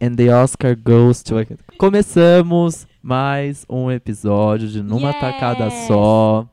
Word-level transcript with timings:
And 0.00 0.14
the 0.14 0.30
Oscar 0.30 0.76
goes 0.76 1.22
to. 1.24 1.34
Começamos 1.76 2.86
mais 3.02 3.64
um 3.68 3.90
episódio 3.90 4.68
de 4.68 4.82
Numa! 4.82 5.12
Tacada 5.12 5.70
Só. 5.88 6.46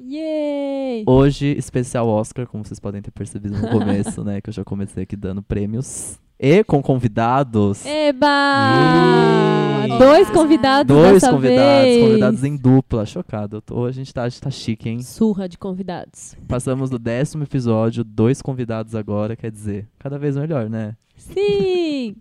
Yay! 0.00 1.04
Hoje, 1.06 1.46
especial 1.56 2.08
Oscar, 2.08 2.46
como 2.46 2.64
vocês 2.64 2.80
podem 2.80 3.00
ter 3.00 3.10
percebido 3.12 3.56
no 3.56 3.68
começo, 3.68 4.22
né? 4.24 4.40
Que 4.40 4.50
eu 4.50 4.54
já 4.54 4.64
comecei 4.64 5.04
aqui 5.04 5.14
dando 5.14 5.42
prêmios. 5.42 6.18
E 6.40 6.64
com 6.64 6.82
convidados. 6.82 7.84
Eba! 7.86 8.26
Yay! 9.86 9.98
Dois 9.98 10.30
convidados 10.30 10.94
Dois 10.96 11.22
convidados, 11.24 11.82
vez. 11.84 12.04
convidados 12.04 12.44
em 12.44 12.56
dupla. 12.56 13.06
Chocado. 13.06 13.60
Tô- 13.60 13.84
a 13.86 13.92
gente 13.92 14.12
tá, 14.12 14.24
a 14.24 14.28
gente 14.28 14.40
tá 14.40 14.50
chique, 14.50 14.88
hein? 14.88 15.02
Surra 15.02 15.48
de 15.48 15.56
convidados. 15.56 16.34
Passamos 16.48 16.90
do 16.90 16.98
décimo 16.98 17.44
episódio, 17.44 18.02
dois 18.02 18.42
convidados 18.42 18.94
agora, 18.96 19.36
quer 19.36 19.50
dizer, 19.52 19.86
cada 20.00 20.18
vez 20.18 20.36
melhor, 20.36 20.68
né? 20.68 20.96
Sim! 21.16 22.16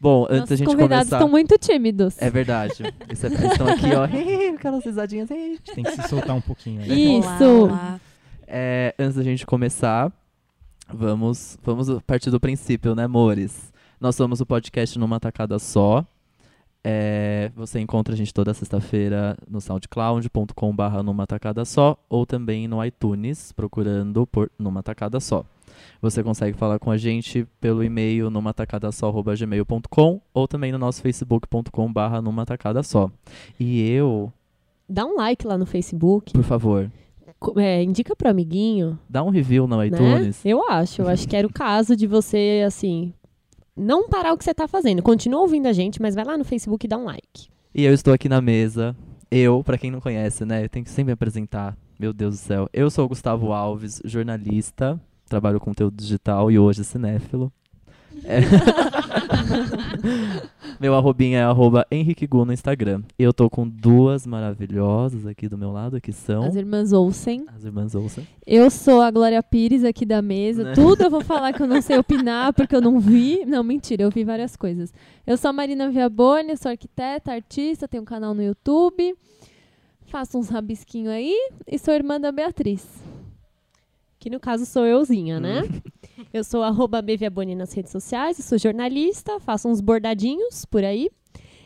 Bom, 0.00 0.22
antes 0.24 0.34
da 0.34 0.40
Nossos 0.40 0.58
gente 0.58 0.66
convidados 0.68 0.96
começar. 1.08 1.16
estão 1.16 1.28
muito 1.28 1.58
tímidos. 1.58 2.14
É 2.22 2.30
verdade. 2.30 2.94
Isso 3.12 3.26
é- 3.26 3.30
eles 3.30 3.42
estão 3.52 3.68
aqui, 3.68 3.86
ó. 3.94 4.04
Aquelas 4.54 4.84
risadinhas. 4.84 5.28
gente 5.28 5.60
tem 5.74 5.84
que 5.84 5.90
se 5.90 6.08
soltar 6.08 6.36
um 6.36 6.40
pouquinho 6.40 6.82
aí. 6.82 7.18
Isso! 7.18 7.44
Olá. 7.64 8.00
É, 8.46 8.94
antes 8.98 9.16
da 9.16 9.22
gente 9.22 9.44
começar, 9.44 10.10
vamos, 10.92 11.58
vamos 11.62 11.88
partir 12.06 12.30
do 12.30 12.38
princípio, 12.40 12.94
né, 12.94 13.04
amores? 13.04 13.72
Nós 14.00 14.14
somos 14.14 14.40
o 14.40 14.46
podcast 14.46 14.98
numa 14.98 15.18
tacada 15.18 15.58
só. 15.58 16.04
É, 16.84 17.50
você 17.56 17.80
encontra 17.80 18.14
a 18.14 18.16
gente 18.16 18.32
toda 18.32 18.54
sexta-feira 18.54 19.36
no 19.50 19.60
soundcloud.com.br 19.60 21.02
numa 21.04 21.26
tacada 21.26 21.64
só 21.64 21.98
ou 22.08 22.24
também 22.24 22.68
no 22.68 22.82
iTunes, 22.84 23.50
procurando 23.52 24.26
por 24.26 24.50
numa 24.58 24.82
tacada 24.82 25.18
só. 25.18 25.44
Você 26.00 26.22
consegue 26.22 26.56
falar 26.56 26.78
com 26.78 26.90
a 26.90 26.96
gente 26.96 27.46
pelo 27.60 27.82
e-mail 27.84 28.30
numa 28.30 28.52
gmail.com 29.34 30.20
ou 30.34 30.48
também 30.48 30.72
no 30.72 30.78
nosso 30.78 31.02
numa 32.22 32.44
tacada 32.46 32.82
só. 32.82 33.10
E 33.58 33.88
eu, 33.90 34.32
Dá 34.88 35.04
um 35.04 35.16
like 35.16 35.46
lá 35.46 35.58
no 35.58 35.66
Facebook. 35.66 36.32
por 36.32 36.42
favor, 36.44 36.90
é, 37.56 37.82
indica 37.82 38.16
pro 38.16 38.28
amiguinho. 38.30 38.98
dá 39.08 39.22
um 39.22 39.30
review 39.30 39.66
no 39.66 39.76
Né? 39.76 39.86
iTunes. 39.88 40.44
Eu 40.44 40.68
acho. 40.70 41.02
Eu 41.02 41.08
acho 41.08 41.28
que 41.28 41.36
era 41.36 41.46
o 41.46 41.52
caso 41.52 41.94
de 41.94 42.06
você, 42.06 42.64
assim, 42.66 43.12
não 43.76 44.08
parar 44.08 44.32
o 44.32 44.38
que 44.38 44.44
você 44.44 44.54
tá 44.54 44.66
fazendo. 44.66 45.02
Continua 45.02 45.40
ouvindo 45.40 45.66
a 45.66 45.72
gente, 45.72 46.00
mas 46.02 46.14
vai 46.14 46.24
lá 46.24 46.36
no 46.36 46.44
Facebook 46.44 46.84
e 46.86 46.88
dá 46.88 46.96
um 46.98 47.04
like. 47.04 47.48
E 47.74 47.84
eu 47.84 47.92
estou 47.94 48.12
aqui 48.14 48.28
na 48.28 48.40
mesa. 48.40 48.96
Eu, 49.30 49.62
pra 49.62 49.76
quem 49.76 49.90
não 49.90 50.00
conhece, 50.00 50.44
né? 50.44 50.64
Eu 50.64 50.68
tenho 50.70 50.84
que 50.84 50.90
sempre 50.90 51.06
me 51.06 51.12
apresentar. 51.12 51.76
Meu 52.00 52.12
Deus 52.14 52.36
do 52.36 52.38
céu. 52.38 52.68
Eu 52.72 52.90
sou 52.90 53.04
o 53.04 53.08
Gustavo 53.08 53.52
Alves, 53.52 54.00
jornalista, 54.04 54.98
trabalho 55.28 55.58
com 55.58 55.66
conteúdo 55.66 55.96
digital 55.96 56.50
e 56.50 56.58
hoje 56.58 56.84
cinéfilo. 56.84 57.52
É. 58.24 58.40
meu 60.80 60.94
arrobinha 60.94 61.38
é 61.38 61.42
arroba 61.42 61.86
Henrique 61.90 62.26
Gu 62.26 62.44
no 62.44 62.52
Instagram. 62.52 63.02
E 63.18 63.22
eu 63.22 63.32
tô 63.32 63.48
com 63.48 63.68
duas 63.68 64.26
maravilhosas 64.26 65.26
aqui 65.26 65.48
do 65.48 65.58
meu 65.58 65.70
lado, 65.70 66.00
que 66.00 66.12
são 66.12 66.44
As 66.44 66.56
irmãs 66.56 66.92
Olsen. 66.92 67.44
as 67.54 67.64
irmãs 67.64 67.94
Olsen. 67.94 68.26
Eu 68.46 68.70
sou 68.70 69.00
a 69.00 69.10
Glória 69.10 69.42
Pires 69.42 69.84
aqui 69.84 70.04
da 70.04 70.22
mesa. 70.22 70.64
Né? 70.64 70.72
Tudo 70.72 71.04
eu 71.04 71.10
vou 71.10 71.22
falar 71.22 71.52
que 71.52 71.62
eu 71.62 71.66
não 71.66 71.82
sei 71.82 71.98
opinar 71.98 72.52
porque 72.52 72.74
eu 72.74 72.80
não 72.80 72.98
vi. 72.98 73.44
Não, 73.46 73.62
mentira, 73.62 74.02
eu 74.02 74.10
vi 74.10 74.24
várias 74.24 74.56
coisas. 74.56 74.92
Eu 75.26 75.36
sou 75.36 75.50
a 75.50 75.52
Marina 75.52 75.90
Viaboni, 75.90 76.56
sou 76.56 76.70
arquiteta, 76.70 77.32
artista, 77.32 77.86
tenho 77.86 78.02
um 78.02 78.06
canal 78.06 78.34
no 78.34 78.42
YouTube. 78.42 79.14
Faço 80.06 80.38
uns 80.38 80.48
rabisquinhos 80.48 81.12
aí 81.12 81.34
e 81.66 81.78
sou 81.78 81.92
irmã 81.92 82.18
da 82.18 82.32
Beatriz. 82.32 82.86
Que 84.18 84.28
no 84.30 84.40
caso 84.40 84.66
sou 84.66 84.84
euzinha, 84.84 85.38
né? 85.40 85.62
Eu 86.32 86.42
sou 86.44 86.62
arroba 86.62 87.00
Beviaboni 87.00 87.54
nas 87.54 87.72
redes 87.72 87.92
sociais, 87.92 88.38
eu 88.38 88.44
sou 88.44 88.58
jornalista, 88.58 89.38
faço 89.40 89.68
uns 89.68 89.80
bordadinhos 89.80 90.64
por 90.66 90.84
aí. 90.84 91.08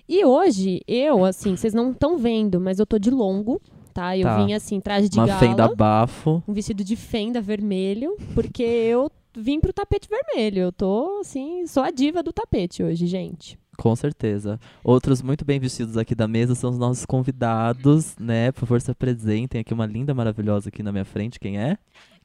E 0.08 0.24
hoje, 0.24 0.82
eu, 0.86 1.24
assim, 1.24 1.56
vocês 1.56 1.72
não 1.72 1.90
estão 1.90 2.18
vendo, 2.18 2.60
mas 2.60 2.78
eu 2.78 2.86
tô 2.86 2.98
de 2.98 3.10
longo, 3.10 3.60
tá? 3.94 4.16
Eu 4.16 4.24
Tá. 4.24 4.36
vim 4.44 4.52
assim, 4.52 4.78
traje 4.78 5.08
de 5.08 5.18
Uma 5.18 5.26
gala 5.26 5.40
fenda 5.40 5.74
bafo. 5.74 6.42
um 6.46 6.52
vestido 6.52 6.84
de 6.84 6.94
fenda 6.96 7.40
vermelho, 7.40 8.14
porque 8.34 8.62
eu 8.62 9.10
vim 9.34 9.58
pro 9.58 9.72
tapete 9.72 10.06
vermelho. 10.08 10.60
Eu 10.60 10.72
tô, 10.72 11.20
assim, 11.20 11.66
sou 11.66 11.82
a 11.82 11.90
diva 11.90 12.22
do 12.22 12.32
tapete 12.32 12.82
hoje, 12.84 13.06
gente. 13.06 13.58
Com 13.78 13.96
certeza. 13.96 14.60
Outros 14.84 15.22
muito 15.22 15.44
bem 15.46 15.58
vestidos 15.58 15.96
aqui 15.96 16.14
da 16.14 16.28
mesa 16.28 16.54
são 16.54 16.70
os 16.70 16.78
nossos 16.78 17.06
convidados, 17.06 18.14
né? 18.20 18.52
Por 18.52 18.60
favor, 18.60 18.80
se 18.80 18.90
apresentem. 18.90 19.60
Aqui 19.62 19.72
uma 19.72 19.86
linda, 19.86 20.12
maravilhosa 20.14 20.68
aqui 20.68 20.82
na 20.82 20.92
minha 20.92 21.06
frente. 21.06 21.40
Quem 21.40 21.58
é? 21.58 21.78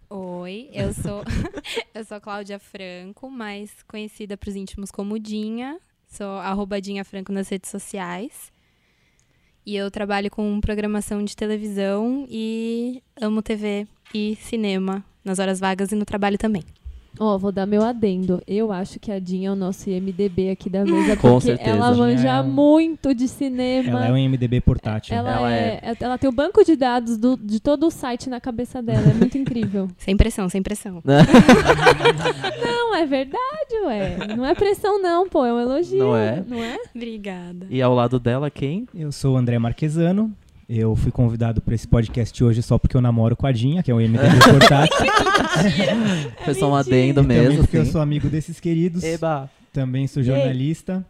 Oi, 0.09 0.69
eu 0.71 0.93
sou 0.93 1.21
eu 1.93 2.05
sou 2.05 2.21
Cláudia 2.21 2.57
Franco, 2.57 3.29
mais 3.29 3.71
conhecida 3.83 4.37
para 4.37 4.49
os 4.49 4.55
íntimos 4.55 4.89
como 4.89 5.19
Dinha. 5.19 5.79
Sou 6.07 6.37
arroba 6.37 6.79
Dinha 6.79 7.03
Franco 7.03 7.33
nas 7.33 7.49
redes 7.49 7.69
sociais. 7.69 8.49
E 9.65 9.75
eu 9.75 9.91
trabalho 9.91 10.31
com 10.31 10.61
programação 10.61 11.25
de 11.25 11.35
televisão 11.35 12.25
e 12.29 13.03
amo 13.19 13.41
TV 13.41 13.85
e 14.13 14.37
cinema 14.37 15.03
nas 15.25 15.39
horas 15.39 15.59
vagas 15.59 15.91
e 15.91 15.95
no 15.95 16.05
trabalho 16.05 16.37
também. 16.37 16.63
Ó, 17.19 17.37
vou 17.37 17.51
dar 17.51 17.65
meu 17.65 17.83
adendo. 17.83 18.41
Eu 18.47 18.71
acho 18.71 18.99
que 18.99 19.11
a 19.11 19.19
Dinha 19.19 19.49
é 19.49 19.51
o 19.51 19.55
nosso 19.55 19.89
IMDB 19.89 20.49
aqui 20.51 20.69
da 20.69 20.83
mesa, 20.85 21.15
Com 21.17 21.31
porque 21.31 21.47
certeza. 21.47 21.69
ela 21.71 21.95
manja 21.95 22.29
é- 22.39 22.41
muito 22.43 23.13
de 23.13 23.27
cinema. 23.27 23.89
Ela 23.89 24.07
é 24.07 24.11
um 24.11 24.17
MDB 24.17 24.61
portátil. 24.61 25.15
Ela 25.15 25.31
Ela 25.31 25.53
é- 25.53 25.95
ela 25.99 26.17
tem 26.17 26.29
o 26.29 26.33
banco 26.33 26.63
de 26.63 26.75
dados 26.75 27.17
do- 27.17 27.37
de 27.37 27.59
todo 27.59 27.87
o 27.87 27.91
site 27.91 28.29
na 28.29 28.39
cabeça 28.39 28.81
dela. 28.81 29.09
É 29.09 29.13
muito 29.13 29.37
incrível. 29.37 29.87
Sem 29.97 30.15
pressão, 30.15 30.47
sem 30.49 30.61
pressão. 30.61 31.01
Não, 32.63 32.95
é 32.95 33.05
verdade, 33.05 33.73
ué. 33.85 34.17
Não 34.35 34.45
é 34.45 34.53
pressão, 34.55 35.01
não, 35.01 35.27
pô. 35.27 35.45
É 35.45 35.53
um 35.53 35.59
elogio. 35.59 35.97
Não 35.99 36.15
é? 36.15 36.43
Não 36.47 36.63
é? 36.63 36.77
Obrigada. 36.95 37.67
E 37.69 37.81
ao 37.81 37.93
lado 37.93 38.19
dela, 38.19 38.49
quem? 38.49 38.87
Eu 38.93 39.11
sou 39.11 39.35
o 39.35 39.37
André 39.37 39.57
Marquesano. 39.59 40.31
Eu 40.69 40.95
fui 40.97 41.11
convidado 41.11 41.61
para 41.61 41.73
esse 41.73 41.87
podcast 41.87 42.43
hoje 42.43 42.61
só 42.61 42.77
porque 42.77 42.97
eu 42.97 43.01
namoro 43.01 43.37
com 43.37 43.47
a 43.47 43.51
Dinha, 43.53 43.81
que 43.81 43.89
é 43.89 43.95
um 43.95 43.99
MDB 43.99 44.37
portátil. 44.51 44.97
Foi 46.43 46.53
só 46.53 46.69
um 46.69 46.75
adendo 46.75 47.21
E 47.21 47.23
também 47.23 47.37
mesmo. 47.41 47.57
porque 47.59 47.77
eu 47.77 47.83
assim. 47.83 47.91
sou 47.91 48.01
amigo 48.01 48.29
desses 48.29 48.59
queridos. 48.59 49.01
Eba! 49.01 49.49
Também 49.71 50.07
sou 50.07 50.21
Ei. 50.21 50.27
jornalista. 50.27 51.05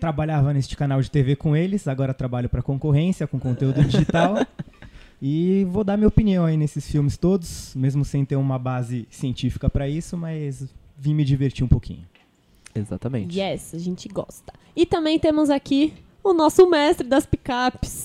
Trabalhava 0.00 0.52
neste 0.54 0.76
canal 0.76 1.00
de 1.02 1.10
TV 1.10 1.36
com 1.36 1.54
eles, 1.54 1.86
agora 1.86 2.14
trabalho 2.14 2.48
para 2.48 2.62
concorrência, 2.62 3.26
com 3.26 3.38
conteúdo 3.38 3.84
digital. 3.84 4.46
e 5.20 5.66
vou 5.70 5.84
dar 5.84 5.96
minha 5.96 6.08
opinião 6.08 6.44
aí 6.46 6.56
nesses 6.56 6.90
filmes 6.90 7.16
todos, 7.18 7.74
mesmo 7.74 8.04
sem 8.04 8.24
ter 8.24 8.36
uma 8.36 8.58
base 8.58 9.06
científica 9.10 9.68
para 9.68 9.88
isso, 9.88 10.16
mas 10.16 10.66
vim 10.98 11.14
me 11.14 11.24
divertir 11.24 11.64
um 11.64 11.68
pouquinho. 11.68 12.04
Exatamente. 12.74 13.38
Yes, 13.38 13.74
a 13.74 13.78
gente 13.78 14.08
gosta. 14.08 14.52
E 14.74 14.84
também 14.84 15.18
temos 15.18 15.48
aqui 15.50 15.94
o 16.30 16.34
nosso 16.34 16.68
mestre 16.68 17.06
das 17.06 17.24
picapes. 17.26 18.04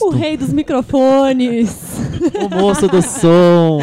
O 0.00 0.10
rei 0.10 0.36
dos 0.36 0.52
microfones. 0.52 2.00
O 2.44 2.48
moço 2.48 2.86
do 2.86 3.02
som. 3.02 3.80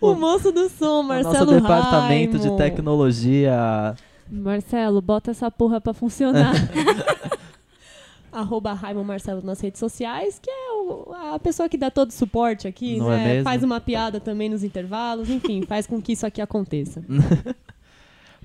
o 0.00 0.14
moço 0.14 0.52
do 0.52 0.68
som, 0.68 1.00
o 1.00 1.02
Marcelo 1.02 1.46
nosso 1.46 1.60
departamento 1.60 2.36
Raimo. 2.38 2.50
de 2.50 2.56
tecnologia. 2.56 3.96
Marcelo, 4.30 5.00
bota 5.02 5.32
essa 5.32 5.50
porra 5.50 5.80
pra 5.80 5.92
funcionar. 5.92 6.52
Arroba 8.30 8.78
Marcelo 9.04 9.42
nas 9.42 9.60
redes 9.60 9.80
sociais, 9.80 10.38
que 10.38 10.50
é 10.50 10.72
o- 10.72 11.12
a 11.34 11.38
pessoa 11.38 11.68
que 11.68 11.78
dá 11.78 11.90
todo 11.90 12.10
o 12.10 12.12
suporte 12.12 12.68
aqui, 12.68 12.98
é 12.98 13.02
né? 13.02 13.24
mesmo? 13.24 13.44
Faz 13.44 13.62
uma 13.62 13.80
piada 13.80 14.20
também 14.20 14.48
nos 14.48 14.62
intervalos, 14.62 15.30
enfim, 15.30 15.62
faz 15.62 15.86
com 15.86 16.00
que 16.00 16.12
isso 16.12 16.26
aqui 16.26 16.40
aconteça. 16.40 17.02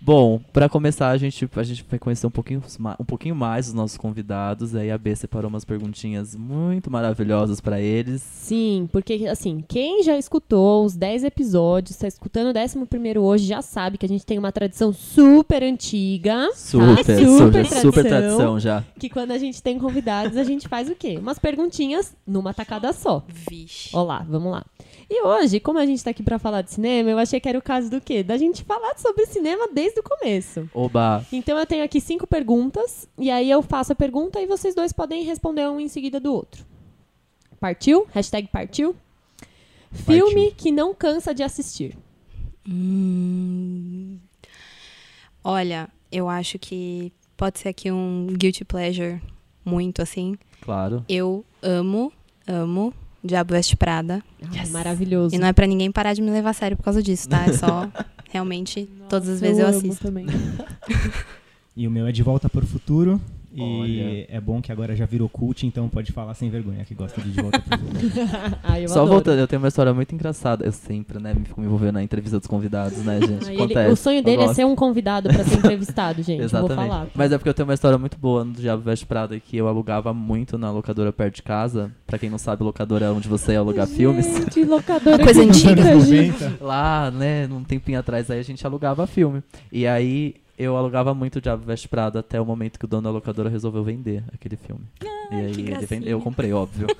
Bom, 0.04 0.42
pra 0.52 0.68
começar, 0.68 1.10
a 1.10 1.18
gente, 1.18 1.48
a 1.56 1.64
gente 1.64 1.86
vai 1.88 2.00
conhecer 2.00 2.26
um 2.26 2.32
pouquinho, 2.32 2.64
um 3.00 3.06
pouquinho 3.06 3.36
mais 3.36 3.68
os 3.68 3.74
nossos 3.74 3.98
convidados. 3.98 4.74
Aí 4.74 4.90
a 4.90 4.98
B 4.98 5.16
separou 5.16 5.48
umas 5.48 5.64
perguntinhas 5.64 6.36
muito 6.36 6.90
maravilhosas 6.90 7.62
pra 7.62 7.80
eles. 7.80 8.20
Sim, 8.22 8.90
porque 8.92 9.28
assim, 9.28 9.64
quem 9.68 10.02
já 10.02 10.18
escutou 10.18 10.84
os 10.86 10.96
10 10.96 11.24
episódios, 11.24 11.98
tá 11.98 12.08
escutando 12.08 12.48
o 12.48 12.60
11 12.60 13.18
hoje, 13.20 13.46
já 13.46 13.62
sabe 13.62 14.00
que 14.00 14.06
a 14.06 14.10
gente 14.10 14.26
tem 14.26 14.40
uma 14.40 14.52
tradição 14.52 14.92
super 14.92 15.62
antiga. 15.62 16.50
Super, 16.56 17.06
tá? 17.06 17.16
super, 17.16 17.66
super, 17.66 17.82
super 17.82 18.04
tradição 18.04 18.60
já. 18.60 18.84
Que 18.98 19.08
quando 19.08 19.32
a 19.32 19.38
gente 19.38 19.62
tem 19.62 19.78
convidados, 19.78 20.36
a 20.36 20.44
gente 20.44 20.68
faz 20.68 20.90
o 20.90 20.96
quê? 20.96 21.20
Umas 21.20 21.38
perguntinhas 21.38 22.16
numa 22.26 22.56
tacada 22.56 22.92
só. 22.92 23.24
Vixe. 23.28 23.96
Olá, 23.96 24.26
vamos 24.28 24.52
lá. 24.52 24.66
E 25.14 25.24
hoje, 25.24 25.60
como 25.60 25.78
a 25.78 25.86
gente 25.86 26.02
tá 26.02 26.12
aqui 26.12 26.24
pra 26.24 26.40
falar 26.40 26.62
de 26.62 26.72
cinema, 26.72 27.10
eu 27.10 27.20
achei 27.20 27.38
que 27.38 27.50
era 27.50 27.60
o 27.60 27.62
caso 27.62 27.90
do 27.90 28.00
quê? 28.00 28.24
Da 28.24 28.38
gente 28.38 28.64
falar 28.64 28.98
sobre 28.98 29.26
cinema 29.26 29.68
desde 29.68 30.00
o 30.00 30.04
começo. 30.04 30.70
Oba! 30.74 31.26
Então 31.34 31.60
eu 31.60 31.66
tenho 31.66 31.84
aqui 31.84 32.00
cinco 32.00 32.26
perguntas, 32.26 33.10
e 33.18 33.30
aí 33.30 33.52
eu 33.52 33.62
faço 33.62 33.92
a 33.92 33.96
pergunta 33.96 34.40
e 34.40 34.48
vocês 34.48 34.74
dois 34.74 34.94
podem 34.94 35.26
responder 35.26 35.68
um 35.68 35.82
em 35.82 35.90
seguida 35.90 36.18
do 36.18 36.34
outro. 36.34 36.66
Partiu? 37.60 38.08
Hashtag 38.14 38.48
partiu? 38.48 38.96
Filme 39.92 40.52
que 40.52 40.72
não 40.72 40.94
cansa 40.94 41.34
de 41.36 41.44
assistir. 41.44 41.98
Hum. 42.66 44.18
Olha, 45.44 45.90
eu 46.10 46.30
acho 46.30 46.58
que 46.58 47.12
pode 47.36 47.60
ser 47.60 47.68
aqui 47.68 47.92
um 47.92 48.28
guilty 48.28 48.64
pleasure 48.64 49.22
muito 49.66 50.02
assim. 50.02 50.38
Claro. 50.62 51.04
Eu 51.10 51.44
amo, 51.62 52.14
amo 52.48 52.94
Diabo 53.24 53.54
Veste 53.54 53.76
Prada. 53.76 54.24
Ah, 54.44 54.68
Maravilhoso. 54.70 55.36
E 55.36 55.38
não 55.40 55.48
é 55.48 55.54
pra 55.54 55.68
ninguém 55.68 55.92
parar 55.92 56.14
de 56.14 56.22
me 56.22 56.32
levar 56.32 56.50
a 56.52 56.54
sério 56.54 56.76
por 56.78 56.84
causa 56.84 57.02
disso, 57.04 57.30
tá? 57.30 57.46
É 57.46 57.54
só 57.54 57.88
realmente 58.32 58.90
todas 59.10 59.30
as 59.30 59.40
vezes 59.42 59.60
eu, 59.60 59.68
amo 59.68 59.78
assisto. 59.78 60.04
também. 60.06 60.26
E 61.74 61.88
o 61.88 61.92
meu 61.92 62.06
é 62.06 62.12
De 62.12 62.22
Volta 62.22 62.50
para 62.50 62.66
o 62.66 62.68
Futuro. 62.68 63.20
E 63.54 63.62
Olha. 63.62 64.26
é 64.38 64.40
bom 64.40 64.62
que 64.62 64.72
agora 64.72 64.96
já 64.96 65.06
virou 65.06 65.28
cult, 65.28 65.68
então 65.68 65.90
pode 65.90 66.12
falar 66.12 66.34
sem 66.36 66.50
vergonha 66.50 66.86
que 66.86 66.94
gosta 66.96 67.20
de 67.22 67.32
De 67.32 67.42
Volta 67.42 67.60
para 67.60 67.78
o 67.78 67.82
Futuro. 67.82 68.12
Ai, 68.64 68.84
eu 68.86 68.88
Só 68.88 68.96
adoro. 69.02 69.12
voltando, 69.12 69.40
eu 69.40 69.48
tenho 69.48 69.62
uma 69.62 69.68
história 69.68 69.94
muito 69.94 70.16
engraçada. 70.16 70.66
Eu 70.66 70.72
sempre, 70.72 71.20
né, 71.22 71.34
me 71.34 71.44
fico 71.46 71.60
me 71.60 71.68
envolvendo 71.68 71.96
na 71.96 72.04
entrevista 72.04 72.40
dos 72.40 72.48
convidados, 72.48 72.98
né, 73.00 73.20
gente? 73.26 73.46
Ai, 73.46 73.54
ele- 73.54 73.64
Acontece. 73.64 73.92
o 73.92 73.96
sonho 73.98 74.24
dele 74.24 74.44
é 74.44 74.54
ser 74.54 74.66
um 74.66 74.76
convidado 74.76 75.28
pra 75.30 75.44
ser 75.44 75.58
entrevistado, 75.60 76.24
gente. 76.24 76.42
Eu 76.42 76.50
vou 76.50 76.60
Exatamente. 76.62 76.90
falar. 76.90 77.08
Mas 77.14 77.32
é 77.32 77.38
porque 77.38 77.50
eu 77.50 77.54
tenho 77.54 77.68
uma 77.68 77.74
história 77.74 77.98
muito 77.98 78.18
boa 78.18 78.46
no 78.46 78.54
Diabo 78.54 78.82
Veste 78.84 79.06
Prada 79.06 79.38
que 79.40 79.58
eu 79.58 79.68
alugava 79.68 80.14
muito 80.14 80.58
na 80.58 80.72
locadora 80.72 81.12
perto 81.12 81.36
de 81.36 81.44
casa. 81.44 81.92
Pra 82.08 82.18
quem 82.18 82.30
não 82.30 82.38
sabe, 82.38 82.64
locadora 82.64 83.06
é 83.08 83.10
onde 83.10 83.28
você 83.28 83.52
ia 83.54 83.60
alugar 83.60 83.86
filmes. 83.88 84.26
Gente, 84.26 84.64
locadora 84.64 85.24
Coisa 85.24 85.42
que 85.44 85.50
antiga. 85.50 86.00
gente. 86.00 86.42
90. 86.44 86.64
Lá, 86.64 87.12
né, 87.12 87.48
num 87.48 87.64
tempinho 87.64 88.00
atrás 88.00 88.32
aí 88.32 88.40
a 88.40 88.44
gente 88.44 88.66
alugava 88.66 89.06
filme. 89.08 89.44
E 89.72 89.86
aí 89.86 90.36
eu 90.62 90.78
alugava 90.78 91.14
muito 91.14 91.38
o 91.38 91.42
Diabo 91.42 91.64
Veste 91.66 91.88
Prada 91.88 92.20
até 92.20 92.40
o 92.40 92.46
momento 92.46 92.78
que 92.78 92.86
o 92.86 92.88
dono 92.88 93.04
da 93.04 93.10
locadora 93.12 93.50
resolveu 93.50 93.84
vender 93.84 94.24
aquele 94.34 94.56
filme. 94.56 94.86
e 95.32 95.36
aí 95.36 95.54
que 95.54 95.62
ele 95.62 95.86
vendeu, 95.86 96.12
eu 96.12 96.22
comprei, 96.22 96.54
óbvio. 96.54 96.88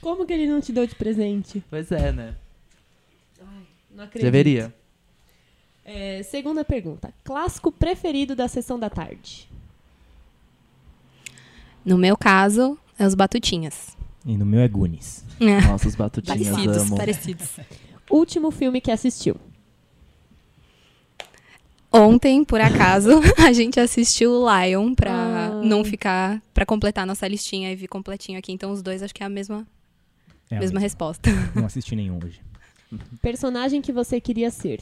Como 0.00 0.24
que 0.24 0.32
ele 0.32 0.46
não 0.46 0.60
te 0.60 0.72
deu 0.72 0.86
de 0.86 0.94
presente? 0.94 1.62
pois 1.68 1.90
é, 1.92 2.12
né? 2.12 2.34
Não 3.94 4.04
acredito. 4.04 4.24
Deveria. 4.24 4.74
É, 5.84 6.22
segunda 6.22 6.64
pergunta. 6.64 7.12
Clássico 7.24 7.70
preferido 7.72 8.34
da 8.36 8.46
sessão 8.48 8.78
da 8.78 8.88
tarde? 8.88 9.50
No 11.84 11.98
meu 11.98 12.16
caso, 12.16 12.78
é 12.98 13.06
os 13.06 13.14
batutinhas. 13.14 13.96
E 14.24 14.36
no 14.36 14.46
meu 14.46 14.60
é 14.60 14.68
Goonies. 14.68 15.24
É. 15.40 15.60
Nossa, 15.62 15.88
os 15.88 15.96
batutinhas 15.96 16.48
Parecidos, 16.48 16.76
amo. 16.76 16.96
parecidos. 16.96 17.56
Último 18.10 18.50
filme 18.50 18.80
que 18.80 18.90
assistiu? 18.90 19.36
Ontem, 21.92 22.44
por 22.44 22.60
acaso, 22.60 23.10
a 23.36 23.52
gente 23.52 23.80
assistiu 23.80 24.30
o 24.32 24.46
Lion 24.64 24.94
pra 24.94 25.12
Ah. 25.12 25.60
não 25.64 25.84
ficar. 25.84 26.40
pra 26.54 26.64
completar 26.64 27.06
nossa 27.06 27.26
listinha 27.26 27.72
e 27.72 27.74
vir 27.76 27.88
completinho 27.88 28.38
aqui. 28.38 28.52
Então, 28.52 28.70
os 28.70 28.82
dois 28.82 29.02
acho 29.02 29.12
que 29.14 29.22
é 29.22 29.26
a 29.26 29.28
mesma, 29.30 29.66
É 30.50 30.56
a 30.56 30.60
mesma 30.60 30.74
mesma. 30.74 30.80
resposta. 30.80 31.30
Não 31.54 31.64
assisti 31.66 31.96
nenhum 31.96 32.18
hoje. 32.24 32.40
Personagem 33.22 33.80
que 33.82 33.92
você 33.92 34.20
queria 34.20 34.50
ser? 34.50 34.80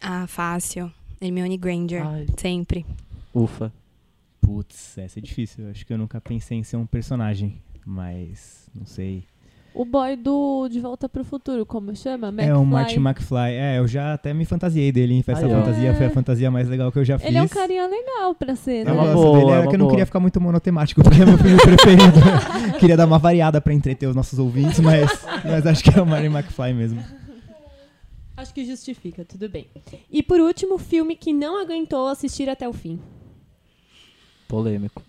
Ah, 0.00 0.26
fácil. 0.26 0.92
Hermione 1.20 1.56
Granger. 1.56 2.06
Ai, 2.06 2.26
Sempre. 2.36 2.84
ufa. 3.34 3.72
Putz, 4.40 4.96
essa 4.98 5.18
é 5.18 5.22
difícil. 5.22 5.68
Acho 5.70 5.84
que 5.86 5.92
eu 5.92 5.98
nunca 5.98 6.20
pensei 6.20 6.58
em 6.58 6.62
ser 6.62 6.76
um 6.76 6.86
personagem. 6.86 7.60
Mas, 7.84 8.68
não 8.74 8.86
sei. 8.86 9.24
O 9.72 9.84
boy 9.84 10.16
do 10.16 10.68
De 10.68 10.80
Volta 10.80 11.08
pro 11.08 11.24
Futuro, 11.24 11.64
como 11.64 11.94
chama? 11.94 12.26
É 12.38 12.52
o 12.54 12.58
McFly. 12.62 12.66
Martin 12.66 12.98
McFly. 12.98 13.52
É, 13.52 13.78
eu 13.78 13.86
já 13.86 14.14
até 14.14 14.34
me 14.34 14.44
fantasiei 14.44 14.90
dele 14.90 15.14
em 15.14 15.22
Festa 15.22 15.46
Aí. 15.46 15.52
Fantasia. 15.52 15.94
Foi 15.94 16.06
É. 16.06 16.08
a 16.08 16.10
fantasia 16.10 16.50
mais 16.50 16.68
legal 16.68 16.90
que 16.90 16.98
eu 16.98 17.04
já 17.04 17.18
fiz. 17.18 17.28
Ele 17.28 17.38
é 17.38 17.42
um 17.42 17.48
carinha 17.48 17.86
legal 17.86 18.34
pra 18.34 18.56
ser, 18.56 18.78
É 18.80 18.84
né? 18.84 18.92
uma 18.92 19.04
gosto 19.04 19.14
boa, 19.14 19.38
dele, 19.38 19.50
é 19.50 19.54
é 19.54 19.58
uma 19.60 19.68
que 19.68 19.74
eu 19.74 19.78
não 19.78 19.84
boa. 19.86 19.90
queria 19.92 20.06
ficar 20.06 20.20
muito 20.20 20.40
monotemático, 20.40 21.02
porque 21.04 21.22
é 21.22 21.24
meu 21.24 21.38
filme 21.38 21.56
preferido. 21.62 22.78
queria 22.80 22.96
dar 22.96 23.06
uma 23.06 23.18
variada 23.18 23.60
pra 23.60 23.72
entreter 23.72 24.08
os 24.08 24.16
nossos 24.16 24.38
ouvintes, 24.40 24.80
mas, 24.80 25.08
mas 25.44 25.64
acho 25.66 25.84
que 25.84 25.96
é 25.96 26.02
o 26.02 26.06
Martin 26.06 26.26
McFly 26.26 26.74
mesmo. 26.74 27.02
Acho 28.36 28.52
que 28.52 28.64
justifica, 28.64 29.24
tudo 29.24 29.48
bem. 29.48 29.68
E 30.10 30.22
por 30.22 30.40
último, 30.40 30.78
filme 30.78 31.14
que 31.14 31.32
não 31.32 31.60
aguentou 31.62 32.08
assistir 32.08 32.48
até 32.48 32.68
o 32.68 32.72
fim. 32.72 32.98
Polêmico. 34.48 35.02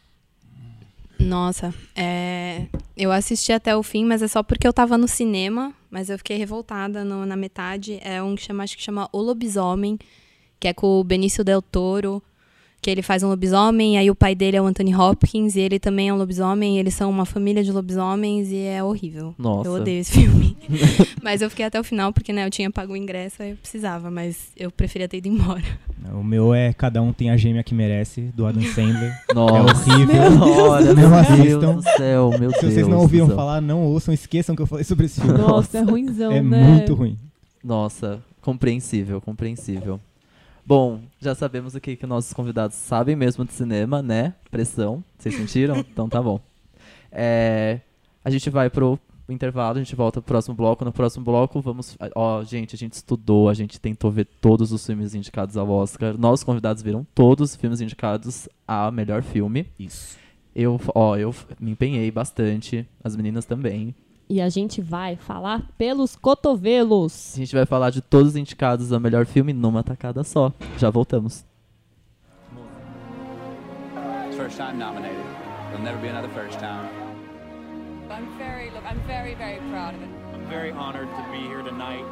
Nossa, 1.21 1.73
é, 1.95 2.65
eu 2.97 3.11
assisti 3.11 3.51
até 3.51 3.75
o 3.75 3.83
fim, 3.83 4.05
mas 4.05 4.21
é 4.21 4.27
só 4.27 4.41
porque 4.41 4.67
eu 4.67 4.73
tava 4.73 4.97
no 4.97 5.07
cinema, 5.07 5.73
mas 5.89 6.09
eu 6.09 6.17
fiquei 6.17 6.37
revoltada 6.37 7.03
no- 7.05 7.25
na 7.25 7.35
metade. 7.35 7.99
É 8.03 8.21
um 8.23 8.35
que 8.35 8.41
chama, 8.43 8.63
acho 8.63 8.75
que 8.75 8.83
chama 8.83 9.07
O 9.13 9.19
Lobisomem, 9.21 9.99
que 10.59 10.67
é 10.67 10.73
com 10.73 10.99
o 10.99 11.03
Benício 11.03 11.43
Del 11.43 11.61
Toro, 11.61 12.21
que 12.81 12.89
ele 12.89 13.03
faz 13.03 13.21
um 13.21 13.27
lobisomem, 13.27 13.95
e 13.95 13.97
aí 13.97 14.09
o 14.09 14.15
pai 14.15 14.33
dele 14.33 14.57
é 14.57 14.61
o 14.61 14.65
Anthony 14.65 14.95
Hopkins, 14.95 15.55
e 15.55 15.59
ele 15.59 15.79
também 15.79 16.09
é 16.09 16.13
um 16.13 16.17
lobisomem, 16.17 16.77
e 16.77 16.79
eles 16.79 16.95
são 16.95 17.09
uma 17.09 17.25
família 17.25 17.63
de 17.63 17.71
lobisomens, 17.71 18.49
e 18.51 18.57
é 18.57 18.83
horrível. 18.83 19.35
Nossa. 19.37 19.69
Eu 19.69 19.73
odeio 19.73 20.01
esse 20.01 20.11
filme. 20.11 20.57
mas 21.21 21.41
eu 21.41 21.49
fiquei 21.49 21.65
até 21.65 21.79
o 21.79 21.83
final, 21.83 22.11
porque 22.11 22.33
né, 22.33 22.45
eu 22.45 22.49
tinha 22.49 22.71
pago 22.71 22.93
o 22.93 22.97
ingresso, 22.97 23.43
aí 23.43 23.51
eu 23.51 23.55
precisava, 23.57 24.09
mas 24.09 24.51
eu 24.57 24.71
preferia 24.71 25.07
ter 25.07 25.17
ido 25.17 25.27
embora. 25.27 25.63
O 26.11 26.23
meu 26.23 26.53
é 26.53 26.73
Cada 26.73 26.99
Um 27.01 27.13
Tem 27.13 27.29
a 27.29 27.37
Gêmea 27.37 27.63
Que 27.63 27.75
Merece, 27.75 28.21
do 28.35 28.47
Adam 28.47 28.63
Sandler. 28.63 29.13
Nossa. 29.35 29.91
É 29.91 29.93
horrível. 29.93 30.41
Olha, 30.41 30.93
Não 30.95 31.09
meu 31.09 31.09
Deus 31.09 31.29
assistam. 31.29 31.75
do 31.75 31.83
céu, 31.83 32.29
meu 32.31 32.39
Deus. 32.39 32.55
Se 32.55 32.65
vocês 32.65 32.87
não 32.87 32.97
ouviram 32.97 33.27
céu. 33.27 33.35
falar, 33.35 33.61
não 33.61 33.83
ouçam, 33.83 34.11
esqueçam 34.11 34.55
que 34.55 34.61
eu 34.63 34.65
falei 34.65 34.83
sobre 34.83 35.05
esse 35.05 35.21
filme. 35.21 35.37
Nossa, 35.37 35.77
é 35.77 35.81
ruimzão, 35.81 36.31
é 36.31 36.41
né? 36.41 36.63
muito 36.63 36.95
ruim. 36.95 37.15
Nossa, 37.63 38.19
compreensível, 38.41 39.21
compreensível. 39.21 39.99
Bom, 40.65 41.01
já 41.19 41.33
sabemos 41.33 41.75
o 41.75 41.81
que, 41.81 41.95
que 41.95 42.05
nossos 42.05 42.33
convidados 42.33 42.75
sabem 42.75 43.15
mesmo 43.15 43.43
de 43.43 43.53
cinema, 43.53 44.01
né? 44.01 44.35
Pressão. 44.49 45.03
Vocês 45.17 45.35
sentiram? 45.35 45.77
então 45.91 46.07
tá 46.07 46.21
bom. 46.21 46.39
É, 47.11 47.81
a 48.23 48.29
gente 48.29 48.49
vai 48.49 48.69
pro 48.69 48.99
intervalo, 49.27 49.77
a 49.77 49.83
gente 49.83 49.95
volta 49.95 50.21
pro 50.21 50.27
próximo 50.27 50.55
bloco. 50.55 50.85
No 50.85 50.91
próximo 50.91 51.25
bloco, 51.25 51.61
vamos. 51.61 51.97
Ó, 52.15 52.43
gente, 52.43 52.75
a 52.75 52.77
gente 52.77 52.93
estudou, 52.93 53.49
a 53.49 53.53
gente 53.53 53.79
tentou 53.79 54.11
ver 54.11 54.25
todos 54.39 54.71
os 54.71 54.85
filmes 54.85 55.15
indicados 55.15 55.57
ao 55.57 55.69
Oscar. 55.69 56.17
Nossos 56.17 56.43
convidados 56.43 56.83
viram 56.83 57.05
todos 57.15 57.51
os 57.51 57.55
filmes 57.55 57.81
indicados 57.81 58.47
a 58.67 58.91
melhor 58.91 59.23
filme. 59.23 59.67
Isso. 59.79 60.17
Eu, 60.53 60.79
ó, 60.93 61.15
eu 61.15 61.33
me 61.59 61.71
empenhei 61.71 62.11
bastante, 62.11 62.85
as 63.03 63.15
meninas 63.15 63.45
também. 63.45 63.95
E 64.31 64.39
a 64.39 64.47
gente 64.47 64.81
vai 64.81 65.17
falar 65.17 65.61
pelos 65.77 66.15
cotovelos. 66.15 67.33
A 67.35 67.39
gente 67.39 67.53
vai 67.53 67.65
falar 67.65 67.89
de 67.89 67.99
todos 67.99 68.29
os 68.29 68.35
indicados 68.37 68.93
a 68.93 68.97
melhor 68.97 69.25
filme 69.25 69.51
numa 69.51 69.83
tacada 69.83 70.23
só. 70.23 70.53
Já 70.77 70.89
voltamos. 70.89 71.43
First 74.37 74.55
time 74.55 74.77
nominated. 74.79 75.17
There'll 75.69 75.83
never 75.83 75.99
be 76.01 76.07
another 76.07 76.29
first 76.29 76.57
time. 76.59 76.87
I'm 78.09 78.25
very, 78.37 78.69
look, 78.69 78.85
I'm 78.89 78.99
very, 79.05 79.35
very 79.35 79.59
proud 79.69 79.95
of 79.95 80.01
it. 80.01 80.09
I'm 80.33 80.47
very 80.49 80.71
honored 80.71 81.09
to 81.09 81.23
be 81.29 81.39
here 81.49 81.61
tonight. 81.61 82.05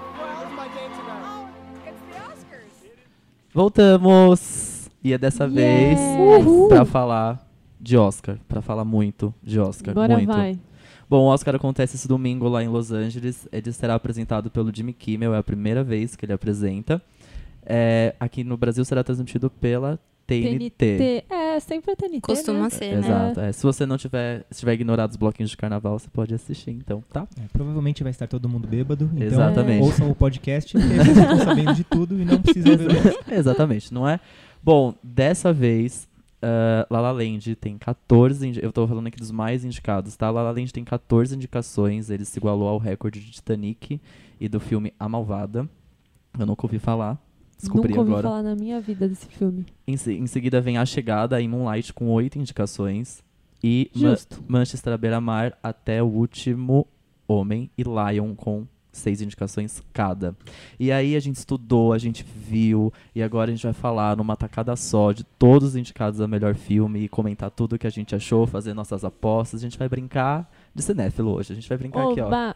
It's 1.88 2.02
the 2.12 2.20
Oscars. 2.20 2.92
Voltamos! 3.54 4.90
E 5.02 5.14
é 5.14 5.18
dessa 5.18 5.46
Yes! 5.46 5.54
vez 5.54 6.00
Uhul! 6.46 6.68
pra 6.68 6.84
falar 6.84 7.40
de 7.80 7.96
Oscar, 7.98 8.38
pra 8.46 8.62
falar 8.62 8.84
muito 8.84 9.34
de 9.42 9.58
Oscar, 9.58 9.92
Agora 9.92 10.16
muito. 10.18 10.28
vai. 10.28 10.60
Bom, 11.10 11.24
o 11.24 11.28
Oscar 11.28 11.56
acontece 11.56 11.96
esse 11.96 12.08
domingo 12.08 12.48
lá 12.48 12.64
em 12.64 12.68
Los 12.68 12.92
Angeles. 12.92 13.48
Ele 13.52 13.72
será 13.72 13.96
apresentado 13.96 14.52
pelo 14.52 14.74
Jimmy 14.74 14.94
Kimmel, 14.94 15.34
é 15.34 15.40
a 15.40 15.44
primeira 15.44 15.84
vez 15.84 16.16
que 16.16 16.24
ele 16.26 16.34
apresenta. 16.34 17.02
É, 17.66 18.16
aqui 18.20 18.44
no 18.44 18.56
Brasil 18.56 18.86
será 18.86 19.04
transmitido 19.04 19.50
pela 19.50 20.00
TNT. 20.28 20.70
TNT. 20.78 21.26
É, 21.28 21.60
sempre 21.60 21.92
é 21.94 21.96
TNT, 21.96 22.22
Costuma 22.22 22.64
né? 22.64 22.70
ser, 22.70 22.98
né? 22.98 23.08
Exato. 23.08 23.40
é. 23.40 23.52
Se 23.52 23.64
você 23.64 23.86
não 23.88 23.98
tiver, 23.98 24.46
se 24.52 24.60
tiver 24.60 24.74
ignorado 24.74 25.10
os 25.10 25.18
bloquinhos 25.18 25.50
de 25.50 25.58
carnaval, 25.58 25.98
você 25.98 26.08
pode 26.10 26.34
assistir, 26.34 26.70
então, 26.70 27.04
tá? 27.12 27.28
É, 27.40 27.48
provavelmente 27.52 28.04
vai 28.04 28.12
estar 28.12 28.28
todo 28.28 28.48
mundo 28.48 28.68
bêbado. 28.68 29.10
Então 29.16 29.26
Exatamente. 29.28 29.84
ouçam 29.84 30.10
o 30.12 30.16
podcast, 30.16 30.74
porque 30.74 30.88
vocês 30.96 31.18
estão 31.18 31.38
sabendo 31.40 31.74
de 31.74 31.84
tudo 31.84 32.22
e 32.22 32.26
não 32.26 32.40
precisam 32.40 32.78
ver. 32.78 33.18
Exatamente, 33.34 33.92
não 33.92 34.08
é? 34.08 34.20
Bom, 34.62 34.94
dessa 35.02 35.54
vez, 35.54 36.08
uh, 36.44 36.86
La 36.94 37.00
La 37.02 37.12
Land 37.12 37.56
tem 37.56 37.78
14. 37.78 38.48
indi- 38.48 38.60
Eu 38.64 38.72
tô 38.72 38.88
falando 38.88 39.08
aqui 39.08 39.18
dos 39.18 39.32
mais 39.32 39.64
indicados, 39.66 40.16
tá? 40.16 40.30
La 40.30 40.42
La 40.44 40.52
Land 40.52 40.72
tem 40.74 40.84
14 40.84 41.36
indicações. 41.36 42.10
Ele 42.10 42.26
se 42.26 42.40
igualou 42.40 42.68
ao 42.68 42.78
recorde 42.78 43.20
de 43.20 43.32
Titanic 43.32 44.00
e 44.40 44.50
do 44.50 44.60
filme 44.60 44.94
A 45.00 45.08
Malvada. 45.10 45.68
Eu 46.38 46.46
nunca 46.46 46.66
ouvi 46.66 46.80
falar. 46.80 47.18
Descobri 47.58 47.90
Nunca 47.90 48.00
ouvi 48.02 48.12
agora. 48.12 48.28
falar 48.30 48.44
na 48.44 48.56
minha 48.56 48.80
vida 48.80 49.08
desse 49.08 49.26
filme. 49.28 49.66
Em, 49.88 49.98
se- 49.98 50.14
em 50.14 50.28
seguida 50.28 50.62
vem 50.62 50.78
A 50.78 50.86
Chegada 50.86 51.42
em 51.42 51.48
Moonlight 51.48 51.92
com 51.94 52.08
8 52.10 52.40
indicações. 52.40 53.22
E 53.62 53.92
Ma-. 53.96 54.16
Manchester 54.48 54.94
à 54.94 54.98
beira-mar 54.98 55.58
até 55.62 56.02
o 56.02 56.06
último 56.08 56.88
homem 57.28 57.70
e 57.78 57.84
Lion 57.84 58.34
com 58.36 58.66
seis 59.00 59.22
indicações 59.22 59.82
cada. 59.94 60.36
E 60.80 60.92
aí 60.92 61.16
a 61.16 61.20
gente 61.20 61.36
estudou, 61.36 61.94
a 61.94 61.98
gente 61.98 62.24
viu 62.24 62.94
e 63.16 63.24
agora 63.24 63.52
a 63.52 63.54
gente 63.56 63.64
vai 63.64 63.74
falar 63.74 64.16
numa 64.16 64.36
tacada 64.36 64.76
só 64.76 65.12
de 65.12 65.24
todos 65.24 65.70
os 65.70 65.76
indicados 65.76 66.22
a 66.22 66.28
melhor 66.28 66.56
filme 66.56 67.00
e 67.02 67.10
comentar 67.10 67.50
tudo 67.50 67.74
o 67.74 67.80
que 67.80 67.88
a 67.88 67.92
gente 67.92 68.16
achou, 68.16 68.46
fazer 68.46 68.74
nossas 68.74 69.04
apostas. 69.04 69.62
A 69.62 69.64
gente 69.64 69.78
vai 69.78 69.90
brincar 69.90 70.50
de 70.74 70.82
cinéfilo 70.82 71.32
hoje. 71.32 71.54
A 71.54 71.56
gente 71.56 71.68
vai 71.68 71.78
brincar 71.78 72.10
aqui, 72.10 72.22
ó. 72.22 72.28
Oba! 72.28 72.56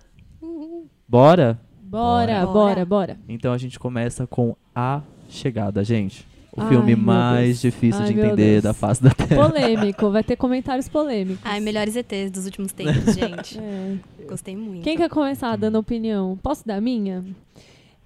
Bora? 1.07 1.59
Bora, 1.81 2.45
Bora. 2.45 2.53
bora, 2.53 2.85
bora. 2.85 3.19
Então 3.29 3.53
a 3.53 3.57
gente 3.57 3.77
começa 3.77 4.25
com 4.25 4.55
A 4.75 5.01
Chegada, 5.29 5.83
gente. 5.83 6.32
O 6.55 6.61
Ai, 6.61 6.69
filme 6.69 6.95
mais 6.95 7.59
difícil 7.59 8.01
Ai, 8.01 8.13
de 8.13 8.19
entender 8.19 8.61
da 8.61 8.73
face 8.75 9.01
da 9.01 9.09
Terra. 9.09 9.47
Polêmico, 9.47 10.11
vai 10.11 10.23
ter 10.23 10.35
comentários 10.35 10.87
polêmicos. 10.87 11.41
Ai, 11.43 11.59
melhores 11.59 11.95
ETs 11.95 12.29
dos 12.29 12.45
últimos 12.45 12.71
tempos, 12.71 13.05
gente. 13.17 13.59
É. 13.59 13.97
Gostei 14.27 14.55
muito. 14.55 14.83
Quem 14.83 14.95
quer 14.95 15.09
começar 15.09 15.55
dando 15.55 15.79
opinião? 15.79 16.37
Posso 16.43 16.65
dar 16.65 16.75
a 16.75 16.81
minha? 16.81 17.25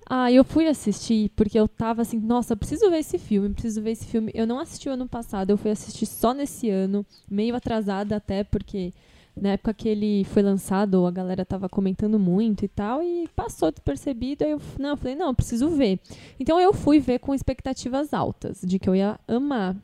Ah, 0.09 0.31
eu 0.31 0.45
fui 0.45 0.65
assistir 0.65 1.29
porque 1.35 1.59
eu 1.59 1.67
tava 1.67 2.01
assim, 2.01 2.17
nossa, 2.17 2.55
preciso 2.55 2.89
ver 2.89 2.99
esse 2.99 3.17
filme, 3.17 3.49
preciso 3.49 3.81
ver 3.81 3.91
esse 3.91 4.05
filme. 4.05 4.31
Eu 4.33 4.47
não 4.47 4.59
assisti 4.59 4.87
o 4.87 4.93
ano 4.93 5.09
passado, 5.09 5.49
eu 5.49 5.57
fui 5.57 5.69
assistir 5.69 6.05
só 6.05 6.33
nesse 6.33 6.69
ano, 6.69 7.05
meio 7.29 7.53
atrasada 7.53 8.15
até, 8.15 8.45
porque 8.45 8.93
Na 9.41 9.49
época 9.49 9.73
que 9.73 9.87
ele 9.87 10.23
foi 10.25 10.41
lançado, 10.41 11.05
a 11.05 11.11
galera 11.11 11.45
tava 11.45 11.69
comentando 11.69 12.17
muito 12.17 12.65
e 12.65 12.67
tal, 12.67 13.03
e 13.03 13.27
passou 13.35 13.71
despercebido. 13.71 14.43
Aí 14.43 14.51
eu, 14.51 14.61
não, 14.79 14.89
eu 14.89 14.97
falei, 14.97 15.15
não, 15.15 15.27
eu 15.27 15.33
preciso 15.33 15.69
ver. 15.69 15.99
Então 16.39 16.59
eu 16.59 16.73
fui 16.73 16.99
ver 16.99 17.19
com 17.19 17.33
expectativas 17.33 18.13
altas, 18.13 18.61
de 18.63 18.79
que 18.79 18.89
eu 18.89 18.95
ia 18.95 19.19
amar. 19.27 19.75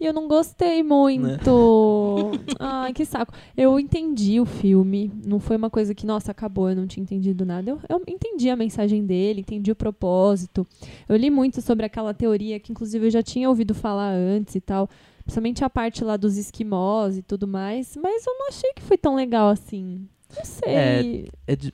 E 0.00 0.06
eu 0.06 0.12
não 0.12 0.26
gostei 0.26 0.82
muito. 0.82 2.32
Ai, 2.58 2.92
que 2.92 3.04
saco. 3.04 3.32
Eu 3.56 3.78
entendi 3.78 4.40
o 4.40 4.44
filme. 4.44 5.10
Não 5.24 5.38
foi 5.38 5.56
uma 5.56 5.70
coisa 5.70 5.94
que, 5.94 6.04
nossa, 6.04 6.32
acabou, 6.32 6.68
eu 6.68 6.76
não 6.76 6.86
tinha 6.86 7.02
entendido 7.02 7.46
nada. 7.46 7.70
Eu, 7.70 7.80
eu 7.88 8.02
entendi 8.06 8.50
a 8.50 8.56
mensagem 8.56 9.06
dele, 9.06 9.40
entendi 9.40 9.70
o 9.70 9.76
propósito. 9.76 10.66
Eu 11.08 11.16
li 11.16 11.30
muito 11.30 11.62
sobre 11.62 11.86
aquela 11.86 12.12
teoria 12.12 12.58
que, 12.58 12.72
inclusive, 12.72 13.06
eu 13.06 13.10
já 13.10 13.22
tinha 13.22 13.48
ouvido 13.48 13.72
falar 13.72 14.10
antes 14.10 14.56
e 14.56 14.60
tal. 14.60 14.90
Principalmente 15.24 15.64
a 15.64 15.70
parte 15.70 16.04
lá 16.04 16.16
dos 16.16 16.36
esquimós 16.36 17.16
e 17.18 17.22
tudo 17.22 17.46
mais. 17.48 17.96
Mas 18.00 18.26
eu 18.26 18.34
não 18.38 18.48
achei 18.48 18.72
que 18.74 18.82
foi 18.82 18.98
tão 18.98 19.14
legal 19.14 19.48
assim. 19.48 20.06
Não 20.36 20.44
sei. 20.44 21.26
É 21.46 21.56
de- 21.56 21.72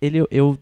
ele, 0.00 0.24
eu, 0.30 0.58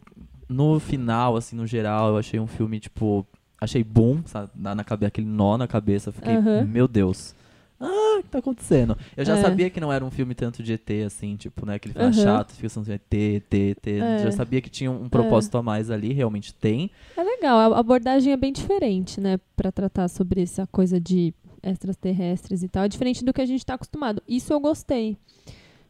no 0.49 0.79
final, 0.81 1.37
assim, 1.37 1.57
no 1.57 1.67
geral, 1.67 2.09
eu 2.11 2.17
achei 2.17 2.39
um 2.41 2.47
filme, 2.47 2.79
tipo, 2.81 3.27
achei 3.61 3.83
bom, 3.85 4.21
sabe? 4.27 4.51
Na, 4.55 4.85
cabeça, 4.85 5.09
aquele 5.09 5.27
nó 5.27 5.59
na 5.59 5.67
cabeça. 5.67 6.13
Fiquei, 6.13 6.37
Aham. 6.37 6.65
meu 6.65 6.87
Deus. 6.89 7.35
Ah, 7.81 8.19
o 8.21 8.23
que 8.23 8.29
tá 8.31 8.39
acontecendo? 8.39 8.97
Eu 9.17 9.25
já 9.25 9.35
É. 9.35 9.37
sabia 9.37 9.69
que 9.69 9.81
não 9.81 9.93
era 9.93 10.03
um 10.05 10.11
filme 10.11 10.35
tanto 10.35 10.63
de 10.63 10.73
ET, 10.73 10.89
assim, 11.05 11.37
tipo, 11.37 11.67
né? 11.67 11.75
Aquele 11.75 11.93
filme 11.93 12.09
Aham. 12.09 12.23
chato, 12.23 12.53
fica 12.53 12.69
assim, 12.69 12.81
ET, 12.91 13.15
ET, 13.15 13.55
ET. 13.55 13.87
É. 14.01 14.19
Já 14.19 14.31
sabia 14.31 14.63
que 14.63 14.71
tinha 14.71 14.91
um 14.91 15.09
propósito 15.09 15.59
a 15.59 15.63
mais 15.63 15.91
ali, 15.91 16.13
realmente 16.13 16.55
tem. 16.55 16.91
É 17.17 17.23
legal, 17.23 17.75
a 17.75 17.79
abordagem 17.79 18.33
é 18.33 18.37
bem 18.37 18.53
diferente, 18.53 19.21
né, 19.21 19.39
Pra 19.57 19.71
tratar 19.73 20.09
sobre 20.09 20.43
essa 20.43 20.67
coisa 20.69 21.01
de 21.01 21.35
extraterrestres 21.65 22.63
e 22.63 22.69
tal. 22.69 22.85
É 22.85 22.89
diferente 22.89 23.25
do 23.25 23.33
que 23.33 23.41
a 23.41 23.47
gente 23.47 23.65
tá 23.65 23.75
acostumado. 23.75 24.23
Isso 24.29 24.53
eu 24.53 24.61
gostei. 24.61 25.17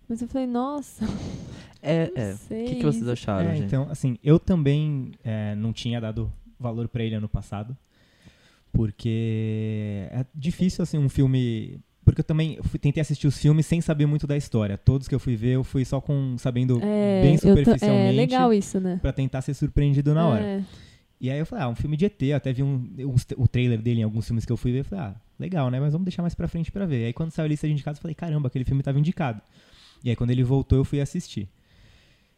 Mas 0.09 0.21
eu 0.23 0.29
falei, 0.29 0.47
nossa, 0.47 1.05
É, 1.83 2.11
não 2.17 2.23
é. 2.23 2.33
O 2.33 2.67
que, 2.67 2.75
que 2.77 2.83
vocês 2.85 3.09
acharam, 3.09 3.51
É, 3.51 3.57
gente? 3.57 3.67
então, 3.67 3.89
assim, 3.91 4.19
eu 4.23 4.39
também 4.39 5.13
é, 5.25 5.55
não 5.55 5.73
tinha 5.73 6.01
dado 6.01 6.33
valor 6.59 6.89
pra 6.89 7.03
ele 7.03 7.15
ano 7.15 7.29
passado, 7.29 7.77
porque 8.73 10.07
é 10.11 10.25
difícil, 10.35 10.83
assim, 10.83 10.99
um 10.99 11.09
filme... 11.09 11.79
Porque 12.05 12.21
eu 12.21 12.25
também 12.25 12.59
fui- 12.65 12.79
tentei 12.79 13.01
assistir 13.01 13.27
os 13.27 13.39
filmes 13.39 13.65
sem 13.65 13.81
saber 13.81 14.05
muito 14.05 14.27
da 14.27 14.37
história. 14.37 14.77
Todos 14.77 15.09
que 15.09 15.15
eu 15.15 15.19
fui 15.19 15.37
ver, 15.37 15.53
eu 15.55 15.65
fui 15.65 15.87
só 15.87 16.03
com 16.03 16.37
sabendo 16.37 16.79
É, 16.83 17.23
bem 17.23 17.35
eu 17.37 17.41
tô- 17.41 17.49
superficialmente 17.49 18.09
É 18.09 18.13
legal 18.13 18.53
isso, 18.53 18.79
né? 18.79 18.99
pra 19.01 19.11
tentar 19.11 19.41
ser 19.41 19.55
surpreendido 19.55 20.13
na 20.13 20.29
hora. 20.29 20.45
É. 20.45 20.63
E 21.25 21.31
aí 21.31 21.39
eu 21.39 21.47
falei, 21.47 21.65
ah, 21.65 21.69
um 21.71 21.75
filme 21.75 21.97
de 21.97 22.05
ET, 22.05 22.21
eu 22.21 22.37
até 22.37 22.53
vi 22.53 22.63
um, 22.63 22.87
o 23.39 23.49
trailer 23.49 23.81
dele 23.81 24.01
em 24.01 24.03
alguns 24.03 24.27
filmes 24.27 24.45
que 24.45 24.53
eu 24.53 24.59
fui 24.59 24.73
ver, 24.73 24.81
eu 24.81 24.85
falei, 24.85 25.07
ah, 25.07 25.15
legal, 25.39 25.71
né? 25.71 25.81
Mas 25.81 25.95
vamos 25.95 26.05
deixar 26.05 26.21
mais 26.21 26.35
pra 26.35 26.47
frente 26.47 26.71
pra 26.71 26.85
ver. 26.85 27.01
E 27.01 27.05
aí 27.07 27.13
quando 27.15 27.31
saiu 27.31 27.47
a 27.47 27.49
lista 27.49 27.67
de 27.67 27.73
indicados, 27.73 27.99
eu 27.99 28.03
falei, 28.03 28.15
caramba, 28.15 28.49
aquele 28.49 28.67
filme 28.67 28.83
tava 28.83 28.99
indicado. 28.99 29.41
E 30.05 30.11
aí 30.11 30.17
quando 30.17 30.33
ele 30.33 30.45
voltou, 30.45 30.77
eu 30.77 30.85
fui 30.85 31.01
assistir. 31.01 31.49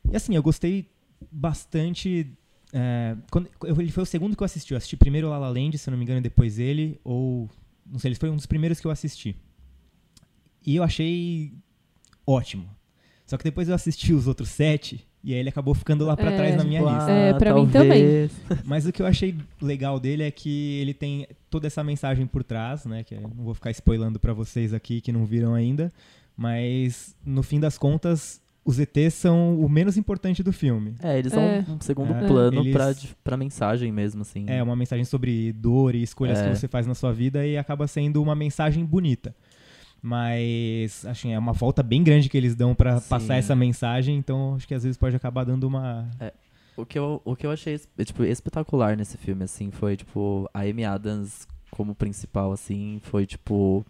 E 0.08 0.14
assim, 0.14 0.36
eu 0.36 0.42
gostei 0.42 0.88
bastante. 1.32 2.32
é, 2.72 3.16
quando, 3.28 3.50
ele 3.76 3.90
foi 3.90 4.04
o 4.04 4.06
segundo 4.06 4.36
que 4.36 4.42
eu 4.44 4.44
assisti. 4.44 4.72
Eu 4.72 4.76
assisti 4.76 4.96
primeiro 4.96 5.28
La 5.30 5.38
La 5.38 5.48
Land, 5.48 5.76
se 5.78 5.90
não 5.90 5.98
me 5.98 6.04
engano, 6.04 6.20
depois 6.20 6.60
ele, 6.60 7.00
ou. 7.02 7.50
Não 7.84 7.98
sei, 7.98 8.10
ele 8.10 8.14
foi 8.14 8.30
um 8.30 8.36
dos 8.36 8.46
primeiros 8.46 8.78
que 8.78 8.86
eu 8.86 8.92
assisti. 8.92 9.34
E 10.64 10.76
eu 10.76 10.84
achei 10.84 11.52
ótimo. 12.24 12.70
Só 13.26 13.36
que 13.36 13.42
depois 13.42 13.68
eu 13.68 13.74
assisti 13.74 14.12
os 14.12 14.28
outros 14.28 14.50
sete, 14.50 15.04
e 15.26 15.34
aí 15.34 15.40
ele 15.40 15.48
acabou 15.48 15.74
ficando 15.74 16.06
lá 16.06 16.16
pra 16.16 16.30
É. 16.30 16.36
trás 16.36 16.56
na 16.56 16.62
minha 16.64 16.80
Tipo, 16.80 16.94
lista. 16.94 17.10
É, 17.10 17.30
ah, 17.30 17.34
pra 17.34 17.52
mim 17.54 17.66
também. 17.68 17.88
talvez. 17.90 18.32
Mas 18.64 18.86
o 18.86 18.92
que 18.92 19.02
eu 19.02 19.06
achei 19.06 19.34
legal 19.60 19.98
dele 20.00 20.22
é 20.22 20.30
que 20.30 20.78
ele 20.80 20.94
tem 20.94 21.26
toda 21.50 21.66
essa 21.66 21.82
mensagem 21.82 22.26
por 22.26 22.44
trás, 22.44 22.84
né? 22.86 23.02
Que 23.02 23.16
eu 23.16 23.20
não 23.20 23.30
vou 23.30 23.52
ficar 23.52 23.70
spoilando 23.72 24.18
pra 24.20 24.32
vocês 24.32 24.72
aqui 24.72 25.00
que 25.00 25.10
não 25.10 25.26
viram 25.26 25.52
ainda. 25.52 25.92
Mas 26.36 27.14
no 27.24 27.42
fim 27.42 27.58
das 27.58 27.78
contas, 27.78 28.40
os 28.64 28.78
ETs 28.78 29.14
são 29.14 29.58
o 29.58 29.68
menos 29.68 29.96
importante 29.96 30.42
do 30.42 30.52
filme. 30.52 30.94
É, 31.02 31.18
eles 31.18 31.32
são 31.32 31.42
É. 31.42 31.64
um 31.68 31.80
segundo 31.80 32.12
É. 32.12 32.26
plano 32.26 32.60
Eles- 32.60 32.72
pra, 32.72 32.94
pra 33.24 33.36
mensagem 33.36 33.90
mesmo, 33.90 34.22
assim. 34.22 34.44
É 34.48 34.62
uma 34.62 34.76
mensagem 34.76 35.04
sobre 35.04 35.52
dor 35.52 35.94
e 35.94 36.02
escolhas 36.02 36.38
É. 36.38 36.50
que 36.50 36.56
você 36.56 36.68
faz 36.68 36.86
na 36.86 36.94
sua 36.94 37.12
vida 37.12 37.46
e 37.46 37.56
acaba 37.56 37.86
sendo 37.86 38.22
uma 38.22 38.34
mensagem 38.34 38.84
bonita. 38.84 39.34
Mas 40.06 41.04
acho 41.04 41.22
que 41.22 41.32
é 41.32 41.38
uma 41.38 41.52
volta 41.52 41.82
bem 41.82 42.02
grande 42.04 42.28
que 42.28 42.36
eles 42.36 42.54
dão 42.54 42.76
pra 42.76 43.00
Sim. 43.00 43.08
passar 43.08 43.34
essa 43.36 43.56
mensagem, 43.56 44.16
então 44.16 44.54
acho 44.54 44.66
que 44.68 44.72
às 44.74 44.84
vezes 44.84 44.96
pode 44.96 45.16
acabar 45.16 45.42
dando 45.44 45.64
uma 45.64 46.08
O 46.76 46.86
que 46.86 46.96
eu, 46.96 47.20
o 47.24 47.34
que 47.34 47.44
eu 47.44 47.50
achei 47.50 47.76
tipo, 48.04 48.22
espetacular 48.22 48.96
nesse 48.96 49.16
filme, 49.18 49.42
assim, 49.42 49.70
foi, 49.72 49.96
tipo, 49.96 50.48
a 50.54 50.60
Amy 50.60 50.84
Adams 50.84 51.48
como 51.72 51.92
principal, 51.94 52.52
assim, 52.52 53.00
foi, 53.02 53.26
tipo... 53.26 53.84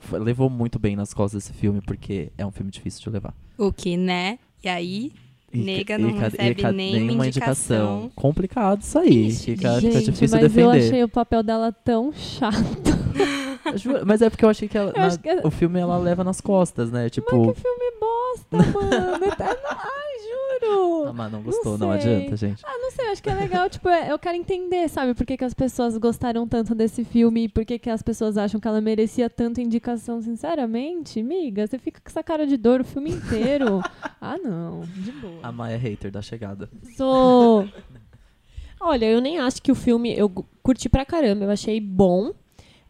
foi- 0.00 0.18
levou 0.20 0.48
muito 0.48 0.78
bem 0.78 0.96
nas 0.96 1.12
costas 1.12 1.44
esse 1.44 1.52
filme, 1.52 1.82
porque 1.82 2.32
é 2.38 2.46
um 2.46 2.50
filme 2.50 2.70
difícil 2.70 3.02
de 3.02 3.10
levar. 3.10 3.34
O 3.58 3.70
que, 3.72 3.96
né? 3.96 4.38
E 4.64 4.68
aí, 4.68 5.12
Nega 5.52 5.98
não 5.98 6.08
e 6.08 6.12
recebe 6.18 6.50
e 6.50 6.54
ca- 6.54 6.72
nenhuma 6.72 7.04
nenhuma 7.04 7.26
indicação. 7.26 8.10
Complicado 8.16 8.80
isso 8.80 8.98
aí. 8.98 9.26
Ixi, 9.26 9.50
Fica, 9.56 9.74
fica 9.76 9.80
Gente, 9.92 10.04
difícil 10.06 10.38
mas 10.38 10.42
eu 10.44 10.48
defender. 10.48 10.78
achei 10.86 11.04
o 11.04 11.08
papel 11.08 11.42
dela 11.42 11.70
tão 11.70 12.10
chato. 12.14 13.01
Juro, 13.76 14.06
Mas 14.06 14.22
é 14.22 14.30
porque 14.30 14.44
eu 14.44 14.48
achei 14.48 14.68
que, 14.68 14.76
ela, 14.78 14.90
Eu 14.94 15.00
na- 15.00 15.06
acho 15.06 15.18
que 15.20 15.28
é- 15.28 15.40
o 15.46 15.50
filme 15.50 15.78
ela 15.80 15.96
leva 15.98 16.22
nas 16.24 16.40
costas, 16.40 16.90
né? 16.90 17.02
Mas 17.04 17.12
Tipo. 17.12 17.52
que 17.52 17.60
filme 17.60 17.92
bosta, 18.00 18.56
mano. 18.78 19.36
Tá- 19.36 19.56
Ai, 19.68 20.68
juro. 20.68 21.04
Ah, 21.08 21.12
mas 21.12 21.32
não 21.32 21.42
gostou, 21.42 21.76
não, 21.78 21.88
Não 21.88 21.94
adianta, 21.94 22.36
gente. 22.36 22.62
Ah, 22.64 22.78
não 22.78 22.90
sei, 22.92 23.08
acho 23.08 23.22
que 23.22 23.28
é 23.30 23.34
legal, 23.34 23.68
tipo, 23.68 23.88
é- 23.88 24.10
eu 24.12 24.18
quero 24.18 24.36
entender, 24.36 24.88
sabe, 24.88 25.14
por 25.14 25.26
que, 25.26 25.36
que 25.36 25.44
as 25.44 25.54
pessoas 25.54 25.96
gostaram 25.98 26.46
tanto 26.46 26.74
desse 26.74 27.04
filme 27.04 27.44
e 27.44 27.48
por 27.48 27.64
que, 27.64 27.78
que 27.78 27.90
as 27.90 28.02
pessoas 28.02 28.36
acham 28.38 28.60
que 28.60 28.68
ela 28.68 28.80
merecia 28.80 29.28
tanta 29.28 29.60
indicação, 29.60 30.20
sinceramente, 30.22 31.22
miga, 31.22 31.66
você 31.66 31.78
fica 31.78 32.00
com 32.00 32.08
essa 32.08 32.22
cara 32.22 32.46
de 32.46 32.56
dor 32.56 32.80
o 32.80 32.84
filme 32.84 33.10
inteiro. 33.10 33.80
ah, 34.20 34.36
não, 34.38 34.82
de 34.96 35.12
boa. 35.12 35.40
A 35.42 35.50
Maia 35.52 35.74
é 35.74 35.78
hater 35.78 36.10
da 36.10 36.22
chegada. 36.22 36.68
Sou. 36.96 37.68
Olha, 38.80 39.06
eu 39.06 39.20
nem 39.20 39.38
acho 39.38 39.62
que 39.62 39.70
o 39.70 39.76
filme 39.76 40.12
eu 40.16 40.28
curti 40.62 40.88
pra 40.88 41.04
caramba, 41.04 41.44
eu 41.44 41.50
achei 41.50 41.80
bom. 41.80 42.32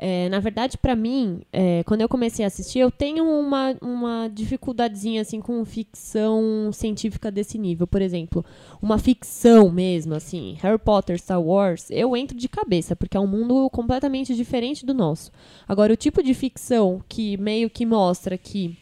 É, 0.04 0.28
na 0.28 0.40
verdade, 0.40 0.76
pra 0.76 0.96
mim, 0.96 1.42
é, 1.52 1.84
quando 1.84 2.00
eu 2.00 2.08
comecei 2.08 2.44
a 2.44 2.48
assistir, 2.48 2.80
eu 2.80 2.90
tenho 2.90 3.24
uma, 3.24 3.76
uma 3.80 4.26
dificuldadezinha 4.26 5.22
assim 5.22 5.40
com 5.40 5.64
ficção 5.64 6.72
científica 6.72 7.30
desse 7.30 7.56
nível. 7.56 7.86
Por 7.86 8.02
exemplo, 8.02 8.44
uma 8.82 8.98
ficção 8.98 9.70
mesmo, 9.70 10.14
assim, 10.14 10.56
Harry 10.60 10.76
Potter, 10.76 11.16
Star 11.20 11.40
Wars, 11.40 11.88
eu 11.88 12.16
entro 12.16 12.36
de 12.36 12.48
cabeça, 12.48 12.96
porque 12.96 13.16
é 13.16 13.20
um 13.20 13.28
mundo 13.28 13.70
completamente 13.70 14.34
diferente 14.34 14.84
do 14.84 14.92
nosso. 14.92 15.30
Agora, 15.68 15.92
o 15.92 15.96
tipo 15.96 16.20
de 16.20 16.34
ficção 16.34 17.00
que 17.08 17.36
meio 17.36 17.70
que 17.70 17.86
mostra 17.86 18.36
que 18.36 18.76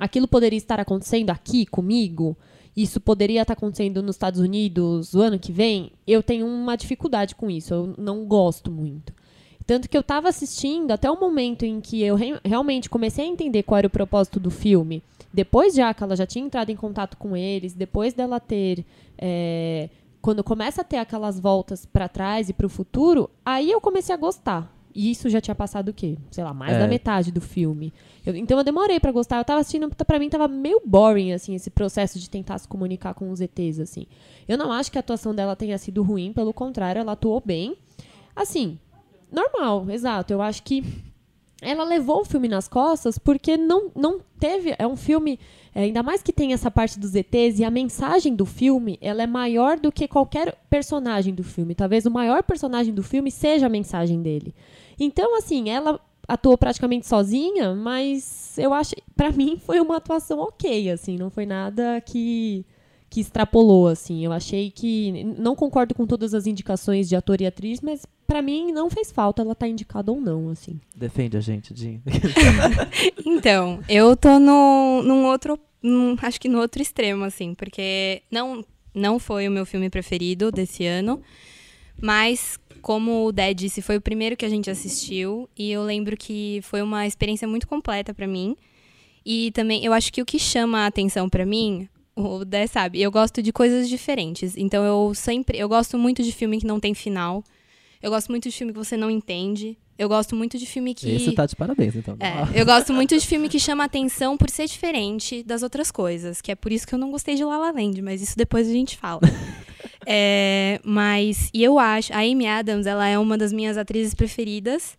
aquilo 0.00 0.26
poderia 0.26 0.56
estar 0.56 0.80
acontecendo 0.80 1.28
aqui 1.28 1.66
comigo, 1.66 2.34
isso 2.74 3.02
poderia 3.02 3.42
estar 3.42 3.52
acontecendo 3.52 4.02
nos 4.02 4.16
Estados 4.16 4.40
Unidos 4.40 5.12
o 5.12 5.20
ano 5.20 5.38
que 5.38 5.52
vem, 5.52 5.92
eu 6.06 6.22
tenho 6.22 6.46
uma 6.46 6.74
dificuldade 6.74 7.34
com 7.34 7.50
isso, 7.50 7.74
eu 7.74 7.94
não 7.98 8.24
gosto 8.24 8.70
muito. 8.70 9.17
Tanto 9.68 9.86
que 9.86 9.96
eu 9.98 10.02
tava 10.02 10.30
assistindo 10.30 10.90
até 10.92 11.10
o 11.10 11.20
momento 11.20 11.62
em 11.64 11.78
que 11.78 12.02
eu 12.02 12.14
re- 12.16 12.40
realmente 12.42 12.88
comecei 12.88 13.22
a 13.26 13.28
entender 13.28 13.62
qual 13.64 13.76
era 13.76 13.86
o 13.86 13.90
propósito 13.90 14.40
do 14.40 14.50
filme. 14.50 15.02
Depois 15.30 15.74
já 15.74 15.92
que 15.92 16.02
ela 16.02 16.16
já 16.16 16.24
tinha 16.24 16.42
entrado 16.42 16.70
em 16.70 16.76
contato 16.76 17.18
com 17.18 17.36
eles, 17.36 17.74
depois 17.74 18.14
dela 18.14 18.40
ter. 18.40 18.82
é, 19.18 19.90
quando 20.22 20.42
começa 20.42 20.80
a 20.80 20.84
ter 20.84 20.96
aquelas 20.96 21.38
voltas 21.38 21.84
pra 21.84 22.08
trás 22.08 22.48
e 22.48 22.52
pro 22.54 22.68
futuro, 22.68 23.28
aí 23.44 23.70
eu 23.70 23.78
comecei 23.80 24.14
a 24.14 24.18
gostar. 24.18 24.74
E 24.94 25.10
isso 25.10 25.28
já 25.28 25.38
tinha 25.40 25.54
passado 25.54 25.90
o 25.90 25.92
quê? 25.92 26.16
Sei 26.30 26.42
lá, 26.42 26.52
mais 26.54 26.72
É. 26.74 26.78
da 26.80 26.88
metade 26.88 27.30
do 27.30 27.40
filme. 27.40 27.92
Eu- 28.26 28.34
então 28.34 28.56
eu 28.58 28.64
demorei 28.64 28.98
pra 28.98 29.12
gostar. 29.12 29.36
Eu 29.38 29.44
tava 29.44 29.60
assistindo, 29.60 29.88
pra 29.94 30.18
mim 30.18 30.28
tava 30.30 30.48
meio 30.48 30.80
boring, 30.84 31.32
assim, 31.32 31.54
esse 31.54 31.68
processo 31.70 32.18
de 32.18 32.28
tentar 32.28 32.56
se 32.58 32.66
comunicar 32.66 33.12
com 33.14 33.30
os 33.30 33.40
ETs, 33.40 33.78
assim. 33.80 34.06
Eu 34.48 34.56
não 34.58 34.72
acho 34.72 34.90
que 34.90 34.98
a 34.98 35.00
atuação 35.00 35.34
dela 35.34 35.54
tenha 35.54 35.76
sido 35.78 36.02
ruim, 36.02 36.32
pelo 36.32 36.52
contrário, 36.54 37.00
ela 37.00 37.12
atuou 37.12 37.40
bem. 37.44 37.76
Assim, 38.34 38.78
normal, 39.30 39.90
exato. 39.90 40.32
Eu 40.32 40.42
acho 40.42 40.62
que 40.62 40.84
ela 41.60 41.84
levou 41.84 42.20
o 42.20 42.24
filme 42.24 42.48
nas 42.48 42.68
costas 42.68 43.18
porque 43.18 43.56
não, 43.56 43.90
não 43.94 44.20
teve. 44.38 44.74
É 44.78 44.86
um 44.86 44.96
filme. 44.96 45.38
é, 45.74 45.82
ainda 45.82 46.02
mais 46.02 46.22
que 46.22 46.32
tem 46.32 46.52
essa 46.52 46.70
parte 46.70 46.98
dos 46.98 47.14
ETs 47.14 47.58
e 47.58 47.64
a 47.64 47.70
mensagem 47.70 48.34
do 48.34 48.46
filme 48.46 48.98
ela 49.00 49.22
é 49.22 49.26
maior 49.26 49.78
do 49.78 49.90
que 49.90 50.06
qualquer 50.06 50.56
personagem 50.70 51.34
do 51.34 51.42
filme. 51.42 51.74
Talvez 51.74 52.06
o 52.06 52.10
maior 52.10 52.42
personagem 52.42 52.94
do 52.94 53.02
filme 53.02 53.30
seja 53.30 53.66
a 53.66 53.70
mensagem 53.70 54.22
dele. 54.22 54.54
Então, 54.98 55.36
assim, 55.36 55.68
ela 55.68 56.00
atuou 56.26 56.56
praticamente 56.56 57.06
sozinha, 57.06 57.74
mas 57.74 58.56
eu 58.58 58.72
acho. 58.72 58.94
Pra 59.16 59.32
mim 59.32 59.58
foi 59.64 59.80
uma 59.80 59.96
atuação 59.96 60.38
ok, 60.38 60.90
assim. 60.90 61.16
Não 61.16 61.30
foi 61.30 61.46
nada 61.46 62.00
que 62.00 62.64
que 63.10 63.20
extrapolou, 63.20 63.88
assim. 63.88 64.24
Eu 64.24 64.32
achei 64.32 64.70
que. 64.70 65.24
Não 65.38 65.56
concordo 65.56 65.94
com 65.94 66.06
todas 66.06 66.34
as 66.34 66.46
indicações 66.46 67.08
de 67.08 67.16
ator 67.16 67.40
e 67.40 67.46
atriz, 67.46 67.80
mas 67.80 68.06
pra 68.28 68.40
mim 68.42 68.70
não 68.70 68.88
fez 68.88 69.10
falta 69.10 69.42
ela 69.42 69.52
estar 69.52 69.66
indicada 69.66 70.12
ou 70.12 70.20
não, 70.20 70.50
assim. 70.50 70.78
Defende 70.94 71.36
a 71.36 71.40
gente, 71.40 71.72
Jim. 71.74 72.00
Então, 73.26 73.80
eu 73.88 74.16
tô 74.16 74.38
no, 74.38 75.02
num 75.02 75.24
outro. 75.26 75.58
num- 75.82 76.16
acho 76.22 76.40
que 76.40 76.48
no 76.48 76.60
outro 76.60 76.80
extremo, 76.82 77.24
assim, 77.24 77.54
porque 77.54 78.22
não, 78.30 78.64
não 78.94 79.18
foi 79.18 79.48
o 79.48 79.50
meu 79.50 79.64
filme 79.66 79.90
preferido 79.90 80.52
desse 80.52 80.84
ano, 80.86 81.20
mas. 82.00 82.58
Como 82.80 83.26
o 83.26 83.32
Dé 83.32 83.52
disse, 83.52 83.82
foi 83.82 83.96
o 83.96 84.00
primeiro 84.00 84.36
que 84.36 84.44
a 84.44 84.48
gente 84.48 84.70
assistiu 84.70 85.48
e 85.58 85.72
eu 85.72 85.82
lembro 85.82 86.16
que 86.16 86.60
foi 86.62 86.80
uma 86.80 87.04
experiência 87.08 87.46
muito 87.46 87.66
completa 87.66 88.14
pra 88.14 88.24
mim. 88.26 88.56
E 89.26 89.50
também, 89.50 89.84
eu 89.84 89.92
acho 89.92 90.12
que 90.12 90.22
o 90.22 90.24
que 90.24 90.38
chama 90.38 90.78
a 90.84 90.86
atenção 90.86 91.28
pra 91.28 91.44
mim, 91.44 91.88
o 92.14 92.44
Dé 92.44 92.68
sabe, 92.68 93.02
eu 93.02 93.10
gosto 93.10 93.42
de 93.42 93.52
coisas 93.52 93.88
diferentes. 93.88 94.56
Então 94.56 94.84
eu 94.84 95.12
sempre, 95.12 95.58
eu 95.58 95.68
gosto 95.68 95.98
muito 95.98 96.22
de 96.22 96.30
filme 96.30 96.60
que 96.60 96.66
não 96.66 96.78
tem 96.78 96.94
final. 96.94 97.42
Eu 98.02 98.10
gosto 98.10 98.28
muito 98.30 98.48
de 98.48 98.54
filme 98.54 98.72
que 98.72 98.78
você 98.78 98.96
não 98.96 99.10
entende. 99.10 99.76
Eu 99.98 100.08
gosto 100.08 100.36
muito 100.36 100.56
de 100.56 100.64
filme 100.64 100.94
que 100.94 101.10
Esse 101.10 101.32
tá 101.32 101.44
de 101.44 101.56
parabéns, 101.56 101.96
então. 101.96 102.16
é, 102.20 102.60
eu 102.60 102.64
gosto 102.64 102.92
muito 102.92 103.18
de 103.18 103.26
filme 103.26 103.48
que 103.48 103.58
chama 103.58 103.82
atenção 103.84 104.36
por 104.36 104.48
ser 104.48 104.66
diferente 104.66 105.42
das 105.42 105.64
outras 105.64 105.90
coisas, 105.90 106.40
que 106.40 106.52
é 106.52 106.54
por 106.54 106.70
isso 106.70 106.86
que 106.86 106.94
eu 106.94 106.98
não 106.98 107.10
gostei 107.10 107.34
de 107.34 107.42
La 107.42 107.58
La 107.58 107.72
Land, 107.72 108.00
mas 108.00 108.22
isso 108.22 108.36
depois 108.36 108.68
a 108.68 108.72
gente 108.72 108.96
fala. 108.96 109.20
É, 110.10 110.80
mas, 110.84 111.50
e 111.52 111.62
eu 111.62 111.78
acho, 111.78 112.12
a 112.14 112.20
Amy 112.20 112.46
Adams, 112.46 112.86
ela 112.86 113.06
é 113.06 113.18
uma 113.18 113.36
das 113.36 113.52
minhas 113.52 113.76
atrizes 113.76 114.14
preferidas, 114.14 114.96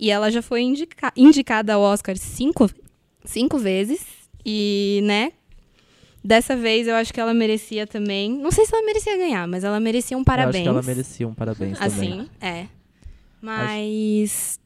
e 0.00 0.10
ela 0.10 0.30
já 0.30 0.40
foi 0.40 0.62
indica- 0.62 1.12
indicada 1.14 1.74
ao 1.74 1.82
Oscar 1.82 2.16
cinco, 2.16 2.70
cinco 3.22 3.58
vezes, 3.58 4.00
e, 4.46 5.00
né, 5.04 5.32
dessa 6.26 6.56
vez 6.56 6.88
eu 6.88 6.94
acho 6.96 7.12
que 7.14 7.20
ela 7.20 7.32
merecia 7.32 7.86
também, 7.86 8.30
não 8.30 8.50
sei 8.50 8.66
se 8.66 8.74
ela 8.74 8.84
merecia 8.84 9.16
ganhar, 9.16 9.46
mas 9.46 9.64
ela 9.64 9.78
merecia 9.78 10.16
um 10.16 10.20
Eu 10.20 10.24
parabéns. 10.24 10.56
acho 10.56 10.62
que 10.64 10.68
ela 10.68 10.82
merecia 10.82 11.28
um 11.28 11.34
parabéns 11.34 11.78
também. 11.78 12.20
Assim, 12.20 12.28
é. 12.40 12.66
Mas, 13.40 14.58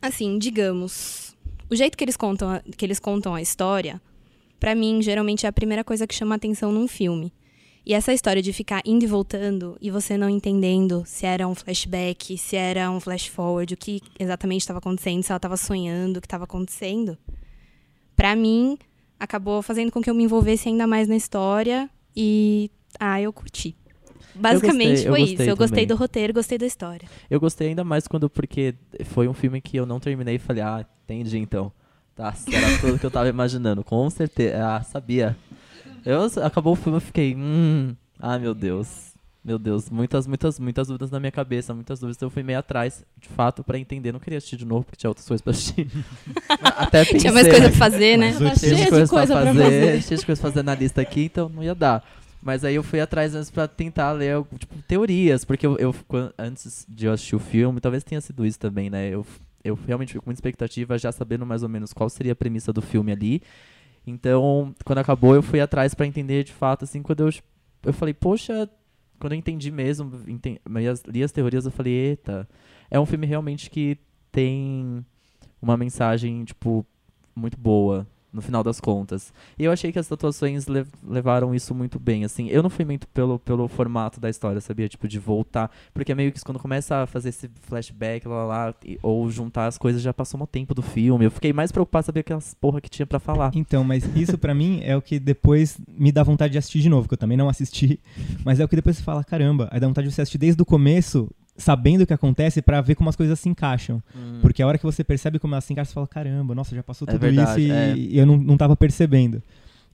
assim, 0.00 0.38
digamos, 0.38 1.34
o 1.70 1.74
jeito 1.74 1.96
que 1.96 2.04
eles 2.04 2.16
contam 2.16 2.50
a, 2.50 2.60
que 2.76 2.84
eles 2.84 3.00
contam 3.00 3.34
a 3.34 3.40
história, 3.40 4.00
pra 4.60 4.74
mim, 4.74 5.00
geralmente 5.00 5.46
é 5.46 5.48
a 5.48 5.52
primeira 5.52 5.82
coisa 5.82 6.06
que 6.06 6.14
chama 6.14 6.34
atenção 6.34 6.70
num 6.70 6.86
filme. 6.86 7.32
E 7.84 7.94
essa 7.94 8.12
história 8.12 8.40
de 8.40 8.52
ficar 8.52 8.80
indo 8.84 9.02
e 9.02 9.08
voltando 9.08 9.76
e 9.80 9.90
você 9.90 10.16
não 10.16 10.28
entendendo 10.28 11.02
se 11.04 11.26
era 11.26 11.48
um 11.48 11.54
flashback, 11.54 12.38
se 12.38 12.54
era 12.54 12.88
um 12.90 13.00
flash 13.00 13.26
forward, 13.26 13.74
o 13.74 13.76
que 13.76 14.00
exatamente 14.20 14.60
estava 14.60 14.78
acontecendo, 14.78 15.22
se 15.24 15.32
ela 15.32 15.38
estava 15.38 15.56
sonhando, 15.56 16.18
o 16.18 16.20
que 16.20 16.26
estava 16.26 16.44
acontecendo, 16.44 17.18
pra 18.14 18.36
mim, 18.36 18.78
acabou 19.22 19.62
fazendo 19.62 19.92
com 19.92 20.02
que 20.02 20.10
eu 20.10 20.14
me 20.14 20.24
envolvesse 20.24 20.68
ainda 20.68 20.84
mais 20.84 21.06
na 21.06 21.14
história 21.14 21.88
e 22.14 22.68
ah, 22.98 23.20
eu 23.20 23.32
curti. 23.32 23.76
Basicamente 24.34 25.04
gostei, 25.04 25.06
eu 25.06 25.12
foi 25.12 25.20
gostei 25.20 25.34
isso. 25.34 25.42
Eu 25.42 25.56
gostei 25.56 25.86
do 25.86 25.94
roteiro, 25.94 26.32
gostei 26.32 26.58
da 26.58 26.66
história. 26.66 27.08
Eu 27.30 27.38
gostei 27.38 27.68
ainda 27.68 27.84
mais 27.84 28.08
quando, 28.08 28.28
porque 28.28 28.74
foi 29.04 29.28
um 29.28 29.32
filme 29.32 29.60
que 29.60 29.76
eu 29.76 29.86
não 29.86 30.00
terminei 30.00 30.36
e 30.36 30.38
falei, 30.40 30.62
ah, 30.64 30.84
entendi 31.04 31.38
então. 31.38 31.72
Tá, 32.16 32.34
era 32.52 32.78
tudo 32.80 32.98
que 32.98 33.06
eu 33.06 33.10
tava 33.12 33.28
imaginando, 33.28 33.84
com 33.84 34.10
certeza. 34.10 34.56
Ah, 34.66 34.82
sabia. 34.82 35.36
Eu, 36.04 36.22
acabou 36.44 36.72
o 36.72 36.76
filme, 36.76 36.96
eu 36.96 37.00
fiquei, 37.00 37.36
hum, 37.36 37.94
ah, 38.18 38.38
meu 38.40 38.54
Deus. 38.54 39.11
Meu 39.44 39.58
Deus, 39.58 39.90
muitas, 39.90 40.24
muitas, 40.26 40.58
muitas 40.60 40.86
dúvidas 40.86 41.10
na 41.10 41.18
minha 41.18 41.32
cabeça, 41.32 41.74
muitas 41.74 41.98
dúvidas. 41.98 42.16
Então 42.16 42.26
eu 42.26 42.30
fui 42.30 42.44
meio 42.44 42.60
atrás, 42.60 43.04
de 43.18 43.28
fato, 43.28 43.64
pra 43.64 43.76
entender. 43.76 44.12
Não 44.12 44.20
queria 44.20 44.38
assistir 44.38 44.56
de 44.56 44.64
novo, 44.64 44.84
porque 44.84 44.96
tinha 44.96 45.10
outras 45.10 45.26
coisas 45.26 45.42
pra 45.42 45.50
assistir. 45.50 45.88
Até 46.48 47.04
pensei. 47.04 47.20
Tinha 47.20 47.32
mais 47.32 47.48
coisa 47.48 47.68
pra 47.68 47.78
fazer, 47.78 48.16
né? 48.16 48.32
Cheio 48.32 48.56
cheia 48.56 48.76
de 48.76 48.88
coisas 48.88 49.10
coisa 49.10 49.34
pra 49.34 49.42
pra 49.42 49.54
fazer, 49.54 49.64
fazer. 49.64 50.02
cheio 50.02 50.20
de 50.20 50.26
coisas 50.26 50.40
pra 50.40 50.50
fazer 50.50 50.62
na 50.62 50.74
lista 50.76 51.00
aqui, 51.00 51.24
então 51.24 51.48
não 51.48 51.62
ia 51.62 51.74
dar. 51.74 52.04
Mas 52.40 52.64
aí 52.64 52.76
eu 52.76 52.84
fui 52.84 53.00
atrás 53.00 53.34
antes 53.34 53.50
pra 53.50 53.66
tentar 53.66 54.12
ler, 54.12 54.44
tipo, 54.58 54.80
teorias, 54.82 55.44
porque 55.44 55.66
eu, 55.66 55.76
eu 55.78 55.94
antes 56.38 56.86
de 56.88 57.06
eu 57.06 57.12
assistir 57.12 57.34
o 57.34 57.40
filme, 57.40 57.80
talvez 57.80 58.04
tenha 58.04 58.20
sido 58.20 58.46
isso 58.46 58.60
também, 58.60 58.90
né? 58.90 59.08
Eu, 59.08 59.26
eu 59.64 59.78
realmente 59.86 60.12
fico 60.12 60.24
com 60.24 60.30
muita 60.30 60.38
expectativa, 60.38 60.98
já 60.98 61.10
sabendo 61.10 61.44
mais 61.44 61.64
ou 61.64 61.68
menos 61.68 61.92
qual 61.92 62.08
seria 62.08 62.32
a 62.32 62.36
premissa 62.36 62.72
do 62.72 62.82
filme 62.82 63.10
ali. 63.10 63.42
Então, 64.06 64.74
quando 64.84 64.98
acabou, 64.98 65.34
eu 65.34 65.42
fui 65.42 65.60
atrás 65.60 65.94
pra 65.94 66.06
entender 66.06 66.44
de 66.44 66.52
fato, 66.52 66.84
assim, 66.84 67.02
quando 67.02 67.20
eu, 67.20 67.30
eu 67.84 67.92
falei, 67.92 68.12
poxa, 68.14 68.68
quando 69.22 69.34
eu 69.34 69.38
entendi 69.38 69.70
mesmo, 69.70 70.20
enten- 70.26 70.58
li 70.68 70.88
as, 70.88 71.04
li 71.04 71.22
as 71.22 71.30
teorias, 71.30 71.64
eu 71.64 71.70
falei, 71.70 71.92
eita, 71.92 72.48
é 72.90 72.98
um 72.98 73.06
filme 73.06 73.24
realmente 73.24 73.70
que 73.70 73.96
tem 74.32 75.06
uma 75.62 75.76
mensagem, 75.76 76.42
tipo, 76.44 76.84
muito 77.32 77.56
boa, 77.56 78.04
no 78.32 78.40
final 78.40 78.62
das 78.64 78.80
contas. 78.80 79.32
E 79.58 79.64
eu 79.64 79.70
achei 79.72 79.92
que 79.92 79.98
as 79.98 80.10
atuações 80.10 80.66
lev- 80.66 80.88
levaram 81.06 81.54
isso 81.54 81.74
muito 81.74 81.98
bem, 81.98 82.24
assim. 82.24 82.48
Eu 82.48 82.62
não 82.62 82.70
fui 82.70 82.84
muito 82.84 83.06
pelo, 83.08 83.38
pelo 83.38 83.68
formato 83.68 84.18
da 84.20 84.30
história, 84.30 84.60
sabia? 84.60 84.88
Tipo, 84.88 85.06
de 85.06 85.18
voltar. 85.18 85.70
Porque 85.92 86.12
é 86.12 86.14
meio 86.14 86.32
que 86.32 86.40
quando 86.40 86.58
começa 86.58 86.96
a 87.02 87.06
fazer 87.06 87.28
esse 87.28 87.50
flashback, 87.62 88.26
lá, 88.26 88.44
lá, 88.44 88.74
e- 88.84 88.98
ou 89.02 89.30
juntar 89.30 89.66
as 89.66 89.76
coisas, 89.76 90.00
já 90.00 90.12
passou 90.14 90.40
um 90.42 90.46
tempo 90.46 90.74
do 90.74 90.82
filme. 90.82 91.24
Eu 91.24 91.30
fiquei 91.30 91.52
mais 91.52 91.70
preocupado 91.70 92.06
saber 92.06 92.20
aquelas 92.20 92.54
porra 92.54 92.80
que 92.80 92.88
tinha 92.88 93.06
pra 93.06 93.18
falar. 93.18 93.50
Então, 93.54 93.84
mas 93.84 94.04
isso 94.16 94.38
pra 94.38 94.54
mim 94.54 94.80
é 94.82 94.96
o 94.96 95.02
que 95.02 95.18
depois 95.18 95.78
me 95.86 96.10
dá 96.10 96.22
vontade 96.22 96.52
de 96.52 96.58
assistir 96.58 96.80
de 96.80 96.88
novo, 96.88 97.06
que 97.08 97.14
eu 97.14 97.18
também 97.18 97.36
não 97.36 97.48
assisti. 97.48 98.00
Mas 98.44 98.60
é 98.60 98.64
o 98.64 98.68
que 98.68 98.76
depois 98.76 98.96
você 98.96 99.02
fala, 99.02 99.22
caramba, 99.22 99.68
aí 99.70 99.78
dá 99.78 99.86
vontade 99.86 100.08
de 100.08 100.14
você 100.14 100.22
assistir 100.22 100.38
desde 100.38 100.62
o 100.62 100.64
começo, 100.66 101.28
sabendo 101.56 102.02
o 102.02 102.06
que 102.06 102.12
acontece, 102.12 102.62
pra 102.62 102.80
ver 102.80 102.94
como 102.94 103.08
as 103.10 103.16
coisas 103.16 103.38
se 103.38 103.48
encaixam. 103.48 104.02
Porque 104.40 104.62
a 104.62 104.66
hora 104.66 104.78
que 104.78 104.84
você 104.84 105.04
percebe 105.04 105.38
como 105.38 105.54
elas 105.54 105.64
se 105.64 105.72
encaixam, 105.72 105.90
você 105.90 105.94
fala, 105.94 106.08
caramba, 106.08 106.54
nossa, 106.54 106.74
já 106.74 106.82
passou 106.82 107.06
É 107.08 107.12
tudo 107.12 107.20
verdade, 107.20 107.50
isso 107.50 107.60
e, 107.60 107.70
é. 107.70 107.94
e 107.96 108.18
eu 108.18 108.26
não, 108.26 108.36
não 108.38 108.56
tava 108.56 108.76
percebendo. 108.76 109.42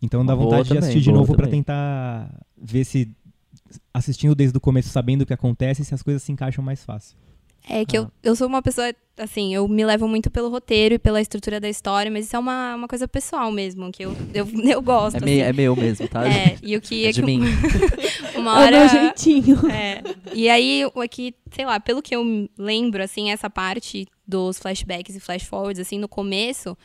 Então 0.01 0.25
dá 0.25 0.35
Boa 0.35 0.45
vontade 0.47 0.65
de 0.65 0.69
também, 0.71 0.81
assistir 0.89 1.01
de 1.01 1.13
novo 1.13 1.35
também. 1.35 1.51
tentar 1.51 2.33
ver 2.57 2.85
se 2.85 3.11
assistindo 3.93 4.35
desde 4.35 4.57
o 4.57 4.61
começo, 4.61 4.89
sabendo 4.89 5.23
o 5.23 5.27
que 5.27 5.33
acontece, 5.33 5.85
se 5.85 5.93
as 5.95 6.03
coisas 6.03 6.23
se 6.23 6.31
encaixam 6.33 6.65
mais 6.65 6.85
fácil. 6.85 7.17
É 7.67 7.85
que 7.85 7.97
Ah. 7.97 8.01
eu, 8.01 8.11
eu 8.23 8.37
sou 8.37 8.47
uma 8.47 8.63
pessoa, 8.63 8.93
assim, 9.19 9.55
eu 9.55 9.67
me 9.69 9.85
levo 9.85 10.07
muito 10.09 10.31
pelo 10.31 10.49
roteiro 10.49 10.95
e 10.95 10.99
pela 10.99 11.21
estrutura 11.21 11.61
da 11.61 11.69
história, 11.69 12.11
mas 12.11 12.27
isso 12.27 12.37
é 12.37 12.39
uma, 12.39 12.75
uma 12.75 12.89
coisa 12.89 13.07
pessoal 13.09 13.51
mesmo, 13.53 13.91
que 13.93 14.05
eu, 14.05 14.17
eu, 14.35 14.47
eu 14.65 14.81
gosto. 14.83 15.17
É, 15.17 15.21
meio, 15.25 15.43
assim. 15.43 15.51
é 15.51 15.53
meu 15.53 15.77
mesmo, 15.77 16.09
tá? 16.09 16.27
É, 16.27 16.57
e 16.63 16.77
o 16.77 16.81
que 16.81 17.05
É 17.05 17.09
é 17.09 17.13
de 17.13 17.21
que 17.21 17.27
mim. 17.27 17.41
uma 18.37 18.59
É 18.61 18.65
hora. 18.65 18.79
meu 18.81 18.89
jeitinho. 18.89 19.59
É. 19.71 20.03
E 20.35 20.49
aí, 20.49 20.83
aqui, 21.03 21.35
sei 21.53 21.65
lá, 21.67 21.79
pelo 21.81 22.01
que 22.03 22.15
eu 22.15 22.49
lembro, 22.59 23.03
assim, 23.03 23.31
essa 23.31 23.51
parte 23.51 24.07
dos 24.27 24.59
flashbacks 24.59 25.15
e 25.17 25.21
flash 25.21 25.43
forwards, 25.45 25.81
assim, 25.81 25.99
no 25.99 26.09
começo, 26.09 26.77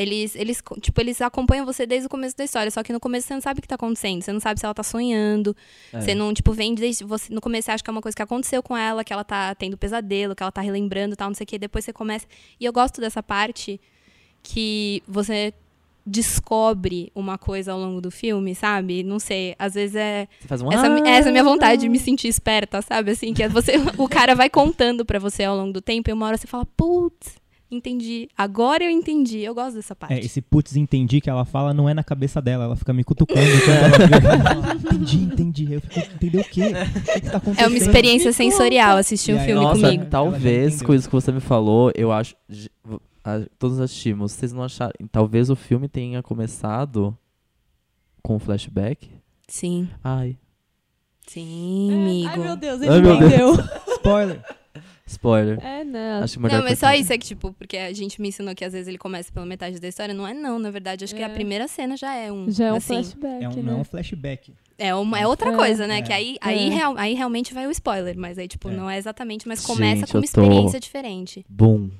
eles, 0.00 0.34
eles, 0.36 0.62
tipo, 0.80 1.00
eles 1.00 1.20
acompanham 1.20 1.66
você 1.66 1.86
desde 1.86 2.06
o 2.06 2.10
começo 2.10 2.36
da 2.36 2.44
história, 2.44 2.70
só 2.70 2.82
que 2.82 2.92
no 2.92 3.00
começo 3.00 3.26
você 3.26 3.34
não 3.34 3.40
sabe 3.40 3.58
o 3.58 3.62
que 3.62 3.68
tá 3.68 3.74
acontecendo, 3.74 4.22
você 4.22 4.32
não 4.32 4.40
sabe 4.40 4.60
se 4.60 4.66
ela 4.66 4.74
tá 4.74 4.82
sonhando, 4.82 5.56
É. 5.92 6.00
você 6.00 6.14
não, 6.14 6.32
tipo, 6.32 6.52
vem 6.52 6.74
desde, 6.74 7.04
você, 7.04 7.32
no 7.32 7.40
começo 7.40 7.66
você 7.66 7.72
acha 7.72 7.82
que 7.84 7.90
é 7.90 7.92
uma 7.92 8.02
coisa 8.02 8.14
que 8.16 8.22
aconteceu 8.22 8.62
com 8.62 8.76
ela, 8.76 9.02
que 9.02 9.12
ela 9.12 9.24
tá 9.24 9.54
tendo 9.54 9.76
pesadelo, 9.76 10.34
que 10.36 10.42
ela 10.42 10.52
tá 10.52 10.60
relembrando 10.60 11.14
e 11.14 11.16
tal, 11.16 11.28
não 11.28 11.34
sei 11.34 11.44
o 11.44 11.46
que, 11.46 11.58
depois 11.58 11.84
você 11.84 11.92
começa, 11.92 12.26
e 12.60 12.64
eu 12.64 12.72
gosto 12.72 13.00
dessa 13.00 13.22
parte 13.22 13.80
que 14.42 15.02
você 15.06 15.52
descobre 16.06 17.12
uma 17.14 17.38
coisa 17.38 17.72
ao 17.72 17.78
longo 17.78 18.00
do 18.00 18.10
filme, 18.10 18.54
sabe? 18.54 19.02
Não 19.02 19.18
sei, 19.18 19.54
às 19.58 19.74
vezes 19.74 19.94
é 19.96 20.26
Você 20.40 20.48
faz 20.48 20.62
um 20.62 20.72
essa, 20.72 20.86
ah, 20.86 21.08
essa 21.08 21.28
é 21.28 21.30
a 21.30 21.32
minha 21.32 21.44
vontade 21.44 21.82
de 21.82 21.88
me 21.88 21.98
sentir 21.98 22.28
esperta, 22.28 22.82
sabe? 22.82 23.10
Assim, 23.12 23.32
que 23.34 23.42
é 23.42 23.48
você, 23.48 23.72
o 23.98 24.08
cara 24.08 24.34
vai 24.34 24.48
contando 24.50 25.04
pra 25.04 25.18
você 25.18 25.44
ao 25.44 25.56
longo 25.56 25.72
do 25.72 25.80
tempo 25.80 26.08
e 26.10 26.12
uma 26.12 26.26
hora 26.26 26.36
você 26.36 26.46
fala, 26.46 26.66
putz, 26.76 27.36
entendi. 27.70 28.28
Agora 28.36 28.84
eu 28.84 28.90
entendi. 28.90 29.40
Eu 29.40 29.54
gosto 29.54 29.76
dessa 29.76 29.94
parte. 29.94 30.14
É, 30.14 30.18
esse 30.20 30.40
putz, 30.40 30.76
entendi 30.76 31.20
que 31.20 31.28
ela 31.28 31.44
fala 31.44 31.72
não 31.74 31.88
é 31.88 31.94
na 31.94 32.04
cabeça 32.04 32.40
dela, 32.40 32.64
ela 32.64 32.76
fica 32.76 32.92
me 32.92 33.04
cutucando 33.04 33.40
ela 33.40 33.98
vê. 33.98 34.78
entendi, 34.88 35.18
entendi. 35.18 35.72
Eu 35.72 35.80
fico, 35.80 35.98
entendeu 35.98 36.40
o 36.40 36.44
quê? 36.44 36.62
O 36.62 37.12
que, 37.12 37.20
que 37.20 37.30
tá 37.30 37.36
acontecendo? 37.38 37.64
É 37.64 37.68
uma 37.68 37.76
experiência 37.76 38.32
sensorial 38.32 38.96
assistir 38.96 39.34
um 39.34 39.38
aí, 39.38 39.46
filme 39.46 39.62
Nossa, 39.62 39.80
comigo. 39.80 40.06
Talvez 40.06 40.82
com 40.82 40.94
isso 40.94 41.08
que 41.08 41.14
você 41.14 41.32
me 41.32 41.40
falou, 41.40 41.92
eu 41.94 42.12
acho. 42.12 42.34
Todos 43.58 43.78
assistimos. 43.80 44.32
Vocês 44.32 44.52
não 44.52 44.62
acharam. 44.62 44.92
Talvez 45.12 45.50
o 45.50 45.56
filme 45.56 45.88
tenha 45.88 46.22
começado 46.22 47.16
com 48.22 48.36
um 48.36 48.38
flashback? 48.38 49.10
Sim, 49.46 49.88
Ai. 50.04 50.36
sim, 51.26 51.90
amigo. 51.92 52.28
Ai, 52.28 52.38
meu 52.38 52.56
Deus, 52.56 52.82
Ai, 52.82 52.88
ele 52.88 53.00
meu 53.00 53.14
entendeu. 53.14 53.54
Spoiler. 53.96 54.57
Spoiler. 55.08 55.58
É, 55.64 55.82
não. 55.84 56.22
Acho 56.22 56.38
melhor 56.40 56.58
Não, 56.58 56.64
mas 56.64 56.78
só 56.78 56.92
isso 56.92 57.12
é 57.12 57.18
que, 57.18 57.26
tipo, 57.26 57.52
porque 57.54 57.76
a 57.76 57.92
gente 57.92 58.20
me 58.20 58.28
ensinou 58.28 58.54
que 58.54 58.64
às 58.64 58.72
vezes 58.72 58.86
ele 58.88 58.98
começa 58.98 59.32
pela 59.32 59.46
metade 59.46 59.80
da 59.80 59.88
história. 59.88 60.12
Não 60.14 60.26
é 60.26 60.34
não, 60.34 60.58
na 60.58 60.70
verdade. 60.70 61.04
Acho 61.04 61.14
que 61.14 61.22
a 61.22 61.28
É. 61.28 61.32
primeira 61.34 61.66
cena 61.66 61.96
já 61.96 62.14
é 62.14 62.30
um. 62.30 62.50
Já 62.50 62.66
é 62.66 62.72
um 62.72 62.76
assim. 62.76 62.94
flashback, 63.02 63.44
É 63.44 63.48
um, 63.48 63.52
né? 63.54 63.62
não 63.62 63.72
é 63.72 63.80
um 63.80 63.84
flashback. 63.84 64.52
É, 64.78 64.94
uma, 64.94 65.18
é 65.18 65.26
outra 65.26 65.50
É. 65.52 65.56
coisa, 65.56 65.86
né? 65.86 65.98
É. 65.98 66.02
Que 66.02 66.12
aí, 66.12 66.36
aí, 66.40 66.68
É. 66.68 66.70
real- 66.74 66.96
aí 66.98 67.14
realmente 67.14 67.52
vai 67.54 67.66
o 67.66 67.70
spoiler. 67.70 68.16
Mas 68.18 68.38
aí, 68.38 68.46
tipo, 68.46 68.68
É. 68.68 68.72
não 68.76 68.88
é 68.88 68.96
exatamente, 68.98 69.48
mas 69.48 69.64
começa 69.64 70.00
Gente, 70.00 70.12
com 70.12 70.18
uma 70.18 70.22
tô- 70.22 70.24
experiência 70.26 70.78
diferente. 70.78 71.44
Boom. 71.48 71.90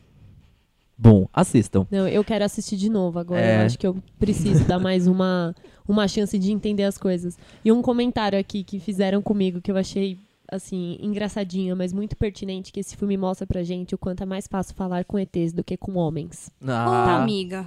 Boom. 0.97 1.27
Assistam. 1.33 1.87
Não, 1.91 2.09
eu 2.09 2.25
quero 2.25 2.45
assistir 2.45 2.77
de 2.77 2.89
novo 2.91 3.19
agora. 3.21 3.41
É. 3.41 3.63
Eu 3.63 3.67
acho 3.67 3.79
que 3.79 3.87
eu 3.87 3.97
preciso 4.19 4.65
dar 4.65 4.81
mais 4.81 5.07
uma, 5.07 5.55
uma 5.87 6.09
chance 6.09 6.37
de 6.39 6.51
entender 6.51 6.83
as 6.83 6.99
coisas. 6.99 7.39
E 7.65 7.71
um 7.71 7.81
comentário 7.81 8.39
aqui 8.39 8.65
que 8.65 8.81
fizeram 8.81 9.23
comigo 9.23 9.61
que 9.61 9.71
eu 9.71 9.77
achei, 9.77 10.19
assim, 10.51 10.99
engraçadinho, 11.01 11.77
mas 11.77 11.93
muito 11.93 12.17
pertinente, 12.17 12.73
que 12.73 12.81
esse 12.81 12.97
filme 12.97 13.17
mostra 13.17 13.47
pra 13.47 13.63
gente 13.63 13.95
o 13.95 13.99
quanto 13.99 14.23
é 14.23 14.27
mais 14.27 14.47
fácil 14.47 14.75
falar 14.75 15.05
com 15.05 15.19
ETs 15.19 15.53
do 15.53 15.63
que 15.63 15.77
com 15.77 15.95
homens. 15.97 16.51
Ah, 16.67 17.23
amiga. 17.23 17.67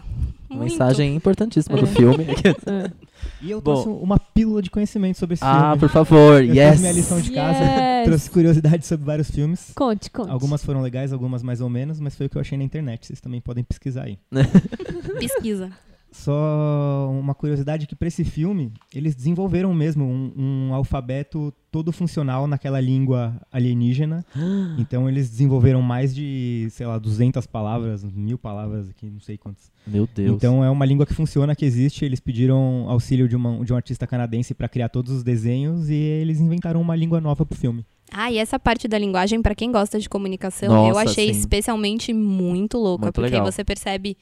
uma 0.49 0.59
Muito. 0.59 0.71
mensagem 0.71 1.15
importantíssima 1.15 1.77
do 1.77 1.85
É. 1.85 1.87
filme. 1.87 2.25
É. 2.67 2.91
E 3.39 3.51
eu 3.51 3.61
Bom. 3.61 3.73
trouxe 3.73 3.89
uma 4.03 4.17
pílula 4.19 4.63
de 4.63 4.71
conhecimento 4.71 5.15
sobre 5.19 5.35
esse 5.35 5.43
ah, 5.43 5.61
filme. 5.61 5.79
por 5.79 5.89
favor. 5.89 6.43
Eu 6.43 6.55
yes. 6.55 6.79
minha 6.79 6.91
lição 6.91 7.21
de 7.21 7.29
casa, 7.31 7.59
Yes. 7.63 8.05
trouxe 8.05 8.29
curiosidades 8.31 8.87
sobre 8.87 9.05
vários 9.05 9.29
filmes. 9.29 9.71
Conte, 9.75 10.09
conte. 10.09 10.31
Algumas 10.31 10.63
foram 10.65 10.81
legais, 10.81 11.13
algumas 11.13 11.43
mais 11.43 11.61
ou 11.61 11.69
menos, 11.69 11.99
mas 11.99 12.15
foi 12.15 12.25
o 12.25 12.29
que 12.29 12.37
eu 12.37 12.41
achei 12.41 12.57
na 12.57 12.63
internet. 12.63 13.05
Vocês 13.05 13.21
também 13.21 13.39
podem 13.39 13.63
pesquisar 13.63 14.05
aí. 14.05 14.17
Pesquisa. 15.19 15.71
Só 16.11 17.09
uma 17.19 17.33
curiosidade 17.33 17.87
que 17.87 17.95
para 17.95 18.07
esse 18.07 18.23
filme 18.25 18.71
eles 18.93 19.15
desenvolveram 19.15 19.73
mesmo 19.73 20.03
um, 20.05 20.33
um 20.69 20.73
alfabeto 20.73 21.53
todo 21.71 21.91
funcional 21.93 22.47
naquela 22.47 22.81
língua 22.81 23.39
alienígena. 23.51 24.25
Então 24.77 25.07
eles 25.07 25.29
desenvolveram 25.29 25.81
mais 25.81 26.13
de, 26.13 26.67
sei 26.71 26.85
lá, 26.85 26.97
200 26.97 27.45
palavras, 27.45 28.03
mil 28.03 28.37
palavras 28.37 28.89
aqui, 28.89 29.09
não 29.09 29.19
sei 29.19 29.37
quantas. 29.37 29.71
Meu 29.87 30.07
Deus. 30.13 30.35
Então 30.35 30.63
é 30.63 30.69
uma 30.69 30.85
língua 30.85 31.05
que 31.05 31.13
funciona, 31.13 31.55
que 31.55 31.65
existe. 31.65 32.03
Eles 32.03 32.19
pediram 32.19 32.85
auxílio 32.89 33.27
de, 33.27 33.35
uma- 33.35 33.63
de 33.63 33.71
um 33.71 33.75
artista 33.75 34.05
canadense 34.07 34.53
para 34.53 34.67
criar 34.67 34.89
todos 34.89 35.11
os 35.13 35.23
desenhos 35.23 35.89
e 35.89 35.95
eles 35.95 36.39
inventaram 36.39 36.81
uma 36.81 36.95
língua 36.95 37.21
nova 37.21 37.45
pro 37.45 37.57
filme. 37.57 37.85
Ah, 38.11 38.29
e 38.31 38.37
essa 38.37 38.59
parte 38.59 38.87
da 38.87 38.97
linguagem, 38.97 39.41
pra 39.41 39.55
quem 39.55 39.71
gosta 39.71 39.97
de 39.99 40.09
comunicação, 40.09 40.87
eu 40.87 40.93
Nossa, 40.93 41.09
achei 41.11 41.33
sim. 41.33 41.39
especialmente 41.39 42.11
muito 42.13 42.77
louca, 42.77 43.05
Muito 43.05 43.15
porque 43.15 43.29
legal. 43.31 43.49
você 43.49 43.63
percebe 43.63 44.17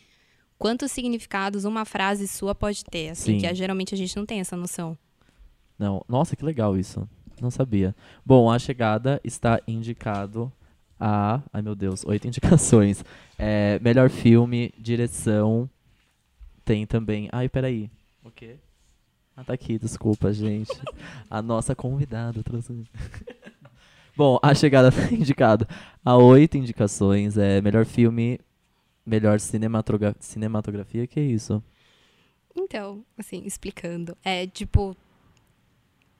quantos 0.60 0.92
significados 0.92 1.64
uma 1.64 1.86
frase 1.86 2.28
sua 2.28 2.54
pode 2.54 2.84
ter, 2.84 3.10
assim, 3.10 3.34
Sim. 3.34 3.38
que 3.40 3.48
ah, 3.48 3.54
geralmente 3.54 3.96
a 3.96 3.98
gente 3.98 4.16
não 4.16 4.26
tem 4.26 4.42
essa 4.42 4.58
noção. 4.58 4.96
Não, 5.80 6.04
nossa, 6.08 6.36
que 6.36 6.44
legal 6.44 6.78
isso. 6.78 7.08
Não 7.42 7.50
sabia. 7.50 7.96
Bom, 8.26 8.52
A 8.52 8.60
Chegada 8.60 9.22
está 9.24 9.62
indicado 9.66 10.52
a. 11.00 11.42
Ai 11.54 11.62
meu 11.62 11.74
Deus, 11.74 12.04
oito 12.06 12.28
indicações. 12.28 13.04
É, 13.38 13.80
melhor 13.80 14.10
filme, 14.10 14.74
direção. 14.78 15.70
Tem 16.66 16.86
também. 16.86 17.30
Ai, 17.32 17.48
peraí. 17.48 17.90
O 18.24 18.30
quê? 18.30 18.58
Ah, 19.36 19.44
tá 19.46 19.54
aqui, 19.54 19.80
desculpa, 19.80 20.34
gente. 20.34 20.78
A 21.32 21.42
nossa 21.42 21.74
convidada 21.74 22.44
trouxe. 22.44 22.84
Bom, 24.18 24.38
A 24.44 24.54
Chegada 24.54 24.90
está 24.90 25.16
indicado 25.16 25.66
a 26.04 26.18
oito 26.18 26.58
indicações. 26.58 27.38
É 27.38 27.62
melhor 27.62 27.86
filme, 27.86 28.38
melhor 29.10 29.40
cinematogra 29.40 30.16
cinematografia. 30.20 31.08
Que 31.08 31.20
isso? 31.20 31.64
Então, 32.56 33.04
assim, 33.18 33.44
explicando, 33.46 34.18
é 34.24 34.46
tipo. 34.48 34.96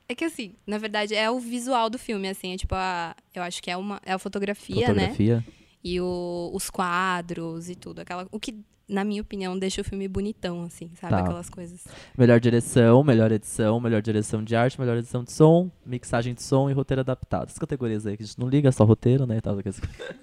É 0.08 0.14
que 0.14 0.24
assim, 0.24 0.54
na 0.66 0.76
verdade, 0.78 1.14
é 1.14 1.30
o 1.30 1.38
visual 1.38 1.88
do 1.88 1.98
filme, 1.98 2.28
assim, 2.28 2.52
é 2.52 2.56
tipo 2.56 2.74
a. 2.74 3.14
Eu 3.34 3.42
acho 3.42 3.62
que 3.62 3.70
é 3.70 3.76
uma. 3.76 4.00
É 4.04 4.12
a 4.12 4.18
fotografia, 4.18 4.88
né? 4.92 5.08
Fotografia? 5.08 5.44
E 5.82 6.00
o- 6.00 6.50
os 6.52 6.68
quadros 6.68 7.68
e 7.70 7.74
tudo. 7.74 8.00
Aquela, 8.00 8.26
o 8.30 8.38
que, 8.40 8.54
na 8.90 9.04
minha 9.04 9.22
opinião, 9.22 9.58
deixa 9.58 9.80
o 9.80 9.84
filme 9.84 10.08
bonitão, 10.08 10.62
assim, 10.64 10.90
sabe? 11.00 11.14
Tá. 11.14 11.20
Aquelas 11.20 11.48
coisas. 11.48 11.84
Melhor 12.18 12.40
direção, 12.40 13.02
melhor 13.04 13.30
edição, 13.30 13.80
melhor 13.80 14.02
direção 14.02 14.42
de 14.42 14.56
arte, 14.56 14.78
melhor 14.80 14.96
edição 14.96 15.22
de 15.22 15.32
som, 15.32 15.70
mixagem 15.86 16.34
de 16.34 16.42
som 16.42 16.68
e 16.68 16.72
roteiro 16.72 17.00
adaptado. 17.00 17.46
Essas 17.46 17.58
categorias 17.58 18.06
aí 18.06 18.16
que 18.16 18.22
a 18.22 18.26
gente 18.26 18.38
não 18.38 18.48
liga, 18.48 18.70
só 18.72 18.84
roteiro, 18.84 19.26
né? 19.26 19.36
e 19.38 19.40
tal, 19.40 19.56
que 19.56 19.70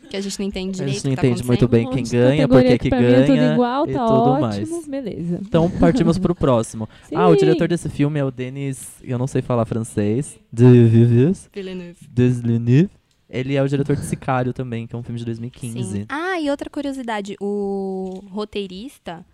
Que 0.09 0.17
a 0.17 0.21
gente 0.21 0.37
não 0.39 0.45
entende 0.45 0.69
a 0.81 0.85
direito. 0.85 0.93
gente 0.95 1.07
não 1.07 1.15
tá 1.15 1.25
entende 1.27 1.43
muito 1.45 1.65
acontecendo. 1.65 1.93
bem 1.93 2.03
quem 2.03 2.19
ganha, 2.19 2.47
por 2.47 2.61
que 2.61 2.77
que 2.77 2.89
pra 2.89 2.99
mim 2.99 3.05
é 3.05 3.21
tudo 3.23 3.35
ganha 3.35 3.53
igual, 3.53 3.87
e 3.89 3.93
tá 3.93 4.05
tudo 4.05 4.29
ótimo, 4.29 4.41
mais. 4.41 4.87
beleza. 4.87 5.39
Então 5.41 5.71
partimos 5.71 6.17
pro 6.17 6.35
próximo. 6.35 6.87
Ah, 7.15 7.27
o 7.29 7.31
Sim. 7.33 7.39
diretor 7.39 7.67
desse 7.67 7.89
filme 7.89 8.19
é 8.19 8.23
o 8.25 8.29
Denis, 8.29 8.87
eu 9.01 9.17
não 9.17 9.27
sei 9.27 9.41
falar 9.41 9.65
francês, 9.65 10.37
Villeneuve. 10.51 11.97
Villeneuve. 12.13 12.89
Ele 13.29 13.55
é 13.55 13.61
o 13.61 13.67
diretor 13.67 13.95
de 13.95 14.05
Sicário 14.05 14.53
também, 14.53 14.87
que 14.87 14.95
é 14.95 14.97
um 14.97 15.03
filme 15.03 15.19
de 15.19 15.25
2015. 15.25 15.83
Sim. 15.83 16.05
Ah, 16.07 16.39
e 16.39 16.49
outra 16.49 16.69
curiosidade, 16.69 17.35
o 17.41 18.23
roteirista, 18.29 19.25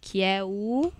que 0.00 0.22
é 0.22 0.44
o 0.44 0.92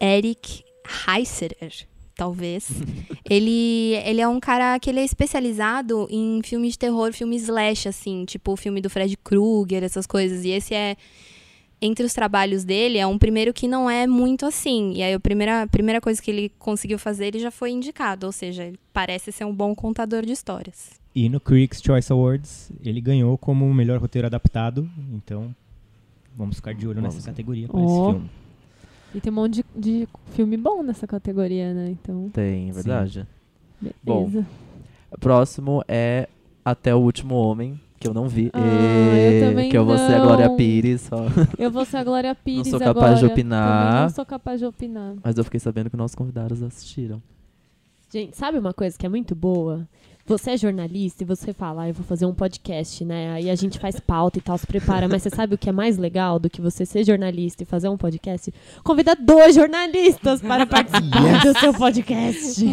Eric 0.00 0.64
Heisserer, 1.06 1.86
talvez. 2.16 2.68
ele, 3.28 3.94
ele 4.04 4.22
é 4.22 4.28
um 4.28 4.40
cara 4.40 4.78
que 4.78 4.88
ele 4.88 5.00
é 5.00 5.04
especializado 5.04 6.06
em 6.10 6.40
filmes 6.42 6.72
de 6.72 6.78
terror, 6.78 7.12
filme 7.12 7.36
slash, 7.36 7.88
assim, 7.88 8.24
tipo 8.24 8.52
o 8.52 8.56
filme 8.56 8.80
do 8.80 8.88
Fred 8.88 9.16
Krueger, 9.18 9.84
essas 9.84 10.06
coisas. 10.06 10.46
E 10.46 10.50
esse 10.50 10.74
é 10.74 10.96
entre 11.86 12.04
os 12.06 12.14
trabalhos 12.14 12.64
dele, 12.64 12.96
é 12.98 13.06
um 13.06 13.18
primeiro 13.18 13.52
que 13.52 13.68
não 13.68 13.90
é 13.90 14.06
muito 14.06 14.46
assim. 14.46 14.94
E 14.94 15.02
aí 15.02 15.12
a 15.12 15.20
primeira, 15.20 15.62
a 15.62 15.66
primeira 15.66 16.00
coisa 16.00 16.20
que 16.22 16.30
ele 16.30 16.48
conseguiu 16.58 16.98
fazer, 16.98 17.26
ele 17.26 17.38
já 17.38 17.50
foi 17.50 17.70
indicado, 17.70 18.24
ou 18.24 18.32
seja, 18.32 18.64
ele 18.64 18.78
parece 18.92 19.30
ser 19.30 19.44
um 19.44 19.54
bom 19.54 19.74
contador 19.74 20.24
de 20.24 20.32
histórias. 20.32 20.92
E 21.14 21.28
no 21.28 21.38
Critics' 21.38 21.82
Choice 21.84 22.10
Awards 22.10 22.72
ele 22.82 23.00
ganhou 23.00 23.36
como 23.36 23.66
o 23.68 23.74
melhor 23.74 24.00
roteiro 24.00 24.26
adaptado. 24.26 24.88
Então 25.12 25.54
vamos 26.36 26.56
ficar 26.56 26.74
de 26.74 26.86
olho 26.88 27.00
Vamos. 27.00 27.14
nessa 27.16 27.26
categoria 27.30 27.68
para 27.68 27.78
Ó. 27.80 27.84
esse 27.84 28.12
filme. 28.12 28.30
E 29.14 29.20
tem 29.20 29.30
um 29.32 29.36
monte 29.36 29.62
de, 29.62 29.64
de 29.76 30.08
filme 30.32 30.56
bom 30.56 30.82
nessa 30.82 31.06
categoria, 31.06 31.72
né? 31.72 31.90
Então, 31.90 32.28
Tem, 32.30 32.70
é 32.70 32.72
verdade. 32.72 33.26
beleza. 33.80 33.96
Bom, 34.02 34.44
O 35.12 35.20
próximo 35.20 35.84
é 35.86 36.28
Até 36.64 36.92
o 36.92 36.98
Último 36.98 37.36
Homem, 37.36 37.78
que 38.04 38.08
eu 38.08 38.12
não 38.14 38.28
vi. 38.28 38.50
Ah, 38.52 38.60
eu 38.60 39.32
E- 39.32 39.48
também 39.48 39.70
que 39.70 39.78
eu 39.78 39.84
vou 39.84 39.96
ser 39.96 40.12
a 40.14 40.20
Glória 40.20 40.48
não. 40.48 40.56
Pires, 40.56 41.00
só. 41.00 41.16
Eu 41.58 41.70
vou 41.70 41.84
ser 41.86 41.96
a 41.96 42.04
Glória 42.04 42.34
Pires 42.34 42.68
sou 42.68 42.76
agora. 42.76 42.94
capaz 42.94 43.14
de 43.14 43.20
Também 43.22 43.32
opinar. 43.32 44.02
não 44.02 44.08
sou 44.10 44.26
capaz 44.26 44.60
de 44.60 44.66
opinar. 44.66 45.14
Mas 45.24 45.38
eu 45.38 45.44
fiquei 45.44 45.58
sabendo 45.58 45.88
que 45.88 45.96
nossos 45.96 46.14
convidados 46.14 46.62
assistiram. 46.62 47.22
Gente, 48.12 48.36
sabe 48.36 48.58
uma 48.58 48.74
coisa 48.74 48.96
que 48.98 49.06
é 49.06 49.08
muito 49.08 49.34
boa? 49.34 49.88
Você 50.26 50.52
é 50.52 50.56
jornalista 50.56 51.22
e 51.22 51.26
você 51.26 51.52
fala, 51.52 51.82
ah, 51.82 51.88
eu 51.88 51.94
vou 51.94 52.04
fazer 52.04 52.24
um 52.24 52.32
podcast, 52.32 53.04
né? 53.04 53.32
Aí 53.32 53.50
a 53.50 53.54
gente 53.54 53.78
faz 53.78 54.00
pauta 54.00 54.38
e 54.38 54.40
tal, 54.40 54.56
se 54.56 54.66
prepara. 54.66 55.06
Mas 55.06 55.22
você 55.22 55.28
sabe 55.28 55.54
o 55.54 55.58
que 55.58 55.68
é 55.68 55.72
mais 55.72 55.98
legal 55.98 56.38
do 56.38 56.48
que 56.48 56.62
você 56.62 56.86
ser 56.86 57.04
jornalista 57.04 57.62
e 57.62 57.66
fazer 57.66 57.88
um 57.88 57.96
podcast? 57.98 58.52
Convida 58.82 59.14
dois 59.14 59.54
jornalistas 59.54 60.40
para 60.40 60.64
participar 60.66 61.42
do 61.44 61.58
seu 61.58 61.74
podcast. 61.74 62.64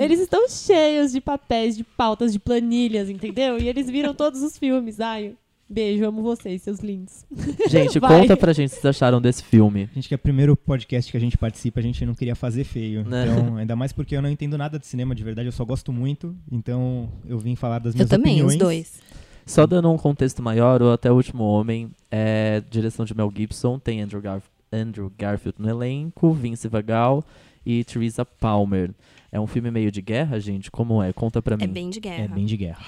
Eles 0.00 0.18
estão 0.20 0.48
cheios 0.48 1.12
de 1.12 1.20
papéis, 1.20 1.76
de 1.76 1.84
pautas, 1.84 2.32
de 2.32 2.38
planilhas, 2.38 3.10
entendeu? 3.10 3.58
E 3.58 3.68
eles 3.68 3.90
viram 3.90 4.14
todos 4.14 4.42
os 4.42 4.56
filmes. 4.56 4.98
Ai, 4.98 5.34
beijo, 5.68 6.04
amo 6.06 6.22
vocês, 6.22 6.62
seus 6.62 6.80
lindos. 6.80 7.24
Gente, 7.68 7.98
Vai. 7.98 8.20
conta 8.20 8.36
pra 8.36 8.52
gente 8.52 8.68
o 8.68 8.74
que 8.74 8.80
vocês 8.80 8.86
acharam 8.96 9.20
desse 9.20 9.42
filme. 9.42 9.88
A 9.90 9.94
gente 9.94 10.08
que 10.08 10.14
é 10.14 10.16
o 10.16 10.18
primeiro 10.18 10.56
podcast 10.56 11.10
que 11.10 11.16
a 11.16 11.20
gente 11.20 11.36
participa, 11.38 11.80
a 11.80 11.82
gente 11.82 12.04
não 12.04 12.14
queria 12.14 12.34
fazer 12.34 12.64
feio. 12.64 13.04
Né? 13.04 13.26
Então, 13.28 13.56
ainda 13.56 13.74
mais 13.76 13.92
porque 13.92 14.16
eu 14.16 14.22
não 14.22 14.28
entendo 14.30 14.56
nada 14.58 14.78
de 14.78 14.86
cinema 14.86 15.14
de 15.14 15.24
verdade, 15.24 15.48
eu 15.48 15.52
só 15.52 15.64
gosto 15.64 15.92
muito. 15.92 16.34
Então, 16.50 17.08
eu 17.26 17.38
vim 17.38 17.56
falar 17.56 17.78
das 17.78 17.94
Eu 17.94 17.98
minhas 17.98 18.10
também, 18.10 18.32
opiniões. 18.34 18.52
os 18.54 18.58
dois. 18.58 19.00
Só 19.46 19.66
dando 19.66 19.90
um 19.90 19.98
contexto 19.98 20.42
maior, 20.42 20.80
o 20.82 20.90
Até 20.92 21.10
o 21.10 21.14
Último 21.16 21.44
Homem 21.44 21.90
é 22.10 22.62
direção 22.70 23.04
de 23.04 23.14
Mel 23.14 23.30
Gibson, 23.34 23.78
tem 23.78 24.00
Andrew, 24.00 24.20
Garf- 24.22 24.48
Andrew 24.72 25.12
Garfield 25.18 25.60
no 25.60 25.68
elenco, 25.68 26.32
Vince 26.32 26.66
Vagal 26.66 27.22
e 27.64 27.84
Teresa 27.84 28.24
Palmer. 28.24 28.90
É 29.30 29.38
um 29.40 29.46
filme 29.46 29.70
meio 29.70 29.90
de 29.90 30.00
guerra, 30.00 30.38
gente? 30.40 30.70
Como 30.70 31.02
é? 31.02 31.12
Conta 31.12 31.42
pra 31.42 31.56
mim. 31.56 31.64
É 31.64 31.66
bem 31.66 31.90
de 31.90 32.00
guerra. 32.00 32.24
É 32.24 32.28
bem 32.28 32.46
de 32.46 32.56
guerra. 32.56 32.86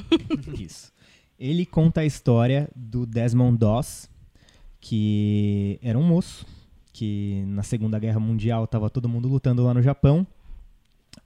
Isso. 0.59 0.93
Ele 1.39 1.67
conta 1.67 2.01
a 2.01 2.07
história 2.07 2.69
do 2.75 3.05
Desmond 3.05 3.59
Doss, 3.59 4.09
que 4.81 5.79
era 5.83 5.99
um 5.99 6.03
moço 6.03 6.47
que 6.93 7.45
na 7.49 7.63
Segunda 7.63 7.99
Guerra 7.99 8.19
Mundial 8.19 8.65
estava 8.65 8.89
todo 8.89 9.09
mundo 9.09 9.29
lutando 9.29 9.63
lá 9.63 9.75
no 9.75 9.83
Japão 9.83 10.27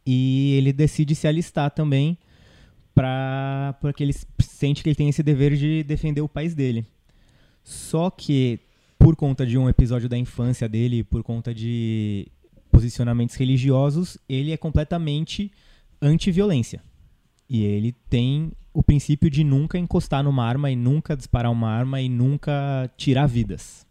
e 0.05 0.55
ele 0.57 0.73
decide 0.73 1.15
se 1.15 1.29
alistar 1.29 1.71
também 1.71 2.19
para 2.93 3.77
porque 3.81 4.03
ele 4.03 4.15
sente 4.41 4.83
que 4.83 4.89
ele 4.89 4.97
tem 4.97 5.09
esse 5.09 5.23
dever 5.23 5.57
de 5.57 5.85
defender 5.85 6.21
o 6.21 6.29
país 6.29 6.55
dele. 6.55 6.85
Só 7.63 8.11
que 8.11 8.59
por 8.99 9.15
conta 9.15 9.47
de 9.47 9.57
um 9.57 9.69
episódio 9.69 10.09
da 10.09 10.19
infância 10.19 10.69
dele, 10.69 11.05
por 11.05 11.23
conta 11.23 11.55
de 11.55 12.27
posicionamentos 12.71 13.37
religiosos, 13.37 14.19
ele 14.29 14.51
é 14.51 14.57
completamente 14.57 15.53
anti-violência. 16.03 16.83
E 17.51 17.65
ele 17.65 17.91
tem 18.09 18.53
o 18.73 18.81
princípio 18.81 19.29
de 19.29 19.43
nunca 19.43 19.77
encostar 19.77 20.23
numa 20.23 20.45
arma 20.45 20.71
e 20.71 20.77
nunca 20.77 21.17
disparar 21.17 21.51
uma 21.51 21.69
arma 21.69 22.01
e 22.01 22.09
nunca 22.09 22.89
tirar 22.97 23.27
vidas. 23.27 23.85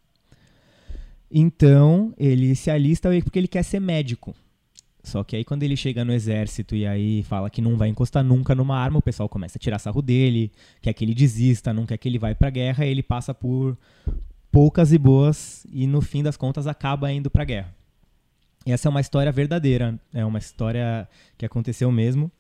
Então, 1.30 2.14
ele 2.18 2.56
se 2.56 2.72
alista 2.72 3.10
porque 3.22 3.38
ele 3.38 3.50
quer 3.50 3.64
ser 3.64 3.82
médico. 3.82 4.34
Só 5.04 5.26
que 5.26 5.36
aí 5.36 5.44
quando 5.44 5.64
ele 5.64 5.76
chega 5.76 6.06
no 6.06 6.14
exército 6.14 6.74
e 6.74 6.86
aí 6.88 7.24
fala 7.24 7.50
que 7.50 7.62
não 7.62 7.76
vai 7.76 7.90
encostar 7.90 8.24
nunca 8.24 8.56
numa 8.56 8.78
arma, 8.78 9.00
o 9.00 9.02
pessoal 9.02 9.28
começa 9.28 9.58
a 9.58 9.62
tirar 9.62 9.78
sarro 9.80 10.02
dele, 10.02 10.52
quer 10.82 10.94
que 10.94 11.04
ele 11.04 11.14
desista, 11.14 11.74
não 11.74 11.86
quer 11.86 11.98
que 11.98 12.08
ele 12.08 12.18
vá 12.18 12.34
pra 12.34 12.50
guerra, 12.50 12.86
ele 12.86 13.04
passa 13.04 13.34
por 13.34 13.78
poucas 14.52 14.94
e 14.94 14.98
boas 14.98 15.66
e 15.72 15.86
no 15.86 16.02
fim 16.02 16.24
das 16.24 16.38
contas 16.38 16.66
acaba 16.66 17.12
indo 17.12 17.30
pra 17.30 17.44
guerra. 17.44 17.74
Essa 18.66 18.88
é 18.88 18.90
uma 18.90 19.02
história 19.02 19.32
verdadeira, 19.32 20.00
é 20.14 20.24
uma 20.24 20.40
história 20.40 21.08
que 21.38 21.46
aconteceu 21.46 21.92
mesmo. 21.92 22.32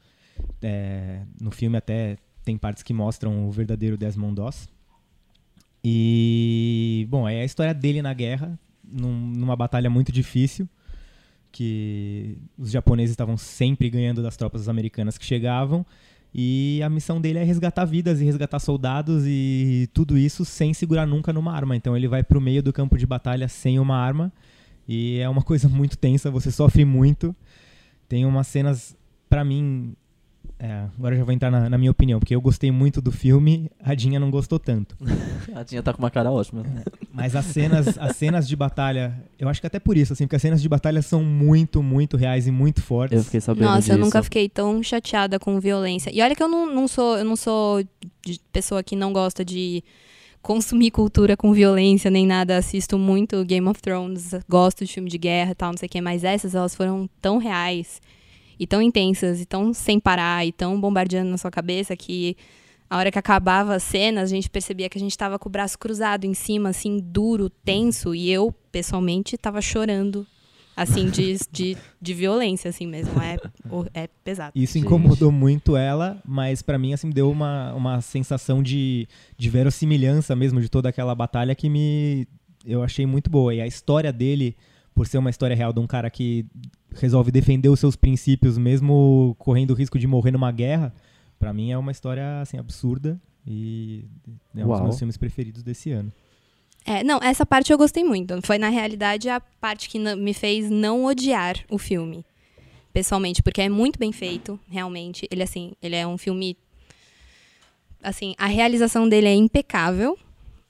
É, 0.62 1.22
no 1.40 1.52
filme 1.52 1.78
até 1.78 2.18
tem 2.44 2.58
partes 2.58 2.84
que 2.84 2.94
mostram 2.94 3.48
o 3.48 3.52
verdadeiro 3.52 3.98
Desmond 3.98 4.36
Doss. 4.36 4.70
E, 5.84 7.08
bom, 7.10 7.28
é 7.28 7.42
a 7.42 7.46
história 7.46 7.74
dele 7.74 8.02
na 8.02 8.14
guerra, 8.14 8.60
num- 8.84 9.28
numa 9.36 9.56
batalha 9.56 9.90
muito 9.90 10.12
difícil, 10.12 10.68
que 11.52 12.38
os 12.58 12.70
japoneses 12.70 13.12
estavam 13.12 13.38
sempre 13.38 13.90
ganhando 13.90 14.22
das 14.22 14.36
tropas 14.36 14.68
americanas 14.68 15.18
que 15.18 15.26
chegavam, 15.26 15.86
e 16.34 16.80
a 16.84 16.90
missão 16.90 17.20
dele 17.20 17.40
é 17.40 17.44
resgatar 17.44 17.86
vidas 17.86 18.22
e 18.22 18.26
resgatar 18.26 18.60
soldados 18.60 19.24
e 19.26 19.90
tudo 19.94 20.16
isso 20.18 20.46
sem 20.46 20.76
segurar 20.76 21.08
nunca 21.08 21.34
numa 21.34 21.52
arma. 21.54 21.76
Então 21.76 21.98
ele 21.98 22.08
vai 22.08 22.22
pro 22.24 22.40
meio 22.40 22.62
do 22.62 22.72
campo 22.72 22.98
de 23.00 23.06
batalha 23.08 23.48
sem 23.48 23.80
uma 23.80 23.96
arma, 23.98 24.32
e 24.88 25.18
é 25.20 25.30
uma 25.30 25.42
coisa 25.44 25.68
muito 25.70 25.98
tensa, 25.98 26.30
você 26.30 26.52
sofre 26.52 26.84
muito. 26.86 27.36
Tem 28.08 28.26
umas 28.26 28.48
cenas, 28.48 28.96
pra 29.30 29.44
mim, 29.46 29.96
É, 30.62 30.88
agora 30.98 31.16
eu 31.16 31.20
já 31.20 31.24
vou 31.24 31.34
entrar 31.34 31.50
na, 31.50 31.70
na 31.70 31.78
minha 31.78 31.90
opinião, 31.90 32.20
porque 32.20 32.36
eu 32.36 32.42
gostei 32.42 32.70
muito 32.70 33.02
do 33.02 33.14
filme, 33.14 33.72
a 33.82 33.96
Dinha 33.96 34.20
não 34.20 34.30
gostou 34.30 34.60
tanto. 34.60 34.94
A 35.56 35.64
Dinha 35.64 35.82
tá 35.82 35.94
com 35.94 36.00
uma 36.00 36.12
cara 36.12 36.30
ótima. 36.30 36.64
Mas 37.14 37.36
as 37.36 37.46
cenas, 37.46 37.98
as 37.98 38.18
cenas 38.18 38.48
de 38.48 38.56
batalha, 38.56 39.18
eu 39.40 39.48
acho 39.48 39.62
que 39.62 39.68
até 39.68 39.80
por 39.80 39.98
isso, 39.98 40.14
assim, 40.14 40.26
porque 40.26 40.36
as 40.36 40.42
cenas 40.42 40.62
de 40.62 40.68
batalha 40.70 41.02
são 41.02 41.24
muito, 41.24 41.82
muito 41.82 42.18
reais 42.18 42.46
e 42.46 42.52
muito 42.52 42.82
fortes. 42.82 43.18
Eu 43.18 43.24
fiquei 43.24 43.42
sabendo 43.42 43.66
Nossa, 43.66 43.80
disso. 43.80 43.92
eu 43.94 43.98
nunca 43.98 44.22
fiquei 44.22 44.48
tão 44.50 44.84
chateada 44.84 45.40
com 45.40 45.60
violência. 45.60 46.12
E 46.14 46.22
olha 46.22 46.36
que 46.36 46.44
eu 46.44 46.48
não, 46.48 46.74
não 46.74 46.88
sou, 46.88 47.18
eu 47.18 47.26
não 47.26 47.36
sou 47.38 47.82
de 48.24 48.40
pessoa 48.52 48.84
que 48.84 48.96
não 48.96 49.14
gosta 49.14 49.44
de 49.44 49.84
consumir 50.42 50.92
cultura 50.92 51.36
com 51.38 51.54
violência 51.54 52.12
nem 52.12 52.28
nada. 52.28 52.58
Assisto 52.58 52.98
muito 52.98 53.44
Game 53.46 53.68
of 53.68 53.82
Thrones, 53.82 54.32
gosto 54.48 54.86
de 54.86 54.94
filme 54.94 55.10
de 55.10 55.18
guerra 55.18 55.52
e 55.52 55.56
tal, 55.56 55.72
não 55.72 55.78
sei 55.78 55.88
o 55.88 55.90
que, 55.90 56.02
mas 56.02 56.24
essas 56.24 56.54
elas 56.54 56.76
foram 56.76 57.10
tão 57.22 57.38
reais 57.38 58.02
e 58.60 58.68
tão 58.68 58.82
intensas 58.82 59.40
e 59.40 59.46
tão 59.46 59.74
sem 59.74 60.00
parar 60.00 60.46
e 60.46 60.52
tão 60.52 60.80
bombardeando 60.80 61.32
na 61.32 61.38
sua 61.38 61.50
cabeça 61.50 61.96
que 61.96 62.36
a 62.90 62.98
hora 62.98 63.12
que 63.12 63.20
acabava 63.20 63.76
as 63.76 63.84
cenas, 63.84 64.32
a 64.32 64.36
gente 64.36 64.50
percebia 64.50 64.90
que 64.90 64.98
a 64.98 65.02
gente 65.02 65.16
tava 65.16 65.38
com 65.38 65.48
o 65.48 65.52
braço 65.52 65.78
cruzado 65.78 66.26
em 66.26 66.34
cima, 66.34 66.70
assim, 66.70 67.00
duro, 67.00 67.50
tenso, 67.50 68.16
e 68.16 68.32
eu, 68.32 68.52
pessoalmente, 68.72 69.38
tava 69.38 69.62
chorando, 69.62 70.26
assim, 70.76 71.08
de, 71.08 71.38
de, 71.52 71.78
de 72.02 72.14
violência, 72.16 72.68
assim 72.68 72.88
mesmo. 72.88 73.14
É, 73.22 73.38
é 73.94 74.10
pesado. 74.24 74.54
Isso 74.56 74.74
Gente. 74.74 74.86
incomodou 74.88 75.32
muito 75.32 75.78
ela, 75.78 76.20
mas 76.26 76.64
pra 76.64 76.80
mim, 76.80 76.92
assim, 76.92 77.12
deu 77.12 77.30
uma, 77.30 77.74
uma 77.76 78.02
sensação 78.02 78.64
de, 78.64 79.08
de 79.38 79.50
verossimilhança 79.52 80.36
mesmo 80.36 80.60
de 80.60 80.68
toda 80.68 80.90
aquela 80.90 81.14
batalha 81.14 81.54
que 81.54 81.70
me. 81.70 82.28
Eu 82.66 82.82
achei 82.82 83.06
muito 83.06 83.30
boa. 83.30 83.54
E 83.54 83.62
a 83.62 83.68
história 83.68 84.12
dele, 84.12 84.58
por 84.96 85.06
ser 85.06 85.20
uma 85.20 85.30
história 85.30 85.56
real 85.56 85.72
de 85.72 85.80
um 85.80 85.88
cara 85.88 86.10
que 86.10 86.44
resolve 86.96 87.32
defender 87.32 87.70
os 87.70 87.80
seus 87.80 87.96
princípios, 87.96 88.58
mesmo 88.58 89.36
correndo 89.40 89.72
o 89.72 89.74
risco 89.74 90.00
de 90.00 90.08
morrer 90.08 90.32
numa 90.32 90.52
guerra, 90.52 90.94
pra 91.38 91.54
mim 91.54 91.72
é 91.72 91.78
uma 91.78 91.92
história, 91.92 92.42
assim, 92.42 92.58
absurda. 92.58 93.20
E 93.48 94.06
é 94.56 94.64
um 94.64 94.68
dos 94.68 94.78
Uau. 94.78 94.84
meus 94.84 94.98
filmes 95.00 95.18
preferidos 95.18 95.64
desse 95.64 95.92
ano. 95.92 96.12
É, 96.86 97.04
não, 97.04 97.20
essa 97.22 97.46
parte 97.46 97.72
eu 97.72 97.78
gostei 97.78 98.04
muito. 98.04 98.40
Foi, 98.44 98.58
na 98.58 98.70
realidade, 98.70 99.30
a 99.30 99.40
parte 99.40 99.90
que 99.90 100.00
me 100.00 100.34
fez 100.34 100.70
não 100.70 101.06
odiar 101.06 101.56
o 101.70 101.78
filme. 101.78 102.26
Pessoalmente, 102.94 103.42
porque 103.44 103.62
é 103.62 103.70
muito 103.70 104.00
bem 104.00 104.12
feito, 104.12 104.60
realmente. 104.68 105.28
Ele, 105.32 105.44
assim, 105.44 105.74
ele 105.82 105.96
é 105.96 106.06
um 106.08 106.18
filme. 106.18 106.58
Assim, 108.02 108.34
a 108.38 108.48
realização 108.48 109.08
dele 109.08 109.28
é 109.28 109.34
impecável. 109.34 110.18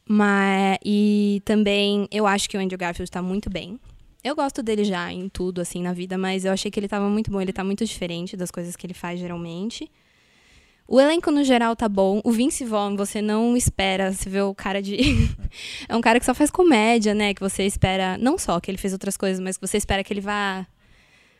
Mas, 0.08 0.78
e 0.84 1.42
também 1.46 2.08
eu 2.12 2.26
acho 2.26 2.50
que 2.50 2.58
o 2.58 2.60
Andrew 2.60 2.78
Garfield 2.78 3.12
tá 3.12 3.22
muito 3.22 3.50
bem. 3.50 3.80
Eu 4.24 4.36
gosto 4.36 4.62
dele 4.62 4.84
já 4.84 5.12
em 5.12 5.30
tudo, 5.30 5.62
assim, 5.62 5.82
na 5.82 5.94
vida, 5.94 6.18
mas 6.18 6.44
eu 6.44 6.52
achei 6.52 6.70
que 6.70 6.80
ele 6.80 6.88
tava 6.88 7.08
muito 7.10 7.32
bom. 7.32 7.40
Ele 7.40 7.54
tá 7.54 7.64
muito 7.64 7.86
diferente 7.86 8.36
das 8.36 8.52
coisas 8.52 8.76
que 8.76 8.86
ele 8.86 8.94
faz 8.94 9.20
geralmente. 9.20 9.90
O 10.88 11.00
elenco 11.00 11.32
no 11.32 11.44
geral 11.44 11.76
tá 11.76 11.88
bom. 11.88 12.20
O 12.24 12.32
Vince 12.32 12.66
Vaughn, 12.66 12.96
você 12.96 13.22
não 13.22 13.56
espera, 13.56 14.12
você 14.12 14.30
vê 14.30 14.42
o 14.42 14.54
cara 14.56 14.82
de. 14.82 14.98
é 15.88 15.96
um 15.96 16.02
cara 16.02 16.20
que 16.20 16.26
só 16.26 16.34
faz 16.34 16.50
comédia, 16.50 17.14
né? 17.14 17.34
Que 17.34 17.42
você 17.42 17.64
espera. 17.64 18.18
Não 18.18 18.38
só 18.38 18.60
que 18.60 18.70
ele 18.70 18.78
fez 18.78 18.92
outras 18.92 19.16
coisas, 19.16 19.40
mas 19.40 19.56
que 19.56 19.66
você 19.66 19.78
espera 19.78 20.04
que 20.04 20.12
ele 20.12 20.22
vá 20.22 20.68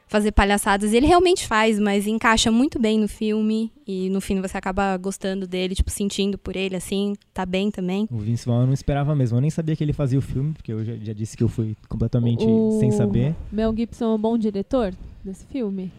fazer 0.10 0.32
palhaçadas. 0.32 0.92
E 0.92 0.98
ele 0.98 1.06
realmente 1.06 1.48
faz, 1.48 1.80
mas 1.80 2.08
encaixa 2.08 2.52
muito 2.52 2.78
bem 2.80 3.00
no 3.00 3.08
filme. 3.08 3.72
E 3.88 4.10
no 4.10 4.20
fim 4.20 4.42
você 4.42 4.58
acaba 4.58 4.98
gostando 4.98 5.48
dele, 5.48 5.76
tipo, 5.76 5.90
sentindo 5.90 6.38
por 6.38 6.56
ele, 6.56 6.76
assim. 6.76 7.16
Tá 7.34 7.46
bem 7.46 7.72
também. 7.72 8.08
O 8.12 8.18
Vince 8.18 8.46
Vaughn 8.46 8.62
eu 8.62 8.68
não 8.68 8.74
esperava 8.74 9.16
mesmo. 9.16 9.38
Eu 9.38 9.42
nem 9.42 9.50
sabia 9.50 9.76
que 9.76 9.84
ele 9.84 9.94
fazia 9.94 10.20
o 10.20 10.22
filme, 10.22 10.54
porque 10.54 10.74
eu 10.74 10.84
já, 10.84 10.96
já 10.98 11.14
disse 11.14 11.38
que 11.38 11.44
eu 11.44 11.48
fui 11.48 11.78
completamente 11.88 12.44
O 12.44 12.78
sem 12.80 12.92
saber. 12.92 13.36
Mel 13.52 13.74
Gibson 13.76 14.06
é 14.06 14.16
um 14.16 14.20
bom 14.20 14.38
diretor 14.38 14.94
desse 15.24 15.46
filme? 15.46 15.92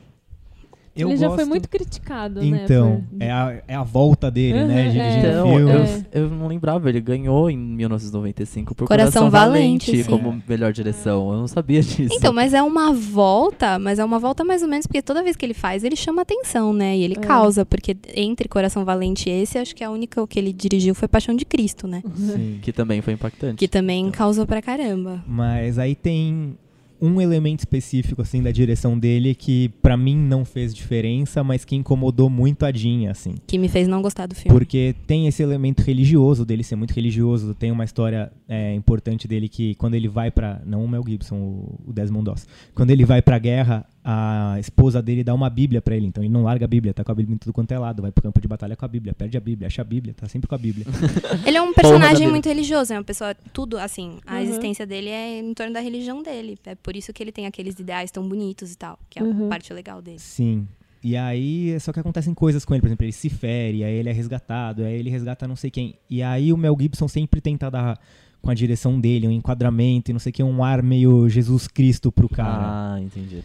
Eu 0.95 1.09
ele 1.09 1.17
já 1.17 1.29
foi 1.29 1.37
gosto- 1.39 1.49
muito 1.49 1.69
criticado, 1.69 2.41
né? 2.43 2.63
Então, 2.65 3.05
por- 3.11 3.23
é 3.23 3.31
a, 3.31 3.63
é 3.69 3.75
a 3.77 3.83
volta 3.85 4.31
dele, 4.31 4.65
né? 4.65 4.87
Uhum, 4.87 4.91
Dirigindo 4.93 5.27
é. 5.27 5.31
Então, 5.31 5.47
filmes. 5.49 6.07
eu, 6.13 6.23
eu 6.25 6.31
não 6.31 6.47
lembrava, 6.49 6.89
ele 6.89 7.01
ganhou 7.01 7.49
em 7.49 7.57
1995 7.57 8.75
por 8.75 8.89
Coração 8.89 9.23
Coração, 9.23 9.31
Valente, 9.31 9.91
Valente, 9.93 10.09
como 10.09 10.43
melhor 10.49 10.73
direção. 10.73 11.31
Eu 11.33 11.39
não 11.39 11.47
sabia 11.49 11.81
disso. 11.83 12.13
Então, 12.15 12.33
mas 12.33 12.53
é 12.55 12.63
uma 12.63 12.93
volta, 12.93 13.79
mas 13.79 13.99
é 13.99 14.05
uma 14.05 14.19
volta 14.19 14.45
mais 14.45 14.63
ou 14.63 14.69
menos, 14.69 14.87
porque 14.87 15.01
toda 15.03 15.23
vez 15.23 15.37
que 15.37 15.45
ele 15.47 15.55
faz, 15.55 15.85
ele 15.85 15.97
chama 15.97 16.23
atenção, 16.23 16.73
né? 16.73 16.97
E 16.97 17.03
ele 17.03 17.15
É. 17.17 17.21
causa, 17.21 17.65
porque 17.65 17.97
entre 18.15 18.49
Coração 18.49 18.85
Valente 18.85 19.29
e 19.29 19.33
esse, 19.43 19.59
acho 19.59 19.75
que 19.75 19.85
a 19.85 19.91
única 19.91 20.27
que 20.27 20.39
ele 20.39 20.53
dirigiu 20.53 20.95
foi 20.95 21.07
Paixão 21.09 21.35
de 21.37 21.45
Cristo, 21.45 21.87
né? 21.87 22.03
Sim. 22.17 22.59
Que 22.61 22.73
também 22.73 23.01
foi 23.01 23.15
impactante. 23.15 23.57
Que 23.57 23.69
também 23.69 24.11
causou 24.11 24.47
pra 24.47 24.61
caramba. 24.61 25.23
Mas 25.27 25.79
aí 25.79 25.95
tem 25.95 26.57
um 27.01 27.21
elemento 27.21 27.61
específico 27.61 28.23
assim 28.23 28.43
da 28.43 28.51
direção 28.51 28.99
dele 28.99 29.35
que 29.35 29.69
pra 29.81 29.97
mim 29.97 30.17
não 30.17 30.45
fez 30.45 30.75
diferença, 30.75 31.43
mas 31.43 31.65
que 31.65 31.75
incomodou 31.75 32.29
muito 32.29 32.65
a 32.65 32.71
Dinha, 32.71 33.11
assim. 33.11 33.35
Que 33.47 33.59
me 33.59 33.69
fez 33.69 33.89
não 33.89 34.03
gostar 34.03 34.27
do 34.27 34.35
filme. 34.35 34.57
Porque 34.57 34.95
tem 35.07 35.27
esse 35.27 35.43
elemento 35.43 35.83
religioso 35.83 36.45
dele 36.45 36.63
ser 36.63 36.77
muito 36.77 36.93
religioso. 36.93 37.55
Tem 37.55 37.71
uma 37.71 37.85
história 37.85 38.33
é, 38.49 38.75
importante 38.75 39.27
dele 39.27 39.49
que 39.49 39.75
quando 39.77 39.95
ele 39.95 40.09
vai 40.09 40.31
pra. 40.31 40.61
Não 40.65 40.85
o 40.85 40.89
Mel 40.89 41.03
Gibson, 41.07 41.37
o, 41.37 41.93
Desmond 41.93 42.25
Doss. 42.25 42.47
Quando 42.75 42.91
ele 42.91 43.05
vai 43.05 43.23
pra 43.23 43.39
guerra, 43.39 43.87
a 44.03 44.57
esposa 44.59 45.03
dele 45.03 45.23
dá 45.23 45.35
uma 45.35 45.51
Bíblia 45.51 45.83
pra 45.83 45.95
ele. 45.95 46.07
Então 46.07 46.23
ele 46.23 46.33
não 46.33 46.43
larga 46.43 46.65
a 46.65 46.69
Bíblia, 46.69 46.95
tá 46.95 47.05
com 47.05 47.13
a 47.13 47.15
Bíblia 47.15 47.35
em 47.35 47.39
tudo 47.39 47.53
quanto 47.53 47.73
é 47.73 47.79
lado. 47.79 48.01
Vai 48.03 48.11
pro 48.11 48.23
campo 48.23 48.41
de 48.41 48.49
batalha 48.49 48.75
com 48.77 48.85
a 48.85 48.89
Bíblia, 48.89 49.13
perde 49.15 49.37
a 49.37 49.41
Bíblia, 49.41 49.67
acha 49.67 49.83
a 49.83 49.85
Bíblia, 49.85 50.15
tá 50.15 50.27
sempre 50.29 50.49
com 50.49 50.55
a 50.55 50.59
Bíblia. 50.59 50.87
Ele 51.47 51.57
é 51.57 51.63
um 51.63 51.73
personagem 51.75 52.29
muito 52.29 52.47
religioso, 52.49 52.93
é 52.93 52.97
uma 52.97 53.05
pessoa, 53.05 53.35
tudo 53.53 53.77
assim, 53.79 54.19
a 54.27 54.37
Uhum. 54.37 54.41
existência 54.41 54.87
dele 54.87 55.09
é 55.11 55.39
em 55.41 55.53
torno 55.55 55.73
da 55.73 55.81
religião 55.81 56.23
dele. 56.23 56.57
É 56.65 56.75
por 56.75 56.97
isso 56.97 57.13
que 57.13 57.23
ele 57.23 57.33
tem 57.33 57.47
aqueles 57.47 57.79
ideais 57.79 58.11
tão 58.11 58.27
bonitos 58.29 58.73
e 58.73 58.77
tal, 58.79 58.99
que 59.11 59.19
é 59.19 59.23
Uhum. 59.23 59.47
a 59.47 59.49
parte 59.51 59.73
legal 59.73 60.01
dele. 60.01 60.19
Sim. 60.19 60.67
E 61.03 61.17
aí, 61.17 61.79
só 61.81 61.93
que 61.93 62.01
acontecem 62.01 62.35
coisas 62.35 62.65
com 62.65 62.75
ele, 62.75 62.81
por 62.83 62.89
exemplo, 62.89 63.05
ele 63.07 63.13
se 63.13 63.29
fere, 63.31 63.83
aí 63.85 63.95
ele 63.95 64.09
é 64.09 64.13
resgatado, 64.13 64.83
aí 64.83 64.95
ele 64.99 65.09
resgata 65.11 65.49
não 65.49 65.57
sei 65.57 65.71
quem. 65.71 65.95
E 66.11 66.23
aí 66.23 66.53
o 66.53 66.57
Mel 66.59 66.77
Gibson 66.79 67.09
sempre 67.09 67.41
tenta 67.41 67.71
dar 67.71 67.99
com 68.43 68.51
a 68.51 68.55
direção 68.55 68.99
dele, 69.01 69.27
um 69.29 69.31
enquadramento 69.31 70.11
e 70.11 70.13
não 70.13 70.19
sei 70.21 70.31
o 70.31 70.33
que, 70.33 70.43
um 70.43 70.63
ar 70.65 70.83
meio 70.83 71.29
Jesus 71.29 71.67
Cristo 71.69 72.11
pro 72.13 72.29
cara. 72.29 72.95
Ah, 72.97 73.01
entendi. 73.01 73.43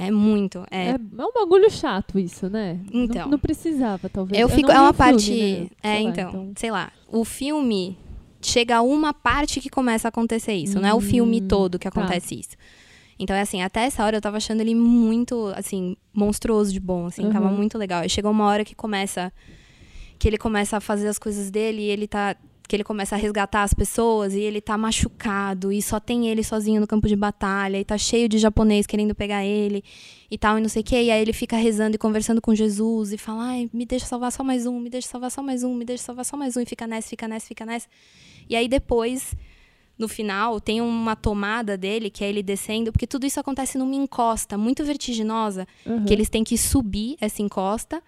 É 0.00 0.10
muito. 0.12 0.64
É, 0.70 0.90
É, 0.90 0.92
é 0.92 1.24
um 1.24 1.32
bagulho 1.34 1.68
chato 1.70 2.18
isso, 2.18 2.48
né? 2.48 2.78
Não- 2.92 3.02
Então. 3.04 3.28
Não, 3.28 3.38
precisava, 3.38 4.08
talvez. 4.08 4.40
eu 4.40 4.48
fico. 4.48 4.68
não 4.68 4.74
É 4.74 4.78
vi 4.78 4.84
uma 4.84 4.92
filme, 4.94 5.12
parte. 5.12 5.34
né? 5.34 5.68
É, 5.82 5.94
lá, 6.04 6.10
então, 6.10 6.52
Sei 6.56 6.70
lá. 6.70 6.92
O 7.08 7.24
filme 7.24 7.98
chega 8.40 8.76
a 8.76 8.82
uma 8.82 9.12
parte 9.12 9.60
que 9.60 9.68
começa 9.68 10.06
a 10.06 10.10
acontecer 10.10 10.52
isso. 10.54 10.78
Não 10.80 10.88
é 10.88 10.94
o 10.94 11.00
filme 11.00 11.40
Hum, 11.42 11.48
todo 11.48 11.78
que 11.78 11.90
tá. 11.90 12.00
acontece 12.00 12.38
isso. 12.38 12.56
Então 13.18 13.34
é 13.34 13.40
assim, 13.40 13.60
até 13.62 13.80
essa 13.80 14.04
hora 14.04 14.16
eu 14.16 14.20
tava 14.20 14.36
achando 14.36 14.60
ele 14.60 14.76
muito, 14.76 15.52
assim, 15.56 15.96
monstruoso 16.14 16.72
de 16.72 16.78
bom, 16.78 17.06
assim, 17.06 17.28
tava 17.32 17.48
Uhum. 17.48 17.56
muito 17.56 17.76
legal. 17.76 18.02
Aí 18.02 18.08
chegou 18.08 18.30
uma 18.30 18.44
hora 18.46 18.64
que 18.64 18.76
começa 18.76 19.32
que 20.20 20.28
ele 20.28 20.38
começa 20.38 20.76
a 20.76 20.80
fazer 20.80 21.08
as 21.08 21.18
coisas 21.18 21.50
dele 21.50 21.82
e 21.82 21.90
ele 21.90 22.06
tá 22.06 22.36
que 22.68 22.76
ele 22.76 22.84
começa 22.84 23.14
a 23.16 23.18
resgatar 23.18 23.62
as 23.62 23.72
pessoas 23.72 24.34
e 24.34 24.40
ele 24.40 24.60
tá 24.60 24.76
machucado 24.76 25.72
e 25.72 25.80
só 25.80 25.98
tem 25.98 26.28
ele 26.28 26.44
sozinho 26.44 26.80
no 26.80 26.86
campo 26.86 27.08
de 27.08 27.16
batalha 27.16 27.80
e 27.80 27.84
tá 27.84 27.96
cheio 27.96 28.28
de 28.28 28.36
japonês 28.38 28.86
querendo 28.86 29.14
pegar 29.14 29.42
ele 29.44 29.82
e 30.30 30.36
tal 30.36 30.58
e 30.58 30.60
não 30.60 30.68
sei 30.68 30.82
o 30.82 30.84
que. 30.84 30.94
E 31.02 31.10
aí 31.10 31.20
ele 31.22 31.32
fica 31.32 31.56
rezando 31.56 31.94
e 31.96 31.98
conversando 31.98 32.40
com 32.42 32.54
Jesus 32.54 33.12
e 33.12 33.16
fala: 33.18 33.44
"Ai, 33.44 33.70
me 33.72 33.86
deixa 33.86 34.04
salvar 34.06 34.30
só 34.30 34.44
mais 34.44 34.66
um, 34.66 34.78
me 34.78 34.90
deixa 34.90 35.08
salvar 35.08 35.30
só 35.30 35.42
mais 35.42 35.64
um, 35.64 35.74
me 35.74 35.84
deixa 35.84 36.04
salvar 36.04 36.24
só 36.26 36.36
mais 36.36 36.56
um" 36.56 36.60
e 36.60 36.66
fica 36.66 36.86
nessa, 36.86 37.08
fica 37.08 37.26
nessa, 37.26 37.46
fica 37.46 37.64
nessa. 37.66 37.88
E 38.48 38.54
aí 38.54 38.68
depois 38.68 39.34
no 39.96 40.06
final, 40.06 40.60
tem 40.60 40.80
uma 40.80 41.16
tomada 41.16 41.76
dele, 41.76 42.08
que 42.08 42.22
é 42.22 42.28
ele 42.28 42.40
descendo, 42.40 42.92
porque 42.92 43.04
tudo 43.04 43.26
isso 43.26 43.40
acontece 43.40 43.76
numa 43.76 43.96
encosta 43.96 44.56
muito 44.56 44.84
vertiginosa, 44.84 45.66
Uhum. 45.84 46.04
que 46.04 46.12
eles 46.12 46.28
têm 46.28 46.44
que 46.44 46.56
subir 46.56 47.16
essa 47.20 47.42
encosta 47.42 48.00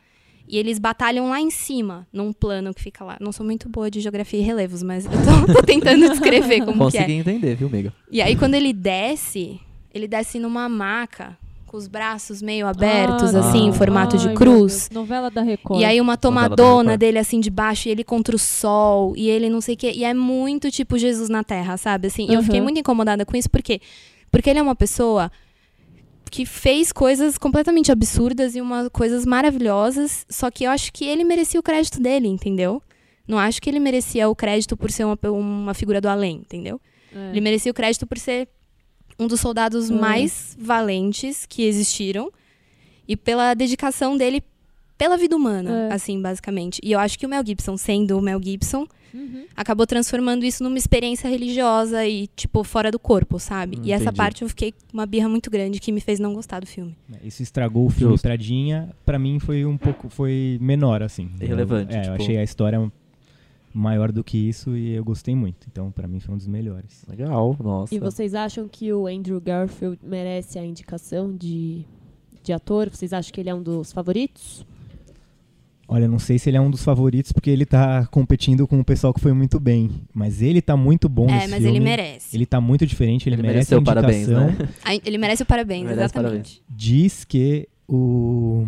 e 0.50 0.58
eles 0.58 0.78
batalham 0.78 1.28
lá 1.30 1.40
em 1.40 1.50
cima, 1.50 2.06
num 2.12 2.32
plano 2.32 2.74
que 2.74 2.82
fica 2.82 3.04
lá. 3.04 3.16
Não 3.20 3.32
sou 3.32 3.44
muito 3.46 3.68
boa 3.68 3.90
de 3.90 4.00
geografia 4.00 4.40
e 4.40 4.42
relevos, 4.42 4.82
mas 4.82 5.04
eu 5.06 5.12
tô, 5.46 5.52
tô 5.54 5.62
tentando 5.62 6.08
descrever 6.10 6.60
como 6.60 6.72
que 6.72 6.78
Consegui 6.78 7.12
é. 7.12 7.16
entender, 7.16 7.54
viu, 7.54 7.68
amiga? 7.68 7.92
E 8.10 8.20
aí, 8.20 8.34
quando 8.36 8.54
ele 8.54 8.72
desce, 8.72 9.60
ele 9.94 10.08
desce 10.08 10.38
numa 10.38 10.68
maca, 10.68 11.36
com 11.66 11.76
os 11.76 11.86
braços 11.86 12.42
meio 12.42 12.66
abertos, 12.66 13.32
Ah, 13.32 13.38
assim, 13.48 13.66
em 13.66 13.70
tá. 13.70 13.76
formato 13.78 14.18
de 14.18 14.34
cruz. 14.34 14.90
Novela 14.92 15.30
da 15.30 15.40
Record. 15.40 15.80
E 15.80 15.84
aí 15.84 16.00
uma 16.00 16.16
tomadona 16.16 16.98
dele 16.98 17.16
assim 17.16 17.38
de 17.38 17.48
baixo 17.48 17.86
e 17.88 17.92
ele 17.92 18.02
contra 18.02 18.34
o 18.34 18.38
sol 18.40 19.14
e 19.16 19.28
ele 19.30 19.48
não 19.48 19.60
sei 19.60 19.76
o 19.76 19.78
quê. 19.78 19.92
E 19.94 20.02
é 20.04 20.12
muito 20.12 20.68
tipo 20.68 20.98
Jesus 20.98 21.28
na 21.28 21.44
Terra, 21.44 21.76
sabe? 21.76 22.08
Assim, 22.08 22.26
e 22.28 22.34
eu 22.34 22.42
fiquei 22.42 22.58
Uhum. 22.58 22.64
muito 22.64 22.80
incomodada 22.80 23.24
com 23.24 23.36
isso 23.36 23.48
porque 23.48 23.80
porque 24.32 24.50
ele 24.50 24.58
é 24.58 24.62
uma 24.62 24.74
pessoa 24.74 25.30
que 26.30 26.46
fez 26.46 26.92
coisas 26.92 27.36
completamente 27.36 27.90
absurdas 27.90 28.54
e 28.54 28.60
uma 28.60 28.88
coisas 28.90 29.26
maravilhosas, 29.26 30.24
só 30.28 30.50
que 30.50 30.64
eu 30.64 30.70
acho 30.70 30.92
que 30.92 31.04
ele 31.04 31.24
merecia 31.24 31.58
o 31.58 31.62
crédito 31.62 32.00
dele, 32.00 32.28
entendeu? 32.28 32.82
Não 33.26 33.38
acho 33.38 33.60
que 33.60 33.68
ele 33.68 33.80
merecia 33.80 34.28
o 34.28 34.34
crédito 34.34 34.76
por 34.76 34.90
ser 34.90 35.04
uma, 35.04 35.18
uma 35.30 35.74
figura 35.74 36.00
do 36.00 36.08
além, 36.08 36.36
entendeu? 36.36 36.80
É. 37.14 37.30
Ele 37.30 37.40
merecia 37.40 37.70
o 37.70 37.74
crédito 37.74 38.06
por 38.06 38.18
ser 38.18 38.48
um 39.18 39.26
dos 39.26 39.40
soldados 39.40 39.90
Hum. 39.90 39.98
mais 40.00 40.56
valentes 40.58 41.44
que 41.46 41.62
existiram 41.64 42.30
e 43.06 43.16
pela 43.16 43.52
dedicação 43.54 44.16
dele 44.16 44.42
pela 45.00 45.16
vida 45.16 45.34
humana, 45.34 45.88
É. 45.88 45.92
assim, 45.94 46.20
basicamente. 46.20 46.78
E 46.84 46.92
eu 46.92 46.98
acho 47.00 47.18
que 47.18 47.24
o 47.24 47.28
Mel 47.28 47.42
Gibson, 47.44 47.76
sendo 47.78 48.18
o 48.18 48.20
Mel 48.20 48.38
Gibson, 48.42 48.86
Uhum. 49.14 49.46
acabou 49.56 49.86
transformando 49.86 50.44
isso 50.44 50.62
numa 50.62 50.76
experiência 50.76 51.26
religiosa 51.28 52.06
e, 52.06 52.26
tipo, 52.36 52.62
fora 52.62 52.90
do 52.92 52.98
corpo, 52.98 53.38
sabe? 53.40 53.78
Hum, 53.78 53.82
e 53.82 53.92
essa 53.92 54.04
entendi. 54.04 54.16
parte 54.18 54.42
eu 54.42 54.48
fiquei 54.50 54.72
com 54.72 54.78
uma 54.92 55.06
birra 55.06 55.26
muito 55.28 55.50
grande 55.50 55.80
que 55.80 55.90
me 55.90 56.00
fez 56.00 56.20
não 56.20 56.34
gostar 56.34 56.60
do 56.60 56.66
filme. 56.66 56.94
Isso 57.24 57.42
estragou 57.42 57.86
o 57.86 57.90
filme 57.90 58.12
Justo. 58.12 58.22
pra 58.24 58.36
Dinha. 58.36 58.90
Pra 59.06 59.18
mim 59.18 59.38
foi 59.40 59.64
um 59.64 59.76
pouco, 59.78 60.10
foi 60.10 60.58
menor, 60.60 61.02
assim. 61.02 61.30
Irrelevante, 61.40 61.94
Eu, 61.94 61.98
é, 61.98 62.00
eu 62.00 62.10
tipo- 62.12 62.22
achei 62.22 62.36
a 62.36 62.42
história 62.44 62.92
maior 63.72 64.12
do 64.12 64.22
que 64.22 64.36
isso 64.36 64.76
e 64.76 64.92
eu 64.94 65.02
gostei 65.04 65.34
muito. 65.34 65.66
Então, 65.70 65.90
pra 65.90 66.06
mim 66.06 66.20
foi 66.20 66.34
um 66.34 66.38
dos 66.38 66.46
melhores. 66.46 67.04
Legal, 67.08 67.56
nossa. 67.58 67.94
E 67.94 67.98
vocês 67.98 68.34
acham 68.34 68.68
que 68.68 68.92
o 68.92 69.06
Andrew 69.06 69.40
Garfield 69.40 69.98
merece 70.02 70.58
a 70.58 70.64
indicação 70.64 71.34
de, 71.34 71.84
de 72.42 72.52
ator? 72.52 72.90
Vocês 72.90 73.12
acham 73.12 73.32
que 73.32 73.40
ele 73.40 73.48
é 73.50 73.54
um 73.54 73.62
dos 73.62 73.92
favoritos? 73.92 74.64
Olha, 75.92 76.06
não 76.06 76.20
sei 76.20 76.38
se 76.38 76.48
ele 76.48 76.56
é 76.56 76.60
um 76.60 76.70
dos 76.70 76.84
favoritos 76.84 77.32
porque 77.32 77.50
ele 77.50 77.66
tá 77.66 78.06
competindo 78.12 78.64
com 78.64 78.78
o 78.78 78.84
pessoal 78.84 79.12
que 79.12 79.20
foi 79.20 79.32
muito 79.32 79.58
bem. 79.58 79.90
Mas 80.14 80.40
ele 80.40 80.62
tá 80.62 80.76
muito 80.76 81.08
bom 81.08 81.28
é, 81.28 81.32
nesse 81.32 81.48
mas 81.48 81.62
filme. 81.62 81.76
ele 81.78 81.80
merece. 81.84 82.36
Ele 82.36 82.46
tá 82.46 82.60
muito 82.60 82.86
diferente, 82.86 83.28
ele, 83.28 83.34
Ele 83.34 83.42
merece 83.42 83.74
a 83.74 83.80
mereceu 83.80 83.82
parabéns, 83.82 84.28
indicação. 84.28 84.66
né? 84.66 85.00
Ele 85.04 85.18
merece 85.18 85.42
o 85.42 85.46
parabéns, 85.46 85.82
Merece 85.82 86.00
exatamente. 86.00 86.62
Diz 86.68 87.24
que 87.24 87.68
o, 87.88 88.64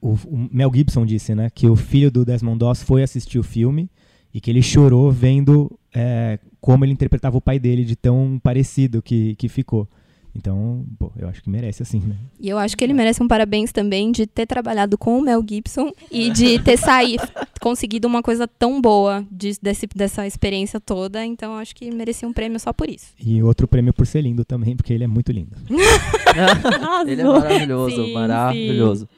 o, 0.00 0.08
o 0.24 0.48
Mel 0.50 0.72
Gibson 0.74 1.04
disse, 1.04 1.34
né, 1.34 1.50
que 1.54 1.68
o 1.68 1.76
filho 1.76 2.10
do 2.10 2.24
Desmond 2.24 2.58
Doss 2.58 2.82
foi 2.82 3.02
assistir 3.02 3.38
o 3.38 3.42
filme 3.42 3.90
e 4.32 4.40
que 4.40 4.50
ele 4.50 4.62
chorou 4.62 5.12
vendo 5.12 5.70
é, 5.94 6.38
como 6.62 6.82
ele 6.82 6.94
interpretava 6.94 7.36
o 7.36 7.42
pai 7.42 7.58
dele 7.58 7.84
de 7.84 7.94
tão 7.94 8.40
parecido 8.42 9.02
que, 9.02 9.34
que 9.36 9.50
ficou. 9.50 9.86
Então, 10.34 10.86
pô, 10.98 11.12
eu 11.16 11.28
acho 11.28 11.42
que 11.42 11.50
merece 11.50 11.82
assim, 11.82 12.00
né? 12.00 12.16
E 12.40 12.48
eu 12.48 12.56
acho 12.56 12.74
que 12.76 12.82
ele 12.82 12.94
merece 12.94 13.22
um 13.22 13.28
parabéns 13.28 13.70
também 13.70 14.10
de 14.10 14.26
ter 14.26 14.46
trabalhado 14.46 14.96
com 14.96 15.18
o 15.18 15.20
Mel 15.20 15.44
Gibson 15.46 15.92
e 16.10 16.30
de 16.30 16.58
ter 16.58 16.78
saído, 16.78 17.22
conseguido 17.60 18.08
uma 18.08 18.22
coisa 18.22 18.48
tão 18.48 18.80
boa 18.80 19.26
de- 19.30 19.58
desse, 19.60 19.86
dessa 19.94 20.26
experiência 20.26 20.80
toda. 20.80 21.22
Então, 21.24 21.52
eu 21.52 21.58
acho 21.58 21.74
que 21.76 21.90
merecia 21.90 22.26
um 22.26 22.32
prêmio 22.32 22.58
só 22.58 22.72
por 22.72 22.88
isso. 22.88 23.12
E 23.20 23.42
outro 23.42 23.68
prêmio 23.68 23.92
por 23.92 24.06
ser 24.06 24.22
lindo 24.22 24.42
também, 24.44 24.74
porque 24.74 24.92
ele 24.94 25.04
é 25.04 25.06
muito 25.06 25.30
lindo. 25.30 25.54
ele 27.06 27.20
é 27.20 27.24
maravilhoso, 27.24 27.94
Sim, 27.96 28.14
maravilhoso. 28.14 29.08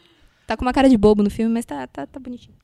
Tá 0.46 0.56
com 0.56 0.64
uma 0.64 0.72
cara 0.72 0.88
de 0.88 0.96
bobo 0.98 1.22
no 1.22 1.30
filme, 1.30 1.52
mas 1.54 1.64
tá, 1.64 1.86
tá, 1.86 2.06
tá 2.06 2.18
bonitinho. 2.20 2.56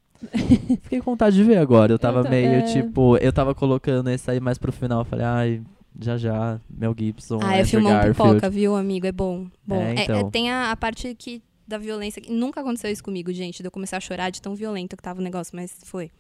Fiquei 0.83 0.99
com 1.01 1.13
vontade 1.13 1.35
de 1.37 1.43
ver 1.45 1.57
agora. 1.57 1.93
Eu 1.93 1.99
tava 1.99 2.23
ta- 2.23 2.29
meio 2.29 2.47
é. 2.57 2.63
tipo, 2.63 3.17
eu 3.19 3.33
tava 3.33 3.55
colocando 3.55 4.11
esse 4.11 4.31
aí 4.31 4.39
mais 4.41 4.59
pro 4.59 4.71
final. 4.73 5.01
eu 5.01 5.05
Falei, 5.07 5.25
ai, 5.25 5.63
já 5.99 6.17
já, 6.17 6.61
Mel 6.69 6.95
Gibson. 6.99 7.39
ah, 7.43 7.57
é 7.57 7.65
filmão 7.65 7.93
Garfield. 7.93 8.17
pipoca, 8.35 8.51
viu, 8.51 8.77
amigo? 8.77 9.07
É 9.07 9.13
bom. 9.13 9.47
bom. 9.67 9.77
É, 9.81 9.95
É- 9.97 10.05
então. 10.05 10.19
é- 10.21 10.31
tem 10.31 10.51
a, 10.51 10.71
a 10.71 10.77
parte 10.77 11.15
que, 11.15 11.43
da 11.67 11.79
violência. 11.79 12.21
que 12.21 12.33
Nunca 12.33 12.61
aconteceu 12.61 12.91
isso 12.91 13.03
comigo, 13.03 13.33
gente. 13.33 13.63
De 13.63 13.67
eu 13.69 13.71
começar 13.71 13.97
a 13.97 14.01
chorar 14.01 14.31
de 14.31 14.41
tão 14.43 14.55
violento 14.55 14.97
que 14.97 15.03
tava 15.03 15.21
o 15.21 15.25
negócio, 15.25 15.55
mas 15.57 15.77
foi. 15.85 16.11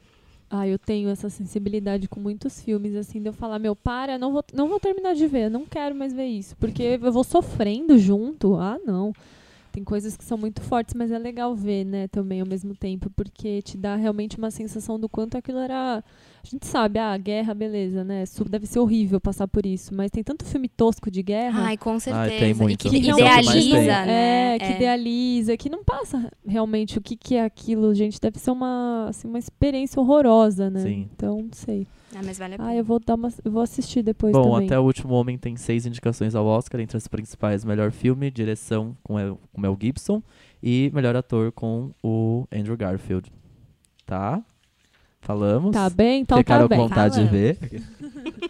Ah, 0.52 0.66
eu 0.66 0.78
tenho 0.78 1.08
essa 1.08 1.30
sensibilidade 1.30 2.08
com 2.08 2.18
muitos 2.18 2.60
filmes, 2.60 2.96
assim, 2.96 3.22
de 3.22 3.28
eu 3.28 3.32
falar, 3.32 3.60
meu, 3.60 3.76
para, 3.76 4.18
não 4.18 4.32
vou, 4.32 4.44
não 4.52 4.68
vou 4.68 4.80
terminar 4.80 5.14
de 5.14 5.24
ver, 5.28 5.48
não 5.48 5.64
quero 5.64 5.94
mais 5.94 6.12
ver 6.12 6.26
isso. 6.26 6.56
Porque 6.56 6.98
eu 7.00 7.12
vou 7.12 7.22
sofrendo 7.22 7.96
junto. 7.96 8.56
Ah, 8.56 8.76
não. 8.84 9.12
Tem 9.72 9.84
coisas 9.84 10.16
que 10.16 10.24
são 10.24 10.36
muito 10.36 10.60
fortes, 10.60 10.94
mas 10.94 11.10
é 11.12 11.18
legal 11.18 11.54
ver, 11.54 11.84
né, 11.84 12.08
também 12.08 12.40
ao 12.40 12.46
mesmo 12.46 12.74
tempo, 12.74 13.08
porque 13.10 13.62
te 13.62 13.76
dá 13.76 13.96
realmente 13.96 14.36
uma 14.36 14.50
sensação 14.50 14.98
do 14.98 15.08
quanto 15.08 15.36
aquilo 15.36 15.58
era. 15.58 15.98
A 16.42 16.46
gente 16.46 16.66
sabe, 16.66 16.98
ah, 16.98 17.16
guerra, 17.16 17.52
beleza, 17.54 18.02
né? 18.02 18.24
Deve 18.48 18.66
ser 18.66 18.78
horrível 18.78 19.20
passar 19.20 19.46
por 19.46 19.64
isso, 19.66 19.94
mas 19.94 20.10
tem 20.10 20.22
tanto 20.24 20.44
filme 20.44 20.68
tosco 20.68 21.10
de 21.10 21.22
guerra. 21.22 21.64
Ai, 21.66 21.76
com 21.76 21.98
certeza. 22.00 22.28
tem 22.38 22.50
E 22.50 22.54
muito. 22.54 22.88
que 22.88 22.96
Isso 22.96 23.10
é 23.10 23.14
que 23.14 23.20
idealiza, 23.20 23.76
tem. 23.76 23.86
né? 23.86 24.54
É, 24.54 24.58
que 24.58 24.72
idealiza, 24.72 25.56
que 25.56 25.68
não 25.68 25.84
passa 25.84 26.32
realmente 26.46 26.98
o 26.98 27.00
que, 27.00 27.14
que 27.16 27.34
é 27.34 27.44
aquilo, 27.44 27.94
gente. 27.94 28.18
Deve 28.20 28.38
ser 28.38 28.50
uma, 28.50 29.06
assim, 29.08 29.28
uma 29.28 29.38
experiência 29.38 30.00
horrorosa, 30.00 30.70
né? 30.70 30.80
Sim. 30.80 31.08
Então, 31.14 31.36
não 31.42 31.52
sei. 31.52 31.86
Ah, 32.14 32.20
mas 32.24 32.38
vale 32.38 32.54
a 32.54 32.58
pena. 32.58 32.70
Ah, 32.70 32.74
eu 32.74 32.84
vou 32.84 32.98
dar 32.98 33.14
uma. 33.14 33.28
Eu 33.44 33.52
vou 33.52 33.62
assistir 33.62 34.02
depois 34.02 34.32
Bom, 34.32 34.52
também. 34.54 34.66
até 34.66 34.78
o 34.78 34.82
último 34.82 35.14
homem 35.14 35.38
tem 35.38 35.56
seis 35.56 35.86
indicações 35.86 36.34
ao 36.34 36.44
Oscar, 36.44 36.80
entre 36.80 36.96
as 36.96 37.06
principais 37.06 37.64
melhor 37.64 37.92
filme, 37.92 38.30
direção 38.30 38.96
com 39.02 39.18
El- 39.18 39.38
com 39.52 39.60
Mel 39.60 39.76
Gibson 39.80 40.20
e 40.62 40.90
melhor 40.92 41.14
ator 41.14 41.52
com 41.52 41.90
o 42.02 42.46
Andrew 42.52 42.76
Garfield. 42.76 43.30
Tá? 44.04 44.42
Falamos? 45.20 45.70
Tá 45.72 45.88
bem? 45.88 46.22
Então 46.22 46.38
Ficaram 46.38 46.66
tá 46.66 46.74
com 46.74 46.80
bem. 46.80 46.88
vontade 46.88 47.14
de 47.14 47.28
Falamos. 47.28 47.40
ver? 47.40 47.82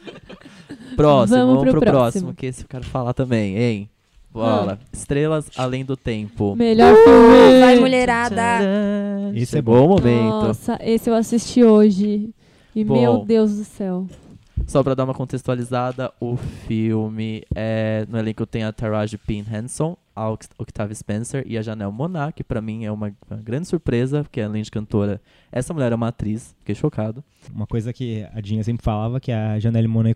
próximo, 0.97 1.39
Vamos 1.39 1.55
vamos, 1.57 1.63
pro 1.63 1.71
pro, 1.73 1.81
próximo. 1.81 1.93
próximo, 2.23 2.35
que 2.35 2.47
esse 2.47 2.63
eu 2.63 2.69
quero 2.69 2.85
falar 2.85 3.13
também, 3.13 3.57
hein? 3.59 3.91
Bola. 4.33 4.79
Estrelas 4.93 5.51
Além 5.57 5.85
do 5.85 5.97
Tempo. 5.97 6.55
Melhor 6.55 6.95
filme. 6.95 7.61
Vai, 7.61 7.79
mulherada! 7.81 8.37
Tcharam! 8.37 9.33
Esse 9.35 9.59
é 9.59 9.61
o 9.61 9.65
momento. 9.65 10.31
Nossa, 10.31 10.79
esse 10.83 11.11
eu 11.11 11.15
assisti 11.15 11.65
hoje. 11.65 12.31
E 12.75 12.85
Bom. 12.85 13.01
meu 13.01 13.25
Deus 13.25 13.57
do 13.57 13.65
céu. 13.65 14.07
Só 14.67 14.83
pra 14.83 14.95
dar 14.95 15.05
uma 15.05 15.15
contextualizada, 15.15 16.13
o 16.21 16.37
filme 16.37 17.43
é. 17.55 18.07
No 18.09 18.19
elenco 18.19 18.47
tem 18.47 18.63
a 18.63 18.73
Taraji 18.73 19.17
P. 19.19 19.43
Henson, 19.51 19.97
a 20.15 20.29
Oct- 20.31 20.51
Octavia 20.59 20.95
Spencer 20.95 21.43
e 21.47 21.57
a 21.57 21.63
Janelle 21.63 21.91
Monáe, 21.93 22.33
que 22.33 22.45
pra 22.45 22.61
mim 22.61 22.85
é 22.85 22.93
uma, 22.93 23.13
uma 23.29 23.41
grande 23.41 23.67
surpresa, 23.67 24.23
porque 24.23 24.41
além 24.41 24.63
de 24.63 24.71
cantora, 24.71 25.21
essa 25.51 25.73
mulher 25.73 25.91
é 25.93 25.95
uma 25.95 26.09
atriz, 26.09 26.55
fiquei 26.61 26.75
chocado. 26.75 27.25
Uma 27.53 27.67
coisa 27.67 27.93
que 27.93 28.25
a 28.35 28.41
Dinha 28.41 28.63
sempre 28.63 28.85
falava, 28.85 29.19
que 29.19 29.33
a 29.33 29.59
Janelle 29.59 29.89
Monáe 29.89 30.15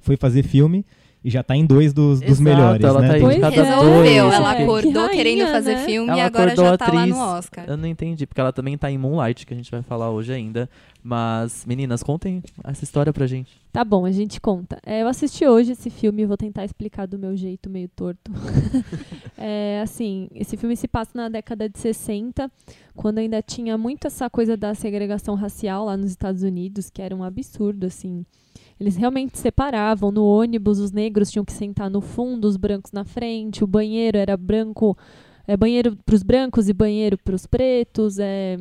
foi 0.00 0.16
fazer 0.16 0.42
filme 0.44 0.86
e 1.24 1.30
já 1.30 1.42
tá 1.42 1.54
em 1.56 1.64
dois 1.64 1.92
dos, 1.92 2.20
dos 2.20 2.28
Exato, 2.30 2.42
melhores, 2.42 2.84
ela 2.84 3.00
né? 3.00 3.08
tá 3.08 3.14
Pois 3.20 3.32
indicada 3.36 3.54
é. 3.56 3.60
a 3.60 3.64
Resolveu, 3.64 4.24
dois, 4.24 4.34
ela 4.34 4.50
fiquei- 4.50 4.64
acordou 4.64 4.92
Que 4.92 4.98
rainha, 4.98 5.10
querendo 5.24 5.46
fazer 5.52 5.74
né? 5.76 5.84
filme 5.84 6.08
Ela 6.10 6.18
e 6.18 6.20
agora 6.22 6.56
já 6.56 6.76
tá 6.76 6.92
lá 6.92 7.00
atriz. 7.02 7.16
no 7.16 7.22
Oscar. 7.22 7.64
Eu 7.68 7.76
não 7.76 7.86
entendi, 7.86 8.26
porque 8.26 8.40
ela 8.40 8.52
também 8.52 8.76
tá 8.76 8.90
em 8.90 8.98
Moonlight, 8.98 9.46
que 9.46 9.54
a 9.54 9.56
gente 9.56 9.70
vai 9.70 9.82
falar 9.82 10.10
hoje 10.10 10.32
ainda. 10.32 10.68
Mas, 11.04 11.64
meninas, 11.66 12.00
contem 12.02 12.42
essa 12.62 12.84
história 12.84 13.12
pra 13.12 13.26
gente. 13.26 13.60
Tá 13.72 13.84
bom, 13.84 14.04
a 14.04 14.12
gente 14.12 14.40
conta. 14.40 14.78
É, 14.86 15.02
eu 15.02 15.08
assisti 15.08 15.44
hoje 15.46 15.72
esse 15.72 15.90
filme 15.90 16.22
e 16.22 16.26
vou 16.26 16.36
tentar 16.36 16.64
explicar 16.64 17.06
do 17.06 17.18
meu 17.18 17.36
jeito 17.36 17.68
meio 17.68 17.88
torto. 17.88 18.30
é, 19.36 19.80
assim, 19.82 20.28
esse 20.34 20.56
filme 20.56 20.76
se 20.76 20.86
passa 20.86 21.10
na 21.14 21.28
década 21.28 21.68
de 21.68 21.78
60, 21.78 22.50
quando 22.94 23.18
ainda 23.18 23.42
tinha 23.42 23.76
muito 23.76 24.06
essa 24.06 24.28
coisa 24.30 24.56
da 24.56 24.74
segregação 24.74 25.34
racial 25.34 25.86
lá 25.86 25.96
nos 25.96 26.10
Estados 26.10 26.42
Unidos, 26.42 26.90
que 26.90 27.02
era 27.02 27.14
um 27.16 27.24
absurdo, 27.24 27.86
assim. 27.86 28.24
Eles 28.80 28.96
realmente 28.96 29.38
separavam 29.38 30.10
no 30.10 30.24
ônibus, 30.24 30.78
os 30.78 30.92
negros 30.92 31.30
tinham 31.30 31.44
que 31.44 31.52
sentar 31.52 31.90
no 31.90 32.00
fundo, 32.00 32.46
os 32.46 32.56
brancos 32.56 32.92
na 32.92 33.04
frente, 33.04 33.62
o 33.62 33.66
banheiro 33.66 34.18
era 34.18 34.36
branco, 34.36 34.96
é, 35.46 35.56
banheiro 35.56 35.96
para 36.04 36.14
os 36.14 36.22
brancos 36.22 36.68
e 36.68 36.72
banheiro 36.72 37.16
para 37.18 37.34
os 37.34 37.46
pretos, 37.46 38.18
é, 38.18 38.58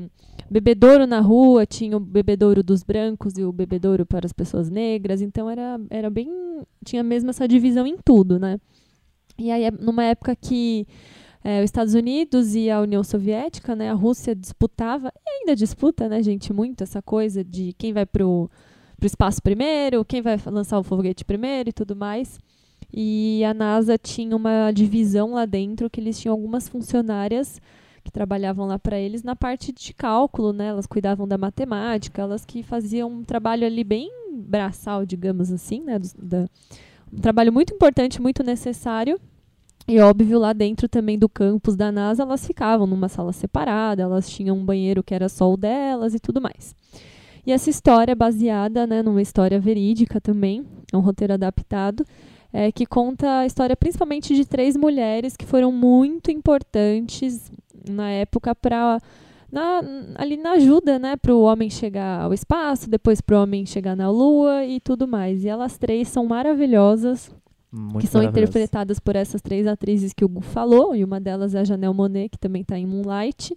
bebedouro 0.50 1.08
na 1.08 1.20
rua, 1.20 1.66
tinha 1.66 1.96
o 1.98 2.00
bebedouro 2.00 2.62
dos 2.62 2.84
brancos 2.84 3.38
e 3.38 3.44
o 3.44 3.52
bebedouro 3.52 4.06
para 4.06 4.26
as 4.26 4.34
pessoas 4.34 4.70
negras, 4.70 5.22
então 5.22 5.50
era, 5.50 5.80
era 5.90 6.10
bem. 6.10 6.30
tinha 6.84 7.04
mesmo 7.04 7.30
essa 7.30 7.48
divisão 7.48 7.88
em 7.88 7.98
tudo, 7.98 8.38
né? 8.38 8.60
E 9.38 9.50
aí, 9.50 9.64
é 9.64 9.72
numa 9.72 10.04
época 10.04 10.36
que 10.36 10.86
é, 11.44 11.60
os 11.60 11.66
Estados 11.66 11.94
Unidos 11.94 12.54
e 12.54 12.70
a 12.70 12.82
União 12.82 13.04
Soviética, 13.04 13.76
né, 13.76 13.90
a 13.90 13.94
Rússia 13.94 14.36
disputava, 14.36 15.12
e 15.26 15.30
ainda 15.40 15.56
disputa, 15.56 16.08
né, 16.08 16.22
gente, 16.22 16.54
muito 16.54 16.84
essa 16.84 17.02
coisa 17.02 17.44
de 17.44 17.74
quem 17.74 17.94
vai 17.94 18.06
pro, 18.06 18.50
pro 19.02 19.08
espaço 19.08 19.42
primeiro, 19.42 20.06
quem 20.06 20.22
vai 20.22 20.40
lançar 20.46 20.78
o 20.78 20.84
foguete 20.84 21.26
primeiro 21.26 21.70
e 21.70 21.74
tudo 21.74 21.96
mais. 21.96 22.40
E 22.94 23.44
a 23.44 23.52
NASA 23.52 23.98
tinha 23.98 24.36
uma 24.36 24.72
divisão 24.72 25.34
lá 25.34 25.46
dentro 25.46 25.90
que 25.90 26.00
eles 26.00 26.20
tinham 26.20 26.34
algumas 26.34 26.70
funcionárias 26.70 27.60
que 28.04 28.12
trabalhavam 28.12 28.68
lá 28.68 28.78
para 28.78 29.00
eles 29.00 29.24
na 29.24 29.36
parte 29.36 29.72
de 29.72 29.92
cálculo, 29.94 30.54
né? 30.54 30.68
Elas 30.68 30.86
cuidavam 30.86 31.28
da 31.28 31.36
matemática, 31.38 32.22
elas 32.22 32.46
que 32.46 32.62
faziam 32.62 33.10
um 33.10 33.24
trabalho 33.24 33.66
ali 33.66 33.84
bem 33.84 34.08
braçal, 34.34 35.04
digamos 35.04 35.52
assim, 35.52 35.82
né? 35.82 35.98
da- 36.22 36.48
um 37.12 37.20
trabalho 37.20 37.52
muito 37.52 37.74
importante, 37.74 38.22
muito 38.22 38.44
necessário. 38.44 39.20
E 39.88 40.00
óbvio, 40.00 40.38
lá 40.38 40.54
dentro 40.54 40.88
também 40.88 41.18
do 41.18 41.28
campus 41.28 41.76
da 41.76 41.92
NASA, 41.92 42.22
elas 42.22 42.46
ficavam 42.46 42.86
numa 42.86 43.10
sala 43.10 43.34
separada, 43.34 44.04
elas 44.04 44.30
tinham 44.30 44.58
um 44.58 44.64
banheiro 44.64 45.02
que 45.04 45.14
era 45.14 45.28
só 45.28 45.52
o 45.52 45.58
delas 45.58 46.14
e 46.14 46.20
tudo 46.20 46.40
mais. 46.40 46.76
E 47.46 47.52
essa 47.52 47.70
história 47.70 48.12
é 48.12 48.16
baseada 48.16 48.86
né, 48.86 49.02
numa 49.02 49.22
história 49.22 49.60
verídica 49.60 50.22
também, 50.22 50.66
é 50.92 50.98
um 50.98 51.02
roteiro 51.02 51.34
adaptado, 51.34 52.06
é, 52.54 52.72
que 52.72 52.86
conta 52.86 53.40
a 53.40 53.46
história 53.46 53.76
principalmente 53.76 54.36
de 54.36 54.46
três 54.46 54.76
mulheres 54.76 55.36
que 55.36 55.46
foram 55.46 55.72
muito 55.72 56.30
importantes 56.30 57.52
na 57.90 58.10
época 58.10 58.54
para 58.54 59.00
na, 59.52 59.82
ali 60.16 60.38
na 60.38 60.52
ajuda, 60.52 60.98
né, 60.98 61.18
para 61.18 61.36
o 61.36 61.42
homem 61.42 61.70
chegar 61.70 62.22
ao 62.22 62.34
espaço, 62.34 62.90
depois 62.90 63.20
para 63.20 63.38
o 63.38 63.44
homem 63.44 63.66
chegar 63.66 63.96
na 63.98 64.10
Lua 64.10 64.64
e 64.64 64.80
tudo 64.80 65.08
mais. 65.08 65.44
E 65.44 65.50
elas 65.50 65.78
três 65.78 66.08
são 66.08 66.26
maravilhosas, 66.26 67.30
Muito 67.70 68.00
que 68.00 68.08
são 68.08 68.24
interpretadas 68.24 68.98
por 68.98 69.16
essas 69.16 69.42
três 69.42 69.68
atrizes 69.68 70.14
que 70.14 70.24
o 70.24 70.30
Gu 70.30 70.42
falou, 70.42 70.96
e 70.96 71.04
uma 71.04 71.20
delas 71.20 71.54
é 71.54 71.60
a 71.60 71.64
Janelle 71.66 71.94
Monet, 71.94 72.30
que 72.30 72.40
também 72.40 72.62
está 72.62 72.80
em 72.80 72.86
Moonlight. 72.86 73.54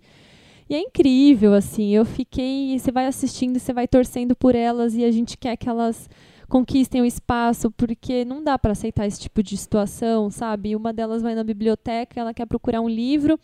E 0.68 0.74
é 0.74 0.78
incrível, 0.80 1.52
assim, 1.54 1.90
eu 1.90 2.04
fiquei. 2.04 2.78
Você 2.78 2.90
vai 2.90 3.06
assistindo, 3.06 3.58
você 3.58 3.72
vai 3.72 3.86
torcendo 3.86 4.34
por 4.34 4.54
elas 4.54 4.94
e 4.94 5.04
a 5.04 5.10
gente 5.10 5.36
quer 5.36 5.56
que 5.56 5.68
elas 5.68 6.08
conquistem 6.48 7.02
o 7.02 7.04
espaço, 7.04 7.70
porque 7.70 8.24
não 8.24 8.42
dá 8.42 8.58
para 8.58 8.72
aceitar 8.72 9.06
esse 9.06 9.20
tipo 9.20 9.42
de 9.42 9.56
situação, 9.56 10.30
sabe? 10.30 10.76
Uma 10.76 10.92
delas 10.92 11.22
vai 11.22 11.34
na 11.34 11.42
biblioteca, 11.44 12.20
ela 12.20 12.34
quer 12.34 12.46
procurar 12.46 12.80
um 12.80 12.88
livro 12.88 13.38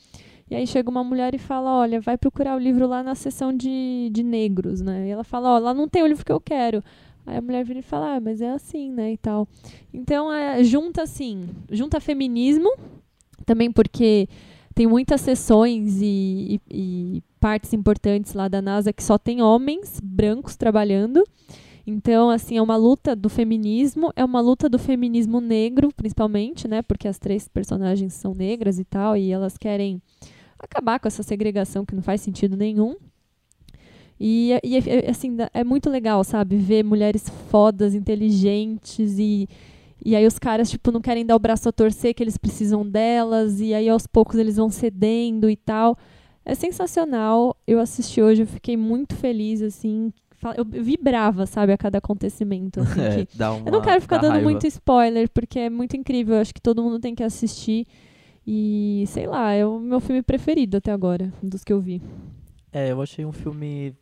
E 0.51 0.55
aí 0.57 0.67
chega 0.67 0.91
uma 0.91 1.05
mulher 1.05 1.35
e 1.35 1.39
fala, 1.39 1.71
olha, 1.79 2.01
vai 2.01 2.19
procurar 2.19 2.57
o 2.57 2.59
livro 2.59 2.87
lá 2.87 3.03
na 3.03 3.15
seção 3.15 3.53
de, 3.57 4.11
de 4.13 4.23
negros, 4.23 4.81
né? 4.81 5.07
E 5.07 5.11
ela 5.11 5.23
fala, 5.25 5.55
ó, 5.55 5.59
lá 5.59 5.73
não 5.73 5.89
tem 5.89 6.03
o 6.03 6.07
livro 6.07 6.25
que 6.25 6.33
eu 6.33 6.41
quero. 6.41 6.83
Aí 7.25 7.37
a 7.37 7.41
mulher 7.41 7.65
vira 7.65 7.79
e 7.79 7.83
fala, 7.83 8.17
ah, 8.17 8.21
mas 8.21 8.41
é 8.41 8.51
assim, 8.51 8.91
né, 8.93 9.13
e 9.13 9.17
tal. 9.17 9.47
Então, 9.95 10.33
é, 10.33 10.65
junta 10.65 11.03
assim, 11.03 11.49
junta 11.71 12.01
feminismo, 12.01 12.69
também 13.47 13.71
porque 13.71 14.29
tem 14.75 14.87
muitas 14.87 15.21
sessões 15.21 16.01
e, 16.01 16.61
e- 16.71 17.17
e 17.19 17.23
partes 17.41 17.73
importantes 17.73 18.35
lá 18.35 18.49
da 18.49 18.63
NASA 18.63 18.93
que 18.93 19.03
só 19.03 19.19
tem 19.19 19.43
homens 19.43 20.01
brancos 20.03 20.57
trabalhando. 20.57 21.25
Então, 21.87 22.31
assim, 22.31 22.57
é 22.57 22.63
uma 22.63 22.77
luta 22.77 23.17
do 23.17 23.29
feminismo, 23.29 24.13
é 24.15 24.25
uma 24.25 24.41
luta 24.41 24.69
do 24.69 24.79
feminismo 24.79 25.41
negro, 25.41 25.89
principalmente, 25.97 26.69
né? 26.69 26.83
Porque 26.83 27.09
as 27.09 27.19
três 27.19 27.49
personagens 27.49 28.13
são 28.15 28.35
negras 28.35 28.79
e 28.79 28.85
tal, 28.85 29.17
e 29.17 29.33
elas 29.33 29.59
querem 29.59 30.01
acabar 30.59 31.01
com 31.01 31.09
essa 31.09 31.23
segregação 31.23 31.85
que 31.85 31.95
não 31.95 32.03
faz 32.03 32.21
sentido 32.21 32.57
nenhum. 32.57 32.95
E, 34.19 34.51
e, 34.63 34.77
assim, 35.09 35.37
é 35.55 35.65
muito 35.65 35.89
legal, 35.89 36.23
sabe? 36.23 36.57
Ver 36.57 36.85
mulheres 36.85 37.29
fodas, 37.51 37.95
inteligentes 37.95 39.19
e. 39.19 39.49
E 40.05 40.17
aí 40.17 40.27
os 40.27 40.39
caras, 40.39 40.71
tipo, 40.71 40.91
não 40.91 41.01
querem 41.01 41.25
dar 41.27 41.37
o 41.37 41.39
braço 41.39 41.69
a 41.69 41.73
torcer, 41.73 42.15
que 42.15 42.23
eles 42.23 42.37
precisam 42.39 42.89
delas, 42.89 43.61
e 43.61 43.75
aí 43.75 43.89
aos 43.89 44.07
poucos 44.07 44.37
eles 44.37 44.57
vão 44.57 44.71
cedendo 44.71 45.49
e 45.51 45.57
tal. 45.57 45.97
É 46.45 46.55
sensacional. 46.55 47.57
Eu 47.67 47.79
assisti 47.81 48.23
hoje, 48.23 48.43
eu 48.43 48.47
fiquei 48.47 48.77
muito 48.77 49.15
feliz, 49.15 49.61
assim. 49.63 50.13
Eu 50.57 50.65
vibrava, 50.65 51.45
sabe, 51.45 51.71
a 51.73 51.77
cada 51.77 51.99
acontecimento. 51.99 52.81
Assim, 52.97 53.01
É, 53.03 53.27
que- 53.27 53.37
dá 53.37 53.53
uma, 53.53 53.69
eu 53.69 53.73
não 53.73 53.83
quero 53.83 54.01
ficar 54.01 54.17
dando 54.17 54.31
raiva. 54.33 54.49
muito 54.49 54.67
spoiler, 54.67 55.29
porque 55.29 55.59
é 55.59 55.69
muito 55.69 55.95
incrível. 55.99 56.37
Eu 56.37 56.41
acho 56.41 56.55
que 56.55 56.63
todo 56.63 56.83
mundo 56.83 56.99
tem 56.99 57.15
que 57.15 57.23
assistir. 57.23 57.87
E, 58.47 59.05
sei 59.09 59.27
lá, 59.27 59.53
é 59.53 59.67
o 59.67 59.79
meu 59.79 60.01
filme 60.01 60.23
preferido 60.23 60.79
até 60.79 60.91
agora, 60.91 61.31
dos 61.43 61.63
que 61.63 61.71
eu 61.73 61.79
vi. 61.79 62.01
É, 62.73 62.91
eu 62.91 63.03
achei 63.03 63.23
um 63.27 63.33
filme. 63.33 63.95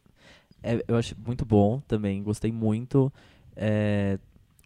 é, 0.63 0.83
eu 0.87 0.97
achei 0.97 1.17
muito 1.27 1.45
bom 1.45 1.81
também, 1.89 2.23
gostei 2.23 2.53
muito. 2.53 3.13
É, 3.57 4.17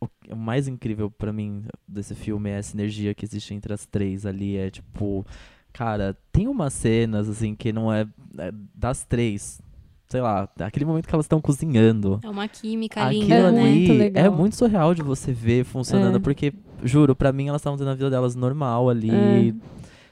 o, 0.05 0.32
o 0.32 0.36
mais 0.36 0.68
incrível 0.68 1.11
pra 1.11 1.32
mim 1.32 1.64
desse 1.86 2.14
filme 2.14 2.50
é 2.50 2.59
a 2.59 2.62
sinergia 2.62 3.14
que 3.14 3.24
existe 3.24 3.55
entre 3.55 3.72
as 3.72 3.86
três 3.86 4.26
ali. 4.26 4.57
É 4.57 4.70
tipo. 4.70 5.24
Cara, 5.72 6.16
tem 6.32 6.48
umas 6.48 6.72
cenas 6.74 7.28
assim 7.28 7.55
que 7.55 7.72
não 7.72 7.92
é, 7.92 8.07
é 8.38 8.53
das 8.74 9.05
três. 9.05 9.61
Sei 10.09 10.20
lá, 10.20 10.46
aquele 10.61 10.84
momento 10.84 11.09
que 11.09 11.14
elas 11.14 11.24
estão 11.24 11.40
cozinhando. 11.40 12.20
É 12.22 12.28
uma 12.28 12.46
química 12.46 13.03
Aquilo 13.07 13.22
linda, 13.22 13.34
É 13.34 13.46
ali 13.46 13.57
né? 13.57 13.62
muito 13.70 13.92
legal. 13.94 14.24
é 14.26 14.28
muito 14.28 14.57
surreal 14.57 14.94
de 14.94 15.03
você 15.03 15.32
ver 15.32 15.64
funcionando, 15.64 16.16
É. 16.16 16.20
porque, 16.20 16.53
juro, 16.84 17.16
pra 17.16 17.32
mim 17.32 17.48
elas 17.48 17.62
estavam 17.62 17.78
tendo 17.78 17.88
a 17.88 17.94
vida 17.94 18.11
delas 18.11 18.34
normal 18.34 18.90
ali, 18.90 19.11
É. 19.11 19.55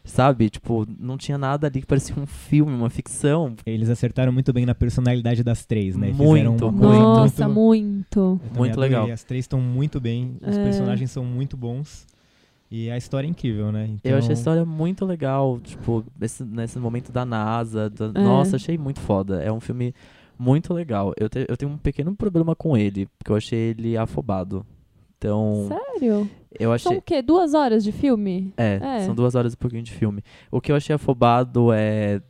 sabe? 0.04 0.50
Tipo, 0.50 0.86
não 0.98 1.16
tinha 1.16 1.36
nada 1.38 1.66
ali 1.66 1.80
que 1.80 1.86
parecia 1.86 2.14
um 2.20 2.26
filme, 2.26 2.72
uma 2.72 2.90
ficção. 2.90 3.54
Eles 3.66 3.88
acertaram 3.90 4.32
muito 4.32 4.52
bem 4.52 4.64
na 4.66 4.74
personalidade 4.74 5.42
das 5.42 5.64
três, 5.64 5.96
né? 5.96 6.08
Muito, 6.12 6.32
Fizeram 6.32 6.56
uma 6.56 6.72
muito. 6.72 6.86
coisa 6.86 6.98
Nossa, 7.02 7.48
muito... 7.48 8.20
muito. 8.20 8.40
Muito 8.56 8.80
legal. 8.80 9.10
As 9.10 9.22
três 9.24 9.44
estão 9.44 9.60
muito 9.60 10.00
bem, 10.00 10.36
os 10.46 10.56
É. 10.56 10.64
personagens 10.64 11.10
são 11.10 11.24
muito 11.24 11.56
bons. 11.56 12.06
E 12.72 12.88
a 12.88 12.96
história 12.96 13.26
é 13.26 13.30
incrível, 13.30 13.72
né? 13.72 13.96
Eu 14.04 14.16
achei 14.16 14.16
a 14.16 14.18
Então, 14.18 14.32
história 14.32 14.64
muito 14.64 15.04
legal, 15.04 15.58
tipo, 15.60 16.04
esse, 16.20 16.44
nesse 16.44 16.78
momento 16.78 17.10
da 17.10 17.24
NASA. 17.24 17.90
da- 17.90 18.12
É. 18.14 18.22
Nossa, 18.22 18.54
achei 18.56 18.78
muito 18.78 19.00
foda. 19.00 19.42
É 19.42 19.50
um 19.50 19.58
filme 19.58 19.92
muito 20.38 20.72
legal. 20.72 21.12
Eu, 21.18 21.28
te- 21.28 21.46
eu 21.48 21.56
tenho 21.56 21.72
um 21.72 21.76
pequeno 21.76 22.14
problema 22.14 22.54
com 22.54 22.76
ele, 22.76 23.08
porque 23.18 23.32
eu 23.32 23.36
achei 23.36 23.58
ele 23.70 23.96
afobado. 23.96 24.64
Então, 25.18 25.66
Sério? 25.68 26.30
Eu 26.58 26.72
achei. 26.72 26.90
São 26.90 26.98
o 26.98 27.02
quê? 27.02 27.22
Duas 27.22 27.54
horas 27.54 27.84
de 27.84 27.92
filme? 27.92 28.52
É, 28.56 28.78
É. 28.82 29.00
são 29.00 29.14
duas 29.14 29.34
horas 29.34 29.52
e 29.52 29.56
pouquinho 29.56 29.82
de 29.82 29.92
filme. 29.92 30.22
O 30.50 30.60
que 30.60 30.72
eu 30.72 30.76
achei 30.76 30.94
afobado 30.94 31.72
é 31.72 32.20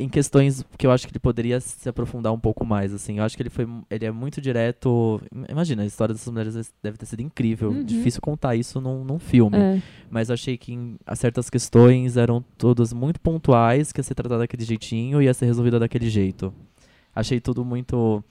em 0.00 0.08
questões 0.08 0.64
que 0.78 0.86
eu 0.86 0.92
acho 0.92 1.06
que 1.08 1.12
ele 1.12 1.18
poderia 1.18 1.58
se 1.58 1.88
aprofundar 1.88 2.32
um 2.32 2.38
pouco 2.38 2.64
mais, 2.64 2.94
assim. 2.94 3.18
Eu 3.18 3.24
acho 3.24 3.36
que 3.36 3.42
ele 3.42 3.50
foi 3.50 3.66
ele 3.90 4.06
é 4.06 4.12
muito 4.12 4.40
direto. 4.40 5.20
Imagina, 5.48 5.82
a 5.82 5.86
história 5.86 6.14
dessas 6.14 6.32
mulheres 6.32 6.72
deve 6.80 6.96
ter 6.96 7.04
sido 7.06 7.20
incrível. 7.20 7.70
Uhum. 7.70 7.82
Difícil 7.82 8.20
contar 8.20 8.54
isso 8.54 8.80
num, 8.80 9.02
num 9.02 9.18
filme. 9.18 9.56
É. 9.58 9.82
Mas 10.08 10.28
eu 10.28 10.34
achei 10.34 10.56
que 10.56 10.72
em, 10.72 10.96
certas 11.16 11.50
questões 11.50 12.16
eram 12.16 12.44
todas 12.56 12.92
muito 12.92 13.20
pontuais, 13.20 13.90
que 13.90 13.98
ia 13.98 14.04
ser 14.04 14.14
tratada 14.14 14.38
daquele 14.38 14.62
jeitinho 14.64 15.20
e 15.20 15.24
ia 15.24 15.34
ser 15.34 15.46
resolvida 15.46 15.80
daquele 15.80 16.08
jeito. 16.08 16.54
Achei 17.12 17.40
tudo 17.40 17.64
muito. 17.64 18.22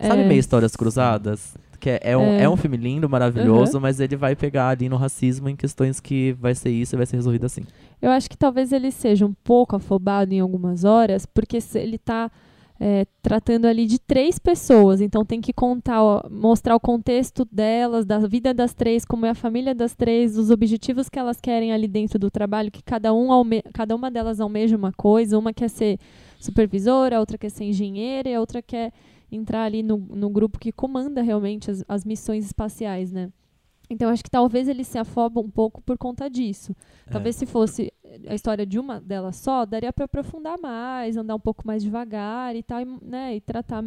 Sabe 0.00 0.22
É. 0.22 0.26
meio 0.26 0.40
histórias 0.40 0.74
cruzadas? 0.74 1.56
Que 1.86 1.90
é, 1.90 2.00
é 2.02 2.16
um, 2.16 2.32
É. 2.32 2.42
é 2.42 2.48
um 2.48 2.56
filme 2.56 2.76
lindo, 2.76 3.08
maravilhoso, 3.08 3.80
mas 3.80 4.00
ele 4.00 4.16
vai 4.16 4.34
pegar 4.34 4.70
ali 4.70 4.88
no 4.88 4.96
racismo 4.96 5.48
em 5.48 5.54
questões 5.54 6.00
que 6.00 6.32
vai 6.32 6.52
ser 6.52 6.70
isso 6.70 6.96
e 6.96 6.96
vai 6.96 7.06
ser 7.06 7.14
resolvido 7.14 7.46
assim. 7.46 7.62
Eu 8.02 8.10
acho 8.10 8.28
que 8.28 8.36
talvez 8.36 8.72
ele 8.72 8.90
seja 8.90 9.24
um 9.24 9.32
pouco 9.44 9.76
afobado 9.76 10.34
em 10.34 10.40
algumas 10.40 10.82
horas, 10.82 11.24
porque 11.24 11.58
ele 11.76 11.94
está 11.94 12.28
tratando 13.22 13.66
ali 13.66 13.86
de 13.86 14.00
três 14.00 14.38
pessoas, 14.38 15.00
então 15.00 15.24
tem 15.24 15.40
que 15.40 15.52
contar, 15.52 16.02
ó, 16.02 16.28
mostrar 16.28 16.74
o 16.74 16.80
contexto 16.80 17.46
delas, 17.50 18.04
da 18.04 18.18
vida 18.18 18.52
das 18.52 18.74
três, 18.74 19.04
como 19.04 19.24
é 19.24 19.30
a 19.30 19.34
família 19.34 19.74
das 19.74 19.94
três, 19.94 20.36
os 20.36 20.50
objetivos 20.50 21.08
que 21.08 21.18
elas 21.18 21.40
querem 21.40 21.72
ali 21.72 21.86
dentro 21.86 22.18
do 22.18 22.30
trabalho, 22.30 22.70
que 22.70 22.82
cada, 22.82 23.14
um 23.14 23.32
alme 23.32 23.62
cada 23.72 23.94
uma 23.94 24.10
delas 24.10 24.40
almeja 24.40 24.76
uma 24.76 24.92
coisa, 24.92 25.38
uma 25.38 25.54
quer 25.54 25.70
ser 25.70 25.98
supervisora, 26.38 27.16
a 27.16 27.20
outra 27.20 27.38
quer 27.38 27.48
ser 27.48 27.64
engenheira 27.64 28.28
e 28.28 28.34
a 28.34 28.40
outra 28.40 28.60
quer 28.60 28.92
entrar 29.30 29.64
ali 29.64 29.82
no, 29.82 29.96
no 29.96 30.30
grupo 30.30 30.58
que 30.58 30.72
comanda 30.72 31.22
realmente 31.22 31.70
as, 31.70 31.84
as 31.88 32.04
missões 32.04 32.44
espaciais, 32.44 33.12
né? 33.12 33.30
Então 33.88 34.10
acho 34.10 34.24
que 34.24 34.30
talvez 34.30 34.68
ele 34.68 34.82
se 34.82 34.98
afoba 34.98 35.40
um 35.40 35.48
pouco 35.50 35.80
por 35.80 35.96
conta 35.96 36.28
disso. 36.28 36.74
Talvez 37.10 37.36
se 37.36 37.46
fosse 37.46 37.92
a 38.26 38.34
história 38.34 38.66
de 38.66 38.78
uma 38.78 39.00
delas 39.00 39.36
só, 39.36 39.64
daria 39.64 39.92
para 39.92 40.06
aprofundar 40.06 40.58
mais, 40.60 41.16
andar 41.16 41.34
um 41.34 41.40
pouco 41.40 41.66
mais 41.66 41.82
devagar 41.82 42.56
e 42.56 42.62
tal, 42.62 42.80
e, 42.80 42.84
né, 43.02 43.36
e 43.36 43.40
tratar 43.40 43.84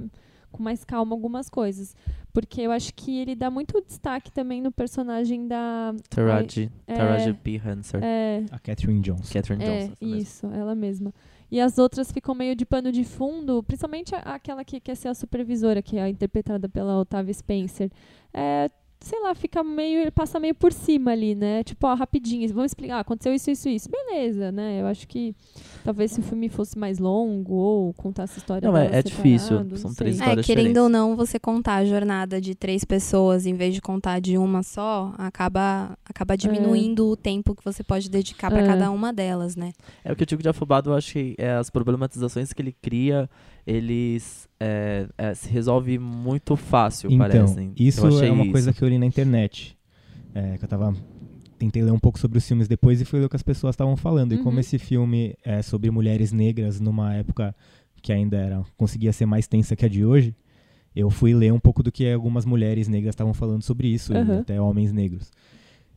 com 0.51 0.63
mais 0.63 0.83
calma 0.83 1.15
algumas 1.15 1.49
coisas. 1.49 1.95
Porque 2.31 2.61
eu 2.61 2.71
acho 2.71 2.93
que 2.93 3.19
ele 3.19 3.35
dá 3.35 3.49
muito 3.49 3.81
destaque 3.81 4.31
também 4.31 4.61
no 4.61 4.71
personagem 4.71 5.47
da. 5.47 5.93
Taraji, 6.09 6.71
é, 6.87 6.95
Taraji 6.95 7.33
P. 7.33 7.55
Henson. 7.55 7.97
É, 8.01 8.45
A 8.51 8.59
Catherine 8.59 9.01
Jones. 9.01 9.29
Catherine 9.29 9.63
é, 9.63 9.67
Johnson. 9.67 9.95
mesmo. 10.01 10.15
isso, 10.15 10.47
ela 10.47 10.75
mesma. 10.75 11.13
E 11.51 11.59
as 11.59 11.77
outras 11.77 12.11
ficam 12.11 12.35
meio 12.35 12.55
de 12.55 12.65
pano 12.65 12.91
de 12.91 13.03
fundo, 13.03 13.63
principalmente 13.63 14.13
aquela 14.15 14.63
que 14.63 14.79
quer 14.79 14.95
ser 14.95 15.07
a 15.07 15.13
supervisora, 15.13 15.81
que 15.81 15.97
é 15.97 16.07
interpretada 16.07 16.69
pela 16.69 16.99
Otávia 16.99 17.33
Spencer. 17.33 17.91
É, 18.33 18.69
sei 19.01 19.19
lá, 19.21 19.33
fica 19.33 19.63
meio, 19.63 20.01
ele 20.01 20.11
passa 20.11 20.39
meio 20.39 20.53
por 20.53 20.73
cima 20.73 21.11
ali, 21.11 21.33
né? 21.33 21.63
Tipo, 21.63 21.87
ó, 21.87 21.93
rapidinho, 21.93 22.47
vamos 22.53 22.71
explicar, 22.71 22.97
ah, 22.97 22.99
aconteceu 22.99 23.33
isso, 23.33 23.49
isso, 23.49 23.69
isso. 23.69 23.89
Beleza, 23.89 24.51
né? 24.51 24.81
Eu 24.81 24.87
acho 24.87 25.07
que 25.07 25.33
talvez 25.85 26.11
se 26.11 26.19
o 26.19 26.23
filme 26.23 26.49
fosse 26.49 26.77
mais 26.77 26.99
longo 26.99 27.53
ou 27.53 27.93
contasse 27.93 28.33
a 28.35 28.37
história 28.39 28.69
Não, 28.69 28.75
é- 28.77 28.99
é 28.99 29.01
difícil, 29.01 29.57
são 29.77 29.89
não 29.89 29.95
três 29.95 29.95
sei. 29.95 30.07
É, 30.07 30.11
histórias 30.27 30.45
querendo 30.45 30.63
diferentes. 30.67 30.81
ou 30.83 30.89
não, 30.89 31.15
você 31.15 31.39
contar 31.39 31.75
a 31.75 31.85
jornada 31.85 32.41
de 32.41 32.53
três 32.55 32.83
pessoas 32.83 33.45
em 33.45 33.53
vez 33.53 33.73
de 33.73 33.81
contar 33.81 34.19
de 34.19 34.37
uma 34.37 34.63
só, 34.63 35.13
acaba, 35.17 35.97
acaba 36.03 36.35
diminuindo 36.35 37.07
o 37.07 37.15
tempo 37.15 37.55
que 37.55 37.63
você 37.63 37.83
pode 37.83 38.09
dedicar 38.09 38.51
pra 38.51 38.61
É. 38.61 38.67
cada 38.67 38.91
uma 38.91 39.13
delas, 39.13 39.55
né? 39.55 39.71
É 40.03 40.11
o 40.11 40.15
que 40.15 40.23
eu 40.23 40.27
digo 40.27 40.43
de 40.43 40.49
afobado, 40.49 40.89
eu 40.89 40.95
acho 40.95 41.13
que 41.13 41.35
é, 41.37 41.51
as 41.53 41.69
problematizações 41.69 42.51
que 42.51 42.61
ele 42.61 42.75
cria, 42.81 43.29
eles 43.65 44.47
é, 44.59 45.07
é, 45.17 45.33
se 45.33 45.49
resolve 45.49 45.97
muito 45.99 46.55
fácil, 46.55 47.07
Então, 47.11 47.19
parecem. 47.27 47.71
isso 47.77 48.05
é 48.23 48.31
uma 48.31 48.43
isso. 48.43 48.51
coisa 48.51 48.73
que 48.73 48.81
eu 48.81 48.87
li 48.89 48.97
na 48.97 49.05
internet. 49.05 49.77
É, 50.33 50.57
que 50.57 50.63
eu 50.65 50.69
tava. 50.69 50.93
Tentei 51.57 51.81
ler 51.83 51.91
um 51.91 51.99
pouco 51.99 52.17
sobre 52.17 52.37
os 52.37 52.47
filmes 52.47 52.67
depois 52.67 53.01
e 53.01 53.05
fui 53.05 53.19
ler 53.19 53.25
o 53.25 53.29
que 53.29 53.35
as 53.35 53.43
pessoas 53.43 53.73
estavam 53.73 53.97
falando. 53.97 54.33
E 54.33 54.37
como 54.37 54.51
Uhum. 54.53 54.59
esse 54.59 54.77
filme 54.79 55.35
é 55.43 55.61
sobre 55.61 55.91
mulheres 55.91 56.31
negras 56.31 56.79
numa 56.79 57.15
época 57.15 57.53
que 58.01 58.13
ainda 58.13 58.37
era, 58.37 58.63
conseguia 58.77 59.11
ser 59.11 59.25
mais 59.25 59.45
tensa 59.47 59.75
que 59.75 59.85
a 59.85 59.89
de 59.89 60.05
hoje, 60.05 60.33
eu 60.95 61.09
fui 61.09 61.33
ler 61.33 61.51
um 61.51 61.59
pouco 61.59 61.83
do 61.83 61.91
que 61.91 62.09
algumas 62.09 62.45
mulheres 62.45 62.87
negras 62.87 63.11
estavam 63.13 63.33
falando 63.33 63.61
sobre 63.63 63.87
isso, 63.89 64.13
e 64.13 64.17
Uhum. 64.17 64.39
até 64.39 64.61
homens 64.61 64.93
negros. 64.93 65.31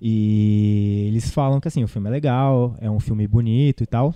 E 0.05 1.05
eles 1.09 1.31
falam 1.31 1.61
que 1.61 1.69
assim, 1.69 1.85
o 1.85 1.89
filme 1.89 2.09
é 2.09 2.11
legal, 2.11 2.77
é 2.81 2.91
um 2.91 2.99
filme 2.99 3.27
bonito 3.29 3.85
e 3.85 3.87
tal. 3.87 4.13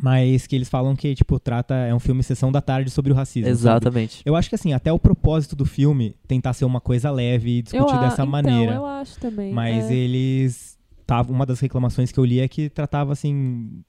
Mas 0.00 0.46
que 0.46 0.54
eles 0.54 0.68
falam 0.68 0.94
que, 0.94 1.14
tipo, 1.14 1.38
trata. 1.40 1.74
É 1.74 1.94
um 1.94 1.98
filme 1.98 2.22
sessão 2.22 2.52
da 2.52 2.60
tarde 2.60 2.90
sobre 2.90 3.12
o 3.12 3.14
racismo. 3.14 3.46
sabe? 3.48 3.58
Exatamente. 3.60 4.22
Eu 4.24 4.36
acho 4.36 4.48
que 4.48 4.54
assim, 4.54 4.72
até 4.72 4.92
o 4.92 4.98
propósito 4.98 5.56
do 5.56 5.64
filme 5.66 6.14
tentar 6.28 6.52
ser 6.52 6.64
uma 6.64 6.80
coisa 6.80 7.10
leve 7.10 7.50
e 7.50 7.58
Eu 7.58 7.62
discutir 7.62 7.94
a- 7.94 8.00
dessa 8.00 8.14
então, 8.22 8.26
maneira. 8.26 8.74
eu 8.74 8.86
acho 8.86 9.18
também. 9.18 9.52
Mas 9.52 9.90
é. 9.90 9.94
eles. 9.94 10.78
Tava, 11.06 11.32
uma 11.32 11.44
das 11.44 11.58
reclamações 11.58 12.12
que 12.12 12.18
eu 12.20 12.24
li 12.24 12.38
é 12.38 12.46
que 12.46 12.68
tratava 12.68 13.12
assim. 13.12 13.82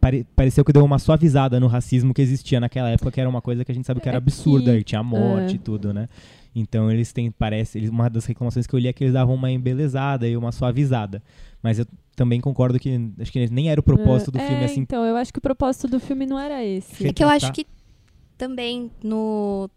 pare- 0.00 0.26
pareceu 0.34 0.64
que 0.64 0.72
deu 0.72 0.82
uma 0.84 0.98
suavizada 0.98 1.60
no 1.60 1.66
racismo 1.66 2.14
que 2.14 2.22
existia 2.22 2.58
naquela 2.58 2.88
época, 2.88 3.10
que 3.10 3.20
era 3.20 3.28
uma 3.28 3.42
coisa 3.42 3.64
que 3.64 3.70
a 3.70 3.74
gente 3.74 3.86
sabe 3.86 4.00
que 4.00 4.08
era 4.08 4.16
É 4.16 4.18
absurda, 4.18 4.72
que- 4.72 4.78
que 4.78 4.84
tinha 4.84 5.02
morte 5.02 5.52
é. 5.52 5.56
e 5.56 5.58
tudo, 5.58 5.92
né? 5.92 6.08
Então 6.54 6.90
eles 6.90 7.12
têm, 7.12 7.30
parece, 7.30 7.78
eles, 7.78 7.90
uma 7.90 8.08
das 8.10 8.24
reclamações 8.24 8.66
que 8.66 8.74
eu 8.74 8.78
li 8.78 8.88
é 8.88 8.92
que 8.92 9.04
eles 9.04 9.12
davam 9.14 9.34
uma 9.34 9.50
embelezada 9.52 10.26
e 10.26 10.36
uma 10.36 10.50
suavizada. 10.52 11.22
Mas 11.62 11.78
eu 11.78 11.86
também 12.16 12.40
concordo 12.40 12.78
que 12.78 13.12
acho 13.20 13.32
que 13.32 13.46
nem 13.50 13.70
era 13.70 13.80
o 13.80 13.82
propósito 13.82 14.30
do 14.30 14.38
É, 14.38 14.46
filme 14.46 14.64
assim. 14.64 14.80
Então, 14.80 15.04
eu 15.04 15.16
acho 15.16 15.32
que 15.32 15.38
o 15.38 15.42
propósito 15.42 15.88
do 15.88 16.00
filme 16.00 16.26
não 16.26 16.38
era 16.38 16.64
esse. 16.64 17.06
É 17.06 17.12
que 17.12 17.22
eu 17.22 17.28
acho 17.28 17.52
que 17.52 17.66
também 18.36 18.90
no. 19.02 19.68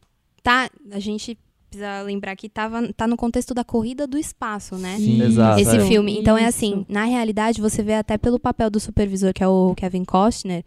Tá, 0.42 0.70
a 0.92 1.00
gente 1.00 1.38
precisa 1.70 2.02
lembrar 2.04 2.36
que 2.36 2.48
tava, 2.48 2.94
tá 2.94 3.08
no 3.08 3.18
contexto 3.18 3.54
da 3.54 3.64
corrida 3.64 4.06
do 4.06 4.18
espaço, 4.18 4.76
né? 4.76 4.98
Sim. 4.98 5.22
Exato. 5.22 5.60
Esse 5.60 5.78
é. 5.78 5.86
filme. 5.86 6.20
Então 6.20 6.38
é 6.38 6.46
assim, 6.46 6.86
na 6.88 7.06
realidade, 7.06 7.60
você 7.60 7.82
vê 7.82 7.96
até 7.96 8.18
pelo 8.18 8.40
papel 8.40 8.70
do 8.70 8.80
supervisor, 8.80 9.34
que 9.34 9.44
é 9.44 9.48
o 9.48 9.74
Kevin 9.76 10.06
Costner, 10.06 10.64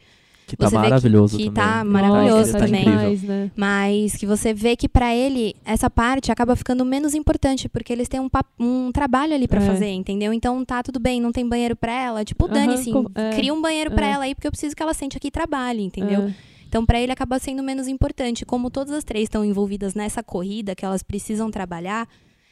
Que 0.46 0.56
tá 0.56 0.68
Você 0.68 0.76
vê 0.76 0.82
que- 0.82 0.88
maravilhoso 0.90 1.36
que 1.36 1.44
também. 1.50 1.54
tá 1.64 1.84
maravilhoso 1.84 2.36
Nossa, 2.38 2.52
tá 2.52 2.58
também. 2.66 2.84
demais, 2.84 3.22
né? 3.24 3.50
mas 3.56 4.14
que 4.14 4.24
você 4.24 4.54
vê 4.54 4.76
que 4.76 4.88
pra 4.88 5.12
ele 5.12 5.56
essa 5.64 5.90
parte 5.90 6.30
acaba 6.30 6.54
ficando 6.54 6.84
menos 6.84 7.14
importante, 7.14 7.68
porque 7.68 7.92
eles 7.92 8.06
têm 8.08 8.20
um, 8.20 8.28
um 8.60 8.92
trabalho 8.92 9.34
ali 9.34 9.48
pra 9.48 9.60
É. 9.60 9.66
fazer, 9.66 9.88
entendeu? 9.90 10.32
Então 10.32 10.64
tá 10.64 10.84
tudo 10.84 11.00
bem, 11.00 11.20
não 11.20 11.32
tem 11.32 11.48
banheiro 11.48 11.74
pra 11.74 11.92
ela, 11.92 12.24
tipo, 12.24 12.46
dane-se, 12.46 12.92
com- 12.92 13.06
é, 13.16 13.30
cria 13.34 13.52
um 13.52 13.60
banheiro 13.60 13.90
pra 13.90 14.06
é. 14.06 14.10
ela 14.12 14.24
aí, 14.24 14.36
porque 14.36 14.46
eu 14.46 14.52
preciso 14.52 14.76
que 14.76 14.82
ela 14.82 14.94
sente 14.94 15.16
aqui 15.16 15.26
e 15.28 15.30
trabalhe, 15.32 15.82
entendeu? 15.82 16.22
É. 16.28 16.34
Então, 16.68 16.86
pra 16.86 17.00
ele 17.00 17.10
acaba 17.10 17.38
sendo 17.40 17.60
menos 17.62 17.88
importante. 17.88 18.44
Como 18.46 18.70
todas 18.70 18.92
as 18.92 19.02
três 19.02 19.24
estão 19.24 19.44
envolvidas 19.44 19.94
nessa 19.94 20.22
corrida 20.22 20.74
que 20.76 20.84
elas 20.84 21.02
precisam 21.02 21.50
trabalhar, 21.50 22.08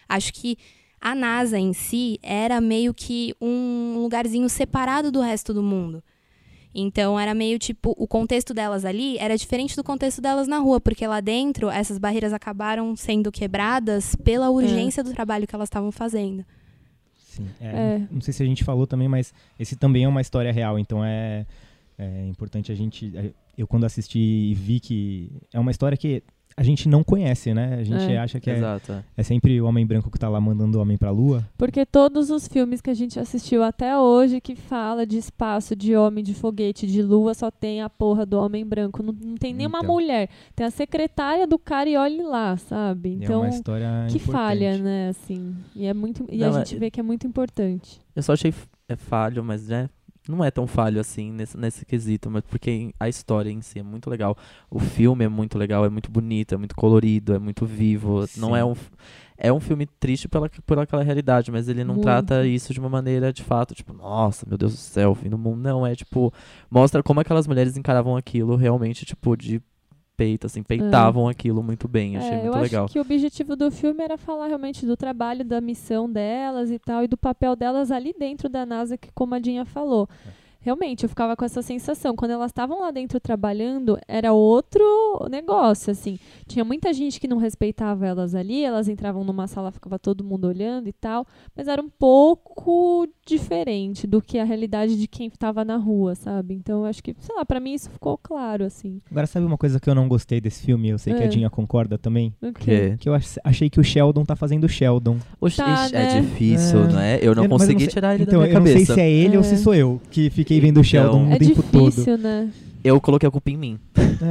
acho 0.08 0.32
que 0.32 0.56
a 1.00 1.14
NASA 1.14 1.58
em 1.58 1.72
si 1.72 2.18
era 2.22 2.60
meio 2.60 2.92
que 2.94 3.34
um 3.40 3.98
lugarzinho 3.98 4.48
separado 4.48 5.12
do 5.12 5.20
resto 5.20 5.52
do 5.54 5.62
mundo. 5.62 6.02
Então, 6.74 7.18
era 7.18 7.32
meio 7.34 7.58
tipo, 7.58 7.94
o 7.96 8.06
contexto 8.06 8.52
delas 8.52 8.84
ali 8.84 9.16
era 9.18 9.36
diferente 9.36 9.76
do 9.76 9.84
contexto 9.84 10.20
delas 10.20 10.48
na 10.48 10.58
rua, 10.58 10.80
porque 10.80 11.06
lá 11.06 11.20
dentro 11.20 11.70
essas 11.70 11.98
barreiras 11.98 12.32
acabaram 12.32 12.96
sendo 12.96 13.30
quebradas 13.30 14.16
pela 14.16 14.50
urgência 14.50 15.04
do 15.04 15.12
trabalho 15.12 15.46
que 15.46 15.54
elas 15.54 15.68
estavam 15.68 15.92
fazendo. 15.92 16.44
Sim. 17.34 17.48
É, 17.60 17.66
É. 17.66 18.08
Não 18.10 18.20
sei 18.20 18.32
se 18.34 18.42
a 18.42 18.46
gente 18.46 18.64
falou 18.64 18.86
também, 18.86 19.08
mas 19.08 19.32
esse 19.58 19.76
também 19.76 20.04
é 20.04 20.08
uma 20.08 20.20
história 20.20 20.52
real, 20.52 20.78
então 20.78 21.04
é, 21.04 21.46
é 21.96 22.26
importante 22.26 22.72
a 22.72 22.74
gente. 22.74 23.12
Eu, 23.56 23.68
quando 23.68 23.84
assisti 23.84 24.18
e 24.18 24.54
vi 24.54 24.80
que 24.80 25.30
é 25.52 25.60
uma 25.60 25.70
história 25.70 25.96
que 25.96 26.22
a 26.56 26.62
gente 26.62 26.88
não 26.88 27.02
conhece, 27.02 27.52
né? 27.52 27.76
A 27.80 27.82
gente 27.82 28.04
É. 28.12 28.18
acha 28.18 28.38
que 28.38 28.48
é, 28.50 28.56
Exato. 28.56 28.92
é. 28.92 29.04
é 29.16 29.22
sempre 29.22 29.60
o 29.60 29.66
homem 29.66 29.84
branco 29.86 30.10
que 30.10 30.18
tá 30.18 30.28
lá 30.28 30.40
mandando 30.40 30.78
o 30.78 30.80
homem 30.80 30.96
pra 30.96 31.10
lua. 31.10 31.44
Porque 31.58 31.84
todos 31.84 32.30
os 32.30 32.46
filmes 32.46 32.80
que 32.80 32.90
a 32.90 32.94
gente 32.94 33.18
assistiu 33.18 33.62
até 33.62 33.98
hoje 33.98 34.40
que 34.40 34.54
fala 34.54 35.04
de 35.06 35.18
espaço, 35.18 35.74
de 35.74 35.96
homem, 35.96 36.22
de 36.22 36.32
foguete, 36.34 36.86
de 36.86 37.02
lua, 37.02 37.34
só 37.34 37.50
tem 37.50 37.82
a 37.82 37.90
porra 37.90 38.24
do 38.24 38.38
homem 38.38 38.64
branco. 38.64 39.02
Não, 39.02 39.12
não 39.12 39.34
tem 39.36 39.52
nenhuma 39.52 39.78
Então. 39.78 39.94
mulher. 39.94 40.28
Tem 40.54 40.66
a 40.66 40.70
secretária 40.70 41.46
do 41.46 41.58
cara 41.58 41.88
e 41.90 41.96
olhe 41.96 42.22
lá, 42.22 42.56
sabe? 42.56 43.18
é 43.20 43.24
Então, 43.24 43.40
uma 43.40 43.48
história 43.48 43.86
que 44.08 44.16
importante. 44.18 44.32
falha, 44.32 44.78
né? 44.78 45.08
Assim. 45.08 45.54
E, 45.74 45.86
é 45.86 45.92
muito, 45.94 46.24
e 46.30 46.42
a 46.44 46.50
Não, 46.50 46.58
é- 46.58 46.64
gente 46.64 46.78
vê 46.78 46.90
que 46.90 47.00
é 47.00 47.02
muito 47.02 47.26
importante. 47.26 48.00
Eu 48.14 48.22
só 48.22 48.32
achei 48.34 48.54
é 48.88 48.96
falho, 48.96 49.42
mas 49.42 49.68
né, 49.68 49.88
não 50.28 50.44
é 50.44 50.50
tão 50.50 50.66
falho 50.66 51.00
assim 51.00 51.30
nesse, 51.30 51.56
nesse 51.56 51.84
quesito, 51.84 52.30
mas 52.30 52.42
porque 52.44 52.94
a 52.98 53.08
história 53.08 53.50
em 53.50 53.60
si 53.60 53.78
é 53.78 53.82
muito 53.82 54.08
legal. 54.08 54.36
O 54.70 54.78
filme 54.78 55.24
é 55.24 55.28
muito 55.28 55.58
legal, 55.58 55.84
é 55.84 55.88
muito 55.88 56.10
bonito, 56.10 56.54
é 56.54 56.58
muito 56.58 56.74
colorido, 56.74 57.34
é 57.34 57.38
muito 57.38 57.66
vivo. 57.66 58.20
Não 58.36 58.50
Sim. 58.50 58.56
é 58.56 58.64
um 58.64 58.74
é 59.36 59.52
um 59.52 59.60
filme 59.60 59.84
triste 59.86 60.28
pela, 60.28 60.48
por 60.48 60.78
aquela 60.78 61.02
realidade, 61.02 61.50
mas 61.50 61.68
ele 61.68 61.82
não 61.82 61.94
Muito. 61.94 62.04
trata 62.04 62.46
isso 62.46 62.72
de 62.72 62.78
uma 62.78 62.88
maneira 62.88 63.32
de 63.32 63.42
fato, 63.42 63.74
tipo, 63.74 63.92
nossa, 63.92 64.46
meu 64.48 64.56
Deus 64.56 64.72
do 64.72 64.78
céu, 64.78 65.14
fim 65.14 65.28
do 65.28 65.36
mundo. 65.36 65.60
Não, 65.60 65.86
é 65.86 65.94
tipo, 65.94 66.32
mostra 66.70 67.02
como 67.02 67.20
aquelas 67.20 67.46
mulheres 67.46 67.76
encaravam 67.76 68.16
aquilo 68.16 68.56
realmente, 68.56 69.04
tipo, 69.04 69.36
de 69.36 69.60
peito, 70.16 70.46
assim, 70.46 70.62
peitavam 70.62 71.28
aquilo 71.28 71.62
muito 71.62 71.86
bem. 71.88 72.16
Achei 72.16 72.30
É, 72.30 72.42
muito 72.42 72.56
eu 72.56 72.62
legal. 72.62 72.84
acho 72.84 72.92
que 72.92 72.98
o 72.98 73.02
objetivo 73.02 73.56
do 73.56 73.70
filme 73.70 74.02
era 74.02 74.16
falar 74.16 74.46
realmente 74.48 74.86
do 74.86 74.96
trabalho, 74.96 75.44
da 75.44 75.60
missão 75.60 76.10
delas 76.10 76.70
e 76.70 76.78
tal, 76.78 77.04
e 77.04 77.08
do 77.08 77.16
papel 77.16 77.54
delas 77.56 77.90
ali 77.90 78.14
dentro 78.18 78.48
da 78.48 78.64
NASA, 78.64 78.96
que 78.96 79.10
como 79.14 79.34
a 79.34 79.38
Dinha 79.38 79.64
falou. 79.64 80.08
Realmente, 80.64 81.02
eu 81.02 81.08
ficava 81.08 81.36
com 81.36 81.44
essa 81.44 81.60
sensação. 81.60 82.16
Quando 82.16 82.30
elas 82.30 82.50
estavam 82.50 82.80
lá 82.80 82.90
dentro 82.90 83.20
trabalhando, 83.20 83.98
era 84.08 84.32
outro 84.32 84.82
negócio, 85.30 85.90
assim. 85.90 86.18
Tinha 86.46 86.64
muita 86.64 86.92
gente 86.92 87.20
que 87.20 87.28
não 87.28 87.36
respeitava 87.36 88.06
elas 88.06 88.34
ali, 88.34 88.64
elas 88.64 88.88
entravam 88.88 89.22
numa 89.24 89.46
sala, 89.46 89.70
ficava 89.70 89.98
todo 89.98 90.24
mundo 90.24 90.46
olhando 90.46 90.88
e 90.88 90.92
tal, 90.92 91.26
mas 91.54 91.68
era 91.68 91.82
um 91.82 91.88
pouco 91.90 93.06
diferente 93.26 94.06
do 94.06 94.20
que 94.22 94.38
a 94.38 94.44
realidade 94.44 94.96
de 94.98 95.06
quem 95.06 95.26
estava 95.28 95.64
na 95.64 95.76
rua, 95.76 96.14
sabe? 96.14 96.54
Então, 96.54 96.80
eu 96.80 96.86
acho 96.86 97.02
que, 97.02 97.14
sei 97.18 97.34
lá, 97.36 97.44
pra 97.44 97.60
mim 97.60 97.74
isso 97.74 97.90
ficou 97.90 98.16
claro, 98.18 98.64
assim. 98.64 99.00
Agora, 99.10 99.26
sabe 99.26 99.44
uma 99.46 99.58
coisa 99.58 99.78
que 99.78 99.88
eu 99.88 99.94
não 99.94 100.08
gostei 100.08 100.40
desse 100.40 100.64
filme? 100.64 100.88
Eu 100.88 100.98
sei 100.98 101.12
que 101.14 101.22
É. 101.22 101.26
a 101.26 101.28
Dinha 101.28 101.50
concorda 101.50 101.98
também. 101.98 102.34
O 102.40 102.52
Que 102.52 102.64
quê? 102.64 102.96
Que 102.98 103.08
eu 103.08 103.14
ach- 103.14 103.38
achei 103.44 103.68
que 103.68 103.80
o 103.80 103.84
Sheldon 103.84 104.24
tá 104.24 104.34
fazendo 104.36 104.64
o 104.64 104.68
Sheldon. 104.68 105.18
Oxi, 105.40 105.56
Tá, 105.58 105.84
ixi, 105.84 105.92
né? 105.92 106.18
é 106.18 106.20
difícil, 106.20 106.84
É. 106.84 106.88
não 106.92 107.00
é? 107.00 107.18
Eu 107.22 107.34
não 107.34 107.44
Eu- 107.44 107.50
consegui 107.50 107.80
sei- 107.84 107.88
tirar 107.92 108.14
ele 108.14 108.22
então, 108.24 108.40
da 108.40 108.46
minha 108.46 108.50
eu 108.56 108.60
não 108.60 108.66
cabeça. 108.66 108.86
sei 108.86 108.94
se 108.94 109.00
é 109.00 109.10
ele 109.10 109.36
ou 109.36 109.42
se 109.44 109.54
É. 109.54 109.56
sou 109.56 109.74
eu 109.74 110.00
que 110.10 110.30
fiquei 110.30 110.53
vendo 110.60 110.80
o 110.80 110.84
Sheldon 110.84 111.30
É 111.32 111.36
o 111.36 111.38
tempo 111.38 111.62
todo. 111.62 111.90
difícil, 111.90 112.18
né? 112.18 112.50
Eu 112.82 113.00
coloquei 113.00 113.26
a 113.28 113.32
culpa 113.32 113.50
em 113.50 113.56
mim. 113.56 113.78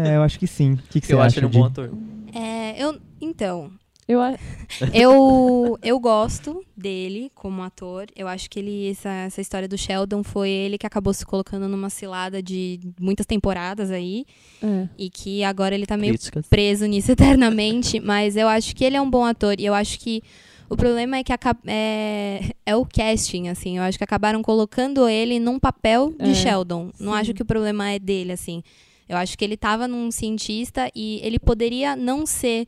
É, 0.06 0.16
eu 0.16 0.22
acho 0.24 0.38
que 0.40 0.46
sim. 0.48 0.74
O 0.74 0.78
que, 0.90 1.02
que 1.02 1.08
você 1.08 1.14
eu 1.14 1.20
acho 1.22 1.38
acha, 1.38 1.40
ele 1.40 1.46
um 1.48 1.50
bom 1.50 1.66
ator. 1.66 1.92
É, 2.34 2.84
eu, 2.84 3.00
então, 3.20 3.72
Eu, 4.08 4.22
a- 4.22 4.36
eu, 4.94 5.78
eu 5.82 6.00
gosto 6.00 6.64
dele 6.76 7.32
como 7.34 7.62
ator. 7.64 8.06
Eu 8.16 8.28
acho 8.28 8.50
que 8.50 8.60
ele 8.60 8.90
essa, 8.92 9.10
essa 9.10 9.42
história 9.42 9.68
do 9.68 9.78
Sheldon 9.78 10.24
foi 10.24 10.50
ele 10.50 10.78
que 10.78 10.86
acabou 10.86 11.14
se 11.14 11.26
colocando 11.26 11.68
numa 11.68 11.90
cilada 11.90 12.42
de 12.44 12.80
muitas 13.00 13.26
temporadas 13.26 13.90
aí 13.92 14.26
é. 14.62 14.88
e 14.98 15.10
que 15.10 15.44
agora 15.44 15.74
ele 15.74 15.86
tá 15.86 15.98
meio 15.98 16.14
Críticas. 16.14 16.48
preso 16.48 16.86
nisso 16.86 17.12
eternamente, 17.14 18.00
mas 18.00 18.36
eu 18.36 18.48
acho 18.48 18.76
que 18.76 18.84
ele 18.84 18.98
é 18.98 19.02
um 19.02 19.10
bom 19.10 19.26
ator 19.26 19.56
e 19.60 19.66
eu 19.66 19.74
acho 19.74 20.00
que 20.00 20.22
o 20.70 20.76
problema 20.78 21.18
é 21.18 21.24
que 21.24 21.32
aca- 21.34 21.58
é, 21.68 22.42
é 22.66 22.76
o 22.76 22.86
casting, 22.86 23.48
assim. 23.50 23.78
Eu 23.78 23.84
acho 23.84 23.98
que 23.98 24.04
acabaram 24.04 24.42
colocando 24.42 25.08
ele 25.08 25.40
num 25.40 25.60
papel 25.60 26.14
de 26.20 26.32
É, 26.32 26.34
Sheldon. 26.34 26.92
Não 27.00 27.14
sim. 27.14 27.20
acho 27.20 27.34
que 27.34 27.42
o 27.42 27.46
problema 27.46 27.90
é 27.92 28.00
dele, 28.00 28.32
assim. 28.32 28.64
Eu 29.08 29.18
acho 29.18 29.38
que 29.38 29.44
ele 29.44 29.58
tava 29.58 29.88
num 29.88 30.10
cientista 30.12 30.90
e 30.96 31.20
ele 31.24 31.38
poderia 31.38 31.96
não 31.96 32.26
ser 32.26 32.68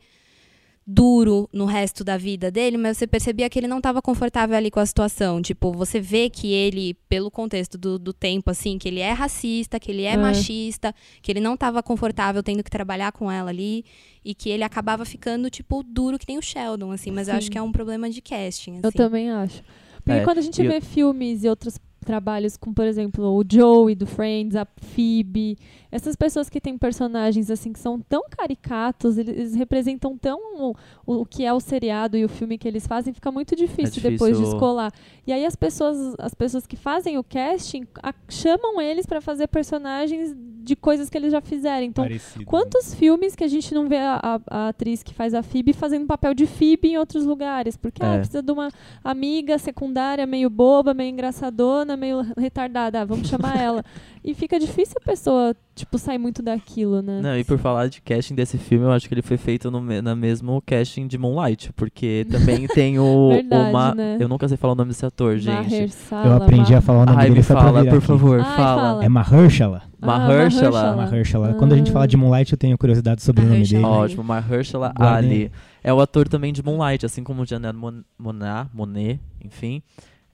duro 0.86 1.48
no 1.52 1.64
resto 1.64 2.04
da 2.04 2.16
vida 2.16 2.48
dele, 2.50 2.76
mas 2.76 2.96
você 2.96 3.06
percebia 3.08 3.50
que 3.50 3.58
ele 3.58 3.66
não 3.66 3.78
estava 3.78 4.00
confortável 4.00 4.56
ali 4.56 4.70
com 4.70 4.78
a 4.78 4.86
situação. 4.86 5.42
Tipo, 5.42 5.72
você 5.72 5.98
vê 6.00 6.30
que 6.30 6.52
ele, 6.52 6.94
pelo 7.08 7.28
contexto 7.30 7.76
do, 7.76 7.98
do 7.98 8.12
tempo, 8.12 8.50
assim, 8.52 8.78
que 8.78 8.86
ele 8.86 9.00
é 9.00 9.10
racista, 9.12 9.80
que 9.80 9.90
ele 9.90 10.02
é, 10.04 10.12
É. 10.12 10.16
machista, 10.16 10.94
que 11.20 11.32
ele 11.32 11.40
não 11.40 11.54
estava 11.54 11.82
confortável 11.82 12.40
tendo 12.42 12.62
que 12.62 12.70
trabalhar 12.70 13.10
com 13.10 13.30
ela 13.30 13.50
ali 13.50 13.84
e 14.24 14.32
que 14.34 14.48
ele 14.48 14.62
acabava 14.62 15.04
ficando, 15.04 15.50
tipo, 15.50 15.82
duro 15.82 16.18
que 16.18 16.26
nem 16.28 16.38
o 16.38 16.42
Sheldon, 16.42 16.92
assim. 16.92 17.10
Mas 17.10 17.26
eu 17.26 17.32
Sim. 17.34 17.38
acho 17.38 17.50
que 17.50 17.58
é 17.58 17.62
um 17.62 17.72
problema 17.72 18.08
de 18.08 18.20
casting, 18.22 18.74
Eu 18.82 18.88
assim. 18.88 18.96
também 18.98 19.28
acho. 19.30 19.62
Porque 20.04 20.20
É, 20.20 20.22
quando 20.24 20.38
a 20.38 20.42
gente 20.42 20.62
eu- 20.62 20.70
vê 20.70 20.80
filmes 20.80 21.42
e 21.42 21.48
outros 21.48 21.78
trabalhos 22.06 22.56
com, 22.56 22.72
por 22.72 22.86
exemplo, 22.86 23.36
o 23.36 23.42
Joey 23.46 23.94
do 23.94 24.06
Friends, 24.06 24.56
a 24.56 24.66
Phoebe, 24.94 25.58
essas 25.92 26.16
pessoas 26.16 26.48
que 26.48 26.60
têm 26.60 26.78
personagens 26.78 27.50
assim 27.50 27.72
que 27.72 27.78
são 27.78 28.00
tão 28.00 28.22
caricatos, 28.30 29.18
eles, 29.18 29.36
eles 29.36 29.54
representam 29.54 30.16
tão 30.16 30.38
o, 30.58 30.74
o 31.06 31.26
que 31.26 31.44
é 31.44 31.52
o 31.52 31.60
seriado 31.60 32.16
e 32.16 32.24
o 32.24 32.28
filme 32.28 32.56
que 32.56 32.66
eles 32.68 32.86
fazem, 32.86 33.12
fica 33.12 33.30
muito 33.32 33.54
difícil, 33.56 33.94
difícil. 33.94 34.10
depois 34.12 34.38
de 34.38 34.44
escolar. 34.44 34.92
E 35.26 35.32
aí 35.32 35.44
as 35.44 35.56
pessoas, 35.56 36.14
as 36.18 36.32
pessoas 36.34 36.66
que 36.66 36.76
fazem 36.76 37.18
o 37.18 37.24
casting 37.24 37.86
a- 38.02 38.14
chamam 38.28 38.80
eles 38.80 39.04
pra 39.06 39.20
fazer 39.20 39.48
personagens 39.48 40.34
de 40.36 40.74
coisas 40.74 41.08
que 41.08 41.16
eles 41.16 41.30
já 41.30 41.40
fizeram. 41.40 41.84
Então, 41.86 42.04
Parecido, 42.04 42.40
né? 42.40 42.44
Quantos 42.44 42.92
filmes 42.94 43.36
que 43.36 43.44
a 43.44 43.48
gente 43.48 43.72
não 43.72 43.88
vê 43.88 43.98
a, 43.98 44.20
a- 44.22 44.40
a 44.50 44.68
atriz 44.68 45.02
que 45.02 45.14
faz 45.14 45.32
a 45.34 45.42
Phoebe 45.42 45.72
fazendo 45.72 46.06
papel 46.06 46.34
de 46.34 46.44
Phoebe 46.46 46.88
em 46.88 46.98
outros 46.98 47.24
lugares? 47.24 47.76
Porque 47.76 48.02
ah, 48.04 48.14
É. 48.14 48.18
precisa 48.18 48.42
de 48.42 48.50
uma 48.52 48.68
amiga 49.04 49.58
secundária 49.58 50.26
meio 50.26 50.50
boba, 50.50 50.92
meio 50.92 51.10
engraçadona, 51.10 51.95
meio 51.96 52.24
retardada. 52.38 53.00
Ah, 53.00 53.04
vamos 53.04 53.28
chamar 53.28 53.58
ela. 53.58 53.84
E 54.24 54.34
fica 54.34 54.58
difícil 54.58 54.96
a 55.00 55.04
pessoa, 55.04 55.54
tipo, 55.74 55.98
sair 55.98 56.18
muito 56.18 56.42
daquilo, 56.42 57.00
né? 57.00 57.20
Não, 57.22 57.38
e 57.38 57.44
por 57.44 57.58
falar 57.58 57.88
de 57.88 58.00
casting 58.00 58.34
desse 58.34 58.58
filme, 58.58 58.84
eu 58.84 58.90
acho 58.92 59.06
que 59.06 59.14
ele 59.14 59.22
foi 59.22 59.36
feito 59.36 59.70
no 59.70 59.80
na 60.02 60.16
mesmo 60.16 60.60
casting 60.66 61.06
de 61.06 61.16
Moonlight, 61.16 61.72
porque 61.74 62.26
também 62.30 62.66
tem 62.66 62.98
o, 62.98 63.28
Verdade, 63.30 63.70
o 63.70 63.72
Ma- 63.72 63.94
né? 63.94 64.16
Eu 64.18 64.28
nunca 64.28 64.48
sei 64.48 64.56
falar 64.56 64.72
o 64.72 64.76
nome 64.76 64.88
desse 64.90 65.06
ator, 65.06 65.38
gente. 65.38 65.70
Mahershala, 65.70 66.26
Eu 66.26 66.36
aprendi 66.36 66.72
Ma- 66.72 66.78
a 66.78 66.80
falar 66.80 67.02
o 67.02 67.06
nome 67.06 67.18
Ai, 67.18 67.24
dele 67.24 67.36
me 67.36 67.42
fala, 67.44 67.84
por 67.84 67.88
aqui. 67.94 68.00
favor, 68.06 68.40
Ai, 68.40 68.56
fala. 68.56 68.82
fala. 68.82 69.04
É 69.04 69.08
Mahershala. 69.08 69.82
Ah, 70.02 70.06
Mahershala. 70.06 70.70
Mahershala. 70.70 70.96
Mahershala. 70.96 71.54
Quando 71.54 71.72
a 71.72 71.76
gente 71.76 71.90
Ah. 71.90 71.92
fala 71.92 72.08
de 72.08 72.16
Moonlight, 72.16 72.52
eu 72.52 72.58
tenho 72.58 72.76
curiosidade 72.76 73.22
sobre 73.22 73.44
o 73.44 73.48
nome 73.48 73.62
dele. 73.66 73.84
Ótimo, 73.84 74.24
Mahershala 74.24 74.92
Guardem. 74.96 75.30
Ali. 75.30 75.52
É 75.84 75.92
o 75.94 76.00
ator 76.00 76.26
também 76.28 76.52
de 76.52 76.64
Moonlight, 76.64 77.06
assim 77.06 77.22
como 77.22 77.46
Janelle 77.46 77.76
Mon 77.78 78.02
Monáe, 78.18 78.66
Monet, 78.74 79.20
enfim. 79.44 79.82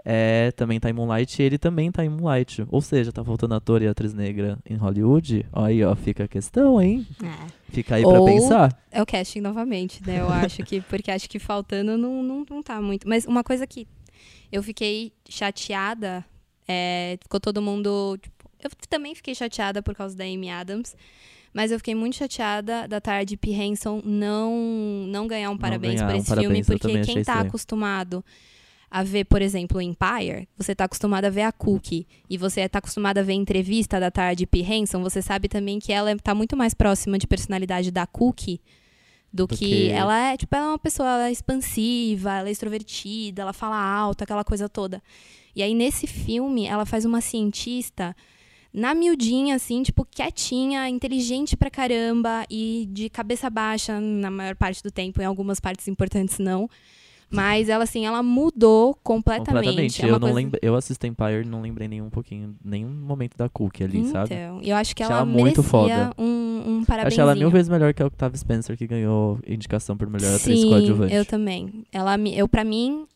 É, 0.05 0.51
também 0.53 0.81
tá 0.81 0.91
em 0.91 0.93
Moonlight 0.93 1.41
e 1.41 1.45
ele 1.45 1.59
também 1.59 1.91
tá 1.93 2.05
em 2.05 2.09
Moonlight. 2.09 2.65
Ou 2.69 2.81
seja, 2.81 3.13
tá 3.13 3.25
faltando 3.25 3.55
ator 3.55 3.83
e 3.83 3.87
atriz 3.87 4.13
negra 4.13 4.59
em 4.69 4.75
Hollywood. 4.75 5.47
Aí, 5.53 5.85
ó, 5.85 5.95
fica 5.95 6.25
a 6.25 6.29
questão, 6.29 6.81
hein? 6.81 7.07
É. 7.23 7.47
Fica 7.71 7.95
aí 7.95 8.03
pra 8.03 8.21
Ou- 8.21 8.27
pensar. 8.27 8.77
É 8.91 9.01
o 9.01 9.07
casting 9.07 9.41
novamente, 9.41 10.03
né? 10.07 10.21
Eu 10.21 10.29
acho 10.29 10.63
que. 10.65 10.81
Porque 10.83 11.11
acho 11.11 11.29
que 11.29 11.39
faltando 11.39 11.97
não, 11.97 12.23
não, 12.23 12.45
não 12.49 12.63
tá 12.63 12.81
muito. 12.83 13.09
Mas 13.09 13.25
uma 13.27 13.45
coisa 13.45 13.67
que 13.67 13.87
eu 14.51 14.63
fiquei 14.63 15.13
chateada. 15.29 16.25
é, 16.67 17.17
ficou 17.23 17.39
todo 17.39 17.63
mundo. 17.63 18.19
tipo, 18.21 18.51
eu 18.63 18.71
também 18.89 19.15
fiquei 19.15 19.35
chateada 19.35 19.83
por 19.83 19.95
causa 19.95 20.17
da 20.17 20.25
Amy 20.25 20.51
Adams. 20.51 20.97
Mas 21.55 21.71
eu 21.71 21.79
fiquei 21.79 21.95
muito 21.95 22.17
chateada 22.17 22.89
da 22.89 23.01
Tardy 23.01 23.37
P. 23.37 23.51
Henson 23.53 24.01
não, 24.05 25.05
não 25.07 25.27
ganhar 25.27 25.51
um 25.51 25.59
parabéns 25.59 25.97
ganhar 26.01 26.07
por 26.11 26.17
esse 26.17 26.29
parabéns, 26.29 26.67
filme. 26.67 26.81
Porque 26.81 27.01
quem 27.01 27.15
tá 27.17 27.21
estranho. 27.21 27.47
acostumado 27.49 28.25
a 28.95 29.03
ver, 29.03 29.24
por 29.24 29.40
exemplo, 29.40 29.80
Empire, 29.80 30.47
você 30.57 30.74
tá 30.74 30.84
acostumado 30.84 31.24
a 31.24 31.30
ver 31.30 31.43
a 31.43 31.51
Cookie. 31.53 32.07
E 32.28 32.36
você 32.36 32.68
tá 32.68 32.78
acostumado 32.78 33.18
a 33.18 33.22
ver 33.22 33.32
a 33.32 33.36
entrevista 33.36 33.99
da 33.99 34.11
Tardy 34.11 34.45
P. 34.47 34.61
Henson, 34.61 35.03
você 35.03 35.22
sabe 35.22 35.49
também 35.49 35.78
que 35.78 35.93
ela 35.93 36.14
tá 36.18 36.34
muito 36.34 36.57
mais 36.57 36.74
próxima 36.74 37.18
de 37.18 37.26
personalidade 37.26 37.90
da 37.90 38.07
Cookie 38.07 38.61
Do 39.32 39.49
Porque- 39.49 39.64
que 39.64 39.88
ela 39.88 40.32
é, 40.32 40.36
tipo, 40.36 40.55
ela 40.55 40.66
é 40.66 40.68
uma 40.68 40.78
pessoa 40.78 41.26
é 41.26 41.32
expansiva, 41.32 42.34
ela 42.36 42.49
é 42.49 42.53
extrovertida, 42.53 43.40
ela 43.40 43.55
fala 43.55 43.76
alto, 43.82 44.22
aquela 44.24 44.45
coisa 44.45 44.68
toda. 44.68 45.03
E 45.57 45.62
aí, 45.62 45.72
nesse 45.72 46.07
filme, 46.07 46.66
ela 46.66 46.84
faz 46.84 47.07
uma 47.07 47.22
cientista 47.22 48.14
na 48.74 48.95
miudinha, 48.95 49.55
assim, 49.55 49.82
tipo, 49.82 50.05
quietinha, 50.05 50.86
inteligente 50.86 51.57
pra 51.57 51.70
caramba 51.70 52.45
e 52.51 52.86
de 52.93 53.09
cabeça 53.09 53.49
baixa 53.49 53.99
na 53.99 54.30
maior 54.30 54.55
parte 54.55 54.82
do 54.82 54.90
tempo, 54.90 55.22
em 55.22 55.24
algumas 55.24 55.59
partes 55.61 55.88
importantes 55.88 56.38
não. 56.38 56.68
Mas 57.33 57.68
ela, 57.68 57.85
assim, 57.85 58.05
ela 58.07 58.22
mudou 58.22 58.95
completamente. 59.03 59.55
Completamente. 59.64 60.03
É 60.03 60.05
eu, 60.07 60.12
não 60.12 60.20
coisa- 60.20 60.35
lembro, 60.35 60.59
eu 60.62 60.74
assisto 60.76 61.07
Empire 61.07 61.45
não 61.47 61.61
lembrei 61.62 61.89
nenhum 61.89 62.11
pouquinho, 62.11 62.55
nenhum 62.64 62.91
momento 62.91 63.37
da 63.37 63.49
Cookie 63.49 63.85
ali, 63.85 64.05
sabe? 64.07 64.35
Então, 64.35 64.61
eu 64.62 64.76
acho 64.76 64.95
que 64.95 65.03
ela, 65.03 65.16
ela 65.16 65.24
muito 65.24 65.62
foda. 65.62 66.12
um, 66.18 66.24
um 66.66 66.76
Acho 66.78 66.87
parabéns. 66.87 67.18
ela 67.18 67.35
mil 67.35 67.51
vezes 67.51 67.68
melhor 67.68 67.95
que 67.95 68.03
a 68.03 68.07
Octavia 68.07 68.37
Spencer, 68.39 68.76
que 68.76 68.87
ganhou 68.87 69.39
indicação 69.47 69.97
por 69.97 70.09
melhor 70.09 70.35
atriz 70.37 70.61
Sim, 70.61 70.68
coadjuvante. 70.68 71.14
eu 71.14 71.24
também. 71.24 71.85
Ela, 71.91 72.16
me- 72.16 72.37
eu, 72.37 72.47
pra 72.49 72.64
mim, 72.64 73.07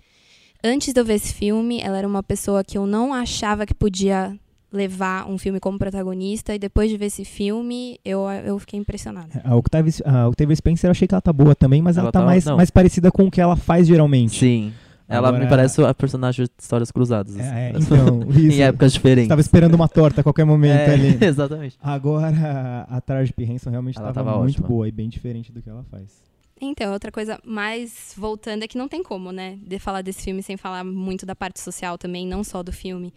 antes 0.65 0.93
de 0.93 1.01
eu 1.01 1.05
ver 1.05 1.15
esse 1.15 1.35
filme, 1.35 1.81
ela 1.81 1.99
era 1.99 2.09
uma 2.09 2.23
pessoa 2.23 2.65
que 2.65 2.79
eu 2.79 2.87
não 2.87 3.13
achava 3.13 3.67
que 3.67 3.75
podia 3.75 4.35
levar 4.77 5.29
um 5.29 5.39
filme 5.39 5.59
como 5.59 5.79
protagonista. 5.79 6.55
E 6.55 6.59
depois 6.59 6.91
de 6.91 6.97
ver 6.97 7.07
esse 7.07 7.25
filme, 7.25 7.99
eu, 8.05 8.21
eu 8.45 8.59
fiquei 8.59 8.79
impressionada. 8.79 9.41
A 9.45 9.57
Octavia, 9.57 9.93
a 10.05 10.29
Octavia 10.29 10.55
Spencer 10.55 10.89
eu 10.89 10.93
achei 10.93 11.09
que 11.09 11.15
ela 11.15 11.21
tá 11.23 11.33
boa 11.33 11.55
também, 11.55 11.83
mas 11.83 11.97
ela, 11.97 12.07
Ela 12.07 12.13
tá 12.13 12.21
tá- 12.21 12.27
mais, 12.27 12.45
não. 12.45 12.57
mais 12.57 12.71
parecida 12.71 13.11
com 13.11 13.25
o 13.27 13.31
que 13.31 13.41
ela 13.41 13.57
faz 13.57 13.87
geralmente. 13.87 14.39
Sim. 14.39 14.73
Ela 15.09 15.31
me 15.31 15.37
Agora- 15.39 15.51
parece 15.51 15.81
a 15.85 15.95
personagem 15.95 16.45
de 16.47 16.51
Histórias 16.61 16.91
Cruzadas. 16.91 17.37
É, 17.39 17.71
é, 17.73 17.77
assim. 17.77 17.87
então, 17.95 18.21
isso. 18.31 18.57
em 18.57 18.63
épocas 18.63 18.93
diferentes. 18.93 19.29
Tava 19.29 19.41
esperando 19.41 19.75
uma 19.75 19.89
torta 19.89 20.21
a 20.21 20.25
qualquer 20.25 20.45
momento 20.45 20.73
É, 20.81 20.93
ali. 20.95 21.19
Exatamente. 21.25 21.77
Agora, 21.81 22.87
a 22.91 23.01
Taraji 23.01 23.33
P. 23.33 23.45
Henson 23.45 23.71
realmente 23.71 23.97
Ela 23.99 24.13
tava, 24.13 24.31
tava 24.31 24.43
muito 24.43 24.55
ótima. 24.57 24.69
boa 24.69 24.89
e 24.89 24.91
bem 24.91 25.09
diferente 25.09 25.53
do 25.53 25.63
que 25.63 25.71
ela 25.71 25.85
faz. 25.91 26.25
Então, 26.61 26.93
outra 26.93 27.13
coisa 27.13 27.39
mais 27.45 28.15
voltando 28.17 28.65
é 28.65 28.67
que 28.67 28.79
não 28.79 28.89
tem 28.89 29.03
como, 29.03 29.31
né? 29.31 29.59
De 29.65 29.79
falar 29.79 30.03
desse 30.03 30.23
filme 30.25 30.43
sem 30.43 30.57
falar 30.57 30.83
muito 30.83 31.25
da 31.25 31.37
parte 31.37 31.61
social 31.61 31.97
também, 31.99 32.27
não 32.27 32.43
só 32.43 32.63
do 32.63 32.73
filme. 32.73 33.13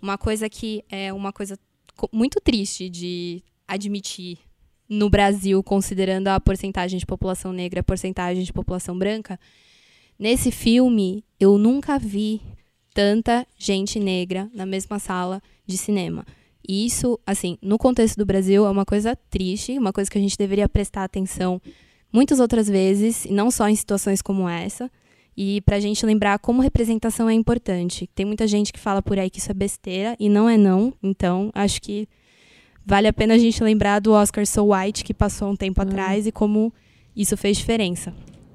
Uma 0.00 0.16
coisa 0.18 0.48
que 0.48 0.84
é 0.88 1.12
uma 1.12 1.32
coisa 1.32 1.58
co- 1.96 2.08
muito 2.12 2.40
triste 2.40 2.88
de 2.88 3.42
admitir 3.66 4.38
no 4.88 5.08
Brasil, 5.08 5.62
considerando 5.62 6.28
a 6.28 6.40
porcentagem 6.40 6.98
de 6.98 7.06
população 7.06 7.52
negra, 7.52 7.80
a 7.80 7.84
porcentagem 7.84 8.42
de 8.42 8.52
população 8.52 8.98
branca. 8.98 9.38
Nesse 10.18 10.50
filme, 10.50 11.24
eu 11.38 11.56
nunca 11.56 11.98
vi 11.98 12.40
tanta 12.92 13.46
gente 13.56 14.00
negra 14.00 14.50
na 14.52 14.66
mesma 14.66 14.98
sala 14.98 15.40
de 15.66 15.78
cinema. 15.78 16.26
E 16.66 16.84
isso, 16.84 17.18
assim, 17.26 17.56
no 17.62 17.78
contexto 17.78 18.16
do 18.16 18.26
Brasil, 18.26 18.66
é 18.66 18.70
uma 18.70 18.84
coisa 18.84 19.16
triste, 19.30 19.78
uma 19.78 19.92
coisa 19.92 20.10
que 20.10 20.18
a 20.18 20.20
gente 20.20 20.36
deveria 20.36 20.68
prestar 20.68 21.04
atenção 21.04 21.60
muitas 22.12 22.40
outras 22.40 22.66
vezes, 22.68 23.24
e 23.24 23.32
não 23.32 23.50
só 23.50 23.68
em 23.68 23.76
situações 23.76 24.20
como 24.20 24.48
essa. 24.48 24.90
E 25.42 25.62
pra 25.62 25.80
gente 25.80 26.04
lembrar 26.04 26.38
como 26.38 26.60
representação 26.60 27.26
é 27.26 27.32
importante. 27.32 28.06
Tem 28.14 28.26
muita 28.26 28.46
gente 28.46 28.74
que 28.74 28.78
fala 28.78 29.00
por 29.00 29.18
aí 29.18 29.30
que 29.30 29.38
isso 29.38 29.50
é 29.50 29.54
besteira, 29.54 30.14
e 30.20 30.28
não 30.28 30.46
é 30.46 30.58
não. 30.58 30.92
Então, 31.02 31.50
acho 31.54 31.80
que 31.80 32.06
vale 32.84 33.08
a 33.08 33.12
pena 33.12 33.32
a 33.34 33.38
gente 33.38 33.64
lembrar 33.64 34.00
do 34.00 34.12
Oscar 34.12 34.46
So 34.46 34.74
White, 34.74 35.02
que 35.02 35.14
passou 35.14 35.50
um 35.50 35.56
tempo 35.56 35.80
Hum. 35.80 35.84
atrás, 35.84 36.26
e 36.26 36.32
como 36.32 36.70
isso 37.16 37.38
fez 37.38 37.56
diferença. 37.56 38.12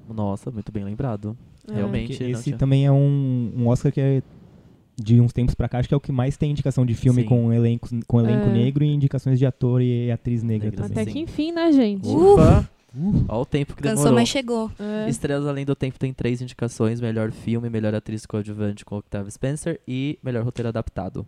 Nossa, 0.08 0.52
muito 0.52 0.72
bem 0.72 0.84
lembrado. 0.84 1.36
É. 1.68 1.74
Realmente. 1.74 2.22
Não 2.22 2.30
esse 2.30 2.44
tinha- 2.44 2.58
também 2.58 2.86
é 2.86 2.92
um, 2.92 3.52
um 3.58 3.68
Oscar 3.68 3.92
que 3.92 4.00
é 4.00 4.22
de 4.96 5.20
uns 5.20 5.34
tempos 5.34 5.56
pra 5.56 5.68
cá, 5.68 5.80
acho 5.80 5.88
que 5.90 5.94
é 5.94 5.98
o 5.98 6.00
que 6.00 6.12
mais 6.12 6.38
tem 6.38 6.52
indicação 6.52 6.86
de 6.86 6.94
filme 6.94 7.24
Sim. 7.24 7.28
com 7.28 7.52
elenco, 7.52 7.90
com 8.06 8.20
elenco 8.20 8.46
É. 8.48 8.54
negro 8.54 8.84
e 8.84 8.94
indicações 8.94 9.40
de 9.40 9.46
ator 9.48 9.82
e 9.82 10.12
atriz 10.12 10.44
negra 10.44 10.70
Negra 10.70 10.84
também. 10.88 11.02
Até 11.02 11.06
Sim. 11.12 11.14
que 11.14 11.20
enfim, 11.20 11.52
né, 11.52 11.72
gente? 11.72 12.08
Ufa! 12.08 12.70
Olha 13.28 13.40
o 13.40 13.46
tempo 13.46 13.76
que 13.76 13.82
Cansou, 13.84 13.98
demorou. 14.06 14.20
mas 14.20 14.30
chegou. 14.30 14.72
É. 14.80 15.10
Estrelas 15.10 15.46
Além 15.48 15.66
do 15.66 15.76
Tempo 15.76 16.00
tem 16.00 16.14
três 16.14 16.42
indicações: 16.42 17.02
melhor 17.02 17.32
filme, 17.32 17.70
melhor 17.70 17.94
atriz 17.96 18.26
coadjuvante 18.26 18.86
com 18.86 18.98
Octavia 18.98 19.30
Spencer 19.32 19.80
e 19.88 20.18
melhor 20.24 20.44
roteiro 20.44 20.70
adaptado. 20.70 21.26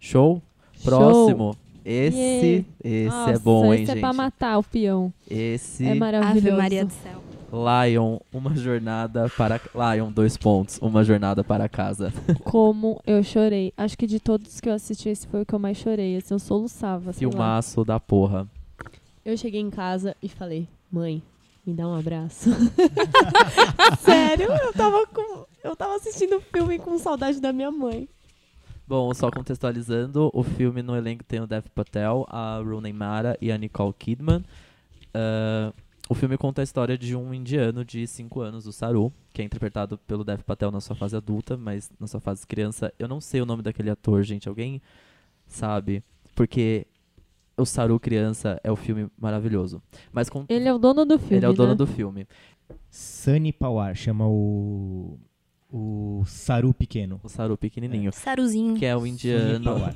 Show? 0.00 0.42
Próximo. 0.84 1.56
Esse, 1.84 2.16
Yeah. 2.18 2.64
esse 2.84 3.08
Nossa, 3.08 3.30
é 3.30 3.38
bom, 3.38 3.64
hein, 3.72 3.82
esse 3.82 3.86
gente? 3.92 3.98
é 3.98 4.00
pra 4.00 4.12
matar 4.12 4.58
o 4.58 4.62
peão. 4.62 5.12
Esse 5.30 5.84
É 5.84 5.90
Ave 5.90 5.98
maravilhoso. 6.00 6.56
Maria 6.56 6.84
do 6.84 6.92
céu. 6.92 7.22
Lion, 7.50 8.18
uma 8.30 8.54
jornada 8.54 9.30
para 9.30 9.58
Lion, 9.94 10.12
dois 10.12 10.36
pontos, 10.36 10.78
uma 10.82 11.02
jornada 11.02 11.42
para 11.42 11.66
casa. 11.66 12.12
Como 12.44 13.00
eu 13.06 13.22
chorei. 13.22 13.72
Acho 13.74 13.96
que 13.96 14.06
de 14.06 14.20
todos 14.20 14.60
que 14.60 14.68
eu 14.68 14.74
assisti, 14.74 15.08
esse 15.08 15.26
foi 15.26 15.42
o 15.42 15.46
que 15.46 15.54
eu 15.54 15.58
mais 15.58 15.78
chorei. 15.78 16.16
Assim, 16.18 16.34
eu 16.34 16.38
soluçava. 16.38 17.12
sei 17.14 17.26
lá. 17.26 17.30
Filmaço 17.32 17.84
da 17.86 17.98
porra. 17.98 18.46
Eu 19.24 19.34
cheguei 19.38 19.60
em 19.62 19.70
casa 19.70 20.14
e 20.22 20.28
falei, 20.28 20.68
mãe, 20.90 21.22
me 21.66 21.74
dá 21.74 21.86
um 21.86 21.94
abraço. 21.94 22.50
Sério, 24.00 24.50
eu 24.50 24.72
tava 24.72 25.06
com. 25.06 25.46
Eu 25.62 25.76
tava 25.76 25.96
assistindo 25.96 26.36
o 26.36 26.40
filme 26.40 26.78
com 26.78 26.98
saudade 26.98 27.40
da 27.40 27.52
minha 27.52 27.70
mãe. 27.70 28.08
Bom, 28.86 29.12
só 29.12 29.30
contextualizando, 29.30 30.30
o 30.32 30.42
filme 30.42 30.82
no 30.82 30.96
elenco 30.96 31.22
tem 31.22 31.40
o 31.40 31.46
Dev 31.46 31.66
Patel, 31.74 32.24
a 32.28 32.58
Rooney 32.58 32.92
Mara 32.92 33.36
e 33.40 33.52
a 33.52 33.58
Nicole 33.58 33.92
Kidman. 33.92 34.42
Ah, 35.12 35.72
o 36.08 36.14
filme 36.14 36.38
conta 36.38 36.62
a 36.62 36.64
história 36.64 36.96
de 36.96 37.14
um 37.14 37.34
indiano 37.34 37.84
de 37.84 38.06
5 38.06 38.40
anos, 38.40 38.66
o 38.66 38.72
Saru, 38.72 39.12
que 39.30 39.42
é 39.42 39.44
interpretado 39.44 39.98
pelo 39.98 40.24
Dev 40.24 40.40
Patel 40.40 40.70
na 40.70 40.80
sua 40.80 40.96
fase 40.96 41.14
adulta, 41.14 41.54
mas 41.54 41.90
na 42.00 42.06
sua 42.06 42.18
fase 42.18 42.46
criança. 42.46 42.90
Eu 42.98 43.06
não 43.06 43.20
sei 43.20 43.42
o 43.42 43.46
nome 43.46 43.62
daquele 43.62 43.90
ator, 43.90 44.22
gente. 44.22 44.48
Alguém 44.48 44.80
sabe? 45.46 46.02
Porque 46.34 46.86
o 47.58 47.66
Saru 47.66 47.98
criança 47.98 48.60
é 48.62 48.70
o 48.70 48.76
filme 48.76 49.08
maravilhoso. 49.18 49.82
Mas 50.12 50.28
com... 50.30 50.44
Ele 50.48 50.68
é 50.68 50.72
o 50.72 50.78
dono 50.78 51.04
do 51.04 51.18
filme. 51.18 51.36
ele 51.36 51.46
é 51.46 51.48
o 51.48 51.52
dono 51.52 51.70
né? 51.70 51.74
do 51.74 51.86
filme. 51.86 52.26
Sunny 52.90 53.52
Pawar 53.52 53.94
chama 53.94 54.26
o 54.26 55.18
o 55.70 56.22
Saru 56.26 56.72
pequeno. 56.72 57.20
O 57.22 57.28
Saru 57.28 57.56
pequenininho. 57.56 58.12
Saruzinho. 58.12 58.74
Que 58.74 58.86
é 58.86 58.96
o 58.96 59.00
Sunny 59.00 59.10
indiano. 59.10 59.94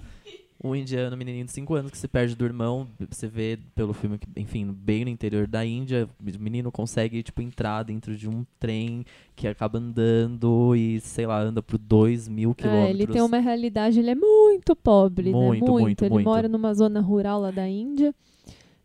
Um 0.65 0.77
indiano 0.77 1.17
menininho 1.17 1.45
de 1.45 1.51
5 1.51 1.75
anos 1.75 1.91
que 1.91 1.99
se 1.99 2.07
perde 2.07 2.37
do 2.37 2.45
irmão. 2.45 2.87
Você 3.11 3.27
vê 3.27 3.59
pelo 3.75 3.93
filme 3.93 4.17
que, 4.17 4.29
enfim, 4.37 4.73
bem 4.73 5.05
no 5.05 5.11
interior 5.11 5.47
da 5.47 5.65
Índia, 5.67 6.09
o 6.21 6.43
menino 6.43 6.71
consegue, 6.71 7.23
tipo, 7.23 7.43
entrar 7.43 7.83
dentro 7.83 8.17
de 8.17 8.29
um 8.29 8.45
trem 8.61 9.05
que 9.35 9.49
acaba 9.49 9.79
andando 9.79 10.77
e, 10.77 11.01
sei 11.01 11.27
lá, 11.27 11.41
anda 11.41 11.61
por 11.63 11.79
2 11.79 12.29
mil 12.29 12.55
quilômetros. 12.55 12.89
É, 12.89 12.91
ele 12.91 13.07
tem 13.07 13.23
uma 13.23 13.39
realidade, 13.39 13.99
ele 13.99 14.11
é 14.11 14.15
muito 14.15 14.77
pobre, 14.77 15.33
Muito, 15.33 15.41
né? 15.41 15.59
Muito, 15.59 15.73
muito, 15.73 16.05
Ele 16.05 16.15
muito. 16.15 16.25
mora 16.25 16.49
numa 16.49 16.73
zona 16.75 17.01
rural 17.01 17.41
lá 17.41 17.51
da 17.51 17.69
Índia. 17.69 18.15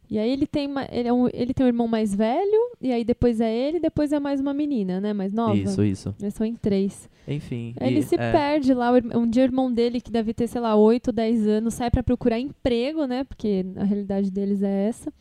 E 0.09 0.17
aí 0.17 0.31
ele 0.31 0.47
tem, 0.47 0.67
ma- 0.69 0.87
ele, 0.89 1.09
é 1.09 1.13
um, 1.13 1.27
ele 1.33 1.53
tem 1.53 1.65
um 1.65 1.67
irmão 1.67 1.87
mais 1.87 2.15
velho, 2.15 2.71
e 2.81 2.93
aí 2.93 3.03
depois 3.03 3.41
é 3.41 3.53
ele, 3.53 3.79
depois 3.79 4.13
é 4.13 4.19
mais 4.19 4.39
uma 4.39 4.53
menina, 4.53 5.01
né? 5.01 5.11
Mais 5.11 5.33
nova. 5.33 5.55
Isso, 5.55 5.83
isso. 5.83 6.15
Eles 6.21 6.33
são 6.33 6.45
em 6.45 6.55
três. 6.55 7.09
Enfim. 7.27 7.73
Ele 7.81 7.99
e, 7.99 8.03
se 8.03 8.15
é, 8.15 8.31
perde 8.31 8.73
lá. 8.73 8.91
Um 9.13 9.29
dia 9.29 9.43
o 9.43 9.45
irmão 9.45 9.71
dele, 9.71 9.99
que 9.99 10.09
deve 10.09 10.33
ter, 10.33 10.47
sei 10.47 10.61
lá, 10.61 10.75
8, 10.75 11.11
10 11.11 11.47
anos, 11.47 11.73
sai 11.73 11.91
pra 11.91 12.01
procurar 12.01 12.39
emprego, 12.39 13.05
né? 13.05 13.25
Porque 13.25 13.65
a 13.75 13.83
realidade 13.83 14.31
deles 14.31 14.63
é 14.63 14.87
essa. 14.87 15.11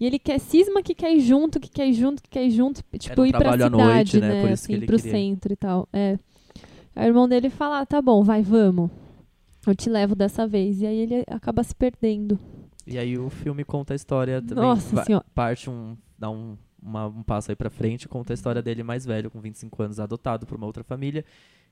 E 0.00 0.04
ele 0.04 0.18
quer 0.18 0.40
cisma 0.40 0.82
que 0.82 0.94
quer 0.96 1.14
ir 1.14 1.20
junto, 1.20 1.60
que 1.60 1.70
quer 1.70 1.86
ir 1.86 1.92
junto, 1.92 2.20
que 2.20 2.28
quer 2.28 2.44
ir 2.44 2.50
junto, 2.50 2.82
tipo, 2.98 3.22
um 3.22 3.26
ir 3.26 3.30
pra 3.30 3.52
cidade, 3.52 3.70
noite, 3.70 4.20
né? 4.20 4.28
né? 4.28 4.40
Por 4.40 4.50
isso 4.50 4.66
que 4.66 4.72
assim, 4.72 4.82
ele 4.82 4.86
pro 4.86 4.96
queria. 4.96 5.12
centro 5.12 5.52
e 5.52 5.56
tal. 5.56 5.88
É. 5.92 6.18
Aí 6.96 7.06
o 7.06 7.10
irmão 7.10 7.28
dele 7.28 7.48
fala, 7.50 7.80
ah, 7.80 7.86
tá 7.86 8.02
bom, 8.02 8.24
vai, 8.24 8.42
vamos. 8.42 8.90
Eu 9.64 9.74
te 9.74 9.88
levo 9.88 10.16
dessa 10.16 10.46
vez. 10.46 10.82
E 10.82 10.86
aí 10.86 10.98
ele 10.98 11.24
acaba 11.28 11.62
se 11.62 11.74
perdendo. 11.74 12.38
E 12.86 12.98
aí 12.98 13.16
o 13.18 13.30
filme 13.30 13.64
conta 13.64 13.94
a 13.94 13.96
história 13.96 14.40
também. 14.42 14.62
Nossa 14.64 15.02
senhora. 15.04 15.24
Parte 15.34 15.70
um. 15.70 15.96
dá 16.18 16.30
um, 16.30 16.56
uma- 16.82 17.06
um 17.06 17.22
passo 17.22 17.50
aí 17.50 17.56
pra 17.56 17.70
frente, 17.70 18.08
conta 18.08 18.32
a 18.32 18.34
história 18.34 18.60
dele 18.62 18.82
mais 18.82 19.04
velho, 19.06 19.30
com 19.30 19.40
25 19.40 19.82
anos, 19.82 19.98
adotado 20.00 20.46
por 20.46 20.56
uma 20.56 20.66
outra 20.66 20.84
família. 20.84 21.24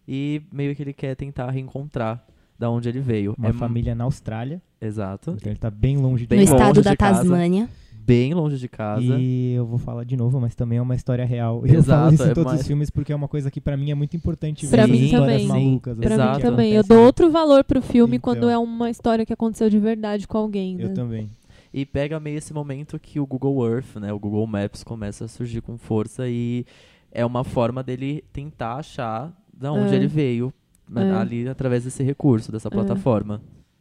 E 0.08 0.42
meio 0.52 0.74
que 0.74 0.82
ele 0.82 0.92
quer 0.92 1.14
tentar 1.14 1.50
reencontrar 1.50 2.24
da 2.58 2.70
onde 2.70 2.88
ele 2.88 3.00
veio. 3.00 3.34
Uma 3.38 3.50
É 3.50 3.52
família 3.52 3.94
na 3.94 4.04
Austrália, 4.04 4.60
Exato. 4.80 5.32
então 5.32 5.50
ele 5.52 5.58
tá 5.58 5.70
bem 5.70 5.96
longe 5.96 6.26
Bem 6.26 6.40
no 6.40 6.44
de 6.46 6.50
longe 6.50 6.62
estado 6.62 6.82
da 6.84 6.90
de 6.92 6.96
casa. 6.96 7.18
Tasmânia. 7.20 7.68
Bem 8.04 8.34
longe 8.34 8.58
de 8.58 8.68
casa. 8.68 9.16
E 9.18 9.52
eu 9.54 9.64
vou 9.64 9.78
falar 9.78 10.04
de 10.04 10.16
novo, 10.16 10.40
mas 10.40 10.54
também 10.54 10.78
é 10.78 10.82
uma 10.82 10.94
história 10.94 11.24
real. 11.24 11.64
Eu 11.64 11.76
Exato, 11.78 12.00
falo 12.02 12.14
isso 12.14 12.22
em 12.24 12.30
é 12.30 12.34
todos 12.34 12.50
mais- 12.52 12.60
os 12.62 12.66
filmes 12.66 12.90
porque 12.90 13.12
é 13.12 13.16
uma 13.16 13.28
coisa 13.28 13.50
que 13.50 13.60
pra 13.60 13.76
mim 13.76 13.90
é 13.90 13.94
muito 13.94 14.16
importante 14.16 14.66
Pra 14.66 14.86
ver 14.86 14.92
mim 14.92 15.04
histórias 15.04 15.42
também. 15.42 15.46
malucas. 15.66 15.96
Pra 15.98 16.06
assim, 16.06 16.14
Exato. 16.14 16.30
mim 16.32 16.36
que 16.42 16.50
também. 16.50 16.72
Eu 16.72 16.82
dou 16.82 16.98
outro 17.04 17.30
valor 17.30 17.62
pro 17.64 17.80
filme 17.80 18.16
Então. 18.16 18.34
quando 18.34 18.50
é 18.50 18.58
uma 18.58 18.90
história 18.90 19.24
que 19.24 19.32
aconteceu 19.32 19.70
de 19.70 19.78
verdade 19.78 20.26
com 20.26 20.36
alguém, 20.38 20.76
né? 20.76 20.84
Eu 20.84 20.94
também. 20.94 21.30
E 21.72 21.86
pega 21.86 22.18
meio 22.18 22.38
esse 22.38 22.52
momento 22.52 22.98
que 22.98 23.20
o 23.20 23.26
Google 23.26 23.66
Earth, 23.66 23.96
né, 23.96 24.12
o 24.12 24.18
Google 24.18 24.46
Maps 24.46 24.82
começa 24.84 25.24
a 25.24 25.28
surgir 25.28 25.60
com 25.62 25.78
força 25.78 26.28
e 26.28 26.66
é 27.10 27.24
uma 27.24 27.44
forma 27.44 27.82
dele 27.82 28.22
tentar 28.32 28.76
achar 28.76 29.32
da 29.54 29.72
onde 29.72 29.94
É. 29.94 29.96
ele 29.96 30.06
veio 30.08 30.52
né, 30.90 31.08
É. 31.08 31.14
ali 31.14 31.48
através 31.48 31.84
desse 31.84 32.02
recurso, 32.02 32.50
dessa 32.52 32.68
plataforma. 32.70 33.40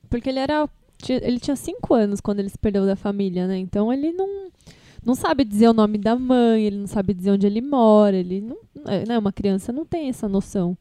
Porque 0.10 0.30
ele 0.30 0.40
era. 0.40 0.70
Ele 1.10 1.40
tinha 1.40 1.56
cinco 1.56 1.94
anos 1.94 2.20
quando 2.22 2.40
ele 2.40 2.50
se 2.50 2.58
perdeu 2.58 2.86
da 2.86 2.96
família, 2.96 3.48
né? 3.48 3.58
Então 3.58 3.92
ele 3.92 4.12
não. 4.12 4.50
Não 5.04 5.16
sabe 5.16 5.44
dizer 5.44 5.68
o 5.68 5.74
nome 5.74 5.98
da 5.98 6.16
mãe, 6.16 6.64
ele 6.64 6.78
não 6.78 6.86
sabe 6.86 7.14
dizer 7.16 7.32
onde 7.32 7.48
ele 7.48 7.60
mora, 7.62 8.16
ele 8.16 8.40
não. 8.40 8.58
é, 8.86 9.04
Né, 9.08 9.18
uma 9.18 9.32
criança 9.32 9.72
não 9.72 9.84
tem 9.84 10.10
essa 10.10 10.30
noção. 10.30 10.78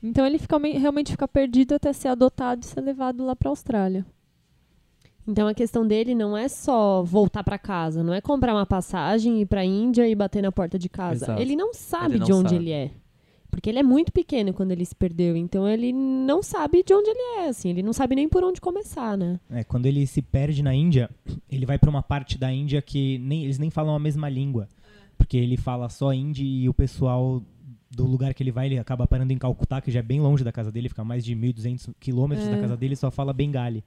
Então 0.00 0.24
ele 0.24 0.38
fica, 0.38 0.56
realmente 0.58 1.10
fica 1.10 1.26
perdido 1.26 1.74
até 1.74 1.92
ser 1.92 2.08
adotado 2.08 2.62
e 2.62 2.66
ser 2.66 2.80
levado 2.80 3.24
lá 3.24 3.34
pra 3.34 3.48
Austrália. 3.50 4.06
Então 5.26 5.48
a 5.48 5.54
questão 5.54 5.86
dele 5.86 6.14
não 6.14 6.36
é 6.36 6.46
só 6.48 7.02
voltar 7.02 7.42
pra 7.42 7.58
casa, 7.58 8.04
não 8.04 8.12
é 8.12 8.20
comprar 8.20 8.54
uma 8.54 8.66
passagem, 8.66 9.40
ir 9.40 9.46
pra 9.46 9.64
Índia 9.64 10.06
e 10.06 10.14
bater 10.14 10.42
na 10.42 10.52
porta 10.52 10.78
de 10.78 10.88
casa. 10.88 11.24
Exato. 11.24 11.40
Ele 11.42 11.56
não 11.56 11.72
sabe 11.72 12.12
Ele 12.14 12.18
não 12.20 12.26
de 12.26 12.32
onde 12.32 12.50
sabe. 12.50 12.62
ele 12.62 12.70
é. 12.70 12.90
Porque 13.54 13.70
ele 13.70 13.78
é 13.78 13.82
muito 13.82 14.10
pequeno 14.12 14.52
quando 14.52 14.72
ele 14.72 14.84
se 14.84 14.94
perdeu, 14.94 15.36
então 15.36 15.68
ele 15.68 15.92
não 15.92 16.42
sabe 16.42 16.82
de 16.82 16.92
onde 16.92 17.08
ele 17.08 17.40
é, 17.44 17.48
assim, 17.48 17.70
ele 17.70 17.82
não 17.84 17.92
sabe 17.92 18.14
nem 18.16 18.28
por 18.28 18.42
onde 18.42 18.60
começar, 18.60 19.16
né? 19.16 19.38
É, 19.48 19.62
quando 19.62 19.86
ele 19.86 20.06
se 20.08 20.20
perde 20.20 20.60
na 20.62 20.74
Índia, 20.74 21.08
ele 21.48 21.64
vai 21.64 21.78
pra 21.78 21.88
uma 21.88 22.02
parte 22.02 22.36
da 22.36 22.52
Índia 22.52 22.82
que 22.82 23.16
nem, 23.18 23.44
eles 23.44 23.58
nem 23.58 23.70
falam 23.70 23.94
a 23.94 23.98
mesma 23.98 24.28
língua. 24.28 24.68
Porque 25.16 25.36
ele 25.36 25.56
fala 25.56 25.88
só 25.88 26.12
hindi 26.12 26.44
e 26.44 26.68
o 26.68 26.74
pessoal 26.74 27.40
do 27.90 28.04
lugar 28.04 28.34
que 28.34 28.42
ele 28.42 28.50
vai, 28.50 28.66
ele 28.66 28.78
acaba 28.78 29.06
parando 29.06 29.32
em 29.32 29.38
Calcutá, 29.38 29.80
que 29.80 29.90
já 29.92 30.00
é 30.00 30.02
bem 30.02 30.20
longe 30.20 30.42
da 30.42 30.50
casa 30.50 30.72
dele, 30.72 30.88
fica 30.88 31.04
mais 31.04 31.24
de 31.24 31.36
1.200 31.36 31.94
quilômetros 32.00 32.48
da 32.48 32.56
É. 32.56 32.60
casa 32.60 32.76
dele 32.76 32.94
e 32.94 32.96
só 32.96 33.10
fala 33.10 33.32
bengali. 33.32 33.84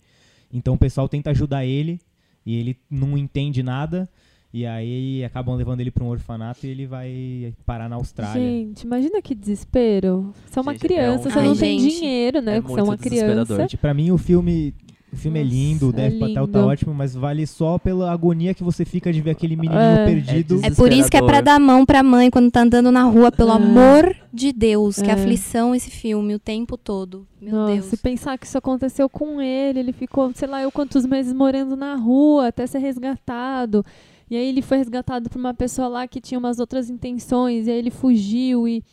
Então 0.52 0.76
o 0.76 0.78
pessoal 0.78 1.10
tenta 1.10 1.32
ajudar 1.32 1.66
ele 1.66 2.00
e 2.46 2.56
ele 2.56 2.78
não 2.90 3.18
entende 3.18 3.62
nada. 3.62 4.10
E 4.54 4.66
aí 4.66 5.24
acabam 5.24 5.56
levando 5.56 5.82
ele 5.82 5.92
pra 5.92 6.04
um 6.04 6.08
orfanato 6.08 6.66
e 6.66 6.70
ele 6.70 6.88
vai 6.88 7.54
parar 7.66 7.90
na 7.90 7.98
Austrália. 7.98 8.42
Gente, 8.42 8.84
imagina 8.84 9.22
que 9.22 9.36
desespero. 9.36 10.34
Você 10.46 10.58
é 10.58 10.62
uma 10.62 10.72
Gente, 10.74 10.86
é 10.86 10.88
criança, 10.88 11.28
um- 11.28 11.32
você 11.32 11.40
Ai, 11.40 11.46
não 11.48 11.56
tem 11.56 11.80
gente, 11.80 12.00
dinheiro, 12.00 12.42
né? 12.42 12.58
é 12.58 12.62
Você 12.62 12.66
é 12.74 12.76
muito 12.76 12.84
uma 12.90 12.98
desesperador. 12.98 13.56
criança. 13.58 13.78
Pra 13.78 13.94
mim 13.94 14.10
o 14.10 14.18
filme, 14.18 14.74
o 15.12 15.16
filme 15.18 15.44
Nossa, 15.44 15.54
é 15.54 15.56
lindo, 15.58 15.88
o 15.88 15.90
é 15.90 16.10
Dev 16.10 16.20
Patel 16.20 16.48
tá 16.48 16.66
ótimo, 16.66 16.94
mas 16.94 17.14
vale 17.14 17.46
só 17.46 17.78
pela 17.78 18.10
agonia 18.12 18.54
que 18.54 18.64
você 18.64 18.86
fica 18.86 19.12
de 19.12 19.22
ver 19.22 19.32
aquele 19.32 19.56
menininho 19.58 19.80
É. 19.82 20.06
perdido. 20.06 20.60
É 20.64 20.68
É 20.68 20.72
por 20.72 20.92
isso 20.94 21.12
que 21.12 21.18
é 21.18 21.22
pra 21.22 21.42
dar 21.42 21.56
a 21.56 21.60
mão 21.60 21.86
pra 21.86 22.02
mãe 22.02 22.30
quando 22.32 22.50
tá 22.50 22.62
andando 22.62 22.90
na 22.92 23.04
rua, 23.04 23.32
pelo 23.32 23.52
É. 23.52 23.56
amor 23.56 24.16
de 24.34 24.54
Deus. 24.54 24.96
Que 25.02 25.10
É. 25.10 25.14
aflição 25.14 25.76
esse 25.76 25.92
filme 25.92 26.34
o 26.34 26.40
tempo 26.40 26.78
todo. 26.78 27.28
Meu 27.40 27.52
Nossa, 27.54 27.74
Deus. 27.74 27.86
se 27.86 27.98
pensar 27.98 28.38
que 28.38 28.46
isso 28.48 28.58
aconteceu 28.58 29.10
com 29.10 29.42
ele, 29.42 29.80
ele 29.80 29.92
ficou, 29.94 30.32
sei 30.34 30.48
lá, 30.48 30.62
eu 30.64 30.72
quantos 30.72 31.06
meses 31.06 31.34
morando 31.34 31.76
na 31.76 31.96
rua 31.96 32.48
até 32.48 32.66
ser 32.66 32.80
resgatado. 32.80 33.86
E 34.30 34.36
aí 34.36 34.48
ele 34.48 34.62
foi 34.62 34.78
resgatado 34.78 35.30
por 35.30 35.40
uma 35.40 35.54
pessoa 35.54 35.88
lá 35.88 36.08
que 36.08 36.20
tinha 36.20 36.38
umas 36.38 36.60
outras 36.60 36.90
intenções, 36.90 37.68
e 37.68 37.72
aí 37.72 37.78
ele 37.78 37.92
fugiu 37.92 38.68
e 38.68 38.84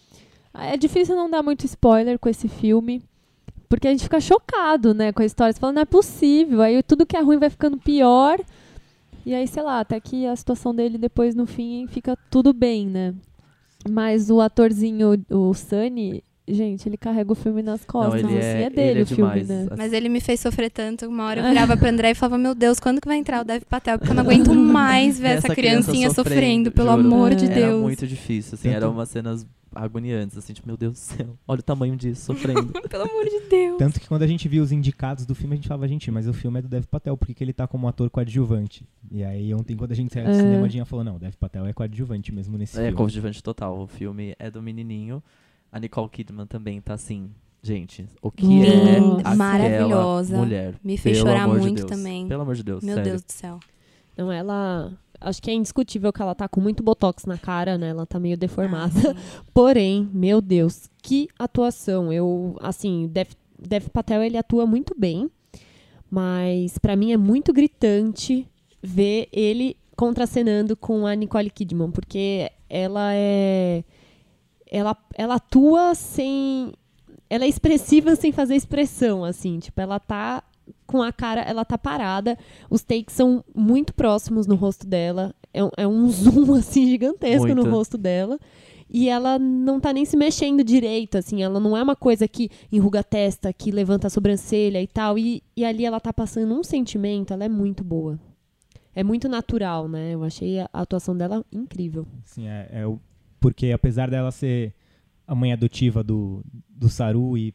é 0.55 0.77
difícil 0.77 1.17
não 1.17 1.29
dar 1.29 1.43
muito 1.43 1.67
spoiler 1.67 2.19
com 2.19 2.29
esse 2.29 2.49
filme, 2.49 3.03
porque 3.69 3.89
a 3.89 3.91
gente 3.91 4.05
fica 4.05 4.21
chocado, 4.21 4.95
né, 4.95 5.13
com 5.13 5.23
a 5.23 5.25
história, 5.25 5.53
você 5.53 5.59
fala, 5.59 5.73
não 5.73 5.83
é 5.83 5.85
possível. 5.85 6.63
Aí 6.63 6.81
tudo 6.83 7.05
que 7.05 7.17
é 7.17 7.21
ruim 7.21 7.39
vai 7.39 7.51
ficando 7.51 7.77
pior. 7.77 8.39
E 9.27 9.35
aí, 9.35 9.49
sei 9.49 9.63
lá, 9.63 9.81
até 9.81 9.99
que 9.99 10.27
a 10.27 10.37
situação 10.37 10.75
dele 10.75 10.99
depois 10.99 11.35
no 11.35 11.47
fim 11.47 11.87
fica 11.89 12.17
tudo 12.31 12.53
bem, 12.53 12.87
né? 12.87 13.15
Mas 13.89 14.31
o 14.31 14.41
atorzinho, 14.41 15.25
o 15.31 15.53
Sunny, 15.55 16.23
gente, 16.49 16.89
ele 16.89 16.97
carrega 16.97 17.31
o 17.33 17.35
filme 17.35 17.63
nas 17.63 17.85
costas. 17.85 18.23
não, 18.23 18.31
ele 18.31 18.39
assim, 18.39 18.47
é, 18.49 18.63
é 18.65 18.71
dele 18.71 18.91
ele 18.91 19.01
é 19.01 19.03
o 19.03 19.07
filme, 19.07 19.41
demais. 19.41 19.49
né? 19.49 19.67
Mas 19.77 19.93
ele 19.93 20.09
me 20.09 20.21
fez 20.21 20.41
sofrer 20.41 20.71
tanto. 20.71 21.07
Uma 21.07 21.25
hora 21.25 21.41
eu 21.41 21.49
virava 21.49 21.77
pro 21.77 21.89
André 21.89 22.11
e 22.11 22.15
falava, 22.15 22.39
meu 22.39 22.55
Deus, 22.55 22.79
quando 22.81 23.01
que 23.01 23.09
vai 23.09 23.17
entrar 23.17 23.41
o 23.41 23.45
Dev 23.45 23.63
Patel? 23.65 23.99
Porque 23.99 24.11
eu 24.11 24.15
não 24.15 24.23
aguento 24.23 24.55
mais 24.55 25.19
ver 25.19 25.29
essa, 25.29 25.47
Essa 25.47 25.55
criança 25.55 25.83
criancinha 25.91 26.11
sofrendo, 26.11 26.35
sofrendo, 26.35 26.73
pelo 26.73 26.91
juro. 26.91 27.01
amor 27.01 27.35
de 27.35 27.45
É. 27.47 27.49
Era 27.49 27.55
Deus. 27.69 27.81
muito 27.83 28.07
difícil, 28.07 28.55
assim, 28.55 28.69
eram 28.69 28.91
umas 28.93 29.09
cenas 29.09 29.47
agoniantes, 29.77 30.39
assim, 30.39 30.53
tipo, 30.53 30.69
meu 30.69 30.77
Deus 30.77 30.93
do 30.93 30.99
céu, 30.99 31.37
olha 31.49 31.59
o 31.59 31.63
tamanho 31.63 31.97
disso, 31.97 32.27
sofrendo. 32.27 32.73
Pelo 32.89 33.03
amor 33.03 33.25
de 33.25 33.41
Deus. 33.51 33.77
Tanto 33.77 33.99
que 33.99 34.07
quando 34.07 34.23
a 34.23 34.27
gente 34.27 34.47
viu 34.49 34.63
os 34.63 34.71
indicados 34.71 35.27
do 35.27 35.35
filme, 35.35 35.55
a 35.55 35.57
gente 35.57 35.67
falava, 35.67 35.89
gente, 35.89 36.09
mas 36.13 36.29
o 36.29 36.33
filme 36.33 36.61
é 36.61 36.63
do 36.63 36.69
Dev 36.69 36.85
Patel, 36.85 37.17
por 37.17 37.27
que, 37.27 37.35
que 37.35 37.43
ele 37.43 37.53
tá 37.53 37.67
como 37.67 37.89
ator 37.89 38.09
coadjuvante? 38.09 38.87
E 39.11 39.25
aí 39.25 39.53
ontem, 39.53 39.77
quando 39.77 39.91
a 39.91 39.97
gente 39.97 40.13
saiu 40.13 40.27
do 40.27 40.31
É. 40.31 40.35
cinema, 40.35 40.67
a 40.67 40.69
Dinha 40.69 40.85
falou, 40.85 41.05
não, 41.05 41.19
Dev 41.19 41.35
Patel 41.35 41.67
é 41.67 41.73
coadjuvante 41.73 42.33
mesmo 42.33 42.57
nesse 42.57 42.77
é, 42.79 42.83
filme. 42.83 42.97
coadjuvante 42.97 43.43
total, 43.43 43.77
o 43.81 43.89
filme 43.89 44.37
é 44.39 44.49
do 44.49 44.63
menininho, 44.63 45.21
a 45.75 45.81
Nicole 45.81 46.09
Kidman 46.09 46.47
também 46.47 46.81
tá 46.81 46.95
assim, 46.95 47.29
gente, 47.61 48.07
o 48.23 48.31
que 48.31 48.47
Linda, 48.47 48.69
é 48.69 48.99
aquela 48.99 49.35
maravilhosa. 49.35 50.37
mulher? 50.37 50.77
Me 50.85 50.97
fez 50.97 51.17
Pelo 51.19 51.29
chorar 51.29 51.49
de 51.49 51.59
muito 51.59 51.77
Deus. 51.79 51.91
também. 51.91 52.29
Pelo 52.29 52.43
amor 52.43 52.55
de 52.55 52.63
Deus, 52.63 52.85
Meu 52.85 52.95
sério. 52.95 53.11
Deus 53.11 53.23
do 53.25 53.33
céu. 53.33 53.59
Não, 54.17 54.31
ela. 54.31 54.93
Acho 55.21 55.43
que 55.43 55.51
é 55.51 55.55
indiscutível 55.55 56.13
que 56.13 56.23
ela 56.23 56.33
tá 56.33 56.47
com 56.47 56.61
muito 56.61 56.81
botox 56.81 57.25
na 57.25 57.37
cara, 57.37 57.77
né? 57.77 57.89
Ela 57.89 58.07
tá 58.07 58.21
meio 58.21 58.37
deformada. 58.37 58.95
Ah. 59.11 59.43
Porém, 59.53 60.09
meu 60.13 60.41
Deus, 60.41 60.89
que 61.03 61.29
atuação. 61.37 62.13
Eu, 62.13 62.57
assim, 62.61 63.09
Dev, 63.09 63.31
Dev 63.59 63.89
Patel 63.89 64.23
ele 64.23 64.37
atua 64.37 64.67
muito 64.67 64.95
bem, 64.97 65.29
mas 66.09 66.79
pra 66.79 66.95
mim 66.95 67.11
é 67.13 67.17
muito 67.17 67.53
gritante 67.53 68.47
ver 68.81 69.27
ele 69.33 69.77
contracenando 69.97 70.77
com 70.77 71.05
a 71.05 71.17
Nicole 71.17 71.51
Kidman, 71.51 71.91
porque 71.91 72.49
ela 72.71 73.13
é 73.13 73.83
ela 74.75 74.97
ela 75.17 75.35
atua 75.37 75.95
sem 75.95 76.73
ela 77.31 77.45
é 77.45 77.49
expressiva 77.49 78.15
sem 78.17 78.33
fazer 78.33 78.55
expressão, 78.55 79.25
assim, 79.25 79.59
tipo, 79.59 79.81
ela 79.81 79.99
tá 79.99 80.43
com 80.87 81.03
a 81.03 81.13
cara, 81.13 81.41
ela 81.43 81.65
tá 81.65 81.77
parada, 81.77 82.39
os 82.71 82.83
takes 82.83 83.15
são 83.15 83.45
muito 83.55 83.93
próximos 83.95 84.47
no 84.47 84.55
rosto 84.55 84.87
dela, 84.87 85.35
é, 85.53 85.63
um- 85.65 85.71
é 85.77 85.87
um 85.87 86.07
zoom, 86.11 86.55
assim, 86.55 86.87
gigantesco 86.89 87.49
no 87.49 87.57
Muito. 87.63 87.71
rosto 87.71 87.99
dela, 87.99 88.39
e 88.89 89.09
ela 89.09 89.39
não 89.39 89.81
tá 89.81 89.93
nem 89.93 90.05
se 90.05 90.17
mexendo 90.17 90.63
direito, 90.63 91.19
assim, 91.19 91.43
ela 91.43 91.59
não 91.59 91.77
é 91.77 91.83
uma 91.83 91.97
coisa 91.97 92.29
que 92.29 92.51
enruga 92.71 93.01
a 93.01 93.03
testa, 93.05 93.53
que 93.53 93.71
levanta 93.71 94.07
a 94.07 94.11
sobrancelha 94.11 94.81
e 94.81 94.87
tal, 94.87 95.19
e, 95.19 95.43
e 95.57 95.65
ali 95.65 95.85
ela 95.85 96.01
tá 96.01 96.13
passando 96.13 96.55
um 96.55 96.63
sentimento, 96.63 97.33
ela 97.33 97.45
é 97.45 97.49
muito 97.49 97.83
boa. 97.83 98.19
É 98.95 99.03
muito 99.03 99.29
natural, 99.29 99.89
né? 99.89 100.15
Eu 100.15 100.23
achei 100.23 100.61
a 100.61 100.69
atuação 100.73 101.17
dela 101.17 101.45
incrível. 101.53 102.07
Assim, 102.25 102.47
é, 102.47 102.69
é 102.71 102.87
o- 102.87 103.01
porque 103.45 103.73
apesar 103.73 104.09
dela 104.09 104.31
ser 104.31 104.73
a 105.29 105.35
mãe 105.35 105.53
adotiva 105.53 106.03
do, 106.03 106.43
do 106.67 106.89
Saru 106.89 107.37
e, 107.37 107.55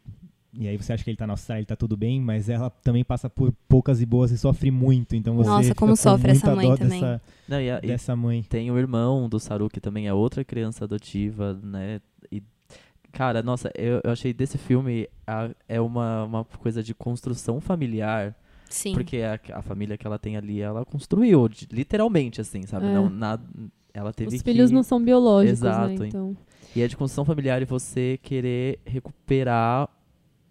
e 0.54 0.68
aí 0.68 0.78
você 0.78 0.94
acha 0.94 1.04
que 1.04 1.10
ele 1.10 1.18
tá 1.18 1.26
na 1.26 1.34
Austrália, 1.34 1.62
ele 1.62 1.66
tá 1.66 1.76
tudo 1.76 1.98
bem, 1.98 2.22
mas 2.22 2.48
ela 2.48 2.70
também 2.70 3.04
passa 3.04 3.28
por 3.28 3.52
poucas 3.68 4.00
e 4.00 4.06
boas 4.06 4.30
e 4.30 4.38
sofre 4.38 4.70
muito, 4.70 5.16
então 5.16 5.36
você 5.36 5.50
Nossa, 5.50 5.64
fica 5.64 5.76
como 5.76 5.94
com 5.94 5.96
sofre 5.96 6.30
essa 6.30 6.56
mãe 6.56 6.76
também. 6.76 7.02
Dessa, 7.02 7.22
Não, 7.48 7.60
e 7.60 7.72
a- 7.72 7.80
dessa 7.80 8.16
mãe. 8.16 8.44
Tem 8.44 8.70
o 8.70 8.78
irmão 8.78 9.28
do 9.28 9.40
Saru, 9.40 9.68
que 9.68 9.82
também 9.82 10.08
é 10.08 10.14
outra 10.14 10.44
criança 10.46 10.86
adotiva, 10.86 11.60
né? 11.64 12.00
E, 12.32 12.44
cara, 13.12 13.42
nossa, 13.42 13.72
eu, 13.76 14.00
eu 14.04 14.12
achei 14.12 14.32
desse 14.32 14.60
filme 14.60 15.10
a- 15.26 15.50
é 15.68 15.82
uma, 15.82 16.24
uma 16.26 16.46
coisa 16.46 16.84
de 16.84 16.94
construção 16.94 17.60
familiar. 17.60 18.36
Sim. 18.70 18.94
Porque 18.94 19.18
a, 19.24 19.40
a 19.58 19.62
família 19.64 19.98
que 19.98 20.06
ela 20.06 20.20
tem 20.20 20.38
ali, 20.38 20.62
ela 20.62 20.86
construiu, 20.86 21.50
literalmente, 21.72 22.40
assim, 22.40 22.62
sabe? 22.68 22.86
É. 22.86 22.94
Não, 22.94 23.10
nada, 23.10 23.44
ela 24.00 24.14
teve 24.14 24.36
Os 24.36 24.42
que... 24.42 24.52
filhos 24.52 24.72
não 24.72 24.84
são 24.84 25.02
biológicos, 25.02 25.60
Exato, 25.60 26.00
né? 26.02 26.08
Então, 26.08 26.36
E 26.76 26.82
é 26.82 26.88
de 26.88 26.96
construção 26.96 27.26
familiar 27.26 27.62
e 27.62 27.66
você 27.66 28.20
querer 28.22 28.80
recuperar 28.86 29.90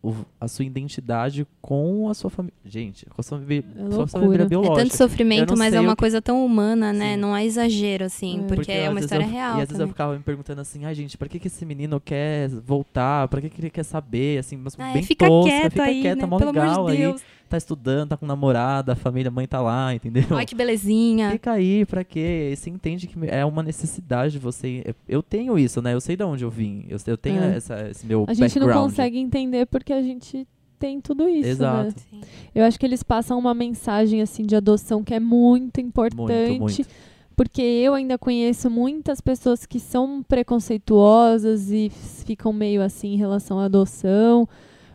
o- 0.03 0.15
a 0.41 0.47
sua 0.47 0.65
identidade 0.65 1.45
com 1.61 2.09
a 2.09 2.15
sua 2.15 2.31
família. 2.31 2.55
Gente, 2.65 3.05
com 3.07 3.21
a 3.21 3.23
sua, 3.23 3.39
família- 3.39 3.65
É 3.77 3.91
sua 3.93 4.07
família 4.07 4.43
É 4.43 4.45
É 4.45 4.49
biológica. 4.49 4.83
tanto 4.83 4.97
sofrimento, 4.97 5.57
mas 5.57 5.75
é 5.75 5.81
uma 5.81 5.97
que- 5.97 6.01
coisa 6.01 6.23
tão 6.23 6.45
humana, 6.47 6.93
né? 6.93 7.15
Sim. 7.15 7.21
Não 7.21 7.37
é 7.37 7.45
exagero, 7.45 8.05
assim, 8.05 8.41
É. 8.41 8.43
porque, 8.47 8.71
é 8.71 8.85
às 8.87 8.91
uma 8.93 9.01
história 9.01 9.25
eu, 9.25 9.29
real 9.29 9.59
E 9.59 9.63
às 9.63 9.69
vezes 9.69 9.81
eu 9.81 9.89
ficava 9.89 10.17
me 10.17 10.23
perguntando 10.23 10.61
assim, 10.61 10.85
ai 10.85 10.95
gente, 10.95 11.19
pra 11.19 11.29
que, 11.29 11.41
que 11.41 11.49
esse 11.49 11.65
menino 11.67 12.01
quer 12.01 12.49
voltar? 12.49 13.27
Pra 13.27 13.41
que, 13.41 13.51
que 13.51 13.61
ele 13.61 13.71
quer 13.71 13.83
saber? 13.85 14.39
Assim, 14.39 14.57
mas 14.57 14.77
Ah, 14.79 14.93
bem 14.93 15.03
fica 15.03 15.27
tosca, 15.27 15.51
quieto 15.51 15.73
fica 15.73 15.83
aí, 15.85 16.01
quieta, 16.03 16.23
né? 16.23 16.27
mó 16.27 16.39
Pelo 16.39 16.53
legal 16.53 16.75
amor 16.87 16.91
de 16.97 17.05
aí. 17.05 17.15
Tá 17.49 17.57
estudando, 17.57 18.11
tá 18.11 18.17
com 18.17 18.27
namorada, 18.27 18.93
a 18.93 18.97
família, 18.97 19.29
a 19.29 19.33
mãe 19.33 19.47
tá 19.47 19.61
lá, 19.61 19.95
entendeu? 19.95 20.25
Ai, 20.33 20.45
que 20.45 20.55
belezinha. 20.55 21.31
Fica 21.31 21.53
aí, 21.53 21.87
pra 21.87 22.05
quê? 22.05 22.51
E 22.53 22.57
Você 22.57 22.69
entende 22.69 23.07
que 23.07 23.15
é 23.27 23.45
uma 23.45 23.63
necessidade 23.63 24.39
você... 24.39 24.95
Eu 25.09 25.23
tenho 25.23 25.59
isso, 25.59 25.81
né? 25.81 25.95
Eu 25.95 26.01
sei 26.01 26.15
de 26.17 26.25
onde 26.25 26.45
eu 26.45 26.51
vim. 26.51 26.85
Eu, 26.89 26.99
eu 27.07 27.17
tenho 27.17 27.43
É. 27.43 27.57
essa, 27.57 27.89
esse 27.91 28.07
meu 28.07 28.25
a 28.29 28.35
gente 28.35 28.59
não 28.59 28.67
background. 28.67 28.91
consegue 28.91 29.19
entender 29.19 29.67
porque 29.67 29.93
a 29.93 30.03
gente 30.03 30.47
tem 30.79 31.01
tudo 31.01 31.29
isso, 31.29 31.43
né? 31.45 31.49
Exato. 31.51 32.01
Sim. 32.11 32.21
Eu 32.55 32.65
acho 32.65 32.79
que 32.79 32.85
eles 32.87 33.03
passam 33.03 33.39
uma 33.39 33.55
mensagem 33.55 34.21
assim 34.23 34.45
de 34.45 34.55
adoção 34.55 35.03
que 35.03 35.15
é 35.15 35.19
muito 35.21 35.81
importante. 35.81 36.59
Muito, 36.59 36.61
muito. 36.61 36.87
Porque 37.35 37.63
eu 37.63 37.95
ainda 37.95 38.19
conheço 38.19 38.69
muitas 38.69 39.21
pessoas 39.21 39.65
que 39.65 39.81
são 39.81 40.23
preconceituosas 40.23 41.71
e 41.71 41.91
ficam 42.25 42.53
meio 42.53 42.83
assim 42.83 43.15
em 43.15 43.17
relação 43.17 43.59
à 43.59 43.65
adoção. 43.65 44.49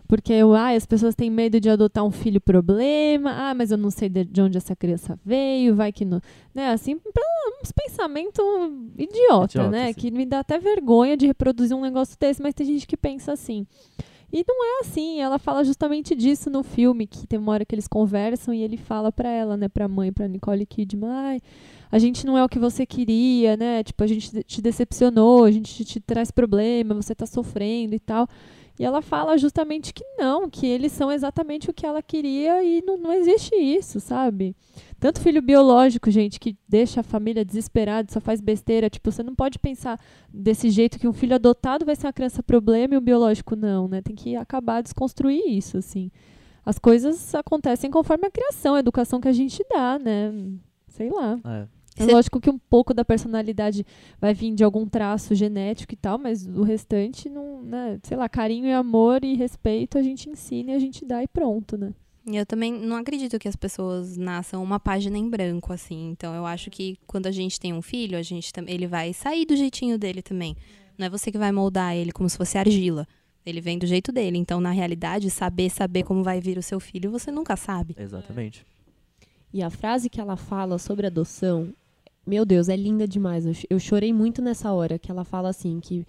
Porque 0.07 0.33
eu, 0.33 0.53
ah, 0.53 0.69
as 0.75 0.85
pessoas 0.85 1.15
têm 1.15 1.29
medo 1.29 1.59
de 1.59 1.69
adotar 1.69 2.03
um 2.03 2.11
filho 2.11 2.39
problema. 2.41 3.31
Ah, 3.31 3.53
mas 3.53 3.71
eu 3.71 3.77
não 3.77 3.89
sei 3.89 4.09
de 4.09 4.23
de 4.25 4.41
onde 4.41 4.57
essa 4.57 4.75
criança 4.75 5.19
veio, 5.25 5.75
vai 5.75 5.91
que 5.91 6.05
não. 6.05 6.21
Né, 6.53 6.69
assim, 6.71 6.97
pra- 6.97 7.23
uns 7.61 7.71
pensamentos 7.71 8.43
idiota, 8.97 9.53
Idiota, 9.57 9.69
né? 9.69 9.87
sim. 9.93 9.99
Que 9.99 10.11
me 10.11 10.25
dá 10.25 10.39
até 10.39 10.59
vergonha 10.59 11.15
de 11.17 11.25
reproduzir 11.25 11.75
um 11.75 11.81
negócio 11.81 12.17
desse, 12.19 12.41
mas 12.41 12.53
tem 12.53 12.65
gente 12.65 12.85
que 12.85 12.97
pensa 12.97 13.31
assim. 13.31 13.65
E 14.31 14.43
não 14.47 14.65
é 14.65 14.79
assim, 14.81 15.21
ela 15.21 15.37
fala 15.37 15.63
justamente 15.63 16.15
disso 16.15 16.49
no 16.49 16.63
filme, 16.63 17.05
que 17.05 17.27
tem 17.27 17.37
uma 17.37 17.51
hora 17.51 17.63
que 17.63 17.75
eles 17.75 17.87
conversam 17.87 18.51
e 18.53 18.63
ele 18.63 18.77
fala 18.77 19.11
pra 19.11 19.29
ela, 19.29 19.55
né, 19.55 19.69
pra 19.69 19.87
mãe, 19.87 20.11
pra 20.11 20.27
Nicole 20.27 20.65
Kidman, 20.65 21.07
ai, 21.11 21.41
a 21.91 21.99
gente 21.99 22.25
não 22.25 22.35
é 22.35 22.43
o 22.43 22.49
que 22.49 22.57
você 22.57 22.83
queria, 22.83 23.55
né? 23.55 23.83
Tipo, 23.83 24.03
a 24.03 24.07
gente 24.07 24.31
te- 24.31 24.43
te 24.43 24.59
decepcionou, 24.61 25.43
a 25.45 25.51
gente 25.51 25.71
te, 25.75 25.85
te 25.85 25.99
traz 25.99 26.31
problema, 26.31 26.95
você 26.95 27.13
tá 27.13 27.27
sofrendo 27.27 27.93
e 27.93 27.99
tal. 27.99 28.27
E 28.79 28.83
ela 28.83 29.01
fala 29.03 29.37
justamente 29.37 29.93
que 29.93 30.03
não, 30.17 30.49
que 30.49 30.65
eles 30.65 30.91
são 30.91 31.11
exatamente 31.11 31.69
o 31.69 31.73
que 31.73 31.85
ela 31.85 32.01
queria 32.01 32.63
e 32.63 32.81
não, 32.81 32.97
não 32.97 33.13
existe 33.13 33.55
isso, 33.55 33.99
sabe? 33.99 34.55
Tanto 34.99 35.21
filho 35.21 35.41
biológico, 35.43 36.09
gente, 36.09 36.39
que 36.39 36.57
deixa 36.67 37.01
a 37.01 37.03
família 37.03 37.45
desesperada, 37.45 38.11
só 38.11 38.19
faz 38.19 38.41
besteira. 38.41 38.89
Tipo, 38.89 39.11
você 39.11 39.21
não 39.21 39.35
pode 39.35 39.59
pensar 39.59 39.99
desse 40.33 40.71
jeito 40.71 40.97
que 40.97 41.07
um 41.07 41.13
filho 41.13 41.35
adotado 41.35 41.85
vai 41.85 41.95
ser 41.95 42.07
uma 42.07 42.13
criança 42.13 42.41
problema 42.41 42.95
e 42.95 42.97
o 42.97 43.01
biológico 43.01 43.55
não, 43.55 43.87
né? 43.87 44.01
Tem 44.01 44.15
que 44.15 44.35
acabar 44.35 44.81
desconstruir 44.81 45.43
isso, 45.45 45.77
assim. 45.77 46.09
as 46.65 46.79
coisas 46.79 47.35
acontecem 47.35 47.91
conforme 47.91 48.27
a 48.27 48.31
criação, 48.31 48.75
a 48.75 48.79
educação 48.79 49.19
que 49.19 49.27
a 49.27 49.33
gente 49.33 49.63
dá, 49.69 49.99
né? 49.99 50.31
Sei 50.87 51.09
lá. 51.09 51.39
É. 51.45 51.67
É 51.97 52.05
Cê- 52.05 52.11
lógico 52.11 52.39
que 52.39 52.49
um 52.49 52.57
pouco 52.57 52.93
da 52.93 53.05
personalidade 53.05 53.85
vai 54.19 54.33
vir 54.33 54.53
de 54.55 54.63
algum 54.63 54.87
traço 54.87 55.35
genético 55.35 55.93
e 55.93 55.97
tal, 55.97 56.17
mas 56.17 56.45
o 56.47 56.63
restante 56.63 57.29
não, 57.29 57.61
né? 57.61 57.99
Sei 58.03 58.17
lá, 58.17 58.27
carinho 58.27 58.65
e 58.65 58.73
amor 58.73 59.23
e 59.23 59.35
respeito 59.35 59.97
a 59.97 60.01
gente 60.01 60.29
ensina 60.29 60.71
e 60.71 60.75
a 60.75 60.79
gente 60.79 61.05
dá 61.05 61.21
e 61.23 61.27
pronto, 61.27 61.77
né? 61.77 61.93
E 62.25 62.37
eu 62.37 62.45
também 62.45 62.71
não 62.71 62.95
acredito 62.95 63.37
que 63.37 63.47
as 63.49 63.55
pessoas 63.55 64.15
nasçam 64.17 64.63
uma 64.63 64.79
página 64.79 65.17
em 65.17 65.29
branco, 65.29 65.73
assim. 65.73 66.09
Então 66.09 66.33
eu 66.33 66.45
acho 66.45 66.71
que 66.71 66.97
quando 67.05 67.27
a 67.27 67.31
gente 67.31 67.59
tem 67.59 67.73
um 67.73 67.81
filho, 67.81 68.17
a 68.17 68.21
gente 68.21 68.51
ele 68.65 68.87
vai 68.87 69.13
sair 69.13 69.45
do 69.45 69.55
jeitinho 69.55 69.99
dele 69.99 70.21
também. 70.21 70.55
Não 70.97 71.05
é 71.07 71.09
você 71.09 71.31
que 71.31 71.37
vai 71.37 71.51
moldar 71.51 71.95
ele 71.95 72.11
como 72.11 72.29
se 72.29 72.37
fosse 72.37 72.57
argila. 72.57 73.05
Ele 73.45 73.59
vem 73.59 73.77
do 73.77 73.85
jeito 73.85 74.11
dele. 74.11 74.37
Então, 74.37 74.61
na 74.61 74.71
realidade, 74.71 75.29
saber 75.29 75.69
saber 75.69 76.03
como 76.03 76.23
vai 76.23 76.39
vir 76.39 76.57
o 76.57 76.63
seu 76.63 76.79
filho, 76.79 77.11
você 77.11 77.29
nunca 77.29 77.57
sabe. 77.57 77.93
Exatamente. 77.99 78.65
E 79.53 79.61
a 79.61 79.69
frase 79.69 80.09
que 80.09 80.21
ela 80.21 80.37
fala 80.37 80.79
sobre 80.79 81.05
adoção, 81.05 81.73
meu 82.25 82.45
Deus, 82.45 82.69
é 82.69 82.75
linda 82.75 83.07
demais. 83.07 83.45
Eu, 83.45 83.53
ch- 83.53 83.67
eu 83.69 83.79
chorei 83.79 84.13
muito 84.13 84.41
nessa 84.41 84.71
hora 84.71 84.97
que 84.99 85.11
ela 85.11 85.23
fala 85.23 85.49
assim 85.49 85.79
que 85.79 86.05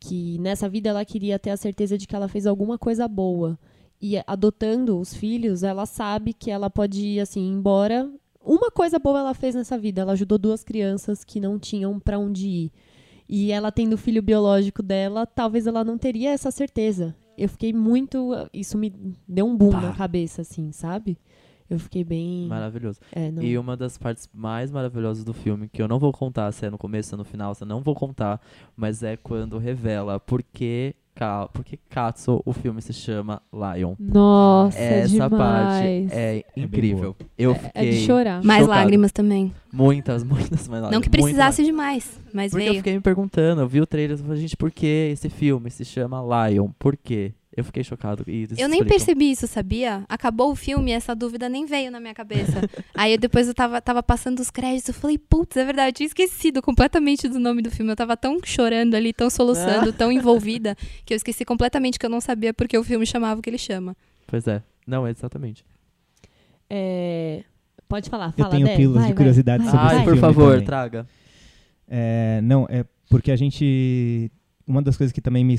que 0.00 0.38
nessa 0.38 0.68
vida 0.68 0.88
ela 0.90 1.04
queria 1.04 1.40
ter 1.40 1.50
a 1.50 1.56
certeza 1.56 1.98
de 1.98 2.06
que 2.06 2.14
ela 2.14 2.28
fez 2.28 2.46
alguma 2.46 2.78
coisa 2.78 3.08
boa. 3.08 3.58
E 4.00 4.16
adotando 4.28 4.96
os 5.00 5.12
filhos, 5.12 5.64
ela 5.64 5.86
sabe 5.86 6.32
que 6.32 6.52
ela 6.52 6.70
pode 6.70 7.04
ir 7.04 7.18
assim 7.20 7.40
embora. 7.50 8.08
Uma 8.40 8.70
coisa 8.70 8.96
boa 9.00 9.18
ela 9.18 9.34
fez 9.34 9.56
nessa 9.56 9.76
vida, 9.76 10.02
ela 10.02 10.12
ajudou 10.12 10.38
duas 10.38 10.62
crianças 10.62 11.24
que 11.24 11.40
não 11.40 11.58
tinham 11.58 11.98
pra 11.98 12.16
onde 12.16 12.46
ir. 12.46 12.72
E 13.28 13.50
ela 13.50 13.72
tendo 13.72 13.94
o 13.94 13.98
filho 13.98 14.22
biológico 14.22 14.84
dela, 14.84 15.26
talvez 15.26 15.66
ela 15.66 15.82
não 15.82 15.98
teria 15.98 16.30
essa 16.30 16.52
certeza. 16.52 17.12
Eu 17.36 17.48
fiquei 17.48 17.72
muito, 17.72 18.30
isso 18.54 18.78
me 18.78 18.92
deu 19.26 19.46
um 19.46 19.56
boom 19.56 19.72
na 19.72 19.92
cabeça 19.94 20.42
assim, 20.42 20.70
sabe? 20.70 21.18
Eu 21.70 21.78
fiquei 21.78 22.02
bem 22.04 22.46
Maravilhoso. 22.48 22.98
é, 23.12 23.30
não. 23.30 23.42
E 23.42 23.58
uma 23.58 23.76
das 23.76 23.98
partes 23.98 24.28
mais 24.32 24.70
maravilhosas 24.70 25.22
do 25.24 25.34
filme, 25.34 25.68
que 25.68 25.82
eu 25.82 25.88
não 25.88 25.98
vou 25.98 26.12
contar 26.12 26.50
se 26.52 26.64
é 26.66 26.70
no 26.70 26.78
começo 26.78 27.14
ou 27.14 27.18
no 27.18 27.24
final, 27.24 27.54
se 27.54 27.62
eu 27.62 27.68
não 27.68 27.80
vou 27.82 27.94
contar, 27.94 28.40
mas 28.76 29.02
é 29.02 29.16
quando 29.16 29.58
revela 29.58 30.18
por 30.18 30.42
que, 30.42 30.94
Ka- 31.14 31.48
por 31.48 31.64
que 31.64 31.76
Katsu, 31.90 32.40
o 32.46 32.52
filme 32.52 32.80
se 32.80 32.92
chama 32.92 33.42
Lion. 33.52 33.94
Nossa, 33.98 34.78
Essa 34.78 35.08
demais. 35.08 35.30
parte 35.30 35.86
é 36.14 36.44
bem 36.54 36.64
incrível. 36.64 37.16
eu 37.36 37.50
É 37.52 37.54
fiquei 37.54 37.90
de 37.90 37.96
chorar. 38.06 38.42
Mais 38.44 38.62
chocado. 38.62 38.80
lágrimas 38.80 39.12
também. 39.12 39.52
Muitas, 39.72 40.22
muitas 40.24 40.68
mais 40.68 40.80
não 40.82 40.90
lágrimas, 40.90 41.02
que 41.02 41.08
muito 41.08 41.10
precisasse 41.10 41.60
mais. 41.62 41.66
demais, 41.66 42.20
mas 42.32 42.50
Porque 42.52 42.62
eu 42.64 42.70
veio. 42.70 42.78
fiquei 42.80 42.94
me 42.94 43.00
perguntando, 43.00 43.60
eu 43.60 43.68
vi 43.68 43.80
o 43.80 43.86
trailer 43.86 44.16
e 44.16 44.22
falei, 44.22 44.40
gente, 44.40 44.56
por 44.56 44.70
que 44.70 44.86
esse 45.12 45.28
filme 45.28 45.70
se 45.70 45.84
chama 45.84 46.22
Lion? 46.48 46.68
Por 46.78 46.96
quê? 46.96 47.32
Eu 47.58 47.64
fiquei 47.64 47.82
chocado. 47.82 48.22
E 48.28 48.42
Eu 48.56 48.68
nem 48.68 48.78
explicam. 48.78 48.86
percebi 48.86 49.32
isso, 49.32 49.48
sabia? 49.48 50.04
Acabou 50.08 50.52
o 50.52 50.54
filme 50.54 50.92
e 50.92 50.94
essa 50.94 51.12
dúvida 51.12 51.48
nem 51.48 51.66
veio 51.66 51.90
na 51.90 51.98
minha 51.98 52.14
cabeça. 52.14 52.60
Aí 52.94 53.14
eu, 53.14 53.18
depois 53.18 53.48
eu 53.48 53.54
tava, 53.54 53.80
tava 53.82 54.00
passando 54.00 54.38
os 54.38 54.48
créditos, 54.48 54.86
eu 54.86 54.94
falei, 54.94 55.18
putz, 55.18 55.56
é 55.56 55.64
verdade, 55.64 55.88
eu 55.88 55.92
tinha 55.92 56.06
esquecido 56.06 56.62
completamente 56.62 57.26
do 57.26 57.40
nome 57.40 57.60
do 57.60 57.68
filme. 57.68 57.90
Eu 57.90 57.96
tava 57.96 58.16
tão 58.16 58.38
chorando 58.44 58.94
ali, 58.94 59.12
tão 59.12 59.28
soluçando, 59.28 59.90
tão 59.98 60.12
envolvida, 60.12 60.76
que 61.04 61.12
eu 61.12 61.16
esqueci 61.16 61.44
completamente 61.44 61.98
que 61.98 62.06
eu 62.06 62.10
não 62.10 62.20
sabia 62.20 62.54
porque 62.54 62.78
o 62.78 62.84
filme 62.84 63.04
chamava 63.04 63.40
o 63.40 63.42
que 63.42 63.50
ele 63.50 63.58
chama. 63.58 63.96
Pois 64.28 64.46
é. 64.46 64.62
Não, 64.86 65.04
é 65.04 65.10
exatamente. 65.10 65.64
É, 66.70 67.42
Pode 67.88 68.08
falar, 68.08 68.26
Eu 68.36 68.44
fala, 68.44 68.50
tenho 68.50 68.66
Dé. 68.66 68.76
pílulas 68.76 69.00
Vai, 69.02 69.10
de 69.10 69.16
curiosidade 69.16 69.64
vai, 69.64 69.72
sobre 69.72 69.86
vai. 69.86 69.94
Ai, 69.94 69.96
esse 69.96 70.04
por 70.04 70.12
filme 70.16 70.20
favor, 70.34 70.50
também. 70.52 70.64
traga. 70.66 71.06
É, 71.88 72.40
não, 72.42 72.66
é 72.70 72.84
porque 73.10 73.32
a 73.32 73.36
gente. 73.36 74.30
Uma 74.66 74.80
das 74.82 74.96
coisas 74.96 75.12
que 75.12 75.20
também 75.22 75.42
me, 75.42 75.56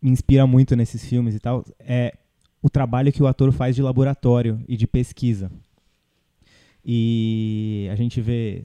me 0.00 0.10
inspira 0.10 0.46
muito 0.46 0.74
nesses 0.74 1.04
filmes 1.04 1.34
e 1.34 1.40
tal 1.40 1.64
é 1.78 2.14
o 2.62 2.68
trabalho 2.68 3.12
que 3.12 3.22
o 3.22 3.26
ator 3.26 3.52
faz 3.52 3.74
de 3.74 3.82
laboratório 3.82 4.60
e 4.68 4.76
de 4.76 4.86
pesquisa. 4.86 5.50
E 6.84 7.88
a 7.90 7.94
gente 7.94 8.20
vê 8.20 8.64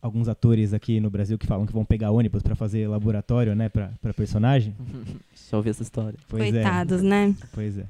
alguns 0.00 0.28
atores 0.28 0.74
aqui 0.74 1.00
no 1.00 1.10
Brasil 1.10 1.38
que 1.38 1.46
falam 1.46 1.66
que 1.66 1.72
vão 1.72 1.84
pegar 1.84 2.10
ônibus 2.10 2.42
para 2.42 2.54
fazer 2.54 2.88
laboratório, 2.88 3.54
né, 3.54 3.68
para 3.68 4.14
personagem. 4.14 4.74
Só 5.34 5.58
ouvi 5.58 5.70
essa 5.70 5.82
história. 5.82 6.18
Pois 6.28 6.52
Coitados, 6.52 7.02
né? 7.02 7.34
é, 7.40 7.46
pois 7.52 7.78
é. 7.78 7.86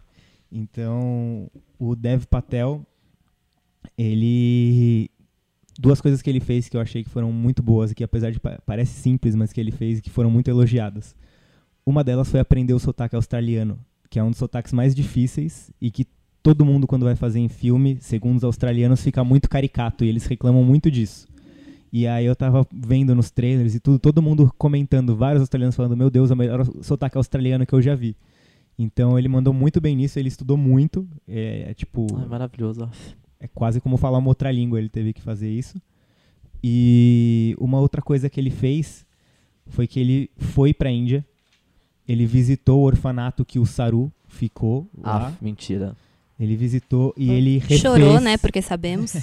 Então, 0.53 1.51
o 1.79 1.97
Dev 1.97 2.25
Patel, 2.27 2.87
ele 3.99 5.11
duas 5.77 6.01
coisas 6.01 6.23
que 6.23 6.31
ele 6.31 6.39
fez 6.39 6.69
que 6.69 6.77
eu 6.77 6.81
achei 6.81 7.03
que 7.03 7.11
foram 7.11 7.33
muito 7.33 7.63
boas 7.63 7.91
e 7.91 7.95
que 7.97 8.05
apesar 8.05 8.31
de 8.31 8.39
pa 8.39 8.61
parece 8.65 8.93
simples, 8.93 9.35
mas 9.35 9.53
que 9.53 9.61
ele 9.61 9.73
fez 9.73 9.99
e 9.99 10.03
que 10.03 10.11
foram 10.11 10.31
muito 10.31 10.49
elogiadas. 10.49 11.17
Uma 11.87 12.03
delas 12.03 12.31
foi 12.31 12.41
aprender 12.41 12.73
o 12.73 12.79
sotaque 12.79 13.15
australiano, 13.15 13.79
que 14.09 14.19
é 14.19 14.25
um 14.25 14.31
dos 14.31 14.39
sotaques 14.39 14.73
mais 14.73 14.95
difíceis 14.95 15.71
e 15.81 15.91
que 15.91 16.07
todo 16.43 16.65
mundo 16.65 16.87
quando 16.87 17.05
vai 17.05 17.17
fazer 17.17 17.41
em 17.41 17.49
filme, 17.49 17.99
segundo 18.01 18.37
os 18.37 18.45
australianos, 18.45 19.03
fica 19.03 19.23
muito 19.25 19.49
caricato 19.49 20.05
e 20.05 20.09
eles 20.09 20.27
reclamam 20.27 20.63
muito 20.65 20.91
disso. 20.91 21.27
E 21.93 22.07
aí 22.07 22.27
eu 22.27 22.35
tava 22.35 22.67
vendo 22.73 23.15
nos 23.15 23.31
trailers 23.31 23.75
e 23.75 23.81
tudo, 23.81 23.99
todo 23.99 24.21
mundo 24.21 24.53
comentando, 24.59 25.15
vários 25.15 25.41
australianos 25.41 25.77
falando, 25.77 25.97
meu 25.97 26.11
Deus, 26.11 26.31
é 26.31 26.35
o 26.35 26.37
melhor 26.37 26.65
sotaque 26.83 27.17
australiano 27.17 27.65
que 27.65 27.73
eu 27.73 27.81
já 27.81 27.95
vi. 27.95 28.17
Então 28.79 29.19
ele 29.19 29.29
mandou 29.29 29.55
muito 29.55 29.81
bem 29.81 29.95
nisso, 29.95 30.19
ele 30.19 30.29
estudou 30.29 30.57
muito, 30.57 31.09
é, 31.29 31.71
é 31.71 31.75
tipo, 31.75 32.07
Ai, 32.19 32.27
maravilhoso. 32.27 32.91
é 33.39 33.47
quase 33.47 33.81
como 33.81 33.97
falar 33.97 34.19
uma 34.19 34.29
outra 34.29 34.51
língua, 34.51 34.79
ele 34.79 34.89
teve 34.89 35.13
que 35.13 35.23
fazer 35.23 35.49
isso. 35.49 35.81
E 36.63 37.55
uma 37.59 37.79
outra 37.79 38.03
coisa 38.03 38.29
que 38.29 38.41
ele 38.41 38.51
fez 38.51 39.07
foi 39.67 39.87
que 39.87 40.01
ele 40.01 40.31
foi 40.37 40.75
pra 40.75 40.91
Índia, 40.91 41.25
ele 42.09 42.27
visitou 42.27 42.81
o 42.81 42.85
orfanato 42.85 43.45
que 43.45 43.59
o 43.59 43.67
Saru 43.67 44.13
ficou 44.29 44.89
lá, 44.97 45.29
Ah, 45.29 45.33
mentira. 45.41 45.97
ele 46.39 46.57
visitou 46.57 47.15
e 47.17 47.31
ele 47.31 47.59
refez, 47.59 47.81
Chorou, 47.81 48.21
né? 48.21 48.37
Porque 48.37 48.61
sabemos. 48.63 49.15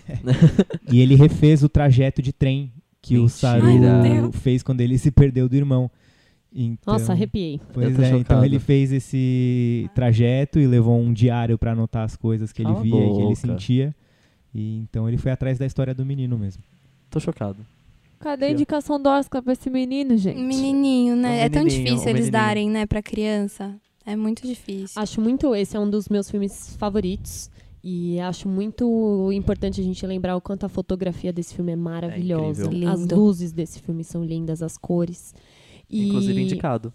e 0.92 1.00
ele 1.00 1.16
refez 1.16 1.64
o 1.64 1.70
trajeto 1.70 2.22
de 2.22 2.32
trem 2.34 2.72
que 3.02 3.16
o 3.18 3.22
Mentira. 3.24 3.38
Saru 3.38 3.66
Ai, 3.68 3.80
meu 3.80 4.02
Deus. 4.22 4.36
fez 4.38 4.64
quando 4.64 4.82
ele 4.82 4.98
se 4.98 5.12
perdeu 5.12 5.48
do 5.50 5.56
irmão. 5.56 5.90
Então, 6.54 6.94
Nossa, 6.94 7.14
arrepiei. 7.14 7.62
Pois 7.74 7.98
é, 7.98 8.08
então 8.10 8.20
chocado. 8.20 8.46
ele 8.46 8.60
fez 8.60 8.92
esse 8.92 9.90
trajeto 9.96 10.60
e 10.60 10.68
levou 10.68 11.00
um 11.00 11.14
diário 11.14 11.58
pra 11.58 11.72
anotar 11.72 12.04
as 12.04 12.16
coisas 12.18 12.52
que 12.52 12.62
ele 12.62 12.68
Cala 12.68 12.80
a 12.80 12.84
via 12.84 13.06
e 13.08 13.14
que 13.16 13.22
ele 13.22 13.36
sentia. 13.36 13.96
E 14.54 14.78
então 14.80 15.08
ele 15.08 15.18
foi 15.18 15.32
atrás 15.32 15.58
da 15.58 15.66
história 15.66 15.94
do 15.94 16.06
menino 16.06 16.38
mesmo. 16.38 16.62
Tô 17.10 17.20
chocado. 17.22 17.58
Cadê 18.22 18.46
a 18.46 18.52
indicação 18.52 19.02
do 19.02 19.10
Oscar 19.10 19.42
pra 19.42 19.54
esse 19.54 19.70
menino, 19.70 20.16
gente? 20.18 20.38
Menininho, 20.40 21.16
né? 21.16 21.30
Um 21.30 21.46
é 21.46 21.50
tão 21.50 21.64
difícil 21.66 21.86
um 21.86 21.92
eles 21.92 22.06
menininho. 22.06 22.32
darem, 22.32 22.70
né, 22.70 22.86
pra 22.86 23.02
criança. 23.02 23.76
É 24.06 24.16
muito 24.16 24.46
difícil. 24.48 25.02
Acho 25.02 25.20
muito, 25.22 25.54
esse 25.56 25.76
é 25.76 25.80
um 25.80 25.90
dos 25.90 26.08
meus 26.08 26.30
filmes 26.30 26.76
favoritos. 26.78 27.50
E 27.84 28.20
acho 28.20 28.48
muito 28.48 29.32
importante 29.34 29.82
a 29.82 29.84
gente 29.84 30.06
lembrar 30.06 30.36
o 30.36 30.42
quanto 30.42 30.66
a 30.66 30.70
fotografia 30.70 31.34
desse 31.34 31.56
filme 31.56 31.72
é 31.72 31.76
maravilhosa. 31.76 32.66
incrível. 32.66 32.90
as 32.90 33.08
luzes 33.08 33.52
desse 33.52 33.80
filme 33.80 34.04
são 34.04 34.24
lindas, 34.24 34.62
as 34.62 34.78
cores. 34.78 35.34
E 35.90 36.08
Inclusive 36.08 36.42
indicado. 36.42 36.94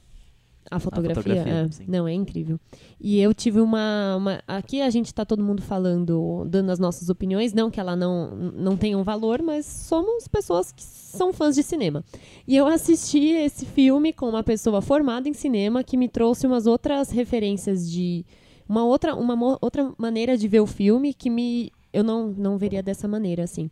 A 0.70 0.78
fotografia, 0.78 1.22
fotografia, 1.22 1.70
é. 1.80 1.84
não, 1.90 2.06
é 2.08 2.12
incrível. 2.12 2.58
E 3.00 3.20
eu 3.20 3.32
tive 3.32 3.60
uma, 3.60 4.16
uma- 4.16 4.42
Aqui 4.46 4.80
a 4.82 4.90
gente 4.90 5.12
tá 5.14 5.24
todo 5.24 5.42
mundo 5.42 5.62
falando, 5.62 6.44
dando 6.48 6.70
as 6.70 6.78
nossas 6.78 7.08
opiniões, 7.08 7.52
não 7.52 7.70
que 7.70 7.78
ela 7.80 7.94
não, 7.94 8.34
não 8.34 8.76
tenha 8.76 8.98
um 8.98 9.02
valor, 9.02 9.42
mas 9.42 9.64
somos 9.66 10.26
pessoas 10.28 10.72
que 10.72 10.82
são 10.82 11.32
fãs 11.32 11.54
de 11.54 11.62
cinema. 11.62 12.04
E 12.46 12.56
eu 12.56 12.66
assisti 12.66 13.28
esse 13.28 13.64
filme 13.64 14.12
com 14.12 14.28
uma 14.28 14.42
pessoa 14.42 14.82
formada 14.82 15.28
em 15.28 15.32
cinema 15.32 15.84
que 15.84 15.96
me 15.96 16.08
trouxe 16.08 16.46
umas 16.46 16.66
outras 16.66 17.10
referências 17.10 17.90
de. 17.90 18.24
Uma 18.68 18.84
outra, 18.84 19.14
uma 19.14 19.58
outra 19.62 19.92
maneira 19.96 20.36
de 20.36 20.48
ver 20.48 20.60
o 20.60 20.66
filme 20.66 21.14
que 21.14 21.30
me. 21.30 21.70
Eu 21.92 22.02
não, 22.02 22.28
não 22.28 22.58
veria 22.58 22.82
dessa 22.82 23.06
maneira, 23.06 23.44
assim. 23.44 23.70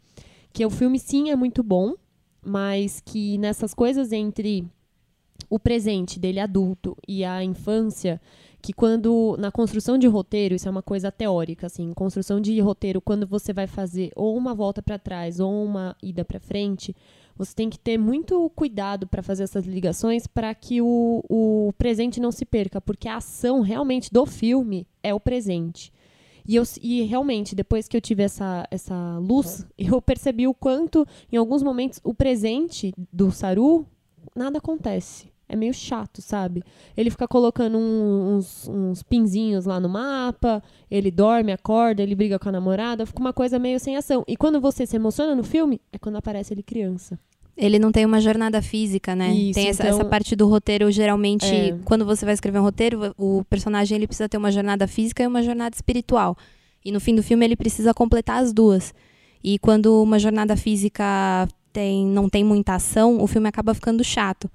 Que 0.53 0.65
o 0.65 0.71
filme, 0.71 0.99
sim, 1.01 1.31
é 1.31 1.37
muito 1.37 1.63
bom, 1.65 1.95
mas 2.45 3.03
que 3.05 3.37
nessas 3.39 3.75
coisas 3.75 4.13
entre 4.13 4.65
o 5.55 5.59
presente 5.61 6.19
dele 6.19 6.41
adulto 6.41 6.97
e 7.07 7.25
a 7.25 7.45
infância, 7.45 8.21
que 8.61 8.73
quando 8.73 9.37
na 9.39 9.53
construção 9.53 9.97
de 9.97 10.09
roteiro, 10.09 10.53
isso 10.53 10.67
é 10.67 10.71
uma 10.71 10.83
coisa 10.83 11.13
teórica 11.13 11.69
assim, 11.69 11.93
construção 11.95 12.41
de 12.41 12.59
roteiro, 12.59 13.01
quando 13.01 13.25
você 13.25 13.53
vai 13.53 13.69
fazer 13.69 14.11
ou 14.17 14.37
uma 14.37 14.53
volta 14.53 14.83
para 14.83 14.99
trás 14.99 15.39
ou 15.39 15.65
uma 15.65 15.97
ida 16.03 16.25
para 16.25 16.41
frente, 16.41 16.93
você 17.37 17.55
tem 17.55 17.71
que 17.71 17.79
ter 17.79 17.97
muito 17.97 18.51
cuidado 18.57 19.07
para 19.07 19.23
fazer 19.23 19.45
essas 19.45 19.65
ligações 19.65 20.27
para 20.27 20.53
que 20.57 20.83
o, 20.83 21.23
o 21.29 21.73
presente 21.79 22.19
não 22.19 22.33
se 22.33 22.45
perca, 22.45 22.81
porque 22.81 23.07
a 23.07 23.19
ação 23.19 23.61
realmente 23.61 24.13
do 24.13 24.27
filme 24.27 24.89
é 25.05 25.15
o 25.15 25.21
presente. 25.21 25.93
E, 26.45 26.57
eu, 26.57 26.65
e 26.83 27.03
realmente, 27.03 27.55
depois 27.55 27.87
que 27.87 27.97
eu 27.97 28.01
tive 28.01 28.25
essa, 28.25 28.67
essa 28.73 29.19
luz, 29.19 29.65
eu 29.79 30.03
percebi 30.03 30.49
o 30.49 30.55
quanto, 30.55 31.07
em 31.31 31.37
alguns 31.37 31.63
momentos, 31.63 32.01
o 32.03 32.13
presente 32.13 32.93
do 33.13 33.31
Saru, 33.31 33.87
nada 34.35 34.59
acontece. 34.59 35.34
É 35.49 35.55
meio 35.55 35.75
chato, 35.75 36.23
sabe? 36.23 36.63
Ele 36.97 37.11
fica 37.11 37.29
colocando 37.29 37.77
um- 37.77 38.37
uns, 38.37 38.67
uns 38.69 39.03
pinzinhos 39.03 39.67
lá 39.67 39.79
no 39.79 39.89
mapa, 39.89 40.63
ele 40.91 41.11
dorme, 41.11 41.53
acorda, 41.53 42.03
ele 42.03 42.15
briga 42.15 42.39
com 42.39 42.49
a 42.49 42.53
namorada, 42.53 43.05
fica 43.05 43.21
uma 43.21 43.33
coisa 43.33 43.59
meio 43.59 43.79
sem 43.79 43.97
ação. 43.97 44.25
E 44.27 44.37
quando 44.37 44.61
você 44.61 44.87
se 44.87 44.97
emociona 44.97 45.35
no 45.35 45.45
filme, 45.45 45.81
é 45.93 45.99
quando 45.99 46.17
aparece 46.17 46.55
ele 46.55 46.63
criança. 46.63 47.19
Ele 47.57 47.79
não 47.79 47.93
tem 47.93 48.05
uma 48.05 48.21
jornada 48.21 48.61
física, 48.61 49.15
né? 49.15 49.33
Isso, 49.33 49.55
tem 49.55 49.69
essa, 49.69 49.83
então- 49.85 50.01
essa 50.01 50.05
parte 50.09 50.35
do 50.35 50.49
roteiro, 50.49 50.91
geralmente, 50.91 51.47
É. 51.47 51.79
quando 51.85 52.05
você 52.05 52.25
vai 52.25 52.35
escrever 52.35 52.59
um 52.59 52.63
roteiro, 52.63 53.15
o 53.17 53.45
personagem 53.49 53.97
ele 53.97 54.07
precisa 54.09 54.29
ter 54.29 54.37
uma 54.39 54.51
jornada 54.51 54.89
física 54.89 55.23
e 55.23 55.27
uma 55.27 55.43
jornada 55.43 55.77
espiritual. 55.77 56.37
E 56.85 56.91
no 56.91 56.99
fim 57.01 57.15
do 57.15 57.23
filme 57.23 57.45
ele 57.45 57.55
precisa 57.55 57.95
completar 57.95 58.43
as 58.43 58.53
duas. 58.53 58.93
E 59.43 59.59
quando 59.61 60.03
uma 60.03 60.19
jornada 60.19 60.57
física 60.57 61.47
tem, 61.73 62.05
não 62.07 62.29
tem 62.29 62.43
muita 62.43 62.75
ação, 62.75 63.23
o 63.23 63.27
filme 63.27 63.49
acaba 63.49 63.73
ficando 63.75 64.03
chato. 64.03 64.51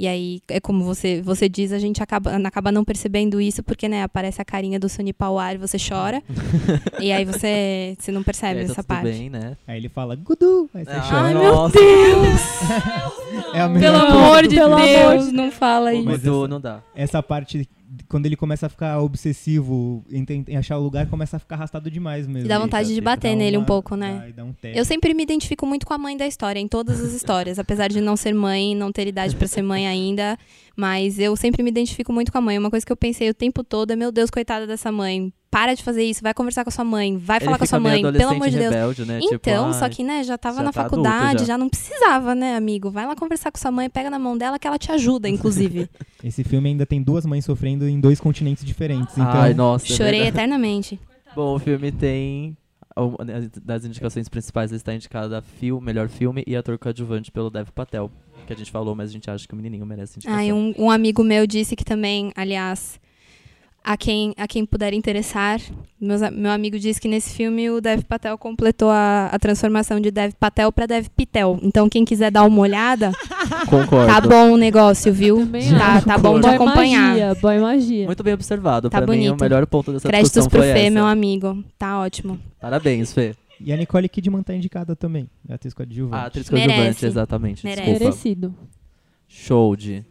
E 0.00 0.08
aí, 0.08 0.40
é 0.48 0.58
como 0.58 0.82
você, 0.82 1.20
você 1.20 1.46
diz, 1.46 1.72
a 1.72 1.78
gente 1.78 2.02
acaba, 2.02 2.34
acaba 2.46 2.72
não 2.72 2.82
percebendo 2.86 3.38
isso, 3.38 3.62
porque 3.62 3.86
né, 3.86 4.02
aparece 4.02 4.40
a 4.40 4.44
carinha 4.46 4.80
do 4.80 4.88
Sonny 4.88 5.12
Pauar 5.12 5.54
e 5.56 5.58
você 5.58 5.76
chora. 5.78 6.22
e 6.98 7.12
aí 7.12 7.22
você, 7.26 7.94
você 7.98 8.10
não 8.10 8.22
percebe 8.22 8.60
É, 8.60 8.64
tá 8.64 8.72
essa 8.72 8.82
parte. 8.82 9.02
bem, 9.02 9.28
né? 9.28 9.58
Aí 9.68 9.76
ele 9.76 9.90
fala, 9.90 10.16
Gudu! 10.16 10.70
Aí 10.74 10.86
você 10.86 10.90
Ah, 10.90 11.02
chora. 11.02 11.20
Ai, 11.26 11.34
meu 11.34 11.54
nossa. 11.54 11.78
É 13.54 13.60
a 13.60 13.68
Pelo 13.68 13.96
amor 13.98 14.48
de 14.48 14.54
Pelo 14.56 14.74
amor 14.74 14.86
Deus, 14.86 15.32
não 15.32 15.50
fala 15.52 15.92
isso. 15.92 16.04
Mas 16.06 16.22
Gudu 16.22 16.38
essa- 16.38 16.48
não 16.48 16.60
dá. 16.60 16.82
Essa 16.96 17.22
parte, 17.22 17.68
quando 18.08 18.26
ele 18.26 18.36
começa 18.36 18.66
a 18.66 18.68
ficar 18.68 19.00
obsessivo 19.00 20.04
em, 20.10 20.24
em 20.48 20.56
achar 20.56 20.78
o 20.78 20.82
lugar, 20.82 21.08
começa 21.08 21.36
a 21.36 21.40
ficar 21.40 21.56
arrastado 21.56 21.90
demais 21.90 22.26
mesmo. 22.26 22.46
E 22.46 22.48
dá 22.48 22.58
vontade 22.58 22.94
de 22.94 23.00
bater 23.00 23.34
nele 23.34 23.56
um 23.56 23.60
uma- 23.60 23.66
pouco, 23.66 23.96
né? 23.96 24.32
dá- 24.36 24.44
um. 24.44 24.54
Eu 24.62 24.84
sempre 24.84 25.12
me 25.14 25.22
identifico 25.22 25.66
muito 25.66 25.86
com 25.86 25.94
a 25.94 25.98
mãe 25.98 26.16
da 26.16 26.26
história, 26.26 26.60
em 26.60 26.68
todas 26.68 27.00
as 27.00 27.12
histórias. 27.12 27.58
apesar 27.58 27.88
de 27.88 28.00
não 28.00 28.16
ser 28.16 28.34
mãe, 28.34 28.74
não 28.74 28.92
ter 28.92 29.06
idade 29.06 29.34
pra 29.36 29.46
ser 29.48 29.62
mãe 29.62 29.86
ainda. 29.86 30.38
Mas 30.80 31.18
eu 31.18 31.36
sempre 31.36 31.62
me 31.62 31.68
identifico 31.68 32.10
muito 32.10 32.32
com 32.32 32.38
a 32.38 32.40
mãe. 32.40 32.58
Uma 32.58 32.70
coisa 32.70 32.86
que 32.86 32.90
eu 32.90 32.96
pensei 32.96 33.28
o 33.28 33.34
tempo 33.34 33.62
todo 33.62 33.90
é: 33.90 33.96
meu 33.96 34.10
Deus, 34.10 34.30
coitada 34.30 34.66
dessa 34.66 34.90
mãe. 34.90 35.30
Para 35.50 35.74
de 35.74 35.82
fazer 35.82 36.04
isso, 36.04 36.22
vai 36.22 36.32
conversar 36.32 36.62
com 36.64 36.70
a 36.70 36.72
sua 36.72 36.84
mãe, 36.84 37.18
vai 37.18 37.36
Ele 37.36 37.44
falar 37.44 37.58
com 37.58 37.64
a 37.64 37.66
sua 37.66 37.80
mãe, 37.80 38.00
pelo 38.00 38.30
amor 38.30 38.48
de 38.48 38.56
Deus. 38.56 38.72
rebelde, 38.72 39.04
né? 39.04 39.18
Então, 39.20 39.66
tipo, 39.66 39.78
só 39.80 39.88
que, 39.88 40.04
né, 40.04 40.22
já 40.22 40.38
tava 40.38 40.58
já 40.58 40.62
na 40.62 40.72
tá 40.72 40.82
adulto 40.82 41.02
faculdade, 41.04 41.40
já. 41.40 41.46
já. 41.46 41.58
não 41.58 41.68
precisava, 41.68 42.36
né, 42.36 42.54
amigo? 42.54 42.88
Vai 42.88 43.04
lá 43.04 43.16
conversar 43.16 43.50
com 43.50 43.58
sua 43.58 43.72
mãe, 43.72 43.90
pega 43.90 44.08
na 44.08 44.18
mão 44.18 44.38
dela 44.38 44.60
que 44.60 44.66
ela 44.66 44.78
te 44.78 44.90
ajuda, 44.92 45.28
inclusive. 45.28 45.90
Esse 46.24 46.44
filme 46.44 46.68
ainda 46.68 46.86
tem 46.86 47.02
duas 47.02 47.26
mães 47.26 47.44
sofrendo 47.44 47.86
em 47.88 48.00
dois 48.00 48.20
continentes 48.20 48.64
diferentes. 48.64 49.18
Então, 49.18 49.40
Ai, 49.40 49.52
nossa. 49.52 49.86
é 49.92 49.96
Chorei 49.96 50.12
verdade. 50.22 50.36
eternamente. 50.36 51.00
Bom, 51.34 51.56
o 51.56 51.58
filme 51.58 51.90
tem. 51.90 52.56
uma 52.96 53.18
Das 53.62 53.84
indicações 53.84 54.28
principais, 54.28 54.70
ele 54.70 54.76
está 54.76 54.94
indicado 54.94 55.34
a 55.34 55.42
fil, 55.42 55.80
melhor 55.80 56.08
filme 56.08 56.44
e 56.46 56.54
ator 56.54 56.78
coadjuvante 56.78 57.32
pelo 57.32 57.50
Dev 57.50 57.68
Patel. 57.74 58.08
Que 58.50 58.54
a 58.54 58.56
gente 58.56 58.72
falou, 58.72 58.96
mas 58.96 59.10
a 59.10 59.12
gente 59.12 59.30
acha 59.30 59.46
que 59.46 59.54
o 59.54 59.56
menininho 59.56 59.86
merece 59.86 60.18
indicação. 60.18 60.40
Ah, 60.40 60.52
um, 60.52 60.74
um 60.76 60.90
amigo 60.90 61.22
meu 61.22 61.46
disse 61.46 61.76
que 61.76 61.84
também, 61.84 62.32
aliás, 62.34 62.98
a 63.84 63.96
quem, 63.96 64.34
a 64.36 64.48
quem 64.48 64.66
puder 64.66 64.92
interessar, 64.92 65.60
meus 66.00 66.20
meu 66.32 66.50
amigo 66.50 66.76
disse 66.76 67.00
que 67.00 67.06
nesse 67.06 67.32
filme 67.32 67.70
o 67.70 67.80
Dev 67.80 68.02
Patel 68.02 68.36
completou 68.36 68.90
a, 68.90 69.26
a 69.26 69.38
transformação 69.38 70.00
de 70.00 70.10
Dev 70.10 70.32
Patel 70.32 70.72
para 70.72 70.86
Dev 70.86 71.06
Pitel. 71.16 71.60
Então, 71.62 71.88
quem 71.88 72.04
quiser 72.04 72.32
dar 72.32 72.42
uma 72.42 72.60
olhada, 72.60 73.12
Concordo. 73.70 74.12
tá 74.12 74.20
bom 74.20 74.54
o 74.54 74.56
negócio, 74.56 75.12
viu? 75.12 75.48
Tá, 75.78 76.00
tá 76.00 76.18
bom 76.18 76.40
de 76.40 76.48
acompanhar. 76.48 77.10
magia, 77.10 77.34
boy 77.40 77.58
magia. 77.60 78.06
Muito 78.06 78.24
bem 78.24 78.34
observado. 78.34 78.90
Tá 78.90 79.00
pra 79.00 79.06
mim, 79.14 79.28
o 79.28 79.30
bonito. 79.30 79.42
melhor 79.42 79.64
ponto 79.64 79.92
dessa 79.92 80.08
Créditos 80.08 80.32
discussão 80.32 80.50
pro 80.50 80.60
foi 80.60 80.72
Fê, 80.72 80.80
essa. 80.86 80.90
meu 80.90 81.06
amigo. 81.06 81.62
Tá 81.78 82.00
ótimo. 82.00 82.36
Parabéns, 82.60 83.12
Fê. 83.12 83.36
E 83.62 83.72
a 83.72 83.76
Nicole 83.76 84.08
Kidman 84.08 84.42
tá 84.42 84.54
indicada 84.54 84.96
também. 84.96 85.28
A 85.48 85.54
atriz 85.54 85.74
coadjuvante. 85.74 86.14
Ah, 86.22 86.26
atriz 86.26 86.48
Merece. 86.48 86.68
coadjuvante, 86.68 87.06
exatamente. 87.06 87.64
Merece. 87.64 87.82
Desculpa. 87.82 88.04
Merecido. 88.04 88.54
Show 89.28 89.76
de. 89.76 90.04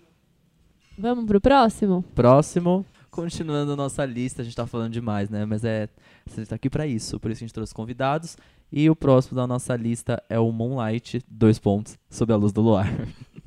Vamos 0.97 1.25
pro 1.25 1.41
próximo? 1.41 2.03
Próximo. 2.13 2.85
Continuando 3.09 3.75
nossa 3.75 4.05
lista, 4.05 4.43
a 4.43 4.45
gente 4.45 4.55
tá 4.55 4.67
falando 4.67 4.93
demais, 4.93 5.29
né? 5.29 5.45
Mas 5.45 5.63
é. 5.63 5.89
Você 6.27 6.45
tá 6.45 6.55
aqui 6.55 6.69
pra 6.69 6.85
isso, 6.85 7.19
por 7.19 7.31
isso 7.31 7.43
a 7.43 7.45
gente 7.47 7.53
trouxe 7.53 7.73
convidados. 7.73 8.37
E 8.71 8.87
o 8.87 8.95
próximo 8.95 9.35
da 9.35 9.47
nossa 9.47 9.75
lista 9.75 10.21
é 10.29 10.37
o 10.37 10.51
Moonlight, 10.51 11.23
dois 11.27 11.57
pontos, 11.57 11.97
sob 12.07 12.31
a 12.31 12.35
luz 12.35 12.53
do 12.53 12.61
luar. 12.61 12.87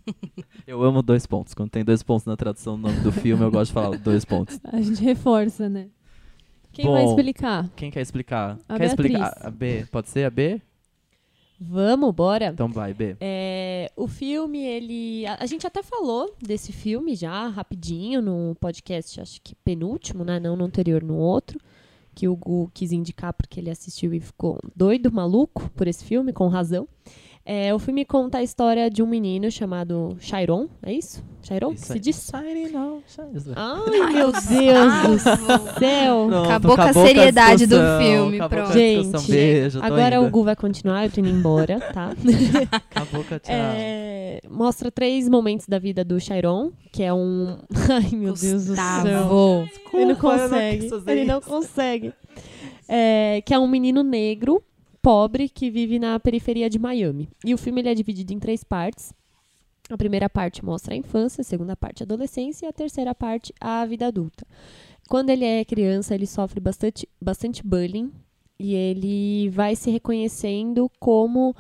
eu 0.66 0.82
amo 0.82 1.00
dois 1.00 1.26
pontos. 1.26 1.55
Quando 1.55 1.70
tem 1.70 1.84
dois 1.84 2.03
pontos 2.03 2.26
na 2.26 2.36
tradução 2.36 2.76
do 2.76 2.88
nome 2.88 3.00
do 3.00 3.12
filme, 3.12 3.44
eu 3.44 3.50
gosto 3.50 3.70
de 3.70 3.74
falar 3.74 3.96
dois 3.98 4.24
pontos. 4.24 4.59
A 4.64 4.80
gente 4.80 5.00
reforça, 5.00 5.68
né? 5.68 5.86
Quem 6.73 6.87
Bom, 6.87 6.93
vai 6.93 7.05
explicar? 7.05 7.70
Quem 7.77 7.91
quer 7.91 8.01
explicar? 8.01 8.59
A 8.68 8.77
quer 8.79 8.87
explicar? 8.87 9.18
Beatriz. 9.18 9.45
A 9.47 9.51
B? 9.51 9.87
Pode 9.91 10.09
ser 10.09 10.25
a 10.25 10.31
B? 10.31 10.61
Vamos, 11.61 12.12
bora. 12.12 12.47
Então 12.47 12.68
vai, 12.68 12.93
B. 12.93 13.16
É, 13.20 13.93
o 13.95 14.09
filme, 14.09 14.64
ele. 14.64 15.27
A, 15.27 15.37
a 15.41 15.47
gente 15.47 15.66
até 15.66 15.83
falou 15.83 16.35
desse 16.43 16.73
filme 16.73 17.14
já, 17.14 17.47
rapidinho, 17.49 18.20
no 18.20 18.57
podcast, 18.59 19.20
acho 19.20 19.41
que 19.43 19.55
penúltimo, 19.57 20.25
né? 20.25 20.41
Não 20.41 20.57
no 20.57 20.64
anterior, 20.64 21.03
no 21.03 21.16
outro. 21.16 21.61
Que 22.14 22.29
o 22.29 22.37
Gu 22.37 22.70
quis 22.75 22.93
indicar 22.93 23.33
porque 23.33 23.61
ele 23.61 23.70
assistiu 23.70 24.12
e 24.12 24.20
ficou 24.20 24.59
doido, 24.75 25.11
maluco 25.11 25.70
por 25.70 25.87
esse 25.87 26.05
filme, 26.05 26.33
com 26.33 26.49
razão. 26.49 26.87
É, 27.45 27.74
o 27.74 27.78
filme 27.80 28.05
conta 28.05 28.38
a 28.38 28.43
história 28.43 28.88
de 28.88 29.03
um 29.03 29.07
menino 29.07 29.51
chamado 29.51 30.16
Chiron, 30.20 30.68
é 30.80 30.93
isso? 30.93 31.24
Chiron? 31.43 31.72
Isso 31.72 31.86
Se 31.86 31.93
aí. 31.95 31.99
diz? 31.99 32.30
Now, 32.72 33.03
Ai, 33.57 34.12
meu 34.12 34.30
Deus 34.30 34.43
do 34.45 35.78
céu! 35.80 36.26
Pronto, 36.28 36.45
Acabou 36.45 36.76
com 36.76 36.82
a 36.82 36.93
seriedade 36.93 37.66
do 37.66 37.76
filme, 38.01 38.38
pronto. 38.49 38.72
Gente, 38.72 39.28
Beijo, 39.30 39.80
agora 39.82 40.16
indo. 40.16 40.24
o 40.26 40.30
Gu 40.30 40.45
vai 40.45 40.55
continuar, 40.55 41.05
eu 41.05 41.11
tô 41.11 41.18
indo 41.20 41.30
embora, 41.30 41.80
tá? 41.93 42.12
Acabou 42.90 43.24
com 43.24 43.34
a 43.34 43.38
tchau. 43.40 43.53
É, 43.53 44.40
mostra 44.49 44.88
três 44.93 45.28
momentos 45.28 45.66
da 45.66 45.80
vida 45.80 46.05
do 46.05 46.20
Chiron, 46.20 46.70
que 46.93 47.03
é 47.03 47.12
um. 47.12 47.59
Ai, 47.90 48.16
meu 48.16 48.34
Deus 48.34 48.66
do 48.66 48.76
céu. 48.76 48.84
Gustavo. 49.03 49.09
Ele 49.09 49.16
não 49.16 49.64
Desculpa, 49.64 49.97
eu 49.99 50.07
não 50.07 50.14
consegue. 50.14 50.88
fazer 50.88 51.11
ele 51.11 51.24
não 51.24 51.38
isso. 51.40 51.49
consegue. 51.49 52.12
É, 52.88 53.43
que 53.45 53.53
é 53.53 53.59
um 53.59 53.66
menino 53.66 54.03
negro, 54.05 54.62
pobre, 55.03 55.48
que 55.48 55.68
vive 55.68 55.98
na 55.98 56.18
periferia 56.20 56.70
de 56.70 56.78
Miami. 56.78 57.28
E 57.44 57.53
o 57.53 57.59
filme 57.59 57.80
ele 57.80 57.88
é 57.88 57.94
dividido 57.94 58.32
em 58.32 58.38
três 58.38 58.62
partes. 58.62 59.12
A 59.90 59.96
primeira 59.96 60.30
parte 60.30 60.64
mostra 60.64 60.94
a 60.94 60.96
infância, 60.96 61.42
a 61.42 61.44
segunda 61.44 61.76
parte 61.76 62.03
a 62.03 62.07
adolescência 62.07 62.64
e 62.64 62.68
a 62.68 62.72
terceira 62.72 63.14
parte 63.14 63.53
a 63.61 63.84
vida 63.84 64.07
adulta. 64.07 64.46
Quando 65.09 65.30
ele 65.30 65.44
é 65.44 65.64
criança, 65.64 66.14
ele 66.14 66.26
sofre 66.26 66.61
bastante, 66.61 67.09
bastante 67.20 67.66
bullying 67.66 68.11
e 68.59 68.74
ele 68.74 69.50
vai 69.50 69.74
se 69.74 69.90
reconhecendo 69.90 70.90
como 71.00 71.55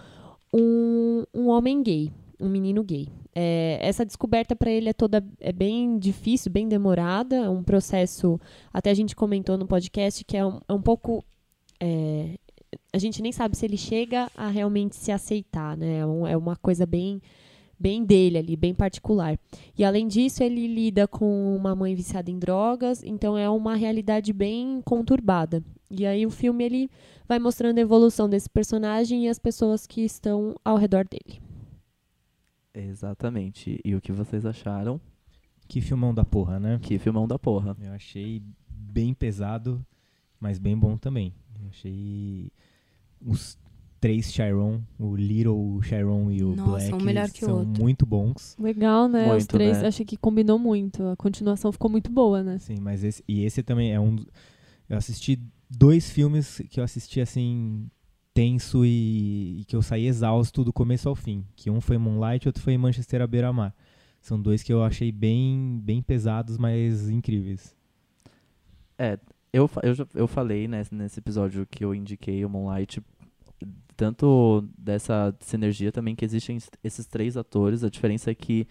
um, 0.54 1.24
um 1.34 1.48
homem 1.48 1.82
gay, 1.82 2.12
um 2.38 2.48
menino 2.48 2.82
gay. 2.84 3.08
É, 3.34 3.78
essa 3.80 4.04
descoberta 4.04 4.54
para 4.54 4.70
ele 4.70 4.88
é 4.88 4.92
toda 4.92 5.24
é 5.40 5.52
bem 5.52 5.98
difícil, 5.98 6.52
bem 6.52 6.68
demorada, 6.68 7.36
é 7.36 7.48
um 7.48 7.62
processo. 7.62 8.40
Até 8.72 8.90
a 8.90 8.94
gente 8.94 9.16
comentou 9.16 9.58
no 9.58 9.66
podcast 9.66 10.24
que 10.24 10.36
é 10.36 10.46
um, 10.46 10.60
é 10.68 10.72
um 10.72 10.80
pouco 10.80 11.24
é, 11.80 12.36
a 12.92 12.98
gente 12.98 13.22
nem 13.22 13.32
sabe 13.32 13.56
se 13.56 13.64
ele 13.64 13.76
chega 13.76 14.30
a 14.36 14.48
realmente 14.48 14.96
se 14.96 15.10
aceitar, 15.10 15.76
né? 15.76 15.98
É, 15.98 16.32
é 16.32 16.36
uma 16.36 16.56
coisa 16.56 16.86
bem 16.86 17.20
bem 17.78 18.04
dele 18.04 18.38
ali, 18.38 18.54
bem 18.54 18.72
particular. 18.72 19.36
E 19.76 19.84
além 19.84 20.06
disso, 20.06 20.44
ele 20.44 20.68
lida 20.68 21.08
com 21.08 21.56
uma 21.56 21.74
mãe 21.74 21.96
viciada 21.96 22.30
em 22.30 22.38
drogas, 22.38 23.02
então 23.02 23.36
é 23.36 23.50
uma 23.50 23.74
realidade 23.74 24.32
bem 24.32 24.80
conturbada. 24.84 25.64
E 25.90 26.06
aí 26.06 26.24
o 26.24 26.30
filme 26.30 26.62
ele 26.62 26.90
vai 27.26 27.40
mostrando 27.40 27.78
a 27.78 27.80
evolução 27.80 28.28
desse 28.28 28.48
personagem 28.48 29.24
e 29.24 29.28
as 29.28 29.38
pessoas 29.38 29.84
que 29.84 30.02
estão 30.02 30.54
ao 30.64 30.76
redor 30.76 31.04
dele. 31.04 31.42
Exatamente. 32.72 33.80
E 33.84 33.96
o 33.96 34.00
que 34.00 34.12
vocês 34.12 34.46
acharam? 34.46 35.00
Que 35.66 35.80
filmão 35.80 36.14
da 36.14 36.24
porra, 36.24 36.60
né? 36.60 36.78
Que 36.80 36.98
filmão 36.98 37.26
da 37.26 37.38
porra. 37.38 37.76
Eu 37.80 37.92
achei 37.92 38.42
bem 38.68 39.12
pesado, 39.12 39.84
mas 40.38 40.58
bem 40.58 40.78
bom 40.78 40.96
também. 40.96 41.34
Achei 41.70 42.50
os 43.20 43.58
três 44.00 44.32
Chiron, 44.32 44.82
o 44.98 45.14
Little 45.14 45.80
Chiron 45.82 46.30
e 46.30 46.42
o 46.42 46.56
Nossa, 46.56 46.70
Black, 46.88 46.94
um 46.94 47.00
melhor 47.06 47.30
que 47.30 47.44
o 47.44 47.46
são 47.46 47.58
outro. 47.60 47.80
muito 47.82 48.04
bons. 48.04 48.56
Legal, 48.58 49.08
né? 49.08 49.26
Os 49.26 49.28
Muito, 49.30 49.46
três, 49.46 49.80
né? 49.80 49.86
achei 49.86 50.04
que 50.04 50.16
combinou 50.16 50.58
muito. 50.58 51.04
A 51.04 51.16
continuação 51.16 51.70
ficou 51.70 51.88
muito 51.88 52.10
boa, 52.10 52.42
né? 52.42 52.58
Sim, 52.58 52.78
mas 52.80 53.04
esse 53.04 53.22
e 53.28 53.44
esse 53.44 53.62
também 53.62 53.92
é 53.92 54.00
um. 54.00 54.16
Eu 54.88 54.96
assisti 54.98 55.40
dois 55.70 56.10
filmes 56.10 56.60
que 56.68 56.80
eu 56.80 56.84
assisti 56.84 57.20
assim 57.20 57.88
tenso 58.34 58.84
e, 58.84 59.60
e 59.60 59.64
que 59.66 59.76
eu 59.76 59.82
saí 59.82 60.06
exausto 60.06 60.64
do 60.64 60.72
começo 60.72 61.08
ao 61.08 61.14
fim. 61.14 61.44
Que 61.54 61.70
um 61.70 61.80
foi 61.80 61.96
Moonlight, 61.96 62.48
outro 62.48 62.62
foi 62.62 62.76
Manchester 62.76 63.22
à 63.22 63.26
beira-mar. 63.26 63.72
São 64.20 64.40
dois 64.40 64.64
que 64.64 64.72
eu 64.72 64.82
achei 64.82 65.12
bem 65.12 65.80
bem 65.80 66.02
pesados, 66.02 66.58
mas 66.58 67.08
incríveis. 67.08 67.72
É, 68.98 69.16
eu, 69.52 69.68
eu, 69.82 70.08
eu 70.14 70.26
falei 70.26 70.66
né, 70.66 70.82
nesse 70.90 71.18
episódio 71.20 71.66
que 71.70 71.84
eu 71.84 71.94
indiquei 71.94 72.44
o 72.44 72.48
Moonlight, 72.48 73.02
tanto 73.96 74.64
dessa 74.76 75.34
sinergia 75.40 75.92
também 75.92 76.14
que 76.16 76.24
existem 76.24 76.56
es- 76.56 76.70
esses 76.82 77.06
três 77.06 77.36
atores. 77.36 77.84
A 77.84 77.90
diferença 77.90 78.30
é 78.30 78.34
que, 78.34 78.66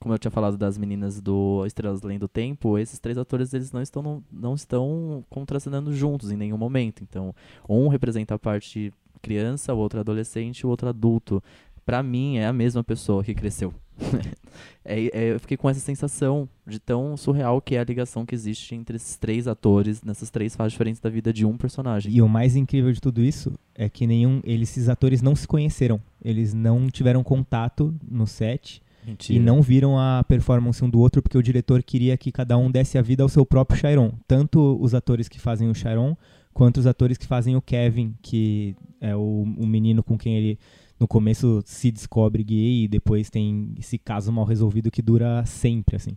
como 0.00 0.14
eu 0.14 0.18
tinha 0.18 0.30
falado 0.30 0.56
das 0.56 0.78
meninas 0.78 1.20
do 1.20 1.64
Estrelas 1.66 2.02
Além 2.04 2.18
do 2.18 2.28
Tempo, 2.28 2.78
esses 2.78 2.98
três 2.98 3.18
atores 3.18 3.52
eles 3.54 3.70
não 3.72 3.82
estão, 3.82 4.02
no- 4.02 4.24
não 4.32 4.54
estão 4.54 5.24
contracenando 5.30 5.94
juntos 5.94 6.30
em 6.32 6.36
nenhum 6.36 6.58
momento. 6.58 7.02
Então, 7.02 7.34
um 7.68 7.88
representa 7.88 8.34
a 8.34 8.38
parte 8.38 8.92
criança, 9.22 9.72
o 9.74 9.78
outro 9.78 10.00
adolescente, 10.00 10.66
o 10.66 10.70
outro 10.70 10.88
adulto. 10.88 11.42
Pra 11.84 12.02
mim, 12.02 12.38
é 12.38 12.46
a 12.46 12.52
mesma 12.52 12.82
pessoa 12.82 13.22
que 13.22 13.34
cresceu 13.34 13.72
É, 14.86 15.06
é, 15.14 15.32
eu 15.32 15.40
fiquei 15.40 15.56
com 15.56 15.68
essa 15.68 15.80
sensação 15.80 16.46
de 16.66 16.78
tão 16.78 17.16
surreal 17.16 17.60
que 17.60 17.74
é 17.74 17.80
a 17.80 17.84
ligação 17.84 18.26
que 18.26 18.34
existe 18.34 18.74
entre 18.74 18.96
esses 18.96 19.16
três 19.16 19.48
atores 19.48 20.02
nessas 20.02 20.28
três 20.28 20.54
fases 20.54 20.72
diferentes 20.72 21.00
da 21.00 21.08
vida 21.08 21.32
de 21.32 21.46
um 21.46 21.56
personagem. 21.56 22.12
E 22.12 22.20
o 22.20 22.28
mais 22.28 22.54
incrível 22.54 22.92
de 22.92 23.00
tudo 23.00 23.22
isso 23.22 23.52
é 23.74 23.88
que 23.88 24.06
nenhum, 24.06 24.40
eles, 24.44 24.70
esses 24.70 24.90
atores 24.90 25.22
não 25.22 25.34
se 25.34 25.48
conheceram. 25.48 26.00
Eles 26.22 26.52
não 26.52 26.90
tiveram 26.90 27.24
contato 27.24 27.94
no 28.06 28.26
set 28.26 28.82
Mentira. 29.06 29.38
e 29.38 29.42
não 29.42 29.62
viram 29.62 29.98
a 29.98 30.22
performance 30.22 30.84
um 30.84 30.90
do 30.90 31.00
outro 31.00 31.22
porque 31.22 31.38
o 31.38 31.42
diretor 31.42 31.82
queria 31.82 32.16
que 32.18 32.30
cada 32.30 32.56
um 32.58 32.70
desse 32.70 32.98
a 32.98 33.02
vida 33.02 33.22
ao 33.22 33.28
seu 33.28 33.46
próprio 33.46 33.78
Chiron. 33.78 34.12
Tanto 34.28 34.78
os 34.80 34.94
atores 34.94 35.28
que 35.28 35.40
fazem 35.40 35.70
o 35.70 35.74
Chiron 35.74 36.14
quanto 36.52 36.76
os 36.76 36.86
atores 36.86 37.16
que 37.16 37.26
fazem 37.26 37.56
o 37.56 37.62
Kevin, 37.62 38.14
que 38.20 38.76
é 39.00 39.16
o, 39.16 39.42
o 39.42 39.66
menino 39.66 40.02
com 40.02 40.18
quem 40.18 40.36
ele 40.36 40.58
no 40.98 41.08
começo 41.08 41.62
se 41.64 41.90
descobre 41.90 42.42
gay 42.44 42.84
e 42.84 42.88
depois 42.88 43.30
tem 43.30 43.74
esse 43.78 43.98
caso 43.98 44.32
mal 44.32 44.44
resolvido 44.44 44.90
que 44.90 45.02
dura 45.02 45.44
sempre, 45.44 45.96
assim. 45.96 46.16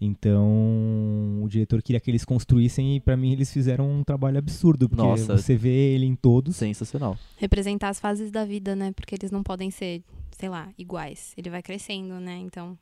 Então, 0.00 1.40
o 1.42 1.48
diretor 1.48 1.82
queria 1.82 2.00
que 2.00 2.10
eles 2.10 2.24
construíssem 2.24 2.96
e 2.96 3.00
pra 3.00 3.16
mim 3.16 3.32
eles 3.32 3.52
fizeram 3.52 3.90
um 3.90 4.04
trabalho 4.04 4.38
absurdo, 4.38 4.88
porque 4.88 5.02
Nossa. 5.02 5.36
você 5.36 5.56
vê 5.56 5.94
ele 5.94 6.04
em 6.04 6.14
todos. 6.14 6.56
Sensacional. 6.56 7.16
Representar 7.36 7.88
as 7.88 8.00
fases 8.00 8.30
da 8.30 8.44
vida, 8.44 8.74
né? 8.76 8.92
Porque 8.92 9.14
eles 9.14 9.30
não 9.30 9.42
podem 9.42 9.70
ser, 9.70 10.02
sei 10.32 10.48
lá, 10.48 10.68
iguais. 10.76 11.32
Ele 11.36 11.48
vai 11.48 11.62
crescendo, 11.62 12.14
né? 12.20 12.36
Então, 12.38 12.76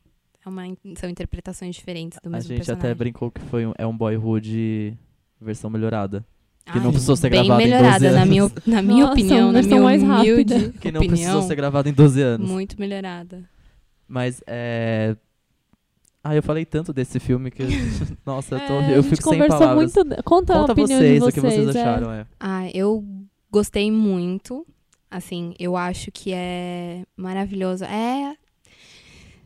é 0.45 0.49
uma, 0.49 0.65
são 0.99 1.09
interpretações 1.09 1.77
diferentes 1.77 2.19
do 2.23 2.27
A 2.29 2.31
mesmo 2.31 2.49
gente 2.49 2.59
personagem. 2.59 2.91
até 2.91 2.95
brincou 2.95 3.31
que 3.31 3.41
foi 3.43 3.67
um, 3.67 3.73
é 3.79 3.87
um 3.87 3.97
boyhood 3.97 4.99
versão 5.41 5.71
melhorada. 5.71 6.25
Que 6.65 6.79
não 6.79 6.87
Ai, 6.87 6.93
precisou 6.93 7.17
ser 7.17 7.31
bem 7.31 7.45
gravado 7.45 7.63
em 7.63 7.71
12 7.71 7.81
melhorada, 7.81 8.13
na 8.13 8.27
minha, 8.27 8.43
anos. 8.43 8.55
na 8.67 8.83
minha 8.83 9.01
Nossa, 9.01 9.13
opinião, 9.13 9.53
na 9.53 9.63
minha 9.63 9.81
mais 9.81 10.03
humilde 10.03 10.55
rápida. 10.55 10.73
Que 10.81 10.93
não 10.93 11.01
opinião. 11.01 11.17
precisou 11.17 11.43
ser 11.43 11.55
gravado 11.57 11.89
em 11.89 11.93
12 11.93 12.23
anos. 12.23 12.51
Muito 12.51 12.79
melhorada. 12.79 13.43
Mas 14.09 14.43
é. 14.47 15.17
Ah, 16.25 16.37
eu 16.37 16.43
falei 16.43 16.65
tanto 16.65 16.93
desse 16.93 17.19
filme 17.19 17.51
que. 17.51 17.63
Nossa, 18.25 18.57
eu, 18.57 18.67
tô, 18.67 18.75
É, 18.75 18.87
a 18.87 18.91
eu 18.93 19.03
fico 19.03 19.17
sem 19.17 19.33
conversou 19.33 19.59
palavras. 19.59 19.95
Muito, 19.95 20.23
conta, 20.25 20.55
a 20.55 20.61
Conta 20.61 20.73
opinião 20.73 20.99
vocês, 20.99 21.23
de 21.23 21.29
o 21.29 21.33
que 21.33 21.41
vocês 21.41 21.77
é. 21.77 21.81
acharam. 21.83 22.13
É. 22.13 22.27
Ah, 22.39 22.69
eu 22.73 23.05
gostei 23.51 23.91
muito. 23.91 24.67
Assim, 25.11 25.55
eu 25.59 25.77
acho 25.77 26.11
que 26.11 26.33
é 26.33 27.03
maravilhoso. 27.17 27.85
É. 27.85 28.35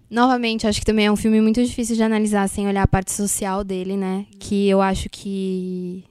Novamente, 0.08 0.66
acho 0.66 0.78
que 0.78 0.86
também 0.86 1.06
é 1.06 1.10
um 1.10 1.16
filme 1.16 1.40
muito 1.40 1.64
difícil 1.64 1.96
de 1.96 2.02
analisar 2.02 2.48
sem 2.48 2.68
olhar 2.68 2.84
a 2.84 2.86
parte 2.86 3.12
social 3.12 3.64
dele, 3.64 3.96
né? 3.96 4.26
Que 4.38 4.68
eu 4.68 4.80
acho 4.80 5.08
que 5.10 6.04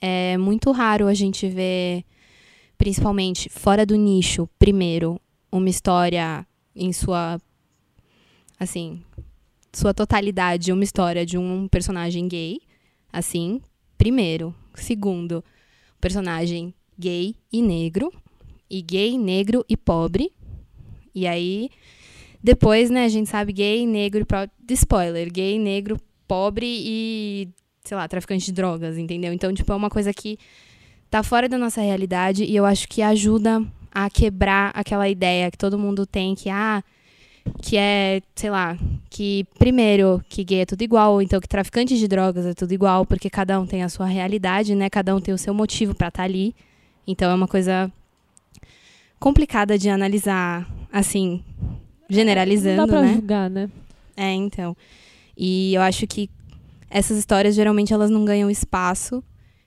é 0.00 0.36
muito 0.36 0.70
raro 0.70 1.06
a 1.06 1.14
gente 1.14 1.48
ver, 1.48 2.04
principalmente 2.76 3.48
fora 3.48 3.86
do 3.86 3.96
nicho, 3.96 4.48
primeiro, 4.58 5.20
uma 5.50 5.68
história 5.68 6.46
em 6.74 6.92
sua. 6.92 7.40
Assim. 8.58 9.02
Sua 9.72 9.92
totalidade, 9.92 10.72
uma 10.72 10.84
história 10.84 11.26
de 11.26 11.36
um 11.36 11.66
personagem 11.68 12.28
gay. 12.28 12.60
Assim, 13.12 13.60
primeiro. 13.98 14.54
Segundo, 14.74 15.44
personagem 16.00 16.74
gay 16.98 17.34
e 17.52 17.62
negro. 17.62 18.12
E 18.70 18.82
gay, 18.82 19.18
negro 19.18 19.64
e 19.68 19.76
pobre. 19.76 20.32
E 21.14 21.26
aí, 21.26 21.70
depois, 22.42 22.90
né, 22.90 23.04
a 23.04 23.08
gente 23.08 23.28
sabe 23.28 23.52
gay, 23.52 23.86
negro 23.86 24.22
e 24.22 24.24
pobre. 24.24 24.50
Spoiler, 24.70 25.32
gay, 25.32 25.58
negro, 25.58 26.00
pobre 26.26 26.66
e, 26.66 27.48
sei 27.84 27.96
lá, 27.98 28.08
traficante 28.08 28.46
de 28.46 28.52
drogas, 28.52 28.96
entendeu? 28.96 29.30
Então, 29.32 29.52
tipo, 29.52 29.70
é 29.70 29.76
uma 29.76 29.90
coisa 29.90 30.12
que 30.12 30.38
tá 31.10 31.22
fora 31.22 31.46
da 31.46 31.58
nossa 31.58 31.82
realidade 31.82 32.42
e 32.42 32.56
eu 32.56 32.64
acho 32.64 32.88
que 32.88 33.02
ajuda 33.02 33.62
a 33.92 34.08
quebrar 34.08 34.72
aquela 34.74 35.06
ideia 35.06 35.50
que 35.50 35.58
todo 35.58 35.78
mundo 35.78 36.06
tem 36.06 36.34
que, 36.34 36.48
ah, 36.48 36.82
que 37.60 37.76
é, 37.76 38.22
sei 38.34 38.48
lá, 38.48 38.78
que 39.10 39.46
primeiro 39.58 40.24
que 40.30 40.42
gay 40.42 40.62
é 40.62 40.66
tudo 40.66 40.80
igual, 40.80 41.12
ou 41.12 41.20
então 41.22 41.38
que 41.38 41.46
traficante 41.46 41.98
de 41.98 42.08
drogas 42.08 42.46
é 42.46 42.54
tudo 42.54 42.72
igual, 42.72 43.04
porque 43.04 43.28
cada 43.28 43.60
um 43.60 43.66
tem 43.66 43.82
a 43.82 43.88
sua 43.90 44.06
realidade, 44.06 44.74
né? 44.74 44.88
Cada 44.88 45.14
um 45.14 45.20
tem 45.20 45.34
o 45.34 45.38
seu 45.38 45.52
motivo 45.52 45.94
pra 45.94 46.08
estar 46.08 46.22
ali. 46.22 46.54
Então 47.06 47.30
é 47.30 47.34
uma 47.34 47.46
coisa 47.46 47.92
complicada 49.20 49.76
de 49.76 49.90
analisar, 49.90 50.66
assim, 50.90 51.44
generalizando, 52.08 52.78
Não 52.78 52.86
dá 52.86 52.92
pra 52.94 53.02
né? 53.02 53.12
julgar, 53.12 53.50
né? 53.50 53.68
É, 54.16 54.32
então. 54.32 54.74
E 55.36 55.74
eu 55.74 55.82
acho 55.82 56.06
que 56.06 56.30
essas 56.90 57.16
histórias 57.18 57.54
geralmente 57.54 57.92
elas 57.92 58.10
não 58.10 58.24
ganham 58.24 58.50
espaço. 58.50 59.22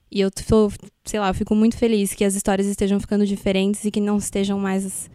E 0.09 0.21
eu 0.21 0.31
tô, 0.31 0.71
sei 1.03 1.19
lá, 1.19 1.29
eu 1.29 1.33
fico 1.33 1.53
muito 1.53 1.75
feliz 1.77 2.13
que 2.13 2.23
as 2.23 2.33
histórias 2.33 2.65
estejam 2.67 2.99
ficando 2.99 3.25
diferentes 3.25 3.83
e 3.83 3.91
que 3.91 3.99
não 3.99 4.17
estejam 4.17 4.57
mais 4.57 5.09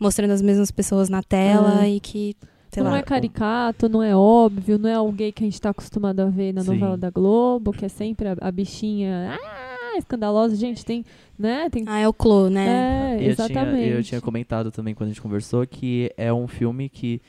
mostrando 0.00 0.32
as 0.32 0.42
mesmas 0.42 0.70
pessoas 0.72 1.08
na 1.08 1.22
tela 1.22 1.84
É. 1.84 1.90
e 1.90 2.00
que, 2.00 2.34
sei 2.72 2.82
não 2.82 2.90
lá. 2.90 2.98
é 2.98 3.02
caricato, 3.02 3.88
não 3.88 4.02
é 4.02 4.16
óbvio, 4.16 4.78
não 4.78 4.88
é 4.90 4.98
o 4.98 5.12
gay 5.12 5.30
que 5.30 5.44
a 5.44 5.46
gente 5.46 5.60
tá 5.60 5.70
acostumado 5.70 6.18
a 6.18 6.26
ver 6.26 6.52
na 6.52 6.62
Sim. 6.62 6.72
novela 6.72 6.96
da 6.96 7.08
Globo, 7.08 7.72
que 7.72 7.84
é 7.84 7.88
sempre 7.88 8.26
a, 8.28 8.36
a 8.40 8.50
bichinha 8.50 9.38
ah, 9.40 9.96
escandalosa. 9.96 10.56
Gente, 10.56 10.84
tem, 10.84 11.04
né? 11.38 11.70
Tem, 11.70 11.84
Ah, 11.86 12.00
é 12.00 12.08
o 12.08 12.12
Clo, 12.12 12.50
né? 12.50 12.66
é, 12.66 13.22
E 13.22 13.28
eu 13.28 13.36
tinha, 13.36 13.46
exatamente. 13.46 13.88
eu 13.90 14.02
tinha 14.02 14.20
comentado 14.20 14.72
também 14.72 14.92
quando 14.92 15.06
a 15.10 15.12
gente 15.12 15.22
conversou 15.22 15.64
que 15.64 16.10
é 16.16 16.32
um 16.32 16.48
filme 16.48 16.88
que, 16.88 17.22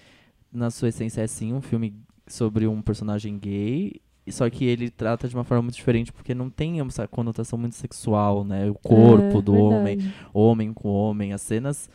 na 0.51 0.71
sua 0.71 0.89
essência, 0.89 1.21
é 1.21 1.27
sim 1.27 1.53
um 1.53 1.61
filme 1.61 1.93
sobre 2.25 2.65
um 2.65 2.81
personagem 2.81 3.37
gay. 3.37 4.01
Só 4.29 4.49
que 4.49 4.63
ele 4.65 4.89
trata 4.89 5.27
de 5.27 5.35
uma 5.35 5.43
forma 5.43 5.63
muito 5.63 5.75
diferente, 5.75 6.11
porque 6.13 6.33
não 6.33 6.49
tem 6.49 6.79
essa 6.79 7.07
conotação 7.07 7.59
muito 7.59 7.75
sexual, 7.75 8.43
né? 8.43 8.69
O 8.69 8.73
corpo 8.75 9.39
É, 9.39 9.41
do 9.41 9.53
homem, 9.55 9.95
verdade. 9.97 10.15
homem 10.33 10.73
com 10.73 10.89
homem, 10.89 11.33
as 11.33 11.41
cenas 11.41 11.89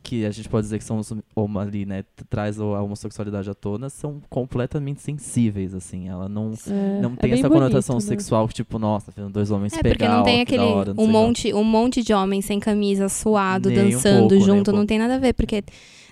que 0.00 0.24
a 0.24 0.30
gente 0.30 0.48
pode 0.48 0.64
dizer 0.64 0.78
que 0.78 0.84
são 0.84 1.00
homo- 1.36 1.58
ali, 1.58 1.84
né, 1.84 2.02
traz 2.30 2.58
a 2.58 2.64
homossexualidade 2.82 3.50
à 3.50 3.54
tona, 3.54 3.90
são 3.90 4.22
completamente 4.30 5.02
sensíveis, 5.02 5.74
assim. 5.74 6.08
Ela 6.08 6.28
não, 6.30 6.52
É, 6.66 7.02
não 7.02 7.12
é 7.12 7.16
tem 7.16 7.30
bem 7.30 7.38
essa 7.40 7.48
bonito, 7.48 7.52
conotação 7.64 7.96
né? 7.96 8.00
sexual, 8.00 8.48
que, 8.48 8.54
tipo, 8.54 8.78
nossa, 8.78 9.12
vendo 9.14 9.28
dois 9.30 9.50
homens 9.50 9.74
É, 9.74 9.82
pegar, 9.82 9.96
porque 9.96 10.08
não 10.08 10.22
tem 10.22 10.38
ó, 10.38 10.42
aquele 10.44 10.62
hora, 10.64 10.94
não 10.94 11.04
um 11.04 11.08
monte, 11.08 11.52
um 11.52 11.64
monte 11.64 12.02
de 12.02 12.14
homens 12.14 12.46
sem 12.46 12.58
camisa, 12.58 13.08
suado, 13.10 13.68
Nem 13.68 13.78
um 13.78 13.90
dançando 13.90 14.18
pouco, 14.20 14.34
nem 14.34 14.42
um 14.42 14.46
junto, 14.46 14.72
não 14.72 14.86
tem 14.86 14.98
nada 14.98 15.16
a 15.16 15.18
ver, 15.18 15.34
porque 15.34 15.62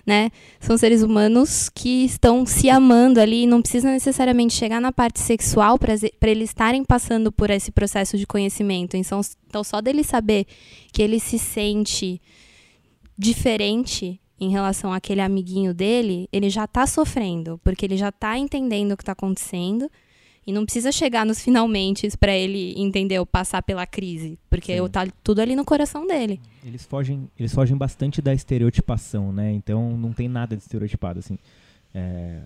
né, 0.07 0.31
são 0.57 0.77
seres 0.77 1.03
humanos 1.03 1.67
que 1.67 2.05
estão 2.05 2.45
se 2.45 2.69
amando 2.69 3.19
ali, 3.19 3.45
não 3.45 3.61
precisa 3.61 3.91
necessariamente 3.91 4.53
chegar 4.53 4.79
na 4.79 4.93
parte 4.93 5.19
sexual 5.19 5.77
para 5.77 5.93
eles 6.21 6.49
estarem 6.49 6.85
passando 6.85 7.29
por 7.29 7.49
esse 7.49 7.71
processo 7.73 8.17
de 8.17 8.25
conhecimento. 8.25 8.95
Então, 8.95 9.19
então 9.45 9.65
só 9.65 9.81
dele 9.81 10.05
saber 10.05 10.47
que 10.93 11.01
ele 11.01 11.19
se 11.19 11.37
sente 11.37 12.21
diferente 13.17 14.17
em 14.39 14.49
relação 14.49 14.93
àquele 14.93 15.19
amiguinho 15.19 15.73
dele, 15.73 16.29
ele 16.31 16.49
já 16.49 16.65
tá 16.65 16.87
sofrendo, 16.87 17.59
porque 17.61 17.85
ele 17.85 17.97
já 17.97 18.09
tá 18.11 18.37
entendendo 18.37 18.93
o 18.93 18.97
que 18.97 19.03
tá 19.03 19.11
acontecendo. 19.11 19.91
E 20.47 20.53
não 20.53 20.63
precisa 20.63 20.93
chegar 20.93 21.25
nos 21.25 21.41
finalmente 21.41 22.07
para 22.17 22.33
ele 22.33 22.73
entender 22.77 23.19
ou 23.19 23.25
passar 23.25 23.61
pela 23.61 23.85
crise, 23.85 24.39
porque 24.49 24.77
Sim. 24.77 24.87
tá 24.87 25.05
tudo 25.21 25.41
ali 25.41 25.57
no 25.57 25.65
coração 25.65 26.07
dele. 26.07 26.39
Eles 26.65 26.85
fogem, 26.85 27.29
eles 27.37 27.53
fogem 27.53 27.75
bastante 27.75 28.21
da 28.21 28.33
estereotipação, 28.33 29.33
né? 29.33 29.51
Então 29.51 29.97
não 29.97 30.13
tem 30.13 30.29
nada 30.29 30.55
de 30.55 30.61
estereotipado, 30.61 31.19
assim. 31.19 31.37
É, 31.93 32.43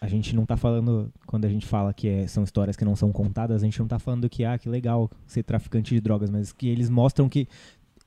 a 0.00 0.06
gente 0.06 0.34
não 0.36 0.46
tá 0.46 0.56
falando, 0.56 1.12
quando 1.26 1.44
a 1.46 1.48
gente 1.48 1.66
fala 1.66 1.92
que 1.92 2.08
é- 2.08 2.26
são 2.28 2.44
histórias 2.44 2.76
que 2.76 2.84
não 2.84 2.94
são 2.94 3.10
contadas, 3.10 3.60
a 3.60 3.64
gente 3.64 3.80
não 3.80 3.88
tá 3.88 3.98
falando 3.98 4.28
que, 4.30 4.44
ah, 4.44 4.56
que 4.56 4.68
legal 4.68 5.10
ser 5.26 5.42
traficante 5.42 5.92
de 5.92 6.00
drogas, 6.00 6.30
mas 6.30 6.52
que 6.52 6.68
eles 6.68 6.88
mostram 6.88 7.28
que 7.28 7.48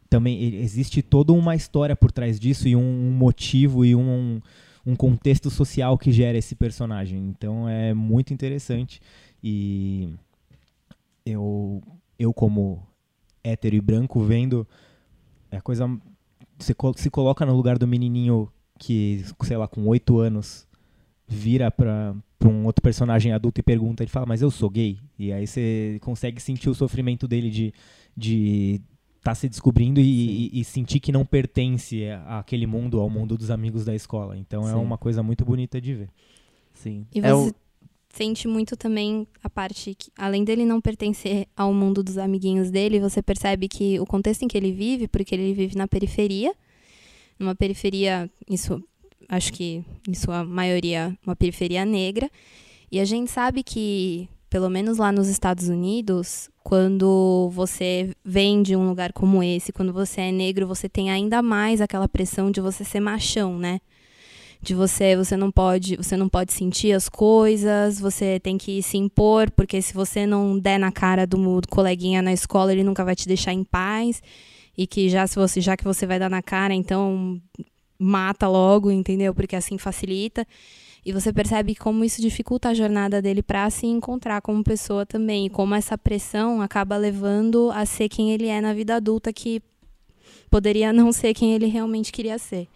também 0.10 0.56
existe 0.56 1.02
toda 1.02 1.34
uma 1.34 1.56
história 1.56 1.96
por 1.96 2.12
trás 2.12 2.40
disso 2.40 2.68
e 2.68 2.76
um, 2.76 2.80
um 2.80 3.12
motivo 3.12 3.84
e 3.84 3.96
um, 3.96 4.40
um 4.86 4.96
contexto 4.96 5.50
social 5.50 5.98
que 5.98 6.12
gera 6.12 6.38
esse 6.38 6.56
personagem. 6.56 7.20
Então 7.20 7.68
é 7.68 7.94
muito 7.94 8.34
interessante 8.34 9.02
e 9.44 10.14
eu, 11.26 11.82
eu 12.20 12.34
como 12.34 12.86
hétero 13.44 13.76
e 13.76 13.82
branco 13.82 14.22
vendo 14.24 14.68
é 15.52 15.60
coisa 15.62 15.88
você 16.58 16.74
se 16.96 17.10
coloca 17.10 17.46
no 17.46 17.56
lugar 17.56 17.78
do 17.78 17.88
menininho 17.88 18.50
que 18.80 19.24
sei 19.44 19.58
lá 19.58 19.68
com 19.68 19.86
oito 19.88 20.20
anos 20.20 20.68
vira 21.28 21.70
pra 21.70 22.16
um 22.44 22.66
outro 22.66 22.82
personagem 22.82 23.32
adulto 23.32 23.60
e 23.60 23.64
pergunta 23.64 24.04
ele 24.04 24.10
fala 24.10 24.26
mas 24.26 24.42
eu 24.42 24.50
sou 24.50 24.70
gay 24.70 24.98
e 25.18 25.32
aí 25.32 25.46
você 25.46 26.00
consegue 26.02 26.42
sentir 26.42 26.70
o 26.70 26.76
sofrimento 26.76 27.28
dele 27.28 27.50
de 27.50 27.74
de 28.16 28.82
tá 29.24 29.34
se 29.34 29.48
descobrindo 29.48 30.00
e, 30.02 30.50
e- 30.54 30.60
e 30.60 30.64
sentir 30.66 31.00
que 31.00 31.12
não 31.12 31.26
pertence 31.26 32.04
àquele 32.28 32.68
mundo 32.68 33.00
ao 33.00 33.10
mundo 33.10 33.38
dos 33.38 33.50
amigos 33.50 33.86
da 33.86 33.96
escola 33.96 34.38
então 34.38 34.68
é 34.68 34.74
Sim. 34.74 34.78
uma 34.80 34.98
coisa 34.98 35.24
muito 35.24 35.46
bonita 35.46 35.80
de 35.80 35.94
ver 35.94 36.10
Sim. 36.74 37.06
E 37.14 37.20
É 37.20 37.32
você 37.32 37.50
o- 37.50 37.56
sente 38.10 38.48
muito 38.48 38.76
também 38.76 39.26
a 39.44 39.50
parte 39.50 39.96
que, 39.96 40.12
além 40.18 40.44
dele 40.44 40.66
não 40.66 40.82
pertencer 40.82 41.48
ao 41.56 41.74
mundo 41.74 42.04
dos 42.04 42.18
amiguinhos 42.18 42.70
dele, 42.70 43.00
você 43.00 43.22
percebe 43.24 43.68
que 43.68 44.00
o 44.00 44.06
contexto 44.06 44.44
em 44.44 44.48
que 44.48 44.58
ele 44.58 44.72
vive, 44.72 45.08
porque 45.08 45.34
ele 45.34 45.54
vive 45.54 45.76
na 45.78 45.88
periferia, 45.88 46.54
numa 47.40 47.56
periferia, 47.56 48.30
isso, 48.50 48.84
acho 49.30 49.54
que 49.54 49.84
em 50.08 50.14
sua 50.14 50.44
maioria, 50.44 51.18
uma 51.26 51.36
periferia 51.36 51.86
negra, 51.86 52.30
e 52.92 53.00
a 53.00 53.06
gente 53.06 53.32
sabe 53.32 53.64
que, 53.64 54.28
pelo 54.50 54.70
menos 54.70 54.98
lá 54.98 55.12
nos 55.12 55.28
Estados 55.28 55.68
Unidos, 55.70 56.50
quando 56.74 57.52
você 57.54 58.16
vem 58.26 58.64
de 58.64 58.76
um 58.76 58.88
lugar 58.90 59.14
como 59.14 59.44
esse, 59.44 59.72
quando 59.72 59.94
você 59.94 60.22
é 60.22 60.32
negro, 60.32 60.66
você 60.66 60.90
tem 60.90 61.12
ainda 61.12 61.40
mais 61.40 61.80
aquela 61.80 62.10
pressão 62.10 62.50
de 62.50 62.60
você 62.60 62.84
ser 62.84 63.00
machão, 63.00 63.60
né? 63.60 63.80
de 64.60 64.74
você, 64.74 65.16
você 65.16 65.38
não 65.38 65.52
pode, 65.52 65.98
você 65.98 66.18
não 66.18 66.28
pode 66.28 66.52
sentir 66.52 66.94
as 66.94 67.08
coisas, 67.08 68.00
você 68.00 68.40
tem 68.40 68.58
que 68.58 68.82
se 68.82 68.98
impor, 68.98 69.52
porque 69.52 69.84
se 69.84 69.94
você 69.94 70.26
não 70.26 70.58
der 70.58 70.80
na 70.80 70.92
cara 70.92 71.28
do, 71.28 71.62
do 71.62 71.68
coleguinha 71.68 72.24
na 72.24 72.34
escola, 72.34 72.72
ele 72.72 72.84
nunca 72.84 73.06
vai 73.06 73.16
te 73.16 73.28
deixar 73.28 73.54
em 73.54 73.64
paz. 73.64 74.20
E 74.76 74.88
que 74.88 75.10
já 75.10 75.28
se 75.28 75.36
você, 75.36 75.62
já 75.62 75.78
que 75.78 75.84
você 75.84 76.08
vai 76.08 76.18
dar 76.18 76.30
na 76.30 76.42
cara, 76.42 76.74
então 76.74 77.40
mata 78.00 78.48
logo, 78.48 78.90
entendeu? 78.90 79.32
Porque 79.32 79.56
assim 79.56 79.78
facilita. 79.78 80.44
E 81.06 81.12
você 81.12 81.34
percebe 81.34 81.76
como 81.76 82.04
isso 82.04 82.22
dificulta 82.22 82.70
a 82.70 82.74
jornada 82.74 83.22
dele 83.22 83.44
para 83.44 83.70
se 83.70 83.86
encontrar 83.86 84.42
como 84.42 84.64
pessoa 84.64 85.06
também. 85.06 85.48
E 85.48 85.50
como 85.50 85.76
essa 85.76 85.98
pressão 85.98 86.62
acaba 86.62 86.96
levando 86.96 87.70
a 87.72 87.86
ser 87.86 88.08
quem 88.08 88.32
ele 88.32 88.48
é 88.48 88.62
na 88.62 88.74
vida 88.74 88.96
adulta, 88.96 89.34
que 89.34 89.62
poderia 90.50 90.94
não 90.94 91.12
ser 91.12 91.34
quem 91.34 91.54
ele 91.54 91.66
realmente 91.66 92.12
queria 92.12 92.38
ser. 92.38 92.68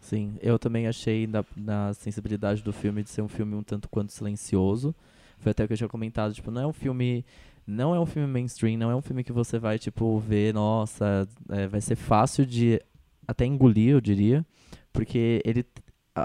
Sim, 0.00 0.36
eu 0.40 0.58
também 0.58 0.86
achei 0.86 1.26
na, 1.26 1.44
na 1.54 1.92
sensibilidade 1.92 2.62
do 2.62 2.72
filme 2.72 3.02
de 3.02 3.10
ser 3.10 3.20
um 3.20 3.28
filme 3.28 3.54
um 3.54 3.62
tanto 3.62 3.88
quanto 3.88 4.12
silencioso. 4.12 4.94
Foi 5.38 5.50
até 5.50 5.64
o 5.64 5.66
que 5.66 5.74
eu 5.74 5.76
tinha 5.76 5.88
comentado, 5.88 6.32
tipo, 6.32 6.50
não 6.50 6.62
é 6.62 6.66
um 6.66 6.72
filme. 6.72 7.24
Não 7.66 7.94
é 7.94 8.00
um 8.00 8.06
filme 8.06 8.26
mainstream, 8.26 8.78
não 8.78 8.90
é 8.90 8.96
um 8.96 9.02
filme 9.02 9.22
que 9.22 9.32
você 9.32 9.58
vai, 9.58 9.78
tipo, 9.78 10.18
ver, 10.18 10.54
nossa, 10.54 11.28
é, 11.50 11.66
vai 11.66 11.82
ser 11.82 11.96
fácil 11.96 12.46
de 12.46 12.80
até 13.26 13.44
engolir, 13.44 13.90
eu 13.90 14.00
diria. 14.00 14.44
Porque 14.92 15.42
ele. 15.44 15.66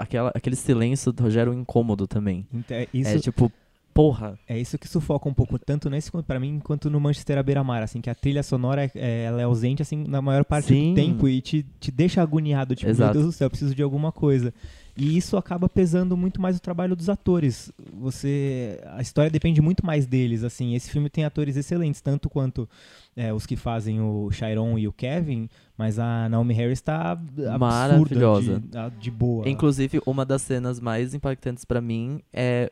Aquela, 0.00 0.32
aquele 0.34 0.56
silêncio 0.56 1.12
gera 1.28 1.50
um 1.50 1.54
incômodo 1.54 2.06
também. 2.06 2.46
Então, 2.52 2.76
é 2.76 2.86
isso, 2.92 3.10
É 3.10 3.18
tipo, 3.18 3.50
porra. 3.94 4.38
É 4.48 4.58
isso 4.58 4.76
que 4.76 4.88
sufoca 4.88 5.28
um 5.28 5.32
pouco, 5.32 5.58
tanto 5.58 5.88
nesse 5.88 6.10
pra 6.26 6.40
mim, 6.40 6.60
quanto 6.62 6.90
no 6.90 7.00
Manchester 7.00 7.38
à 7.38 7.42
beira-mar, 7.42 7.82
assim, 7.82 8.00
que 8.00 8.10
a 8.10 8.14
trilha 8.14 8.42
sonora, 8.42 8.90
é, 8.94 9.24
ela 9.24 9.40
é 9.40 9.44
ausente, 9.44 9.80
assim, 9.80 10.04
na 10.08 10.20
maior 10.20 10.44
parte 10.44 10.68
Sim. 10.68 10.90
do 10.90 10.94
tempo 10.96 11.28
e 11.28 11.40
te, 11.40 11.64
te 11.78 11.90
deixa 11.92 12.20
agoniado, 12.20 12.74
tipo, 12.74 12.90
Exato. 12.90 13.14
meu 13.14 13.22
Deus 13.22 13.34
do 13.34 13.36
céu, 13.36 13.46
eu 13.46 13.50
preciso 13.50 13.74
de 13.74 13.82
alguma 13.82 14.10
coisa. 14.10 14.52
E 14.96 15.16
isso 15.16 15.36
acaba 15.36 15.68
pesando 15.68 16.16
muito 16.16 16.40
mais 16.40 16.56
o 16.56 16.60
trabalho 16.60 16.94
dos 16.94 17.08
atores. 17.08 17.72
Você, 17.94 18.80
a 18.92 19.02
história 19.02 19.28
depende 19.28 19.60
muito 19.60 19.84
mais 19.84 20.06
deles, 20.06 20.44
assim. 20.44 20.74
Esse 20.76 20.88
filme 20.88 21.10
tem 21.10 21.24
atores 21.24 21.56
excelentes, 21.56 22.00
tanto 22.00 22.30
quanto 22.30 22.68
é, 23.16 23.32
os 23.32 23.44
que 23.44 23.56
fazem 23.56 24.00
o 24.00 24.30
Chiron 24.30 24.78
e 24.78 24.86
o 24.86 24.92
Kevin, 24.92 25.48
mas 25.76 25.98
a 25.98 26.28
Naomi 26.28 26.54
Harris 26.54 26.80
tá 26.80 27.10
absurda 27.10 27.58
Maravilhosa. 27.58 28.60
De, 28.60 29.00
de 29.00 29.10
boa. 29.10 29.48
Inclusive, 29.48 30.00
uma 30.06 30.24
das 30.24 30.42
cenas 30.42 30.78
mais 30.78 31.12
impactantes 31.12 31.64
pra 31.64 31.80
mim 31.80 32.20
é, 32.32 32.70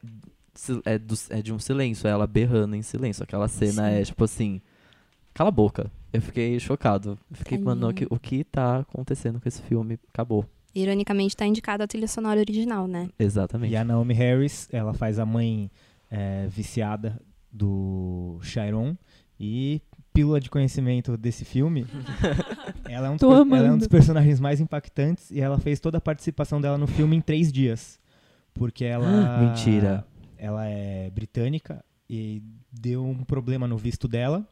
é, 0.84 0.98
do- 0.98 1.14
é 1.30 1.42
de 1.42 1.52
um 1.52 1.58
silêncio, 1.58 2.06
é 2.06 2.10
ela 2.12 2.26
berrando 2.26 2.76
em 2.76 2.82
silêncio. 2.82 3.24
Aquela 3.24 3.48
cena 3.48 3.88
Sim. 3.90 3.96
é 3.96 4.04
tipo 4.04 4.22
assim. 4.22 4.60
Cala 5.34 5.48
a 5.48 5.52
boca. 5.52 5.90
Eu 6.12 6.22
fiquei 6.22 6.60
chocado. 6.60 7.18
Eu 7.30 7.36
fiquei, 7.36 7.58
mano, 7.58 7.88
o 7.88 7.92
que, 7.94 8.06
o 8.10 8.18
que 8.18 8.44
tá 8.44 8.78
acontecendo 8.80 9.40
com 9.40 9.48
esse 9.48 9.62
filme? 9.62 9.98
Acabou. 10.12 10.44
Ironicamente, 10.74 11.36
tá 11.36 11.46
indicada 11.46 11.84
a 11.84 11.86
trilha 11.86 12.08
sonora 12.08 12.40
original, 12.40 12.86
né? 12.86 13.08
Exatamente. 13.18 13.72
E 13.72 13.76
a 13.76 13.84
Naomi 13.84 14.14
Harris, 14.14 14.68
ela 14.72 14.92
faz 14.94 15.18
a 15.18 15.26
mãe 15.26 15.70
é, 16.10 16.46
viciada 16.48 17.20
do 17.50 18.38
Chiron. 18.42 18.96
E 19.38 19.82
pílula 20.14 20.38
de 20.40 20.48
conhecimento 20.48 21.16
desse 21.16 21.44
filme, 21.44 21.84
ela 22.88 23.08
é, 23.08 23.10
um 23.10 23.14
dos, 23.14 23.20
Tô 23.20 23.28
per- 23.30 23.38
amando. 23.38 23.56
ela 23.56 23.68
é 23.68 23.72
um 23.72 23.78
dos 23.78 23.88
personagens 23.88 24.38
mais 24.38 24.60
impactantes 24.60 25.30
e 25.30 25.40
ela 25.40 25.58
fez 25.58 25.80
toda 25.80 25.98
a 25.98 26.00
participação 26.00 26.60
dela 26.60 26.78
no 26.78 26.86
filme 26.86 27.16
em 27.16 27.20
três 27.20 27.50
dias. 27.52 27.98
Porque 28.54 28.84
ela. 28.84 29.38
Mentira. 29.40 30.06
Ela 30.38 30.66
é 30.66 31.08
britânica 31.10 31.84
e 32.08 32.42
deu 32.72 33.04
um 33.04 33.24
problema 33.24 33.66
no 33.66 33.76
visto 33.76 34.06
dela. 34.06 34.46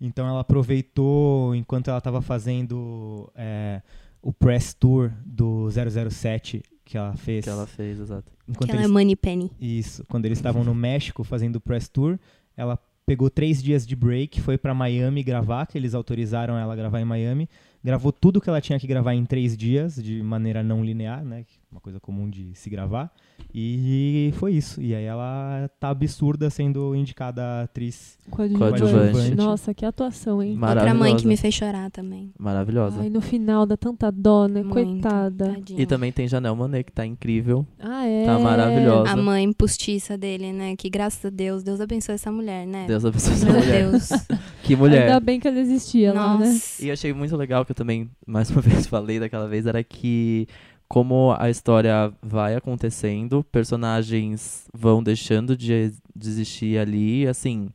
Então 0.00 0.26
ela 0.28 0.40
aproveitou 0.40 1.54
enquanto 1.54 1.88
ela 1.88 1.98
estava 1.98 2.22
fazendo 2.22 3.30
é, 3.36 3.82
o 4.22 4.32
press 4.32 4.74
tour 4.74 5.12
do 5.24 5.68
007 5.70 6.62
que 6.84 6.96
ela 6.96 7.14
fez. 7.16 7.44
Que 7.44 7.50
ela 7.50 7.66
fez, 7.66 7.98
exato. 8.00 8.32
enquanto 8.48 8.66
que 8.66 8.72
ela 8.72 8.80
é 8.80 8.84
eles- 8.84 8.92
Money 8.92 9.14
Penny. 9.16 9.50
isso, 9.60 10.04
quando 10.08 10.24
eles 10.24 10.38
estavam 10.38 10.64
no 10.64 10.74
México 10.74 11.22
fazendo 11.22 11.56
o 11.56 11.60
press 11.60 11.88
tour, 11.88 12.18
ela 12.56 12.78
pegou 13.04 13.30
três 13.30 13.62
dias 13.62 13.86
de 13.86 13.94
break, 13.96 14.40
foi 14.40 14.58
pra 14.58 14.74
Miami 14.74 15.22
gravar, 15.22 15.66
que 15.66 15.78
eles 15.78 15.94
autorizaram 15.94 16.56
ela 16.58 16.72
a 16.72 16.76
gravar 16.76 17.00
em 17.00 17.04
Miami, 17.06 17.48
gravou 17.82 18.12
tudo 18.12 18.40
que 18.40 18.48
ela 18.50 18.60
tinha 18.60 18.78
que 18.78 18.86
gravar 18.86 19.14
em 19.14 19.24
três 19.24 19.56
dias, 19.56 19.94
de 20.02 20.22
maneira 20.22 20.62
não 20.62 20.84
linear, 20.84 21.24
né, 21.24 21.40
é 21.40 21.44
uma 21.70 21.80
coisa 21.80 22.00
comum 22.00 22.28
de 22.28 22.54
se 22.54 22.70
gravar, 22.70 23.12
e 23.54 24.32
foi 24.36 24.54
isso. 24.54 24.80
E 24.80 24.94
aí 24.94 25.04
ela 25.04 25.70
tá 25.78 25.90
absurda 25.90 26.50
sendo 26.50 26.94
indicada 26.94 27.42
a 27.42 27.62
atriz. 27.62 28.18
Coadjuvante. 28.30 28.80
Coadjuvante. 28.80 29.34
Nossa, 29.34 29.74
que 29.74 29.84
atuação, 29.84 30.42
hein? 30.42 30.58
Outra 30.60 30.94
mãe 30.94 31.16
que 31.16 31.26
me 31.26 31.36
fez 31.36 31.54
chorar 31.54 31.90
também. 31.90 32.32
Maravilhosa. 32.38 33.00
Ai, 33.00 33.10
no 33.10 33.20
final 33.20 33.66
dá 33.66 33.76
tanta 33.76 34.10
dó, 34.10 34.46
né? 34.46 34.62
Muito. 34.62 34.74
Coitada. 34.74 35.54
Tadinha. 35.54 35.82
E 35.82 35.86
também 35.86 36.12
tem 36.12 36.26
Janelle 36.28 36.56
Monet, 36.56 36.84
que 36.84 36.92
tá 36.92 37.04
incrível. 37.04 37.66
Ah, 37.78 38.06
é? 38.06 38.24
Tá 38.24 38.38
maravilhosa. 38.38 39.10
A 39.10 39.16
mãe 39.16 39.52
postiça 39.52 40.16
dele, 40.16 40.52
né? 40.52 40.76
Que 40.76 40.88
graças 40.88 41.24
a 41.24 41.30
Deus, 41.30 41.62
Deus 41.62 41.80
abençoe 41.80 42.14
essa 42.14 42.32
mulher, 42.32 42.66
né? 42.66 42.86
Deus 42.86 43.04
abençoe 43.04 43.32
essa 43.34 43.46
Meu 43.46 43.60
mulher. 43.60 43.90
Deus. 43.90 44.08
Que 44.68 44.76
mulher. 44.76 45.04
Ainda 45.04 45.18
bem 45.18 45.40
que 45.40 45.48
ela 45.48 45.58
existia 45.58 46.12
lá, 46.12 46.36
né? 46.36 46.46
Nossa. 46.46 46.84
E 46.84 46.88
eu 46.88 46.92
achei 46.92 47.10
muito 47.14 47.34
legal 47.34 47.64
que 47.64 47.72
eu 47.72 47.74
também, 47.74 48.10
mais 48.26 48.50
uma 48.50 48.60
vez, 48.60 48.86
falei 48.86 49.18
daquela 49.18 49.48
vez, 49.48 49.64
era 49.64 49.82
que 49.82 50.46
como 50.88 51.34
a 51.38 51.50
história 51.50 52.12
vai 52.22 52.54
acontecendo, 52.56 53.44
personagens 53.44 54.66
vão 54.72 55.02
deixando 55.02 55.56
de 55.56 55.72
ex- 55.72 56.00
de 56.16 56.28
existir 56.28 56.78
ali, 56.78 57.26
assim. 57.26 57.68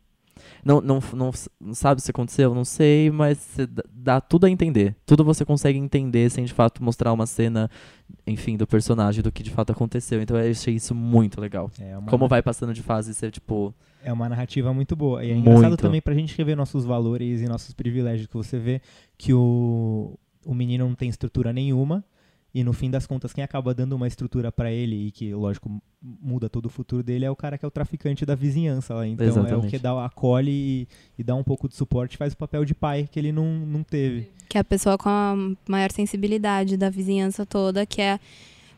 Não, 0.65 0.81
não, 0.81 0.99
não, 1.13 1.31
não 1.61 1.73
sabe 1.73 2.01
se 2.01 2.09
aconteceu, 2.11 2.53
não 2.55 2.65
sei, 2.65 3.11
mas 3.11 3.55
dá- 3.93 4.19
tudo 4.19 4.45
a 4.45 4.49
entender. 4.49 4.95
Tudo 5.05 5.23
você 5.23 5.45
consegue 5.45 5.77
entender 5.77 6.29
sem 6.29 6.43
de 6.45 6.53
fato 6.53 6.83
mostrar 6.83 7.13
uma 7.13 7.25
cena, 7.25 7.69
enfim, 8.25 8.57
do 8.57 8.65
personagem, 8.65 9.21
do 9.21 9.31
que 9.31 9.43
de 9.43 9.51
fato 9.51 9.71
aconteceu. 9.71 10.21
Então 10.21 10.37
eu 10.37 10.49
achei 10.51 10.73
isso 10.75 10.95
muito 10.95 11.39
legal. 11.39 11.69
É 11.79 11.97
uma, 11.97 12.09
Como 12.09 12.27
vai 12.27 12.41
passando 12.41 12.73
de 12.73 12.81
fase, 12.81 13.13
você, 13.13 13.29
tipo. 13.29 13.73
é 14.03 14.11
uma 14.11 14.27
narrativa 14.27 14.73
muito 14.73 14.95
boa. 14.95 15.23
E 15.23 15.31
é 15.31 15.35
engraçado 15.35 15.67
Muito. 15.69 15.81
também 15.81 16.01
pra 16.01 16.13
gente 16.13 16.35
rever 16.37 16.55
nossos 16.57 16.83
valores 16.85 17.41
e 17.41 17.45
nossos 17.45 17.73
privilégios, 17.73 18.27
que 18.27 18.35
você 18.35 18.57
vê 18.57 18.81
que 19.17 19.33
o, 19.33 20.17
o 20.45 20.53
menino 20.53 20.87
não 20.87 20.95
tem 20.95 21.09
estrutura 21.09 21.53
nenhuma, 21.53 22.03
e 22.53 22.63
no 22.63 22.71
fim 22.71 22.91
das 22.91 23.07
contas, 23.07 23.33
quem 23.33 23.43
acaba 23.43 23.73
dando 23.73 23.93
uma 23.93 24.07
estrutura 24.07 24.51
pra 24.51 24.71
ele 24.71 25.07
e 25.07 25.11
que, 25.11 25.33
lógico, 25.33 25.81
muda 25.99 26.47
todo 26.47 26.67
o 26.67 26.69
futuro 26.69 27.01
dele 27.01 27.25
é 27.25 27.31
o 27.31 27.35
cara 27.35 27.57
que 27.57 27.65
é 27.65 27.67
o 27.67 27.71
traficante 27.71 28.27
da 28.27 28.35
vizinhança 28.35 28.93
lá. 28.93 29.07
Então 29.07 29.25
é 29.25 29.29
o 29.29 29.31
Exatamente. 29.31 29.69
que 29.69 29.79
dá, 29.79 30.05
acolhe 30.05 30.51
e, 30.51 30.87
e 31.17 31.23
dá 31.23 31.33
um 31.33 31.43
pouco 31.43 31.67
de 31.67 31.75
suporte, 31.75 32.15
faz 32.15 32.33
o 32.33 32.37
papel 32.37 32.63
de 32.63 32.75
pai 32.75 33.09
que 33.11 33.19
ele 33.19 33.31
não, 33.31 33.45
não 33.45 33.81
teve. 33.81 34.29
Que 34.47 34.59
é 34.59 34.61
a 34.61 34.63
pessoa 34.63 34.99
com 34.99 35.09
a 35.09 35.35
maior 35.67 35.91
sensibilidade 35.91 36.77
da 36.77 36.91
vizinhança 36.91 37.43
toda, 37.43 37.87
que 37.87 37.99
é 37.99 38.19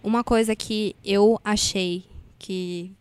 uma 0.02 0.24
coisa 0.24 0.56
que 0.56 0.96
eu 1.04 1.38
achei 1.44 2.06
que 2.40 2.94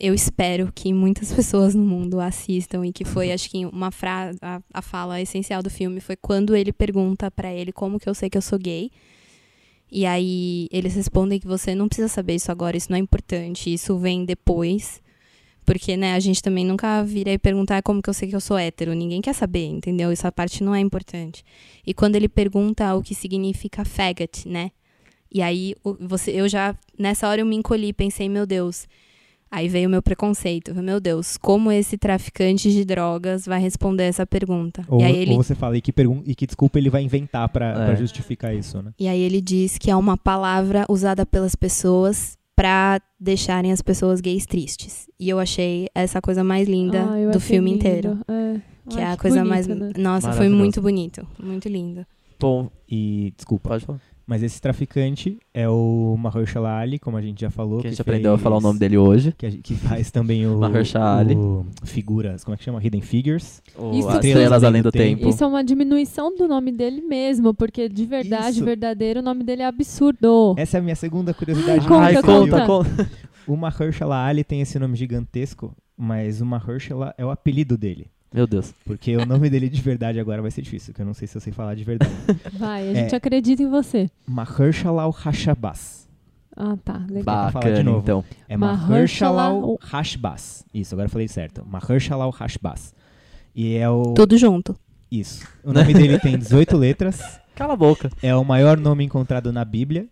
eu 0.00 0.12
espero 0.14 0.72
que 0.74 0.92
muitas 0.92 1.30
pessoas 1.34 1.76
no 1.76 1.84
mundo 1.84 2.18
assistam 2.18 2.84
e 2.84 2.92
que 2.92 3.04
foi, 3.04 3.30
acho 3.30 3.48
que 3.48 3.64
uma 3.66 3.92
frase, 3.92 4.36
a, 4.42 4.60
a 4.74 4.82
fala 4.82 5.20
essencial 5.20 5.62
do 5.62 5.70
filme 5.70 6.00
foi 6.00 6.16
quando 6.16 6.56
ele 6.56 6.72
pergunta 6.72 7.30
pra 7.30 7.52
ele 7.52 7.70
como 7.70 8.00
que 8.00 8.08
eu 8.08 8.14
sei 8.14 8.28
que 8.28 8.36
eu 8.36 8.42
sou 8.42 8.58
gay. 8.58 8.90
E 9.90 10.04
aí 10.04 10.68
eles 10.70 10.94
respondem 10.94 11.40
que 11.40 11.46
você 11.46 11.74
não 11.74 11.88
precisa 11.88 12.08
saber 12.08 12.34
isso 12.34 12.52
agora, 12.52 12.76
isso 12.76 12.90
não 12.90 12.96
é 12.96 13.00
importante, 13.00 13.72
isso 13.72 13.98
vem 13.98 14.24
depois. 14.24 15.00
Porque, 15.64 15.96
né, 15.98 16.14
a 16.14 16.20
gente 16.20 16.42
também 16.42 16.64
nunca 16.64 17.02
vira 17.02 17.30
e 17.30 17.38
perguntar 17.38 17.82
como 17.82 18.00
que 18.00 18.08
eu 18.08 18.14
sei 18.14 18.28
que 18.28 18.36
eu 18.36 18.40
sou 18.40 18.56
hétero. 18.56 18.94
Ninguém 18.94 19.20
quer 19.20 19.34
saber, 19.34 19.66
entendeu? 19.66 20.10
Essa 20.10 20.32
parte 20.32 20.64
não 20.64 20.74
é 20.74 20.80
importante. 20.80 21.44
E 21.86 21.92
quando 21.92 22.16
ele 22.16 22.28
pergunta 22.28 22.94
o 22.94 23.02
que 23.02 23.14
significa 23.14 23.84
faggot, 23.84 24.48
né? 24.48 24.70
E 25.30 25.42
aí 25.42 25.74
você, 26.00 26.30
eu 26.30 26.48
já, 26.48 26.74
nessa 26.98 27.28
hora 27.28 27.42
eu 27.42 27.46
me 27.46 27.54
encolhi, 27.54 27.92
pensei, 27.92 28.30
meu 28.30 28.46
Deus. 28.46 28.88
Aí 29.50 29.68
veio 29.68 29.88
o 29.88 29.90
meu 29.90 30.02
preconceito. 30.02 30.74
Meu 30.74 31.00
Deus, 31.00 31.36
como 31.38 31.72
esse 31.72 31.96
traficante 31.96 32.70
de 32.70 32.84
drogas 32.84 33.46
vai 33.46 33.60
responder 33.60 34.04
essa 34.04 34.26
pergunta? 34.26 34.82
Ou, 34.88 35.00
e, 35.00 35.04
aí 35.04 35.16
ele, 35.16 35.30
ou 35.32 35.42
você 35.42 35.54
fala 35.54 35.76
e 35.76 35.80
que, 35.80 35.92
pergun 35.92 36.22
e 36.26 36.34
que 36.34 36.46
desculpa 36.46 36.78
ele 36.78 36.90
vai 36.90 37.02
inventar 37.02 37.48
pra, 37.48 37.92
É. 37.92 37.96
justificar 37.96 38.54
isso, 38.54 38.82
né? 38.82 38.92
e 38.98 39.08
aí 39.08 39.20
ele 39.20 39.40
diz 39.40 39.78
que 39.78 39.90
é 39.90 39.96
uma 39.96 40.16
palavra 40.18 40.84
usada 40.88 41.24
pelas 41.24 41.54
pessoas 41.54 42.36
pra 42.54 43.00
deixarem 43.18 43.72
as 43.72 43.80
pessoas 43.80 44.20
gays 44.20 44.44
tristes. 44.44 45.08
E 45.18 45.28
eu 45.28 45.38
achei 45.38 45.88
essa 45.94 46.20
coisa 46.20 46.42
mais 46.44 46.68
linda 46.68 47.02
Ah, 47.04 47.30
do 47.30 47.40
filme 47.40 47.70
lindo. 47.70 47.78
inteiro. 47.86 48.18
É. 48.28 48.60
Que 48.90 49.00
é 49.00 49.06
a 49.06 49.16
coisa 49.16 49.36
bonito, 49.44 49.48
mais. 49.50 49.66
né? 49.66 49.92
Nossa, 49.96 50.32
foi 50.32 50.48
muito 50.48 50.80
bonito. 50.82 51.26
Muito 51.42 51.68
lindo. 51.68 52.04
Bom, 52.40 52.70
E, 52.90 53.32
desculpa, 53.36 53.68
pode 53.70 53.84
falar. 53.84 54.00
Mas 54.28 54.42
esse 54.42 54.60
traficante 54.60 55.38
é 55.54 55.66
o 55.68 56.14
Mahershala 56.18 56.76
Ali, 56.76 56.98
como 56.98 57.16
a 57.16 57.22
gente 57.22 57.40
já 57.40 57.48
falou. 57.50 57.80
Que 57.80 57.86
a 57.86 57.90
gente 57.90 57.96
fez- 57.96 58.00
aprendeu 58.06 58.34
a 58.34 58.38
falar 58.38 58.58
o 58.58 58.60
nome 58.60 58.78
dele 58.78 58.98
hoje. 58.98 59.32
que, 59.36 59.46
a 59.46 59.50
que 59.50 59.74
faz 59.74 60.10
também 60.10 60.46
o, 60.46 60.58
Mahershala 60.60 61.18
Ali. 61.20 61.34
o 61.34 61.64
figuras, 61.84 62.44
como 62.44 62.54
é 62.54 62.58
que 62.58 62.64
chama? 62.64 62.78
Hidden 62.84 63.00
Figures. 63.00 63.62
Isso- 63.66 63.78
As 63.80 64.14
Estrelas 64.16 64.24
Estrelas 64.26 64.64
Além 64.64 64.82
do 64.82 64.92
Tempo. 64.92 65.26
Isso 65.28 65.42
é 65.42 65.46
uma 65.46 65.64
diminuição 65.64 66.36
do 66.36 66.46
nome 66.46 66.70
dele 66.70 67.00
mesmo, 67.00 67.54
porque 67.54 67.88
de 67.88 68.04
verdade, 68.04 68.56
Isso. 68.56 68.64
verdadeiro, 68.66 69.20
o 69.20 69.22
nome 69.22 69.42
dele 69.42 69.62
é 69.62 69.66
absurdo. 69.66 70.54
Essa 70.58 70.76
é 70.76 70.80
a 70.80 70.82
minha 70.82 70.94
segunda 70.96 71.32
curiosidade. 71.32 71.88
Conta, 71.88 72.04
Ai, 72.04 72.14
conta. 72.16 72.26
conta, 72.26 72.56
filme. 72.56 72.66
conta. 72.66 73.10
O 73.46 73.56
Mahershala 73.56 74.26
Ali 74.26 74.44
tem 74.44 74.60
esse 74.60 74.78
nome 74.78 74.94
gigantesco, 74.94 75.74
mas 75.96 76.42
o 76.42 76.44
Mahershala 76.46 77.14
é 77.16 77.24
o 77.24 77.30
apelido 77.30 77.78
dele. 77.78 78.08
Meu 78.32 78.46
Deus. 78.46 78.74
Porque 78.84 79.16
o 79.16 79.24
nome 79.24 79.48
dele 79.48 79.68
de 79.68 79.80
verdade 79.80 80.20
agora 80.20 80.42
vai 80.42 80.50
ser 80.50 80.60
difícil, 80.62 80.92
que 80.92 81.00
eu 81.00 81.06
não 81.06 81.14
sei 81.14 81.26
se 81.26 81.36
eu 81.36 81.40
sei 81.40 81.52
falar 81.52 81.74
de 81.74 81.82
verdade. 81.84 82.12
Vai, 82.52 82.88
a 82.88 82.90
É. 82.92 82.94
gente 82.94 83.14
acredita 83.14 83.62
em 83.62 83.70
você. 83.70 84.10
Mahershala 84.26 85.02
Al-Hashabas. 85.02 86.06
Ah, 86.56 86.76
tá. 86.84 87.04
Legal. 87.08 87.22
Ba- 87.24 87.50
falar 87.52 87.64
de 87.66 87.70
Bacana, 87.70 87.82
novo. 87.90 88.00
então. 88.02 88.24
É 88.48 88.56
Mahershala 88.56 89.50
Mahershala 89.52 89.76
Hashbaz. 89.80 90.64
Isso, 90.74 90.94
agora 90.94 91.06
eu 91.06 91.10
falei 91.10 91.28
certo. 91.28 91.64
Mahershala 91.66 92.28
Hashbaz. 92.30 92.92
E 93.54 93.76
é 93.76 93.88
o... 93.88 94.12
Tudo 94.14 94.36
junto. 94.36 94.76
Isso. 95.10 95.46
O 95.64 95.72
nome 95.72 95.94
dele 95.94 96.18
tem 96.18 96.36
18 96.36 96.76
letras. 96.76 97.40
Cala 97.54 97.72
a 97.72 97.76
boca. 97.76 98.10
É 98.22 98.34
o 98.36 98.44
maior 98.44 98.76
nome 98.76 99.04
encontrado 99.04 99.52
na 99.52 99.64
Bíblia. 99.64 100.06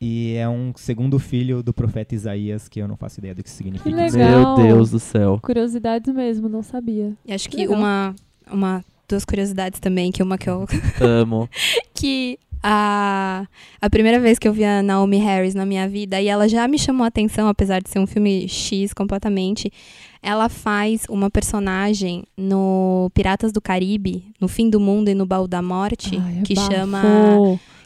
E 0.00 0.34
é 0.34 0.48
um 0.48 0.72
segundo 0.76 1.18
filho 1.18 1.62
do 1.62 1.74
profeta 1.74 2.14
Isaías, 2.14 2.68
que 2.68 2.80
eu 2.80 2.88
não 2.88 2.96
faço 2.96 3.20
ideia 3.20 3.34
do 3.34 3.42
que 3.42 3.50
significa. 3.50 3.90
Que 3.90 3.94
legal. 3.94 4.56
Meu 4.56 4.66
Deus 4.66 4.90
do 4.90 4.98
céu. 4.98 5.38
Curiosidades 5.42 6.12
mesmo, 6.14 6.48
não 6.48 6.62
sabia. 6.62 7.12
E 7.26 7.32
acho 7.34 7.50
que 7.50 7.58
Legal. 7.58 7.76
uma, 7.78 8.14
uma, 8.50 8.84
duas 9.06 9.26
curiosidades 9.26 9.78
também, 9.78 10.10
que 10.10 10.22
uma 10.22 10.38
que 10.38 10.48
eu 10.48 10.66
Amo. 11.00 11.50
que 11.92 12.38
a, 12.62 13.46
a 13.80 13.90
primeira 13.90 14.18
vez 14.18 14.38
que 14.38 14.48
eu 14.48 14.52
vi 14.54 14.64
a 14.64 14.82
Naomi 14.82 15.18
Harris 15.18 15.54
na 15.54 15.66
minha 15.66 15.86
vida, 15.86 16.18
e 16.18 16.28
ela 16.28 16.48
já 16.48 16.66
me 16.66 16.78
chamou 16.78 17.04
a 17.04 17.08
atenção, 17.08 17.46
apesar 17.48 17.82
de 17.82 17.90
ser 17.90 17.98
um 17.98 18.06
filme 18.06 18.48
X 18.48 18.94
completamente, 18.94 19.70
ela 20.22 20.48
faz 20.48 21.04
uma 21.08 21.30
personagem 21.30 22.24
no 22.36 23.10
Piratas 23.14 23.52
do 23.52 23.60
Caribe, 23.60 24.32
no 24.40 24.48
Fim 24.48 24.68
do 24.70 24.78
Mundo 24.80 25.08
e 25.08 25.14
no 25.14 25.26
Baú 25.26 25.46
da 25.46 25.60
Morte, 25.62 26.18
Ai, 26.18 26.42
que 26.44 26.54
bafo. 26.54 26.72
chama, 26.72 27.02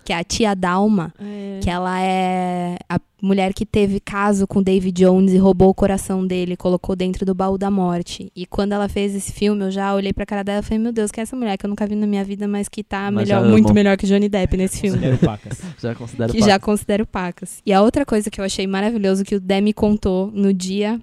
que 0.05 0.13
é 0.13 0.17
a 0.17 0.23
Tia 0.25 0.55
Dalma, 0.55 1.13
É. 1.19 1.61
que 1.63 1.71
ela 1.71 2.01
é 2.01 2.77
a 2.89 3.01
mulher 3.23 3.55
que 3.55 3.65
teve 3.65 3.99
caso 4.01 4.47
com 4.47 4.63
David 4.63 5.03
Jones 5.03 5.33
e 5.33 5.39
roubou 5.39 5.71
o 5.71 5.75
coração 5.75 6.27
dele, 6.27 6.57
colocou 6.59 6.95
dentro 6.95 7.25
do 7.25 7.35
baú 7.35 7.57
da 7.57 7.71
morte. 7.71 8.31
E 8.37 8.45
quando 8.45 8.73
ela 8.73 8.87
fez 8.87 9.15
esse 9.15 9.33
filme, 9.33 9.65
eu 9.65 9.71
já 9.71 9.95
olhei 9.95 10.13
pra 10.13 10.27
cara 10.27 10.43
dela 10.45 10.61
e 10.61 10.63
falei, 10.63 10.79
meu 10.79 10.93
Deus, 10.93 11.11
que 11.11 11.21
é 11.21 11.23
essa 11.23 11.35
mulher 11.35 11.57
que 11.57 11.65
eu 11.65 11.71
nunca 11.71 11.87
vi 11.87 11.95
na 11.95 12.07
minha 12.07 12.23
vida, 12.23 12.47
mas 12.47 12.69
que 12.69 12.85
tá 12.85 13.11
Mas 13.11 13.27
melhor, 13.29 13.49
muito 13.49 13.65
amo. 13.67 13.75
melhor 13.75 13.97
que 13.97 14.07
Johnny 14.07 14.29
Depp 14.29 14.57
nesse 14.59 14.79
filme. 14.83 14.99
Considero 14.99 15.19
pacas. 15.25 15.61
Já 15.81 15.95
considero 15.95 16.33
Que 16.33 16.41
já 16.43 16.59
considero 16.59 17.07
pacas. 17.07 17.63
E 17.65 17.73
a 17.73 17.81
outra 17.81 18.05
coisa 18.05 18.31
que 18.31 18.39
eu 18.39 18.45
achei 18.45 18.67
maravilhoso 18.67 19.25
que 19.25 19.37
o 19.37 19.41
Demi 19.41 19.73
contou 19.73 20.31
no 20.31 20.53
dia 20.53 21.01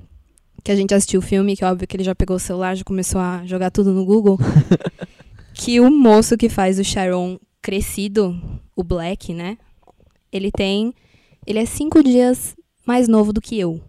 que 0.63 0.71
a 0.71 0.75
gente 0.75 0.93
assistiu 0.93 1.21
o 1.21 1.23
filme, 1.23 1.55
que 1.57 1.63
é 1.63 1.67
óbvio 1.67 1.87
que 1.87 1.97
ele 1.97 2.03
já 2.03 2.13
pegou 2.13 2.35
o 2.35 2.39
celular, 2.39 2.75
já 2.75 2.83
começou 2.83 3.19
a 3.19 3.41
jogar 3.47 3.71
tudo 3.71 3.91
no 3.93 4.05
Google, 4.05 4.37
que 5.55 5.79
o 5.79 5.89
moço 5.89 6.37
que 6.37 6.49
faz 6.49 6.77
o 6.79 6.83
Sharon 6.83 7.39
crescido, 7.61 8.39
o 8.75 8.83
Black, 8.83 9.33
né? 9.33 9.57
Ele 10.31 10.51
tem. 10.51 10.93
Ele 11.45 11.59
é 11.59 11.65
cinco 11.65 12.03
dias 12.03 12.55
mais 12.85 13.07
novo 13.07 13.31
do 13.31 13.41
que 13.41 13.59
eu. 13.59 13.81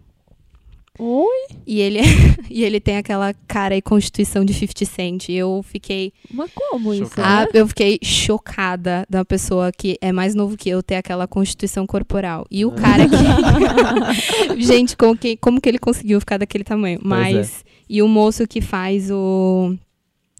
Oi? 0.99 1.47
E 1.65 1.79
ele, 1.79 1.99
e 2.51 2.63
ele 2.63 2.79
tem 2.79 2.97
aquela 2.97 3.33
cara 3.47 3.75
e 3.75 3.81
constituição 3.81 4.45
de 4.45 4.53
50 4.53 4.85
Cent. 4.85 5.29
E 5.29 5.33
eu 5.33 5.63
fiquei. 5.63 6.13
Mas 6.31 6.51
como 6.53 6.93
isso? 6.93 7.05
Chocada. 7.05 7.49
Ah, 7.51 7.57
eu 7.57 7.67
fiquei 7.67 7.99
chocada 8.03 9.05
da 9.09 9.25
pessoa 9.25 9.71
que 9.71 9.97
é 9.99 10.11
mais 10.11 10.35
novo 10.35 10.55
que 10.55 10.69
eu 10.69 10.83
ter 10.83 10.95
aquela 10.95 11.27
constituição 11.27 11.87
corporal. 11.87 12.45
E 12.51 12.63
o 12.63 12.71
cara 12.71 13.05
que. 13.07 13.15
Gente, 14.61 14.95
como 14.95 15.17
que, 15.17 15.35
como 15.37 15.59
que 15.59 15.67
ele 15.67 15.79
conseguiu 15.79 16.19
ficar 16.19 16.37
daquele 16.37 16.63
tamanho? 16.63 16.99
Pois 16.99 17.09
Mas. 17.09 17.65
E 17.89 18.01
o 18.01 18.07
moço 18.07 18.47
que 18.47 18.61
faz 18.61 19.09
o 19.11 19.75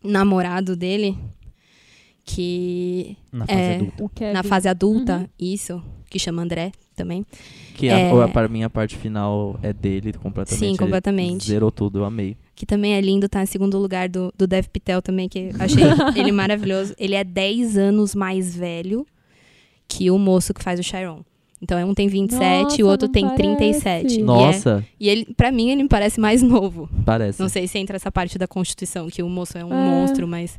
namorado 0.04 0.76
dele, 0.76 1.18
que. 2.26 3.18
Na 3.32 3.46
fase 3.46 3.60
É. 3.62 3.76
adulta. 3.76 4.34
Na 4.34 4.44
fase 4.44 4.68
adulta, 4.70 5.18
Uhum. 5.18 5.28
isso, 5.40 5.84
que 6.10 6.18
chama 6.20 6.42
André 6.42 6.72
também. 6.96 7.26
Que 7.76 7.90
a, 7.90 7.98
É. 8.00 8.24
a, 8.24 8.28
para 8.28 8.48
mim 8.48 8.64
a 8.64 8.70
parte 8.70 8.96
final 8.96 9.60
é 9.62 9.74
dele 9.74 10.14
completamente. 10.14 10.60
Sim, 10.60 10.70
Ele 10.70 10.78
completamente. 10.78 11.48
Zerou 11.48 11.72
tudo, 11.72 12.00
eu 12.00 12.06
amei. 12.06 12.38
Que 12.56 12.66
também 12.66 12.94
é 12.94 13.02
lindo, 13.02 13.28
tá 13.28 13.42
em 13.42 13.48
segundo 13.48 13.78
lugar 13.80 14.08
do, 14.08 14.32
do 14.38 14.46
Dev 14.48 14.68
Pitel 14.68 15.02
também, 15.02 15.28
que 15.28 15.40
eu 15.40 15.52
achei 15.60 15.84
ele 16.16 16.32
maravilhoso. 16.32 16.94
Ele 16.98 17.16
é 17.16 17.24
10 17.24 17.78
anos 17.78 18.14
mais 18.16 18.56
velho 18.56 19.06
que 19.88 20.10
o 20.12 20.18
moço 20.18 20.54
que 20.54 20.64
faz 20.64 20.80
o 20.80 20.84
Chiron. 20.84 21.24
Então, 21.64 21.80
um 21.90 21.94
tem 21.94 22.08
27 22.10 22.42
e 22.42 22.84
o 22.84 22.88
Nossa, 22.88 22.92
outro 22.92 23.08
tem 23.08 23.24
parece. 23.24 23.42
37. 23.42 24.18
E 24.18 24.20
é- 24.20 24.24
Nossa, 24.24 24.86
E, 25.00 25.08
ele, 25.10 25.26
pra 25.36 25.50
mim, 25.50 25.70
ele 25.72 25.84
me 25.84 25.88
parece 25.90 26.20
mais 26.20 26.42
novo. 26.44 26.90
parece. 27.06 27.40
Não 27.40 27.48
sei 27.48 27.68
se 27.68 27.80
entra 27.80 27.96
essa 27.96 28.12
parte 28.12 28.38
da 28.38 28.46
Constituição, 28.48 29.08
que 29.10 29.24
o 29.24 29.30
moço 29.30 29.58
é 29.58 29.64
um 29.64 29.74
É. 29.74 29.90
monstro, 29.90 30.28
mas 30.28 30.58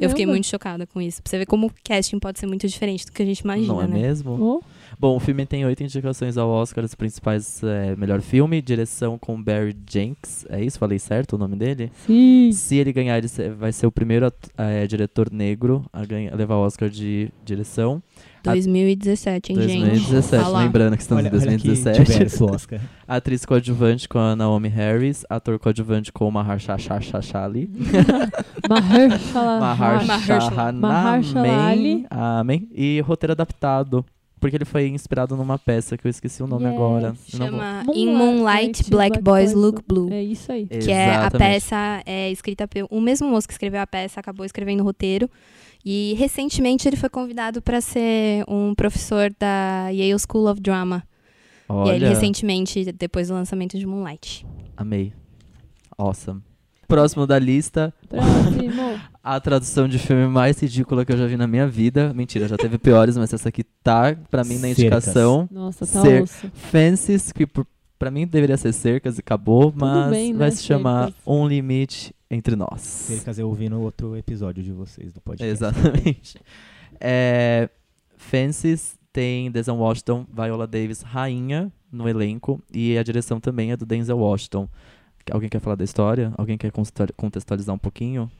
eu 0.00 0.08
fiquei 0.08 0.24
Caramba. 0.24 0.32
muito 0.32 0.46
chocada 0.46 0.86
com 0.86 1.00
isso. 1.00 1.22
Pra 1.22 1.30
você 1.30 1.38
ver 1.38 1.46
como 1.46 1.66
o 1.66 1.70
casting 1.84 2.18
pode 2.18 2.38
ser 2.40 2.46
muito 2.46 2.66
diferente 2.66 3.04
do 3.04 3.12
que 3.12 3.22
a 3.22 3.26
gente 3.26 3.40
imagina, 3.40 3.68
Não 3.74 3.82
é 3.82 3.86
né? 3.86 3.98
mesmo? 4.00 4.32
Oh, 4.40 4.62
Bom, 4.98 5.16
o 5.16 5.20
filme 5.20 5.44
tem 5.44 5.64
oito 5.66 5.82
indicações 5.82 6.38
ao 6.38 6.48
Oscar, 6.48 6.82
os 6.82 6.94
principais 6.94 7.62
é, 7.62 7.94
melhor 7.96 8.22
filme, 8.22 8.62
direção 8.62 9.18
com 9.18 9.40
Barry 9.42 9.76
Jenks, 9.88 10.46
é 10.48 10.64
isso? 10.64 10.78
Falei 10.78 10.98
certo 10.98 11.34
o 11.34 11.38
nome 11.38 11.54
dele? 11.54 11.92
sim. 12.06 12.50
Se 12.52 12.76
ele 12.76 12.92
ganhar, 12.92 13.18
ele 13.18 13.28
vai 13.50 13.72
ser 13.72 13.86
o 13.86 13.92
primeiro 13.92 14.32
é, 14.56 14.86
diretor 14.86 15.30
negro 15.30 15.84
a, 15.92 16.04
ganhar, 16.04 16.32
a 16.32 16.36
levar 16.36 16.56
o 16.56 16.60
Oscar 16.60 16.88
de 16.88 17.30
direção. 17.44 18.02
2017, 18.42 19.52
hein, 19.52 19.62
gente? 19.62 19.86
2017, 19.86 20.44
Olha 20.44 20.52
lá. 20.52 20.62
lembrando 20.62 20.96
que 20.96 21.02
estamos 21.02 21.24
Olha, 21.24 21.28
em 21.28 21.38
olha 21.38 21.58
que 21.58 21.66
2017. 21.66 22.04
diverso 22.04 22.44
Oscar. 22.46 22.80
Atriz 23.06 23.44
coadjuvante 23.44 24.08
com 24.08 24.18
a 24.18 24.36
Naomi 24.36 24.68
Harris, 24.68 25.24
ator 25.28 25.58
coadjuvante 25.58 26.12
com 26.12 26.28
o 26.28 26.30
Mahershala. 26.30 26.78
Mahershala. 28.68 29.60
Mahershala. 30.72 31.46
Amém. 32.10 32.68
E 32.72 33.00
roteiro 33.00 33.32
adaptado. 33.32 34.04
Porque 34.46 34.56
ele 34.56 34.64
foi 34.64 34.86
inspirado 34.88 35.36
numa 35.36 35.58
peça 35.58 35.98
que 35.98 36.06
eu 36.06 36.10
esqueci 36.10 36.40
o 36.42 36.46
nome 36.46 36.66
Yes. 36.66 36.74
agora. 36.74 37.12
Vou- 37.12 37.16
Chama 37.26 37.82
Moonlight, 37.84 37.98
In 38.00 38.14
Moonlight, 38.14 38.90
Black, 38.90 39.20
Boys 39.20 39.52
Look 39.52 39.82
Blue. 39.86 40.08
É 40.12 40.22
isso 40.22 40.52
aí. 40.52 40.66
Que 40.66 40.90
é 40.92 41.10
a 41.10 41.20
Exatamente. 41.22 41.38
peça 41.50 42.02
é 42.06 42.30
escrita 42.30 42.68
pelo. 42.68 42.86
O 42.90 43.00
mesmo 43.00 43.28
moço 43.28 43.48
que 43.48 43.52
escreveu 43.54 43.80
a 43.80 43.86
peça 43.86 44.20
acabou 44.20 44.46
escrevendo 44.46 44.80
o 44.82 44.84
roteiro. 44.84 45.28
E 45.84 46.14
recentemente 46.18 46.88
ele 46.88 46.96
foi 46.96 47.08
convidado 47.08 47.60
para 47.60 47.80
ser 47.80 48.44
um 48.48 48.74
professor 48.74 49.34
da 49.38 49.88
Yale 49.90 50.18
School 50.20 50.48
of 50.50 50.60
Drama. 50.60 51.02
E 51.68 51.72
aí 51.90 51.96
ele 51.96 52.04
Olha, 52.04 52.08
recentemente, 52.10 52.92
depois 52.92 53.26
do 53.28 53.34
lançamento 53.34 53.76
de 53.76 53.84
Moonlight. 53.86 54.46
amei. 54.76 55.12
Awesome. 55.98 56.40
Próximo 56.86 57.26
da 57.26 57.36
lista, 57.38 57.92
Próximo. 58.08 59.00
a 59.34 59.40
tradução 59.40 59.88
de 59.88 59.98
filme 59.98 60.26
mais 60.28 60.58
ridícula 60.60 61.04
que 61.04 61.12
eu 61.12 61.16
já 61.16 61.26
vi 61.26 61.36
na 61.36 61.46
minha 61.46 61.66
vida. 61.66 62.12
Mentira, 62.14 62.46
já 62.46 62.56
teve 62.56 62.78
piores, 62.78 63.16
mas 63.16 63.32
essa 63.32 63.48
aqui 63.48 63.64
tá 63.82 64.16
pra 64.30 64.44
mim 64.44 64.54
na 64.54 64.60
Cercas. 64.68 64.78
indicação. 64.78 65.48
Nossa, 65.50 65.86
tá 65.86 66.02
Cer-. 66.02 66.26
Fences, 66.54 67.32
que 67.32 67.46
por- 67.46 67.66
pra 67.98 68.10
mim 68.10 68.26
deveria 68.26 68.56
ser 68.56 68.72
cercas 68.72 69.16
e 69.16 69.20
acabou, 69.20 69.72
mas 69.74 70.10
bem, 70.10 70.32
né, 70.32 70.38
vai 70.38 70.50
se 70.50 70.62
chamar 70.62 71.06
Cercas. 71.06 71.22
Um 71.26 71.46
Limite 71.48 72.14
Entre 72.30 72.54
Nós. 72.54 72.80
Cercas 72.80 73.38
eu 73.38 73.48
ouvi 73.48 73.68
no 73.68 73.80
outro 73.80 74.16
episódio 74.16 74.62
de 74.62 74.72
vocês 74.72 75.12
do 75.12 75.20
podcast. 75.20 75.50
Exatamente. 75.52 76.38
É, 76.98 77.68
Fences 78.16 78.96
tem 79.12 79.50
Denzel 79.50 79.76
Washington, 79.76 80.26
Viola 80.32 80.66
Davis, 80.66 81.02
rainha 81.02 81.70
no 81.92 82.08
elenco, 82.08 82.62
e 82.72 82.96
a 82.96 83.02
direção 83.02 83.38
também 83.38 83.70
é 83.70 83.76
do 83.76 83.84
Denzel 83.84 84.18
Washington. 84.18 84.66
Alguém 85.30 85.48
quer 85.50 85.60
falar 85.60 85.76
da 85.76 85.84
história? 85.84 86.32
Alguém 86.38 86.56
quer 86.56 86.72
contextualizar 87.16 87.74
um 87.74 87.78
pouquinho? 87.78 88.30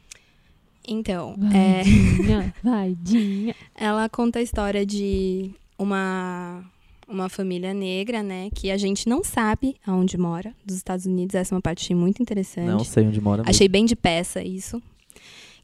Então, 0.86 1.34
é, 1.52 1.82
Vaidinha, 1.82 2.54
vaidinha. 2.62 3.54
ela 3.74 4.08
conta 4.08 4.38
a 4.38 4.42
história 4.42 4.86
de 4.86 5.50
uma, 5.78 6.62
uma 7.08 7.28
família 7.28 7.74
negra, 7.74 8.22
né? 8.22 8.48
Que 8.54 8.70
a 8.70 8.76
gente 8.76 9.08
não 9.08 9.24
sabe 9.24 9.76
aonde 9.86 10.16
mora, 10.16 10.54
dos 10.64 10.76
Estados 10.76 11.06
Unidos. 11.06 11.34
Essa 11.34 11.54
é 11.54 11.56
uma 11.56 11.62
parte 11.62 11.92
muito 11.94 12.22
interessante. 12.22 12.68
Não 12.68 12.84
sei 12.84 13.06
onde 13.06 13.20
mora. 13.20 13.42
mesmo. 13.42 13.50
Achei 13.50 13.68
bem 13.68 13.84
de 13.84 13.96
peça 13.96 14.42
isso. 14.42 14.80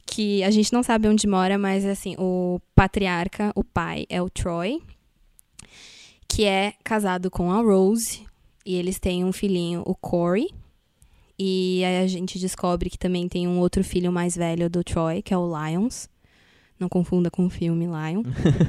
Que 0.05 0.43
a 0.43 0.51
gente 0.51 0.73
não 0.73 0.83
sabe 0.83 1.07
onde 1.07 1.25
mora, 1.25 1.57
mas 1.57 1.85
assim, 1.85 2.15
o 2.17 2.59
patriarca, 2.75 3.53
o 3.55 3.63
pai, 3.63 4.05
é 4.09 4.21
o 4.21 4.29
Troy, 4.29 4.81
que 6.27 6.43
é 6.43 6.73
casado 6.83 7.31
com 7.31 7.51
a 7.51 7.61
Rose. 7.61 8.21
E 8.65 8.75
eles 8.75 8.99
têm 8.99 9.23
um 9.23 9.31
filhinho, 9.31 9.81
o 9.85 9.95
Corey. 9.95 10.49
E 11.37 11.83
aí 11.83 12.03
a 12.03 12.07
gente 12.07 12.37
descobre 12.37 12.89
que 12.89 12.97
também 12.97 13.27
tem 13.27 13.47
um 13.47 13.59
outro 13.59 13.83
filho 13.83 14.11
mais 14.11 14.35
velho 14.35 14.69
do 14.69 14.83
Troy, 14.83 15.21
que 15.21 15.33
é 15.33 15.37
o 15.37 15.47
Lions. 15.47 16.07
Não 16.79 16.87
confunda 16.87 17.31
com 17.31 17.45
o 17.45 17.49
filme 17.49 17.85
Lion. 17.85 18.23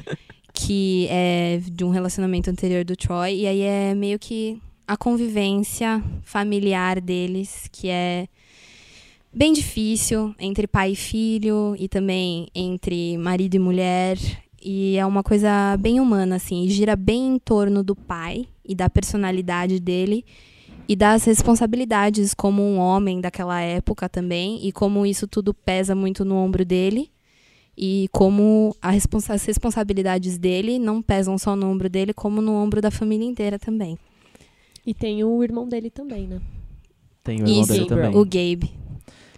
que 0.55 1.07
é 1.11 1.61
de 1.71 1.85
um 1.85 1.91
relacionamento 1.91 2.49
anterior 2.51 2.85
do 2.85 2.97
Troy. 2.97 3.41
E 3.41 3.47
aí 3.47 3.61
é 3.61 3.95
meio 3.95 4.19
que 4.19 4.61
a 4.87 4.97
convivência 4.97 6.03
familiar 6.23 7.01
deles, 7.01 7.69
que 7.73 7.89
é 7.89 8.29
bem 9.33 9.53
difícil 9.53 10.35
entre 10.39 10.67
pai 10.67 10.93
e 10.93 10.97
filho 10.97 11.75
e 11.79 11.89
também 11.89 12.49
entre 12.55 13.19
marido 13.19 13.57
e 13.57 13.59
mulher. 13.59 14.17
E 14.63 14.97
é 14.97 15.05
uma 15.05 15.23
coisa 15.23 15.77
bem 15.79 16.01
humana, 16.01 16.37
assim, 16.37 16.65
e 16.65 16.71
gira 16.71 16.97
bem 16.97 17.35
em 17.35 17.39
torno 17.39 17.83
do 17.83 17.95
pai 17.95 18.47
e 18.65 18.75
da 18.75 18.89
personalidade 18.89 19.79
dele 19.79 20.25
e 20.89 20.95
das 20.97 21.25
responsabilidades 21.25 22.35
como 22.35 22.63
um 22.63 22.79
homem 22.79 23.21
daquela 23.21 23.61
época 23.61 24.09
também 24.09 24.67
e 24.67 24.73
como 24.73 25.07
isso 25.07 25.27
tudo 25.27 25.53
pesa 25.55 25.95
muito 25.95 26.25
no 26.25 26.37
ombro 26.37 26.65
dele 26.65 27.11
e 27.77 28.09
como 28.13 28.75
a 28.81 28.91
responsa- 28.91 29.35
as 29.35 29.45
responsabilidades 29.45 30.39
dele 30.39 30.79
não 30.79 31.01
pesam 31.03 31.37
só 31.39 31.57
no 31.57 31.69
ombro 31.69 31.89
dele, 31.89 32.13
como 32.15 32.41
no 32.41 32.53
ombro 32.55 32.81
da 32.81 32.91
família 32.91 33.27
inteira 33.27 33.59
também. 33.59 33.99
E 34.87 34.93
tem 34.95 35.25
o 35.25 35.43
irmão 35.43 35.67
dele 35.69 35.91
também, 35.91 36.27
né? 36.27 36.41
Tem 37.25 37.43
o 37.43 37.47
irmão 37.49 37.63
Isso, 37.63 37.73
dele 37.73 37.87
também. 37.87 38.15
o 38.17 38.25
Gabe. 38.25 38.71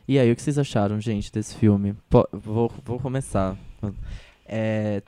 E 0.09 0.18
aí, 0.18 0.31
o 0.31 0.36
que 0.36 0.43
vocês 0.43 0.59
acharam, 0.59 1.01
gente, 1.01 1.32
desse 1.32 1.55
filme? 1.55 1.94
Po- 2.10 2.28
vou, 2.32 2.70
vou 2.85 2.98
começar. 2.98 3.56
É, 4.44 5.02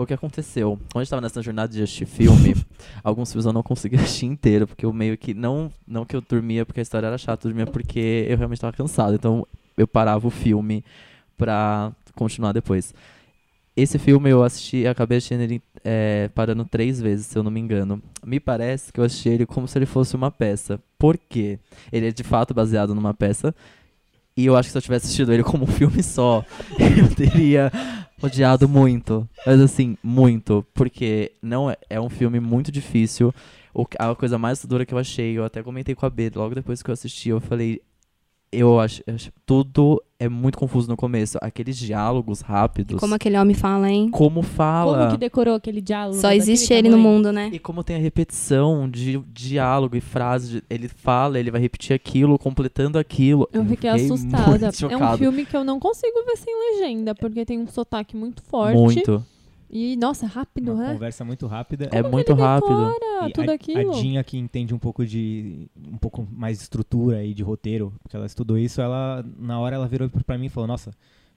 O 0.00 0.06
que 0.06 0.14
aconteceu? 0.14 0.78
Quando 0.90 0.96
eu 0.96 1.02
estava 1.02 1.20
nessa 1.20 1.42
jornada 1.42 1.70
de 1.70 1.82
assistir 1.82 2.06
filme, 2.06 2.56
alguns 3.04 3.30
filmes 3.30 3.44
eu 3.44 3.52
não 3.52 3.62
consegui 3.62 3.96
assistir 3.96 4.24
inteiro, 4.24 4.66
porque 4.66 4.86
eu 4.86 4.94
meio 4.94 5.14
que. 5.18 5.34
Não, 5.34 5.70
não 5.86 6.06
que 6.06 6.16
eu 6.16 6.22
dormia 6.22 6.64
porque 6.64 6.80
a 6.80 6.82
história 6.82 7.06
era 7.06 7.18
chata, 7.18 7.46
eu 7.46 7.50
dormia 7.50 7.66
porque 7.66 8.24
eu 8.26 8.38
realmente 8.38 8.56
estava 8.56 8.74
cansado. 8.74 9.14
Então 9.14 9.46
eu 9.76 9.86
parava 9.86 10.26
o 10.26 10.30
filme 10.30 10.82
pra 11.36 11.92
continuar 12.14 12.52
depois. 12.52 12.94
Esse 13.76 13.98
filme 13.98 14.30
eu 14.30 14.42
assisti, 14.42 14.86
acabei 14.86 15.18
assistindo 15.18 15.42
ele 15.42 15.62
é, 15.84 16.30
parando 16.34 16.64
três 16.64 16.98
vezes, 16.98 17.26
se 17.26 17.36
eu 17.36 17.42
não 17.42 17.50
me 17.50 17.60
engano. 17.60 18.02
Me 18.24 18.40
parece 18.40 18.90
que 18.90 19.00
eu 19.00 19.04
assisti 19.04 19.28
ele 19.28 19.44
como 19.44 19.68
se 19.68 19.76
ele 19.76 19.84
fosse 19.84 20.16
uma 20.16 20.30
peça. 20.30 20.80
Por 20.98 21.18
quê? 21.18 21.58
Ele 21.92 22.08
é 22.08 22.10
de 22.10 22.24
fato 22.24 22.54
baseado 22.54 22.94
numa 22.94 23.12
peça. 23.12 23.54
E 24.40 24.46
eu 24.46 24.56
acho 24.56 24.68
que 24.68 24.72
se 24.72 24.78
eu 24.78 24.82
tivesse 24.82 25.04
assistido 25.04 25.34
ele 25.34 25.42
como 25.42 25.64
um 25.64 25.66
filme 25.66 26.02
só, 26.02 26.42
eu 26.80 27.14
teria 27.14 27.70
odiado 28.22 28.66
muito. 28.66 29.28
Mas 29.46 29.60
assim, 29.60 29.98
muito. 30.02 30.64
Porque 30.72 31.32
não 31.42 31.70
é, 31.70 31.76
é 31.90 32.00
um 32.00 32.08
filme 32.08 32.40
muito 32.40 32.72
difícil. 32.72 33.34
O, 33.74 33.84
a 33.98 34.14
coisa 34.14 34.38
mais 34.38 34.64
dura 34.64 34.86
que 34.86 34.94
eu 34.94 34.98
achei, 34.98 35.36
eu 35.36 35.44
até 35.44 35.62
comentei 35.62 35.94
com 35.94 36.06
a 36.06 36.10
B 36.10 36.30
logo 36.34 36.54
depois 36.54 36.82
que 36.82 36.90
eu 36.90 36.94
assisti, 36.94 37.28
eu 37.28 37.38
falei, 37.38 37.82
eu 38.52 38.80
acho, 38.80 39.02
eu 39.06 39.14
acho 39.14 39.30
tudo 39.46 40.02
é 40.18 40.28
muito 40.28 40.58
confuso 40.58 40.88
no 40.88 40.96
começo. 40.96 41.38
Aqueles 41.40 41.76
diálogos 41.78 42.40
rápidos. 42.40 43.00
Como 43.00 43.14
aquele 43.14 43.38
homem 43.38 43.54
fala, 43.54 43.88
hein? 43.90 44.10
Como 44.10 44.42
fala. 44.42 44.98
Como 44.98 45.10
que 45.12 45.16
decorou 45.16 45.54
aquele 45.54 45.80
diálogo? 45.80 46.18
Só 46.20 46.30
existe 46.32 46.72
ele 46.74 46.88
no 46.90 46.96
tamanho? 46.96 47.14
mundo, 47.14 47.32
né? 47.32 47.48
E 47.52 47.58
como 47.58 47.82
tem 47.82 47.96
a 47.96 47.98
repetição 48.00 48.88
de 48.90 49.18
diálogo 49.32 49.96
e 49.96 50.00
frases. 50.00 50.50
de- 50.50 50.62
Ele 50.68 50.88
fala, 50.88 51.38
ele 51.38 51.50
vai 51.50 51.60
repetir 51.60 51.94
aquilo, 51.94 52.38
completando 52.38 52.98
aquilo. 52.98 53.48
Eu 53.52 53.64
fiquei 53.64 53.90
muito 53.90 54.12
assustada. 54.12 54.70
É 54.90 54.96
um 54.96 55.16
filme 55.16 55.46
que 55.46 55.56
eu 55.56 55.64
não 55.64 55.78
consigo 55.80 56.22
ver 56.26 56.36
sem 56.36 56.54
legenda, 56.54 57.14
porque 57.14 57.44
tem 57.46 57.58
um 57.60 57.66
sotaque 57.66 58.16
muito 58.16 58.42
forte. 58.42 58.76
Muito. 58.76 59.24
E, 59.72 59.94
nossa, 59.96 60.26
rápido, 60.26 60.72
Uma 60.72 60.82
né? 60.82 60.92
conversa 60.92 61.24
muito 61.24 61.46
rápida. 61.46 61.88
É 61.92 62.02
Como 62.02 62.14
muito 62.14 62.32
ele 62.32 62.40
rápido. 62.40 62.92
E 63.28 63.32
tudo 63.32 63.50
a, 63.50 63.54
aquilo. 63.54 63.92
a 63.92 64.00
Dinha 64.00 64.24
que 64.24 64.36
entende 64.36 64.74
um 64.74 64.78
pouco 64.78 65.06
de 65.06 65.68
um 65.76 65.96
pouco 65.96 66.26
mais 66.30 66.56
de 66.58 66.64
estrutura 66.64 67.24
e 67.24 67.32
de 67.32 67.42
roteiro, 67.42 67.92
porque 68.02 68.16
ela 68.16 68.26
estudou 68.26 68.58
isso, 68.58 68.80
ela 68.80 69.24
na 69.38 69.60
hora 69.60 69.76
ela 69.76 69.86
virou 69.86 70.10
pra 70.26 70.36
mim 70.36 70.46
e 70.46 70.48
falou: 70.48 70.66
"Nossa, 70.66 70.90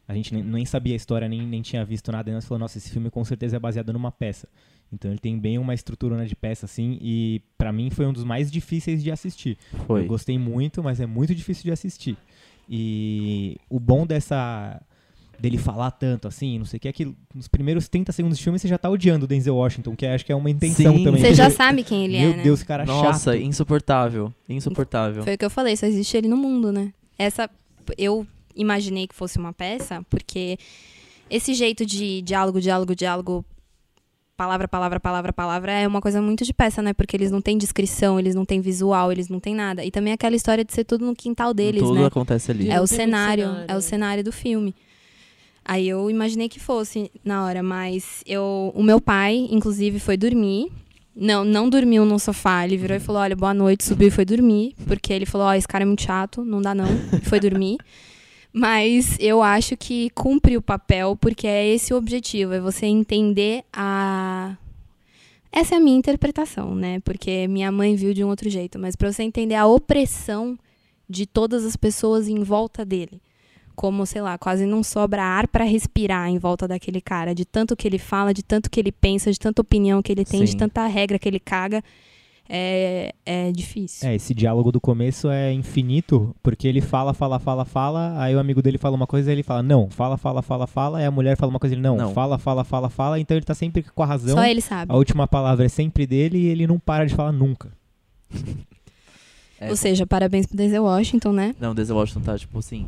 a 0.07 0.15
gente 0.15 0.33
nem, 0.33 0.41
nem 0.43 0.65
sabia 0.65 0.93
a 0.93 0.95
história, 0.95 1.29
nem, 1.29 1.45
nem 1.45 1.61
tinha 1.61 1.85
visto 1.85 2.11
nada". 2.11 2.29
E 2.29 2.33
ela 2.33 2.41
falou: 2.41 2.59
"Nossa, 2.59 2.77
esse 2.79 2.89
filme 2.89 3.11
com 3.11 3.23
certeza 3.23 3.57
é 3.57 3.59
baseado 3.59 3.93
numa 3.93 4.11
peça". 4.11 4.47
Então 4.91 5.11
ele 5.11 5.19
tem 5.19 5.37
bem 5.37 5.57
uma 5.59 5.73
estrutura 5.73 6.25
de 6.25 6.35
peça 6.35 6.65
assim 6.65 6.97
e 7.01 7.41
pra 7.57 7.71
mim 7.71 7.89
foi 7.91 8.05
um 8.07 8.13
dos 8.13 8.23
mais 8.23 8.51
difíceis 8.51 9.03
de 9.03 9.11
assistir. 9.11 9.57
Foi. 9.85 10.01
Eu 10.03 10.07
gostei 10.07 10.39
muito, 10.39 10.81
mas 10.83 10.99
é 10.99 11.05
muito 11.05 11.35
difícil 11.35 11.63
de 11.63 11.71
assistir. 11.71 12.17
E 12.69 13.57
o 13.69 13.79
bom 13.79 14.05
dessa 14.07 14.81
dele 15.43 15.57
falar 15.57 15.91
tanto 15.91 16.25
assim, 16.25 16.57
não 16.57 16.65
sei 16.65 16.77
o 16.77 16.79
que, 16.79 16.87
é 16.87 16.93
que 16.93 17.13
nos 17.35 17.49
primeiros 17.49 17.89
30 17.89 18.13
segundos 18.13 18.37
de 18.37 18.43
filme 18.45 18.57
você 18.57 18.65
já 18.65 18.77
tá 18.77 18.89
odiando 18.89 19.25
o 19.25 19.27
Denzel 19.27 19.53
Washington, 19.53 19.93
que 19.93 20.05
acho 20.05 20.25
que 20.25 20.31
é 20.31 20.35
uma 20.35 20.49
intenção 20.49 20.95
Sim. 20.95 21.03
também. 21.03 21.21
Você 21.21 21.33
já 21.33 21.49
sabe 21.49 21.83
quem 21.83 22.05
ele 22.05 22.17
Meu 22.17 22.31
é, 22.31 22.37
né? 22.37 22.43
Deus, 22.43 22.63
cara 22.63 22.85
Nossa, 22.85 23.33
chato. 23.33 23.43
insuportável. 23.43 24.33
Insuportável. 24.47 25.21
Foi 25.21 25.33
o 25.33 25.37
que 25.37 25.43
eu 25.43 25.49
falei, 25.49 25.75
só 25.75 25.85
existe 25.85 26.15
ele 26.15 26.29
no 26.29 26.37
mundo, 26.37 26.71
né? 26.71 26.93
Essa. 27.19 27.49
Eu 27.97 28.25
imaginei 28.55 29.05
que 29.05 29.13
fosse 29.13 29.37
uma 29.37 29.51
peça, 29.51 30.01
porque 30.09 30.57
esse 31.29 31.53
jeito 31.53 31.85
de 31.85 32.21
diálogo, 32.21 32.61
diálogo, 32.61 32.95
diálogo, 32.95 33.43
palavra, 34.37 34.65
palavra, 34.65 34.99
palavra, 35.01 35.33
palavra, 35.33 35.71
é 35.73 35.85
uma 35.85 35.99
coisa 35.99 36.21
muito 36.21 36.45
de 36.45 36.53
peça, 36.53 36.81
né? 36.81 36.93
Porque 36.93 37.17
eles 37.17 37.31
não 37.31 37.41
têm 37.41 37.57
descrição, 37.57 38.17
eles 38.17 38.33
não 38.33 38.45
têm 38.45 38.61
visual, 38.61 39.11
eles 39.11 39.27
não 39.27 39.41
têm 39.41 39.53
nada. 39.53 39.83
E 39.83 39.91
também 39.91 40.13
aquela 40.13 40.37
história 40.37 40.63
de 40.63 40.71
ser 40.71 40.85
tudo 40.85 41.05
no 41.05 41.13
quintal 41.13 41.53
deles, 41.53 41.81
Tudo 41.81 41.99
né? 41.99 42.05
acontece 42.05 42.49
ali. 42.49 42.69
É 42.69 42.79
o 42.79 42.87
cenário, 42.87 43.43
cenário, 43.43 43.65
é 43.67 43.73
o 43.73 43.75
né? 43.75 43.81
cenário 43.81 44.23
do 44.23 44.31
filme. 44.31 44.73
Aí 45.65 45.87
eu 45.87 46.09
imaginei 46.09 46.49
que 46.49 46.59
fosse 46.59 47.11
na 47.23 47.45
hora, 47.45 47.63
mas 47.63 48.23
eu, 48.25 48.71
o 48.75 48.83
meu 48.83 48.99
pai, 48.99 49.47
inclusive, 49.49 49.99
foi 49.99 50.17
dormir. 50.17 50.71
Não, 51.15 51.45
não 51.45 51.69
dormiu 51.69 52.05
no 52.05 52.19
sofá. 52.19 52.65
Ele 52.65 52.77
virou 52.77 52.97
e 52.97 52.99
falou: 52.99 53.21
"Olha, 53.21 53.35
boa 53.35 53.53
noite", 53.53 53.83
subiu 53.83 54.07
e 54.07 54.11
foi 54.11 54.25
dormir, 54.25 54.75
porque 54.87 55.13
ele 55.13 55.25
falou: 55.25 55.47
"Ó, 55.47 55.53
esse 55.53 55.67
cara 55.67 55.83
é 55.83 55.85
muito 55.85 56.01
chato, 56.01 56.43
não 56.43 56.61
dá 56.61 56.73
não". 56.75 56.87
E 57.13 57.25
foi 57.25 57.39
dormir. 57.39 57.77
Mas 58.51 59.17
eu 59.19 59.41
acho 59.41 59.75
que 59.75 60.11
cumpre 60.11 60.55
o 60.55 60.61
papel, 60.61 61.17
porque 61.19 61.47
é 61.47 61.67
esse 61.67 61.91
o 61.91 61.97
objetivo, 61.97 62.53
é 62.53 62.59
você 62.59 62.85
entender 62.85 63.63
a 63.73 64.55
essa 65.51 65.75
é 65.75 65.77
a 65.77 65.79
minha 65.79 65.97
interpretação, 65.97 66.73
né? 66.73 66.99
Porque 67.01 67.47
minha 67.47 67.71
mãe 67.71 67.95
viu 67.95 68.11
de 68.11 68.23
um 68.23 68.27
outro 68.27 68.49
jeito, 68.49 68.79
mas 68.79 68.95
para 68.95 69.11
você 69.11 69.21
entender 69.21 69.53
a 69.53 69.67
opressão 69.67 70.57
de 71.07 71.27
todas 71.27 71.63
as 71.63 71.75
pessoas 71.75 72.27
em 72.27 72.43
volta 72.43 72.83
dele. 72.83 73.21
Como, 73.75 74.05
sei 74.05 74.21
lá, 74.21 74.37
quase 74.37 74.65
não 74.65 74.83
sobra 74.83 75.23
ar 75.23 75.47
para 75.47 75.63
respirar 75.63 76.29
em 76.29 76.37
volta 76.37 76.67
daquele 76.67 77.01
cara, 77.01 77.33
de 77.33 77.45
tanto 77.45 77.75
que 77.75 77.87
ele 77.87 77.97
fala, 77.97 78.33
de 78.33 78.43
tanto 78.43 78.69
que 78.69 78.79
ele 78.79 78.91
pensa, 78.91 79.31
de 79.31 79.39
tanta 79.39 79.61
opinião 79.61 80.01
que 80.01 80.11
ele 80.11 80.23
tem, 80.25 80.41
de 80.43 80.51
Sim. 80.51 80.57
tanta 80.57 80.85
regra 80.87 81.17
que 81.19 81.27
ele 81.27 81.39
caga. 81.39 81.83
É, 82.47 83.13
é 83.25 83.51
difícil. 83.53 84.07
É, 84.07 84.15
esse 84.15 84.33
diálogo 84.33 84.69
do 84.71 84.79
começo 84.79 85.29
é 85.29 85.51
infinito, 85.53 86.35
porque 86.43 86.67
ele 86.67 86.81
fala, 86.81 87.13
fala, 87.13 87.39
fala, 87.39 87.63
fala, 87.63 88.21
aí 88.21 88.35
o 88.35 88.39
amigo 88.39 88.61
dele 88.61 88.77
fala 88.77 88.95
uma 88.97 89.07
coisa 89.07 89.31
e 89.31 89.33
ele 89.33 89.43
fala, 89.43 89.63
não, 89.63 89.89
fala, 89.89 90.17
fala, 90.17 90.41
fala, 90.41 90.67
fala, 90.67 90.97
aí 90.99 91.05
a 91.05 91.11
mulher 91.11 91.37
fala 91.37 91.49
uma 91.49 91.57
coisa 91.59 91.73
e 91.73 91.75
ele, 91.77 91.81
não, 91.81 91.95
Não. 91.95 92.13
fala, 92.13 92.37
fala, 92.37 92.63
fala, 92.65 92.89
fala, 92.89 93.17
então 93.19 93.37
ele 93.37 93.45
tá 93.45 93.53
sempre 93.53 93.81
com 93.81 94.03
a 94.03 94.05
razão, 94.05 94.35
Só 94.35 94.43
ele 94.43 94.59
sabe. 94.59 94.91
a 94.91 94.95
última 94.95 95.25
palavra 95.25 95.65
é 95.65 95.69
sempre 95.69 96.05
dele 96.05 96.37
e 96.37 96.47
ele 96.47 96.67
não 96.67 96.77
para 96.77 97.05
de 97.05 97.15
falar 97.15 97.31
nunca. 97.31 97.71
É, 99.59 99.69
Ou 99.69 99.75
seja, 99.77 100.05
parabéns 100.05 100.45
pro 100.45 100.57
Denzel 100.57 100.83
Washington, 100.83 101.31
né? 101.31 101.55
Não, 101.59 101.71
o 101.71 101.73
Denzel 101.73 101.95
Washington 101.95 102.19
tá, 102.21 102.37
tipo 102.37 102.59
assim, 102.59 102.85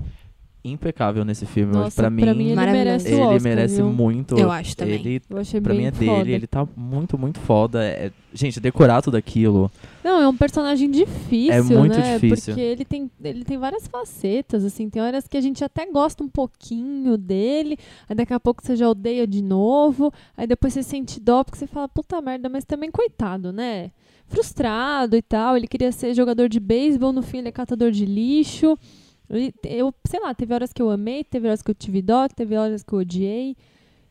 impecável 0.72 1.24
nesse 1.26 1.46
filme. 1.46 1.74
Nossa, 1.74 1.96
pra 2.02 2.10
mim, 2.10 2.22
pra 2.24 2.34
mim 2.34 2.48
ele 2.52 2.56
merece 2.72 3.08
ele 3.08 3.22
Oscar, 3.22 3.42
merece 3.42 3.76
viu? 3.78 3.86
muito. 3.92 4.38
Eu 4.38 4.52
acho 4.52 4.76
também. 4.76 4.96
Ele, 4.96 5.22
Eu 5.30 5.38
achei 5.38 5.62
pra 5.62 5.74
bem 5.74 5.82
mim 5.84 5.88
é 5.88 5.92
foda. 5.92 6.24
dele, 6.24 6.34
ele 6.34 6.48
tá 6.48 6.68
muito, 6.76 7.18
muito 7.18 7.40
foda. 7.40 7.84
É- 7.84 8.12
gente, 8.34 8.60
decorar 8.60 9.02
tudo 9.02 9.16
aquilo. 9.18 9.72
Não, 10.04 10.22
é 10.22 10.28
um 10.28 10.36
personagem 10.36 10.90
difícil, 10.92 11.54
É 11.54 11.62
muito 11.62 11.98
né? 11.98 12.14
difícil. 12.20 12.54
Porque 12.54 12.62
ele 12.66 12.86
tem, 12.86 13.10
ele 13.24 13.44
tem 13.46 13.58
várias 13.58 13.88
facetas, 13.88 14.64
assim. 14.66 14.90
Tem 14.90 15.02
horas 15.02 15.28
que 15.28 15.38
a 15.38 15.42
gente 15.42 15.64
até 15.64 15.86
gosta 15.90 16.24
um 16.24 16.28
pouquinho 16.28 17.18
dele, 17.18 17.78
aí 18.10 18.16
daqui 18.16 18.34
a 18.34 18.40
pouco 18.40 18.62
você 18.66 18.76
já 18.76 18.90
odeia 18.90 19.26
de 19.26 19.42
novo, 19.42 20.12
aí 20.38 20.46
depois 20.48 20.74
você 20.74 20.84
sente 20.84 21.20
dó 21.20 21.44
porque 21.44 21.58
você 21.58 21.68
fala, 21.68 21.88
puta 21.88 22.22
merda, 22.22 22.50
mas 22.50 22.66
também 22.66 22.92
coitado, 22.92 23.52
né? 23.54 23.92
Frustrado 24.28 25.16
e 25.16 25.22
tal. 25.22 25.56
Ele 25.56 25.68
queria 25.68 25.92
ser 25.92 26.14
jogador 26.14 26.50
de 26.50 26.60
beisebol, 26.60 27.14
no 27.14 27.22
fim 27.22 27.38
ele 27.38 27.50
é 27.50 27.52
catador 27.52 27.92
de 27.92 28.06
lixo. 28.06 28.78
Ele- 29.30 29.54
Eu, 29.64 29.94
sei 30.08 30.20
lá, 30.20 30.34
teve 30.34 30.54
horas 30.54 30.72
que 30.74 30.82
eu 30.82 30.90
amei, 30.90 31.24
teve 31.24 31.48
horas 31.48 31.62
que 31.62 31.72
eu 31.72 31.76
tive 31.76 32.02
dó, 32.02 32.28
teve 32.28 32.56
horas 32.56 32.84
que 32.84 32.94
eu 32.94 33.00
odiei. 33.00 33.56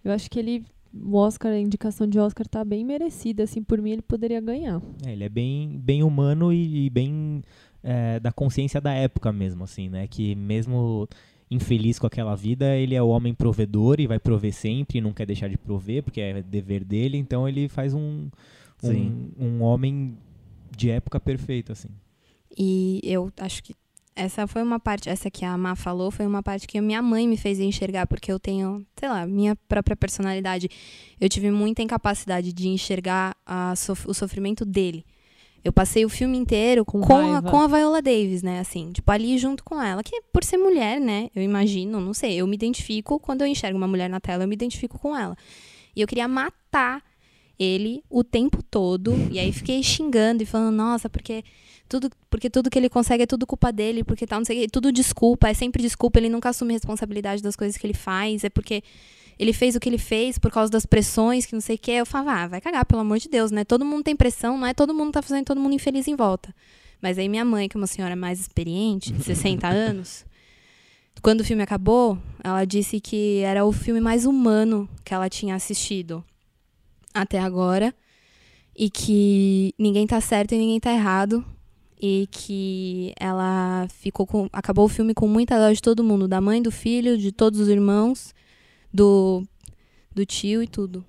Eu 0.05 0.12
acho 0.12 0.31
que 0.31 0.39
ele, 0.39 0.65
o 0.93 1.16
Oscar, 1.16 1.53
a 1.53 1.59
indicação 1.59 2.07
de 2.07 2.19
Oscar 2.19 2.47
tá 2.47 2.65
bem 2.65 2.85
merecida, 2.85 3.43
assim, 3.45 3.62
por 3.62 3.81
mim 3.81 3.93
ele 3.93 4.03
poderia 4.03 4.41
ganhar. 4.41 4.81
É, 5.07 5.12
ele 5.12 5.24
é 5.24 5.28
bem, 5.28 5.78
bem 5.82 6.03
humano 6.03 6.53
e, 6.53 6.86
e 6.86 6.91
bem 6.91 7.43
é, 7.82 8.19
da 8.20 8.32
consciência 8.32 8.81
da 8.81 8.93
época 8.93 9.32
mesmo, 9.32 9.65
assim, 9.65 9.89
né, 9.89 10.07
que 10.07 10.35
mesmo 10.35 11.09
infeliz 11.51 11.99
com 11.99 12.07
aquela 12.07 12.35
vida, 12.35 12.74
ele 12.77 12.95
é 12.95 13.03
o 13.03 13.09
homem 13.09 13.32
provedor 13.35 14.01
e 14.01 14.07
vai 14.07 14.19
prover 14.19 14.53
sempre 14.53 14.99
e 14.99 15.01
não 15.01 15.12
quer 15.12 15.27
deixar 15.27 15.49
de 15.49 15.57
prover, 15.57 16.03
porque 16.03 16.20
é 16.20 16.43
dever 16.43 16.82
dele, 16.82 17.16
então 17.19 17.49
ele 17.49 17.69
faz 17.69 17.95
um, 17.95 18.28
um, 18.82 19.31
um 19.39 19.62
homem 19.62 20.16
de 20.77 20.91
época 20.91 21.20
perfeito, 21.20 21.70
assim. 21.73 21.89
E 22.57 23.01
eu 23.05 23.31
acho 23.39 23.62
que 23.62 23.74
essa 24.16 24.47
foi 24.47 24.62
uma 24.62 24.78
parte, 24.78 25.09
essa 25.09 25.31
que 25.31 25.45
a 25.45 25.57
Má 25.59 25.74
falou, 25.74 26.11
foi 26.11 26.27
uma 26.27 26.43
parte 26.43 26.66
que 26.66 26.81
minha 26.81 27.03
mãe 27.03 27.27
me 27.27 27.36
fez 27.36 27.59
enxergar, 27.59 28.07
porque 28.07 28.31
eu 28.31 28.39
tenho, 28.39 28.86
sei 28.99 29.09
lá, 29.09 29.27
minha 29.27 29.57
própria 29.69 29.97
personalidade. 29.97 30.69
Eu 31.20 31.28
tive 31.28 31.51
muita 31.51 31.82
incapacidade 31.82 32.53
de 32.53 32.69
enxergar 32.69 33.36
a 33.45 33.74
o 34.07 34.15
sofrimento 34.15 34.65
dele. 34.65 35.05
Eu 35.65 35.73
passei 35.73 36.05
o 36.05 36.11
filme 36.11 36.36
inteiro 36.36 36.85
Com 36.85 37.01
com, 37.01 37.35
a, 37.35 37.41
com 37.41 37.59
a 37.59 37.66
Viola 37.66 38.03
Davis, 38.03 38.43
né? 38.43 38.61
Assim, 38.61 38.93
tipo, 38.93 39.11
ali 39.11 39.39
junto 39.39 39.65
com 39.65 39.81
ela. 39.81 40.03
Que 40.03 40.20
por 40.32 40.45
ser 40.45 40.59
mulher, 40.59 41.01
né? 41.01 41.31
Eu 41.35 41.43
imagino, 41.43 42.01
não 42.01 42.12
sei, 42.12 42.35
eu 42.36 42.47
me 42.47 42.55
identifico, 42.55 43.19
quando 43.19 43.41
eu 43.41 43.47
enxergo 43.47 43.77
uma 43.77 43.89
mulher 43.89 44.11
na 44.11 44.20
tela, 44.20 44.45
eu 44.45 44.49
me 44.49 44.55
identifico 44.55 44.99
com 44.99 45.16
ela. 45.16 45.36
E 45.97 46.03
eu 46.03 46.07
queria 46.07 46.28
matar 46.28 47.03
ele 47.59 48.05
o 48.11 48.23
tempo 48.23 48.62
todo. 48.62 49.15
E 49.31 49.39
aí 49.39 49.53
fiquei 49.53 49.82
xingando 49.82 50.43
e 50.43 50.47
falando, 50.47 50.74
nossa, 50.77 51.09
porque 51.09 51.43
tudo, 51.89 52.11
porque 52.31 52.48
tudo 52.48 52.70
que 52.70 52.78
ele 52.78 52.89
consegue 52.89 53.23
é 53.23 53.27
tudo 53.27 53.47
culpa 53.47 53.73
dele, 53.73 54.02
porque 54.02 54.27
tal, 54.27 54.40
não 54.40 54.44
sei 54.44 54.65
o 54.65 54.70
tudo 54.70 54.90
desculpa, 54.90 55.48
é 55.48 55.55
sempre 55.55 55.82
desculpa, 55.82 56.19
ele 56.19 56.28
nunca 56.28 56.48
assume 56.48 56.73
responsabilidade 56.73 57.43
das 57.43 57.56
coisas 57.56 57.77
que 57.77 57.86
ele 57.86 57.94
faz, 57.94 58.44
é 58.44 58.51
porque 58.51 58.82
ele 59.39 59.52
fez 59.52 59.74
o 59.74 59.81
que 59.81 59.89
ele 59.89 59.98
fez 59.98 60.39
por 60.39 60.51
causa 60.51 60.70
das 60.70 60.86
pressões, 60.86 61.44
que 61.47 61.52
não 61.52 61.61
sei 61.61 61.77
o 61.77 61.78
quê. 61.78 61.93
Eu 61.93 62.06
falava, 62.06 62.44
ah, 62.44 62.48
vai 62.48 62.61
cagar, 62.61 62.85
pelo 62.85 63.01
amor 63.01 63.19
de 63.19 63.28
Deus, 63.28 63.51
né? 63.51 63.65
Todo 63.65 63.85
mundo 63.85 64.05
tem 64.05 64.15
pressão, 64.15 64.56
não 64.56 64.66
é 64.66 64.74
todo 64.74 64.94
mundo 64.94 65.12
tá 65.12 65.23
fazendo 65.23 65.44
todo 65.44 65.61
mundo 65.61 65.74
infeliz 65.74 66.06
em 66.06 66.15
volta. 66.15 66.55
Mas 67.02 67.19
aí 67.19 67.28
minha 67.28 67.44
mãe, 67.44 67.69
que 67.69 67.77
é 67.77 67.81
uma 67.81 67.86
senhora 67.86 68.16
mais 68.16 68.40
experiente, 68.40 69.12
de 69.12 69.23
60 69.23 69.66
anos, 69.69 70.24
quando 71.20 71.40
o 71.40 71.44
filme 71.44 71.62
acabou, 71.62 72.19
ela 72.43 72.65
disse 72.65 73.01
que 73.01 73.40
era 73.40 73.65
o 73.65 73.73
filme 73.73 74.01
mais 74.01 74.24
humano 74.24 74.89
que 75.05 75.12
ela 75.12 75.28
tinha 75.28 75.55
assistido 75.55 76.24
até 77.12 77.39
agora 77.39 77.94
e 78.77 78.90
que 78.90 79.74
ninguém 79.78 80.06
tá 80.06 80.20
certo 80.20 80.52
e 80.52 80.59
ninguém 80.59 80.81
tá 80.81 80.93
errado 80.93 81.44
e 82.01 82.29
que 82.31 83.15
ela 83.19 83.87
ficou 83.89 84.27
com 84.27 84.49
acabou 84.53 84.85
o 84.85 84.89
filme 84.89 85.15
com 85.15 85.29
muita 85.29 85.59
dó 85.59 85.73
de 85.73 85.81
todo 85.81 86.05
mundo, 86.05 86.29
da 86.29 86.41
mãe, 86.41 86.62
do 86.62 86.71
filho, 86.71 87.16
de 87.16 87.33
todos 87.33 87.61
os 87.61 87.69
irmãos, 87.69 88.35
do 88.93 89.43
do 90.15 90.25
tio 90.25 90.62
e 90.62 90.69
tudo. 90.69 91.05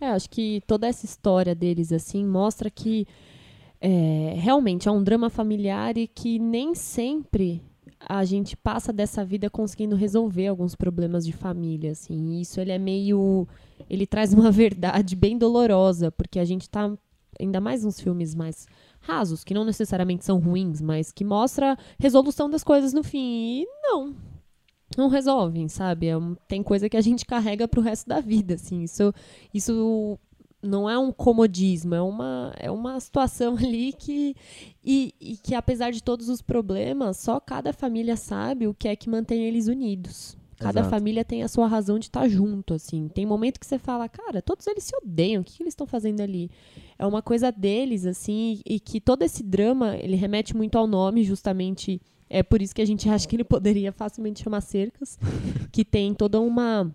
É, 0.00 0.08
acho 0.08 0.28
que 0.28 0.60
toda 0.66 0.86
essa 0.86 1.06
história 1.06 1.54
deles, 1.54 1.92
assim, 1.92 2.24
mostra 2.24 2.68
que 2.68 3.06
é, 3.80 4.34
realmente 4.36 4.88
é 4.88 4.90
um 4.90 5.02
drama 5.02 5.30
familiar 5.30 5.96
e 5.96 6.06
que 6.06 6.38
nem 6.38 6.74
sempre 6.74 7.62
a 8.08 8.24
gente 8.24 8.56
passa 8.56 8.92
dessa 8.92 9.24
vida 9.24 9.48
conseguindo 9.48 9.94
resolver 9.96 10.48
alguns 10.48 10.74
problemas 10.74 11.24
de 11.24 11.32
família, 11.32 11.92
assim. 11.92 12.40
Isso 12.40 12.60
ele 12.60 12.72
é 12.72 12.78
meio, 12.78 13.46
ele 13.88 14.06
traz 14.06 14.32
uma 14.32 14.50
verdade 14.52 15.14
bem 15.14 15.38
dolorosa, 15.38 16.10
porque 16.10 16.38
a 16.38 16.44
gente 16.44 16.68
tá 16.68 16.92
ainda 17.40 17.60
mais 17.60 17.84
nos 17.84 18.00
filmes 18.00 18.34
mais 18.34 18.66
rasos, 19.02 19.44
que 19.44 19.54
não 19.54 19.64
necessariamente 19.64 20.24
são 20.24 20.38
ruins, 20.38 20.80
mas 20.80 21.12
que 21.12 21.24
mostra 21.24 21.76
resolução 21.98 22.48
das 22.48 22.64
coisas 22.64 22.92
no 22.92 23.02
fim. 23.02 23.62
E 23.62 23.66
não, 23.82 24.14
não 24.96 25.08
resolvem, 25.08 25.68
sabe? 25.68 26.08
É 26.08 26.14
tem 26.48 26.62
coisa 26.62 26.88
que 26.88 26.96
a 26.96 27.00
gente 27.00 27.26
carrega 27.26 27.68
pro 27.68 27.82
resto 27.82 28.08
da 28.08 28.20
vida, 28.20 28.54
assim. 28.54 28.82
Isso, 28.82 29.12
isso 29.52 30.18
não 30.62 30.88
é 30.88 30.96
um 30.96 31.10
comodismo, 31.10 31.94
é 31.94 32.00
uma, 32.00 32.52
é 32.56 32.70
uma 32.70 32.98
situação 33.00 33.56
ali 33.58 33.92
que 33.92 34.36
e, 34.84 35.12
e 35.20 35.36
que 35.36 35.54
apesar 35.54 35.90
de 35.90 36.02
todos 36.02 36.28
os 36.28 36.40
problemas, 36.40 37.16
só 37.16 37.40
cada 37.40 37.72
família 37.72 38.16
sabe 38.16 38.66
o 38.66 38.74
que 38.74 38.88
é 38.88 38.96
que 38.96 39.10
mantém 39.10 39.44
eles 39.44 39.66
unidos. 39.66 40.36
Cada 40.62 40.80
Exato. 40.80 40.90
família 40.90 41.24
tem 41.24 41.42
a 41.42 41.48
sua 41.48 41.66
razão 41.66 41.98
de 41.98 42.06
estar 42.06 42.28
junto, 42.28 42.74
assim. 42.74 43.08
Tem 43.08 43.26
momento 43.26 43.58
que 43.58 43.66
você 43.66 43.78
fala, 43.78 44.08
cara, 44.08 44.40
todos 44.40 44.66
eles 44.66 44.84
se 44.84 44.94
odeiam, 44.96 45.42
o 45.42 45.44
que, 45.44 45.56
que 45.56 45.62
eles 45.62 45.72
estão 45.72 45.86
fazendo 45.86 46.20
ali? 46.20 46.50
É 46.98 47.04
uma 47.04 47.20
coisa 47.20 47.50
deles, 47.50 48.06
assim, 48.06 48.60
e 48.64 48.78
que 48.78 49.00
todo 49.00 49.22
esse 49.22 49.42
drama, 49.42 49.96
ele 49.96 50.14
remete 50.16 50.56
muito 50.56 50.78
ao 50.78 50.86
nome, 50.86 51.24
justamente. 51.24 52.00
É 52.30 52.42
por 52.42 52.62
isso 52.62 52.74
que 52.74 52.80
a 52.80 52.86
gente 52.86 53.08
acha 53.08 53.26
que 53.26 53.36
ele 53.36 53.44
poderia 53.44 53.92
facilmente 53.92 54.42
chamar 54.42 54.60
Cercas, 54.60 55.18
que 55.72 55.84
tem 55.84 56.14
toda 56.14 56.40
uma 56.40 56.94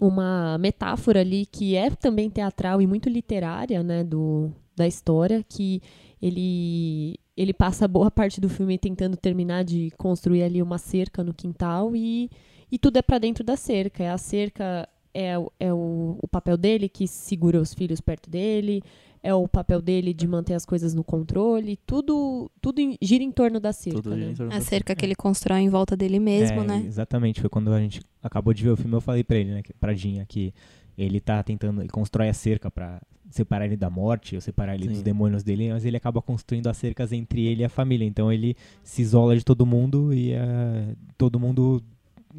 uma 0.00 0.56
metáfora 0.58 1.20
ali 1.20 1.44
que 1.44 1.76
é 1.76 1.90
também 1.90 2.30
teatral 2.30 2.80
e 2.80 2.86
muito 2.86 3.10
literária, 3.10 3.82
né, 3.82 4.02
do, 4.02 4.50
da 4.74 4.86
história, 4.86 5.44
que 5.46 5.82
ele 6.20 7.18
ele 7.36 7.52
passa 7.52 7.88
boa 7.88 8.10
parte 8.10 8.40
do 8.40 8.48
filme 8.48 8.76
tentando 8.76 9.16
terminar 9.16 9.64
de 9.64 9.90
construir 9.96 10.42
ali 10.42 10.62
uma 10.62 10.76
cerca 10.76 11.24
no 11.24 11.32
quintal 11.32 11.96
e, 11.96 12.30
e 12.72 12.78
tudo 12.78 12.96
é 12.96 13.02
para 13.02 13.18
dentro 13.18 13.44
da 13.44 13.56
cerca. 13.56 14.02
É 14.02 14.10
a 14.10 14.18
cerca 14.18 14.88
é, 15.14 15.38
o- 15.38 15.52
é 15.60 15.70
o, 15.72 16.16
o 16.22 16.26
papel 16.26 16.56
dele 16.56 16.88
que 16.88 17.06
segura 17.06 17.60
os 17.60 17.74
filhos 17.74 18.00
perto 18.00 18.30
dele, 18.30 18.82
é 19.22 19.32
o 19.34 19.46
papel 19.46 19.80
dele 19.82 20.14
de 20.14 20.26
manter 20.26 20.54
as 20.54 20.64
coisas 20.64 20.94
no 20.94 21.04
controle, 21.04 21.78
tudo 21.86 22.50
tudo 22.62 22.80
em- 22.80 22.96
gira 23.00 23.22
em 23.22 23.30
torno 23.30 23.60
da 23.60 23.72
cerca. 23.74 24.00
Tudo 24.02 24.16
né? 24.16 24.16
gira 24.22 24.30
em 24.32 24.34
torno 24.34 24.52
A 24.52 24.58
da- 24.58 24.64
cerca 24.64 24.94
que 24.96 25.04
ele 25.04 25.14
constrói 25.14 25.60
em 25.60 25.68
volta 25.68 25.94
dele 25.94 26.18
mesmo, 26.18 26.60
É, 26.62 26.66
né? 26.66 26.82
Exatamente, 26.86 27.40
foi 27.42 27.50
quando 27.50 27.70
a 27.72 27.78
gente 27.78 28.00
acabou 28.22 28.54
de 28.54 28.64
ver 28.64 28.70
o 28.70 28.76
filme, 28.76 28.96
eu 28.96 29.00
falei 29.02 29.22
pra 29.22 29.36
ele, 29.36 29.50
né, 29.52 29.62
pra 29.78 29.92
Dinha, 29.92 30.24
que 30.26 30.52
ele 30.96 31.20
tá 31.20 31.42
tentando, 31.42 31.82
ele 31.82 31.88
constrói 31.90 32.28
a 32.30 32.34
cerca 32.34 32.70
pra 32.70 33.00
separar 33.30 33.64
ele 33.66 33.76
da 33.76 33.88
morte, 33.88 34.34
ou 34.34 34.40
separar 34.40 34.74
ele 34.74 34.84
Sim. 34.84 34.90
dos 34.92 35.02
demônios 35.02 35.42
dele, 35.42 35.70
mas 35.72 35.84
ele 35.84 35.96
acaba 35.96 36.20
construindo 36.20 36.66
as 36.68 36.76
cercas 36.76 37.12
entre 37.12 37.46
ele 37.46 37.62
e 37.62 37.64
a 37.64 37.68
família, 37.68 38.04
então 38.04 38.30
ele 38.32 38.56
se 38.82 39.00
isola 39.02 39.36
de 39.36 39.44
todo 39.44 39.64
mundo 39.64 40.12
e 40.12 40.32
eh, 40.32 40.94
todo 41.16 41.38
mundo 41.40 41.82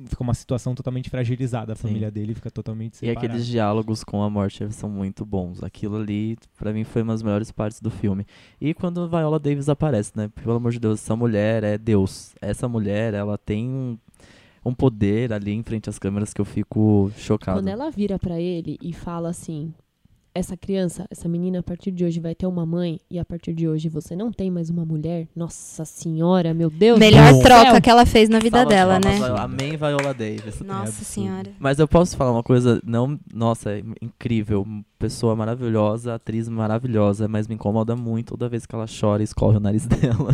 fica 0.08 0.24
uma 0.24 0.34
situação 0.34 0.74
totalmente 0.76 1.10
fragilizada, 1.10 1.74
a 1.74 1.76
Sim. 1.76 1.84
família 1.88 2.10
dele 2.12 2.34
fica 2.34 2.50
totalmente 2.52 2.94
E 2.94 2.98
separada. 2.98 3.26
aqueles 3.28 3.46
diálogos 3.48 4.04
com 4.04 4.22
a 4.24 4.30
morte 4.30 4.72
são 4.74 4.90
muito 4.90 5.26
bons. 5.26 5.64
Aquilo 5.64 5.98
ali, 5.98 6.38
pra 6.58 6.74
mim, 6.74 6.84
foi 6.84 7.02
uma 7.02 7.14
das 7.14 7.24
melhores 7.24 7.52
partes 7.52 7.80
do 7.80 7.90
filme. 7.90 8.26
E 8.60 8.74
quando 8.74 9.08
Viola 9.08 9.40
Davis 9.40 9.70
aparece, 9.70 10.12
né? 10.16 10.30
Pelo 10.36 10.56
amor 10.56 10.72
de 10.72 10.80
Deus, 10.80 11.00
essa 11.02 11.16
mulher 11.16 11.64
é 11.64 11.78
Deus. 11.78 12.36
Essa 12.42 12.68
mulher, 12.68 13.14
ela 13.14 13.38
tem 13.38 13.70
um, 13.70 13.98
um 14.66 14.74
poder 14.74 15.32
ali 15.34 15.52
em 15.52 15.64
frente 15.64 15.90
às 15.90 16.00
câmeras 16.00 16.34
que 16.34 16.42
eu 16.42 16.46
fico 16.46 17.12
chocado. 17.18 17.60
Quando 17.60 17.68
ela 17.68 17.90
vira 17.92 18.18
pra 18.18 18.40
ele 18.40 18.78
e 18.82 18.94
fala 18.94 19.30
assim: 19.30 19.74
essa 20.36 20.58
criança, 20.58 21.06
essa 21.12 21.30
menina, 21.30 21.60
a 21.60 21.64
partir 21.64 21.92
de 21.92 22.04
hoje 22.04 22.20
vai 22.20 22.34
ter 22.34 22.48
uma 22.48 22.66
mãe 22.66 23.00
e 23.10 23.20
a 23.20 23.26
partir 23.26 23.54
de 23.54 23.68
hoje 23.68 23.88
você 23.90 24.16
não 24.16 24.32
tem 24.32 24.50
mais 24.50 24.70
uma 24.70 24.84
mulher. 24.84 25.28
Nossa 25.36 25.86
senhora, 25.86 26.54
meu 26.54 26.70
Deus. 26.70 26.98
Melhor 26.98 27.32
troca 27.42 27.72
céu. 27.72 27.82
que 27.82 27.90
ela 27.90 28.06
fez 28.06 28.30
na 28.30 28.40
vida 28.40 28.64
de 28.64 28.70
dela, 28.70 29.00
palmas, 29.00 29.20
né? 29.20 29.26
Viola- 29.26 29.42
Amém, 29.44 29.78
Viola 29.78 30.14
Davis. 30.14 30.60
Nossa 30.62 30.84
absurdo. 30.90 31.06
senhora. 31.06 31.52
Mas 31.60 31.78
eu 31.80 31.88
posso 31.88 32.18
falar 32.18 32.32
uma 32.32 32.44
coisa, 32.44 32.82
não, 32.86 33.20
nossa, 33.34 33.72
é 33.74 33.84
incrível, 34.02 34.66
pessoa 35.04 35.36
maravilhosa, 35.36 36.16
atriz 36.16 36.48
maravilhosa, 36.48 37.28
mas 37.28 37.46
me 37.46 37.56
incomoda 37.56 37.94
muito 37.94 38.30
toda 38.30 38.48
vez 38.48 38.66
que 38.66 38.74
ela 38.74 38.86
chora 38.88 39.22
e 39.22 39.26
escorre 39.26 39.58
o 39.58 39.60
nariz 39.60 39.84
dela. 39.88 40.34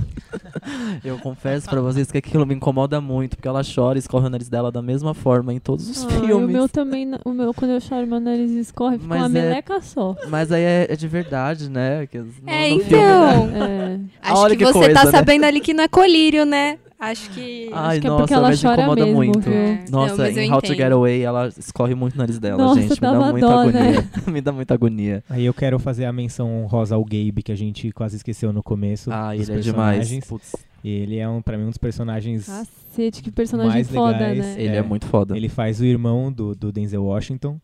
eu 1.03 1.17
confesso 1.17 1.67
pra 1.67 1.81
vocês 1.81 2.11
que 2.11 2.19
aquilo 2.19 2.45
me 2.45 2.53
incomoda 2.53 3.01
muito, 3.01 3.35
porque 3.35 3.47
ela 3.47 3.61
chora 3.63 3.97
e 3.97 3.99
escorre 3.99 4.27
o 4.27 4.29
nariz 4.29 4.47
dela 4.47 4.71
da 4.71 4.79
mesma 4.81 5.15
forma 5.15 5.51
em 5.51 5.59
todos 5.59 5.89
os 5.89 6.03
Ah, 6.03 6.07
e 6.07 6.19
filmes. 6.27 6.35
o 6.35 6.47
meu 6.47 6.69
também, 6.69 7.09
o 7.25 7.31
meu, 7.31 7.51
quando 7.51 7.71
eu 7.71 7.81
choro, 7.81 8.05
meu 8.05 8.19
nariz 8.19 8.51
escorre, 8.51 8.99
fica 8.99 9.07
Mas 9.09 9.21
uma 9.21 9.25
é- 9.39 9.41
meleca 9.41 9.81
só. 9.81 10.15
Mas 10.27 10.51
aí 10.51 10.61
é, 10.61 10.85
é 10.87 10.95
de 10.95 11.07
verdade, 11.07 11.67
né? 11.67 12.05
Que 12.05 12.19
no- 12.19 12.27
É, 12.45 12.69
no 12.69 12.75
então. 12.75 13.41
filme, 13.41 13.51
né? 13.59 13.99
É. 14.21 14.29
Acho 14.29 14.41
Olha 14.41 14.55
que, 14.55 14.63
que 14.63 14.71
você 14.71 14.79
coisa, 14.79 14.93
tá 14.93 15.05
né? 15.05 15.11
sabendo 15.11 15.45
ali 15.45 15.59
que 15.61 15.73
não 15.73 15.83
é 15.83 15.87
colírio, 15.87 16.45
né? 16.45 16.77
Acho 16.99 17.29
que. 17.29 17.69
Ai, 17.71 17.99
que 18.01 18.07
é 18.07 18.09
nossa, 18.09 18.21
porque 18.23 18.33
ela 18.33 18.49
mas 18.49 18.61
chora 18.61 18.81
incomoda 18.81 19.05
mesmo, 19.05 19.15
muito. 19.17 19.49
É, 19.49 19.85
não, 19.89 19.99
Nossa, 20.01 20.17
mas 20.17 20.35
eu 20.35 20.43
em 20.43 20.51
How 20.51 20.61
to 20.61 20.65
entendo. 20.67 20.77
Get 20.77 20.91
Away, 20.91 21.21
ela 21.21 21.47
escorre 21.47 21.95
muito 21.95 22.15
o 22.15 22.17
nariz 22.17 22.37
dela, 22.39 22.57
Nossa, 22.61 22.81
gente. 22.81 22.91
Me 22.91 22.99
dá 22.99 23.31
muita 23.31 23.47
dó, 23.47 23.59
agonia. 23.59 23.81
né? 23.91 24.09
me 24.27 24.41
dá 24.41 24.51
muita 24.51 24.73
agonia. 24.73 25.23
Aí 25.29 25.45
eu 25.45 25.53
quero 25.53 25.79
fazer 25.79 26.03
a 26.03 26.11
menção 26.11 26.63
honrosa 26.63 26.95
ao 26.95 27.03
Gabe, 27.05 27.41
que 27.41 27.53
a 27.53 27.55
gente 27.55 27.89
quase 27.93 28.17
esqueceu 28.17 28.51
no 28.51 28.61
começo. 28.61 29.09
Ah, 29.13 29.33
ele 29.33 29.49
é 29.49 29.59
demais. 29.59 30.19
Putz, 30.27 30.53
Ele 30.83 31.17
é, 31.17 31.29
um, 31.29 31.41
pra 31.41 31.57
mim, 31.57 31.63
um 31.63 31.69
dos 31.69 31.77
personagens... 31.77 32.47
Cacete, 32.47 33.23
que 33.23 33.31
personagem 33.31 33.71
Mais 33.71 33.89
foda, 33.89 34.17
legais. 34.17 34.37
né? 34.39 34.55
ele 34.57 34.75
é, 34.75 34.79
É, 34.79 34.81
muito 34.81 35.05
foda. 35.05 35.37
Ele 35.37 35.47
faz 35.47 35.79
o 35.79 35.85
irmão 35.85 36.29
do, 36.29 36.53
do 36.53 36.69
Denzel 36.69 37.03
Washington. 37.05 37.59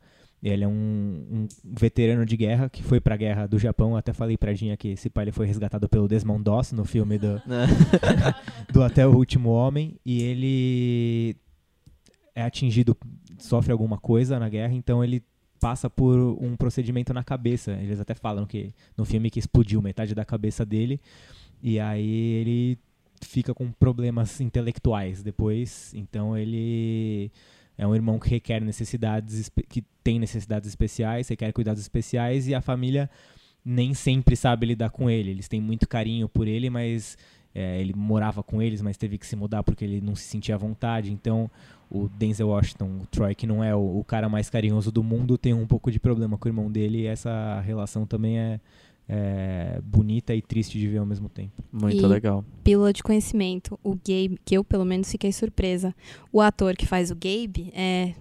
Ele 0.48 0.64
é 0.64 0.68
um, 0.68 0.72
um 0.72 1.48
veterano 1.64 2.24
de 2.24 2.38
guerra 2.38 2.70
que 2.70 2.84
foi 2.84 3.00
pra 3.00 3.18
guerra 3.18 3.48
do 3.48 3.58
Japão. 3.58 3.98
Até 3.98 4.14
falei 4.14 4.38
pra 4.38 4.54
Dinha 4.54 4.78
que 4.78 4.90
esse 4.90 5.10
pai 5.10 5.24
ele 5.24 5.32
foi 5.32 5.48
resgatado 5.48 5.90
pelo 5.90 6.08
Desmond 6.08 6.44
Doss 6.44 6.72
no 6.72 6.86
filme 6.86 7.18
do, 7.18 7.42
Né? 7.48 7.66
do 8.72 8.84
Até 8.84 9.08
o 9.08 9.16
Último 9.16 9.50
Homem. 9.50 10.00
E 10.06 10.22
ele 10.22 11.36
é 12.36 12.44
atingido, 12.44 12.96
sofre 13.40 13.72
alguma 13.72 13.98
coisa 13.98 14.38
na 14.38 14.48
guerra, 14.48 14.76
então 14.76 15.04
ele 15.04 15.24
passa 15.60 15.90
por 15.90 16.16
um 16.16 16.56
procedimento 16.56 17.12
na 17.12 17.24
cabeça. 17.24 17.72
Eles 17.72 18.00
até 18.00 18.14
falam 18.14 18.46
que 18.46 18.72
no 18.96 19.04
filme 19.04 19.32
que 19.32 19.40
explodiu 19.40 19.82
metade 19.82 20.14
da 20.14 20.24
cabeça 20.24 20.64
dele. 20.64 21.02
E 21.64 21.80
aí 21.80 22.34
ele 22.34 22.78
fica 23.20 23.52
com 23.52 23.72
problemas 23.72 24.40
intelectuais 24.40 25.24
depois. 25.24 25.92
Então 25.96 26.38
ele 26.38 27.32
é 27.78 27.86
um 27.86 27.94
irmão 27.94 28.20
que 28.20 28.30
requer 28.30 28.62
necessidades, 28.62 29.52
que 29.70 29.84
tem 30.04 30.20
necessidades 30.20 30.68
especiais, 30.70 31.28
requer 31.28 31.52
cuidados 31.52 31.82
especiais 31.82 32.48
e 32.48 32.56
a 32.56 32.62
família 32.62 33.10
nem 33.64 33.94
sempre 33.94 34.36
sabe 34.36 34.68
lidar 34.68 34.92
com 34.92 35.10
ele. 35.10 35.32
Eles 35.32 35.48
têm 35.48 35.60
muito 35.60 35.88
carinho 35.88 36.30
por 36.30 36.48
ele, 36.48 36.70
mas 36.70 37.18
é, 37.54 37.80
ele 37.82 37.94
morava 37.96 38.44
com 38.44 38.62
eles, 38.62 38.82
mas 38.82 38.98
teve 38.98 39.18
que 39.18 39.26
se 39.26 39.36
mudar 39.36 39.64
porque 39.64 39.84
ele 39.84 40.00
não 40.02 40.16
se 40.16 40.24
sentia 40.24 40.56
à 40.56 40.58
vontade. 40.58 41.12
Então 41.12 41.50
o 41.90 42.08
Denzel 42.08 42.50
Washington, 42.50 43.00
o 43.02 43.08
Troy, 43.08 43.34
que 43.34 43.48
não 43.48 43.64
é 43.64 43.76
o, 43.76 44.00
o 44.00 44.04
cara 44.04 44.30
mais 44.30 44.50
carinhoso 44.50 44.92
do 44.92 45.04
mundo, 45.04 45.38
tem 45.38 45.54
um 45.54 45.68
pouco 45.68 45.92
de 45.92 46.00
problema 46.00 46.38
com 46.38 46.48
o 46.48 46.50
irmão 46.50 46.72
dele 46.72 47.02
e 47.02 47.06
essa 47.08 47.60
relação 47.62 48.06
também 48.06 48.38
é, 48.38 48.60
é 49.08 49.80
bonita 49.84 50.34
e 50.34 50.42
triste 50.42 50.80
de 50.80 50.88
ver 50.88 50.98
ao 50.98 51.06
mesmo 51.06 51.30
tempo. 51.30 51.52
Muito 51.72 51.98
E- 51.98 52.06
legal. 52.08 52.44
Pílula 52.64 52.92
de 52.92 53.04
conhecimento. 53.04 53.80
O 53.84 53.92
Gabe, 53.92 54.40
que 54.44 54.58
eu 54.58 54.64
pelo 54.64 54.86
menos 54.86 55.12
fiquei 55.12 55.32
surpresa. 55.32 55.94
O 56.32 56.42
ator 56.42 56.76
que 56.76 56.86
faz 56.88 57.12
o 57.12 57.16
Gabe 57.16 57.72
é 57.74 58.14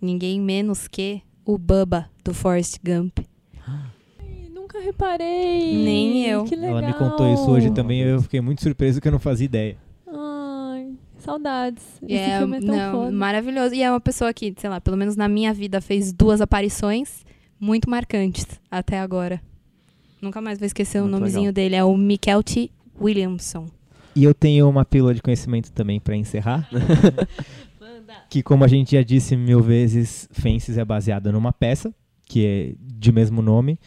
ninguém 0.00 0.40
menos 0.40 0.86
que 0.88 1.22
o 1.44 1.56
Bubba 1.56 2.10
do 2.24 2.34
Forrest 2.34 2.78
Gump. 2.84 3.18
Ai, 3.66 4.50
Nunca 4.52 4.78
reparei. 4.80 5.76
Nem 5.82 6.26
eu. 6.26 6.44
Que 6.44 6.54
legal. 6.56 6.78
Ela 6.78 6.86
me 6.88 6.94
contou 6.94 7.32
isso 7.32 7.48
hoje 7.50 7.70
também 7.70 8.00
e 8.02 8.06
eu 8.08 8.20
fiquei 8.20 8.40
muito 8.40 8.62
surpreso 8.62 9.00
que 9.00 9.08
eu 9.08 9.12
não 9.12 9.18
fazia 9.20 9.44
ideia. 9.46 9.76
Ai, 10.06 10.92
saudades. 11.18 11.82
Esse 12.02 12.14
é, 12.14 12.38
filme 12.38 12.56
é 12.58 12.60
tão 12.60 12.76
não, 12.76 12.92
foda. 12.92 13.12
maravilhoso. 13.12 13.74
E 13.74 13.82
é 13.82 13.90
uma 13.90 14.00
pessoa 14.00 14.34
que, 14.34 14.52
sei 14.58 14.68
lá, 14.68 14.80
pelo 14.80 14.96
menos 14.96 15.16
na 15.16 15.28
minha 15.28 15.54
vida 15.54 15.80
fez 15.80 16.12
duas 16.12 16.40
aparições 16.40 17.24
muito 17.58 17.88
marcantes 17.88 18.44
até 18.70 18.98
agora. 18.98 19.40
Nunca 20.20 20.40
mais 20.40 20.58
vou 20.58 20.66
esquecer 20.66 20.98
o 20.98 21.02
Muito 21.02 21.12
nomezinho 21.12 21.40
legal. 21.42 21.52
dele. 21.52 21.76
É 21.76 21.84
o 21.84 21.96
Mikel 21.96 22.42
T. 22.42 22.70
Williamson. 23.00 23.66
E 24.14 24.24
eu 24.24 24.32
tenho 24.32 24.68
uma 24.68 24.84
pílula 24.84 25.12
de 25.14 25.20
conhecimento 25.20 25.70
também 25.72 26.00
pra 26.00 26.16
encerrar. 26.16 26.68
que 28.30 28.42
como 28.42 28.64
a 28.64 28.68
gente 28.68 28.92
já 28.92 29.02
disse 29.02 29.36
mil 29.36 29.60
vezes, 29.60 30.28
Fences 30.32 30.78
é 30.78 30.84
baseada 30.84 31.30
numa 31.30 31.52
peça, 31.52 31.94
que 32.26 32.46
é 32.46 32.74
de 32.80 33.12
mesmo 33.12 33.42
nome. 33.42 33.78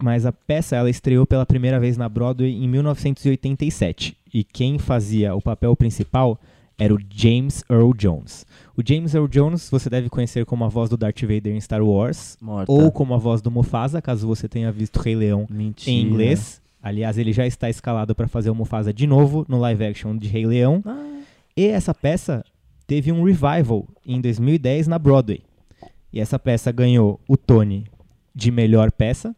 Mas 0.00 0.24
a 0.24 0.32
peça 0.32 0.76
ela 0.76 0.88
estreou 0.88 1.26
pela 1.26 1.44
primeira 1.44 1.78
vez 1.78 1.96
na 1.96 2.08
Broadway 2.08 2.52
em 2.52 2.68
1987. 2.68 4.16
E 4.32 4.44
quem 4.44 4.78
fazia 4.78 5.34
o 5.34 5.42
papel 5.42 5.76
principal 5.76 6.40
era 6.78 6.94
o 6.94 6.98
James 7.10 7.64
Earl 7.68 7.92
Jones. 7.92 8.46
O 8.76 8.82
James 8.86 9.12
Earl 9.14 9.26
Jones 9.26 9.68
você 9.68 9.90
deve 9.90 10.08
conhecer 10.08 10.46
como 10.46 10.64
a 10.64 10.68
voz 10.68 10.88
do 10.88 10.96
Darth 10.96 11.20
Vader 11.22 11.48
em 11.54 11.60
Star 11.60 11.82
Wars, 11.82 12.38
Morta. 12.40 12.70
ou 12.70 12.92
como 12.92 13.14
a 13.14 13.18
voz 13.18 13.42
do 13.42 13.50
Mufasa, 13.50 14.00
caso 14.00 14.26
você 14.26 14.48
tenha 14.48 14.70
visto 14.70 15.00
Rei 15.00 15.16
Leão 15.16 15.46
Mentira. 15.50 15.90
em 15.90 16.00
inglês. 16.02 16.62
Aliás, 16.80 17.18
ele 17.18 17.32
já 17.32 17.44
está 17.46 17.68
escalado 17.68 18.14
para 18.14 18.28
fazer 18.28 18.50
o 18.50 18.54
Mufasa 18.54 18.92
de 18.92 19.06
novo 19.06 19.44
no 19.48 19.58
live 19.58 19.84
action 19.84 20.16
de 20.16 20.28
Rei 20.28 20.46
Leão. 20.46 20.80
Ah, 20.86 21.20
E 21.56 21.66
essa 21.66 21.92
peça 21.92 22.44
teve 22.86 23.10
um 23.10 23.24
revival 23.24 23.84
em 24.06 24.20
2010 24.20 24.86
na 24.86 24.98
Broadway. 24.98 25.42
E 26.12 26.20
essa 26.20 26.38
peça 26.38 26.70
ganhou 26.70 27.18
o 27.28 27.36
Tony 27.36 27.84
de 28.32 28.52
melhor 28.52 28.92
peça 28.92 29.34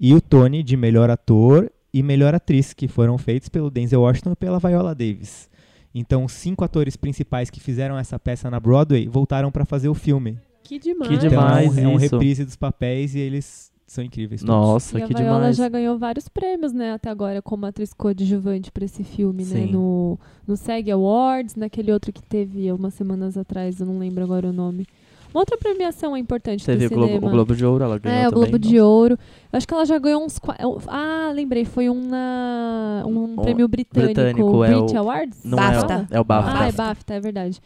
e 0.00 0.14
o 0.14 0.20
Tony 0.20 0.62
de 0.62 0.74
melhor 0.76 1.10
ator 1.10 1.70
e 1.92 2.02
melhor 2.02 2.34
atriz, 2.34 2.72
que 2.72 2.88
foram 2.88 3.18
feitos 3.18 3.48
pelo 3.50 3.70
Denzel 3.70 4.00
Washington 4.00 4.32
e 4.32 4.36
pela 4.36 4.58
Viola 4.58 4.94
Davis. 4.94 5.49
Então, 5.94 6.24
os 6.24 6.32
cinco 6.32 6.64
atores 6.64 6.96
principais 6.96 7.50
que 7.50 7.58
fizeram 7.60 7.98
essa 7.98 8.18
peça 8.18 8.50
na 8.50 8.60
Broadway 8.60 9.08
voltaram 9.08 9.50
para 9.50 9.64
fazer 9.64 9.88
o 9.88 9.94
filme. 9.94 10.38
Que 10.62 10.78
demais. 10.78 11.08
Que 11.08 11.14
Então, 11.16 11.28
demais 11.30 11.76
é 11.78 11.86
um 11.88 11.96
isso. 11.96 12.14
reprise 12.16 12.44
dos 12.44 12.54
papéis 12.56 13.14
e 13.14 13.18
eles 13.18 13.72
são 13.86 14.04
incríveis. 14.04 14.40
todos. 14.40 14.54
Nossa, 14.54 14.98
e 15.00 15.02
a 15.02 15.06
que 15.08 15.14
Viola 15.14 15.34
demais. 15.38 15.56
já 15.56 15.68
ganhou 15.68 15.98
vários 15.98 16.28
prêmios, 16.28 16.72
né, 16.72 16.92
até 16.92 17.10
agora, 17.10 17.42
como 17.42 17.66
atriz 17.66 17.92
coadjuvante 17.92 18.70
pra 18.70 18.84
esse 18.84 19.02
filme, 19.02 19.44
né? 19.44 19.66
Sim. 19.66 19.72
No, 19.72 20.16
no 20.46 20.56
SEG 20.56 20.92
Awards, 20.92 21.56
naquele 21.56 21.90
outro 21.90 22.12
que 22.12 22.22
teve 22.22 22.70
umas 22.70 22.94
semanas 22.94 23.36
atrás, 23.36 23.80
eu 23.80 23.86
não 23.86 23.98
lembro 23.98 24.22
agora 24.22 24.46
o 24.48 24.52
nome. 24.52 24.86
Uma 25.32 25.40
outra 25.42 25.56
premiação 25.56 26.16
importante 26.16 26.64
Teve 26.66 26.88
do 26.88 26.92
o 26.92 26.94
Globo, 26.96 27.12
cinema. 27.12 27.26
o 27.28 27.30
Globo 27.30 27.54
de 27.56 27.64
Ouro, 27.64 27.84
ela 27.84 27.98
ganhou 27.98 28.18
é, 28.18 28.26
o 28.26 28.30
também. 28.30 28.44
Globo 28.50 28.58
de 28.58 28.80
Ouro. 28.80 29.18
Eu 29.52 29.56
acho 29.56 29.66
que 29.68 29.74
ela 29.74 29.84
já 29.86 29.98
ganhou 29.98 30.24
uns. 30.24 30.38
qua- 30.38 30.56
Ah, 30.88 31.30
lembrei, 31.34 31.64
foi 31.64 31.88
um, 31.88 32.08
na, 32.08 33.04
um 33.06 33.24
Um 33.24 33.36
prêmio 33.36 33.68
britânico, 33.68 34.12
britânico, 34.14 34.50
o 34.56 34.64
é 34.64 34.68
Brit 34.74 34.94
o- 34.94 34.98
Awards? 34.98 35.44
Não 35.44 35.56
BAFTA. 35.56 35.94
é, 36.10 36.14
o- 36.14 36.16
é 36.16 36.20
o 36.20 36.24
BAFTA. 36.24 36.58
Ah, 36.58 36.68
é 36.68 36.72
BAFTA, 36.72 37.14
é 37.14 37.20
verdade. 37.20 37.60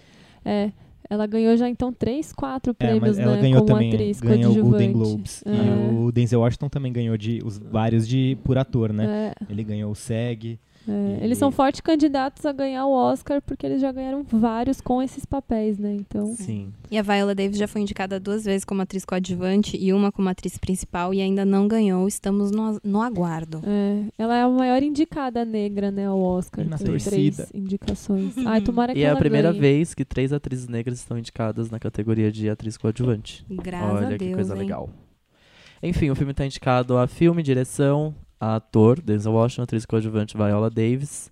É, 0.44 0.70
ela 1.08 1.26
ganhou 1.26 1.56
já 1.56 1.68
então 1.68 1.92
três, 1.92 2.32
quatro 2.32 2.72
É, 2.72 2.74
prêmios, 2.74 3.00
mas 3.16 3.18
ela 3.18 3.36
né, 3.36 3.42
ganhou 3.42 3.62
como 3.62 3.74
também, 3.74 3.92
atriz 3.94 4.20
ganhou 4.20 4.52
o 4.52 4.54
Golden 4.62 4.92
coadjuvante. 4.92 4.92
Globes. 4.92 5.44
É. 5.46 5.50
E 5.50 6.04
o 6.04 6.12
Denzel 6.12 6.40
Washington 6.40 6.68
também 6.68 6.92
ganhou 6.92 7.16
de 7.16 7.40
os 7.44 7.58
vários 7.58 8.06
de 8.06 8.36
por 8.44 8.58
ator, 8.58 8.92
né? 8.92 9.32
É, 9.40 9.44
Ele 9.52 9.64
ganhou 9.64 9.90
o 9.90 9.94
SEG. 9.94 10.58
É. 10.88 11.18
E- 11.20 11.24
Eles 11.24 11.38
são 11.38 11.50
fortes 11.50 11.80
candidatos 11.80 12.44
a 12.46 12.52
ganhar 12.52 12.86
o 12.86 12.92
Oscar 12.92 13.40
porque 13.42 13.64
eles 13.66 13.80
já 13.80 13.90
ganharam 13.92 14.22
vários 14.22 14.80
com 14.80 15.02
esses 15.02 15.24
papéis, 15.24 15.78
né? 15.78 15.94
Então, 15.94 16.34
Sim. 16.34 16.72
E 16.90 16.98
a 16.98 17.02
Viola 17.02 17.34
Davis 17.34 17.56
já 17.58 17.66
foi 17.66 17.80
indicada 17.80 18.20
duas 18.20 18.44
vezes 18.44 18.64
como 18.64 18.82
atriz 18.82 19.04
coadjuvante 19.04 19.76
e 19.76 19.92
uma 19.92 20.12
como 20.12 20.28
atriz 20.28 20.56
principal 20.58 21.12
e 21.14 21.20
ainda 21.20 21.44
não 21.44 21.66
ganhou. 21.66 22.06
Estamos 22.06 22.50
no, 22.50 22.78
no 22.84 23.02
aguardo. 23.02 23.60
é, 23.66 24.04
ela 24.18 24.36
é 24.36 24.42
a 24.42 24.48
maior 24.48 24.82
indicada 24.82 25.44
negra, 25.44 25.90
né, 25.90 26.06
ao 26.06 26.20
Oscar. 26.20 26.64
Na 26.66 26.78
torcida. 26.78 27.10
três 27.46 27.50
indicações. 27.54 28.34
Ai, 28.46 28.60
tomara 28.60 28.92
que 28.92 28.98
E 29.00 29.02
é 29.04 29.10
a 29.10 29.16
primeira 29.16 29.48
ganhe. 29.50 29.60
vez 29.60 29.94
que 29.94 30.04
três 30.04 30.32
atrizes 30.32 30.68
negras 30.68 30.98
estão 30.98 31.18
indicadas 31.18 31.70
na 31.70 31.78
categoria 31.78 32.30
de 32.30 32.48
atriz 32.48 32.76
coadjuvante. 32.76 33.44
Graças 33.50 33.90
Olha 33.96 34.06
a 34.06 34.08
Deus. 34.10 34.18
que 34.18 34.34
coisa 34.34 34.54
hein? 34.54 34.60
legal. 34.60 34.90
Enfim, 35.82 36.10
o 36.10 36.14
filme 36.14 36.30
está 36.30 36.46
indicado 36.46 36.96
a 36.96 37.06
filme, 37.06 37.42
direção, 37.42 38.14
ator, 38.38 39.00
Denzel 39.00 39.32
Washington, 39.32 39.62
atriz 39.62 39.86
coadjuvante 39.86 40.36
Viola 40.36 40.70
Davis. 40.70 41.30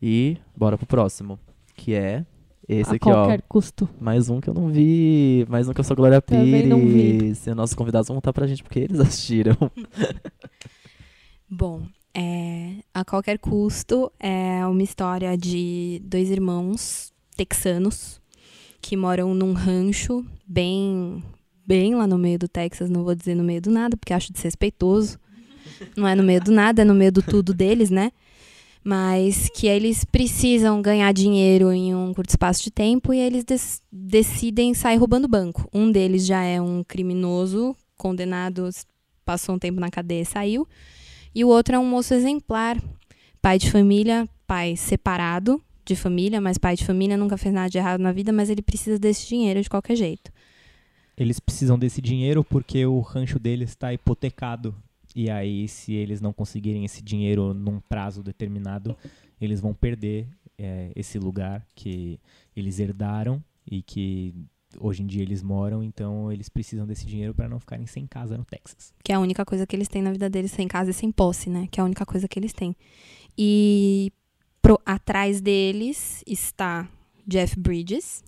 E 0.00 0.36
bora 0.56 0.76
pro 0.76 0.86
próximo, 0.86 1.38
que 1.76 1.94
é 1.94 2.26
esse 2.68 2.90
a 2.90 2.94
aqui, 2.94 3.08
ó. 3.08 3.12
qualquer 3.12 3.42
custo. 3.42 3.88
Mais 4.00 4.28
um 4.28 4.40
que 4.40 4.48
eu 4.48 4.54
não 4.54 4.68
vi, 4.68 5.46
mais 5.48 5.68
um 5.68 5.72
que 5.72 5.80
eu 5.80 5.84
sou 5.84 5.96
Glória 5.96 6.20
Também 6.20 6.66
não 6.66 6.80
vi. 6.80 7.18
Pires. 7.18 7.46
E 7.46 7.50
os 7.50 7.56
nossos 7.56 7.74
convidados 7.74 8.08
vão 8.08 8.16
contar 8.16 8.32
pra 8.32 8.46
gente 8.46 8.62
porque 8.62 8.80
eles 8.80 8.98
assistiram. 9.00 9.56
Bom, 11.48 11.82
é, 12.14 12.76
a 12.94 13.04
qualquer 13.04 13.38
custo 13.38 14.10
é 14.18 14.66
uma 14.66 14.82
história 14.82 15.36
de 15.36 16.00
dois 16.04 16.30
irmãos 16.30 17.12
texanos 17.36 18.20
que 18.80 18.96
moram 18.96 19.34
num 19.34 19.52
rancho 19.52 20.24
bem 20.46 21.22
bem 21.64 21.94
lá 21.94 22.06
no 22.06 22.18
meio 22.18 22.38
do 22.38 22.48
Texas, 22.48 22.90
não 22.90 23.04
vou 23.04 23.14
dizer 23.14 23.34
no 23.34 23.44
meio 23.44 23.60
do 23.60 23.70
nada, 23.70 23.96
porque 23.96 24.12
acho 24.12 24.32
desrespeitoso. 24.32 25.18
Não 25.96 26.06
é 26.06 26.14
no 26.14 26.22
meio 26.22 26.40
do 26.40 26.50
nada, 26.50 26.82
é 26.82 26.84
no 26.84 26.94
meio 26.94 27.12
do 27.12 27.22
tudo 27.22 27.54
deles, 27.54 27.90
né? 27.90 28.12
Mas 28.84 29.48
que 29.54 29.66
eles 29.66 30.04
precisam 30.04 30.82
ganhar 30.82 31.12
dinheiro 31.12 31.72
em 31.72 31.94
um 31.94 32.12
curto 32.12 32.30
espaço 32.30 32.62
de 32.64 32.70
tempo 32.70 33.14
e 33.14 33.18
eles 33.18 33.44
decidem 33.90 34.74
sair 34.74 34.96
roubando 34.96 35.28
banco. 35.28 35.68
Um 35.72 35.90
deles 35.90 36.26
já 36.26 36.42
é 36.42 36.60
um 36.60 36.82
criminoso, 36.82 37.76
condenado, 37.96 38.68
passou 39.24 39.54
um 39.54 39.58
tempo 39.58 39.78
na 39.78 39.90
cadeia 39.90 40.22
e 40.22 40.26
saiu. 40.26 40.66
E 41.34 41.44
o 41.44 41.48
outro 41.48 41.76
é 41.76 41.78
um 41.78 41.86
moço 41.86 42.12
exemplar, 42.12 42.76
pai 43.40 43.58
de 43.58 43.70
família, 43.70 44.28
pai 44.46 44.76
separado 44.76 45.62
de 45.84 45.96
família, 45.96 46.40
mas 46.40 46.58
pai 46.58 46.76
de 46.76 46.84
família 46.84 47.16
nunca 47.16 47.36
fez 47.36 47.54
nada 47.54 47.70
de 47.70 47.78
errado 47.78 48.00
na 48.00 48.12
vida, 48.12 48.32
mas 48.32 48.50
ele 48.50 48.62
precisa 48.62 48.98
desse 48.98 49.28
dinheiro 49.28 49.62
de 49.62 49.70
qualquer 49.70 49.96
jeito. 49.96 50.30
Eles 51.16 51.38
precisam 51.38 51.78
desse 51.78 52.00
dinheiro 52.00 52.42
porque 52.42 52.84
o 52.86 53.00
rancho 53.00 53.38
deles 53.38 53.70
está 53.70 53.92
hipotecado. 53.92 54.74
E 55.14 55.30
aí, 55.30 55.68
se 55.68 55.92
eles 55.92 56.20
não 56.20 56.32
conseguirem 56.32 56.84
esse 56.84 57.02
dinheiro 57.02 57.52
num 57.52 57.80
prazo 57.80 58.22
determinado, 58.22 58.96
eles 59.40 59.60
vão 59.60 59.74
perder 59.74 60.26
é, 60.58 60.90
esse 60.96 61.18
lugar 61.18 61.66
que 61.74 62.18
eles 62.56 62.78
herdaram 62.78 63.42
e 63.70 63.82
que 63.82 64.34
hoje 64.78 65.02
em 65.02 65.06
dia 65.06 65.20
eles 65.22 65.42
moram. 65.42 65.82
Então, 65.82 66.32
eles 66.32 66.48
precisam 66.48 66.86
desse 66.86 67.04
dinheiro 67.06 67.34
para 67.34 67.48
não 67.48 67.60
ficarem 67.60 67.86
sem 67.86 68.06
casa 68.06 68.38
no 68.38 68.44
Texas. 68.44 68.94
Que 69.04 69.12
é 69.12 69.14
a 69.14 69.20
única 69.20 69.44
coisa 69.44 69.66
que 69.66 69.76
eles 69.76 69.88
têm 69.88 70.00
na 70.02 70.12
vida 70.12 70.30
deles, 70.30 70.50
sem 70.52 70.66
casa 70.66 70.90
e 70.90 70.94
sem 70.94 71.12
posse, 71.12 71.50
né? 71.50 71.68
Que 71.70 71.78
é 71.78 71.82
a 71.82 71.84
única 71.84 72.06
coisa 72.06 72.26
que 72.26 72.38
eles 72.38 72.52
têm. 72.54 72.74
E 73.36 74.10
pro- 74.62 74.80
atrás 74.86 75.40
deles 75.40 76.22
está 76.26 76.88
Jeff 77.26 77.58
Bridges. 77.58 78.24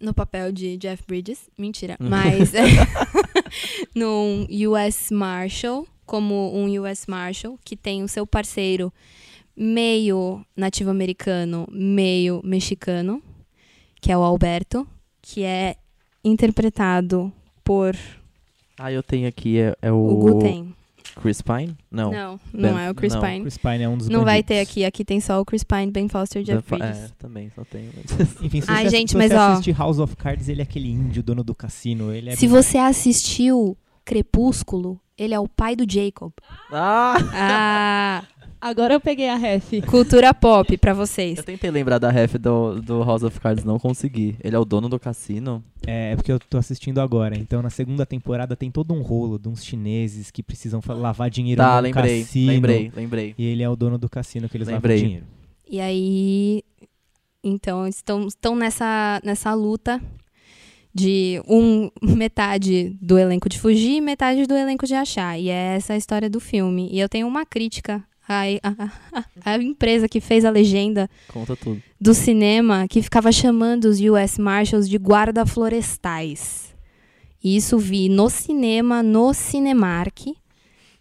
No 0.00 0.12
papel 0.12 0.52
de 0.52 0.76
Jeff 0.76 1.02
Bridges. 1.06 1.48
Mentira. 1.56 1.96
Mas 1.98 2.52
num 3.94 4.46
US 4.68 5.10
Marshal, 5.10 5.86
como 6.04 6.54
um 6.54 6.66
US 6.82 7.06
Marshal, 7.06 7.58
que 7.64 7.76
tem 7.76 8.02
o 8.02 8.08
seu 8.08 8.26
parceiro 8.26 8.92
meio 9.56 10.44
nativo-americano, 10.56 11.66
meio 11.70 12.40
mexicano, 12.44 13.22
que 14.00 14.12
é 14.12 14.16
o 14.16 14.22
Alberto, 14.22 14.86
que 15.22 15.42
é 15.42 15.76
interpretado 16.22 17.32
por 17.64 17.96
ah, 18.78 18.92
eu 18.92 19.02
tenho 19.02 19.26
aqui, 19.26 19.58
é, 19.58 19.74
é 19.80 19.90
o 19.90 19.96
o, 19.96 20.16
Guten. 20.18 20.74
Chris 21.20 21.40
Pine? 21.42 21.76
Não. 21.90 22.12
Não, 22.12 22.40
não 22.52 22.74
Ben- 22.74 22.84
é 22.86 22.90
o 22.90 22.94
Chris 22.94 23.14
não. 23.14 23.20
Pine. 23.22 23.40
Chris 23.40 23.58
Pine 23.58 23.82
é 23.82 23.88
um 23.88 23.96
dos 23.96 24.08
Não 24.08 24.24
vai 24.24 24.42
bandidos. 24.42 24.48
ter 24.48 24.60
aqui, 24.60 24.84
aqui 24.84 25.04
tem 25.04 25.18
só 25.20 25.40
o 25.40 25.44
Chris 25.44 25.64
Pine, 25.64 25.90
Ben 25.90 26.08
Foster 26.08 26.42
e 26.42 26.44
Jeff 26.44 26.62
Fa- 26.68 26.76
Bridges. 26.76 26.98
É, 27.04 27.08
também, 27.18 27.50
só 27.54 27.64
tem. 27.64 27.88
Enfim, 28.42 28.60
se 28.60 28.70
Ai, 28.70 28.84
você, 28.84 28.90
gente, 28.90 29.10
se 29.12 29.16
mas 29.16 29.30
você 29.30 29.36
ó- 29.36 29.48
assistir 29.52 29.72
House 29.78 29.98
of 29.98 30.14
Cards, 30.16 30.48
ele 30.48 30.60
é 30.60 30.64
aquele 30.64 30.90
índio, 30.90 31.22
dono 31.22 31.42
do 31.42 31.54
cassino. 31.54 32.12
Ele 32.12 32.30
é 32.30 32.36
Se 32.36 32.46
você 32.46 32.78
assistiu 32.78 33.76
Crepúsculo, 34.04 35.00
ele 35.18 35.32
é 35.34 35.40
o 35.40 35.48
pai 35.48 35.74
do 35.74 35.84
Jacob. 35.90 36.32
ah! 36.70 37.14
Ah, 37.32 38.22
Agora 38.66 38.94
eu 38.94 39.00
peguei 39.00 39.28
a 39.28 39.36
ref. 39.36 39.80
cultura 39.86 40.34
pop 40.34 40.76
pra 40.78 40.92
vocês. 40.92 41.38
Eu 41.38 41.44
tentei 41.44 41.70
lembrar 41.70 41.98
da 41.98 42.10
ref 42.10 42.34
do, 42.34 42.80
do 42.80 43.00
House 43.04 43.22
of 43.22 43.38
Cards, 43.38 43.62
não 43.62 43.78
consegui. 43.78 44.34
Ele 44.42 44.56
é 44.56 44.58
o 44.58 44.64
dono 44.64 44.88
do 44.88 44.98
cassino? 44.98 45.62
É, 45.86 46.10
é 46.10 46.16
porque 46.16 46.32
eu 46.32 46.40
tô 46.40 46.58
assistindo 46.58 47.00
agora. 47.00 47.38
Então, 47.38 47.62
na 47.62 47.70
segunda 47.70 48.04
temporada 48.04 48.56
tem 48.56 48.68
todo 48.68 48.92
um 48.92 49.02
rolo 49.02 49.38
de 49.38 49.48
uns 49.48 49.64
chineses 49.64 50.32
que 50.32 50.42
precisam 50.42 50.80
lavar 50.84 51.30
dinheiro 51.30 51.62
tá, 51.62 51.76
no 51.76 51.82
lembrei, 51.82 52.22
cassino. 52.22 52.46
lembrei, 52.48 52.92
lembrei. 52.96 53.34
E 53.38 53.44
ele 53.46 53.62
é 53.62 53.70
o 53.70 53.76
dono 53.76 53.96
do 53.98 54.08
cassino 54.08 54.48
que 54.48 54.56
eles 54.56 54.66
Lembrei. 54.66 54.96
lavam 54.96 55.06
dinheiro. 55.06 55.26
E 55.70 55.80
aí, 55.80 56.64
então, 57.44 57.86
estão, 57.86 58.26
estão 58.26 58.56
nessa, 58.56 59.20
nessa 59.22 59.54
luta 59.54 60.02
de 60.92 61.40
um 61.46 61.88
metade 62.02 62.96
do 63.00 63.16
elenco 63.16 63.48
de 63.48 63.60
fugir 63.60 63.98
e 63.98 64.00
metade 64.00 64.44
do 64.44 64.54
elenco 64.54 64.86
de 64.88 64.94
achar. 64.94 65.38
E 65.38 65.50
é 65.50 65.76
essa 65.76 65.92
a 65.92 65.96
história 65.96 66.28
do 66.28 66.40
filme. 66.40 66.88
E 66.90 66.98
eu 66.98 67.08
tenho 67.08 67.28
uma 67.28 67.46
crítica 67.46 68.02
à, 68.28 68.42
à- 68.62 69.24
à 69.44 69.56
empresa 69.62 70.08
que 70.08 70.20
fez 70.20 70.44
a 70.44 70.50
legenda 70.50 71.08
do 72.00 72.12
cinema 72.14 72.86
que 72.88 73.02
ficava 73.02 73.30
chamando 73.32 73.84
os 73.86 73.98
US 74.00 74.38
Marshals 74.38 74.88
de 74.88 74.98
guarda 74.98 75.44
florestais. 75.46 76.74
E 77.42 77.56
isso 77.56 77.78
vi 77.78 78.08
no 78.08 78.28
cinema, 78.28 79.02
no 79.02 79.32
Cinemark. 79.32 80.26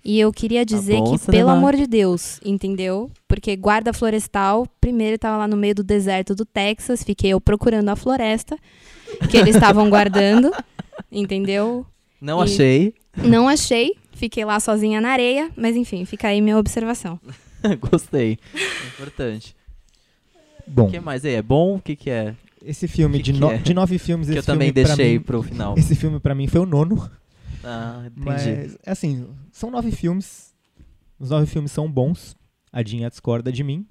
E 0.07 0.19
eu 0.19 0.31
queria 0.31 0.63
dizer 0.63 0.97
bom, 0.97 1.17
que, 1.17 1.25
pelo 1.31 1.49
amor 1.49 1.75
de 1.75 1.87
Deus, 1.87 2.39
entendeu? 2.45 3.09
Porque 3.27 3.55
guarda 3.55 3.91
florestal, 3.91 4.67
primeiro 4.79 5.15
estava 5.15 5.37
lá 5.37 5.47
no 5.47 5.57
meio 5.57 5.73
do 5.73 5.83
deserto 5.83 6.35
do 6.35 6.45
Texas, 6.45 7.03
fiquei 7.03 7.31
eu 7.33 7.41
procurando 7.41 7.89
a 7.89 7.95
floresta 7.95 8.55
que 9.31 9.35
eles 9.37 9.55
estavam 9.55 9.89
guardando, 9.89 10.51
entendeu? 11.11 11.83
Não 12.21 12.39
E- 12.39 12.43
achei. 12.43 12.93
Não 13.17 13.47
achei, 13.47 13.93
fiquei 14.15 14.43
lá 14.43 14.59
sozinha 14.59 14.99
na 14.99 15.09
areia, 15.09 15.51
mas 15.55 15.75
enfim, 15.75 16.03
fica 16.05 16.27
aí 16.29 16.41
minha 16.41 16.57
observação. 16.57 17.19
Gostei. 17.79 18.39
Importante. 18.93 19.55
Bom, 20.67 20.87
O 20.87 20.91
que 20.91 20.99
mais 20.99 21.23
aí? 21.23 21.35
É 21.35 21.41
bom? 21.41 21.75
O 21.75 21.79
que, 21.81 21.95
que 21.95 22.09
é? 22.09 22.35
esse 22.63 22.87
filme, 22.87 23.17
que 23.17 23.23
de, 23.25 23.33
que 23.33 23.39
no- 23.39 23.51
é? 23.51 23.57
de 23.59 23.73
nove 23.75 23.99
filmes, 23.99 24.25
Que 24.27 24.33
esse 24.33 24.39
eu 24.39 24.43
também 24.53 24.69
filme 24.73 24.83
pra 24.85 24.95
deixei 24.95 25.17
mim- 25.19 25.23
pro 25.23 25.43
final. 25.43 25.75
Esse 25.77 25.95
filme 25.95 26.19
pra 26.19 26.33
mim 26.33 26.47
foi 26.47 26.61
o 26.61 26.65
nono. 26.65 27.07
Ah, 27.63 28.01
entendi. 28.07 28.25
Mas, 28.25 28.77
assim, 28.85 29.27
são 29.51 29.69
nove 29.69 29.91
filmes. 29.91 30.53
Os 31.19 31.29
nove 31.29 31.45
filmes 31.45 31.71
são 31.71 31.91
bons. 31.91 32.35
A 32.73 32.81
Dinha 32.81 33.07
discorda 33.09 33.51
de 33.51 33.63
mim. 33.63 33.85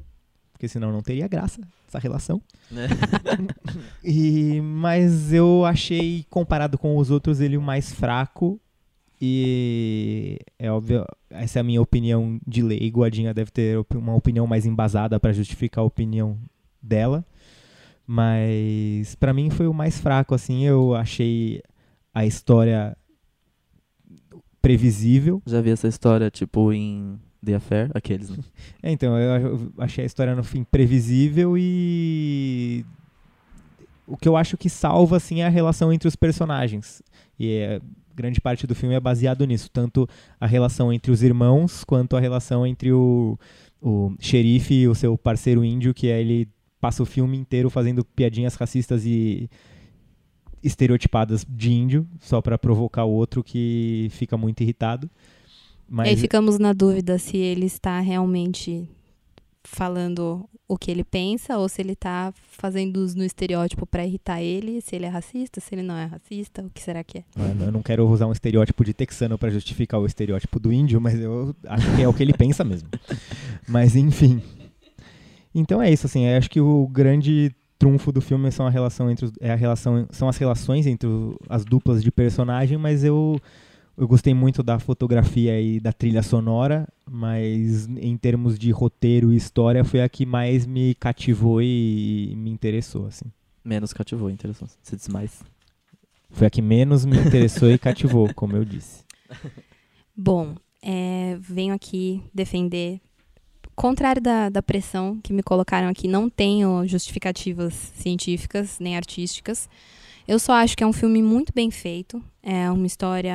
Porque 0.52 0.66
senão 0.68 0.90
não 0.92 1.02
teria 1.02 1.28
graça 1.28 1.60
essa 1.88 1.98
relação. 2.00 2.40
Né? 2.70 2.88
E, 4.02 4.60
mas 4.60 5.32
eu 5.32 5.64
achei, 5.64 6.24
comparado 6.28 6.76
com 6.78 6.96
os 6.96 7.10
outros, 7.10 7.40
ele 7.40 7.56
o 7.56 7.62
mais 7.62 7.92
fraco. 7.92 8.60
E 9.26 10.38
é 10.58 10.70
óbvio, 10.70 11.02
essa 11.30 11.58
é 11.58 11.60
a 11.60 11.64
minha 11.64 11.80
opinião 11.80 12.38
de 12.46 12.62
leigo. 12.62 13.02
A 13.02 13.08
Dinha 13.08 13.32
deve 13.32 13.50
ter 13.50 13.82
uma 13.94 14.14
opinião 14.14 14.46
mais 14.46 14.66
embasada 14.66 15.18
para 15.18 15.32
justificar 15.32 15.82
a 15.82 15.86
opinião 15.86 16.38
dela. 16.82 17.24
Mas 18.06 19.14
pra 19.14 19.32
mim 19.32 19.48
foi 19.48 19.66
o 19.66 19.72
mais 19.72 19.98
fraco, 19.98 20.34
assim. 20.34 20.66
Eu 20.66 20.94
achei 20.94 21.62
a 22.12 22.26
história 22.26 22.94
previsível. 24.60 25.40
Já 25.46 25.62
vi 25.62 25.70
essa 25.70 25.88
história, 25.88 26.30
tipo, 26.30 26.70
em 26.70 27.18
The 27.42 27.54
Affair, 27.54 27.90
aqueles, 27.94 28.28
né? 28.28 28.44
É, 28.82 28.90
então, 28.90 29.18
eu, 29.18 29.46
eu 29.46 29.72
achei 29.78 30.04
a 30.04 30.06
história 30.06 30.36
no 30.36 30.44
fim 30.44 30.64
previsível 30.64 31.56
e 31.56 32.84
o 34.06 34.18
que 34.18 34.28
eu 34.28 34.36
acho 34.36 34.58
que 34.58 34.68
salva 34.68 35.16
assim 35.16 35.40
é 35.40 35.46
a 35.46 35.50
relação 35.50 35.90
entre 35.90 36.08
os 36.08 36.14
personagens. 36.14 37.02
E 37.38 37.52
é, 37.52 37.80
grande 38.14 38.40
parte 38.40 38.66
do 38.66 38.74
filme 38.74 38.94
é 38.94 39.00
baseado 39.00 39.44
nisso, 39.44 39.68
tanto 39.72 40.08
a 40.40 40.46
relação 40.46 40.92
entre 40.92 41.10
os 41.10 41.22
irmãos 41.22 41.84
quanto 41.84 42.16
a 42.16 42.20
relação 42.20 42.66
entre 42.66 42.92
o, 42.92 43.38
o 43.80 44.14
xerife 44.20 44.74
e 44.74 44.88
o 44.88 44.94
seu 44.94 45.16
parceiro 45.18 45.64
índio, 45.64 45.92
que 45.92 46.08
é 46.08 46.20
ele 46.20 46.48
passa 46.80 47.02
o 47.02 47.06
filme 47.06 47.36
inteiro 47.36 47.70
fazendo 47.70 48.04
piadinhas 48.04 48.54
racistas 48.54 49.04
e 49.06 49.48
estereotipadas 50.62 51.44
de 51.48 51.72
índio, 51.72 52.06
só 52.20 52.40
pra 52.40 52.58
provocar 52.58 53.04
o 53.04 53.10
outro 53.10 53.42
que 53.42 54.08
fica 54.10 54.36
muito 54.36 54.62
irritado. 54.62 55.06
E 55.06 56.00
aí 56.00 56.12
Mas 56.12 56.20
ficamos 56.20 56.58
na 56.58 56.72
dúvida 56.72 57.18
se 57.18 57.36
ele 57.36 57.66
está 57.66 58.00
realmente 58.00 58.88
falando 59.64 60.48
o 60.68 60.78
que 60.78 60.90
ele 60.90 61.02
pensa 61.02 61.58
ou 61.58 61.68
se 61.68 61.80
ele 61.80 61.92
está 61.92 62.32
fazendo 62.34 62.98
uso 62.98 63.16
no 63.16 63.24
estereótipo 63.24 63.86
para 63.86 64.04
irritar 64.04 64.40
ele, 64.42 64.80
se 64.80 64.94
ele 64.94 65.06
é 65.06 65.08
racista, 65.08 65.60
se 65.60 65.74
ele 65.74 65.82
não 65.82 65.96
é 65.96 66.04
racista, 66.04 66.62
o 66.62 66.70
que 66.70 66.82
será 66.82 67.02
que 67.02 67.18
é? 67.18 67.24
Eu 67.60 67.72
não 67.72 67.82
quero 67.82 68.06
usar 68.06 68.26
um 68.26 68.32
estereótipo 68.32 68.84
de 68.84 68.94
texano 68.94 69.36
pra 69.38 69.50
justificar 69.50 70.00
o 70.00 70.06
estereótipo 70.06 70.60
do 70.60 70.72
índio, 70.72 71.00
mas 71.00 71.18
eu 71.18 71.54
acho 71.66 71.96
que 71.96 72.02
é 72.02 72.08
o 72.08 72.12
que 72.12 72.22
ele 72.22 72.32
pensa 72.32 72.62
mesmo. 72.62 72.88
Mas 73.66 73.96
enfim. 73.96 74.42
Então 75.54 75.80
é 75.80 75.90
isso, 75.90 76.06
assim, 76.06 76.26
eu 76.26 76.36
acho 76.36 76.50
que 76.50 76.60
o 76.60 76.86
grande 76.88 77.54
trunfo 77.78 78.12
do 78.12 78.20
filme 78.20 78.50
são 78.50 78.66
a 78.66 78.70
relação 78.70 79.10
entre 79.10 79.26
os, 79.26 79.32
é 79.40 79.52
a 79.52 79.54
relação, 79.54 80.06
são 80.10 80.28
as 80.28 80.36
relações 80.36 80.86
entre 80.86 81.08
as 81.48 81.64
duplas 81.64 82.02
de 82.02 82.10
personagem, 82.10 82.76
mas 82.76 83.04
eu 83.04 83.40
eu 83.96 84.08
gostei 84.08 84.34
muito 84.34 84.62
da 84.62 84.78
fotografia 84.78 85.60
e 85.60 85.78
da 85.78 85.92
trilha 85.92 86.22
sonora, 86.22 86.88
mas 87.08 87.86
em 87.86 88.16
termos 88.16 88.58
de 88.58 88.70
roteiro 88.70 89.32
e 89.32 89.36
história 89.36 89.84
foi 89.84 90.02
a 90.02 90.08
que 90.08 90.26
mais 90.26 90.66
me 90.66 90.94
cativou 90.94 91.62
e 91.62 92.34
me 92.36 92.50
interessou, 92.50 93.06
assim. 93.06 93.26
Menos 93.64 93.92
cativou, 93.92 94.28
interessante. 94.28 94.72
Você 94.82 94.96
diz 94.96 95.08
mais. 95.08 95.42
Foi 96.30 96.46
a 96.46 96.50
que 96.50 96.60
menos 96.60 97.04
me 97.04 97.16
interessou 97.16 97.70
e 97.70 97.78
cativou, 97.78 98.32
como 98.34 98.56
eu 98.56 98.64
disse. 98.64 99.04
Bom, 100.16 100.56
é, 100.82 101.38
venho 101.40 101.72
aqui 101.72 102.22
defender. 102.32 103.00
Contrário 103.76 104.20
da, 104.20 104.48
da 104.48 104.62
pressão 104.62 105.18
que 105.22 105.32
me 105.32 105.42
colocaram 105.42 105.88
aqui, 105.88 106.06
não 106.06 106.28
tenho 106.28 106.86
justificativas 106.86 107.74
científicas 107.96 108.78
nem 108.78 108.96
artísticas. 108.96 109.68
Eu 110.26 110.38
só 110.38 110.54
acho 110.54 110.76
que 110.76 110.82
é 110.82 110.86
um 110.86 110.92
filme 110.92 111.22
muito 111.22 111.52
bem 111.54 111.70
feito. 111.70 112.22
É 112.42 112.70
uma 112.70 112.86
história, 112.86 113.34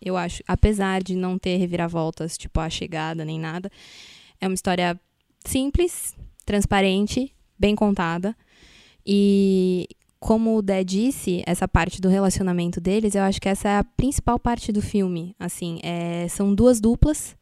eu 0.00 0.16
acho, 0.16 0.42
apesar 0.46 1.02
de 1.02 1.14
não 1.16 1.38
ter 1.38 1.56
reviravoltas, 1.56 2.36
tipo 2.38 2.60
a 2.60 2.70
chegada 2.70 3.24
nem 3.24 3.38
nada, 3.38 3.70
é 4.40 4.46
uma 4.46 4.54
história 4.54 4.98
simples, 5.44 6.16
transparente, 6.44 7.34
bem 7.58 7.74
contada. 7.74 8.36
E 9.06 9.88
como 10.20 10.56
o 10.56 10.62
Dé 10.62 10.82
disse, 10.84 11.42
essa 11.46 11.66
parte 11.68 12.00
do 12.00 12.08
relacionamento 12.08 12.80
deles, 12.80 13.14
eu 13.14 13.22
acho 13.22 13.40
que 13.40 13.48
essa 13.48 13.68
é 13.68 13.78
a 13.78 13.84
principal 13.84 14.38
parte 14.38 14.70
do 14.72 14.82
filme. 14.82 15.34
Assim, 15.38 15.78
é, 15.82 16.26
são 16.28 16.54
duas 16.54 16.80
duplas, 16.80 17.36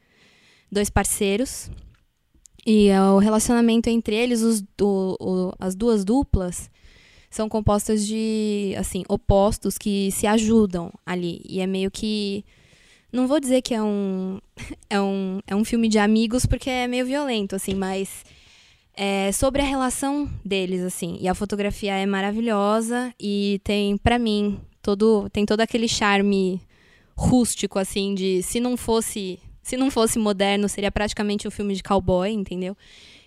dois 0.70 0.88
parceiros, 0.90 1.70
e 2.66 2.88
é, 2.88 3.00
o 3.02 3.18
relacionamento 3.18 3.88
entre 3.88 4.14
eles, 4.14 4.42
os, 4.42 4.62
o- 4.80 5.16
o- 5.20 5.52
as 5.58 5.74
duas 5.74 6.04
duplas, 6.04 6.70
são 7.36 7.48
compostas 7.48 8.06
de, 8.06 8.74
assim, 8.78 9.04
opostos 9.08 9.76
que 9.76 10.10
se 10.10 10.26
ajudam 10.26 10.90
ali. 11.04 11.42
E 11.46 11.60
é 11.60 11.66
meio 11.66 11.90
que. 11.90 12.44
Não 13.12 13.28
vou 13.28 13.38
dizer 13.38 13.62
que 13.62 13.74
é 13.74 13.82
um, 13.82 14.40
é 14.90 15.00
um, 15.00 15.40
é 15.46 15.54
um 15.54 15.64
filme 15.64 15.88
de 15.88 15.98
amigos, 15.98 16.46
porque 16.46 16.70
é 16.70 16.88
meio 16.88 17.04
violento, 17.06 17.54
assim, 17.54 17.74
mas 17.74 18.24
é 18.94 19.30
sobre 19.32 19.60
a 19.60 19.64
relação 19.64 20.28
deles, 20.44 20.82
assim. 20.82 21.18
E 21.20 21.28
a 21.28 21.34
fotografia 21.34 21.94
é 21.94 22.06
maravilhosa 22.06 23.14
e 23.20 23.60
tem, 23.62 23.98
pra 23.98 24.18
mim, 24.18 24.58
todo, 24.80 25.28
tem 25.30 25.44
todo 25.44 25.60
aquele 25.60 25.86
charme 25.86 26.60
rústico, 27.14 27.78
assim, 27.78 28.14
de 28.14 28.42
se 28.42 28.58
não 28.58 28.76
fosse. 28.76 29.38
Se 29.62 29.76
não 29.76 29.90
fosse 29.90 30.16
moderno, 30.16 30.68
seria 30.68 30.92
praticamente 30.92 31.48
um 31.48 31.50
filme 31.50 31.74
de 31.74 31.82
cowboy, 31.82 32.30
entendeu? 32.30 32.76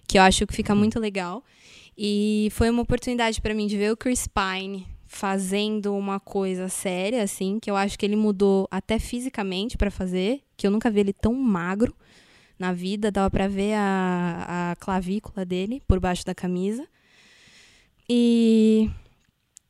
Que 0.07 0.17
eu 0.17 0.21
acho 0.21 0.47
que 0.47 0.53
fica 0.53 0.73
muito 0.73 0.97
legal. 0.97 1.43
E 2.01 2.47
foi 2.51 2.69
uma 2.69 2.81
oportunidade 2.81 3.41
pra 3.41 3.53
mim 3.53 3.67
de 3.67 3.75
ver 3.75 3.91
o 3.91 3.97
Chris 3.97 4.25
Pine 4.25 4.87
fazendo 5.05 5.93
uma 5.93 6.17
coisa 6.17 6.69
séria, 6.69 7.21
assim, 7.21 7.59
que 7.59 7.69
eu 7.69 7.75
acho 7.75 7.99
que 7.99 8.05
ele 8.05 8.15
mudou 8.15 8.69
até 8.71 8.97
fisicamente 8.97 9.75
pra 9.77 9.91
fazer, 9.91 10.39
que 10.55 10.65
eu 10.65 10.71
nunca 10.71 10.89
vi 10.89 11.01
ele 11.01 11.11
tão 11.11 11.33
magro 11.33 11.93
na 12.57 12.71
vida, 12.71 13.11
dava 13.11 13.29
pra 13.29 13.49
ver 13.49 13.73
a, 13.73 14.71
a 14.71 14.75
clavícula 14.77 15.45
dele 15.45 15.81
por 15.85 15.99
baixo 15.99 16.23
da 16.25 16.33
camisa. 16.33 16.87
E 18.09 18.89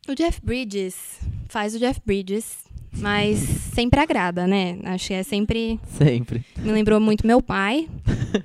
o 0.08 0.14
Jeff 0.14 0.40
Bridges 0.44 1.20
faz 1.48 1.74
o 1.74 1.80
Jeff 1.80 2.00
Bridges, 2.06 2.60
mas 2.96 3.40
sempre 3.74 4.00
agrada, 4.00 4.46
né? 4.46 4.78
Acho 4.84 5.08
que 5.08 5.14
é 5.16 5.24
sempre 5.24 5.80
Sempre. 5.98 6.46
me 6.60 6.72
lembrou 6.72 7.00
muito 7.00 7.26
meu 7.26 7.42
pai, 7.42 7.90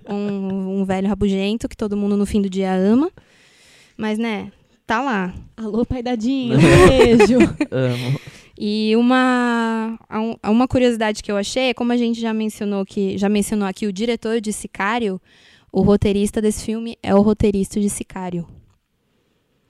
um, 0.08 0.80
um 0.80 0.84
velho 0.86 1.06
rabugento 1.06 1.68
que 1.68 1.76
todo 1.76 1.98
mundo 1.98 2.16
no 2.16 2.24
fim 2.24 2.40
do 2.40 2.48
dia 2.48 2.72
ama. 2.74 3.10
Mas, 3.96 4.18
né, 4.18 4.50
tá 4.86 5.00
lá. 5.00 5.34
Alô, 5.56 5.84
pai 5.86 6.02
dadinho, 6.02 6.56
um 6.58 6.88
beijo. 6.88 7.38
Amo. 7.70 8.20
E 8.58 8.94
uma, 8.96 9.98
um- 10.12 10.50
uma 10.50 10.68
curiosidade 10.68 11.22
que 11.22 11.30
eu 11.32 11.36
achei 11.36 11.70
é 11.70 11.74
como 11.74 11.90
a 11.92 11.96
gente 11.96 12.20
já 12.20 12.32
mencionou 12.32 12.84
que 12.84 13.18
já 13.18 13.28
mencionou 13.28 13.66
aqui 13.66 13.86
o 13.86 13.92
diretor 13.92 14.40
de 14.40 14.52
Sicário, 14.52 15.20
o 15.72 15.82
roteirista 15.82 16.40
desse 16.40 16.64
filme 16.64 16.96
é 17.02 17.14
o 17.14 17.20
roteirista 17.20 17.80
de 17.80 17.90
Sicário. 17.90 18.46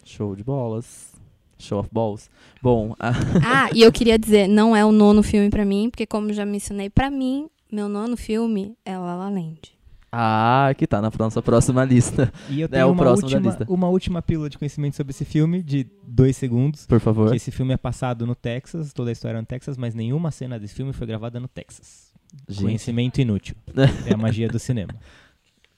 Show 0.05 0.37
de 0.37 0.45
bolas. 0.45 1.15
Show 1.59 1.79
of 1.81 1.89
balls. 1.93 2.29
Bom, 2.63 2.95
a- 2.99 3.13
Ah, 3.45 3.71
e 3.75 3.81
eu 3.83 3.91
queria 3.93 4.19
dizer, 4.19 4.49
não 4.49 4.77
é 4.77 4.85
o 4.85 4.93
nono 4.93 5.23
filme 5.23 5.49
pra 5.49 5.65
mim, 5.65 5.89
porque 5.91 6.05
como 6.07 6.31
já 6.33 6.45
mencionei, 6.45 6.91
pra 6.91 7.11
mim, 7.11 7.49
meu 7.73 7.89
nono 7.89 8.17
filme 8.19 8.77
é 8.85 8.99
La 8.99 9.15
La 9.15 9.31
Land. 9.31 9.73
Ah, 10.17 10.75
que 10.75 10.87
tá 10.87 11.01
na 11.03 11.11
nossa 11.19 11.43
próxima 11.43 11.85
lista. 11.85 12.33
E 12.49 12.61
eu 12.61 12.67
É 12.67 12.69
tenho 12.69 12.87
o 12.87 12.93
uma, 12.93 13.03
próximo 13.03 13.29
da 13.29 13.37
última, 13.37 13.51
lista. 13.51 13.67
uma 13.73 13.89
última 13.89 14.23
pílula 14.23 14.49
de 14.49 14.57
conhecimento 14.59 14.95
sobre 14.97 15.11
esse 15.11 15.25
filme, 15.25 15.63
de 15.63 15.87
dois 16.07 16.37
segundos. 16.37 16.87
Por 16.87 17.01
favor. 17.01 17.31
Que 17.31 17.37
esse 17.37 17.51
filme 17.51 17.75
é 17.75 17.77
passado 17.77 18.27
no 18.27 18.35
Texas, 18.35 18.93
toda 18.93 19.11
a 19.11 19.13
história 19.13 19.39
é 19.39 19.41
no 19.41 19.47
Texas, 19.47 19.77
mas 19.77 19.95
nenhuma 19.95 20.31
cena 20.31 20.59
desse 20.59 20.75
filme 20.75 20.93
foi 20.93 21.07
gravada 21.07 21.41
no 21.41 21.49
Texas. 21.49 22.13
Gente, 22.49 22.63
Conhecimento 22.63 23.21
inútil. 23.21 23.57
é 24.07 24.15
a 24.15 24.17
magia 24.17 24.49
do 24.49 24.59
cinema. 24.59 24.95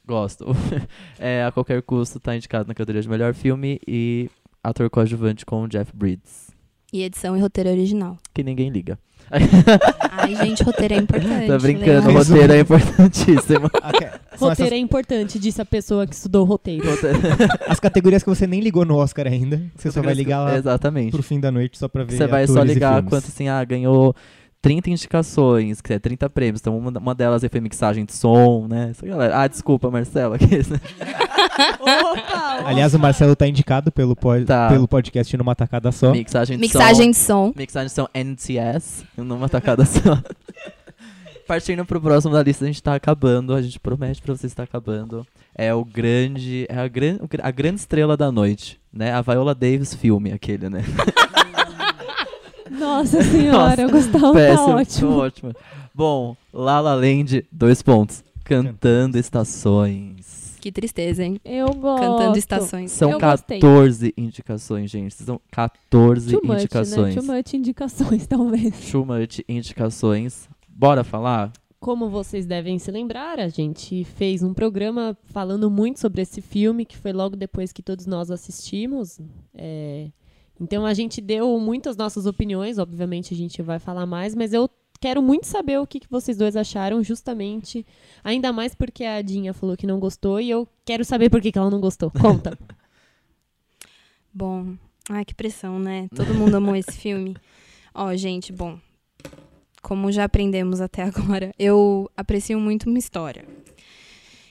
gosto. 0.07 0.47
É, 1.19 1.45
a 1.45 1.51
qualquer 1.53 1.81
custo 1.83 2.21
tá 2.21 2.37
indicado 2.37 2.69
na 2.69 2.75
categoria 2.75 3.01
de 3.03 3.09
melhor 3.09 3.33
filme 3.35 3.81
e 3.89 4.29
ator 4.63 4.91
coadjuvante 4.91 5.47
com 5.47 5.63
o 5.63 5.69
Jeff 5.69 5.91
Bridges. 5.97 6.51
E 6.93 7.03
edição 7.03 7.37
e 7.37 7.41
roteiro 7.41 7.71
original. 7.71 8.17
Que 8.35 8.43
ninguém 8.45 8.69
liga. 8.71 8.99
Ai, 9.31 10.35
gente, 10.37 10.63
roteiro 10.63 10.95
é 10.95 10.97
importante. 10.99 11.47
Tá 11.49 11.59
brincando, 11.59 12.09
Leon. 12.09 12.19
roteiro 12.19 12.53
é 12.53 12.61
importantíssimo. 12.61 13.71
São 14.37 14.49
roteiro 14.49 14.69
essas- 14.69 14.73
é 14.73 14.77
importante, 14.77 15.39
disse 15.39 15.61
a 15.61 15.65
pessoa 15.65 16.07
que 16.07 16.15
estudou 16.15 16.45
roteiro. 16.45 16.89
Roteiro- 16.89 17.19
as 17.67 17.81
categorias 17.81 18.23
que 18.23 18.29
você 18.29 18.47
nem 18.47 18.61
ligou 18.61 18.85
no 18.85 18.97
Oscar 18.97 19.27
ainda. 19.27 19.61
Você 19.77 19.91
só 19.91 20.03
vai 20.03 20.15
ligar 20.15 20.41
lá 20.45 20.57
Exatamente. 20.57 21.11
pro 21.13 21.23
fim 21.23 21.41
da 21.41 21.51
noite 21.51 21.79
só 21.79 21.89
pra 21.89 22.05
ver 22.05 22.17
Você 22.17 22.27
vai 22.27 22.47
só 22.47 22.63
ligar 22.63 23.03
quanto 23.03 23.27
assim, 23.29 23.49
ah, 23.49 23.63
ganhou 23.65 24.15
30 24.67 24.91
indicações, 24.91 25.81
que 25.81 25.93
é 25.93 25.99
30 26.01 26.29
prêmios. 26.29 26.61
Então 26.61 26.77
uma, 26.77 26.91
uma 26.99 27.15
delas 27.15 27.45
aí 27.45 27.49
foi 27.49 27.61
mixagem 27.61 28.05
de 28.05 28.13
som, 28.13 28.67
né? 28.69 28.89
Essa 28.91 29.07
galera. 29.07 29.39
Ah, 29.41 29.47
desculpa, 29.47 29.89
Marcela. 29.93 30.35
aqui, 30.35 30.57
né? 30.57 30.81
Opa! 31.81 32.67
Aliás, 32.67 32.93
o 32.93 32.99
Marcelo 32.99 33.37
tá 33.37 33.47
indicado 33.47 33.93
pelo, 33.93 34.17
pod- 34.17 34.45
Tá. 34.45 34.69
pelo 34.69 34.89
podcast 34.89 35.37
numa 35.37 35.55
tacada 35.55 35.93
só. 35.93 36.11
Mixagem 36.11 36.57
de 36.57 36.61
Mixagem 36.61 37.13
som. 37.13 37.51
de 37.51 37.53
som. 37.53 37.53
Mixagem 37.57 37.87
de 37.87 37.93
som 37.93 38.09
NTS, 38.13 39.05
numa 39.17 39.49
tacada 39.49 39.85
só. 39.85 40.01
Partindo 41.47 41.85
pro 41.85 42.01
próximo 42.01 42.35
da 42.35 42.43
lista, 42.43 42.65
a 42.65 42.67
gente 42.67 42.83
tá 42.83 42.97
acabando. 42.97 43.55
A 43.55 43.63
gente 43.63 43.79
promete 43.79 44.21
pra 44.21 44.35
vocês 44.35 44.53
que 44.53 44.57
tá 44.57 44.65
acabando. 44.65 45.25
É 45.55 45.73
o 45.73 45.85
grande. 45.85 46.67
É 46.69 46.77
a, 46.77 46.89
gran, 46.89 47.19
a 47.41 47.51
grande 47.53 47.77
estrela 47.79 48.17
da 48.17 48.33
noite, 48.33 48.81
né? 48.93 49.13
A 49.13 49.21
Viola 49.23 49.55
Davis 49.55 49.95
filme, 49.95 50.33
aquele, 50.33 50.69
né? 50.69 50.83
Nossa 52.87 53.21
senhora, 53.23 53.87
o 53.87 53.91
Gustavo 53.91 54.27
tá 54.27 54.33
Péssimo, 54.33 54.77
ótimo. 54.77 55.17
ótimo. 55.19 55.53
Bom, 55.95 56.37
La 56.53 56.81
La 56.81 56.95
Land, 56.95 57.45
dois 57.51 57.83
pontos. 57.83 58.23
Cantando 58.45 59.19
estações. 59.19 60.57
Que 60.61 60.71
tristeza, 60.71 61.25
hein? 61.25 61.41
Eu 61.45 61.67
gosto. 61.75 62.01
Cantando 62.03 62.39
estações. 62.39 62.93
São 62.93 63.11
Eu 63.11 63.19
gostei. 63.21 63.59
14 63.61 64.15
indicações, 64.17 64.91
gente. 64.91 65.15
São 65.15 65.41
14 65.51 66.31
Too 66.31 66.41
much, 66.45 66.59
indicações. 66.61 67.15
né? 67.15 67.21
Too 67.23 67.35
much 67.35 67.55
indicações, 67.55 68.27
talvez. 68.29 68.91
Too 68.91 69.05
much 69.05 69.41
indicações. 69.49 70.49
Bora 70.69 71.03
falar? 71.05 71.53
Como 71.81 72.09
vocês 72.09 72.47
devem 72.47 72.79
se 72.79 72.91
lembrar, 72.91 73.39
a 73.39 73.49
gente 73.49 74.05
fez 74.05 74.43
um 74.43 74.55
programa 74.55 75.17
falando 75.27 75.71
muito 75.71 76.01
sobre 76.01 76.23
esse 76.23 76.41
filme, 76.41 76.85
que 76.85 76.97
foi 76.97 77.13
logo 77.13 77.37
depois 77.37 77.73
que 77.73 77.83
todos 77.83 78.07
nós 78.07 78.31
assistimos. 78.31 79.21
É, 79.55 80.09
Então 80.61 80.87
a 80.87 80.95
gente 80.95 81.21
deu 81.21 81.59
muitas 81.61 81.97
nossas 81.97 82.27
opiniões, 82.27 82.79
obviamente 82.79 83.35
a 83.35 83.37
gente 83.37 83.61
vai 83.63 83.79
falar 83.79 84.07
mais, 84.07 84.35
mas 84.35 84.53
eu 84.53 84.71
quero 85.01 85.23
muito 85.23 85.47
saber 85.47 85.79
o 85.79 85.87
que, 85.87 86.01
que 86.01 86.11
vocês 86.11 86.37
dois 86.37 86.57
acharam, 86.57 87.03
justamente. 87.03 87.85
Ainda 88.25 88.53
mais 88.53 88.75
porque 88.75 89.05
a 89.05 89.21
Dinha 89.23 89.53
falou 89.53 89.77
que 89.77 89.87
não 89.87 90.01
gostou 90.01 90.41
e 90.41 90.51
eu 90.51 90.67
quero 90.85 91.05
saber 91.05 91.31
por 91.31 91.41
que, 91.41 91.53
que 91.53 91.59
ela 91.59 91.71
não 91.71 91.81
gostou. 91.81 92.11
Conta. 92.11 92.59
Bom, 94.33 94.77
ai 95.09 95.25
que 95.25 95.35
pressão, 95.35 95.79
né? 95.79 96.09
Todo 96.15 96.35
mundo 96.35 96.57
amou 96.57 96.77
esse 96.77 96.93
filme. 96.99 97.37
Ó, 97.95 98.15
gente, 98.15 98.53
bom, 98.53 98.79
como 99.81 100.13
já 100.13 100.25
aprendemos 100.25 100.83
até 100.83 101.03
agora, 101.03 101.55
eu 101.59 102.11
aprecio 102.15 102.61
muito 102.61 102.87
uma 102.87 102.99
história. 102.99 103.47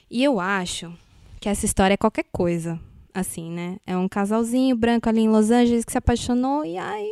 E 0.09 0.23
eu 0.23 0.39
acho 0.39 0.91
que 1.39 1.47
essa 1.47 1.65
história 1.65 1.93
é 1.93 1.97
qualquer 1.97 2.25
coisa, 2.31 2.79
assim, 3.15 3.49
né? 3.49 3.77
É 3.87 3.95
um 3.97 4.07
casalzinho 4.07 4.75
branco 4.75 5.07
ali 5.09 5.21
em 5.21 5.29
Los 5.29 5.49
Angeles 5.49 5.85
que 5.85 5.91
se 5.91 5.97
apaixonou 5.97 6.65
e 6.65 6.77
ai, 6.77 7.07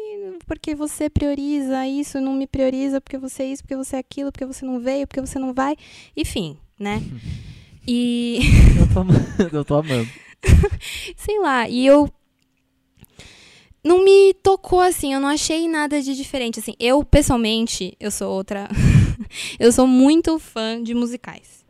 porque 0.46 0.76
você 0.76 1.10
prioriza 1.10 1.88
isso, 1.88 2.20
não 2.20 2.34
me 2.34 2.46
prioriza, 2.46 3.00
porque 3.00 3.18
você 3.18 3.44
é 3.44 3.46
isso, 3.48 3.64
porque 3.64 3.76
você 3.78 3.96
é 3.96 4.00
aquilo, 4.00 4.32
porque 4.32 4.46
você 4.46 4.66
não 4.66 4.80
veio, 4.80 5.08
porque 5.08 5.22
você 5.22 5.40
não 5.40 5.54
vai, 5.54 5.76
enfim, 6.16 6.58
né? 6.80 7.02
E 7.86 8.40
Eu 8.80 8.94
tô, 8.94 9.00
ama- 9.02 9.14
eu 9.52 9.66
tô 9.66 9.76
amando. 9.76 10.08
sei 11.18 11.38
lá, 11.42 11.68
e 11.68 11.86
eu 11.86 12.10
não 13.84 14.04
me 14.06 14.34
tocou 14.36 14.80
assim, 14.80 15.14
eu 15.14 15.20
não 15.20 15.28
achei 15.28 15.68
nada 15.68 16.02
de 16.02 16.16
diferente 16.16 16.60
assim. 16.60 16.74
Eu 16.80 17.04
pessoalmente, 17.04 17.94
eu 18.00 18.10
sou 18.10 18.32
outra, 18.32 18.70
eu 19.60 19.70
sou 19.74 19.86
muito 19.86 20.40
fã 20.40 20.82
de 20.82 20.94
musicais. 20.94 21.63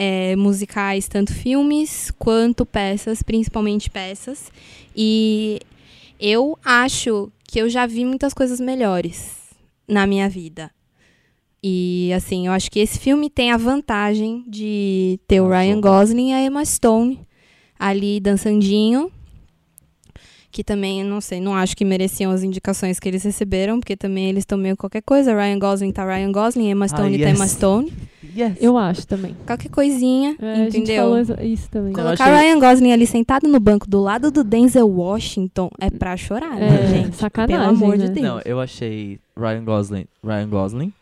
É, 0.00 0.36
musicais, 0.36 1.08
tanto 1.08 1.34
filmes 1.34 2.12
quanto 2.16 2.64
peças, 2.64 3.20
principalmente 3.20 3.90
peças. 3.90 4.52
E 4.94 5.58
eu 6.20 6.56
acho 6.64 7.32
que 7.42 7.58
eu 7.58 7.68
já 7.68 7.84
vi 7.84 8.04
muitas 8.04 8.32
coisas 8.32 8.60
melhores 8.60 9.34
na 9.88 10.06
minha 10.06 10.28
vida. 10.28 10.70
E 11.60 12.12
assim, 12.14 12.46
eu 12.46 12.52
acho 12.52 12.70
que 12.70 12.78
esse 12.78 12.98
filme 12.98 13.28
tem 13.28 13.50
a 13.50 13.56
vantagem 13.56 14.44
de 14.46 15.18
ter 15.26 15.40
o. 15.40 15.48
Ryan 15.48 15.80
Gosling 15.80 16.30
e 16.30 16.34
a 16.34 16.44
Emma 16.44 16.64
Stone 16.64 17.20
ali 17.78 18.20
dançandinho. 18.20 19.10
Que 20.50 20.64
também, 20.64 21.04
não 21.04 21.20
sei, 21.20 21.40
não 21.40 21.54
acho 21.54 21.76
que 21.76 21.84
mereciam 21.84 22.32
as 22.32 22.42
indicações 22.42 22.98
que 22.98 23.06
eles 23.06 23.22
receberam, 23.22 23.78
porque 23.78 23.94
também 23.96 24.28
eles 24.30 24.42
estão 24.42 24.56
meio 24.56 24.76
qualquer 24.76 25.02
coisa. 25.02 25.34
Ryan 25.34 25.58
Gosling 25.58 25.92
tá 25.92 26.04
Ryan 26.06 26.32
Gosling, 26.32 26.70
Emma 26.70 26.88
Stone 26.88 27.18
tá 27.18 27.24
yes. 27.28 27.36
Emma 27.36 27.46
Stone. 27.48 27.92
Yes. 28.36 28.54
Eu 28.60 28.78
acho 28.78 29.06
também. 29.06 29.36
Qualquer 29.46 29.68
coisinha, 29.68 30.36
É, 30.40 30.52
a 30.52 30.54
gente 30.64 30.78
entendeu? 30.78 31.02
falou 31.02 31.20
isso 31.44 31.68
também. 31.70 31.92
Colocar 31.92 32.24
achei- 32.24 32.48
Ryan 32.50 32.58
Gosling 32.60 32.92
ali 32.92 33.06
sentado 33.06 33.46
no 33.48 33.60
banco 33.60 33.88
do 33.88 34.00
lado 34.00 34.30
do 34.30 34.42
Denzel 34.42 34.88
Washington 34.88 35.70
é 35.80 35.90
pra 35.90 36.16
chorar, 36.16 36.54
né, 36.56 36.68
É, 36.82 36.86
gente? 37.02 37.16
sacanagem, 37.16 37.56
Pelo 37.58 37.68
amor 37.70 37.98
né? 37.98 38.06
de 38.06 38.12
Deus. 38.12 38.26
Não, 38.26 38.40
eu 38.44 38.58
achei 38.60 39.18
Ryan 39.36 39.64
Gosling. 39.64 40.06
Ryan 40.24 40.48
Gosling 40.48 40.92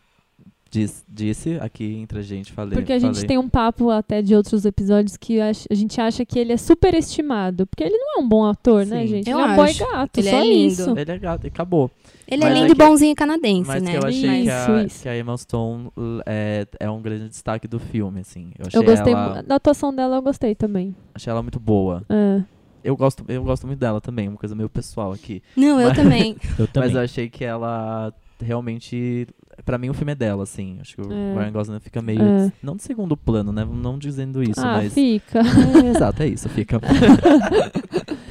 diz- 0.79 1.05
disse 1.07 1.57
aqui 1.61 1.95
entre 1.95 2.19
a 2.19 2.21
gente, 2.21 2.51
falei. 2.51 2.73
Porque 2.77 2.93
a 2.93 2.99
gente 2.99 3.15
falei. 3.15 3.27
tem 3.27 3.37
um 3.37 3.49
papo 3.49 3.89
até 3.89 4.21
de 4.21 4.35
outros 4.35 4.65
episódios 4.65 5.17
que 5.17 5.39
a 5.41 5.47
a 5.49 5.73
gente 5.73 5.99
acha 5.99 6.25
que 6.25 6.37
ele 6.37 6.53
é 6.53 6.57
superestimado. 6.57 7.65
Porque 7.67 7.83
ele 7.83 7.97
não 7.97 8.19
é 8.19 8.23
um 8.23 8.27
bom 8.27 8.45
ator, 8.45 8.85
né, 8.85 9.01
Sim. 9.01 9.07
gente? 9.07 9.29
Eu 9.29 9.39
ele 9.39 9.47
é 9.47 9.51
um 9.51 9.55
boy 9.55 9.69
acho. 9.69 9.91
gato, 9.91 10.19
Ele 10.19 10.29
só 10.29 10.37
é 10.37 10.43
lindo. 10.43 10.67
isso. 10.73 10.97
Ele 10.97 11.11
é 11.11 11.17
gato 11.19 11.43
e 11.45 11.47
acabou. 11.47 11.89
Ele 12.27 12.41
Mas 12.43 12.49
é 12.49 12.51
é 12.51 12.59
lindo 12.59 12.73
e 12.73 12.75
que- 12.75 12.83
bonzinho 12.83 13.15
canadense, 13.15 13.67
Mas 13.67 13.81
né? 13.83 13.91
que 13.91 13.97
eu 13.97 14.07
achei 14.07 14.21
que, 14.29 14.49
Isso, 14.49 14.71
a, 14.71 14.83
isso. 14.83 15.01
que 15.03 15.09
a 15.09 15.17
Emma 15.17 15.37
Stone 15.37 15.89
é, 16.25 16.67
é 16.79 16.89
um 16.89 17.01
grande 17.01 17.29
destaque 17.29 17.67
do 17.67 17.79
filme, 17.79 18.19
assim. 18.21 18.51
Eu 18.59 18.65
achei, 18.67 18.79
Eu 18.79 18.83
gostei 18.83 19.13
ela, 19.13 19.41
da 19.41 19.55
atuação 19.55 19.93
dela, 19.95 20.17
eu 20.17 20.21
gostei 20.21 20.53
também. 20.53 20.93
achei 21.15 21.31
ela 21.31 21.41
muito 21.41 21.59
boa. 21.59 22.03
É. 22.09 22.41
Eu 22.83 22.95
gosto, 22.95 23.23
eu 23.27 23.43
gosto 23.43 23.65
muito 23.67 23.79
dela 23.79 23.99
também, 23.99 24.27
uma 24.29 24.37
coisa 24.37 24.55
meio 24.55 24.69
pessoal 24.69 25.11
aqui. 25.11 25.41
Não, 25.55 25.79
eu 25.81 25.87
Mas- 25.89 25.97
também. 25.97 26.35
Eu 26.59 26.67
também. 26.67 26.89
Mas 26.89 26.95
eu 26.95 27.01
achei 27.01 27.29
que 27.29 27.43
ela 27.43 28.13
realmente. 28.41 29.27
Pra 29.67 29.77
mim, 29.77 29.89
o 29.89 29.93
filme 29.93 30.13
é 30.13 30.15
dela, 30.15 30.43
assim. 30.43 30.77
Acho 30.79 30.95
que 30.95 31.01
o 31.01 31.11
É. 31.11 31.33
Ryan 31.37 31.51
Gosling 31.51 31.79
fica 31.81 32.01
meio. 32.01 32.21
É. 32.21 32.53
Não 32.63 32.77
de 32.77 32.83
segundo 32.83 33.17
plano, 33.17 33.51
né? 33.51 33.65
Não 33.69 33.99
dizendo 33.99 34.41
isso, 34.41 34.61
ah, 34.61 34.77
mas. 34.77 34.93
fica. 34.93 35.39
É, 35.39 35.89
exato, 35.89 36.23
é 36.23 36.27
isso, 36.27 36.47
fica. 36.47 36.79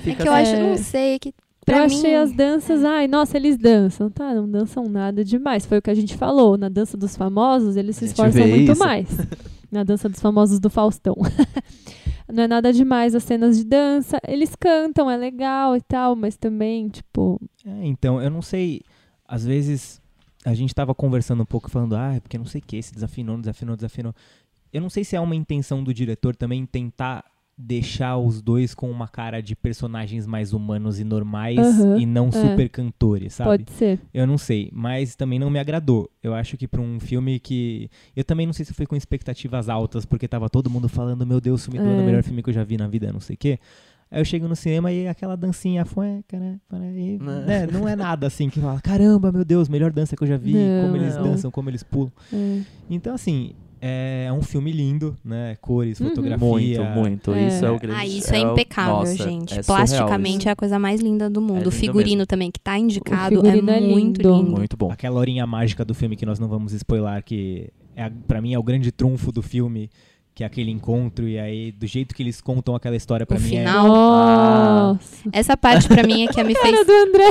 É 0.07 0.09
fica 0.09 0.23
que 0.23 0.29
eu 0.29 0.33
assim. 0.33 0.53
acho, 0.53 0.61
É. 0.63 0.69
não 0.71 0.77
sei, 0.79 1.19
que 1.19 1.29
eu 1.29 1.35
pra 1.67 1.85
achei 1.85 2.13
mim... 2.13 2.17
as 2.17 2.33
danças, 2.33 2.85
ai, 2.85 3.07
nossa, 3.07 3.37
eles 3.37 3.59
dançam. 3.59 4.09
Tá, 4.09 4.33
não 4.35 4.49
dançam 4.49 4.85
nada 4.89 5.23
demais. 5.23 5.67
Foi 5.67 5.77
o 5.79 5.83
que 5.83 5.91
a 5.91 5.95
gente 5.95 6.17
falou. 6.17 6.57
Na 6.57 6.71
dança 6.71 6.97
dos 6.97 7.15
famosos, 7.15 7.77
eles 7.77 7.97
se 7.97 8.07
esforçam 8.07 8.47
muito 8.49 8.73
isso. 8.73 8.79
mais. 8.79 9.09
Na 9.71 9.83
dança 9.85 10.09
dos 10.09 10.21
famosos 10.21 10.59
do 10.59 10.71
Faustão. 10.71 11.15
não 12.33 12.45
é 12.45 12.49
nada 12.49 12.73
demais 12.73 13.15
as 13.15 13.25
cenas 13.25 13.59
de 13.59 13.65
dança. 13.65 14.19
Eles 14.27 14.55
cantam, 14.59 15.11
é 15.11 15.17
legal 15.19 15.77
e 15.77 15.83
tal, 15.83 16.17
mas 16.17 16.37
também, 16.37 16.89
tipo. 16.89 17.39
É, 17.67 17.85
então, 17.85 18.23
eu 18.23 18.31
não 18.31 18.41
sei. 18.41 18.81
Às 19.29 19.45
vezes 19.45 20.01
a 20.47 20.55
gente 20.55 20.73
tava 20.73 20.95
conversando 20.95 21.43
um 21.43 21.47
pouco 21.47 21.69
falando, 21.69 21.97
ah, 21.97 22.15
é 22.15 22.21
porque 22.21 22.39
não 22.39 22.47
sei 22.47 22.61
o 22.61 22.65
que, 22.65 22.81
se 22.81 22.95
desafinou, 22.95 23.37
desafinou, 23.37 23.75
desafinou. 23.75 24.15
Eu 24.73 24.81
não 24.81 24.89
sei 24.89 25.03
se 25.03 25.17
é 25.17 25.21
uma 25.21 25.35
intenção 25.35 25.83
do 25.83 25.93
diretor 25.93 26.37
também 26.37 26.65
tentar 26.65 27.25
deixar 27.59 28.17
os 28.19 28.41
dois 28.41 28.75
com 28.75 28.89
uma 28.89 29.09
cara 29.09 29.41
de 29.43 29.57
personagens 29.57 30.25
mais 30.27 30.53
humanos 30.53 31.01
e 31.01 31.05
normais 31.05 31.59
Aham, 31.59 31.99
e 31.99 32.07
não 32.07 32.29
é. 32.29 32.31
super 32.31 32.69
cantores, 32.69 33.35
sabe? 33.35 33.65
Pode 33.65 33.71
ser. 33.73 33.99
Eu 34.15 34.25
não 34.27 34.39
sei, 34.39 34.71
mas 34.73 35.17
também 35.17 35.39
não 35.39 35.51
me 35.51 35.59
agradou. 35.59 36.09
Eu 36.23 36.33
acho 36.33 36.57
que 36.57 36.69
pra 36.69 36.81
um 36.81 37.01
filme 37.01 37.41
que. 37.41 37.91
Eu 38.15 38.23
também 38.23 38.47
não 38.47 38.53
sei 38.53 38.65
se 38.65 38.73
foi 38.75 38.87
com 38.87 38.95
expectativas 38.95 39.69
altas, 39.69 40.05
porque 40.05 40.29
tava 40.29 40.49
todo 40.49 40.71
mundo 40.71 40.89
falando, 40.89 41.27
meu 41.27 41.41
Deus, 41.41 41.65
filme 41.65 41.81
do 41.81 41.87
É. 41.89 42.03
o 42.03 42.05
melhor 42.05 42.23
filme 42.23 42.41
que 42.43 42.51
eu 42.51 42.55
já 42.55 42.63
vi 42.63 42.77
na 42.77 42.87
vida, 42.87 43.13
não 43.13 43.21
sei 43.21 43.35
o 43.35 43.39
quê. 43.39 43.59
Aí 44.11 44.21
eu 44.21 44.25
chego 44.25 44.47
no 44.47 44.55
cinema 44.55 44.93
e 44.93 45.09
aquela 45.09 45.37
dancinha 45.37 45.85
fueca, 45.85 46.39
né? 46.39 46.59
E, 46.95 47.19
Né. 47.19 47.45
né, 47.47 47.67
Não 47.67 47.89
é 47.89 47.97
nada 47.97 48.27
assim 48.29 48.49
que 48.49 48.61
fala, 48.61 48.81
caramba, 48.81 49.33
meu 49.33 49.45
Deus, 49.45 49.69
melhor 49.69 49.91
dança 49.93 50.15
que 50.17 50.23
eu 50.23 50.29
já 50.29 50.37
vi, 50.37 50.55
Não, 50.55 50.85
como 50.85 50.97
eles 50.97 51.17
não. 51.17 51.23
dançam, 51.25 51.51
como 51.51 51.69
eles 51.71 51.83
pulam. 51.83 52.13
É. 52.33 52.61
Então, 52.89 53.15
assim, 53.15 53.53
é 53.81 54.29
um 54.33 54.43
filme 54.43 54.71
lindo, 54.73 55.17
né? 55.25 55.57
Cores, 55.61 56.01
Uhum. 56.01 56.09
fotografia. 56.11 56.39
Muito, 56.49 56.95
muito. 57.01 57.33
É. 57.33 57.49
Isso 57.49 57.65
é 57.67 57.71
o 57.71 57.79
grande. 57.81 57.99
Ah, 58.01 58.07
isso 58.07 58.33
é, 58.35 58.47
o- 58.47 58.53
impecável, 58.53 58.95
nossa, 58.95 59.17
gente. 59.17 59.59
é 59.59 59.63
Plasticamente 59.65 60.39
isso. 60.43 60.49
é 60.49 60.53
a 60.53 60.57
coisa 60.57 60.79
mais 60.79 61.01
linda 61.01 61.29
do 61.29 61.41
mundo. 61.41 61.57
lindo 61.59 61.69
o 61.69 61.73
figurino 61.73 62.25
também, 62.27 62.51
que 62.51 62.61
tá 62.61 62.79
indicado, 62.79 63.45
é 63.47 63.59
é 63.59 63.61
muito 63.81 64.23
lindo. 64.23 64.37
lindo. 64.39 64.51
Muito 64.57 64.77
bom. 64.77 64.91
Aquela 64.93 65.19
horinha 65.19 65.45
mágica 65.47 65.85
do 65.85 65.95
filme 65.95 66.15
que 66.17 66.25
nós 66.25 66.39
não 66.39 66.47
vamos 66.49 66.73
spoiler, 66.73 67.23
que 67.25 67.71
é, 67.97 68.05
a- 68.05 68.13
pra 68.29 68.41
mim 68.41 68.55
é 68.55 68.59
o 68.59 68.63
grande 68.63 68.93
trunfo 68.93 69.33
do 69.33 69.43
filme, 69.43 69.91
que 70.37 70.45
é 70.45 70.47
aquele 70.47 70.71
encontro, 70.71 71.27
e 71.27 71.39
aí, 71.39 71.73
do 71.73 71.87
jeito 71.87 72.15
que 72.15 72.23
eles 72.23 72.43
contam 72.43 72.75
aquela 72.75 72.95
história, 72.95 73.25
pra 73.25 73.39
O 73.39 73.41
mim 73.41 73.49
final. 73.49 73.89
Nossa. 73.89 75.29
Essa 75.33 75.57
parte 75.57 75.89
pra 75.89 76.03
mim 76.03 76.25
é 76.25 76.29
que 76.29 76.45
me 76.45 76.53
Cara 76.61 76.69
fez. 76.69 76.87
do 76.87 76.93
André, 76.93 77.25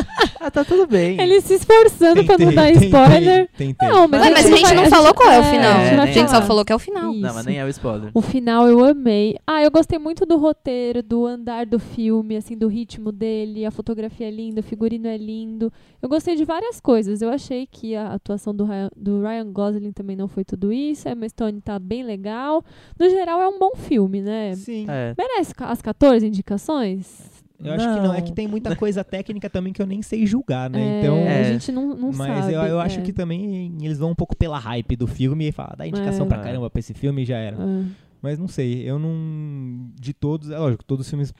tá 0.56 0.64
tudo 0.64 0.86
bem. 0.86 1.20
ele 1.20 1.40
se 1.40 1.54
esforçando 1.54 2.24
pra 2.24 2.38
não 2.38 2.54
dar 2.54 2.70
spoiler. 2.72 3.48
Tentei. 3.56 3.88
Não, 3.88 4.08
mas, 4.08 4.22
Ué, 4.22 4.30
mas 4.30 4.46
a 4.46 4.48
gente 4.48 4.62
vai- 4.62 4.74
não 4.74 4.86
falou 4.86 5.14
qual 5.14 5.30
é 5.30 5.38
o 5.38 5.42
é, 5.42 5.50
final. 5.50 5.72
a 5.72 5.84
gente 5.84 5.96
vai 5.96 6.06
É, 6.06 6.10
a 6.10 6.12
gente 6.12 6.30
só 6.30 6.42
falou 6.42 6.64
que 6.64 6.72
é 6.72 6.76
o 6.76 6.78
final. 6.78 7.12
Isso. 7.12 7.20
Não, 7.20 7.34
mas 7.34 7.46
nem 7.46 7.58
é 7.58 7.64
o 7.64 7.68
spoiler. 7.68 8.10
O 8.14 8.22
final 8.22 8.66
eu 8.68 8.84
amei. 8.84 9.36
Ah, 9.46 9.62
eu 9.62 9.70
gostei 9.70 9.98
muito 9.98 10.24
do 10.24 10.36
roteiro, 10.38 11.02
do 11.02 11.26
andar 11.26 11.66
do 11.66 11.78
filme, 11.78 12.36
assim, 12.36 12.56
do 12.56 12.68
ritmo 12.68 13.12
dele, 13.12 13.64
a 13.66 13.70
fotografia 13.70 14.28
é 14.28 14.30
linda, 14.30 14.60
o 14.60 14.64
figurino 14.64 15.06
é 15.08 15.16
lindo. 15.16 15.72
Eu 16.00 16.08
gostei 16.08 16.34
de 16.36 16.44
várias 16.44 16.80
coisas. 16.80 17.20
Eu 17.20 17.28
achei 17.30 17.66
que 17.66 17.94
a 17.94 18.12
atuação 18.14 18.54
do 18.54 18.64
Ryan, 18.64 18.90
do 18.96 19.22
Ryan 19.22 19.52
Gosling 19.52 19.92
também 19.92 20.16
não 20.16 20.28
foi 20.28 20.44
tudo 20.44 20.72
isso. 20.72 21.08
A 21.08 21.12
Emma 21.12 21.28
Stone 21.28 21.60
tá 21.60 21.78
bem 21.78 22.02
legal. 22.02 22.64
No 22.98 23.08
geral, 23.10 23.40
é 23.40 23.48
um 23.48 23.58
bom 23.58 23.72
filme, 23.76 24.20
né? 24.22 24.54
Sim. 24.54 24.86
É. 24.88 25.14
Merece 25.16 25.52
as 25.58 25.82
14 25.82 26.26
indicações? 26.26 27.35
Eu 27.62 27.72
acho 27.72 27.84
que 27.94 28.00
não. 28.00 28.14
É 28.14 28.20
que 28.20 28.32
tem 28.32 28.46
muita 28.46 28.74
coisa 28.76 29.02
técnica 29.04 29.48
também 29.50 29.72
que 29.72 29.80
eu 29.80 29.86
nem 29.86 30.02
sei 30.02 30.26
julgar, 30.26 30.68
né? 30.70 30.80
É, 30.80 31.00
Então. 31.00 31.16
a 31.16 31.20
É. 31.20 31.44
gente 31.52 31.72
não, 31.72 31.88
não 31.96 32.12
Mas 32.12 32.42
sabe. 32.44 32.52
eu, 32.54 32.62
eu 32.62 32.80
acho 32.80 33.00
é. 33.00 33.02
que 33.02 33.12
também 33.12 33.76
eles 33.82 33.98
vão 33.98 34.10
um 34.10 34.14
pouco 34.14 34.36
pela 34.36 34.58
hype 34.58 34.94
do 34.96 35.06
filme 35.06 35.48
e 35.48 35.52
falar, 35.52 35.74
dá 35.76 35.86
indicação 35.86 36.26
É. 36.26 36.28
pra 36.28 36.38
caramba 36.38 36.68
pra 36.70 36.80
esse 36.80 36.92
filme 36.94 37.22
e 37.22 37.24
já 37.24 37.36
era. 37.38 37.56
Ah. 37.58 37.84
Mas 38.22 38.38
não 38.38 38.48
sei, 38.48 38.82
eu 38.88 38.98
não. 38.98 39.90
De 40.00 40.12
todos, 40.12 40.50
é 40.50 40.58
lógico, 40.58 40.84
todos 40.84 41.06
os 41.06 41.10
filmes 41.10 41.32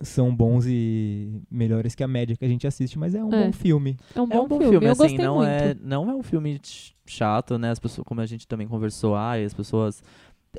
são 0.00 0.34
bons 0.34 0.66
e 0.68 1.42
melhores 1.50 1.94
que 1.96 2.04
a 2.04 2.08
média 2.08 2.36
que 2.36 2.44
a 2.44 2.48
gente 2.48 2.66
assiste, 2.66 2.96
mas 2.98 3.14
é 3.14 3.24
um 3.24 3.32
É. 3.34 3.44
bom 3.46 3.52
filme. 3.52 3.96
É 4.14 4.20
um 4.20 4.24
É 4.24 4.26
bom, 4.28 4.44
um 4.44 4.48
bom 4.48 4.58
filme. 4.58 4.70
filme, 4.72 4.86
Eu 4.86 4.92
assim, 4.92 5.02
gostei 5.02 5.24
não 5.24 5.34
muito. 5.36 5.48
é, 5.50 5.76
não 5.82 6.10
é 6.10 6.14
um 6.14 6.22
filme 6.22 6.60
ch- 6.62 6.94
chato, 7.06 7.58
né? 7.58 7.70
As 7.70 7.78
pessoas, 7.80 8.06
como 8.06 8.20
a 8.20 8.26
gente 8.26 8.46
também 8.46 8.68
conversou, 8.68 9.16
ai, 9.16 9.44
as 9.44 9.52
pessoas 9.52 10.00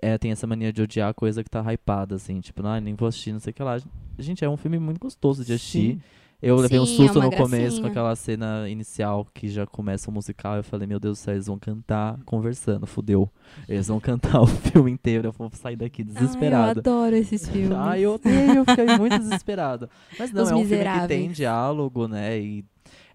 é, 0.01 0.17
têm 0.17 0.31
essa 0.31 0.45
mania 0.45 0.73
de 0.73 0.81
odiar 0.81 1.13
coisa 1.13 1.41
que 1.43 1.49
tá 1.49 1.61
hypada, 1.71 2.15
assim, 2.15 2.41
tipo, 2.41 2.65
ai, 2.67 2.81
nem 2.81 2.93
vou 2.93 3.07
assistir, 3.07 3.31
não 3.31 3.39
sei 3.39 3.51
o 3.51 3.53
que 3.53 3.63
lá. 3.63 3.77
Gente, 4.17 4.43
é 4.45 4.49
um 4.49 4.57
filme 4.57 4.79
muito 4.79 4.99
gostoso 4.99 5.43
de 5.43 5.53
assistir. 5.53 5.93
Sim. 5.95 6.01
Eu 6.41 6.57
levei 6.57 6.79
um 6.79 6.85
Sim, 6.85 6.97
susto 6.97 7.19
é 7.19 7.23
no 7.23 7.31
começo 7.31 7.77
com 7.77 7.83
gracinha. 7.83 7.87
aquela 7.87 8.15
cena 8.15 8.69
inicial 8.69 9.25
que 9.33 9.47
já 9.47 9.65
começa 9.65 10.11
o 10.11 10.13
musical. 10.13 10.57
Eu 10.57 10.63
falei, 10.63 10.85
meu 10.85 10.99
Deus 10.99 11.17
do 11.17 11.21
céu, 11.21 11.33
eles 11.33 11.47
vão 11.47 11.57
cantar 11.57 12.19
conversando, 12.25 12.85
fudeu. 12.85 13.29
Eles 13.67 13.87
vão 13.87 13.99
cantar 13.99 14.41
o 14.43 14.45
filme 14.45 14.91
inteiro, 14.91 15.29
eu 15.29 15.31
vou 15.31 15.49
sair 15.53 15.75
daqui 15.77 16.03
Ai, 16.03 16.07
eu 16.09 16.13
desesperado. 16.13 16.79
adoro 16.81 17.15
esses 17.15 17.47
filmes. 17.47 17.71
Ai, 17.77 18.01
eu 18.01 18.15
odeio, 18.15 18.51
eu 18.57 18.65
fiquei 18.65 18.85
muito 18.97 19.17
desesperado. 19.17 19.89
Mas 20.19 20.31
não, 20.31 20.43
Os 20.43 20.51
é 20.51 20.55
um 20.55 20.57
filme 20.57 20.69
que 20.69 20.75
Miseráveis. 20.75 21.07
tem 21.07 21.31
diálogo, 21.31 22.07
né? 22.07 22.39
E 22.39 22.65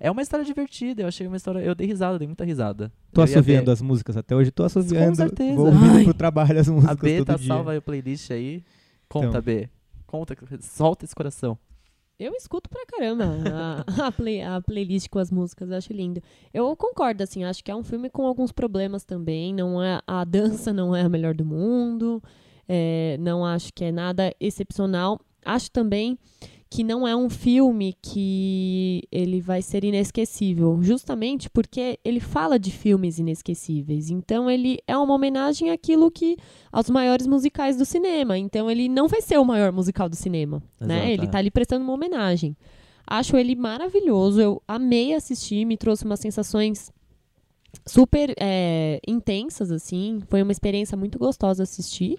é 0.01 0.11
uma 0.11 0.23
história 0.23 0.45
divertida. 0.45 1.03
Eu 1.03 1.07
achei 1.09 1.27
uma 1.27 1.37
história. 1.37 1.61
Eu 1.61 1.75
dei 1.75 1.87
risada, 1.87 2.19
dei 2.19 2.27
muita 2.27 2.45
risada. 2.45 2.91
Tô 3.13 3.21
ia 3.21 3.27
ver- 3.27 3.33
assoviando 3.35 3.71
as 3.71 3.83
músicas 3.83 4.17
até 4.17 4.35
hoje, 4.35 4.51
tô 4.51 4.65
assoviando. 4.65 5.17
certeza. 5.17 5.55
Vou 5.55 5.67
ouvindo 5.69 5.99
Ai. 5.99 6.05
pro 6.05 6.15
trabalho 6.15 6.59
as 6.59 6.69
músicas 6.69 6.97
A 6.99 7.01
B 7.01 7.19
todo 7.19 7.27
tá 7.27 7.37
dia. 7.37 7.47
salva 7.47 7.73
aí 7.73 7.77
a 7.77 7.83
playlist 7.83 8.31
aí. 8.31 8.65
Conta, 9.09 9.27
Então. 9.29 9.43
B. 9.43 9.69
Conta, 10.11 10.37
solta 10.61 11.05
esse 11.05 11.15
coração. 11.15 11.57
Eu 12.19 12.35
escuto 12.35 12.69
pra 12.69 12.85
caramba 12.85 13.25
a, 13.97 14.07
a, 14.09 14.13
play- 14.13 14.43
a 14.43 14.61
playlist 14.61 15.09
com 15.09 15.21
as 15.21 15.31
músicas, 15.31 15.71
acho 15.71 15.93
lindo. 15.93 16.21
Eu 16.53 16.75
concordo, 16.77 17.23
assim, 17.23 17.45
acho 17.45 17.63
que 17.63 17.71
é 17.71 17.77
um 17.77 17.85
filme 17.85 18.11
com 18.11 18.27
alguns 18.27 18.51
problemas 18.51 19.05
também. 19.05 19.55
Não 19.55 19.81
é 19.83 20.03
a 20.07 20.25
dança 20.25 20.73
não 20.73 20.95
é 20.97 21.03
a 21.03 21.09
melhor 21.09 21.33
do 21.33 21.45
mundo. 21.45 22.21
é, 22.69 23.17
não 23.21 23.47
acho 23.47 23.73
que 23.73 23.85
é 23.85 23.93
nada 23.93 24.35
excepcional. 24.41 25.21
Acho 25.45 25.71
também 25.71 26.19
que 26.71 26.85
não 26.85 27.07
é 27.07 27.17
um 27.17 27.29
filme 27.29 27.97
que 28.01 29.03
ele 29.11 29.41
vai 29.41 29.61
ser 29.61 29.83
inesquecível, 29.83 30.79
justamente 30.81 31.51
porque 31.51 31.99
ele 32.05 32.21
fala 32.21 32.61
de 32.61 32.71
filmes 32.71 33.19
inesquecíveis. 33.19 34.09
Então 34.09 34.49
ele 34.49 34.79
é 34.87 34.97
uma 34.97 35.13
homenagem 35.13 35.71
àquilo 35.71 36.09
que 36.13 36.37
aos 36.71 36.89
maiores 36.89 37.27
musicais 37.27 37.77
do 37.77 37.85
cinema. 37.85 38.39
Então 38.39 38.71
ele 38.71 38.89
não 38.89 39.09
vai 39.09 39.21
ser 39.21 39.37
o 39.39 39.45
maior 39.45 39.73
musical 39.73 40.09
do 40.09 40.15
cinema, 40.15 40.63
né? 40.79 40.99
Exato, 40.99 41.13
Ele 41.13 41.25
é. 41.25 41.29
tá 41.29 41.39
ali 41.39 41.51
prestando 41.51 41.83
uma 41.83 41.93
homenagem. 41.93 42.57
Acho 43.05 43.37
ele 43.37 43.57
maravilhoso, 43.57 44.41
eu 44.41 44.63
amei 44.69 45.13
assistir, 45.13 45.65
me 45.65 45.77
trouxe 45.77 46.05
umas 46.05 46.21
sensações 46.21 46.93
super 47.85 48.33
é, 48.39 49.01
intensas, 49.09 49.73
assim. 49.73 50.21
Foi 50.29 50.41
uma 50.41 50.53
experiência 50.53 50.97
muito 50.97 51.19
gostosa 51.19 51.65
assistir. 51.65 52.17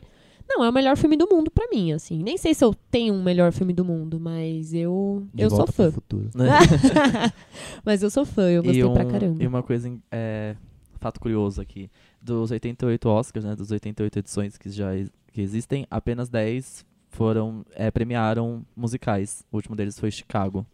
Não, 0.54 0.66
é 0.66 0.70
o 0.70 0.74
melhor 0.74 0.98
filme 0.98 1.16
do 1.16 1.28
mundo 1.32 1.50
pra 1.50 1.68
mim, 1.70 1.94
assim. 1.94 2.22
Nem 2.22 2.38
sei 2.38 2.54
se 2.54 2.64
eu 2.64 2.76
tenho 2.90 3.14
um 3.14 3.24
melhor 3.24 3.54
filme 3.54 3.72
do 3.72 3.86
mundo, 3.86 4.20
mas 4.20 4.74
eu, 4.74 5.26
De 5.34 5.44
eu 5.44 5.50
sou 5.50 5.66
fã. 5.66 5.90
futuro. 5.90 6.30
mas 7.86 8.04
eu 8.04 8.10
sou 8.10 8.26
fã, 8.26 8.50
eu 8.50 8.62
gostei 8.62 8.82
e, 8.82 8.86
um, 8.86 8.94
pra 8.94 9.06
caramba. 9.06 9.42
e 9.42 9.48
uma 9.48 9.64
coisa, 9.64 9.92
é, 10.12 10.56
fato 11.00 11.22
curioso 11.22 11.62
aqui, 11.62 11.90
dos 12.22 12.52
88 12.52 13.08
Oscars, 13.08 13.46
né, 13.46 13.56
das 13.56 13.72
88 13.72 14.20
edições 14.20 14.58
que 14.58 14.70
já 14.70 14.90
que 15.32 15.42
existem, 15.42 15.88
apenas 15.90 16.28
10 16.30 16.86
foram, 17.10 17.66
é, 17.74 17.90
premiaram 17.90 18.66
musicais. 18.76 19.46
O 19.52 19.56
último 19.56 19.76
deles 19.76 19.98
foi 19.98 20.12
Chicago. 20.12 20.66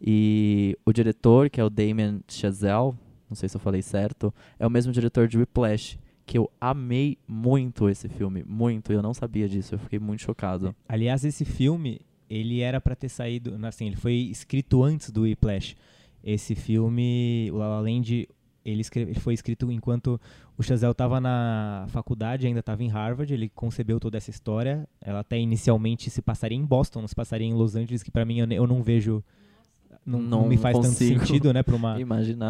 E 0.00 0.76
o 0.84 0.92
diretor, 0.92 1.50
que 1.50 1.60
é 1.60 1.64
o 1.64 1.70
Damien 1.70 2.22
Chazelle, 2.26 2.94
não 3.28 3.36
sei 3.36 3.48
se 3.48 3.56
eu 3.56 3.60
falei 3.60 3.82
certo, 3.82 4.32
é 4.58 4.66
o 4.66 4.70
mesmo 4.70 4.92
diretor 4.92 5.28
de 5.28 5.38
Whiplash, 5.38 5.98
que 6.26 6.38
eu 6.38 6.50
amei 6.60 7.18
muito 7.28 7.88
esse 7.88 8.08
filme, 8.08 8.42
muito, 8.46 8.92
eu 8.92 9.02
não 9.02 9.12
sabia 9.12 9.48
disso, 9.48 9.74
eu 9.74 9.78
fiquei 9.78 9.98
muito 9.98 10.22
chocado. 10.22 10.74
Aliás, 10.88 11.24
esse 11.24 11.44
filme, 11.44 12.00
ele 12.30 12.60
era 12.60 12.80
pra 12.80 12.94
ter 12.96 13.08
saído, 13.08 13.54
assim, 13.66 13.86
ele 13.86 13.96
foi 13.96 14.14
escrito 14.14 14.82
antes 14.82 15.10
do 15.10 15.22
Whiplash. 15.22 15.76
Esse 16.22 16.54
filme, 16.54 17.50
o 17.52 17.56
La 17.58 17.68
La 17.68 17.80
Land, 17.80 18.28
ele, 18.64 18.80
escreve- 18.80 19.10
ele 19.10 19.20
foi 19.20 19.34
escrito 19.34 19.70
enquanto 19.70 20.18
o 20.56 20.62
Chazelle 20.62 20.92
estava 20.92 21.20
na 21.20 21.84
faculdade, 21.88 22.46
ainda 22.46 22.60
estava 22.60 22.82
em 22.82 22.88
Harvard, 22.88 23.32
ele 23.34 23.50
concebeu 23.50 24.00
toda 24.00 24.16
essa 24.16 24.30
história. 24.30 24.88
Ela 25.02 25.20
até 25.20 25.38
inicialmente 25.38 26.08
se 26.08 26.22
passaria 26.22 26.56
em 26.56 26.64
Boston, 26.64 27.02
não 27.02 27.08
se 27.08 27.14
passaria 27.14 27.46
em 27.46 27.52
Los 27.52 27.76
Angeles, 27.76 28.02
que 28.02 28.10
pra 28.10 28.24
mim 28.24 28.38
eu, 28.38 28.50
eu 28.50 28.66
não 28.66 28.82
vejo, 28.82 29.22
não, 30.06 30.20
não 30.20 30.42
Não 30.42 30.48
me 30.48 30.56
faz 30.56 30.76
tanto 30.76 30.94
sentido, 30.94 31.52
né, 31.52 31.62
pra 31.62 31.74
uma, 31.74 31.96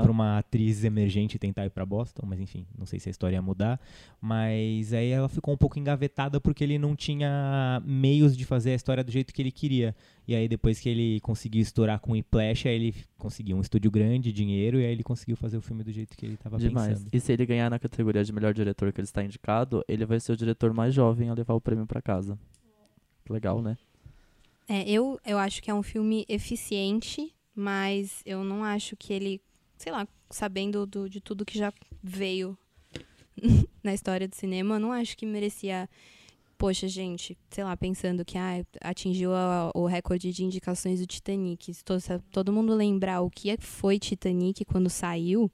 para 0.02 0.10
uma 0.10 0.38
atriz 0.38 0.82
emergente 0.82 1.38
tentar 1.38 1.64
ir 1.64 1.70
para 1.70 1.86
Boston, 1.86 2.26
mas 2.26 2.40
enfim, 2.40 2.66
não 2.76 2.84
sei 2.84 2.98
se 2.98 3.08
a 3.08 3.10
história 3.10 3.36
ia 3.36 3.42
mudar. 3.42 3.80
Mas 4.20 4.92
aí 4.92 5.10
ela 5.10 5.28
ficou 5.28 5.54
um 5.54 5.56
pouco 5.56 5.78
engavetada 5.78 6.40
porque 6.40 6.64
ele 6.64 6.78
não 6.78 6.96
tinha 6.96 7.80
meios 7.84 8.36
de 8.36 8.44
fazer 8.44 8.72
a 8.72 8.74
história 8.74 9.04
do 9.04 9.12
jeito 9.12 9.32
que 9.32 9.40
ele 9.40 9.52
queria. 9.52 9.94
E 10.26 10.34
aí 10.34 10.48
depois 10.48 10.80
que 10.80 10.88
ele 10.88 11.20
conseguiu 11.20 11.62
estourar 11.62 12.00
com 12.00 12.10
o 12.10 12.14
Whiplash, 12.14 12.66
aí 12.66 12.74
ele 12.74 12.94
conseguiu 13.18 13.56
um 13.56 13.60
estúdio 13.60 13.90
grande, 13.90 14.32
dinheiro, 14.32 14.80
e 14.80 14.84
aí 14.84 14.92
ele 14.92 15.02
conseguiu 15.02 15.36
fazer 15.36 15.56
o 15.56 15.60
filme 15.60 15.84
do 15.84 15.92
jeito 15.92 16.16
que 16.16 16.26
ele 16.26 16.34
estava 16.34 16.58
Demais. 16.58 16.98
pensando. 16.98 17.10
E 17.12 17.20
se 17.20 17.32
ele 17.32 17.46
ganhar 17.46 17.70
na 17.70 17.78
categoria 17.78 18.24
de 18.24 18.32
melhor 18.32 18.52
diretor 18.52 18.92
que 18.92 19.00
ele 19.00 19.06
está 19.06 19.22
indicado, 19.22 19.84
ele 19.86 20.04
vai 20.04 20.18
ser 20.18 20.32
o 20.32 20.36
diretor 20.36 20.72
mais 20.72 20.92
jovem 20.92 21.28
a 21.28 21.34
levar 21.34 21.54
o 21.54 21.60
prêmio 21.60 21.86
pra 21.86 22.02
casa. 22.02 22.38
Legal, 23.28 23.62
né? 23.62 23.76
É, 24.68 24.88
eu, 24.88 25.20
eu 25.24 25.38
acho 25.38 25.62
que 25.62 25.70
é 25.70 25.74
um 25.74 25.82
filme 25.82 26.24
eficiente, 26.28 27.34
mas 27.54 28.22
eu 28.26 28.42
não 28.44 28.64
acho 28.64 28.96
que 28.96 29.12
ele, 29.12 29.40
sei 29.76 29.92
lá, 29.92 30.06
sabendo 30.30 30.86
do- 30.86 31.08
de 31.08 31.20
tudo 31.20 31.44
que 31.44 31.56
já 31.58 31.72
veio 32.02 32.56
na 33.82 33.94
história 33.94 34.26
do 34.28 34.34
cinema, 34.34 34.76
eu 34.76 34.80
não 34.80 34.92
acho 34.92 35.16
que 35.16 35.26
merecia. 35.26 35.88
Poxa, 36.56 36.86
gente, 36.88 37.36
sei 37.50 37.64
lá, 37.64 37.76
pensando 37.76 38.24
que 38.24 38.38
ah, 38.38 38.64
atingiu 38.80 39.34
a- 39.34 39.70
o 39.74 39.86
recorde 39.86 40.32
de 40.32 40.44
indicações 40.44 41.00
do 41.00 41.06
Titanic. 41.06 41.74
Se 41.74 41.84
to- 41.84 42.00
se 42.00 42.18
todo 42.30 42.52
mundo 42.52 42.74
lembrar 42.74 43.20
o 43.22 43.30
que 43.30 43.50
é 43.50 43.56
que 43.56 43.64
foi 43.66 43.98
Titanic 43.98 44.64
quando 44.64 44.88
saiu, 44.88 45.50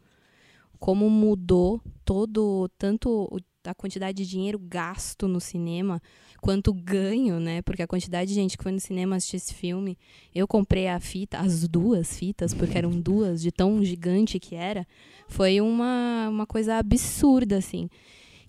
como 0.79 1.09
mudou 1.11 1.81
todo, 2.05 2.69
tanto 2.79 3.29
o- 3.31 3.39
a 3.71 3.75
quantidade 3.75 4.23
de 4.23 4.29
dinheiro 4.29 4.59
gasto 4.59 5.27
no 5.27 5.41
cinema, 5.41 6.03
quanto 6.41 6.73
ganho, 6.73 7.39
né? 7.39 7.63
Porque 7.63 7.83
a 7.83 7.87
quantidade 7.87 8.29
de 8.29 8.35
gente 8.35 8.57
que 8.57 8.63
foi 8.63 8.73
no 8.73 8.81
cinema 8.81 9.17
assistir 9.17 9.37
esse 9.37 9.55
filme, 9.55 9.97
eu 10.35 10.47
comprei 10.47 10.89
a 10.89 10.99
fita, 11.01 11.39
as 11.39 11.67
duas 11.67 12.19
fitas, 12.19 12.53
porque 12.53 12.77
eram 12.77 12.91
duas, 13.01 13.41
de 13.41 13.51
tão 13.51 13.85
gigante 13.85 14.39
que 14.39 14.55
era, 14.55 14.87
foi 15.29 15.61
uma, 15.61 16.29
uma 16.29 16.47
coisa 16.47 16.77
absurda, 16.77 17.57
assim. 17.57 17.89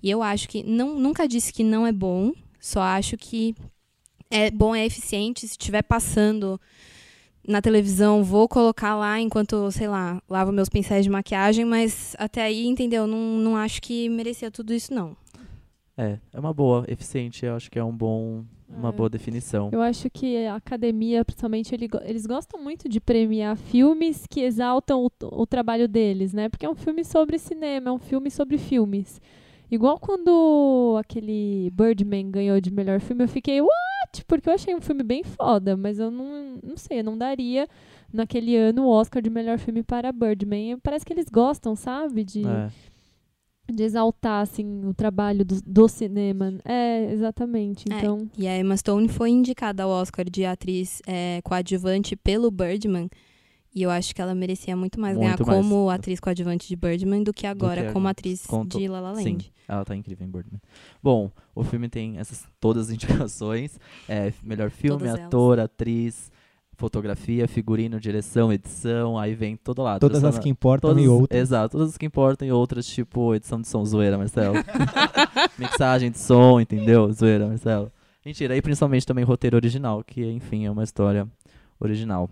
E 0.01 0.09
eu 0.09 0.23
acho 0.23 0.49
que, 0.49 0.63
não, 0.63 0.99
nunca 0.99 1.27
disse 1.27 1.53
que 1.53 1.63
não 1.63 1.85
é 1.85 1.91
bom, 1.91 2.33
só 2.59 2.81
acho 2.81 3.17
que 3.17 3.55
é 4.29 4.49
bom, 4.49 4.73
é 4.73 4.85
eficiente, 4.85 5.41
se 5.41 5.53
estiver 5.53 5.83
passando 5.83 6.59
na 7.47 7.61
televisão, 7.61 8.23
vou 8.23 8.47
colocar 8.47 8.95
lá 8.95 9.19
enquanto, 9.19 9.71
sei 9.71 9.87
lá, 9.87 10.21
lavo 10.29 10.51
meus 10.51 10.69
pincéis 10.69 11.03
de 11.03 11.09
maquiagem, 11.09 11.65
mas 11.65 12.15
até 12.19 12.41
aí, 12.43 12.67
entendeu? 12.67 13.07
Não, 13.07 13.17
não 13.17 13.55
acho 13.57 13.81
que 13.81 14.07
merecia 14.09 14.51
tudo 14.51 14.73
isso, 14.73 14.93
não. 14.93 15.15
É, 15.97 16.17
é 16.33 16.39
uma 16.39 16.53
boa, 16.53 16.85
eficiente, 16.87 17.45
eu 17.45 17.55
acho 17.55 17.69
que 17.69 17.77
é 17.77 17.83
um 17.83 17.91
bom, 17.95 18.43
uma 18.69 18.89
É. 18.89 18.91
boa 18.91 19.09
definição. 19.09 19.69
Eu 19.71 19.81
acho 19.81 20.09
que 20.09 20.45
a 20.45 20.55
academia, 20.55 21.23
principalmente, 21.25 21.75
ele 21.75 21.89
eles 22.03 22.25
gostam 22.25 22.61
muito 22.61 22.87
de 22.87 22.99
premiar 22.99 23.57
filmes 23.57 24.25
que 24.29 24.41
exaltam 24.41 25.03
o, 25.05 25.11
o 25.41 25.45
trabalho 25.45 25.87
deles, 25.87 26.33
né? 26.33 26.47
Porque 26.47 26.65
é 26.65 26.69
um 26.69 26.75
filme 26.75 27.03
sobre 27.03 27.37
cinema, 27.37 27.89
é 27.89 27.91
um 27.91 27.99
filme 27.99 28.31
sobre 28.31 28.57
filmes. 28.57 29.19
Igual 29.69 29.99
quando 29.99 30.97
aquele 30.99 31.69
Birdman 31.73 32.29
ganhou 32.31 32.59
de 32.59 32.71
melhor 32.71 32.99
filme, 32.99 33.23
eu 33.23 33.27
fiquei, 33.27 33.61
Porque 34.27 34.49
eu 34.49 34.53
achei 34.53 34.75
um 34.75 34.81
filme 34.81 35.03
bem 35.03 35.23
foda, 35.23 35.77
mas 35.77 35.99
eu 35.99 36.11
não, 36.11 36.59
não 36.63 36.77
sei, 36.77 36.99
eu 36.99 37.03
não 37.03 37.17
daria 37.17 37.67
naquele 38.11 38.55
ano 38.57 38.83
o 38.83 38.89
Oscar 38.89 39.21
de 39.21 39.29
melhor 39.29 39.57
filme 39.57 39.83
para 39.83 40.11
Birdman. 40.11 40.77
Parece 40.79 41.05
que 41.05 41.13
eles 41.13 41.27
gostam, 41.31 41.75
sabe? 41.75 42.23
De, 42.23 42.41
É. 42.45 42.69
de 43.71 43.83
exaltar, 43.83 44.41
assim, 44.41 44.85
o 44.85 44.93
trabalho 44.93 45.45
do, 45.45 45.61
do 45.65 45.87
cinema. 45.87 46.53
É, 46.65 47.11
exatamente. 47.13 47.85
É, 47.91 47.97
Então, 47.97 48.29
E 48.37 48.47
a 48.47 48.57
Emma 48.57 48.75
Stone 48.75 49.07
foi 49.07 49.29
indicada 49.29 49.83
ao 49.83 49.89
Oscar 49.89 50.29
de 50.29 50.43
atriz 50.45 51.01
é, 51.07 51.39
coadjuvante 51.43 52.15
pelo 52.15 52.51
Birdman. 52.51 53.09
E 53.73 53.83
eu 53.83 53.89
acho 53.89 54.13
que 54.13 54.21
ela 54.21 54.35
merecia 54.35 54.75
muito 54.75 54.99
mais 54.99 55.15
ganhar 55.17 55.29
Muito 55.37 55.45
mais. 55.47 55.57
como 55.65 55.89
atriz 55.89 56.19
coadjuvante 56.19 56.67
de 56.67 56.75
Birdman 56.75 57.23
do 57.23 57.33
que 57.33 57.47
agora 57.47 57.85
que 57.87 57.93
como 57.93 58.07
atriz 58.07 58.45
Conto- 58.45 58.77
de 58.77 58.87
La 58.87 58.99
La 58.99 59.11
Land. 59.11 59.23
Sim, 59.23 59.37
ela 59.67 59.85
tá 59.85 59.95
incrível 59.95 60.27
em 60.27 60.29
Birdman. 60.29 60.59
Bom, 61.01 61.31
o 61.55 61.63
filme 61.63 61.87
tem 61.87 62.17
essas 62.17 62.45
todas 62.59 62.87
as 62.87 62.91
indicações. 62.95 63.79
É, 64.09 64.33
melhor 64.43 64.69
filme, 64.69 64.97
Todas 64.99 65.13
elas. 65.13 65.25
ator, 65.27 65.59
atriz, 65.61 66.29
fotografia, 66.75 67.47
figurino, 67.47 67.97
direção, 67.97 68.51
edição, 68.51 69.17
aí 69.17 69.33
vem 69.35 69.55
todo 69.55 69.81
lado. 69.81 70.01
Todas 70.01 70.21
as 70.23 70.37
que 70.37 70.49
importam 70.49 70.89
todas, 70.89 71.03
e 71.05 71.07
outras. 71.07 71.39
Exato, 71.41 71.77
todas 71.77 71.91
as 71.91 71.97
que 71.97 72.05
importam 72.05 72.45
e 72.45 72.51
outras, 72.51 72.85
tipo 72.85 73.33
edição 73.33 73.61
de 73.61 73.67
som, 73.69 73.85
zoeira, 73.85 74.17
Marcelo. 74.17 74.55
Mixagem 75.57 76.11
de 76.11 76.17
som, 76.19 76.59
entendeu? 76.59 77.11
Zoeira, 77.13 77.47
Marcelo. 77.47 77.91
Mentira, 78.25 78.55
e 78.55 78.61
principalmente 78.61 79.05
também 79.05 79.23
roteiro 79.23 79.55
original, 79.55 80.03
que 80.03 80.23
enfim 80.29 80.65
é 80.65 80.71
uma 80.71 80.83
história 80.83 81.27
original. 81.79 82.29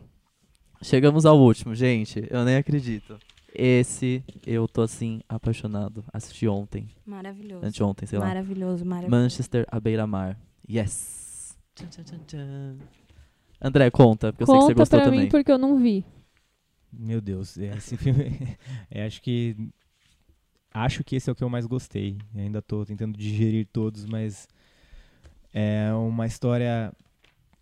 Chegamos 0.81 1.25
ao 1.25 1.37
último, 1.39 1.75
gente, 1.75 2.25
eu 2.29 2.45
nem 2.45 2.55
acredito. 2.55 3.17
Esse 3.53 4.23
eu 4.45 4.67
tô 4.67 4.81
assim 4.81 5.21
apaixonado. 5.27 6.05
Assisti 6.13 6.47
ontem, 6.47 6.87
Maravilhoso. 7.05 7.65
anteontem, 7.65 8.07
sei 8.07 8.19
lá. 8.19 8.25
Maravilhoso, 8.25 8.85
maravilhoso. 8.85 9.23
Manchester 9.23 9.65
à 9.69 9.79
beira-mar. 9.79 10.39
Yes. 10.69 11.57
Tchan, 11.75 11.87
tchan, 11.87 12.03
tchan, 12.03 12.19
tchan. 12.27 12.77
André, 13.61 13.91
conta, 13.91 14.31
porque 14.31 14.43
eu 14.43 14.47
sei 14.47 14.55
que 14.55 14.61
você 14.61 14.67
conta 14.67 14.79
gostou 14.81 14.99
pra 14.99 15.05
também. 15.09 15.21
mim 15.21 15.29
porque 15.29 15.51
eu 15.51 15.57
não 15.57 15.77
vi. 15.77 16.05
Meu 16.93 17.19
Deus, 17.19 17.57
é, 17.57 17.75
esse 17.75 17.97
filme. 17.97 18.57
é, 18.89 19.05
acho 19.05 19.21
que. 19.21 19.55
Acho 20.71 21.03
que 21.03 21.15
esse 21.15 21.29
é 21.29 21.33
o 21.33 21.35
que 21.35 21.43
eu 21.43 21.49
mais 21.49 21.65
gostei. 21.65 22.17
Eu 22.33 22.41
ainda 22.41 22.61
tô 22.61 22.85
tentando 22.85 23.17
digerir 23.17 23.67
todos, 23.71 24.05
mas. 24.05 24.47
É 25.51 25.91
uma 25.93 26.27
história 26.27 26.93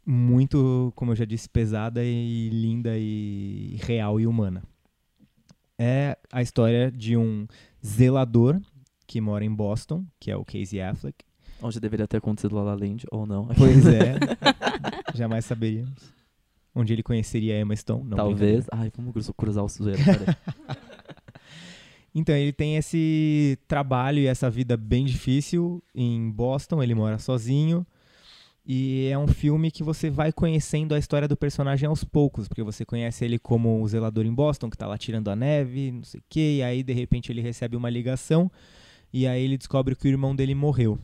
muito, 0.07 0.91
como 0.95 1.11
eu 1.11 1.15
já 1.17 1.25
disse, 1.25 1.49
pesada 1.49 2.01
e 2.03 2.49
linda 2.49 2.97
e 2.97 3.77
real 3.83 4.19
e 4.21 4.25
humana. 4.25 4.63
É 5.77 6.17
a 6.31 6.41
história 6.41 6.89
de 6.89 7.17
um 7.17 7.45
zelador 7.85 8.59
que 9.05 9.19
mora 9.21 9.43
em 9.43 9.53
Boston, 9.53 10.05
que 10.19 10.31
é 10.31 10.35
o 10.35 10.45
Casey 10.45 10.81
Affleck. 10.81 11.25
Onde 11.61 11.79
deveria 11.79 12.07
ter 12.07 12.17
acontecido 12.17 12.55
La 12.55 12.63
La 12.63 12.73
Land, 12.75 13.05
ou 13.11 13.25
não. 13.25 13.47
Pois 13.47 13.85
é, 13.85 14.15
jamais 15.13 15.43
saberíamos. 15.45 16.13
Onde 16.73 16.93
ele 16.93 17.03
conheceria 17.03 17.55
a 17.55 17.59
Emma 17.59 17.75
Stone. 17.75 18.03
Não, 18.03 18.15
Talvez. 18.17 18.65
Ai, 18.71 18.91
vamos 18.95 19.11
cruz- 19.11 19.31
cruzar 19.35 19.63
o 19.63 19.69
sujeira, 19.69 19.99
peraí. 20.03 20.77
Então, 22.15 22.33
ele 22.33 22.51
tem 22.51 22.77
esse 22.77 23.59
trabalho 23.67 24.17
e 24.17 24.25
essa 24.25 24.49
vida 24.49 24.75
bem 24.75 25.05
difícil 25.05 25.83
em 25.93 26.31
Boston, 26.31 26.81
ele 26.81 26.95
mora 26.95 27.19
sozinho. 27.19 27.85
E 28.69 29.07
é 29.07 29.17
um 29.17 29.29
filme 29.29 29.71
que 29.71 29.81
você 29.81 30.09
vai 30.09 30.33
conhecendo 30.33 30.93
a 30.93 30.99
história 30.99 31.25
do 31.25 31.37
personagem 31.37 31.87
aos 31.87 32.03
poucos, 32.03 32.49
porque 32.49 32.61
você 32.61 32.83
conhece 32.83 33.23
ele 33.23 33.39
como 33.39 33.81
o 33.81 33.87
zelador 33.87 34.25
em 34.25 34.33
Boston, 34.33 34.69
que 34.69 34.77
tá 34.77 34.85
lá 34.85 34.97
tirando 34.97 35.29
a 35.29 35.37
neve, 35.37 35.93
não 35.93 36.03
sei 36.03 36.19
o 36.19 36.23
quê, 36.27 36.55
e 36.57 36.63
aí 36.63 36.83
de 36.83 36.91
repente 36.91 37.31
ele 37.31 37.39
recebe 37.39 37.77
uma 37.77 37.89
ligação, 37.89 38.51
e 39.13 39.25
aí 39.25 39.41
ele 39.41 39.57
descobre 39.57 39.95
que 39.95 40.05
o 40.05 40.09
irmão 40.09 40.35
dele 40.35 40.53
morreu. 40.53 40.99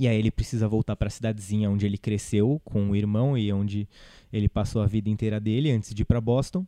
E 0.00 0.08
aí 0.08 0.16
ele 0.16 0.30
precisa 0.30 0.66
voltar 0.66 0.96
para 0.96 1.08
a 1.08 1.10
cidadezinha 1.10 1.68
onde 1.68 1.84
ele 1.84 1.98
cresceu 1.98 2.58
com 2.64 2.88
o 2.88 2.96
irmão 2.96 3.36
e 3.36 3.52
onde 3.52 3.86
ele 4.32 4.48
passou 4.48 4.80
a 4.80 4.86
vida 4.86 5.10
inteira 5.10 5.38
dele 5.38 5.70
antes 5.70 5.94
de 5.94 6.00
ir 6.00 6.06
para 6.06 6.18
Boston 6.18 6.66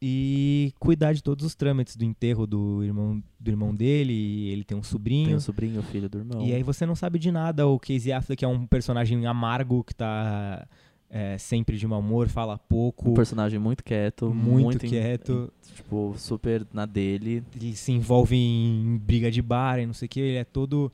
e 0.00 0.72
cuidar 0.78 1.12
de 1.14 1.22
todos 1.22 1.44
os 1.46 1.54
trâmites 1.54 1.96
do 1.96 2.04
enterro 2.04 2.46
do 2.46 2.84
irmão 2.84 3.22
do 3.40 3.50
irmão 3.50 3.74
dele, 3.74 4.48
ele 4.50 4.64
tem 4.64 4.76
um 4.76 4.82
sobrinho. 4.82 5.26
Tem 5.28 5.34
o 5.36 5.40
sobrinho, 5.40 5.80
o 5.80 5.82
filho 5.82 6.08
do 6.08 6.18
irmão. 6.18 6.44
E 6.46 6.52
aí 6.52 6.62
você 6.62 6.84
não 6.84 6.94
sabe 6.94 7.18
de 7.18 7.30
nada. 7.32 7.66
O 7.66 7.78
Casey 7.78 8.12
Affleck 8.12 8.44
é 8.44 8.48
um 8.48 8.66
personagem 8.66 9.24
amargo 9.26 9.82
que 9.84 9.94
tá 9.94 10.66
é, 11.08 11.38
sempre 11.38 11.76
de 11.78 11.86
mau 11.86 12.00
humor, 12.00 12.28
fala 12.28 12.58
pouco, 12.58 13.10
Um 13.10 13.14
personagem 13.14 13.58
muito 13.58 13.82
quieto. 13.84 14.34
muito, 14.34 14.84
em- 14.84 14.88
quieto. 14.88 15.52
tipo, 15.74 16.14
super 16.18 16.66
na 16.72 16.84
dele. 16.84 17.42
Ele 17.54 17.74
se 17.76 17.92
envolve 17.92 18.36
em 18.36 18.98
briga 18.98 19.30
de 19.30 19.40
bar 19.40 19.78
e 19.78 19.86
não 19.86 19.94
sei 19.94 20.06
o 20.06 20.08
que. 20.08 20.20
Ele 20.20 20.36
é 20.38 20.44
todo 20.44 20.92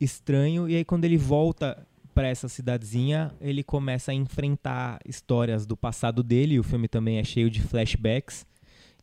estranho. 0.00 0.68
E 0.68 0.74
aí 0.76 0.84
quando 0.84 1.04
ele 1.04 1.16
volta 1.18 1.86
pra 2.14 2.28
essa 2.28 2.48
cidadezinha, 2.48 3.32
ele 3.40 3.62
começa 3.62 4.12
a 4.12 4.14
enfrentar 4.14 5.00
histórias 5.06 5.66
do 5.66 5.76
passado 5.76 6.22
dele. 6.22 6.58
O 6.58 6.62
filme 6.62 6.88
também 6.88 7.18
é 7.18 7.24
cheio 7.24 7.50
de 7.50 7.60
flashbacks. 7.60 8.46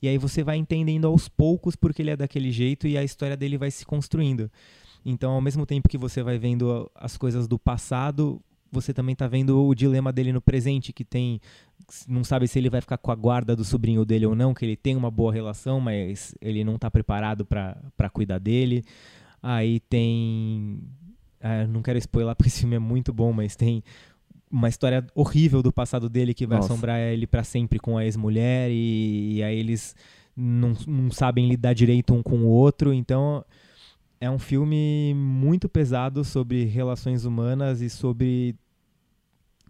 E 0.01 0.07
aí 0.07 0.17
você 0.17 0.43
vai 0.43 0.57
entendendo 0.57 1.07
aos 1.07 1.27
poucos 1.27 1.75
porque 1.75 2.01
ele 2.01 2.11
é 2.11 2.15
daquele 2.15 2.51
jeito 2.51 2.87
e 2.87 2.97
a 2.97 3.03
história 3.03 3.35
dele 3.35 3.57
vai 3.57 3.71
se 3.71 3.85
construindo. 3.85 4.51
Então, 5.03 5.31
ao 5.31 5.41
mesmo 5.41 5.65
tempo 5.65 5.89
que 5.89 5.97
você 5.97 6.21
vai 6.21 6.37
vendo 6.37 6.91
as 6.93 7.17
coisas 7.17 7.47
do 7.47 7.57
passado, 7.57 8.41
você 8.71 8.93
também 8.93 9.15
tá 9.15 9.27
vendo 9.27 9.65
o 9.65 9.73
dilema 9.73 10.11
dele 10.11 10.33
no 10.33 10.41
presente, 10.41 10.91
que 10.91 11.05
tem 11.05 11.39
não 12.07 12.23
sabe 12.23 12.47
se 12.47 12.59
ele 12.59 12.69
vai 12.69 12.81
ficar 12.81 12.97
com 12.97 13.11
a 13.11 13.15
guarda 13.15 13.55
do 13.55 13.63
sobrinho 13.63 14.03
dele 14.03 14.25
ou 14.25 14.35
não, 14.35 14.53
que 14.53 14.65
ele 14.65 14.75
tem 14.75 14.95
uma 14.95 15.09
boa 15.09 15.31
relação, 15.31 15.79
mas 15.79 16.35
ele 16.41 16.63
não 16.63 16.77
tá 16.77 16.91
preparado 16.91 17.45
pra 17.45 18.09
cuidar 18.11 18.39
dele. 18.39 18.83
Aí 19.41 19.79
tem 19.79 20.81
ah, 21.41 21.65
não 21.67 21.81
quero 21.81 21.97
spoiler 21.99 22.33
porque 22.37 22.49
esse 22.49 22.59
filme 22.59 22.75
é 22.75 22.79
muito 22.79 23.13
bom, 23.13 23.31
mas 23.31 23.55
tem 23.55 23.83
uma 24.49 24.69
história 24.69 25.05
horrível 25.13 25.61
do 25.61 25.71
passado 25.71 26.09
dele 26.09 26.33
que 26.33 26.47
vai 26.47 26.57
Nossa. 26.57 26.71
assombrar 26.71 26.99
ele 26.99 27.27
pra 27.27 27.43
sempre 27.43 27.79
com 27.79 27.97
a 27.97 28.05
ex-mulher 28.05 28.69
e, 28.71 29.35
e 29.35 29.43
aí 29.43 29.59
eles 29.59 29.95
não, 30.35 30.73
não 30.87 31.11
sabem 31.11 31.49
lidar 31.49 31.73
direito 31.73 32.13
um 32.13 32.23
com 32.23 32.37
o 32.39 32.47
outro, 32.47 32.93
então 32.93 33.43
é 34.19 34.29
um 34.29 34.39
filme 34.39 35.13
muito 35.15 35.67
pesado 35.67 36.23
sobre 36.23 36.63
relações 36.63 37.25
humanas 37.25 37.81
e 37.81 37.89
sobre 37.89 38.55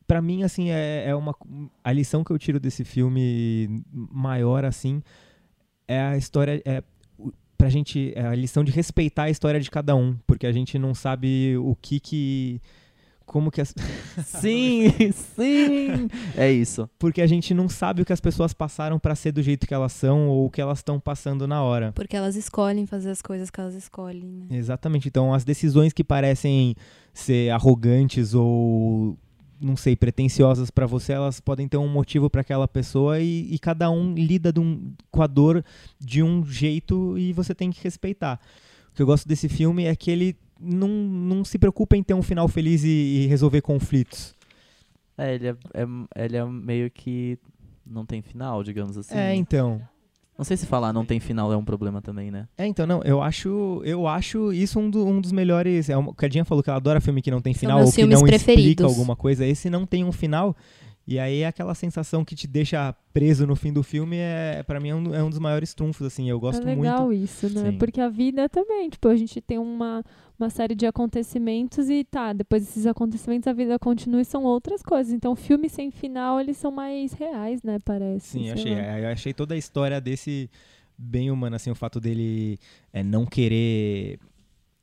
Pra 0.08 0.22
mim 0.22 0.44
assim 0.44 0.72
é, 0.72 1.10
é 1.10 1.16
uma 1.16 1.36
a 1.84 1.92
lição 1.92 2.24
que 2.24 2.32
eu 2.32 2.40
tiro 2.40 2.62
desse 2.62 2.86
filme 2.86 3.84
maior 3.92 4.64
assim 4.64 5.04
é 5.86 6.00
a 6.00 6.16
história 6.16 6.62
é 6.64 6.82
pra 7.58 7.70
gente 7.70 8.14
é 8.16 8.26
a 8.26 8.36
lição 8.36 8.64
de 8.64 8.72
respeitar 8.72 9.24
a 9.24 9.30
história 9.30 9.60
de 9.60 9.70
cada 9.72 9.96
um 9.96 10.16
porque 10.28 10.46
a 10.46 10.52
gente 10.52 10.78
não 10.78 10.94
sabe 10.94 11.58
o 11.58 11.76
que 11.82 12.00
que 12.00 12.62
como 13.26 13.52
que 13.52 13.60
as, 13.60 13.74
Sim, 14.26 14.90
sim! 15.12 16.08
É 16.38 16.50
isso. 16.50 16.90
porque 16.98 17.22
a 17.22 17.28
gente 17.28 17.54
não 17.54 17.68
sabe 17.68 18.02
o 18.02 18.06
que 18.06 18.14
as 18.14 18.22
pessoas 18.22 18.54
passaram 18.54 18.98
pra 18.98 19.16
ser 19.16 19.34
do 19.34 19.42
jeito 19.44 19.68
que 19.68 19.74
elas 19.74 19.92
são 19.92 20.30
ou 20.30 20.46
o 20.46 20.50
que 20.50 20.62
elas 20.62 20.80
estão 20.80 20.98
passando 20.98 21.46
na 21.46 21.62
hora 21.62 21.92
Porque 21.94 22.16
elas 22.16 22.38
escolhem 22.38 22.86
fazer 22.86 23.10
as 23.10 23.22
coisas 23.22 23.50
que 23.50 23.60
elas 23.60 23.76
escolhem, 23.76 24.24
né? 24.24 24.46
Exatamente. 24.58 25.10
Então, 25.10 25.34
as 25.34 25.44
decisões 25.44 25.92
que 25.92 26.06
parecem 26.06 26.74
ser 27.14 27.50
arrogantes 27.50 28.34
ou 28.34 29.18
não 29.60 29.76
sei, 29.76 29.96
pretensiosas 29.96 30.70
pra 30.70 30.86
você, 30.86 31.14
elas 31.14 31.40
podem 31.40 31.68
ter 31.68 31.78
um 31.78 31.88
motivo 31.88 32.30
pra 32.30 32.42
aquela 32.42 32.68
pessoa 32.68 33.20
e, 33.20 33.54
e 33.54 33.58
cada 33.60 33.90
um 33.90 34.14
lida 34.14 34.54
um- 34.60 34.94
com 35.12 35.22
a 35.22 35.28
dor 35.28 35.64
de 36.00 36.22
um 36.24 36.44
jeito 36.46 37.18
e 37.18 37.34
você 37.34 37.54
tem 37.56 37.72
que 37.72 37.84
respeitar. 37.84 38.40
O 38.92 38.96
que 38.96 39.02
eu 39.02 39.06
gosto 39.06 39.28
desse 39.28 39.48
filme 39.50 39.86
é 39.86 39.96
que 39.96 40.10
ele 40.12 40.36
não, 40.60 40.88
não 40.90 41.46
se 41.46 41.58
preocupa 41.60 41.96
em 41.96 42.04
ter 42.04 42.14
um 42.14 42.22
final 42.24 42.48
feliz 42.48 42.84
e, 42.84 42.88
e 43.24 43.28
resolver 43.28 43.62
conflitos. 43.62 44.34
É, 45.18 45.36
ele 45.36 45.48
é, 45.48 45.56
é- 45.74 46.24
ele 46.26 46.38
é 46.38 46.46
meio 46.46 46.90
que 46.92 47.38
não 47.86 48.06
tem 48.06 48.22
final, 48.22 48.64
digamos 48.64 48.98
assim. 48.98 49.16
É, 49.16 49.34
então. 49.36 49.82
Não 50.38 50.46
sei 50.46 50.56
se 50.56 50.66
falar 50.68 50.94
não 50.94 51.04
tem 51.06 51.20
final 51.20 51.52
é 51.52 51.58
um 51.58 51.66
problema 51.66 52.02
também, 52.02 52.30
né? 52.30 52.48
É, 52.58 52.68
então, 52.68 52.86
não, 52.86 53.02
eu 53.04 53.22
acho, 53.22 53.82
eu 53.84 54.08
acho 54.08 54.54
isso 54.54 54.80
um, 54.80 54.90
do- 54.90 55.06
um 55.06 55.20
dos 55.20 55.32
melhores. 55.32 55.90
É 55.90 55.98
uma, 55.98 56.12
o 56.12 56.14
Cadinha 56.14 56.46
falou 56.46 56.64
que 56.64 56.70
ela 56.70 56.78
adora 56.78 57.02
filme 57.02 57.22
que 57.22 57.32
não 57.32 57.42
tem 57.42 57.54
final 57.56 57.80
ou 57.80 57.86
que 57.88 57.94
filmes 57.94 58.20
não 58.20 58.28
explica 58.28 58.44
preferidos. 58.46 58.86
alguma 58.86 59.16
coisa. 59.16 59.46
Esse 59.46 59.70
não 59.70 59.86
tem 59.86 60.04
um 60.04 60.12
final. 60.12 60.56
E 61.08 61.18
aí 61.18 61.46
aquela 61.46 61.74
sensação 61.74 62.26
que 62.26 62.36
te 62.36 62.46
deixa 62.46 62.94
preso 63.14 63.48
no 63.48 63.56
fim 63.56 63.72
do 63.72 63.82
filme 63.82 64.18
é, 64.18 64.62
para 64.68 64.78
mim, 64.78 64.90
é 64.90 64.96
um, 64.96 65.16
é 65.16 65.24
um 65.24 65.30
dos 65.30 65.40
maiores 65.40 65.74
trunfos, 65.74 66.06
assim. 66.06 66.30
Eu 66.30 66.38
gosto 66.40 66.62
é 66.62 66.76
legal 66.76 67.06
muito. 67.06 67.24
isso, 67.24 67.50
né? 67.50 67.72
Sim. 67.72 67.78
Porque 67.78 68.02
a 68.02 68.10
vida 68.10 68.50
também, 68.50 68.90
tipo, 68.90 69.08
a 69.08 69.16
gente 69.16 69.40
tem 69.40 69.58
uma, 69.58 70.04
uma 70.40 70.50
série 70.50 70.76
de 70.76 70.86
acontecimentos 70.86 71.90
e 71.90 72.04
tá, 72.04 72.32
depois 72.32 72.64
desses 72.64 72.86
acontecimentos 72.86 73.48
a 73.48 73.54
vida 73.54 73.80
continua 73.80 74.22
e 74.22 74.26
são 74.26 74.44
outras 74.44 74.82
coisas. 74.84 75.12
Então, 75.12 75.36
filmes 75.36 75.72
sem 75.72 75.90
final, 75.90 76.40
eles 76.40 76.58
são 76.58 76.72
mais 76.72 77.14
reais, 77.14 77.64
né? 77.64 77.78
Parece. 77.84 78.40
Sim, 78.40 78.52
achei, 78.52 78.76
lá. 78.76 79.00
eu 79.00 79.10
achei 79.10 79.34
toda 79.34 79.56
a 79.56 79.58
história 79.58 80.00
desse 80.00 80.50
bem 80.98 81.32
humana, 81.32 81.58
assim, 81.58 81.70
o 81.70 81.76
fato 81.76 82.00
dele 82.00 82.60
é, 82.94 83.04
não 83.04 83.26
querer. 83.26 84.20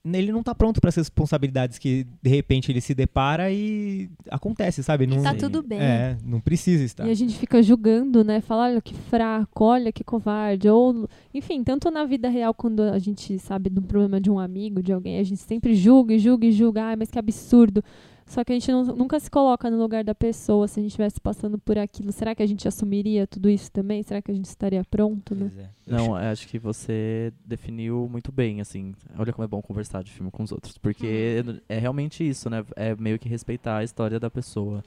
Ele 0.07 0.31
não 0.33 0.43
tá 0.43 0.55
pronto 0.55 0.83
para 0.83 0.89
as 0.89 0.97
responsabilidades 0.97 1.79
que 1.79 2.07
de 2.23 2.29
repente 2.29 2.71
ele 2.71 2.81
se 2.81 2.95
depara 2.95 3.51
e 3.51 4.11
acontece, 4.31 4.83
sabe? 4.83 5.07
Não, 5.07 5.23
tá 5.23 5.35
tudo 5.35 5.63
bem. 5.63 5.81
É, 5.81 6.19
não 6.23 6.41
precisa 6.41 6.85
estar. 6.85 7.07
E 7.07 7.11
a 7.11 7.15
gente 7.15 7.39
fica 7.39 7.63
julgando, 7.63 8.23
né? 8.23 8.43
Fala, 8.43 8.65
olha 8.65 8.83
que 8.83 8.95
fraco, 8.95 9.65
olha 9.65 9.91
que 9.91 10.05
covarde. 10.05 10.69
Ou, 10.69 11.09
enfim, 11.33 11.65
tanto 11.65 11.91
na 11.91 12.05
vida 12.05 12.29
real, 12.29 12.53
quando 12.53 12.83
a 12.83 12.99
gente 12.99 13.39
sabe 13.39 13.71
do 13.71 13.81
problema 13.81 14.21
de 14.21 14.31
um 14.31 14.39
amigo, 14.39 14.83
de 14.83 14.93
alguém, 14.93 15.19
a 15.19 15.25
gente 15.25 15.41
sempre 15.41 15.75
julga 15.75 16.13
e 16.13 16.19
julga 16.19 16.47
e 16.47 16.53
julga. 16.53 16.85
Ai, 16.85 16.97
mas 16.97 17.11
que 17.11 17.19
absurdo. 17.19 17.83
Só 18.27 18.43
que 18.43 18.53
a 18.53 18.55
gente 18.55 18.71
não- 18.73 18.85
nunca 18.97 19.21
se 19.21 19.31
coloca 19.31 19.71
no 19.71 19.77
lugar 19.79 20.03
da 20.03 20.15
pessoa 20.15 20.67
se 20.67 20.81
a 20.81 20.83
gente 20.83 20.93
estivesse 20.93 21.21
passando 21.21 21.59
por 21.59 21.77
aquilo. 21.79 22.11
Será 22.11 22.35
que 22.35 22.43
a 22.43 22.47
gente 22.47 22.67
assumiria 22.67 23.27
tudo 23.27 23.51
isso 23.51 23.71
também? 23.71 24.03
Será 24.03 24.23
que 24.23 24.31
a 24.31 24.35
gente 24.35 24.47
estaria 24.47 24.83
pronto, 24.85 25.35
né? 25.35 25.51
É. 25.59 25.69
Não, 25.93 26.07
eu 26.07 26.15
acho 26.33 26.49
que 26.49 26.59
você 26.59 27.33
definiu 27.45 28.09
muito 28.11 28.33
bem, 28.33 28.61
assim. 28.63 28.95
Olha 29.19 29.33
como 29.33 29.45
é 29.45 29.49
bom 29.49 29.61
conversar 29.61 30.03
de 30.03 30.11
filme 30.11 30.31
com 30.31 30.43
os 30.43 30.53
outros. 30.53 30.79
Porque 30.79 31.45
é 31.69 31.79
realmente 31.79 32.27
isso, 32.27 32.49
né? 32.49 32.65
É 32.77 32.95
meio 32.97 33.19
que 33.19 33.29
respeitar 33.29 33.77
a 33.79 33.85
história 33.85 34.19
da 34.19 34.31
pessoa. 34.31 34.83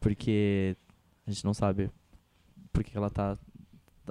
Porque 0.00 0.76
a 1.26 1.30
gente 1.30 1.44
não 1.44 1.54
sabe 1.54 1.90
por 2.72 2.82
que 2.82 2.96
ela 2.96 3.10
tá 3.10 3.36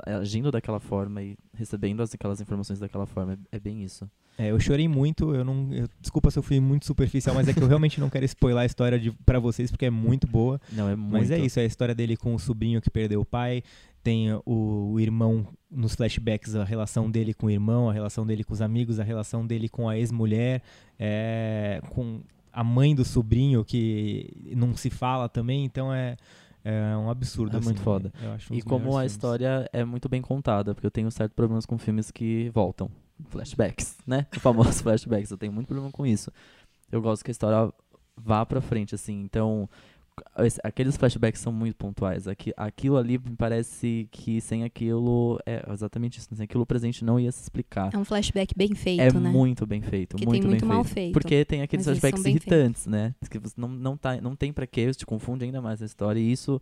agindo 0.06 0.52
daquela 0.52 0.80
forma 0.80 1.22
e 1.22 1.38
recebendo 1.54 2.02
as, 2.02 2.14
aquelas 2.14 2.40
informações 2.42 2.80
daquela 2.80 3.06
forma. 3.06 3.34
É, 3.52 3.58
é 3.58 3.60
bem 3.60 3.84
isso. 3.84 4.10
É, 4.38 4.50
eu 4.50 4.60
chorei 4.60 4.88
muito, 4.88 5.36
eu 5.36 5.44
não. 5.44 5.68
eu- 5.74 5.90
desculpa 6.00 6.32
se 6.32 6.40
eu 6.40 6.44
fui 6.44 6.60
muito 6.60 6.86
superficial, 6.86 7.36
mas 7.36 7.48
é 7.48 7.54
que 7.54 7.62
eu 7.62 7.68
realmente 7.68 8.00
não 8.00 8.10
quero 8.10 8.26
spoiler 8.26 8.64
a 8.64 8.66
história 8.66 8.98
de, 9.00 9.12
pra 9.26 9.40
vocês, 9.40 9.70
porque 9.70 9.86
é 9.86 9.90
muito 9.90 10.26
boa. 10.26 10.60
Não, 10.72 10.88
é 10.90 10.96
muito. 10.96 11.12
Mas 11.12 11.32
é 11.32 11.38
isso, 11.38 11.60
é 11.60 11.64
a 11.64 11.66
história 11.66 11.94
dele 11.94 12.16
com 12.16 12.34
o 12.34 12.40
sobrinho 12.40 12.82
que 12.82 12.90
perdeu 12.90 13.22
o 13.22 13.26
pai. 13.26 13.62
Tem 14.04 14.34
o, 14.34 14.92
o 14.94 15.00
irmão 15.00 15.46
nos 15.70 15.94
flashbacks, 15.94 16.56
a 16.56 16.64
relação 16.64 17.12
dele 17.12 17.34
com 17.36 17.46
o 17.46 17.50
irmão, 17.52 17.88
a 17.90 17.94
relação 17.94 18.26
dele 18.26 18.44
com 18.44 18.54
os 18.54 18.62
amigos, 18.62 19.00
a 19.00 19.04
relação 19.04 19.46
dele 19.46 19.70
com 19.70 19.88
a 19.88 19.96
ex-mulher, 19.98 20.64
é, 20.98 21.82
com 21.90 22.22
a 22.52 22.64
mãe 22.64 22.96
do 22.96 23.06
sobrinho 23.06 23.64
que 23.64 24.54
não 24.56 24.76
se 24.76 24.90
fala 24.90 25.30
também, 25.30 25.64
então 25.64 25.94
é, 25.94 26.18
é 26.64 26.96
um 26.98 27.10
absurdo. 27.10 27.56
É 27.56 27.60
assim, 27.60 27.66
muito 27.66 27.82
foda. 27.82 28.12
E 28.52 28.62
como 28.62 28.90
a 28.90 28.92
filmes. 28.92 29.12
história 29.12 29.70
é 29.74 29.84
muito 29.84 30.08
bem 30.08 30.22
contada, 30.22 30.74
porque 30.74 30.86
eu 30.86 30.92
tenho 30.92 31.10
certos 31.12 31.36
problemas 31.36 31.66
com 31.66 31.78
filmes 31.78 32.12
que 32.12 32.50
voltam. 32.50 32.90
Flashbacks, 33.30 33.98
né? 34.06 34.26
O 34.36 34.40
famoso 34.40 34.82
flashbacks. 34.84 35.32
Eu 35.32 35.38
tenho 35.38 35.54
muito 35.54 35.68
problema 35.68 35.92
com 35.92 36.06
isso. 36.06 36.32
Eu 36.92 37.02
gosto 37.02 37.24
que 37.24 37.32
a 37.32 37.34
história 37.34 37.72
vá 38.16 38.46
pra 38.46 38.62
frente, 38.62 38.96
assim. 38.96 39.22
Então, 39.22 39.70
aqueles 40.64 40.98
flashbacks 40.98 41.42
são 41.42 41.52
muito 41.52 41.76
pontuais. 41.76 42.28
Aqui, 42.28 42.54
aquilo 42.56 42.98
ali 42.98 43.18
me 43.18 43.36
parece 43.36 44.08
que 44.12 44.42
sem 44.42 44.64
aquilo. 44.64 45.40
É 45.46 45.64
exatamente 45.72 46.20
isso. 46.20 46.28
Sem 46.34 46.44
aquilo 46.44 46.64
o 46.64 46.66
presente 46.66 47.04
não 47.04 47.20
ia 47.20 47.32
se 47.32 47.42
explicar. 47.42 47.94
É 47.94 47.98
um 47.98 48.06
flashback 48.06 48.54
bem 48.56 48.74
feito, 48.76 49.02
é 49.02 49.12
né? 49.12 49.30
muito 49.30 49.66
bem 49.66 49.82
feito. 49.82 50.16
Que 50.18 50.26
muito 50.26 50.42
tem 50.42 50.50
muito 50.50 50.62
bem 50.62 50.70
mal 50.70 50.84
feito. 50.84 50.94
feito. 50.94 51.14
Porque 51.14 51.46
tem 51.46 51.62
aqueles 51.62 51.86
flashbacks 51.86 52.26
irritantes, 52.26 52.86
né? 52.88 53.16
Que 53.30 53.40
não, 53.58 53.68
não, 53.68 53.98
tá, 53.98 54.20
não 54.22 54.36
tem 54.36 54.52
pra 54.52 54.68
quê, 54.68 54.92
te 54.92 55.06
confunde 55.06 55.46
ainda 55.46 55.62
mais 55.62 55.82
a 55.82 55.86
história. 55.86 56.20
E 56.20 56.32
isso, 56.32 56.62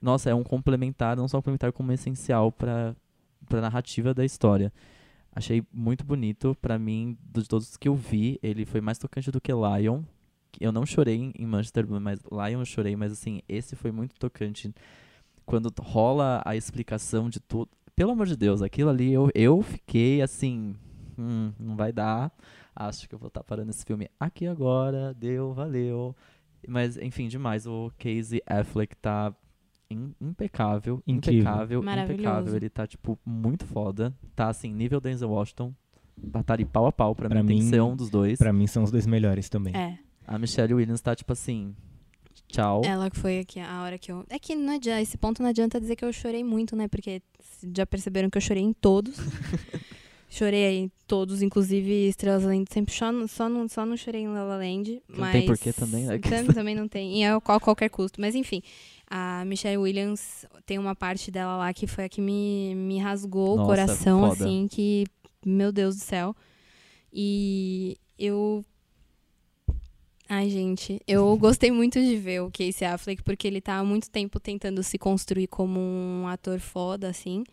nossa, 0.00 0.30
é 0.30 0.34
um 0.34 0.42
complementar, 0.42 1.16
não 1.16 1.28
só 1.28 1.38
um 1.38 1.40
complementar, 1.40 1.72
como 1.72 1.92
essencial 1.92 2.52
pra, 2.52 2.94
pra 3.48 3.60
narrativa 3.60 4.12
da 4.12 4.24
história. 4.24 4.72
Achei 5.34 5.62
muito 5.72 6.04
bonito. 6.04 6.56
Pra 6.60 6.78
mim, 6.78 7.16
de 7.32 7.44
todos 7.44 7.76
que 7.76 7.88
eu 7.88 7.94
vi, 7.94 8.38
ele 8.42 8.64
foi 8.66 8.80
mais 8.80 8.98
tocante 8.98 9.30
do 9.30 9.40
que 9.40 9.52
Lion. 9.52 10.02
Eu 10.60 10.72
não 10.72 10.84
chorei 10.86 11.32
em- 11.36 11.46
Manchester, 11.46 11.86
mas 12.00 12.20
Lion 12.30 12.60
eu 12.60 12.64
chorei, 12.64 12.94
mas 12.96 13.12
assim, 13.12 13.40
esse 13.48 13.74
foi 13.76 13.90
muito 13.90 14.14
tocante. 14.16 14.72
Quando 15.44 15.72
rola 15.80 16.40
a 16.44 16.54
explicação 16.56 17.28
de 17.28 17.40
tudo. 17.40 17.68
Pelo 17.96 18.12
amor 18.12 18.26
de 18.26 18.36
Deus, 18.36 18.62
aquilo 18.62 18.90
ali 18.90 19.12
eu, 19.12 19.30
eu 19.34 19.60
fiquei 19.62 20.22
assim. 20.22 20.74
Hum, 21.18 21.52
não 21.58 21.76
vai 21.76 21.92
dar. 21.92 22.32
Acho 22.74 23.08
que 23.08 23.14
eu 23.14 23.18
vou 23.18 23.28
estar 23.28 23.42
parando 23.44 23.70
esse 23.70 23.84
filme 23.84 24.08
aqui 24.18 24.46
agora. 24.46 25.12
Deu, 25.14 25.52
valeu. 25.52 26.16
Mas, 26.66 26.96
enfim, 26.96 27.28
demais. 27.28 27.66
O 27.66 27.90
Casey 27.98 28.40
Affleck 28.46 28.96
tá 28.96 29.34
im- 29.90 30.14
impecável, 30.20 31.02
Incrível. 31.06 31.40
impecável, 31.40 31.82
Maravilhoso. 31.82 32.22
impecável. 32.22 32.56
Ele 32.56 32.70
tá, 32.70 32.86
tipo, 32.86 33.18
muito 33.26 33.66
foda. 33.66 34.14
Tá, 34.34 34.48
assim, 34.48 34.72
nível 34.72 35.00
Denzel 35.00 35.28
Washington. 35.30 35.74
Tá 36.46 36.54
ali 36.54 36.64
pau 36.64 36.86
a 36.86 36.92
pau. 36.92 37.14
Pra, 37.14 37.28
Pra 37.28 37.42
mim, 37.42 37.48
tem 37.48 37.58
que 37.58 37.64
mim- 37.64 37.68
ser 37.70 37.80
um 37.82 37.96
dos 37.96 38.08
dois. 38.08 38.38
Pra 38.38 38.52
mim 38.52 38.66
são 38.66 38.84
os 38.84 38.90
dois 38.90 39.06
melhores 39.06 39.48
também. 39.50 39.74
É. 39.76 39.98
A 40.32 40.38
Michelle 40.38 40.72
Williams 40.74 41.00
tá, 41.00 41.14
tipo 41.14 41.32
assim, 41.32 41.74
tchau. 42.48 42.82
Ela 42.84 43.10
que 43.10 43.18
foi 43.18 43.40
aqui 43.40 43.60
a 43.60 43.82
hora 43.82 43.98
que 43.98 44.10
eu. 44.10 44.24
É 44.30 44.38
que 44.38 44.54
não 44.54 44.74
adianta, 44.74 45.02
esse 45.02 45.18
ponto 45.18 45.42
não 45.42 45.50
adianta 45.50 45.80
dizer 45.80 45.94
que 45.96 46.04
eu 46.04 46.12
chorei 46.12 46.42
muito, 46.42 46.74
né? 46.74 46.88
Porque 46.88 47.20
já 47.76 47.84
perceberam 47.86 48.30
que 48.30 48.38
eu 48.38 48.42
chorei 48.42 48.62
em 48.62 48.72
todos. 48.72 49.16
chorei 50.30 50.78
em 50.78 50.90
todos, 51.06 51.42
inclusive 51.42 52.08
Estrelas 52.08 52.44
Além 52.44 52.64
sempre 52.70 52.94
só, 52.94 53.12
não- 53.12 53.28
só, 53.28 53.48
não, 53.48 53.68
só 53.68 53.84
não 53.84 53.96
chorei 53.96 54.22
em 54.22 54.28
La 54.28 54.42
La 54.44 54.56
Land. 54.56 55.02
Não 55.08 55.18
mas 55.20 55.32
tem 55.32 55.44
porquê 55.46 55.72
também, 55.72 56.06
né? 56.06 56.16
Também, 56.24 56.46
também 56.46 56.74
não 56.74 56.88
tem. 56.88 57.18
E 57.18 57.22
é 57.22 57.32
a 57.32 57.40
qual- 57.40 57.60
qualquer 57.60 57.90
custo. 57.90 58.18
Mas 58.20 58.34
enfim, 58.34 58.62
a 59.10 59.44
Michelle 59.44 59.76
Williams 59.76 60.46
tem 60.64 60.78
uma 60.78 60.94
parte 60.94 61.30
dela 61.30 61.58
lá 61.58 61.72
que 61.74 61.86
foi 61.86 62.04
a 62.04 62.08
que 62.08 62.22
me, 62.22 62.74
me 62.74 62.98
rasgou 62.98 63.56
Nossa, 63.56 63.62
o 63.62 63.66
coração, 63.66 64.20
foda. 64.30 64.44
assim, 64.44 64.66
que. 64.70 65.04
Meu 65.44 65.70
Deus 65.72 65.96
do 65.96 66.00
céu. 66.02 66.34
E 67.12 67.98
eu 68.18 68.64
Ai, 70.34 70.48
gente, 70.48 70.98
eu 71.06 71.36
gostei 71.36 71.70
muito 71.70 72.00
de 72.00 72.16
ver 72.16 72.40
o 72.40 72.50
Casey 72.50 72.88
Affleck, 72.88 73.22
porque 73.22 73.46
ele 73.46 73.60
tá 73.60 73.76
há 73.76 73.84
muito 73.84 74.08
tempo 74.08 74.40
tentando 74.40 74.82
se 74.82 74.96
construir 74.96 75.46
como 75.46 75.78
um 75.78 76.26
ator 76.26 76.58
foda, 76.58 77.06
assim. 77.06 77.44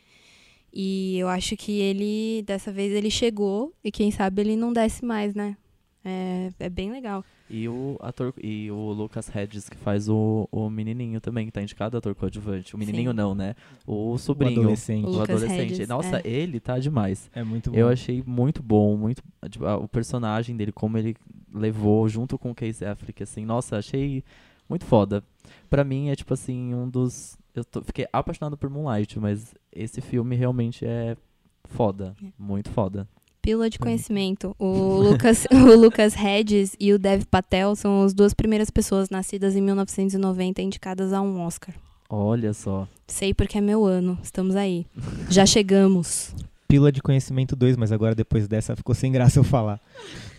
E 0.72 1.19
eu 1.19 1.27
acho 1.27 1.57
que 1.57 1.77
ele, 1.77 2.41
dessa 2.43 2.72
vez, 2.72 2.93
ele 2.93 3.11
chegou, 3.11 3.73
e 3.84 3.91
quem 3.91 4.11
sabe 4.11 4.43
ele 4.43 4.56
não 4.56 4.72
desce 4.72 5.03
mais, 5.03 5.35
né? 5.35 5.57
É, 6.03 6.49
é 6.59 6.69
bem 6.69 6.91
legal. 6.91 7.23
E 7.49 7.67
o 7.67 7.97
ator 7.99 8.34
e 8.41 8.71
o 8.71 8.91
Lucas 8.93 9.34
Hedges, 9.35 9.67
que 9.67 9.76
faz 9.76 10.07
o, 10.07 10.47
o 10.51 10.69
menininho 10.69 11.19
também, 11.19 11.45
que 11.45 11.51
tá 11.51 11.61
indicado 11.61 11.97
ator 11.97 12.15
coadjuvante. 12.15 12.73
O 12.76 12.77
menininho 12.77 13.11
Sim. 13.11 13.17
não, 13.17 13.35
né? 13.35 13.55
O 13.85 14.13
O 14.13 14.17
sobrinho. 14.17 14.61
adolescente. 14.61 15.05
O, 15.05 15.09
O 15.09 15.11
Lucas 15.19 15.30
adolescente. 15.43 15.73
Hedges, 15.73 15.88
Nossa, 15.89 16.19
é. 16.19 16.27
ele 16.27 16.59
tá 16.59 16.80
demais. 16.80 17.30
É 17.34 17.43
muito 17.43 17.71
bom. 17.71 17.77
Eu 17.77 17.89
achei 17.89 18.23
muito 18.26 18.63
bom, 18.63 18.95
muito 18.95 19.21
tipo, 19.49 19.65
o 19.65 19.88
personagem 19.89 20.55
dele, 20.55 20.71
como 20.71 20.97
ele 20.97 21.15
levou 21.53 22.07
junto 22.07 22.38
com 22.38 22.51
o 22.51 22.55
Casey 22.55 22.88
Affleck, 22.88 23.23
assim, 23.23 23.43
nossa, 23.43 23.77
achei 23.77 24.23
muito 24.69 24.85
foda. 24.85 25.23
Pra 25.69 25.84
mim 25.84 26.09
é 26.09 26.15
tipo 26.15 26.34
assim, 26.34 26.73
um 26.73 26.88
dos 26.88 27.38
eu 27.55 27.65
tô- 27.65 27.81
fiquei 27.81 28.07
apaixonado 28.13 28.55
por 28.55 28.69
Moonlight, 28.69 29.19
mas 29.19 29.53
esse 29.73 29.99
filme 29.99 30.35
realmente 30.35 30.85
é 30.85 31.17
foda, 31.65 32.15
É. 32.23 32.27
muito 32.38 32.69
foda. 32.69 33.07
Pílula 33.41 33.70
de 33.70 33.80
conhecimento. 33.80 34.56
O 34.60 34.98
Lucas, 34.98 35.48
o 35.52 35.76
Lucas 35.76 36.16
Hedges 36.16 36.76
e 36.80 36.94
o 36.94 36.99
Dev 36.99 37.24
Patel 37.30 37.76
são 37.76 38.03
as 38.03 38.14
duas 38.14 38.34
primeiras 38.34 38.70
pessoas 38.70 39.10
nascidas 39.10 39.56
em 39.56 39.61
1990 39.61 40.61
indicadas 40.61 41.14
a 41.14 41.22
um 41.22 41.41
Oscar. 41.41 41.74
Olha 42.10 42.53
só. 42.53 42.88
Sei 43.07 43.34
porque 43.34 43.57
é 43.57 43.61
meu 43.61 43.86
ano. 43.86 44.18
Estamos 44.22 44.56
aí. 44.56 44.86
Já 45.30 45.45
chegamos. 45.45 46.34
Pílula 46.68 46.91
de 46.91 47.02
Conhecimento 47.02 47.56
2, 47.56 47.78
mas 47.78 47.91
agora 47.91 48.14
depois 48.14 48.48
dessa 48.48 48.76
ficou 48.76 48.94
sem 48.94 49.11
graça 49.11 49.40
eu 49.40 49.44
falar. 49.44 49.82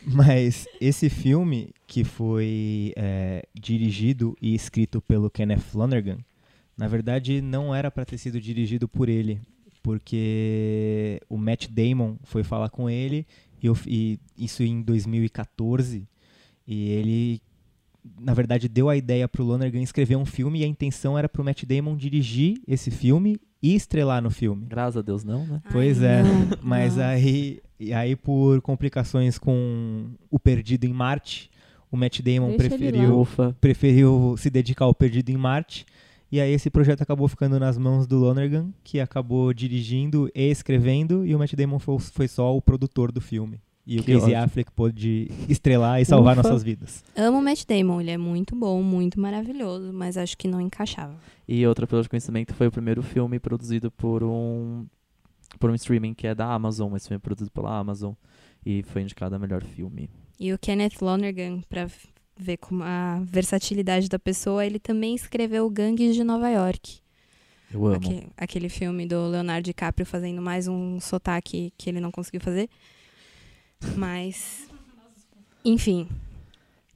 Mas 0.07 0.67
esse 0.81 1.11
filme, 1.11 1.71
que 1.87 2.05
foi 2.05 2.93
é, 2.97 3.45
dirigido 3.53 4.37
e 4.41 4.55
escrito 4.55 5.01
pelo 5.01 5.29
Kenneth 5.29 5.59
Flanagan, 5.59 6.19
na 6.77 6.87
verdade 6.87 7.41
não 7.41 7.75
era 7.75 7.91
para 7.91 8.05
ter 8.05 8.17
sido 8.17 8.41
dirigido 8.41 8.89
por 8.89 9.09
ele, 9.09 9.41
porque 9.83 11.21
o 11.29 11.37
Matt 11.37 11.69
Damon 11.69 12.17
foi 12.25 12.43
falar 12.43 12.69
com 12.71 12.89
ele, 12.89 13.27
e, 13.63 13.67
eu- 13.67 13.77
e 13.87 14.19
isso 14.39 14.63
em 14.63 14.83
2014, 14.83 16.07
e 16.67 16.89
ele, 16.91 17.43
na 18.21 18.33
verdade, 18.35 18.69
deu 18.69 18.89
a 18.89 18.97
ideia 18.97 19.29
pro 19.29 19.45
Lonergan 19.45 19.81
escrever 19.83 20.17
um 20.17 20.25
filme, 20.27 20.61
e 20.61 20.65
a 20.65 20.67
intenção 20.67 21.19
era 21.19 21.29
pro 21.29 21.45
Matt 21.45 21.65
Damon 21.65 21.97
dirigir 21.97 22.61
esse 22.67 22.91
filme 22.91 23.41
e 23.63 23.75
estrelar 23.75 24.23
no 24.23 24.31
filme. 24.31 24.65
Graças 24.67 24.97
a 24.99 25.03
Deus 25.03 25.23
não, 25.25 25.47
né? 25.47 25.61
Pois 25.71 26.03
Ai, 26.03 26.09
é, 26.21 26.23
não, 26.23 26.59
mas 26.63 26.97
não. 26.97 27.05
aí, 27.05 27.61
e 27.79 27.93
aí 27.93 28.17
por 28.17 28.61
complicações 28.63 29.39
com 29.39 30.07
o 30.31 30.39
Perdido 30.39 30.85
em 30.87 30.93
Marte, 30.93 31.51
o 31.91 31.97
Matt 31.97 32.21
Damon 32.21 32.57
Deixa 32.57 32.69
preferiu, 32.77 33.27
preferiu 33.61 34.35
se 34.39 34.49
dedicar 34.49 34.85
ao 34.85 34.95
Perdido 34.95 35.31
em 35.31 35.37
Marte. 35.37 35.85
E 36.33 36.41
aí 36.41 36.53
esse 36.53 36.71
projeto 36.71 37.03
acabou 37.03 37.27
ficando 37.27 37.59
nas 37.59 37.77
mãos 37.77 38.07
do 38.07 38.19
Lonergan, 38.19 38.69
que 38.85 39.01
acabou 39.01 39.53
dirigindo 39.53 40.31
e 40.35 40.49
escrevendo, 40.51 41.27
e 41.27 41.35
o 41.35 41.39
Matt 41.39 41.55
Damon 41.55 41.79
foi, 41.79 41.99
foi 41.99 42.29
só 42.29 42.57
o 42.57 42.63
produtor 42.63 43.11
do 43.11 43.21
filme. 43.21 43.61
E 43.87 43.99
o 43.99 44.05
Que 44.05 44.13
Casey 44.13 44.35
ótimo. 44.35 44.45
Affleck 44.45 44.71
pôde 44.73 45.29
estrelar 45.49 46.01
e 46.01 46.05
salvar 46.05 46.39
Ufa. 46.39 46.43
nossas 46.49 46.63
vidas. 46.63 47.03
Amo 47.17 47.39
o 47.39 47.43
Matt 47.43 47.65
Damon. 47.67 48.01
Ele 48.01 48.11
é 48.13 48.19
muito 48.19 48.55
bom, 48.55 48.81
muito 48.83 49.19
maravilhoso, 49.19 49.93
mas 49.93 50.17
acho 50.17 50.37
que 50.39 50.47
não 50.47 50.61
encaixava. 50.61 51.15
E 51.49 51.67
outra 51.67 51.87
pelo 51.87 52.01
de 52.03 52.09
conhecimento 52.09 52.55
foi 52.55 52.69
o 52.69 52.71
primeiro 52.71 53.03
filme 53.03 53.41
produzido 53.41 53.91
por 53.91 54.23
um 54.23 54.87
por 55.59 55.69
um 55.69 55.75
streaming 55.75 56.15
que 56.15 56.29
é 56.29 56.35
da 56.35 56.47
Amazon, 56.53 56.95
esse 56.95 57.09
filme 57.09 57.17
é 57.17 57.21
produzido 57.21 57.51
pela 57.51 57.77
Amazon 57.77 58.13
e 58.65 58.85
foi 58.85 59.03
indicado 59.03 59.35
a 59.35 59.39
melhor 59.39 59.65
filme. 59.65 60.09
E 60.39 60.53
o 60.53 60.59
Kenneth 60.59 61.01
Lonergan, 61.03 61.61
pra 61.69 61.83
f- 61.83 62.07
ver 62.41 62.57
como 62.57 62.83
a 62.83 63.21
versatilidade 63.25 64.09
da 64.09 64.19
pessoa, 64.19 64.65
ele 64.65 64.79
também 64.79 65.15
escreveu 65.15 65.69
Gangues 65.71 66.15
de 66.15 66.25
Nova 66.25 66.49
York. 66.49 66.99
Eu 67.73 67.87
amo. 67.87 67.97
Aque- 67.97 68.27
aquele 68.37 68.69
filme 68.69 69.07
do 69.07 69.29
Leonardo 69.29 69.65
DiCaprio 69.65 70.05
fazendo 70.07 70.43
mais 70.43 70.67
um 70.67 70.99
sotaque 71.01 71.73
que 71.79 71.89
ele 71.91 72.01
não 72.01 72.11
conseguiu 72.11 72.41
fazer. 72.41 72.69
Mas. 73.97 74.69
Enfim. 75.65 76.09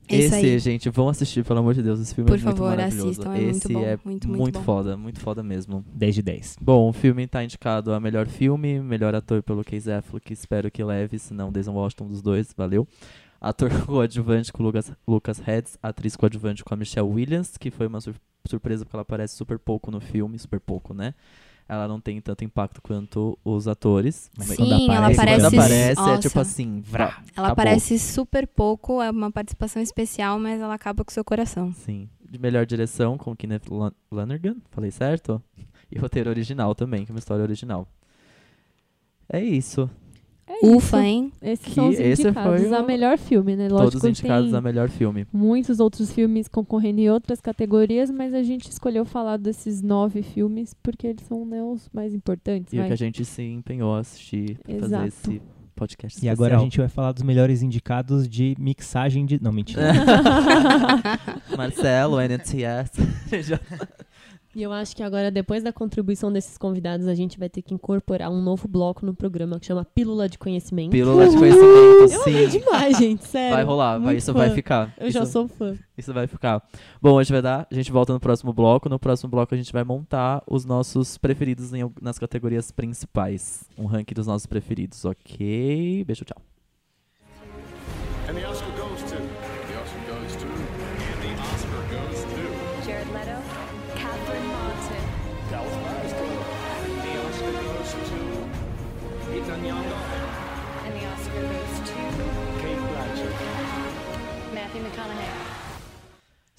É 0.06 0.16
isso 0.18 0.34
Esse, 0.34 0.46
aí. 0.46 0.58
gente, 0.58 0.90
vão 0.90 1.08
assistir, 1.08 1.42
pelo 1.46 1.60
amor 1.60 1.72
de 1.72 1.82
Deus, 1.82 1.98
esse 1.98 2.14
filme 2.14 2.28
Por 2.28 2.38
é 2.38 2.42
muito 2.42 2.56
favor, 2.58 2.68
maravilhoso. 2.76 3.08
assistam, 3.08 3.34
é 3.34 3.40
muito 3.40 3.56
esse 3.56 3.72
bom, 3.72 3.80
é 3.82 3.98
muito, 4.04 4.28
muito 4.28 4.58
bom. 4.58 4.62
foda, 4.64 4.96
muito 4.98 5.18
foda 5.18 5.42
mesmo. 5.42 5.82
10 5.94 6.14
de 6.16 6.22
10. 6.22 6.56
Bom, 6.60 6.90
o 6.90 6.92
filme 6.92 7.26
tá 7.26 7.42
indicado 7.42 7.90
a 7.90 7.98
melhor 7.98 8.26
filme, 8.26 8.80
melhor 8.80 9.14
ator 9.14 9.42
pelo 9.42 9.64
Casey 9.64 9.94
Affleck, 9.94 10.30
espero 10.30 10.70
que 10.70 10.84
leve, 10.84 11.18
se 11.18 11.32
não, 11.32 11.50
Denzel 11.50 11.72
Washington 11.72 12.08
dos 12.08 12.20
dois, 12.20 12.52
valeu. 12.54 12.86
Ator 13.46 13.68
coadjuvante 13.84 14.52
com 14.52 14.62
o 14.62 14.66
Lucas, 14.66 14.90
Lucas 15.06 15.38
Hedges, 15.46 15.78
atriz 15.82 16.16
coadjuvante 16.16 16.64
com 16.64 16.72
a 16.72 16.76
Michelle 16.76 17.08
Williams, 17.08 17.56
que 17.58 17.70
foi 17.70 17.86
uma 17.86 18.00
sur- 18.00 18.14
surpresa 18.46 18.84
porque 18.84 18.96
ela 18.96 19.02
aparece 19.02 19.36
super 19.36 19.58
pouco 19.58 19.90
no 19.90 20.00
filme, 20.00 20.38
super 20.38 20.58
pouco, 20.60 20.94
né? 20.94 21.14
Ela 21.68 21.88
não 21.88 21.98
tem 22.00 22.20
tanto 22.20 22.44
impacto 22.44 22.80
quanto 22.82 23.38
os 23.44 23.66
atores. 23.68 24.30
Mas 24.36 24.48
Sim, 24.48 24.56
quando 24.56 24.92
ela 24.92 25.08
aparece, 25.08 25.16
aparece. 25.16 25.40
Quando 25.40 25.54
aparece, 25.54 25.90
é 25.92 25.94
Nossa. 25.94 26.20
tipo 26.28 26.40
assim, 26.40 26.80
vrá, 26.82 27.04
Ela 27.04 27.18
acabou. 27.48 27.52
aparece 27.52 27.98
super 27.98 28.46
pouco, 28.46 29.00
é 29.02 29.10
uma 29.10 29.30
participação 29.30 29.80
especial, 29.82 30.38
mas 30.38 30.60
ela 30.60 30.74
acaba 30.74 31.02
com 31.04 31.10
o 31.10 31.14
seu 31.14 31.24
coração. 31.24 31.72
Sim. 31.72 32.08
De 32.30 32.38
melhor 32.38 32.66
direção 32.66 33.16
com 33.16 33.34
Kenneth 33.36 33.62
Lonergan, 34.10 34.56
falei 34.70 34.90
certo? 34.90 35.42
E 35.92 35.98
roteiro 35.98 36.28
original 36.30 36.74
também, 36.74 37.04
que 37.04 37.12
é 37.12 37.14
uma 37.14 37.18
história 37.20 37.42
original. 37.42 37.86
É 39.28 39.40
isso. 39.40 39.88
É 40.46 40.66
Ufa, 40.66 40.76
isso. 40.76 40.96
hein? 40.98 41.32
Esses 41.40 41.64
Que 41.64 41.70
são 41.72 41.88
os 41.88 41.98
esse 41.98 42.22
indicados 42.22 42.60
foi 42.60 42.70
o- 42.70 42.74
a 42.76 42.82
melhor 42.82 43.16
filme, 43.16 43.56
né? 43.56 43.68
Lógico 43.68 43.92
Todos 43.92 44.04
indicados 44.04 44.50
tem 44.50 44.58
a 44.58 44.60
melhor 44.60 44.88
filme. 44.90 45.26
muitos 45.32 45.80
outros 45.80 46.12
filmes 46.12 46.48
concorrendo 46.48 47.00
em 47.00 47.08
outras 47.10 47.40
categorias, 47.40 48.10
mas 48.10 48.34
a 48.34 48.42
gente 48.42 48.68
escolheu 48.70 49.04
falar 49.06 49.38
desses 49.38 49.80
nove 49.80 50.22
filmes 50.22 50.74
porque 50.82 51.06
eles 51.06 51.24
são 51.26 51.46
né, 51.46 51.62
os 51.62 51.88
mais 51.94 52.12
importantes. 52.14 52.72
E 52.72 52.76
o 52.76 52.80
vai. 52.80 52.88
que 52.88 52.92
a 52.92 52.96
gente 52.96 53.24
se 53.24 53.42
empenhou 53.42 53.94
a 53.94 54.00
assistir 54.00 54.58
pra 54.58 54.72
fazer 54.74 54.84
Exato. 54.84 55.06
esse 55.06 55.42
podcast 55.74 56.24
E 56.24 56.28
agora 56.28 56.56
a 56.56 56.60
gente 56.60 56.78
vai 56.78 56.88
falar 56.88 57.10
dos 57.12 57.22
melhores 57.24 57.62
indicados 57.62 58.28
de 58.28 58.54
mixagem 58.58 59.24
de. 59.26 59.42
Não, 59.42 59.50
mentira. 59.50 59.92
Marcelo, 61.56 62.20
NTS. 62.20 62.92
E 64.54 64.62
eu 64.62 64.72
acho 64.72 64.94
que 64.94 65.02
agora, 65.02 65.30
depois 65.30 65.62
da 65.62 65.72
contribuição 65.72 66.32
desses 66.32 66.56
convidados, 66.56 67.08
a 67.08 67.14
gente 67.14 67.38
vai 67.38 67.48
ter 67.48 67.60
que 67.60 67.74
incorporar 67.74 68.30
um 68.30 68.40
novo 68.40 68.68
bloco 68.68 69.04
no 69.04 69.14
programa 69.14 69.58
que 69.58 69.66
chama 69.66 69.84
Pílula 69.84 70.28
de 70.28 70.38
Conhecimento. 70.38 70.90
Pílula 70.90 71.28
de 71.28 71.36
conhecimento, 71.36 71.68
Eu 71.68 72.22
amei 72.22 72.50
sim. 72.50 72.58
demais, 72.58 72.96
gente, 72.96 73.24
sério. 73.26 73.56
Vai 73.56 73.64
rolar, 73.64 73.98
vai, 73.98 74.16
isso 74.16 74.32
fã. 74.32 74.38
vai 74.38 74.50
ficar. 74.50 74.94
Eu 74.96 75.08
isso, 75.08 75.18
já 75.18 75.26
sou 75.26 75.48
fã. 75.48 75.74
isso 75.98 76.12
vai 76.12 76.26
ficar. 76.26 76.62
Bom, 77.02 77.14
hoje 77.14 77.32
vai 77.32 77.42
dar. 77.42 77.66
A 77.70 77.74
gente 77.74 77.90
volta 77.90 78.12
no 78.12 78.20
próximo 78.20 78.52
bloco. 78.52 78.88
No 78.88 78.98
próximo 78.98 79.28
bloco 79.28 79.54
a 79.54 79.56
gente 79.58 79.72
vai 79.72 79.82
montar 79.82 80.42
os 80.46 80.64
nossos 80.64 81.18
preferidos 81.18 81.72
em 81.74 81.90
nas 82.00 82.18
categorias 82.18 82.70
principais. 82.70 83.64
Um 83.76 83.86
ranking 83.86 84.14
dos 84.14 84.26
nossos 84.26 84.46
preferidos, 84.46 85.04
ok? 85.04 86.04
Beijo, 86.04 86.24
tchau. 86.24 86.40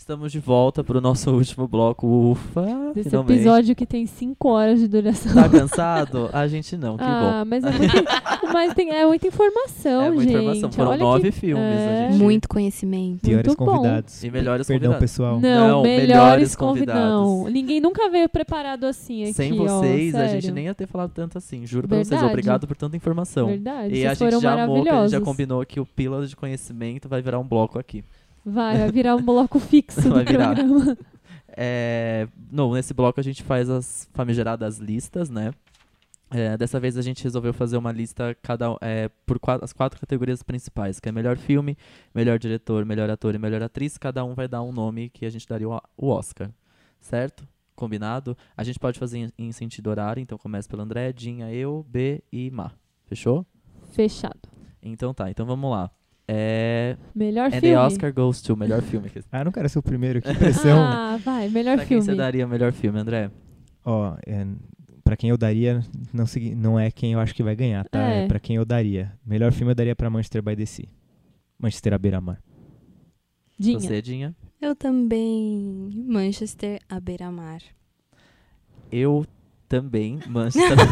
Estamos 0.06 0.32
de 0.32 0.38
volta 0.38 0.84
pro 0.84 1.02
nosso 1.02 1.32
último 1.32 1.68
bloco. 1.68 2.06
Ufa, 2.06 2.62
Desse 2.94 3.10
finalmente. 3.10 3.34
episódio 3.40 3.76
que 3.76 3.88
tem 3.88 4.06
5 4.06 4.48
horas 4.48 4.80
de 4.80 4.88
duração. 4.88 5.34
Tá 5.34 5.50
cansado? 5.50 6.30
A 6.32 6.48
gente 6.48 6.78
não, 6.78 6.96
que 6.96 7.04
ah, 7.04 7.42
bom. 7.44 7.50
mas 7.50 7.64
é, 7.64 7.72
muito, 7.72 8.54
mas 8.54 8.74
tem, 8.76 8.92
é 8.92 9.04
muita 9.08 9.26
informação, 9.28 10.04
É 10.04 10.12
muita 10.12 10.32
gente. 10.32 10.42
informação. 10.44 10.72
Foram 10.74 10.92
Olha 10.92 11.00
nove 11.00 11.24
que, 11.24 11.32
filmes, 11.32 11.66
é. 11.66 12.06
a 12.08 12.12
gente- 12.12 12.22
Muito 12.22 12.48
conhecimento. 12.48 13.22
Piores 13.22 13.48
Muito 13.48 13.66
bom. 13.66 13.78
convidados. 13.78 14.24
E 14.24 14.30
melhores 14.30 14.68
Perdão, 14.68 14.92
convidados. 14.92 15.12
pessoal. 15.12 15.40
Não, 15.40 15.68
Não, 15.70 15.82
melhores 15.82 16.08
melhores 16.08 16.56
convidados. 16.56 17.02
Não, 17.04 17.26
convidados. 17.26 17.54
ninguém 17.56 17.82
nunca 17.82 18.08
veio 18.08 18.30
preparado 18.30 18.84
assim 18.84 19.24
aqui, 19.24 19.34
Sem 19.34 19.60
ó, 19.60 19.64
vocês, 19.80 20.14
a 20.14 20.28
gente 20.28 20.52
nem 20.52 20.66
ia 20.66 20.76
ter 20.76 20.86
falado 20.86 21.10
tanto 21.16 21.40
assim. 21.40 21.66
Juro 21.66 21.88
pra 21.88 21.98
vocês. 22.04 22.22
Obrigado 22.22 22.68
por 22.68 22.78
tanta 22.78 22.96
informação. 22.96 23.48
Verdade, 23.48 23.88
E 23.96 24.02
vocês 24.02 24.12
a 24.12 24.16
foram 24.16 24.32
gente 24.34 24.42
já 24.44 24.64
amou, 24.66 24.84
que 24.84 24.90
a 24.90 25.02
gente 25.02 25.12
já 25.14 25.22
combinou 25.22 25.66
que 25.66 25.80
o 25.80 25.86
Pílula 25.86 26.28
de 26.28 26.36
Conhecimento 26.36 27.10
vai 27.10 27.24
virar 27.24 27.40
um 27.40 27.48
bloco 27.48 27.80
aqui. 27.80 28.04
Vai, 28.46 28.78
vai 28.78 28.92
virar 28.92 29.16
um 29.16 29.22
bloco 29.24 29.60
fixo 29.60 30.02
Vai 30.10 30.24
do 30.24 30.32
virar. 30.32 30.56
programa. 30.56 30.98
É, 31.58 32.28
não, 32.52 32.74
nesse 32.74 32.94
bloco 32.94 33.20
a 33.20 33.24
gente 33.24 33.44
faz 33.44 33.70
as 33.70 34.08
famigeradas 34.14 34.78
listas, 34.78 35.30
né? 35.30 35.52
É, 36.32 36.58
dessa 36.58 36.80
vez 36.80 36.98
a 36.98 37.02
gente 37.02 37.24
resolveu 37.24 37.54
fazer 37.54 37.78
uma 37.78 37.92
lista 37.92 38.36
cada 38.42 38.76
é, 38.82 39.10
por 39.26 39.40
qua- 39.40 39.60
as 39.62 39.72
quatro 39.72 40.00
categorias 40.00 40.42
principais, 40.44 41.00
que 41.00 41.08
é 41.08 41.12
melhor 41.12 41.38
filme, 41.38 41.78
melhor 42.14 42.38
diretor, 42.40 42.84
melhor 42.84 43.10
ator 43.10 43.36
e 43.36 43.38
melhor 43.38 43.62
atriz. 43.62 43.98
Cada 43.98 44.24
um 44.26 44.34
vai 44.34 44.48
dar 44.48 44.62
um 44.64 44.72
nome 44.72 45.10
que 45.10 45.26
a 45.26 45.30
gente 45.30 45.48
daria 45.48 45.70
o, 45.70 45.80
o 45.96 46.08
Oscar, 46.10 46.50
certo? 47.00 47.48
Combinado? 47.76 48.36
A 48.58 48.64
gente 48.64 48.80
pode 48.80 48.98
fazer 49.00 49.20
em, 49.20 49.32
em 49.38 49.52
sentido 49.52 49.88
horário, 49.90 50.20
então 50.20 50.38
começa 50.38 50.68
pelo 50.68 50.82
André, 50.82 51.14
Dinha, 51.14 51.52
eu, 51.54 51.86
B 51.88 52.22
e 52.32 52.50
Ma. 52.50 52.72
Fechou? 53.06 53.46
Fechado. 53.92 54.50
Então 54.82 55.14
tá, 55.14 55.30
então 55.30 55.46
vamos 55.46 55.70
lá. 55.72 55.90
É, 56.28 56.98
Melhor 57.14 57.48
and 57.48 57.52
filme. 57.52 57.68
the 57.70 57.78
Oscar 57.78 58.12
goes 58.14 58.42
to 58.42 58.56
melhor 58.58 58.82
filme. 58.82 59.12
Ah, 59.32 59.44
não 59.44 59.52
quero 59.52 59.70
ser 59.70 59.78
o 59.80 59.84
primeiro, 59.84 60.22
que 60.22 60.34
pressão. 60.34 60.78
Ah, 60.82 61.18
vai, 61.24 61.50
melhor 61.50 61.76
pra 61.78 61.86
quem 61.86 61.98
filme. 62.02 62.04
você 62.04 62.16
daria 62.16 62.48
melhor 62.48 62.72
filme, 62.74 63.00
André? 63.00 63.30
Ó, 63.86 64.16
é, 64.26 64.46
pra 65.04 65.16
quem 65.16 65.30
eu 65.30 65.38
daria, 65.38 65.82
não, 66.12 66.26
não 66.56 66.80
é 66.80 66.90
quem 66.90 67.14
eu 67.14 67.20
acho 67.20 67.36
que 67.36 67.44
vai 67.44 67.56
ganhar, 67.56 67.88
tá? 67.88 68.02
É, 68.12 68.24
É. 68.24 68.28
pra 68.28 68.40
quem 68.40 68.56
eu 68.56 68.66
daria. 68.66 69.12
Melhor 69.26 69.52
filme 69.52 69.72
eu 69.72 69.76
daria 69.76 69.96
pra 69.96 70.10
Manchester 70.10 70.42
by 70.42 70.56
the 70.56 70.66
Sea. 70.66 70.88
Manchester 71.60 71.94
à 71.94 71.98
beira-mar. 72.00 72.42
Dinha. 73.58 73.80
Você, 73.80 74.02
Dinha? 74.02 74.36
Eu 74.60 74.76
também. 74.76 75.90
Manchester 76.08 76.80
à 76.90 77.00
beira-mar. 77.00 77.62
Eu 78.92 79.26
também, 79.68 80.20
Manchester. 80.28 80.78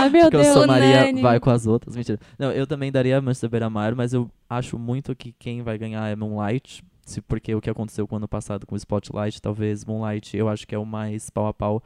Ah, 0.00 0.08
meu 0.10 0.22
Porque 0.22 0.36
eu 0.36 0.40
Deus. 0.42 0.54
sou 0.54 0.66
Maria, 0.66 0.98
Unânime. 0.98 1.22
vai 1.22 1.40
com 1.40 1.50
as 1.50 1.66
outras. 1.66 1.96
Mentira. 1.96 2.18
Não, 2.38 2.52
eu 2.52 2.66
também 2.66 2.92
daria 2.92 3.20
Manchester 3.20 3.50
Beira-Mar, 3.50 3.94
mas 3.94 4.12
eu 4.12 4.30
acho 4.48 4.78
muito 4.78 5.14
que 5.16 5.32
quem 5.32 5.62
vai 5.62 5.76
ganhar 5.78 6.06
é 6.08 6.14
Moonlight. 6.14 6.84
Se, 7.04 7.20
porque 7.22 7.54
o 7.54 7.60
que 7.60 7.70
aconteceu 7.70 8.06
com 8.06 8.14
o 8.16 8.18
ano 8.18 8.28
passado 8.28 8.66
com 8.66 8.74
o 8.74 8.78
Spotlight, 8.78 9.40
talvez 9.40 9.84
Moonlight 9.84 10.36
eu 10.36 10.48
acho 10.48 10.66
que 10.66 10.74
é 10.74 10.78
o 10.78 10.84
mais 10.84 11.30
pau 11.30 11.46
a 11.46 11.54
pau 11.54 11.82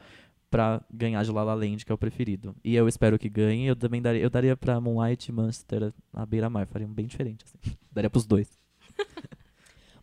pra 0.51 0.81
ganhar 0.93 1.23
de 1.23 1.31
La 1.31 1.43
La 1.43 1.53
Land, 1.55 1.85
que 1.85 1.91
é 1.91 1.95
o 1.95 1.97
preferido. 1.97 2.53
E 2.63 2.75
eu 2.75 2.87
espero 2.87 3.17
que 3.17 3.27
ganhe. 3.29 3.65
Eu 3.65 3.75
também 3.75 4.01
daria, 4.01 4.21
eu 4.21 4.29
daria 4.29 4.55
pra 4.55 4.79
Moonlight 4.79 5.29
e 5.29 5.31
Manchester 5.33 5.91
à 6.13 6.25
Beira-Mar. 6.25 6.67
Faria 6.67 6.85
um 6.87 6.93
bem 6.93 7.07
diferente, 7.07 7.43
assim. 7.45 7.75
Daria 7.91 8.09
pros 8.09 8.25
dois. 8.25 8.49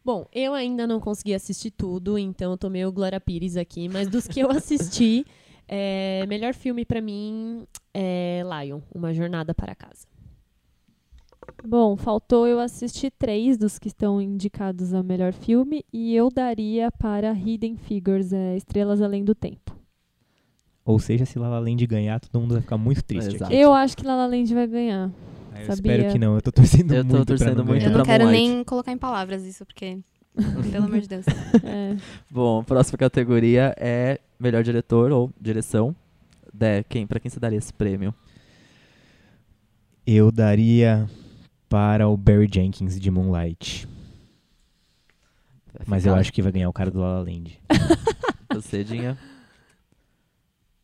Bom, 0.05 0.27
eu 0.32 0.55
ainda 0.55 0.87
não 0.87 0.99
consegui 0.99 1.35
assistir 1.35 1.70
tudo, 1.70 2.19
então 2.19 2.53
eu 2.53 2.57
tô 2.59 2.70
meio 2.70 2.91
Glória 2.91 3.20
Pires 3.20 3.57
aqui, 3.57 3.89
mas 3.89 4.09
dos 4.09 4.27
que 4.27 4.41
eu 4.41 4.51
assisti, 4.51 5.27
é, 5.72 6.26
melhor 6.26 6.52
filme 6.52 6.84
pra 6.84 7.01
mim 7.01 7.64
é 7.94 8.42
Lion, 8.44 8.80
Uma 8.92 9.14
Jornada 9.14 9.55
para 9.55 9.72
Casa. 9.72 10.05
Bom, 11.64 11.97
faltou 11.97 12.47
eu 12.47 12.59
assistir 12.59 13.12
três 13.16 13.56
dos 13.56 13.78
que 13.78 13.86
estão 13.86 14.20
indicados 14.20 14.92
a 14.92 15.01
melhor 15.01 15.32
filme 15.32 15.84
e 15.92 16.14
eu 16.14 16.28
daria 16.28 16.90
para 16.90 17.32
Hidden 17.32 17.76
Figures, 17.76 18.32
é, 18.32 18.56
Estrelas 18.56 19.01
Além 19.01 19.24
do 19.24 19.32
Tempo. 19.32 19.78
Ou 20.84 20.98
seja, 20.98 21.24
se 21.24 21.38
La 21.38 21.48
La 21.48 21.60
Land 21.60 21.86
ganhar, 21.86 22.18
todo 22.18 22.40
mundo 22.40 22.55
vai 22.55 22.62
ficar 22.62 22.76
muito 22.76 23.05
triste 23.05 23.40
aqui. 23.40 23.55
Eu 23.55 23.72
acho 23.72 23.97
que 23.97 24.05
La 24.05 24.16
La 24.16 24.26
Land 24.26 24.52
vai 24.52 24.66
ganhar. 24.66 25.12
Ah, 25.52 25.60
eu 25.60 25.66
sabia. 25.66 25.92
espero 25.92 26.12
que 26.12 26.18
não, 26.18 26.34
eu 26.34 26.42
tô 26.42 26.51
torcendo 26.51 26.92
Eu 26.92 27.05
tô 27.05 27.14
muito 27.14 27.26
torcendo 27.26 27.55
pra 27.55 27.56
não 27.56 27.64
muito 27.64 27.78
ganhar. 27.80 27.92
Eu 27.92 27.98
não 27.98 28.05
quero 28.05 28.28
nem 28.28 28.64
colocar 28.64 28.90
em 28.90 28.98
palavras 28.98 29.44
isso, 29.44 29.64
porque. 29.64 30.01
Pelo 30.70 30.85
amor 30.85 31.01
de 31.01 31.09
Deus. 31.09 31.27
É. 31.65 31.97
Bom, 32.31 32.62
próxima 32.65 32.98
categoria 32.98 33.74
é 33.78 34.20
melhor 34.39 34.62
diretor 34.62 35.11
ou 35.12 35.31
direção. 35.40 35.94
Dé, 36.52 36.82
quem, 36.85 37.07
pra 37.07 37.20
quem 37.20 37.31
você 37.31 37.39
daria 37.39 37.59
esse 37.59 37.73
prêmio? 37.73 38.15
Eu 40.07 40.32
daria 40.32 41.09
para 41.69 42.09
o 42.09 42.16
Barry 42.16 42.48
Jenkins 42.52 42.98
de 42.98 43.11
Moonlight. 43.11 43.89
Mas 45.86 46.05
eu 46.05 46.15
acho 46.15 46.32
que 46.32 46.43
vai 46.43 46.52
ganhar 46.52 46.69
o 46.69 46.73
cara 46.73 46.90
do 46.90 47.01
La 47.01 47.15
La 47.15 47.20
Land. 47.20 47.61
Você, 48.52 48.82
Dinha? 48.82 49.16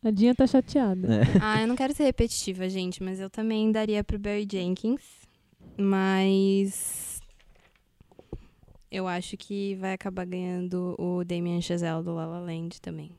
A 0.03 0.11
Dinha 0.11 0.33
tá 0.33 0.47
chateada. 0.47 1.07
É. 1.15 1.21
Ah, 1.41 1.61
eu 1.61 1.67
não 1.67 1.75
quero 1.75 1.93
ser 1.93 2.03
repetitiva, 2.03 2.69
gente, 2.69 3.03
mas 3.03 3.19
eu 3.19 3.29
também 3.29 3.71
daria 3.71 4.03
pro 4.03 4.17
Barry 4.17 4.47
Jenkins. 4.49 5.01
Mas. 5.77 7.06
Eu 8.91 9.07
acho 9.07 9.35
que 9.37 9.75
vai 9.75 9.93
acabar 9.93 10.25
ganhando 10.25 10.95
o 10.97 11.23
Damien 11.23 11.61
Chazelle 11.61 12.03
do 12.03 12.13
La 12.13 12.25
La 12.25 12.39
Land 12.39 12.79
também. 12.81 13.11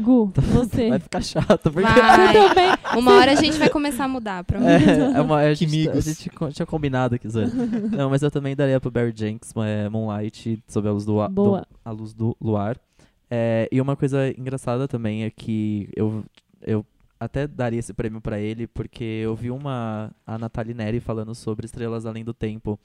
Gu, 0.00 0.32
você. 0.52 0.88
Vai 0.88 0.98
ficar 0.98 1.22
chato, 1.22 1.70
porque... 1.70 1.82
Vai! 1.82 2.32
Também. 2.48 2.98
Uma 2.98 3.12
hora 3.14 3.30
a 3.30 3.34
gente 3.36 3.56
vai 3.58 3.68
começar 3.70 4.04
a 4.04 4.08
mudar, 4.08 4.42
prometo. 4.42 4.88
É, 4.88 5.18
é 5.18 5.20
uma, 5.20 5.40
a, 5.40 5.54
Que 5.54 5.68
gente, 5.68 5.88
a 5.88 6.00
gente 6.00 6.30
tinha 6.52 6.66
combinado 6.66 7.14
aqui, 7.14 7.28
Zé. 7.28 7.46
Não, 7.96 8.10
mas 8.10 8.20
eu 8.22 8.30
também 8.30 8.56
daria 8.56 8.80
pro 8.80 8.90
Barry 8.90 9.12
Jenks, 9.14 9.52
é, 9.56 9.88
Moonlight, 9.88 10.60
sob 10.66 10.88
a 10.88 10.90
luz 10.92 11.04
do, 11.04 11.20
a- 11.20 11.28
do- 11.28 11.34
Boa. 11.34 11.66
a 11.84 11.90
luz 11.92 12.12
do 12.12 12.36
luar. 12.40 12.76
É, 13.30 13.68
e 13.70 13.80
uma 13.80 13.94
coisa 13.94 14.28
engraçada 14.36 14.88
também 14.88 15.22
é 15.22 15.30
que 15.30 15.88
eu, 15.94 16.24
eu 16.60 16.84
até 17.20 17.46
daria 17.46 17.78
esse 17.78 17.94
prêmio 17.94 18.20
pra 18.20 18.40
ele, 18.40 18.66
porque 18.66 19.04
eu 19.04 19.36
vi 19.36 19.50
uma 19.52 20.10
a 20.26 20.36
Nathalie 20.36 20.74
Neri 20.74 20.98
falando 20.98 21.36
sobre 21.36 21.66
Estrelas 21.66 22.04
Além 22.04 22.24
do 22.24 22.34
Tempo. 22.34 22.78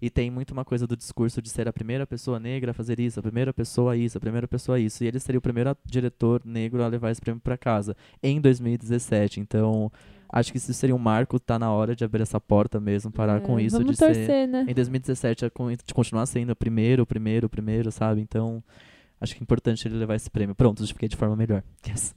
E 0.00 0.08
tem 0.08 0.30
muito 0.30 0.52
uma 0.52 0.64
coisa 0.64 0.86
do 0.86 0.96
discurso 0.96 1.42
de 1.42 1.48
ser 1.50 1.66
a 1.66 1.72
primeira 1.72 2.06
pessoa 2.06 2.38
negra 2.38 2.70
a 2.70 2.74
fazer 2.74 3.00
isso, 3.00 3.18
a 3.18 3.22
primeira 3.22 3.52
pessoa 3.52 3.96
isso, 3.96 4.16
a 4.16 4.20
primeira 4.20 4.46
pessoa 4.46 4.78
isso. 4.78 5.02
E 5.02 5.06
ele 5.08 5.18
seria 5.18 5.38
o 5.38 5.42
primeiro 5.42 5.76
diretor 5.84 6.40
negro 6.44 6.82
a 6.82 6.86
levar 6.86 7.10
esse 7.10 7.20
prêmio 7.20 7.40
pra 7.40 7.58
casa 7.58 7.96
em 8.22 8.40
2017. 8.40 9.40
Então, 9.40 9.90
acho 10.32 10.52
que 10.52 10.58
isso 10.58 10.72
seria 10.72 10.94
um 10.94 10.98
marco, 10.98 11.40
tá 11.40 11.58
na 11.58 11.72
hora 11.72 11.96
de 11.96 12.04
abrir 12.04 12.22
essa 12.22 12.40
porta 12.40 12.78
mesmo, 12.78 13.10
parar 13.10 13.38
É, 13.38 13.40
com 13.40 13.58
isso 13.58 13.76
Vamos 13.78 13.92
de 13.92 13.96
ser 13.96 14.06
torcer, 14.14 14.46
né? 14.48 14.64
em 14.68 14.74
2017 14.74 15.44
a 15.46 15.50
con- 15.50 15.70
de 15.72 15.92
continuar 15.94 16.26
sendo 16.26 16.50
o 16.52 16.56
primeiro, 16.56 17.02
o 17.02 17.06
primeiro, 17.06 17.46
o 17.46 17.50
primeiro, 17.50 17.90
sabe? 17.90 18.20
Então, 18.20 18.62
acho 19.20 19.34
que 19.34 19.42
é 19.42 19.44
importante 19.44 19.86
ele 19.86 19.96
levar 19.96 20.14
esse 20.14 20.30
prêmio. 20.30 20.54
Pronto, 20.54 20.78
justifiquei 20.78 21.08
de 21.08 21.16
forma 21.16 21.36
melhor. 21.36 21.62
Yes. 21.88 22.14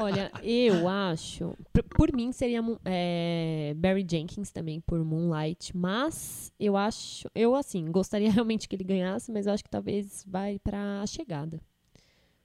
Olha, 0.00 0.30
eu 0.42 0.88
acho. 0.88 1.56
Por, 1.72 1.82
por 1.84 2.12
mim 2.12 2.32
seria 2.32 2.60
é, 2.84 3.74
Barry 3.76 4.04
Jenkins 4.08 4.50
também 4.50 4.80
por 4.80 5.04
Moonlight, 5.04 5.76
mas 5.76 6.52
eu 6.58 6.76
acho, 6.76 7.28
eu 7.34 7.54
assim, 7.54 7.90
gostaria 7.90 8.30
realmente 8.32 8.68
que 8.68 8.74
ele 8.74 8.84
ganhasse, 8.84 9.30
mas 9.30 9.46
eu 9.46 9.52
acho 9.52 9.62
que 9.62 9.70
talvez 9.70 10.24
vai 10.26 10.58
pra 10.58 11.00
A 11.02 11.06
Chegada. 11.06 11.60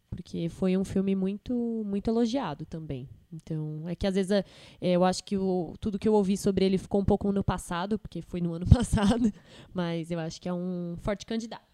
Porque 0.10 0.48
foi 0.48 0.78
um 0.78 0.84
filme 0.84 1.16
muito 1.16 1.82
muito 1.86 2.08
elogiado 2.08 2.66
também. 2.66 3.10
Então, 3.34 3.84
é 3.88 3.96
que 3.96 4.06
às 4.06 4.14
vezes 4.14 4.32
é, 4.32 4.44
eu 4.80 5.04
acho 5.04 5.24
que 5.24 5.36
o, 5.38 5.74
tudo 5.80 5.98
que 5.98 6.08
eu 6.08 6.14
ouvi 6.14 6.38
sobre 6.38 6.66
ele 6.66 6.78
ficou 6.78 7.02
um 7.02 7.06
pouco 7.06 7.32
no 7.32 7.44
passado, 7.44 7.98
porque 7.98 8.22
foi 8.22 8.40
no 8.40 8.54
ano 8.54 8.68
passado, 8.70 9.32
mas 9.74 10.12
eu 10.12 10.20
acho 10.20 10.40
que 10.40 10.48
é 10.48 10.54
um 10.54 10.96
forte 11.02 11.26
candidato. 11.26 11.73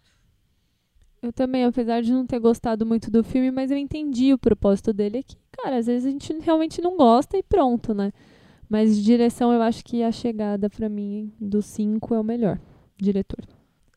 Eu 1.22 1.32
também, 1.32 1.64
apesar 1.64 2.00
de 2.00 2.12
não 2.12 2.26
ter 2.26 2.38
gostado 2.38 2.86
muito 2.86 3.10
do 3.10 3.22
filme, 3.22 3.50
mas 3.50 3.70
eu 3.70 3.76
entendi 3.76 4.32
o 4.32 4.38
propósito 4.38 4.92
dele 4.92 5.18
aqui. 5.18 5.36
Cara, 5.52 5.76
às 5.76 5.86
vezes 5.86 6.06
a 6.06 6.10
gente 6.10 6.32
realmente 6.40 6.80
não 6.80 6.96
gosta 6.96 7.36
e 7.36 7.42
pronto, 7.42 7.92
né? 7.92 8.10
Mas 8.68 8.96
de 8.96 9.04
direção 9.04 9.52
eu 9.52 9.60
acho 9.60 9.84
que 9.84 10.02
a 10.02 10.10
chegada 10.10 10.70
pra 10.70 10.88
mim 10.88 11.32
dos 11.38 11.66
cinco 11.66 12.14
é 12.14 12.20
o 12.20 12.24
melhor 12.24 12.58
diretor. 12.96 13.44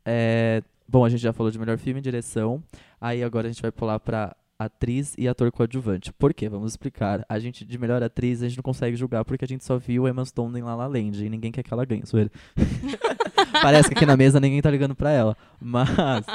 É, 0.06 0.62
bom, 0.88 1.06
a 1.06 1.10
gente 1.10 1.22
já 1.22 1.32
falou 1.32 1.52
de 1.52 1.58
melhor 1.60 1.78
filme 1.78 2.00
e 2.00 2.04
direção. 2.04 2.62
Aí 3.00 3.24
agora 3.24 3.48
a 3.48 3.52
gente 3.52 3.62
vai 3.62 3.72
pular 3.72 4.00
pra 4.00 4.36
atriz 4.58 5.14
e 5.18 5.28
ator 5.28 5.52
coadjuvante. 5.52 6.12
Por 6.14 6.34
quê? 6.34 6.50
Vamos 6.50 6.72
explicar. 6.74 7.26
A 7.30 7.40
gente, 7.40 7.64
de 7.64 7.78
melhor 7.78 8.02
atriz, 8.04 8.42
a 8.42 8.48
gente 8.48 8.58
não 8.58 8.64
consegue 8.64 8.96
julgar 8.96 9.24
porque 9.24 9.46
a 9.46 9.48
gente 9.48 9.64
só 9.64 9.78
viu 9.78 10.08
Emma 10.08 10.26
Stone 10.26 10.60
em 10.60 10.64
La 10.64 10.76
La 10.76 10.88
Land 10.88 11.24
e 11.24 11.30
ninguém 11.30 11.52
quer 11.52 11.64
que 11.64 11.74
ela 11.74 11.86
ganhe, 11.86 12.04
zoeira. 12.06 12.32
Parece 13.62 13.90
que 13.90 13.96
aqui 13.96 14.06
na 14.06 14.18
mesa 14.18 14.40
ninguém 14.40 14.62
tá 14.62 14.72
ligando 14.72 14.96
pra 14.96 15.12
ela. 15.12 15.38
Mas, 15.62 16.26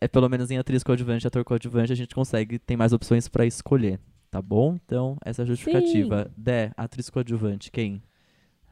é 0.00 0.08
pelo 0.08 0.28
menos 0.28 0.50
em 0.50 0.58
atriz 0.58 0.82
coadjuvante 0.82 1.26
e 1.26 1.28
ator 1.28 1.44
coadjuvante 1.44 1.92
a 1.92 1.96
gente 1.96 2.14
consegue, 2.14 2.58
tem 2.58 2.76
mais 2.76 2.92
opções 2.92 3.28
pra 3.28 3.44
escolher. 3.46 4.00
Tá 4.30 4.40
bom? 4.40 4.78
Então, 4.84 5.16
essa 5.24 5.42
é 5.42 5.44
a 5.44 5.46
justificativa. 5.46 6.30
Dé, 6.36 6.72
atriz 6.76 7.10
coadjuvante, 7.10 7.70
quem? 7.70 8.00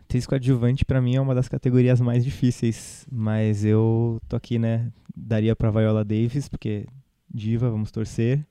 Atriz 0.00 0.24
coadjuvante 0.26 0.84
pra 0.84 1.02
mim 1.02 1.16
é 1.16 1.20
uma 1.20 1.34
das 1.34 1.48
categorias 1.48 2.00
mais 2.00 2.24
difíceis, 2.24 3.06
mas 3.10 3.64
eu 3.64 4.20
tô 4.28 4.36
aqui, 4.36 4.58
né? 4.58 4.90
Daria 5.14 5.56
pra 5.56 5.70
Viola 5.70 6.04
Davis, 6.04 6.48
porque 6.48 6.86
diva, 7.28 7.68
vamos 7.68 7.90
torcer. 7.90 8.46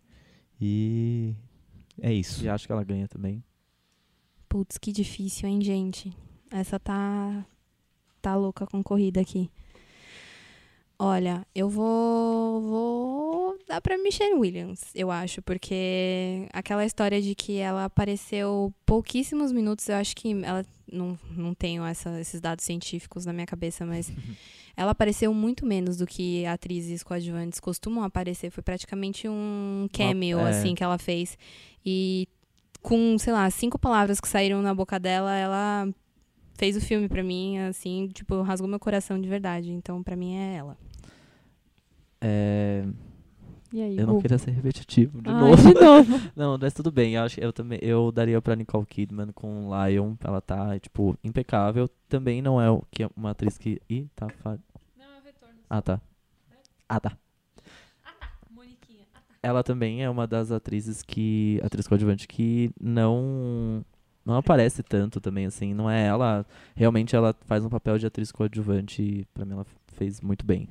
E 0.60 1.34
é 2.02 2.14
isso. 2.14 2.44
E 2.44 2.49
acho 2.49 2.68
que 2.68 2.72
ela 2.72 2.84
ganha 2.84 3.08
também. 3.08 3.44
Putz, 4.49 4.78
que 4.78 4.91
difícil, 4.91 5.48
hein, 5.48 5.62
gente? 5.62 6.16
Essa 6.52 6.80
tá. 6.80 7.45
Tá 8.22 8.36
louca 8.36 8.66
a 8.66 8.68
concorrida 8.68 9.22
aqui. 9.22 9.49
Olha, 10.99 11.45
eu 11.53 11.69
vou, 11.69 12.60
vou 12.61 13.57
dar 13.68 13.80
pra 13.82 13.98
Michelle 13.99 14.34
Williams, 14.34 14.82
eu 14.95 15.11
acho, 15.11 15.44
porque 15.44 16.48
aquela 16.52 16.84
história 16.86 17.22
de 17.22 17.36
que 17.36 17.57
ela 17.57 17.86
apareceu 17.86 18.74
pouquíssimos 18.84 19.52
minutos, 19.52 19.88
eu 19.90 19.95
acho 19.95 20.15
que 20.15 20.32
ela 20.44 20.65
não, 20.91 21.18
não 21.36 21.53
tenho 21.53 21.86
essa- 21.86 22.19
esses 22.19 22.41
dados 22.41 22.65
científicos 22.65 23.28
na 23.28 23.34
minha 23.34 23.45
cabeça, 23.45 23.86
mas 23.86 24.07
ela 24.76 24.90
apareceu 24.91 25.32
muito 25.36 25.68
menos 25.68 25.98
do 25.98 26.07
que 26.07 26.45
atrizes 26.48 27.03
coadjuvantes 27.03 27.60
costumam 27.60 28.03
aparecer. 28.03 28.49
Foi 28.49 28.64
praticamente 28.64 29.28
um 29.30 29.88
cameo, 29.94 30.40
é. 30.40 30.49
assim, 30.49 30.74
que 30.74 30.84
ela 30.84 30.98
fez. 30.98 31.38
E 31.86 32.28
com, 32.82 33.18
sei 33.19 33.34
lá, 33.34 33.48
cinco 33.52 33.78
palavras 33.78 34.19
que 34.19 34.28
saíram 34.28 34.64
na 34.64 34.74
boca 34.74 34.99
dela, 34.99 35.36
ela 35.36 35.88
fez 36.58 36.76
o 36.76 36.82
filme 36.82 37.08
pra 37.08 37.24
mim, 37.24 37.58
assim, 37.60 38.10
tipo, 38.14 38.42
rasgou 38.42 38.68
meu 38.70 38.80
coração 38.80 39.20
de 39.22 39.30
verdade. 39.30 39.72
Então, 39.72 40.04
pra 40.04 40.16
mim, 40.16 40.36
é 40.36 40.56
ela. 40.56 40.78
É, 42.20 42.84
E 43.72 43.82
aí? 43.82 43.98
eu 43.98 44.08
não 44.08 44.16
Gu? 44.16 44.22
queria 44.24 44.38
ser 44.38 44.52
repetitivo 44.52 45.22
de 45.22 45.30
Ai, 45.30 45.40
novo. 45.40 45.68
de 45.68 45.74
novo. 45.80 46.32
Não, 46.36 46.58
mas 46.60 46.74
tudo 46.74 46.92
bem. 46.92 47.14
Eu 47.16 47.24
acho 47.24 47.36
que 47.36 47.46
eu 47.46 47.54
também 47.54 47.80
eu 47.82 48.12
daria 48.12 48.42
pra 48.42 48.56
Nicole 48.56 48.86
Kidman 48.86 49.32
com 49.34 49.70
Lion. 49.86 50.16
Ela 50.24 50.42
tá, 50.42 50.78
tipo, 50.80 51.16
impecável. 51.24 51.88
Também 52.10 52.42
não 52.42 52.60
é 52.60 52.70
o 52.70 52.82
que 52.92 53.04
é 53.04 53.10
uma 53.16 53.32
atriz 53.32 53.58
que. 53.58 53.80
Ih, 53.90 54.08
tá. 54.16 54.28
Fa... 54.42 54.58
Ah, 55.70 55.82
tá. 55.82 56.02
Ah, 56.90 57.00
tá. 57.00 57.18
Ela 59.44 59.64
também 59.64 60.04
é 60.04 60.10
uma 60.10 60.26
das 60.26 60.52
atrizes 60.52 61.02
que. 61.04 61.60
Atriz 61.64 61.88
coadjuvante 61.88 62.28
que 62.28 62.72
não. 62.82 63.86
Não 64.28 64.36
aparece 64.36 64.84
tanto 64.84 65.22
também, 65.22 65.45
assim. 65.45 65.74
Não 65.74 65.90
é 65.90 66.06
ela. 66.06 66.45
Realmente 66.76 67.16
ela 67.16 67.34
faz 67.45 67.64
um 67.64 67.70
papel 67.70 67.98
de 67.98 68.06
atriz 68.06 68.30
coadjuvante 68.30 69.02
e 69.02 69.26
pra 69.34 69.45
mim 69.45 69.54
ela 69.54 69.66
fez 69.94 70.20
muito 70.20 70.45
bem. 70.45 70.68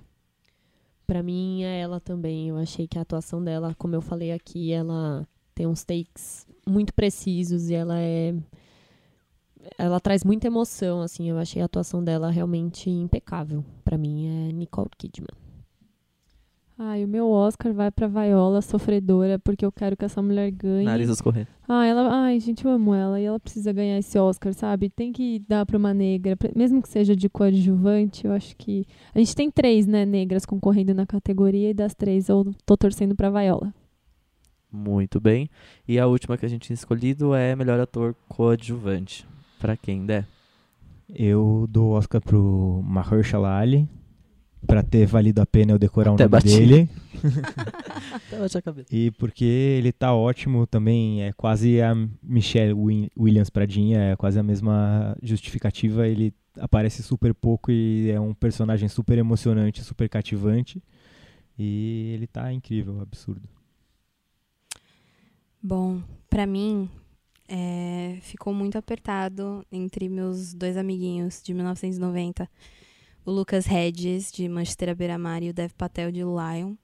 Pra 1.06 1.22
mim 1.22 1.62
é 1.62 1.80
ela 1.80 1.98
também. 1.98 2.50
Eu 2.50 2.58
achei 2.58 2.86
que 2.86 2.98
a 2.98 3.00
atuação 3.00 3.42
dela, 3.42 3.74
como 3.78 3.94
eu 3.94 4.02
falei 4.02 4.30
aqui, 4.30 4.72
ela 4.72 5.26
tem 5.54 5.66
uns 5.66 5.84
takes 5.84 6.46
muito 6.68 6.92
precisos 6.92 7.70
e 7.70 7.74
ela 7.74 7.98
é 7.98 8.34
ela 9.78 9.98
traz 10.00 10.22
muita 10.22 10.48
emoção, 10.48 11.00
assim. 11.00 11.30
Eu 11.30 11.38
achei 11.38 11.62
a 11.62 11.64
atuação 11.64 12.04
dela 12.04 12.30
realmente 12.30 12.90
impecável. 12.90 13.64
Pra 13.82 13.96
mim 13.96 14.26
é 14.26 14.52
Nicole 14.52 14.90
Kidman. 14.98 15.45
Ai, 16.78 17.04
o 17.04 17.08
meu 17.08 17.30
Oscar 17.30 17.72
vai 17.72 17.90
pra 17.90 18.06
Viola 18.06 18.60
Sofredora, 18.60 19.38
porque 19.38 19.64
eu 19.64 19.72
quero 19.72 19.96
que 19.96 20.04
essa 20.04 20.20
mulher 20.20 20.50
ganhe. 20.50 20.84
Nariz 20.84 21.08
escorrendo. 21.08 21.46
Ah, 21.66 21.86
ela, 21.86 22.24
ai, 22.24 22.38
gente, 22.38 22.66
eu 22.66 22.70
amo 22.70 22.94
ela 22.94 23.18
e 23.18 23.24
ela 23.24 23.40
precisa 23.40 23.72
ganhar 23.72 23.98
esse 23.98 24.18
Oscar, 24.18 24.52
sabe? 24.52 24.90
Tem 24.90 25.10
que 25.10 25.42
dar 25.48 25.64
pra 25.64 25.78
uma 25.78 25.94
negra, 25.94 26.36
mesmo 26.54 26.82
que 26.82 26.88
seja 26.90 27.16
de 27.16 27.30
coadjuvante, 27.30 28.26
eu 28.26 28.32
acho 28.32 28.54
que 28.58 28.84
a 29.14 29.18
gente 29.18 29.34
tem 29.34 29.50
três, 29.50 29.86
né, 29.86 30.04
negras 30.04 30.44
concorrendo 30.44 30.92
na 30.92 31.06
categoria 31.06 31.70
e 31.70 31.74
das 31.74 31.94
três 31.94 32.28
eu 32.28 32.54
tô 32.66 32.76
torcendo 32.76 33.16
pra 33.16 33.30
Viola. 33.30 33.72
Muito 34.70 35.18
bem. 35.18 35.48
E 35.88 35.98
a 35.98 36.06
última 36.06 36.36
que 36.36 36.44
a 36.44 36.48
gente 36.48 36.66
tinha 36.66 36.74
escolhido 36.74 37.34
é 37.34 37.56
melhor 37.56 37.80
ator 37.80 38.14
coadjuvante. 38.28 39.26
Pra 39.58 39.78
quem 39.78 40.04
der? 40.04 40.26
Eu 41.08 41.66
dou 41.70 41.92
o 41.92 41.92
Oscar 41.92 42.20
pro 42.20 42.82
Mahershala 42.84 43.56
Ali, 43.56 43.88
pra 44.66 44.82
ter 44.82 45.06
valido 45.06 45.40
a 45.40 45.46
pena 45.46 45.72
eu 45.72 45.78
decorar 45.78 46.12
Até 46.12 46.24
o 46.24 46.28
nome 46.28 46.30
bati. 46.42 46.48
dele. 46.48 46.88
Até 48.12 48.38
bati 48.38 48.58
a 48.58 48.62
cabeça. 48.62 48.88
E 48.94 49.10
porque 49.12 49.44
ele 49.44 49.92
tá 49.92 50.14
ótimo 50.14 50.66
também, 50.66 51.22
é 51.22 51.32
quase 51.32 51.80
a 51.80 51.94
Michelle 52.22 52.72
Wi- 52.74 53.10
Williams 53.18 53.50
Pradinha, 53.50 54.00
é 54.12 54.16
quase 54.16 54.38
a 54.38 54.42
mesma 54.42 55.16
justificativa. 55.22 56.06
Ele 56.06 56.34
aparece 56.58 57.02
super 57.02 57.32
pouco 57.34 57.70
e 57.70 58.10
é 58.10 58.20
um 58.20 58.34
personagem 58.34 58.88
super 58.88 59.16
emocionante, 59.18 59.82
super 59.82 60.08
cativante. 60.08 60.82
E 61.58 62.12
ele 62.14 62.26
tá 62.26 62.52
incrível, 62.52 63.00
absurdo. 63.00 63.48
Bom, 65.62 66.00
pra 66.28 66.46
mim, 66.46 66.88
é, 67.48 68.18
ficou 68.22 68.52
muito 68.54 68.76
apertado 68.78 69.64
entre 69.70 70.08
meus 70.08 70.52
dois 70.54 70.76
amiguinhos 70.76 71.42
de 71.42 71.52
1990. 71.54 72.48
O 73.26 73.32
Lucas 73.32 73.68
Hedges, 73.68 74.30
de 74.30 74.48
Manchester 74.48 74.90
à 74.90 74.94
Beira-Mar, 74.94 75.42
e 75.42 75.50
o 75.50 75.52
Dev 75.52 75.72
Patel, 75.76 76.12
de 76.12 76.20
Lion. 76.20 76.74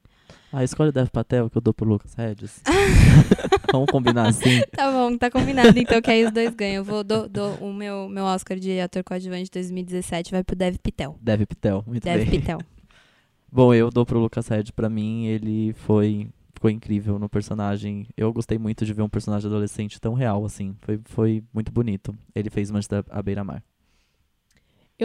Ah, 0.53 0.65
escolhe 0.65 0.91
o 0.91 0.93
Dev 0.93 1.09
Patel 1.09 1.49
que 1.49 1.57
eu 1.57 1.63
dou 1.63 1.73
pro 1.73 1.89
Lucas 1.89 2.19
Hedges. 2.19 2.61
Vamos 3.71 3.89
combinar 3.89 4.29
assim? 4.29 4.61
Tá 4.73 4.91
bom, 4.91 5.17
tá 5.17 5.31
combinado 5.31 5.79
então 5.79 6.03
que 6.03 6.11
aí 6.11 6.25
os 6.25 6.33
dois 6.33 6.53
ganham. 6.53 6.79
Eu 6.79 6.85
vou 6.85 7.05
dou, 7.05 7.29
dou 7.29 7.55
o 7.55 7.73
meu, 7.73 8.09
meu 8.09 8.25
Oscar 8.25 8.59
de 8.59 8.81
ator 8.81 9.05
coadjuvante 9.05 9.45
de 9.45 9.51
2017 9.53 10.33
vai 10.33 10.43
pro 10.43 10.57
Dev 10.57 10.77
Patel. 10.83 11.17
Dev 11.23 11.43
Patel, 11.47 11.85
muito 11.87 12.03
Dev 12.03 12.29
bem. 12.29 12.41
Patel. 12.41 12.59
Bom, 13.51 13.73
eu 13.73 13.89
dou 13.89 14.05
pro 14.05 14.19
Lucas 14.19 14.51
Hedges. 14.51 14.73
Pra 14.73 14.91
mim, 14.91 15.27
ele 15.27 15.73
foi 15.75 16.29
ficou 16.53 16.71
incrível 16.71 17.21
no 17.21 17.29
personagem. 17.29 18.09
Eu 18.17 18.33
gostei 18.33 18.59
muito 18.59 18.85
de 18.85 18.93
ver 18.93 19.03
um 19.03 19.09
personagem 19.09 19.49
adolescente 19.49 20.01
tão 20.01 20.13
real 20.13 20.45
assim. 20.45 20.75
Foi, 20.81 21.01
foi 21.05 21.45
muito 21.55 21.71
bonito. 21.71 22.17
Ele 22.35 22.51
fez 22.51 22.69
Manchester 22.69 23.05
à 23.11 23.23
beira-mar. 23.23 23.63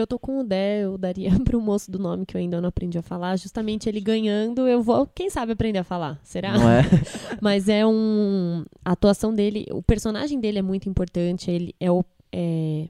Eu 0.00 0.06
tô 0.06 0.18
com 0.18 0.40
o 0.40 0.44
Dé, 0.44 0.84
eu 0.84 0.96
daria 0.96 1.30
pro 1.44 1.60
moço 1.60 1.90
do 1.90 1.98
nome 1.98 2.24
que 2.24 2.36
eu 2.36 2.40
ainda 2.40 2.60
não 2.60 2.68
aprendi 2.68 2.98
a 2.98 3.02
falar. 3.02 3.36
Justamente 3.36 3.88
ele 3.88 4.00
ganhando, 4.00 4.68
eu 4.68 4.82
vou, 4.82 5.06
quem 5.06 5.30
sabe, 5.30 5.52
aprender 5.52 5.78
a 5.78 5.84
falar. 5.84 6.20
Será? 6.22 6.56
Não 6.56 6.68
é? 6.68 6.82
Mas 7.40 7.68
é 7.68 7.86
um. 7.86 8.64
A 8.84 8.92
atuação 8.92 9.34
dele, 9.34 9.66
o 9.72 9.82
personagem 9.82 10.40
dele 10.40 10.58
é 10.58 10.62
muito 10.62 10.88
importante. 10.88 11.50
Ele 11.50 11.74
é 11.80 11.90
o. 11.90 12.04
é- 12.32 12.88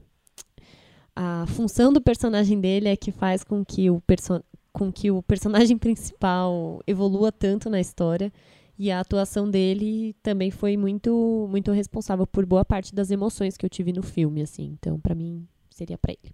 a 1.15 1.45
função 1.47 1.91
do 1.91 1.99
personagem 1.99 2.61
dele 2.61 2.87
é 2.87 2.95
que 2.95 3.11
faz 3.11 3.43
com 3.43 3.65
que 3.65 3.89
o, 3.89 3.99
perso 3.99 4.41
com 4.71 4.89
que 4.89 5.11
o 5.11 5.21
personagem 5.21 5.75
principal 5.79 6.81
evolua 6.87 7.31
tanto 7.31 7.69
na 7.69 7.79
história. 7.79 8.31
E 8.77 8.89
a 8.89 9.01
atuação 9.01 9.49
dele 9.49 10.15
também 10.23 10.49
foi 10.49 10.77
muito, 10.77 11.47
muito 11.51 11.73
responsável 11.73 12.25
por 12.25 12.45
boa 12.45 12.63
parte 12.63 12.95
das 12.95 13.11
emoções 13.11 13.57
que 13.57 13.65
eu 13.65 13.69
tive 13.69 13.91
no 13.91 14.01
filme, 14.01 14.41
assim. 14.41 14.77
Então, 14.79 14.97
pra 14.97 15.13
mim, 15.13 15.45
seria 15.69 15.97
pra 15.97 16.13
ele. 16.13 16.33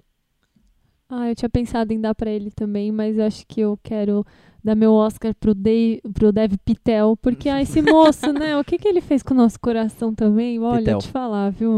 Ah, 1.10 1.30
eu 1.30 1.36
tinha 1.36 1.50
pensado 1.50 1.94
em 1.94 2.02
dar 2.02 2.16
pra 2.16 2.30
ele 2.32 2.50
também, 2.52 2.92
mas 2.92 3.18
eu 3.18 3.26
acho 3.26 3.46
que 3.48 3.62
eu 3.62 3.78
quero 3.84 4.26
dar 4.64 4.74
meu 4.76 4.92
Oscar 4.94 5.34
pro, 5.36 5.54
Dave, 5.54 6.02
pro 6.14 6.32
Dev 6.32 6.54
Pitel, 6.66 7.16
porque 7.22 7.48
ah, 7.48 7.62
esse 7.62 7.80
moço, 7.84 8.34
né, 8.34 8.58
o 8.58 8.64
que 8.64 8.78
que 8.80 8.88
ele 8.88 9.02
fez 9.02 9.22
com 9.22 9.34
o 9.34 9.38
nosso 9.38 9.60
coração 9.60 10.14
também? 10.16 10.60
Olha, 10.60 10.80
Pitel. 10.80 10.98
te 11.00 11.08
falar, 11.10 11.52
viu? 11.52 11.78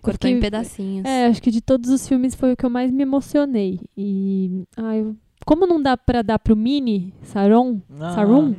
Cortou 0.00 0.30
em 0.30 0.38
pedacinhos. 0.40 1.04
É, 1.04 1.26
acho 1.26 1.42
que 1.42 1.50
de 1.50 1.60
todos 1.60 1.90
os 1.90 2.06
filmes 2.08 2.34
foi 2.34 2.52
o 2.52 2.56
que 2.56 2.64
eu 2.64 2.70
mais 2.70 2.90
me 2.90 3.02
emocionei. 3.02 3.80
E, 3.96 4.62
ah, 4.76 4.96
eu- 4.96 5.16
como 5.44 5.66
não 5.66 5.82
dá 5.82 5.96
pra 5.96 6.22
dar 6.22 6.38
pro 6.38 6.56
Mini, 6.56 7.12
Saron, 7.24 7.80
Ah. 8.00 8.14
Sarum, 8.14 8.54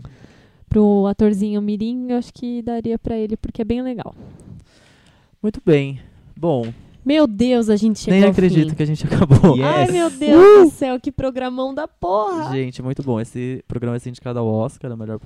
pro 0.70 1.08
atorzinho 1.08 1.62
Mirim, 1.62 2.08
eu 2.12 2.18
acho 2.18 2.34
que 2.34 2.62
daria 2.62 3.00
pra 3.00 3.18
ele, 3.18 3.36
porque 3.38 3.62
é 3.62 3.66
bem 3.66 3.82
legal. 3.82 4.14
Muito 5.42 5.62
bem. 5.66 6.00
Bom, 6.36 6.68
Meu 7.08 7.26
Deus, 7.26 7.70
a 7.70 7.78
gente 7.78 8.00
chegou 8.00 8.16
nem 8.16 8.24
ao 8.26 8.32
acredito 8.32 8.70
fim. 8.72 8.76
que 8.76 8.84
a 8.84 8.86
gente 8.86 9.06
acabou. 9.08 9.56
Yes. 9.56 9.66
Ai, 9.66 9.92
meu 9.92 10.10
Deus 10.10 10.66
do 10.66 10.76
céu, 10.76 11.00
que 11.00 11.10
programão 11.10 11.74
da 11.74 11.88
porra! 11.88 12.52
Gente, 12.52 12.82
muito 12.82 13.02
bom. 13.02 13.18
Esse 13.18 13.64
programa 13.66 13.94
vai 13.94 14.00
ser 14.02 14.10
indicado 14.10 14.40
ao 14.40 14.46
Oscar, 14.48 14.92
o 14.92 14.98
melhor 14.98 15.20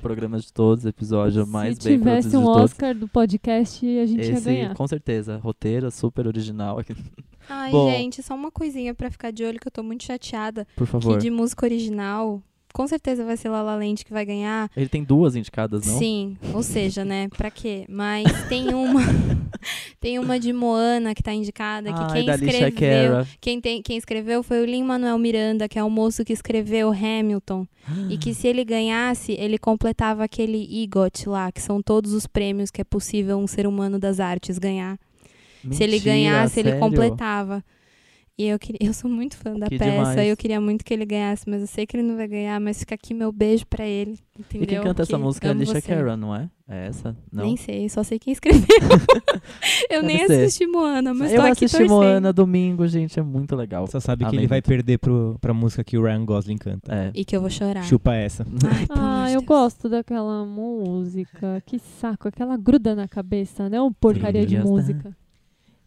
programa 0.00 0.38
de 0.38 0.50
todos, 0.50 0.86
episódio 0.86 1.46
mais 1.46 1.76
Se 1.76 1.90
bem 1.90 1.98
tivesse 1.98 2.30
produzido 2.30 2.38
um 2.38 2.40
de 2.40 2.46
todos. 2.46 2.70
Oscar 2.72 2.94
do 2.94 3.06
podcast, 3.06 3.86
a 3.98 4.06
gente 4.06 4.26
ia 4.26 4.32
Esse, 4.32 4.44
ganhar. 4.44 4.74
com 4.74 4.86
certeza. 4.88 5.36
Roteiro 5.36 5.90
super 5.90 6.26
original. 6.26 6.80
Ai, 7.48 7.70
Bom. 7.70 7.90
gente, 7.90 8.22
só 8.22 8.34
uma 8.34 8.50
coisinha 8.50 8.94
pra 8.94 9.10
ficar 9.10 9.30
de 9.30 9.44
olho 9.44 9.58
que 9.58 9.66
eu 9.68 9.72
tô 9.72 9.82
muito 9.82 10.04
chateada. 10.04 10.66
Por 10.76 10.86
Que 10.86 10.92
favor. 10.92 11.18
de 11.18 11.30
música 11.30 11.66
original, 11.66 12.40
com 12.72 12.86
certeza 12.86 13.24
vai 13.24 13.36
ser 13.36 13.48
La 13.48 13.62
La 13.62 13.74
Land 13.76 14.04
que 14.04 14.12
vai 14.12 14.24
ganhar. 14.24 14.70
Ele 14.76 14.88
tem 14.88 15.02
duas 15.04 15.36
indicadas, 15.36 15.86
não? 15.86 15.98
Sim, 15.98 16.36
ou 16.54 16.62
seja, 16.62 17.04
né, 17.04 17.28
pra 17.36 17.50
quê? 17.50 17.84
Mas 17.88 18.24
tem 18.48 18.72
uma 18.74 19.00
tem 20.00 20.18
uma 20.18 20.38
de 20.38 20.52
Moana 20.52 21.14
que 21.14 21.22
tá 21.22 21.32
indicada, 21.32 21.92
que 21.92 21.98
Ai, 21.98 22.12
quem 22.12 22.30
escreveu, 22.30 23.26
quem, 23.40 23.60
tem, 23.60 23.82
quem 23.82 23.96
escreveu 23.96 24.42
foi 24.42 24.62
o 24.62 24.64
Lin-Manuel 24.64 25.18
Miranda, 25.18 25.68
que 25.68 25.78
é 25.78 25.84
o 25.84 25.90
moço 25.90 26.24
que 26.24 26.32
escreveu 26.32 26.90
Hamilton. 26.90 27.66
E 28.08 28.16
que 28.16 28.32
se 28.34 28.46
ele 28.46 28.64
ganhasse, 28.64 29.32
ele 29.32 29.58
completava 29.58 30.22
aquele 30.22 30.82
EGOT 30.82 31.28
lá, 31.28 31.50
que 31.50 31.60
são 31.60 31.82
todos 31.82 32.12
os 32.12 32.26
prêmios 32.26 32.70
que 32.70 32.80
é 32.80 32.84
possível 32.84 33.36
um 33.38 33.46
ser 33.46 33.66
humano 33.66 33.98
das 33.98 34.20
artes 34.20 34.58
ganhar. 34.58 34.98
se 35.72 35.82
ele 35.82 35.94
Mentira, 35.94 36.14
ganhasse, 36.14 36.60
ele 36.60 36.68
sério? 36.70 36.80
completava. 36.80 37.64
E 38.40 38.46
eu, 38.48 38.58
queria, 38.58 38.78
eu 38.88 38.94
sou 38.94 39.10
muito 39.10 39.36
fã 39.36 39.52
da 39.54 39.66
Que 39.68 39.76
peça, 39.78 39.90
demais. 39.90 40.28
eu 40.30 40.34
queria 40.34 40.58
muito 40.58 40.82
que 40.82 40.94
ele 40.94 41.04
ganhasse, 41.04 41.44
mas 41.46 41.60
eu 41.60 41.66
sei 41.66 41.84
que 41.86 41.94
ele 41.94 42.02
não 42.08 42.16
vai 42.16 42.26
ganhar, 42.26 42.58
mas 42.58 42.78
fica 42.78 42.94
aqui 42.94 43.12
meu 43.12 43.30
beijo 43.30 43.66
pra 43.66 43.84
ele, 43.86 44.18
entendeu? 44.38 44.62
E 44.64 44.66
quem 44.66 44.80
canta 44.82 45.02
essa 45.02 45.16
Que 45.16 45.22
música 45.22 45.46
é 45.48 45.50
a 45.50 45.52
Alicia 45.52 45.74
você. 45.74 45.82
Cara, 45.82 46.16
não 46.16 46.34
é? 46.34 46.48
É 46.66 46.86
essa? 46.86 47.14
Não. 47.30 47.44
Nem 47.44 47.56
sei, 47.58 47.86
só 47.90 48.02
sei 48.02 48.18
quem 48.18 48.32
escreveu. 48.32 48.64
eu 49.90 50.02
nem 50.02 50.18
Deve 50.18 50.28
ser. 50.34 50.42
assisti 50.44 50.66
Moana, 50.66 51.12
mas 51.12 51.32
eu 51.32 51.40
tô 51.40 51.46
aqui 51.48 51.64
assisti 51.66 51.76
torcendo. 51.86 51.90
Moana 51.96 52.32
domingo, 52.32 52.86
gente, 52.88 53.18
é 53.18 53.22
muito 53.22 53.54
legal. 53.56 53.86
Só 53.88 54.00
sabe 54.00 54.24
que 54.24 54.36
ele 54.36 54.46
vai 54.46 54.62
perder 54.62 54.98
pro, 54.98 55.36
pra 55.40 55.52
música 55.52 55.84
que 55.84 55.98
o 55.98 56.02
Ryan 56.02 56.24
Gosling 56.24 56.56
canta. 56.56 56.94
É. 56.94 57.10
E 57.14 57.24
que 57.26 57.36
eu 57.36 57.40
vou 57.42 57.50
chorar. 57.50 57.82
Chupa 57.84 58.14
essa. 58.14 58.46
Ai, 58.64 58.86
Ah, 58.88 59.26
eu 59.30 59.40
Deus. 59.40 59.44
gosto 59.44 59.88
daquela 59.88 60.46
música. 60.46 61.62
Que 61.66 61.78
saco, 61.78 62.28
aquela 62.28 62.56
gruda 62.56 62.94
na 62.94 63.06
cabeça, 63.08 63.68
né? 63.68 63.80
Ô 63.80 63.90
porcaria 63.90 64.46
de 64.46 64.56
da- 64.56 64.64
música. 64.64 65.14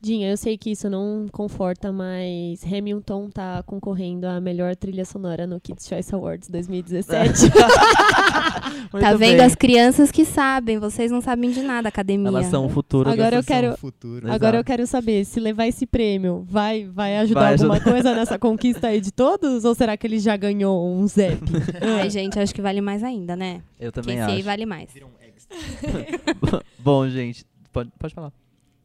Dinha, 0.04 0.30
eu 0.32 0.36
sei 0.36 0.58
que 0.58 0.70
isso 0.72 0.90
não 0.90 1.28
conforta, 1.32 1.90
mas 1.90 2.62
Hamilton 2.66 3.30
tá 3.30 3.64
concorrendo 3.64 4.28
à 4.28 4.42
melhor 4.42 4.76
trilha 4.76 5.06
sonora 5.06 5.48
no 5.48 5.62
Kids 5.62 5.88
Choice 5.88 6.14
Awards 6.14 6.50
2017. 6.50 7.44
Muito 8.92 9.02
tá 9.02 9.14
vendo 9.16 9.38
bem. 9.38 9.46
as 9.46 9.56
crianças 9.56 10.12
que 10.12 10.26
sabem, 10.26 10.78
vocês 10.78 11.10
não 11.10 11.22
sabem 11.22 11.52
de 11.52 11.62
nada, 11.62 11.88
academia. 11.88 12.28
Elas 12.28 12.48
são 12.48 12.66
o 12.66 12.70
futuro. 12.70 13.10
Agora 13.10 13.38
eu 13.38 13.44
quero- 13.46 13.78
futuro. 13.78 14.18
Exato. 14.26 14.34
Agora 14.36 14.58
eu 14.58 14.64
quero 14.66 14.86
saber, 14.86 15.24
se 15.24 15.40
levar 15.40 15.68
esse 15.68 15.86
prêmio, 15.86 16.46
vai, 16.50 16.84
vai 16.84 17.18
ajudar 17.20 17.40
Vai 17.40 17.54
alguma 17.54 17.76
ajudar. 17.76 17.92
coisa 17.92 18.14
nessa 18.14 18.38
conquista 18.38 18.88
aí 18.88 19.00
de 19.00 19.12
todos? 19.14 19.64
Ou 19.64 19.74
será 19.74 19.96
que 19.96 20.06
ele 20.06 20.20
já 20.20 20.36
ganhou 20.36 20.86
um 20.86 21.08
Zep? 21.08 21.40
Ai, 22.02 22.10
gente, 22.10 22.38
acho 22.38 22.54
que 22.54 22.62
vale 22.62 22.82
mais 22.82 23.04
ainda, 23.06 23.38
né? 23.38 23.62
Eu 23.80 23.90
Que 23.90 24.02
também 24.02 24.18
esse 24.20 24.30
aí 24.30 24.36
acho. 24.40 24.44
vale 24.46 24.66
mais. 24.66 24.90
Bom, 26.80 27.08
gente, 27.08 27.46
pode, 27.72 27.90
pode 27.98 28.14
falar. 28.14 28.34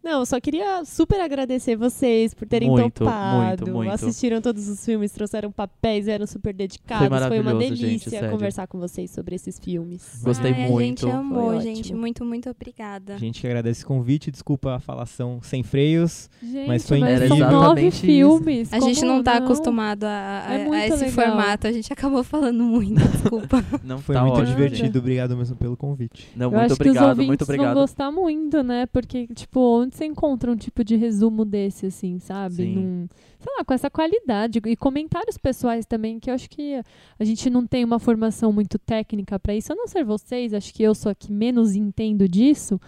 Não, 0.09 0.20
eu 0.20 0.26
só 0.26 0.40
queria 0.40 0.85
super 0.86 1.20
agradecer 1.20 1.76
vocês 1.76 2.32
por 2.32 2.48
terem 2.48 2.70
Muito, 2.70 3.01
topado. 3.05 3.66
muito, 3.66 3.70
muito. 3.70 3.93
Assistiram 3.93 4.40
todos 4.40 4.66
os 4.68 4.82
filmes, 4.85 5.12
trouxeram 5.12 5.52
papéis, 5.52 6.09
eram 6.09 6.26
super 6.26 6.55
dedicados. 6.55 7.06
uma 7.06 7.10
maravilhoso, 7.20 7.60
gente, 7.60 7.80
delícia 7.80 8.10
sério. 8.10 8.30
conversar 8.30 8.66
com 8.66 8.78
vocês 8.78 9.10
sobre 9.10 9.35
esses 9.35 9.59
filmes. 9.59 10.20
Gostei 10.22 10.52
Ai, 10.52 10.68
muito. 10.68 11.06
A 11.06 11.10
gente 11.10 11.18
amou, 11.18 11.52
Foi 11.52 11.60
gente. 11.60 11.80
ótimo. 11.80 12.01
Muito, 12.01 12.24
muito 12.24 12.48
obrigada. 12.51 13.14
A 13.16 13.18
gente 13.18 13.40
que 13.40 13.47
agradece 13.47 13.80
esse 13.80 13.85
convite, 13.86 14.30
desculpa 14.30 14.76
a 14.76 14.80
falação 14.80 15.40
sem 15.43 15.62
freios. 15.62 16.30
Gente, 16.43 16.66
Mas 16.68 16.89
foi 16.89 17.01
mas 17.01 17.28
são 17.28 17.36
nove 17.39 17.90
filmes. 17.90 18.72
A 18.72 18.80
gente 18.80 19.05
não 19.05 19.22
tá 19.22 19.36
acostumado 19.36 20.05
a, 20.05 20.44
a- 20.48 20.55
É 20.55 20.68
a 20.70 20.86
esse 20.89 21.05
legal. 21.05 21.10
formato, 21.10 21.66
a 21.66 21.72
gente 21.72 21.93
acabou 21.93 22.24
falando 22.24 22.64
muito, 22.64 22.94
desculpa. 23.12 23.62
Não 23.85 23.98
Foi 23.98 24.14
tá 24.14 24.22
muito 24.22 24.35
ótimo, 24.39 24.56
divertido. 24.56 24.86
gente. 24.86 24.98
Obrigado 24.98 25.36
mesmo 25.36 25.55
pelo 25.56 25.76
convite. 25.76 26.28
Não, 26.35 26.47
Eu 26.47 26.51
muito 26.52 26.72
acho 26.72 26.76
que 26.76 26.89
os 26.89 26.89
obrigado, 26.97 27.09
ouvintes 27.10 27.26
muito 27.28 27.44
vão 27.44 27.55
obrigado. 27.55 27.74
gostar 27.74 28.10
muito, 28.10 28.62
né? 28.62 28.86
Porque, 28.86 29.26
tipo, 29.35 29.60
onde 29.60 29.97
você 29.98 30.04
encontra 30.06 30.50
um 30.50 30.56
tipo 30.56 30.82
de 30.84 30.96
resumo 30.96 31.44
desse, 31.44 31.86
assim, 31.86 32.18
sabe? 32.18 32.54
Num- 32.74 33.08
sei 33.38 33.52
lá, 33.56 33.64
com 33.64 33.74
essa 33.74 33.90
qualidade. 33.90 34.60
E 34.66 34.76
comentários 34.76 35.36
pessoais 35.36 35.84
também, 35.86 36.18
que 36.18 36.30
eu 36.30 36.34
acho 36.34 36.48
que 36.48 36.80
a 37.18 37.24
gente 37.24 37.50
não 37.50 37.66
tem 37.66 37.84
uma 37.84 37.98
formação 37.98 38.52
muito 38.52 38.78
técnica 38.78 39.38
pra 39.38 39.54
isso. 39.54 39.72
A 39.72 39.76
não 39.76 39.86
ser 39.86 40.04
vocês, 40.04 40.54
acho 40.54 40.72
que 40.72 40.82
eu 40.82 40.94
sou 40.94 41.10
a 41.10 41.14
que 41.14 41.30
menos 41.32 41.74
entendo 41.74 42.28
disso. 42.28 42.80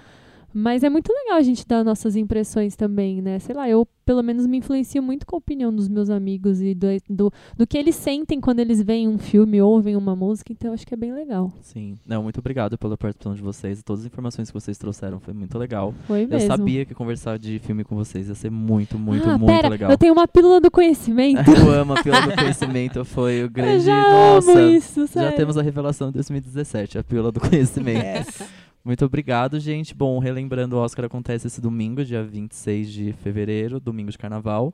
Mas 0.53 0.83
é 0.83 0.91
muito 0.91 1.13
legal 1.13 1.39
a 1.39 1.43
gente 1.43 1.67
dar 1.67 1.85
nossas 1.85 2.17
impressões 2.17 2.77
também, 2.77 3.23
né? 3.23 3.39
Sei 3.39 3.55
lá, 3.55 3.69
eu 3.69 3.87
pelo 4.05 4.23
menos 4.25 4.45
me 4.45 4.57
influencio 4.59 5.01
muito 5.01 5.25
com 5.25 5.37
a 5.37 5.39
opinião 5.39 5.73
dos 5.73 5.89
meus 5.89 6.11
amigos 6.11 6.61
e 6.61 6.75
do, 6.75 6.89
do, 7.09 7.33
do 7.57 7.65
que 7.65 7.79
eles 7.79 7.95
sentem 7.95 8.41
quando 8.41 8.59
eles 8.59 8.83
veem 8.83 9.07
um 9.07 9.17
filme, 9.19 9.63
ouvem 9.63 9.95
uma 9.95 10.17
música, 10.17 10.53
então 10.53 10.71
eu 10.71 10.75
acho 10.75 10.85
que 10.85 10.93
é 10.93 10.97
bem 10.97 11.13
legal. 11.13 11.53
Sim. 11.63 11.97
Não, 12.05 12.21
muito 12.21 12.39
obrigado 12.41 12.77
pela 12.77 12.97
participação 12.97 13.37
de 13.37 13.43
vocês 13.43 13.79
e 13.79 13.85
todas 13.85 14.01
as 14.01 14.07
informações 14.07 14.49
que 14.51 14.55
vocês 14.55 14.77
trouxeram. 14.77 15.21
Foi 15.21 15.33
muito 15.33 15.57
legal. 15.57 15.95
Foi 16.09 16.25
Eu 16.25 16.29
mesmo. 16.29 16.49
sabia 16.49 16.85
que 16.85 16.93
conversar 16.93 17.39
de 17.39 17.61
filme 17.61 17.85
com 17.85 17.95
vocês 17.95 18.29
ia 18.29 18.35
ser 18.35 18.51
muito, 18.51 18.99
muito, 18.99 19.31
ah, 19.31 19.39
muito 19.39 19.55
pera, 19.55 19.69
legal. 19.69 19.91
eu 19.93 19.97
tenho 19.97 20.13
uma 20.13 20.27
pílula 20.27 20.61
do 20.61 20.73
conhecimento. 20.73 21.49
Eu 21.61 21.71
amo 21.71 21.93
a 21.93 22.03
Pílula 22.03 22.27
do 22.27 22.35
Conhecimento. 22.35 23.05
Foi 23.05 23.43
o 23.43 23.45
eu 23.47 23.51
grande. 23.51 23.85
já 23.85 24.01
Nossa, 24.01 24.51
amo 24.51 24.71
isso, 24.71 25.07
já 25.07 25.31
temos 25.33 25.57
a 25.57 25.63
revelação 25.63 26.09
de 26.09 26.15
2017, 26.15 26.99
a 26.99 27.05
Pílula 27.05 27.31
do 27.31 27.39
Conhecimento. 27.39 28.45
Muito 28.85 29.05
obrigado, 29.05 29.61
gente. 29.61 29.94
Bom, 29.94 30.19
relembrando, 30.19 30.77
o 30.77 30.78
Oscar 30.78 31.05
acontece 31.05 31.47
esse 31.47 31.61
domingo, 31.61 32.05
dia 32.05 32.23
26 32.24 32.90
de 32.90 33.12
fevereiro, 33.12 33.78
domingo 33.78 34.11
de 34.11 34.16
carnaval. 34.19 34.73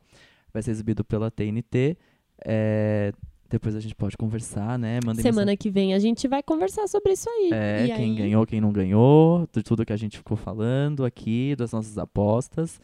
Vai 0.52 0.62
ser 0.62 0.70
exibido 0.70 1.04
pela 1.04 1.30
TNT. 1.30 1.96
É, 2.44 3.12
Depois 3.48 3.74
a 3.76 3.80
gente 3.80 3.94
pode 3.94 4.16
conversar, 4.16 4.78
né? 4.78 4.98
Mandem 5.04 5.22
Semana 5.22 5.56
que 5.56 5.70
vem 5.70 5.94
a 5.94 5.98
gente 5.98 6.26
vai 6.28 6.42
conversar 6.42 6.86
sobre 6.88 7.12
isso 7.12 7.28
aí. 7.30 7.50
é, 7.52 7.84
E 7.84 7.86
quem 7.94 8.10
aí- 8.12 8.16
ganhou, 8.16 8.46
quem 8.46 8.60
não 8.60 8.72
ganhou, 8.72 9.48
de 9.52 9.62
tudo 9.62 9.84
que 9.86 9.92
a 9.92 9.96
gente 9.96 10.18
ficou 10.18 10.36
falando 10.36 11.04
aqui, 11.04 11.54
das 11.56 11.70
nossas 11.72 11.96
apostas. 11.98 12.80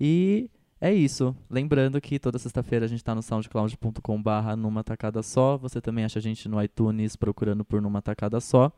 E 0.00 0.48
é 0.80 0.92
isso. 0.92 1.34
Lembrando 1.50 2.00
que 2.00 2.18
toda 2.18 2.38
sexta-feira 2.38 2.84
a 2.84 2.88
gente 2.88 3.04
tá 3.04 3.14
no 3.14 3.22
soundcloud.com 3.22 4.22
barra 4.22 4.56
numa 4.56 4.82
tacada 4.84 5.22
só. 5.22 5.56
Você 5.58 5.80
também 5.80 6.04
acha 6.04 6.18
a 6.18 6.22
gente 6.22 6.48
no 6.48 6.62
iTunes 6.62 7.14
procurando 7.16 7.64
por 7.64 7.80
numa 7.82 8.00
tacada 8.02 8.40
só. 8.40 8.72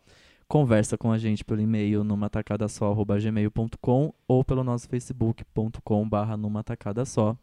Conversa 0.47 0.97
com 0.97 1.11
a 1.11 1.19
gente 1.19 1.45
pelo 1.45 1.61
e-mail 1.61 2.05
numa 2.05 2.29
tacada 2.29 2.69
só, 2.69 2.91
arroba 2.91 3.19
gmail.com 3.19 4.13
ou 4.29 4.45
pelo 4.45 4.63
nosso 4.63 4.89
facebook.com 4.89 6.09
barra 6.09 6.37
numa 6.37 6.63
tacada 6.63 7.05
só. 7.05 7.37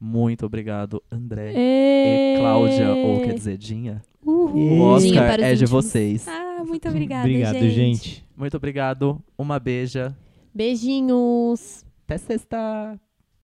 Muito 0.00 0.46
obrigado, 0.46 1.02
André 1.10 1.52
e 1.56 2.36
Cláudia, 2.38 2.92
ou 2.94 3.20
quer 3.22 3.34
dizer, 3.34 3.56
Dinha. 3.56 4.02
Uhul. 4.24 4.78
O 4.78 4.80
Oscar 4.82 5.40
é 5.40 5.54
de 5.54 5.64
íntimos. 5.64 5.70
vocês. 5.70 6.28
Ah, 6.28 6.62
muito 6.66 6.88
obrigada, 6.88 7.22
Obrigado, 7.26 7.54
gente. 7.54 7.70
gente. 7.72 8.26
Muito 8.36 8.56
obrigado. 8.56 9.20
Uma 9.36 9.58
beija. 9.58 10.16
Beijinhos! 10.54 11.84
Até 12.04 12.18
sexta. 12.18 12.98